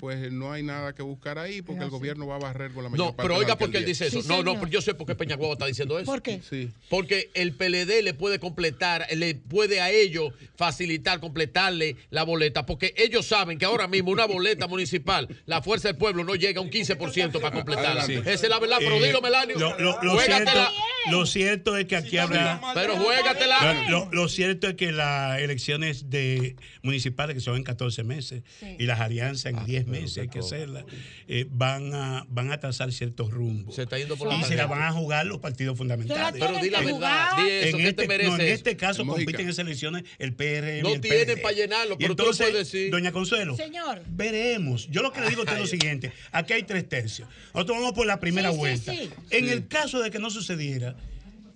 pues 0.00 0.30
no 0.32 0.52
hay 0.52 0.62
nada 0.62 0.92
que 0.94 1.02
buscar 1.02 1.38
ahí 1.38 1.62
porque 1.62 1.84
el 1.84 1.90
gobierno 1.90 2.26
va 2.26 2.34
a 2.36 2.38
barrer 2.40 2.72
con 2.72 2.82
la 2.82 2.90
mayor 2.90 3.06
No, 3.06 3.12
parte 3.16 3.22
pero 3.22 3.34
de 3.34 3.40
la 3.40 3.46
oiga 3.46 3.56
por 3.58 3.70
qué 3.70 3.78
él 3.78 3.84
dice 3.86 4.08
eso. 4.08 4.20
no, 4.26 4.42
no, 4.42 4.54
pero 4.54 4.66
yo 4.66 4.82
sé 4.82 4.92
por 4.94 5.06
qué 5.06 5.14
Peñaguaba 5.14 5.52
está 5.54 5.66
diciendo 5.66 5.98
eso. 5.98 6.06
¿Por 6.10 6.20
qué? 6.20 6.40
Sí. 6.48 6.68
Porque 6.90 7.30
el 7.34 7.52
PLD 7.54 8.02
le 8.02 8.12
puede 8.12 8.38
completar, 8.40 9.06
le 9.14 9.36
puede 9.36 9.80
a 9.80 9.90
ellos 9.90 10.32
facilitar, 10.56 11.20
completarle 11.20 11.96
la 12.10 12.24
boleta, 12.24 12.66
porque 12.66 12.92
ellos 12.96 13.24
saben 13.26 13.56
que 13.58 13.64
ahora 13.64 13.86
mismo 13.88 14.10
una 14.10 14.26
boleta 14.26 14.66
municipal, 14.66 15.28
la 15.46 15.62
fuerza 15.62 15.88
del 15.88 15.96
pueblo 15.96 16.24
no 16.24 16.34
llega 16.34 16.58
a 16.58 16.62
un 16.62 16.70
15% 16.70 17.40
para 17.40 17.54
completarla. 17.54 18.04
Sí. 18.04 18.14
Esa 18.14 18.30
es 18.30 18.48
la 18.48 18.58
verdad, 18.58 18.78
pero 18.80 18.96
Eh, 18.96 19.06
dilo, 19.06 19.22
Melanio. 19.22 19.58
Lo, 19.58 19.78
lo- 19.78 20.02
lo 20.02 20.12
Juégatela. 20.14 20.52
cierto, 20.52 20.72
lo 21.10 21.26
cierto 21.26 21.76
es 21.76 21.84
que 21.86 21.96
aquí 21.96 22.18
habrá. 22.18 22.60
Pero 22.74 22.96
juégatela. 22.96 23.88
Lo, 23.88 24.06
lo- 24.06 24.12
lo 24.12 24.28
cierto 24.28 24.66
es 24.68 24.74
que 24.74 24.90
las 24.90 25.38
elecciones 25.40 26.10
de 26.10 26.56
municipales, 26.82 27.34
que 27.34 27.40
son 27.40 27.56
en 27.56 27.62
14 27.62 28.02
meses, 28.02 28.23
y 28.32 28.84
las 28.84 29.00
alianzas 29.00 29.52
en 29.52 29.64
10 29.64 29.86
meses, 29.86 30.18
hay 30.18 30.28
que 30.28 30.40
hacerlas, 30.40 30.84
eh, 31.28 31.46
van, 31.50 31.94
a, 31.94 32.26
van 32.28 32.52
a 32.52 32.60
trazar 32.60 32.92
ciertos 32.92 33.30
rumbos. 33.30 33.74
Se 33.74 33.82
está 33.82 33.98
yendo 33.98 34.16
por 34.16 34.28
la 34.28 34.36
y 34.36 34.44
se 34.44 34.56
la 34.56 34.66
van 34.66 34.82
a 34.82 34.92
jugar 34.92 35.26
los 35.26 35.38
partidos 35.38 35.76
fundamentales. 35.76 36.40
Pero 36.40 36.58
di 36.60 36.70
la 36.70 36.80
verdad, 36.80 37.36
di 37.36 37.50
eso, 37.50 37.76
en 37.76 37.82
¿qué 37.82 37.88
este, 37.88 38.02
te 38.02 38.08
merece 38.08 38.30
no, 38.30 38.36
en 38.36 38.48
este 38.48 38.76
caso 38.76 39.06
compiten 39.06 39.42
en 39.42 39.48
esas 39.48 39.66
elecciones 39.66 40.04
el 40.18 40.34
PRM. 40.34 40.82
No 40.82 40.94
el 40.94 41.00
tienen 41.00 41.40
para 41.42 41.54
llenarlo, 41.54 41.98
pero 41.98 42.16
tú 42.16 42.24
lo 42.24 42.32
puedes 42.32 42.54
decir. 42.54 42.90
Doña 42.90 43.12
Consuelo, 43.12 43.56
Señor. 43.56 44.02
veremos. 44.08 44.88
Yo 44.90 45.02
lo 45.02 45.12
que 45.12 45.20
le 45.20 45.28
digo 45.28 45.42
a 45.42 45.44
usted 45.44 45.56
es 45.56 45.60
lo 45.60 45.66
siguiente: 45.66 46.12
aquí 46.32 46.52
hay 46.52 46.62
tres 46.62 46.88
tercios. 46.88 47.28
Nosotros 47.54 47.78
vamos 47.78 47.92
por 47.92 48.06
la 48.06 48.20
primera 48.20 48.50
sí, 48.50 48.56
vuelta. 48.56 48.92
sí. 48.92 49.10
En 49.30 49.48
el 49.48 49.66
caso 49.68 50.00
de 50.00 50.10
que 50.10 50.18
no 50.18 50.30
sucediera, 50.30 50.96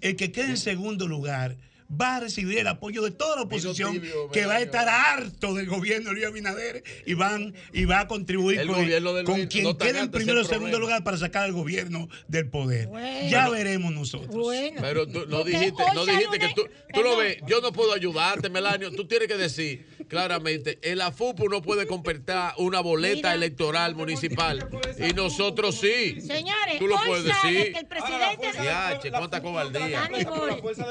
el 0.01 0.17
que 0.17 0.33
quede 0.33 0.51
en 0.51 0.57
segundo 0.57 1.07
lugar 1.07 1.57
va 1.91 2.17
a 2.17 2.21
recibir 2.21 2.59
el 2.59 2.67
apoyo 2.67 3.03
de 3.03 3.11
toda 3.11 3.37
la 3.37 3.43
oposición 3.43 3.93
tibio, 3.93 4.31
que 4.31 4.47
va 4.47 4.57
a 4.57 4.61
estar 4.61 4.89
harto 4.89 5.55
del 5.55 5.67
gobierno 5.67 6.11
de 6.11 6.17
Luis 6.17 6.27
Abinader 6.27 6.83
y 7.07 7.15
van 7.15 7.55
y 7.73 7.85
va 7.87 8.01
a 8.01 8.09
contribuir 8.09 8.61
El 8.61 8.69
con, 8.69 9.25
con 9.25 9.47
quien 9.47 9.65
no 9.65 9.79
quede 9.79 10.01
en 10.01 10.11
primero 10.11 10.41
o 10.41 10.45
segundo 10.45 10.79
lugar 10.79 11.03
para 11.05 11.17
sacar 11.17 11.45
al 11.45 11.53
gobierno 11.53 12.09
del 12.29 12.49
poder. 12.49 12.89
Bueno. 12.89 13.29
ya 13.31 13.49
veremos 13.49 13.93
nosotros. 13.93 14.35
Bueno. 14.35 14.81
Pero 14.81 15.07
tú 15.07 15.27
no 15.29 15.45
dijiste, 15.45 15.83
no 15.95 16.05
dijiste 16.05 16.39
que 16.39 16.49
tú, 16.55 16.63
tú 16.93 17.03
lo 17.03 17.17
ves, 17.17 17.39
yo 17.47 17.61
no 17.61 17.73
puedo 17.73 17.93
ayudarte, 17.93 18.51
Melanio. 18.51 18.91
Tú 18.93 19.07
tienes 19.07 19.29
que 19.29 19.37
decir 19.37 19.87
claramente, 20.09 20.79
el 20.83 21.01
AFUPU 21.01 21.49
no 21.49 21.63
puede 21.63 21.87
completar 21.87 22.55
una 22.59 22.81
boleta 22.81 23.17
Mira. 23.17 23.35
electoral 23.35 23.95
municipal. 23.95 24.69
Y 24.99 25.13
nosotros 25.13 25.77
sí. 25.77 26.21
Señores, 26.21 26.79
Tú 26.79 26.87
lo 26.87 26.97
hoy 26.97 27.07
puedes 27.07 27.37
sale 27.37 27.53
decir. 27.53 27.73
que 27.73 27.79
el 27.79 27.87
presidente... 27.87 29.11
Cuánta 29.11 29.43
cobardía. 29.43 30.09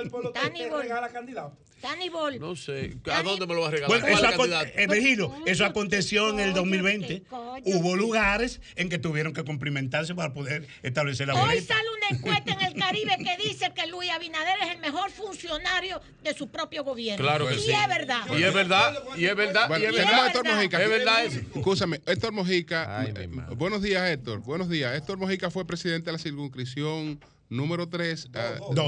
Pueblo 0.10 0.32
te 0.32 0.78
regala 0.82 1.10
candidato. 1.10 1.58
Tani 1.82 2.10
Bol. 2.10 2.40
No 2.40 2.56
sé, 2.56 2.98
¿a 3.12 3.22
dónde 3.22 3.46
me 3.46 3.54
lo 3.54 3.62
vas 3.62 3.70
a 3.70 3.72
regalar? 3.72 4.02
Bueno, 4.02 4.18
¿Cuál 4.36 4.52
eso, 4.52 4.62
eh, 4.76 4.88
Virgilio, 4.88 5.32
eso 5.46 5.64
aconteció 5.64 6.30
en 6.30 6.40
el 6.40 6.54
2020. 6.54 7.24
Hubo 7.66 7.96
lugares 7.96 8.62
en 8.76 8.90
que 8.90 8.98
tuvieron 8.98 9.32
que 9.34 9.44
cumplimentarse 9.44 10.16
para 10.16 10.34
poder 10.34 10.68
establecer 10.82 11.28
la 11.28 11.36
Hoy 11.36 11.42
boleta. 11.42 11.76
sale 11.76 11.88
una 11.98 12.18
encuesta 12.18 12.54
en 12.54 12.62
el 12.62 12.74
Caribe 12.74 13.18
que 13.18 13.48
dice 13.48 13.72
que 13.76 13.86
Luis 13.88 14.10
Abinader 14.10 14.56
es 14.64 14.72
el 14.72 14.80
mejor 14.80 15.12
funcionario 15.12 16.02
de 16.24 16.34
su 16.34 16.48
propio 16.50 16.84
gobierno. 16.84 17.24
Claro 17.24 17.48
que 17.48 17.56
y 17.56 17.60
sí. 17.60 17.72
es 17.72 17.88
verdad. 17.88 18.22
Y 18.36 18.42
es 18.44 18.54
verdad, 18.54 19.04
y 19.16 19.26
es 19.26 19.36
verdad, 19.36 19.68
Bueno, 19.68 19.86
y 19.86 19.88
es 19.88 19.92
tenemos 19.94 20.14
a 20.14 20.18
verdad. 20.24 20.28
Héctor 20.36 20.56
Mojica. 20.56 20.84
Es 20.84 20.90
verdad 20.90 21.26
eso. 21.26 21.40
Escúchame, 21.56 22.02
Héctor 22.06 22.32
Mojica. 22.34 23.06
eh, 23.06 23.30
buenos 23.56 23.82
días, 23.82 24.10
Héctor. 24.10 24.40
Buenos 24.42 24.70
días. 24.70 24.96
Héctor 24.96 25.18
Mojica 25.18 25.50
fue 25.50 25.66
presidente 25.66 26.08
de 26.08 26.12
la 26.14 26.18
circunscripción 26.20 27.20
número 27.50 27.88
3, 27.88 28.30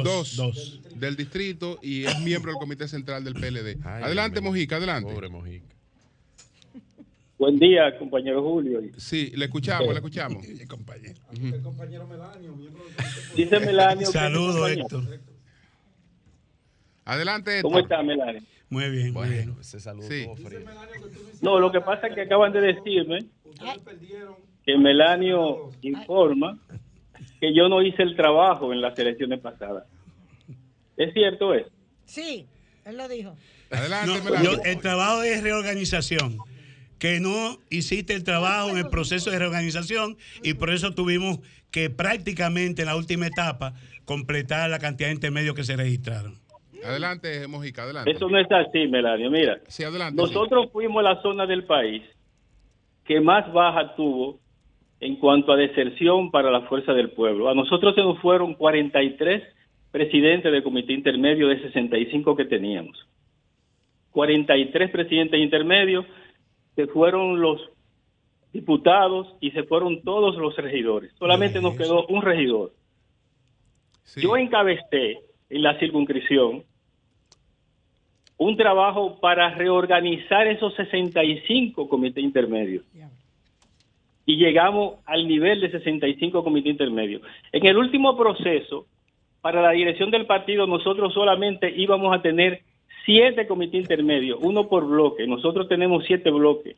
Dos, 0.03 0.35
dos. 0.35 0.81
del 0.95 1.15
distrito 1.15 1.79
y 1.81 2.03
es 2.05 2.19
miembro 2.25 2.51
del 2.51 2.59
comité 2.59 2.87
central 2.87 3.23
del 3.23 3.35
PLD. 3.35 3.77
adelante, 3.85 4.41
Mojica, 4.41 4.75
adelante. 4.77 5.13
Pobre 5.13 5.29
Mojica. 5.29 5.65
Buen 7.37 7.57
día, 7.57 7.97
compañero 7.97 8.43
Julio. 8.43 8.81
Sí, 8.97 9.31
le 9.33 9.45
escuchamos, 9.45 9.87
le 9.87 9.93
escuchamos. 9.95 10.43
Dice 13.35 13.59
Melanio. 13.61 14.07
que 14.07 14.11
Saludos, 14.11 14.55
su 14.55 14.59
compañero- 14.61 14.81
Héctor. 14.83 15.19
Adelante, 17.05 17.51
Héctor. 17.55 17.71
¿Cómo 17.71 17.79
está, 17.79 18.03
Melanio? 18.03 18.41
Muy 18.69 18.89
bien, 18.89 19.13
muy 19.13 19.29
bien. 19.29 19.55
Ese 19.59 19.79
saludo 19.79 20.07
Sí. 20.07 20.21
estuvo 20.21 20.35
frío. 20.35 20.59
No, 21.41 21.59
lo 21.59 21.71
que 21.71 21.81
pasa 21.81 22.07
es 22.07 22.15
que 22.15 22.21
acaban 22.21 22.51
de 22.53 22.61
decirme 22.61 23.19
que 24.65 24.77
Melanio 24.77 25.71
informa 25.81 26.57
que 27.39 27.53
yo 27.53 27.67
no 27.69 27.81
hice 27.81 28.03
el 28.03 28.15
trabajo 28.15 28.71
en 28.71 28.81
las 28.81 28.97
elecciones 28.99 29.39
pasadas. 29.39 29.85
¿Es 30.97 31.13
cierto 31.13 31.53
eso? 31.53 31.69
Sí, 32.05 32.45
él 32.85 32.97
lo 32.97 33.07
dijo. 33.07 33.35
Adelante, 33.71 34.21
No, 34.29 34.43
yo- 34.43 34.61
el 34.63 34.79
trabajo 34.79 35.21
de 35.21 35.41
reorganización, 35.41 36.37
que 36.99 37.19
no 37.19 37.57
hiciste 37.69 38.13
el 38.13 38.23
trabajo 38.23 38.69
en 38.69 38.77
el 38.77 38.89
proceso 38.89 39.31
de 39.31 39.39
reorganización 39.39 40.17
y 40.43 40.53
por 40.55 40.69
eso 40.69 40.93
tuvimos 40.93 41.39
que 41.71 41.89
prácticamente 41.89 42.81
en 42.81 42.87
la 42.87 42.95
última 42.97 43.27
etapa 43.27 43.73
completar 44.05 44.69
la 44.69 44.79
cantidad 44.79 45.07
de 45.09 45.13
intermedios 45.15 45.55
que 45.55 45.63
se 45.63 45.75
registraron. 45.77 46.37
Adelante, 46.85 47.47
Mojica, 47.47 47.83
adelante. 47.83 48.11
Eso 48.11 48.29
no 48.29 48.37
es 48.39 48.51
así, 48.51 48.87
Melanio. 48.87 49.29
Mira, 49.29 49.59
Sí, 49.67 49.83
adelante. 49.83 50.21
nosotros 50.21 50.69
fuimos 50.71 51.03
la 51.03 51.21
zona 51.21 51.45
del 51.45 51.65
país 51.65 52.03
que 53.05 53.19
más 53.21 53.51
baja 53.51 53.95
tuvo 53.95 54.39
en 54.99 55.15
cuanto 55.15 55.51
a 55.51 55.55
deserción 55.57 56.29
para 56.31 56.51
la 56.51 56.61
fuerza 56.67 56.93
del 56.93 57.11
pueblo. 57.11 57.49
A 57.49 57.55
nosotros 57.55 57.95
se 57.95 58.01
nos 58.01 58.19
fueron 58.19 58.53
43 58.53 59.43
presidentes 59.91 60.51
del 60.51 60.61
comité 60.63 60.93
intermedio 60.93 61.47
de 61.47 61.61
65 61.61 62.35
que 62.35 62.45
teníamos. 62.45 63.07
43 64.11 64.91
presidentes 64.91 65.39
intermedios, 65.39 66.05
se 66.75 66.87
fueron 66.87 67.39
los 67.41 67.61
diputados 68.53 69.27
y 69.39 69.51
se 69.51 69.63
fueron 69.63 70.01
todos 70.03 70.35
los 70.35 70.55
regidores. 70.57 71.11
Solamente 71.17 71.61
nos 71.61 71.75
quedó 71.75 72.05
un 72.07 72.21
regidor. 72.21 72.73
Yo 74.17 74.35
encabecé 74.37 75.19
en 75.49 75.63
la 75.63 75.77
circunscripción 75.79 76.63
un 78.39 78.55
trabajo 78.55 79.19
para 79.19 79.53
reorganizar 79.53 80.47
esos 80.47 80.73
65 80.75 81.89
comités 81.89 82.23
intermedios. 82.23 82.85
Y 84.25 84.37
llegamos 84.37 84.95
al 85.05 85.27
nivel 85.27 85.59
de 85.59 85.69
65 85.69 86.43
comités 86.43 86.71
intermedios. 86.71 87.21
En 87.51 87.65
el 87.65 87.77
último 87.77 88.17
proceso, 88.17 88.85
para 89.41 89.61
la 89.61 89.71
dirección 89.71 90.09
del 90.09 90.25
partido, 90.25 90.67
nosotros 90.67 91.13
solamente 91.13 91.69
íbamos 91.75 92.15
a 92.15 92.21
tener 92.21 92.61
siete 93.05 93.45
comités 93.45 93.81
intermedios, 93.81 94.39
uno 94.41 94.69
por 94.69 94.87
bloque. 94.87 95.27
Nosotros 95.27 95.67
tenemos 95.67 96.05
siete 96.05 96.31
bloques. 96.31 96.77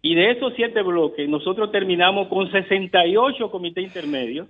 Y 0.00 0.14
de 0.14 0.30
esos 0.30 0.54
siete 0.56 0.80
bloques, 0.80 1.28
nosotros 1.28 1.70
terminamos 1.70 2.28
con 2.28 2.50
68 2.50 3.50
comités 3.50 3.84
intermedios. 3.84 4.48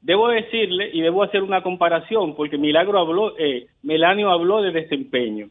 Debo 0.00 0.28
decirle 0.28 0.90
y 0.92 1.00
debo 1.00 1.22
hacer 1.22 1.42
una 1.42 1.62
comparación, 1.62 2.34
porque 2.36 2.58
Milagro 2.58 2.98
habló, 2.98 3.36
eh, 3.38 3.66
Melanio 3.82 4.30
habló 4.30 4.62
de 4.62 4.70
desempeño. 4.70 5.48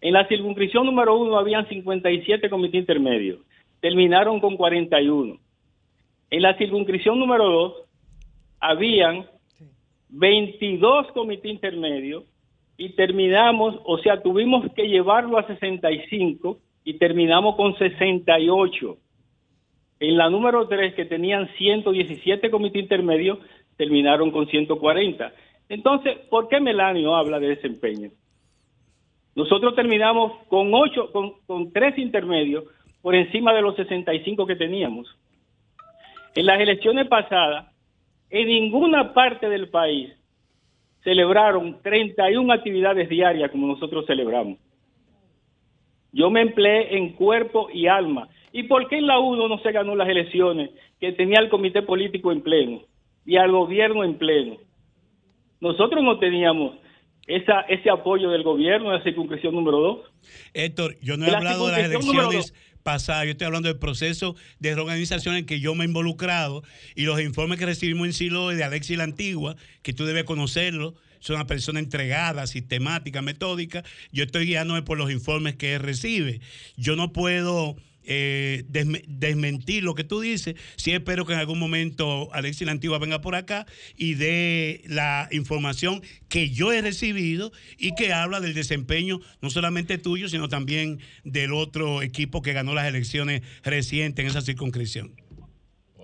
En 0.00 0.12
la 0.12 0.26
circunscripción 0.28 0.86
número 0.86 1.16
uno 1.16 1.38
habían 1.38 1.68
57 1.68 2.48
comités 2.48 2.80
intermedios. 2.80 3.40
Terminaron 3.80 4.40
con 4.40 4.56
41. 4.56 5.38
En 6.30 6.42
la 6.42 6.56
circunscripción 6.56 7.18
número 7.18 7.48
dos 7.48 7.74
habían 8.60 9.26
22 10.10 11.12
comités 11.12 11.50
intermedios 11.50 12.24
y 12.76 12.90
terminamos, 12.90 13.80
o 13.84 13.98
sea, 13.98 14.22
tuvimos 14.22 14.64
que 14.72 14.88
llevarlo 14.88 15.38
a 15.38 15.46
65 15.46 16.58
y 16.84 16.94
terminamos 16.94 17.56
con 17.56 17.76
68. 17.76 18.96
En 20.00 20.16
la 20.16 20.30
número 20.30 20.68
3, 20.68 20.94
que 20.94 21.04
tenían 21.04 21.48
117 21.58 22.50
comités 22.50 22.82
intermedios, 22.82 23.38
terminaron 23.78 24.30
con 24.30 24.46
140. 24.46 25.32
Entonces, 25.70 26.18
¿por 26.28 26.48
qué 26.48 26.60
Melanio 26.60 27.16
habla 27.16 27.38
de 27.38 27.48
desempeño? 27.48 28.10
Nosotros 29.34 29.74
terminamos 29.74 30.32
con 30.48 30.74
ocho, 30.74 31.10
con, 31.12 31.34
con 31.46 31.72
tres 31.72 31.96
intermedios 31.96 32.64
por 33.00 33.14
encima 33.14 33.54
de 33.54 33.62
los 33.62 33.76
65 33.76 34.46
que 34.46 34.56
teníamos. 34.56 35.06
En 36.34 36.44
las 36.44 36.60
elecciones 36.60 37.06
pasadas, 37.06 37.72
en 38.30 38.48
ninguna 38.48 39.14
parte 39.14 39.48
del 39.48 39.68
país 39.68 40.12
celebraron 41.04 41.80
31 41.80 42.52
actividades 42.52 43.08
diarias 43.08 43.50
como 43.50 43.68
nosotros 43.68 44.04
celebramos. 44.06 44.58
Yo 46.12 46.30
me 46.30 46.40
empleé 46.42 46.96
en 46.96 47.12
cuerpo 47.12 47.68
y 47.72 47.86
alma. 47.86 48.28
¿Y 48.50 48.64
por 48.64 48.88
qué 48.88 48.98
en 48.98 49.06
la 49.06 49.20
UNO 49.20 49.46
no 49.46 49.58
se 49.58 49.70
ganó 49.70 49.94
las 49.94 50.08
elecciones 50.08 50.70
que 50.98 51.12
tenía 51.12 51.38
el 51.38 51.48
comité 51.48 51.82
político 51.82 52.32
en 52.32 52.42
pleno 52.42 52.80
y 53.28 53.36
al 53.36 53.52
gobierno 53.52 54.04
en 54.04 54.16
pleno? 54.16 54.56
Nosotros 55.60 56.02
no 56.02 56.18
teníamos 56.18 56.78
esa, 57.26 57.60
ese 57.68 57.90
apoyo 57.90 58.30
del 58.30 58.42
gobierno 58.42 58.90
en 58.90 58.98
la 58.98 59.04
circunscripción 59.04 59.54
número 59.54 59.78
2. 59.80 59.98
Héctor, 60.54 60.96
yo 61.02 61.18
no 61.18 61.26
he 61.26 61.30
la 61.30 61.36
hablado 61.36 61.66
de 61.66 61.72
las 61.72 61.90
elecciones 61.90 62.54
pasadas, 62.82 63.26
yo 63.26 63.32
estoy 63.32 63.44
hablando 63.44 63.68
del 63.68 63.78
proceso 63.78 64.34
de 64.60 64.74
reorganización 64.74 65.36
en 65.36 65.44
que 65.44 65.60
yo 65.60 65.74
me 65.74 65.84
he 65.84 65.88
involucrado 65.88 66.62
y 66.94 67.02
los 67.02 67.20
informes 67.20 67.58
que 67.58 67.66
recibimos 67.66 68.06
en 68.06 68.14
Siloe 68.14 68.54
de 68.54 68.64
Alexis 68.64 68.96
la 68.96 69.04
Antigua, 69.04 69.56
que 69.82 69.92
tú 69.92 70.06
debes 70.06 70.24
conocerlo, 70.24 70.94
es 71.20 71.28
una 71.28 71.46
persona 71.46 71.80
entregada, 71.80 72.46
sistemática, 72.46 73.20
metódica. 73.20 73.82
Yo 74.10 74.24
estoy 74.24 74.46
guiándome 74.46 74.80
por 74.80 74.96
los 74.96 75.10
informes 75.10 75.56
que 75.56 75.74
él 75.74 75.82
recibe. 75.82 76.40
Yo 76.76 76.96
no 76.96 77.12
puedo 77.12 77.76
eh, 78.10 78.64
desme- 78.70 79.04
desmentir 79.06 79.84
lo 79.84 79.94
que 79.94 80.02
tú 80.02 80.20
dices. 80.20 80.54
Sí 80.76 80.92
espero 80.92 81.26
que 81.26 81.34
en 81.34 81.38
algún 81.38 81.58
momento 81.58 82.28
Alexis 82.32 82.64
la 82.66 82.72
Antigua 82.72 82.98
venga 82.98 83.20
por 83.20 83.34
acá 83.34 83.66
y 83.96 84.14
dé 84.14 84.80
la 84.86 85.28
información 85.30 86.00
que 86.30 86.48
yo 86.50 86.72
he 86.72 86.80
recibido 86.80 87.52
y 87.78 87.94
que 87.94 88.12
habla 88.14 88.40
del 88.40 88.54
desempeño 88.54 89.20
no 89.42 89.50
solamente 89.50 89.98
tuyo, 89.98 90.28
sino 90.28 90.48
también 90.48 91.00
del 91.24 91.52
otro 91.52 92.00
equipo 92.02 92.40
que 92.40 92.54
ganó 92.54 92.74
las 92.74 92.86
elecciones 92.88 93.42
recientes 93.62 94.24
en 94.24 94.30
esa 94.30 94.40
circunscripción. 94.40 95.12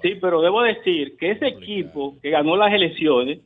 Sí, 0.03 0.11
pero 0.21 0.43
debo 0.43 0.61
decir 0.63 1.17
que 1.19 1.31
ese 1.31 1.47
equipo 1.49 2.19
que 2.21 2.29
ganó 2.29 2.57
las 2.57 2.71
elecciones 2.75 3.39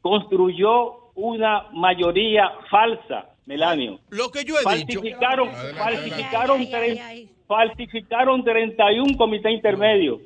construyó 0.00 1.12
una 1.14 1.64
mayoría 1.72 2.50
falsa, 2.70 3.30
Melanio. 3.46 4.00
Lo 4.10 4.30
que 4.30 4.44
yo 4.44 4.54
he 4.56 4.58
dicho. 4.76 5.00
falsificaron, 5.00 5.48
falsificaron, 5.76 6.60
tre- 6.66 7.28
falsificaron 7.46 8.42
31 8.42 9.16
comités 9.16 9.52
intermedios 9.52 10.20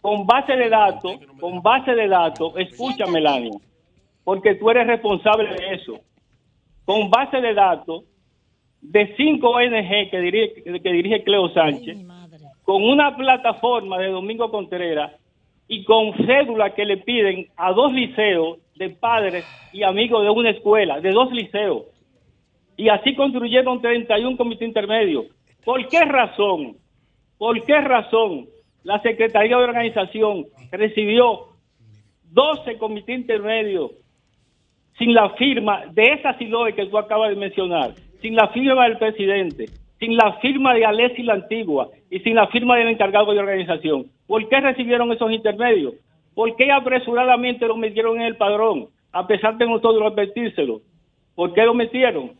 con 0.00 0.26
base 0.26 0.56
de 0.56 0.68
datos, 0.68 1.18
con 1.38 1.62
base 1.62 1.94
de 1.94 2.08
datos, 2.08 2.54
escucha 2.56 3.06
Melanio, 3.06 3.60
porque 4.24 4.54
tú 4.54 4.70
eres 4.70 4.86
responsable 4.86 5.50
de 5.54 5.74
eso. 5.74 6.00
Con 6.84 7.10
base 7.10 7.40
de 7.40 7.54
datos 7.54 8.04
de 8.80 9.14
cinco 9.16 9.50
ONG 9.50 10.10
que 10.10 10.20
dirige, 10.20 10.62
que 10.80 10.92
dirige 10.92 11.22
Cleo 11.22 11.50
Sánchez, 11.50 11.98
con 12.62 12.82
una 12.82 13.14
plataforma 13.16 13.98
de 13.98 14.08
Domingo 14.08 14.50
Contreras 14.50 15.12
y 15.68 15.84
con 15.84 16.14
cédula 16.26 16.74
que 16.74 16.84
le 16.84 16.96
piden 16.96 17.48
a 17.56 17.72
dos 17.72 17.92
liceos 17.92 18.58
de 18.76 18.90
padres 18.90 19.44
y 19.72 19.82
amigos 19.82 20.22
de 20.22 20.30
una 20.30 20.50
escuela, 20.50 21.00
de 21.00 21.10
dos 21.10 21.30
liceos. 21.30 21.84
Y 22.76 22.88
así 22.88 23.14
construyeron 23.14 23.82
31 23.82 24.36
comités 24.38 24.66
intermedios. 24.66 25.26
¿Por 25.64 25.88
qué 25.88 26.00
razón? 26.00 26.76
¿Por 27.38 27.64
qué 27.64 27.80
razón 27.80 28.46
la 28.82 29.00
Secretaría 29.02 29.56
de 29.56 29.64
Organización 29.64 30.46
recibió 30.70 31.48
12 32.32 32.78
comités 32.78 33.18
intermedios 33.18 33.92
sin 34.98 35.14
la 35.14 35.30
firma 35.30 35.84
de 35.92 36.04
esa 36.12 36.36
SILOE 36.36 36.74
que 36.74 36.86
tú 36.86 36.98
acabas 36.98 37.30
de 37.30 37.36
mencionar, 37.36 37.94
sin 38.20 38.36
la 38.36 38.48
firma 38.48 38.84
del 38.84 38.98
presidente, 38.98 39.66
sin 39.98 40.16
la 40.16 40.34
firma 40.40 40.74
de 40.74 40.84
Alessi 40.84 41.22
la 41.22 41.34
Antigua 41.34 41.88
y 42.10 42.20
sin 42.20 42.34
la 42.34 42.46
firma 42.48 42.76
del 42.76 42.88
encargado 42.88 43.32
de 43.32 43.38
organización. 43.38 44.06
¿Por 44.26 44.48
qué 44.48 44.60
recibieron 44.60 45.10
esos 45.12 45.32
intermedios? 45.32 45.94
¿Por 46.34 46.54
qué 46.56 46.70
apresuradamente 46.70 47.66
los 47.66 47.76
metieron 47.76 48.16
en 48.16 48.26
el 48.26 48.36
padrón, 48.36 48.88
a 49.12 49.26
pesar 49.26 49.56
de 49.56 49.66
nosotros 49.66 50.12
advertírselo? 50.12 50.80
¿Por 51.34 51.52
qué 51.54 51.64
lo 51.64 51.74
metieron? 51.74 52.32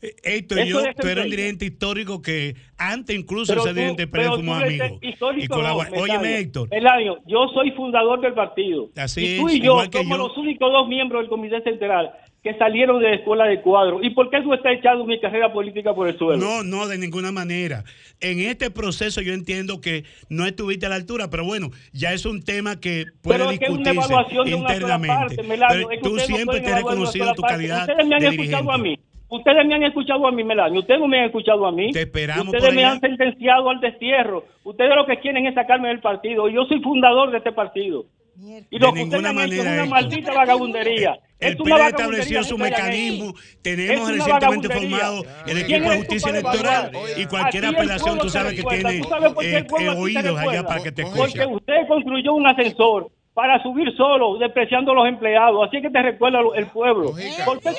Héctor, 0.00 0.58
Eso 0.60 0.84
yo, 0.84 0.94
tú 1.00 1.08
eres 1.08 1.24
un 1.24 1.30
dirigente 1.30 1.64
histórico 1.64 2.22
que 2.22 2.54
antes 2.76 3.16
incluso 3.16 3.52
Pero 3.52 3.64
de 3.64 3.70
tú- 3.70 3.74
dirigente 3.74 4.06
pero 4.06 4.34
fuimos 4.34 4.62
amigos. 4.62 4.92
Y 5.02 5.46
no. 5.48 6.00
Óyeme, 6.00 6.38
Héctor. 6.38 6.68
Melanio, 6.70 7.18
yo 7.26 7.48
soy 7.52 7.72
fundador 7.72 8.20
del 8.20 8.34
partido. 8.34 8.90
Así 8.96 9.36
y 9.36 9.38
tú 9.40 9.48
y 9.48 9.60
yo 9.60 9.82
somos 9.92 10.18
los 10.18 10.36
únicos 10.36 10.70
dos 10.72 10.88
miembros 10.88 11.22
del 11.22 11.28
Comité 11.28 11.60
Central 11.62 12.12
que 12.44 12.54
salieron 12.56 13.00
de 13.02 13.08
la 13.10 13.16
escuela 13.16 13.46
de 13.46 13.60
cuadro. 13.60 13.98
¿Y 14.00 14.10
por 14.10 14.30
qué 14.30 14.40
tú 14.40 14.54
estás 14.54 14.74
echando 14.78 15.04
mi 15.04 15.20
carrera 15.20 15.52
política 15.52 15.92
por 15.92 16.06
el 16.08 16.16
suelo? 16.16 16.36
No, 16.38 16.62
no, 16.62 16.86
de 16.86 16.96
ninguna 16.96 17.32
manera. 17.32 17.82
En 18.20 18.38
este 18.38 18.70
proceso 18.70 19.20
yo 19.20 19.32
entiendo 19.34 19.80
que 19.80 20.04
no 20.28 20.46
estuviste 20.46 20.86
a 20.86 20.88
la 20.88 20.94
altura, 20.94 21.28
pero 21.30 21.44
bueno, 21.44 21.70
ya 21.92 22.12
es 22.12 22.24
un 22.24 22.42
tema 22.44 22.78
que 22.78 23.06
puede 23.22 23.38
Pero 23.40 23.50
es 23.50 23.58
una 23.58 23.68
discutirse 23.68 23.90
evaluación 24.12 24.46
de 24.46 24.54
una 24.54 24.62
sola 24.68 24.74
internamente. 24.76 25.16
parte, 25.16 25.42
Melanio. 25.42 25.68
Pero 25.76 25.90
es 25.90 25.96
que 25.98 26.08
tú 26.08 26.14
no 26.16 26.22
siempre 26.22 26.60
te 26.60 26.66
has 26.68 26.74
de 26.76 26.76
reconocido 26.76 27.34
tu 27.34 27.42
parte. 27.42 27.54
calidad 27.56 27.80
Ustedes 27.88 28.06
me 28.06 28.14
han 28.14 28.20
de 28.20 28.28
escuchado 28.28 28.70
a 28.72 28.78
mí. 28.78 28.98
Ustedes 29.30 29.66
me 29.66 29.74
han 29.74 29.82
escuchado 29.82 30.26
a 30.26 30.32
mí, 30.32 30.42
Melanio. 30.42 30.80
Ustedes 30.80 31.00
no 31.00 31.06
me 31.08 31.18
han 31.18 31.26
escuchado 31.26 31.66
a 31.66 31.72
mí. 31.72 31.90
Te 31.92 32.02
esperamos 32.02 32.46
Ustedes 32.54 32.74
me 32.74 32.84
allá. 32.84 32.92
han 32.92 33.00
sentenciado 33.00 33.68
al 33.68 33.80
destierro. 33.80 34.44
Ustedes 34.64 34.94
lo 34.96 35.04
que 35.06 35.18
quieren 35.20 35.46
es 35.46 35.54
sacarme 35.54 35.88
del 35.88 36.00
partido. 36.00 36.48
Y 36.48 36.54
yo 36.54 36.64
soy 36.64 36.80
fundador 36.80 37.30
de 37.30 37.38
este 37.38 37.52
partido. 37.52 38.06
Y 38.40 38.78
De 38.78 38.78
lo 38.78 38.92
que 38.92 39.02
ustedes 39.02 39.22
ninguna 39.22 39.30
han 39.30 39.38
hecho 39.38 39.54
es 39.54 39.64
manera, 39.64 39.82
una 39.82 39.90
maldita 39.90 40.32
vagabundería. 40.32 41.18
El 41.40 41.60
una 41.60 41.76
PLD 41.76 41.86
estableció 41.88 42.44
su 42.44 42.56
mecanismo. 42.58 43.34
Tenemos 43.62 44.10
recientemente 44.10 44.68
formado 44.68 45.24
el 45.46 45.64
¿Quién 45.64 45.82
equipo 45.82 45.90
de 45.90 45.96
justicia 45.98 46.30
electoral 46.30 46.90
y 47.16 47.26
cualquier 47.26 47.64
el 47.64 47.74
apelación 47.74 48.18
tú 48.18 48.28
sabes 48.28 48.54
que 48.54 48.62
tiene 48.62 49.00
¿Tú 49.00 49.08
sabes 49.08 49.32
por 49.32 49.44
qué 49.44 49.56
el 49.56 49.64
eh, 49.64 49.66
eh, 49.80 49.88
oídos 49.90 50.38
allá 50.38 50.62
para 50.64 50.82
que 50.82 50.92
te 50.92 51.02
Porque 51.02 51.20
escuchen. 51.20 51.54
usted 51.54 51.74
construyó 51.86 52.32
un 52.34 52.46
ascensor 52.46 53.10
para 53.38 53.62
subir 53.62 53.94
solo, 53.96 54.36
despreciando 54.38 54.90
a 54.90 54.94
los 54.96 55.06
empleados. 55.06 55.68
Así 55.68 55.80
que 55.80 55.90
te 55.90 56.02
recuerda 56.02 56.40
el 56.56 56.66
pueblo. 56.66 57.12
¿Por 57.44 57.60
qué, 57.60 57.70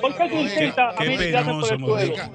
por 0.00 0.16
qué 0.16 0.28
tú 0.28 0.36
intentas 0.36 0.94
Qué 0.96 1.04
por 1.10 1.18
penoso, 1.18 1.50
el 1.74 1.80
suelo? 1.80 1.86
Mojica. 1.88 2.30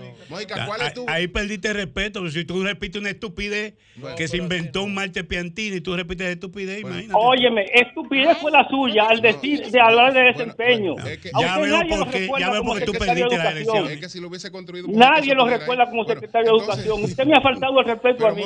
Ah, 0.68 0.78
ah, 0.82 0.92
Ahí 1.14 1.28
perdiste 1.30 1.72
respeto. 1.72 2.20
porque 2.20 2.34
Si 2.34 2.44
tú 2.44 2.62
repites 2.64 3.00
una 3.00 3.12
estupidez 3.12 3.76
que 4.18 4.28
se 4.28 4.36
inventó 4.38 4.84
un 4.84 4.94
Marte 4.94 5.24
Piantini 5.24 5.78
y 5.78 5.82
tú 5.82 5.96
repites 5.96 6.28
estupidez, 6.28 6.82
imagínate. 6.82 7.14
Óyeme, 7.14 7.64
estupidez 7.74 8.38
fue 8.40 8.52
la 8.52 8.68
suya 8.68 9.06
al 9.08 9.22
decir 9.22 9.66
de 9.72 9.80
hablar 9.80 10.12
de 10.14 10.24
desempeño. 10.24 10.96
A 11.00 11.04
Ya 11.06 11.14
usted 11.14 11.62
veo 11.62 11.78
nadie 11.78 11.90
lo 11.98 11.98
por 12.04 12.10
qué- 12.12 12.20
recuerda 12.20 12.46
ya 12.46 12.52
veo 12.52 12.60
como 12.62 12.72
por 12.72 12.80
qué 12.80 12.86
tú 12.88 12.92
secretario 12.92 13.24
de 13.24 13.30
perdiste 13.30 13.44
la 13.46 13.50
Educación. 13.52 13.78
elección. 13.78 13.94
Es 13.96 14.02
que 14.02 14.10
si 14.10 14.20
lo 14.20 14.28
hubiese 14.28 14.52
construido. 14.52 14.88
Nadie 14.90 15.34
lo 15.34 15.48
recuerda 15.48 15.86
como 15.86 16.04
secretario 16.04 16.52
de 16.52 16.58
Educación. 16.58 17.04
Usted 17.06 17.26
me 17.26 17.34
ha 17.38 17.42
faltado 17.42 17.80
el 17.80 17.86
respeto 17.86 18.28
a 18.28 18.32
mí. 18.34 18.44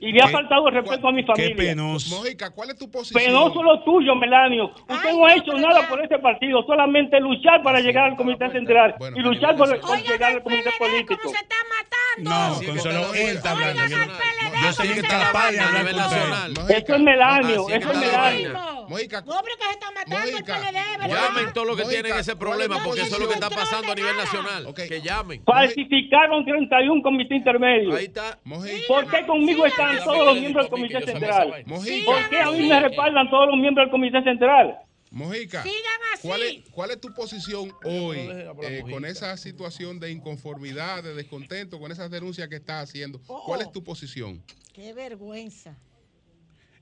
Y 0.00 0.12
le 0.12 0.20
ha 0.20 0.26
¿qué- 0.26 0.32
faltado 0.32 0.68
el 0.68 0.74
respeto 0.74 1.08
a 1.08 1.12
mi 1.12 1.22
familia. 1.24 1.74
Mojica, 1.76 2.50
¿cuál 2.50 2.70
es 2.70 2.76
tu 2.76 2.90
posición? 2.90 3.22
Penoso 3.24 3.62
lo 3.70 3.84
tuyo, 3.84 4.14
Melanio. 4.14 4.72
Usted 4.88 5.12
no 5.12 5.26
ha 5.26 5.34
hecho 5.34 5.52
nada 5.54 5.88
por 5.88 6.02
este 6.02 6.18
partido, 6.18 6.62
solamente 6.66 7.20
luchar 7.20 7.62
para 7.62 7.80
llegar 7.80 8.10
al 8.10 8.16
Comité 8.16 8.50
Central 8.50 8.94
y 9.14 9.20
luchar 9.20 9.56
por, 9.56 9.80
por 9.80 9.98
llegar 10.02 10.32
al 10.32 10.42
Comité 10.42 10.70
Político. 10.78 11.30
No, 12.18 12.60
con 12.66 12.78
solo 12.80 13.14
él 13.14 13.36
está 13.36 13.52
hablando. 13.52 13.86
Yo, 13.86 13.96
yo 14.62 14.72
soy 14.72 14.88
incapaz 14.88 15.52
de 15.52 15.60
hablar 15.60 15.92
con 15.92 16.00
él. 16.00 16.76
Eso 16.76 16.94
es 16.94 17.00
Melanio, 17.00 17.68
eso 17.68 17.92
es 17.92 17.98
Melanio. 17.98 18.79
Mojica, 18.90 19.20
No, 19.20 19.40
pero 19.44 19.56
que 19.56 19.64
se 19.64 19.70
está 19.70 19.90
matando 19.92 20.36
el 20.36 20.44
PLD, 20.44 20.98
¿verdad? 20.98 21.28
Llamen 21.28 21.52
todos 21.54 21.66
los 21.68 21.76
que 21.76 21.84
Mojica, 21.84 22.02
tienen 22.02 22.20
ese 22.20 22.34
¿cuál 22.34 22.60
es 22.60 22.66
problema, 22.66 22.84
porque 22.84 23.00
eso 23.02 23.14
es 23.14 23.20
lo 23.20 23.28
que 23.28 23.34
está 23.34 23.48
pasando 23.48 23.92
a 23.92 23.94
nivel 23.94 24.16
nacional. 24.16 24.74
Que 24.74 25.00
llamen. 25.00 25.44
Falsificaron 25.44 26.44
31 26.44 27.02
comités 27.02 27.38
intermedios. 27.38 27.94
Ahí 27.94 28.06
está. 28.06 28.40
¿Por 28.88 29.08
qué 29.08 29.24
conmigo 29.26 29.64
están 29.64 29.96
todos 30.02 30.26
los 30.26 30.40
miembros 30.40 30.64
del 30.64 30.70
Comité 30.70 31.02
Central? 31.02 31.64
¿Por 31.66 32.28
qué 32.30 32.38
a 32.40 32.50
mí 32.50 32.68
me 32.68 32.80
respaldan 32.80 33.30
todos 33.30 33.46
los 33.46 33.56
miembros 33.56 33.86
del 33.86 33.90
Comité 33.92 34.22
Central? 34.24 34.78
Mojica, 35.12 35.64
¿cuál 36.22 36.42
es, 36.42 36.68
¿cuál 36.70 36.90
es 36.92 37.00
tu 37.00 37.12
posición 37.12 37.72
hoy 37.84 38.16
eh, 38.62 38.82
con 38.88 39.04
esa 39.04 39.36
situación 39.36 39.98
de 39.98 40.12
inconformidad, 40.12 41.02
de 41.02 41.14
descontento, 41.14 41.80
con 41.80 41.90
esas 41.90 42.10
denuncias 42.10 42.48
que 42.48 42.56
estás 42.56 42.84
haciendo? 42.84 43.20
¿Cuál 43.46 43.62
es 43.62 43.72
tu 43.72 43.82
posición? 43.82 44.40
Qué 44.72 44.92
vergüenza. 44.92 45.76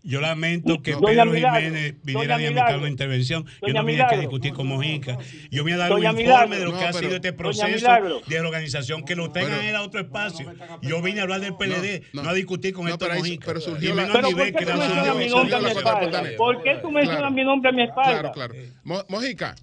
Yo 0.05 0.21
lamento 0.21 0.81
que 0.81 0.93
Doña 0.93 1.07
Pedro 1.25 1.25
Milagro, 1.33 1.61
Jiménez 1.61 1.95
viniera 2.05 2.37
a 2.37 2.39
diamitar 2.39 2.79
una 2.79 2.89
intervención. 2.89 3.45
Yo 3.67 3.73
no 3.75 3.85
vine 3.85 4.01
aquí 4.03 4.15
a 4.15 4.17
Milagro. 4.17 4.21
discutir 4.21 4.53
con 4.55 4.67
Mojica. 4.69 5.19
Yo 5.51 5.65
vine 5.65 5.75
a 5.75 5.79
dar 5.81 5.91
Doña 5.91 6.13
un 6.13 6.21
informe 6.21 6.47
Milagro. 6.47 6.59
de 6.59 6.65
lo 6.65 6.73
que 6.79 6.85
No, 6.85 6.89
ha 6.89 6.93
sido 6.93 7.17
este 7.17 7.33
proceso 7.33 7.89
de 8.27 8.41
organización. 8.41 9.05
Que 9.05 9.17
lo 9.17 9.31
tengan 9.33 9.61
era 9.61 9.83
otro 9.83 10.01
espacio. 10.01 10.53
Yo 10.83 11.03
vine 11.03 11.21
a 11.21 11.25
hablar 11.25 11.41
del 11.41 11.55
PLD, 11.57 12.05
no, 12.13 12.23
no. 12.23 12.31
a 12.31 12.35
discutir 12.35 12.73
con 12.75 12.85
No, 12.85 12.91
esto 12.93 13.01
pero 13.05 13.15
ahí- 13.15 13.21
Mojica. 13.21 13.47
pero 13.47 13.61
surgió 13.61 13.87
Y 13.91 13.95
la- 13.95 14.03
menos 14.03 14.11
Pero 14.17 14.23
¿por 14.29 14.37
nivel 14.37 14.53
qué 14.53 14.59
que 14.59 14.65
tú 14.65 14.71
la 14.71 14.77
mencionas 14.79 15.17
mi 15.17 15.29
nombre 15.29 15.55
a 15.57 15.61
la 15.61 15.69
mi 15.69 15.75
espalda? 15.79 16.23
¿Por 16.37 16.63
qué 16.63 16.75
tú 16.81 16.91
mencionas 16.91 17.19
Claro. 17.21 17.35
mi 17.35 17.45
nombre 17.45 17.69
a 17.69 17.73
mi 17.73 17.83
espalda? 17.83 18.11
Claro, 18.21 18.33
claro. 18.33 18.55
Mo- 18.85 19.05
Mojica, 19.09 19.55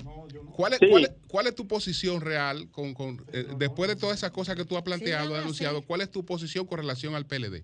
¿cuál 0.53 0.73
es, 0.73 0.79
Sí. 0.79 0.87
cuál, 0.89 1.03
es, 1.05 1.11
cuál 1.27 1.47
es 1.47 1.55
tu 1.55 1.65
posición 1.67 2.21
real 2.21 2.69
con, 2.71 2.93
con, 2.93 3.23
eh, 3.33 3.45
después 3.57 3.89
de 3.89 3.95
todas 3.95 4.17
esas 4.17 4.31
cosas 4.31 4.55
que 4.55 4.65
tú 4.65 4.75
has 4.77 4.83
planteado, 4.83 5.33
denunciado? 5.33 5.81
¿Cuál 5.81 6.01
es 6.01 6.11
tu 6.11 6.25
posición 6.25 6.65
con 6.67 6.77
relación 6.79 7.15
al 7.15 7.25
PLD? 7.25 7.63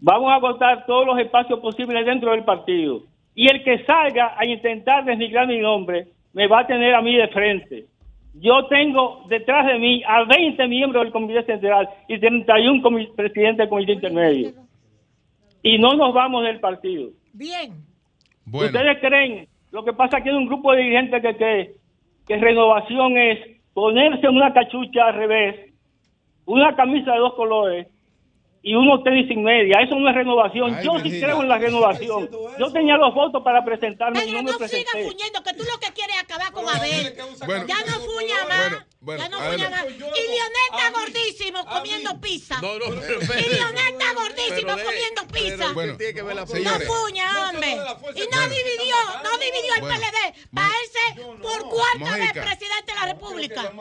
Vamos 0.00 0.30
a 0.30 0.36
agotar 0.36 0.86
todos 0.86 1.06
los 1.06 1.18
espacios 1.18 1.58
posibles 1.60 2.04
dentro 2.06 2.30
del 2.30 2.44
partido. 2.44 3.02
Y 3.34 3.48
el 3.48 3.62
que 3.64 3.84
salga 3.84 4.34
a 4.36 4.44
intentar 4.46 5.04
desnigrar 5.04 5.46
mi 5.46 5.58
nombre, 5.58 6.08
me 6.32 6.46
va 6.46 6.60
a 6.60 6.66
tener 6.66 6.94
a 6.94 7.02
mí 7.02 7.16
de 7.16 7.28
frente. 7.28 7.86
Yo 8.34 8.66
tengo 8.66 9.24
detrás 9.28 9.66
de 9.66 9.78
mí 9.78 10.02
a 10.06 10.24
20 10.24 10.66
miembros 10.68 11.02
del 11.04 11.12
Comité 11.12 11.42
Central 11.44 11.88
y 12.08 12.18
31 12.18 12.82
comi- 12.82 13.12
presidentes 13.14 13.58
del 13.58 13.68
Comité 13.68 13.92
Intermedio. 13.92 14.52
Y 15.62 15.78
no 15.78 15.94
nos 15.94 16.14
vamos 16.14 16.44
del 16.44 16.60
partido. 16.60 17.10
Bien. 17.32 17.72
Bueno. 18.44 18.66
¿Ustedes 18.68 18.98
creen? 19.00 19.48
Lo 19.72 19.84
que 19.84 19.92
pasa 19.92 20.18
aquí 20.18 20.28
hay 20.28 20.34
un 20.36 20.46
grupo 20.46 20.72
de 20.72 20.82
dirigentes 20.82 21.20
que, 21.20 21.36
que, 21.36 21.70
que 22.26 22.36
renovación 22.36 23.16
es 23.18 23.38
ponerse 23.74 24.28
una 24.28 24.52
cachucha 24.52 25.06
al 25.08 25.14
revés, 25.14 25.72
una 26.46 26.74
camisa 26.76 27.12
de 27.12 27.18
dos 27.18 27.34
colores 27.34 27.88
y 28.62 28.74
unos 28.74 29.02
tenis 29.04 29.28
sin 29.28 29.42
media. 29.42 29.80
Eso 29.82 29.94
no 29.94 30.08
es 30.08 30.14
renovación. 30.14 30.74
Ay, 30.74 30.84
Yo 30.84 30.96
sí 30.96 31.02
Virginia. 31.04 31.26
creo 31.28 31.42
en 31.42 31.48
la 31.48 31.58
renovación. 31.58 32.30
Yo 32.58 32.72
tenía 32.72 32.96
los 32.96 33.14
votos 33.14 33.42
para 33.42 33.64
presentarme 33.64 34.24
y 34.24 34.32
no 34.32 34.42
me 34.42 34.52
No 34.52 34.58
presenté. 34.58 35.04
fuñendo, 35.04 35.42
que 35.42 35.52
tú 35.54 35.64
lo 35.64 35.78
que 35.78 35.92
quieres 35.92 36.16
es 36.16 36.22
acabar 36.22 36.52
con 36.52 36.68
Abel. 36.68 37.14
Bueno. 37.46 37.66
ya 37.66 37.78
no 37.86 38.00
fuña 38.00 38.44
más. 38.48 38.86
bueno, 39.00 39.22
ya 39.22 39.28
no 39.28 39.38
fuña 39.38 39.70
más. 39.70 39.84
Y 39.86 39.98
Lionel 39.98 40.68
está 40.72 40.90
gordísimo 40.90 41.64
comiendo 41.66 42.20
pizza. 42.20 42.60
No, 42.60 42.78
no, 42.78 42.84
pero 43.00 43.20
y 43.20 43.22
espere. 43.22 43.42
Lionel 43.54 43.88
está 43.92 44.12
gordísimo 44.14 44.72
Pero 44.74 44.84
comiendo 44.88 45.22
pizza. 45.32 45.72
Bueno, 45.72 45.96
tiene 45.96 46.14
que 46.14 46.22
ver 46.22 46.34
la 46.36 46.40
no 46.42 46.46
fuña, 46.46 47.48
hombre. 47.50 47.72
Y 47.72 48.24
no 48.34 48.40
dividió, 48.48 48.96
no 49.22 49.38
dividió 49.38 49.74
el 49.76 49.80
Bueno. 49.80 49.96
PLD 49.96 50.48
para 50.54 50.68
irse 50.68 51.22
por 51.40 51.68
cuarta 51.68 52.16
vez 52.16 52.32
presidente 52.32 52.92
de 52.92 52.94
la 52.94 53.06
República. 53.06 53.72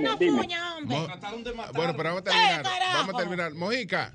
No 0.00 0.16
fuña, 0.18 0.76
hombre. 0.76 0.96
Bueno, 1.72 1.94
pero 1.96 2.08
vamos 2.10 2.20
a 2.20 2.24
terminar. 2.24 2.62
Vamos 2.94 3.14
a 3.14 3.18
terminar. 3.18 3.54
Mojica. 3.54 4.12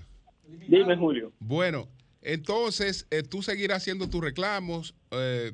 Dime, 0.68 0.96
Julio. 0.96 1.32
Bueno, 1.40 1.88
entonces 2.22 3.08
eh, 3.12 3.24
tú 3.24 3.42
seguirás 3.42 3.78
haciendo 3.78 4.10
tus 4.10 4.22
reclamos 4.22 4.94
eh, 5.12 5.52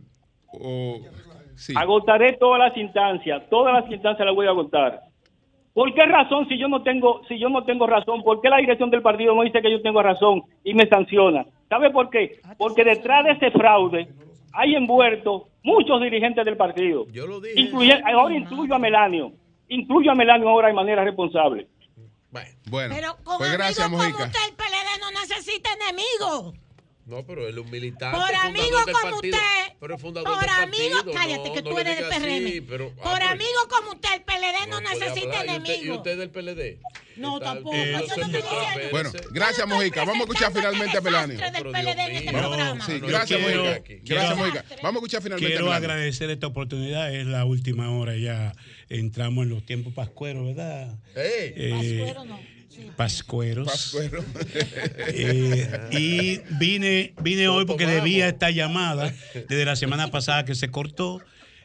o 0.48 1.00
sí. 1.56 1.74
Agotaré 1.76 2.34
todas 2.34 2.60
las 2.60 2.78
instancias, 2.78 3.44
todas 3.50 3.74
las 3.82 3.92
instancias 3.92 4.26
las 4.26 4.36
voy 4.36 4.48
a 4.48 4.52
agotar. 4.52 5.02
¿Por 5.74 5.94
qué 5.94 6.06
razón 6.06 6.48
si 6.48 6.58
yo 6.58 6.68
no 6.70 6.84
tengo 6.84 7.22
si 7.28 7.38
yo 7.38 7.50
no 7.50 7.66
tengo 7.66 7.86
razón? 7.86 8.24
¿Por 8.24 8.42
qué 8.42 8.50
la 8.50 8.58
dirección 8.58 8.90
del 8.90 9.02
partido 9.02 9.36
no 9.36 9.44
dice 9.44 9.62
que 9.62 9.72
yo 9.72 9.82
tengo 9.82 10.02
razón 10.02 10.44
y 10.64 10.74
me 10.74 10.88
sanciona? 10.88 11.46
¿Sabe 11.70 11.90
por 11.92 12.10
qué? 12.10 12.40
Porque 12.58 12.84
detrás 12.84 13.26
de 13.26 13.32
ese 13.32 13.52
fraude 13.52 14.08
hay 14.54 14.76
envueltos 14.76 15.44
muchos 15.64 16.02
dirigentes 16.02 16.46
del 16.46 16.56
partido. 16.56 17.06
Yo 17.12 17.28
lo 17.28 17.42
dije. 17.42 17.60
Incluye- 17.60 18.02
ahora 18.06 18.36
incluyo 18.36 18.74
a 18.74 18.80
Melanio. 18.80 19.34
Incluyo 19.68 20.12
a 20.12 20.16
Melanio 20.16 20.48
ahora 20.48 20.68
de 20.70 20.74
manera 20.76 21.04
responsable. 21.04 21.68
Bueno, 22.70 22.94
Pero 22.96 23.16
con 23.24 23.38
pues 23.38 23.52
gracias, 23.54 23.86
como 23.86 23.98
Mojica. 23.98 24.26
usted, 24.26 24.40
el 24.50 24.56
PLD 24.56 24.75
no 25.00 25.12
necesita 25.12 25.70
enemigos. 25.74 26.56
No, 27.06 27.24
pero 27.24 27.48
él 27.48 27.56
es 27.56 27.64
un 27.64 27.70
militante. 27.70 28.18
Por 28.18 28.34
del 28.88 28.96
como 28.96 29.12
partido. 29.16 29.38
usted, 29.38 29.74
Pero 29.80 29.96
es 29.96 30.02
fundador 30.02 30.28
por 30.34 30.44
partido. 30.44 31.14
cállate 31.14 31.50
no, 31.50 31.54
que 31.54 31.62
tú 31.62 31.78
eres 31.78 31.98
del 31.98 32.06
así, 32.12 32.20
PRM. 32.20 32.62
pero, 32.68 32.94
ah, 32.98 33.04
por 33.04 33.20
pero- 33.20 33.30
amigos 33.30 33.68
como 33.70 33.92
usted, 33.92 34.10
el 34.16 34.22
PLD 34.24 34.68
no, 34.70 34.82
necesita 34.82 35.40
hablar. 35.40 35.46
¿Y 35.46 35.60
usted- 35.60 35.70
¿Y 35.70 35.74
enemigos. 35.76 35.98
usted 35.98 36.12
es 36.12 36.18
del 36.18 36.30
PLD? 36.32 36.80
No, 37.18 37.40
tampoco. 37.40 37.76
Eh, 37.76 37.92
yo 37.92 38.28
no 38.28 38.38
estoy. 38.38 38.90
Bueno, 38.92 39.12
gracias, 39.30 39.68
Mojica. 39.68 40.00
Vamos 40.04 40.16
a 40.16 40.24
escuchar 40.24 40.52
finalmente 40.52 40.98
a 40.98 41.02
este. 41.02 41.38
Sí, 42.82 43.00
yo 43.00 43.08
gracias, 43.08 43.40
Mojica. 43.40 43.84
Gracias, 44.04 44.38
Mojica. 44.38 44.66
Vamos 44.82 44.96
a 44.96 44.98
escuchar 45.06 45.22
finalmente 45.22 45.48
Quiero 45.52 45.66
a 45.72 45.76
agradecer 45.76 46.30
esta 46.32 46.48
oportunidad, 46.48 47.14
es 47.14 47.28
la 47.28 47.46
última 47.46 47.92
hora, 47.92 48.16
ya 48.18 48.54
entramos 48.90 49.44
en 49.44 49.50
los 49.52 49.64
tiempos 49.64 49.94
pascueros, 49.94 50.44
¿verdad? 50.44 50.98
Ey. 51.16 51.54
Eh, 51.56 51.70
Pascuero 52.02 52.26
no. 52.26 52.55
Pascueros. 52.96 53.68
Pascuero. 53.68 54.24
Eh, 55.18 55.90
y 55.92 56.40
vine, 56.58 57.14
vine 57.22 57.48
hoy 57.48 57.66
porque 57.66 57.86
debía 57.86 58.28
esta 58.28 58.50
llamada 58.50 59.14
desde 59.34 59.66
la 59.66 59.76
semana 59.76 60.12
pasada 60.12 60.46
que 60.46 60.56
se 60.56 60.70
cortó 60.70 61.22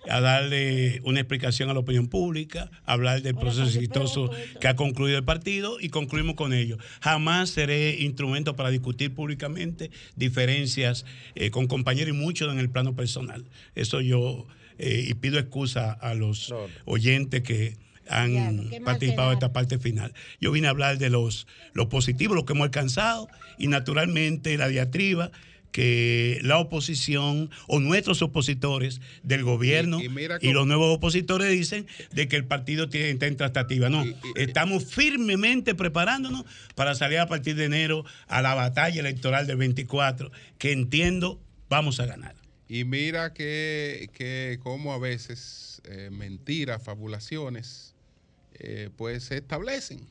a 0.09 0.21
darle 0.21 1.01
una 1.05 1.21
explicación 1.21 1.69
a 1.71 1.75
la 1.75 1.81
opinión 1.81 2.09
pública, 2.09 2.71
hablar 2.85 3.23
del 3.23 3.35
proceso 3.35 3.65
exitoso 3.65 4.31
que 4.61 4.69
ha 4.69 4.77
concluido 4.77 5.19
el 5.19 5.25
partido 5.25 5.79
y 5.81 5.89
concluimos 5.89 6.37
con 6.37 6.53
ello. 6.53 6.79
Jamás 7.01 7.51
seré 7.51 7.97
instrumento 8.01 8.57
para 8.57 8.71
discutir 8.71 9.15
públicamente 9.15 9.91
diferencias 10.17 11.05
eh, 11.35 11.51
con 11.51 11.67
compañeros 11.67 12.15
y 12.15 12.19
mucho 12.19 12.51
en 12.51 12.59
el 12.59 12.71
plano 12.71 12.95
personal. 12.95 13.45
Eso 13.75 14.01
yo, 14.01 14.47
eh, 14.79 15.07
y 15.09 15.15
pido 15.15 15.39
excusa 15.39 15.93
a 15.93 16.15
los 16.15 16.55
oyentes 16.85 17.43
que 17.43 17.77
han 18.11 18.71
participado 18.85 19.29
de 19.31 19.35
esta 19.35 19.53
parte 19.53 19.79
final. 19.79 20.13
Yo 20.41 20.51
vine 20.53 20.67
a 20.67 20.71
hablar 20.71 20.99
de 20.99 21.11
los, 21.11 21.47
lo 21.73 21.89
positivo, 21.89 22.35
lo 22.35 22.45
que 22.45 22.53
hemos 22.53 22.65
alcanzado 22.65 23.29
y 23.59 23.69
naturalmente 23.69 24.57
la 24.59 24.69
diatriba 24.69 25.31
que 25.73 26.41
la 26.43 26.59
oposición 26.59 27.49
o 27.69 27.79
nuestros 27.79 28.23
opositores 28.23 29.01
del 29.23 29.45
gobierno 29.45 30.01
Y- 30.01 30.03
y, 30.03 30.07
y 30.07 30.09
mira 30.09 30.39
los 30.43 30.67
nuevos 30.67 30.97
opositores 30.97 31.49
dicen 31.53 31.87
de 32.13 32.27
que 32.27 32.35
el 32.35 32.45
partido 32.45 32.89
tiene, 32.89 33.11
está 33.11 33.29
en 33.29 33.37
tratativa. 33.37 33.89
No, 33.89 34.05
estamos 34.35 34.85
firmemente 34.85 35.77
preparándonos 35.77 36.45
para 36.75 36.97
salir 36.97 37.19
a 37.21 37.29
partir 37.29 37.55
de 37.55 37.67
enero 37.67 38.05
a 38.27 38.43
la 38.43 38.55
batalla 38.55 38.99
electoral 39.01 39.47
del 39.47 39.59
24, 39.59 40.33
que 40.59 40.73
entiendo 40.73 41.41
vamos 41.69 42.01
a 42.01 42.07
ganar. 42.07 42.35
Y 42.69 42.83
mira 42.85 43.33
que, 43.33 44.11
que 44.13 44.59
como 44.61 44.93
a 44.93 44.99
veces 44.99 45.83
eh, 45.85 46.09
mentiras, 46.11 46.83
fabulaciones, 46.83 47.90
eh, 48.61 48.91
pues 48.97 49.25
se 49.25 49.39
establecen 49.39 50.07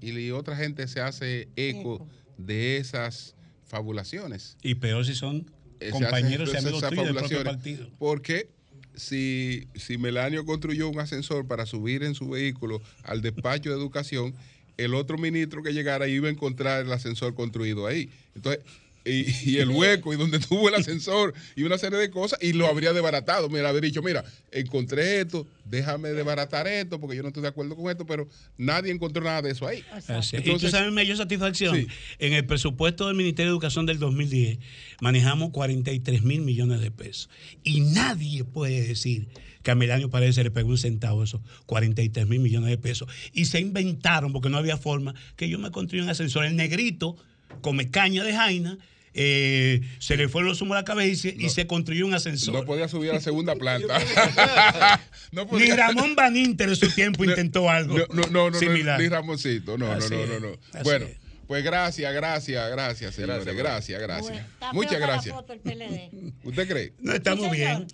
y 0.00 0.30
otra 0.32 0.56
gente 0.56 0.88
se 0.88 1.00
hace 1.00 1.48
eco 1.56 2.06
de 2.36 2.76
esas 2.76 3.34
fabulaciones. 3.64 4.56
Y 4.62 4.74
peor 4.74 5.06
si 5.06 5.14
son 5.14 5.50
Eh, 5.80 5.90
compañeros 5.90 6.50
y 6.52 6.56
amigos 6.56 6.80
tuyos 6.88 7.04
del 7.06 7.14
propio 7.14 7.44
partido. 7.44 7.90
Porque 7.98 8.50
si, 8.94 9.68
si 9.74 9.98
Melanio 9.98 10.44
construyó 10.44 10.88
un 10.88 11.00
ascensor 11.00 11.46
para 11.46 11.66
subir 11.66 12.02
en 12.02 12.14
su 12.14 12.28
vehículo 12.28 12.80
al 13.04 13.20
despacho 13.22 13.70
de 13.70 13.76
educación, 13.76 14.34
el 14.76 14.94
otro 14.94 15.18
ministro 15.18 15.62
que 15.62 15.72
llegara 15.72 16.08
iba 16.08 16.28
a 16.28 16.30
encontrar 16.30 16.84
el 16.84 16.92
ascensor 16.92 17.34
construido 17.34 17.86
ahí. 17.86 18.10
Entonces, 18.34 18.64
y, 19.04 19.50
y 19.50 19.58
el 19.58 19.70
hueco 19.70 20.12
y 20.12 20.16
donde 20.16 20.38
tuvo 20.48 20.68
el 20.68 20.74
ascensor 20.74 21.34
y 21.56 21.62
una 21.62 21.78
serie 21.78 21.98
de 21.98 22.10
cosas 22.10 22.38
y 22.42 22.52
lo 22.52 22.66
habría 22.66 22.92
desbaratado. 22.92 23.48
Mira, 23.48 23.68
habría 23.68 23.88
dicho, 23.88 24.02
mira, 24.02 24.24
encontré 24.50 25.20
esto, 25.20 25.46
déjame 25.64 26.10
desbaratar 26.10 26.66
esto 26.66 27.00
porque 27.00 27.16
yo 27.16 27.22
no 27.22 27.28
estoy 27.28 27.42
de 27.42 27.48
acuerdo 27.48 27.76
con 27.76 27.90
esto, 27.90 28.06
pero 28.06 28.28
nadie 28.56 28.92
encontró 28.92 29.22
nada 29.22 29.42
de 29.42 29.50
eso 29.50 29.66
ahí. 29.66 29.84
Así 30.08 30.36
es. 30.36 30.46
y 30.46 30.58
tú 30.58 30.68
sabes 30.68 30.88
mi 30.88 30.94
mayor 30.94 31.16
satisfacción. 31.16 31.76
Sí. 31.76 31.86
En 32.18 32.32
el 32.32 32.46
presupuesto 32.46 33.06
del 33.06 33.16
Ministerio 33.16 33.50
de 33.50 33.54
Educación 33.54 33.86
del 33.86 33.98
2010 33.98 34.58
manejamos 35.00 35.50
43 35.50 36.22
mil 36.22 36.42
millones 36.42 36.80
de 36.80 36.90
pesos. 36.90 37.30
Y 37.64 37.80
nadie 37.80 38.44
puede 38.44 38.86
decir 38.86 39.28
que 39.62 39.70
a 39.70 39.74
Melanio 39.74 40.10
Paredes 40.10 40.34
se 40.34 40.44
le 40.44 40.50
pegó 40.50 40.70
un 40.70 40.78
centavo 40.78 41.22
esos 41.22 41.40
43 41.66 42.26
mil 42.26 42.40
millones 42.40 42.70
de 42.70 42.78
pesos. 42.78 43.08
Y 43.32 43.46
se 43.46 43.60
inventaron, 43.60 44.32
porque 44.32 44.48
no 44.48 44.58
había 44.58 44.76
forma, 44.76 45.14
que 45.36 45.48
yo 45.48 45.58
me 45.58 45.70
construí 45.70 46.00
un 46.00 46.08
ascensor. 46.08 46.44
El 46.44 46.56
negrito, 46.56 47.16
come 47.60 47.90
caña 47.90 48.24
de 48.24 48.34
jaina, 48.34 48.78
eh, 49.14 49.80
se 49.98 50.16
le 50.16 50.28
fueron 50.28 50.48
los 50.50 50.60
humos 50.62 50.76
a 50.76 50.80
la 50.80 50.84
cabeza 50.84 51.28
y, 51.28 51.44
y 51.46 51.48
se 51.50 51.66
construyó 51.66 52.06
un 52.06 52.14
ascensor. 52.14 52.54
No 52.54 52.64
podía 52.64 52.88
subir 52.88 53.10
a 53.10 53.14
la 53.14 53.20
segunda 53.20 53.54
planta. 53.54 53.98
No 55.32 55.46
Ni 55.52 55.70
Ramón 55.70 56.14
Van 56.14 56.36
Inter 56.36 56.68
en 56.68 56.76
su 56.76 56.90
tiempo 56.94 57.24
intentó 57.24 57.70
algo 57.70 57.96
No, 57.98 58.04
no, 58.12 58.22
no, 58.30 58.50
no, 58.50 58.58
similar. 58.58 59.00
ni 59.00 59.08
Ramoncito. 59.08 59.78
No, 59.78 59.86
no, 59.86 59.92
Así 59.92 60.14
no, 60.14 60.26
no, 60.26 60.40
no. 60.40 60.48
así 60.72 60.84
Bueno, 60.84 61.06
es. 61.06 61.16
pues 61.46 61.64
gracias, 61.64 62.12
gracias, 62.12 62.70
gracias, 62.70 63.14
señores. 63.14 63.44
Gracias, 63.56 64.00
Gracias, 64.00 64.46
Muchas 64.72 65.00
gracias. 65.00 65.34
foto 65.34 65.52
el 65.54 65.60
PLD. 65.60 66.32
¿Usted 66.44 66.68
cree? 66.68 66.92
No 67.00 67.12
estamos 67.14 67.46
Sí, 67.50 67.56
bien. 67.56 67.86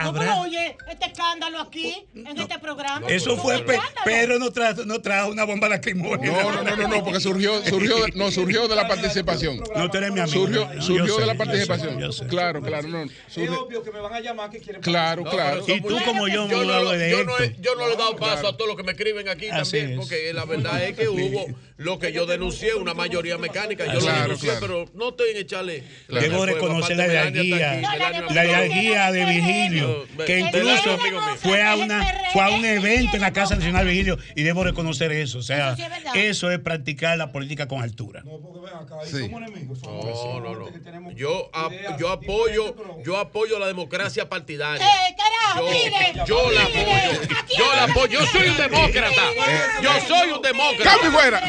Eh, 0.00 0.04
¿Cómo 0.04 0.18
Habrá- 0.18 0.34
lo 0.36 0.40
oye 0.42 0.76
este 0.90 1.06
escándalo 1.06 1.58
aquí, 1.60 1.94
en 2.14 2.26
este 2.38 2.58
programa? 2.58 3.06
Eso 3.08 3.30
¿Cómo 3.30 3.42
fue, 3.42 3.58
Pe-? 3.64 3.78
Pedro 4.04 4.38
no 4.38 4.50
trajo, 4.50 4.84
no 4.86 5.00
trajo 5.00 5.30
una 5.30 5.44
bomba 5.44 5.68
lacrimógena. 5.68 6.32
No, 6.42 6.52
no, 6.52 6.62
no, 6.62 6.76
no, 6.76 6.88
no, 6.88 7.04
porque 7.04 7.20
surgió, 7.20 7.62
surgió, 7.64 8.04
de- 8.06 8.12
no, 8.14 8.30
surgió 8.30 8.66
de 8.66 8.76
la 8.76 8.88
participación. 8.88 9.62
No, 9.76 9.90
tú 9.90 9.98
eres 9.98 10.12
mi 10.12 10.20
amigo. 10.20 10.46
Surgió, 10.46 10.68
¿no? 10.74 10.82
Surgió 10.82 11.14
sé, 11.16 11.20
de 11.20 11.26
la 11.26 11.32
yo 11.34 11.38
participación. 11.38 11.94
sé, 11.96 12.00
yo 12.00 12.12
sé. 12.12 12.26
Claro, 12.28 12.62
claro, 12.62 12.88
no. 12.88 13.02
Es 13.02 13.50
obvio 13.50 13.82
que 13.82 13.90
me 13.92 14.00
van 14.00 14.14
a 14.14 14.20
llamar 14.20 14.50
que 14.50 14.58
quieren 14.60 14.80
Claro, 14.80 15.24
claro. 15.24 15.64
Y 15.66 15.80
tú 15.82 15.96
como 16.04 16.28
yo, 16.28 16.48
yo, 16.48 16.58
me 16.60 16.64
no, 16.66 16.72
hablo 16.72 16.90
de 16.92 17.10
yo, 17.10 17.24
no 17.24 17.38
he, 17.38 17.54
yo 17.60 17.74
no 17.74 17.86
le 17.86 17.94
he 17.94 17.96
dado 17.96 18.16
paso 18.16 18.32
Claro. 18.40 18.48
a 18.48 18.56
todos 18.56 18.68
los 18.68 18.76
que 18.76 18.82
me 18.84 18.92
escriben 18.92 19.28
aquí 19.28 19.48
Así 19.48 19.72
también, 19.78 19.90
es. 19.92 19.96
porque 19.98 20.32
la 20.32 20.44
verdad 20.46 20.82
es 20.82 20.96
que 20.96 21.08
hubo 21.08 21.46
lo 21.76 21.98
que 21.98 22.12
yo 22.12 22.24
denuncié, 22.26 22.74
una 22.74 22.94
mayoría 22.94 23.36
mecánica. 23.38 23.84
Yo 23.86 24.00
lo 24.00 24.06
denuncié, 24.12 24.50
claro. 24.50 24.60
pero 24.60 24.84
no 24.94 25.10
estoy 25.10 25.30
en 25.30 25.36
echarle. 25.38 25.84
Debo 26.08 26.46
reconocer 26.46 26.96
la 26.96 27.06
me 27.06 27.14
la 27.14 29.12
de 29.12 29.24
Vigilio, 29.90 30.26
que 30.26 30.38
incluso 30.40 30.98
fue 31.42 31.62
a 31.62 31.76
una 31.76 32.06
fue 32.32 32.42
a 32.42 32.48
un 32.50 32.64
evento 32.64 33.16
en 33.16 33.22
la 33.22 33.32
Casa 33.32 33.56
Nacional 33.56 33.86
Vigilio 33.86 34.18
y 34.36 34.42
debo 34.42 34.64
reconocer 34.64 35.10
eso, 35.12 35.38
o 35.38 35.42
sea, 35.42 35.74
Eso 36.14 36.50
es 36.50 36.58
practicar 36.58 37.16
la 37.18 37.32
política 37.32 37.66
con 37.68 37.82
altura. 37.82 38.22
Sí. 39.04 39.28
No, 39.86 40.40
no, 40.40 40.54
no. 40.54 41.10
Yo, 41.14 41.50
ap- 41.52 41.72
yo 41.98 42.08
apoyo, 42.10 42.74
yo 43.04 43.16
apoyo 43.18 43.58
la 43.58 43.66
democracia 43.66 44.28
partidaria. 44.28 44.84
¡Eh, 44.86 45.16
Yo, 45.56 46.26
yo 46.26 46.50
la 46.52 46.62
apoyo. 46.62 47.20
Yo 47.58 47.74
la 47.76 47.84
apoyo. 47.84 48.20
Yo 48.20 48.26
soy 48.26 48.48
un 48.48 48.56
demócrata. 48.56 49.22
Yo 49.82 49.90
soy 50.06 50.30
un 50.30 50.42
demócrata. 50.42 50.84
¡Cambio 50.90 51.08
y 51.10 51.12
fuera! 51.12 51.42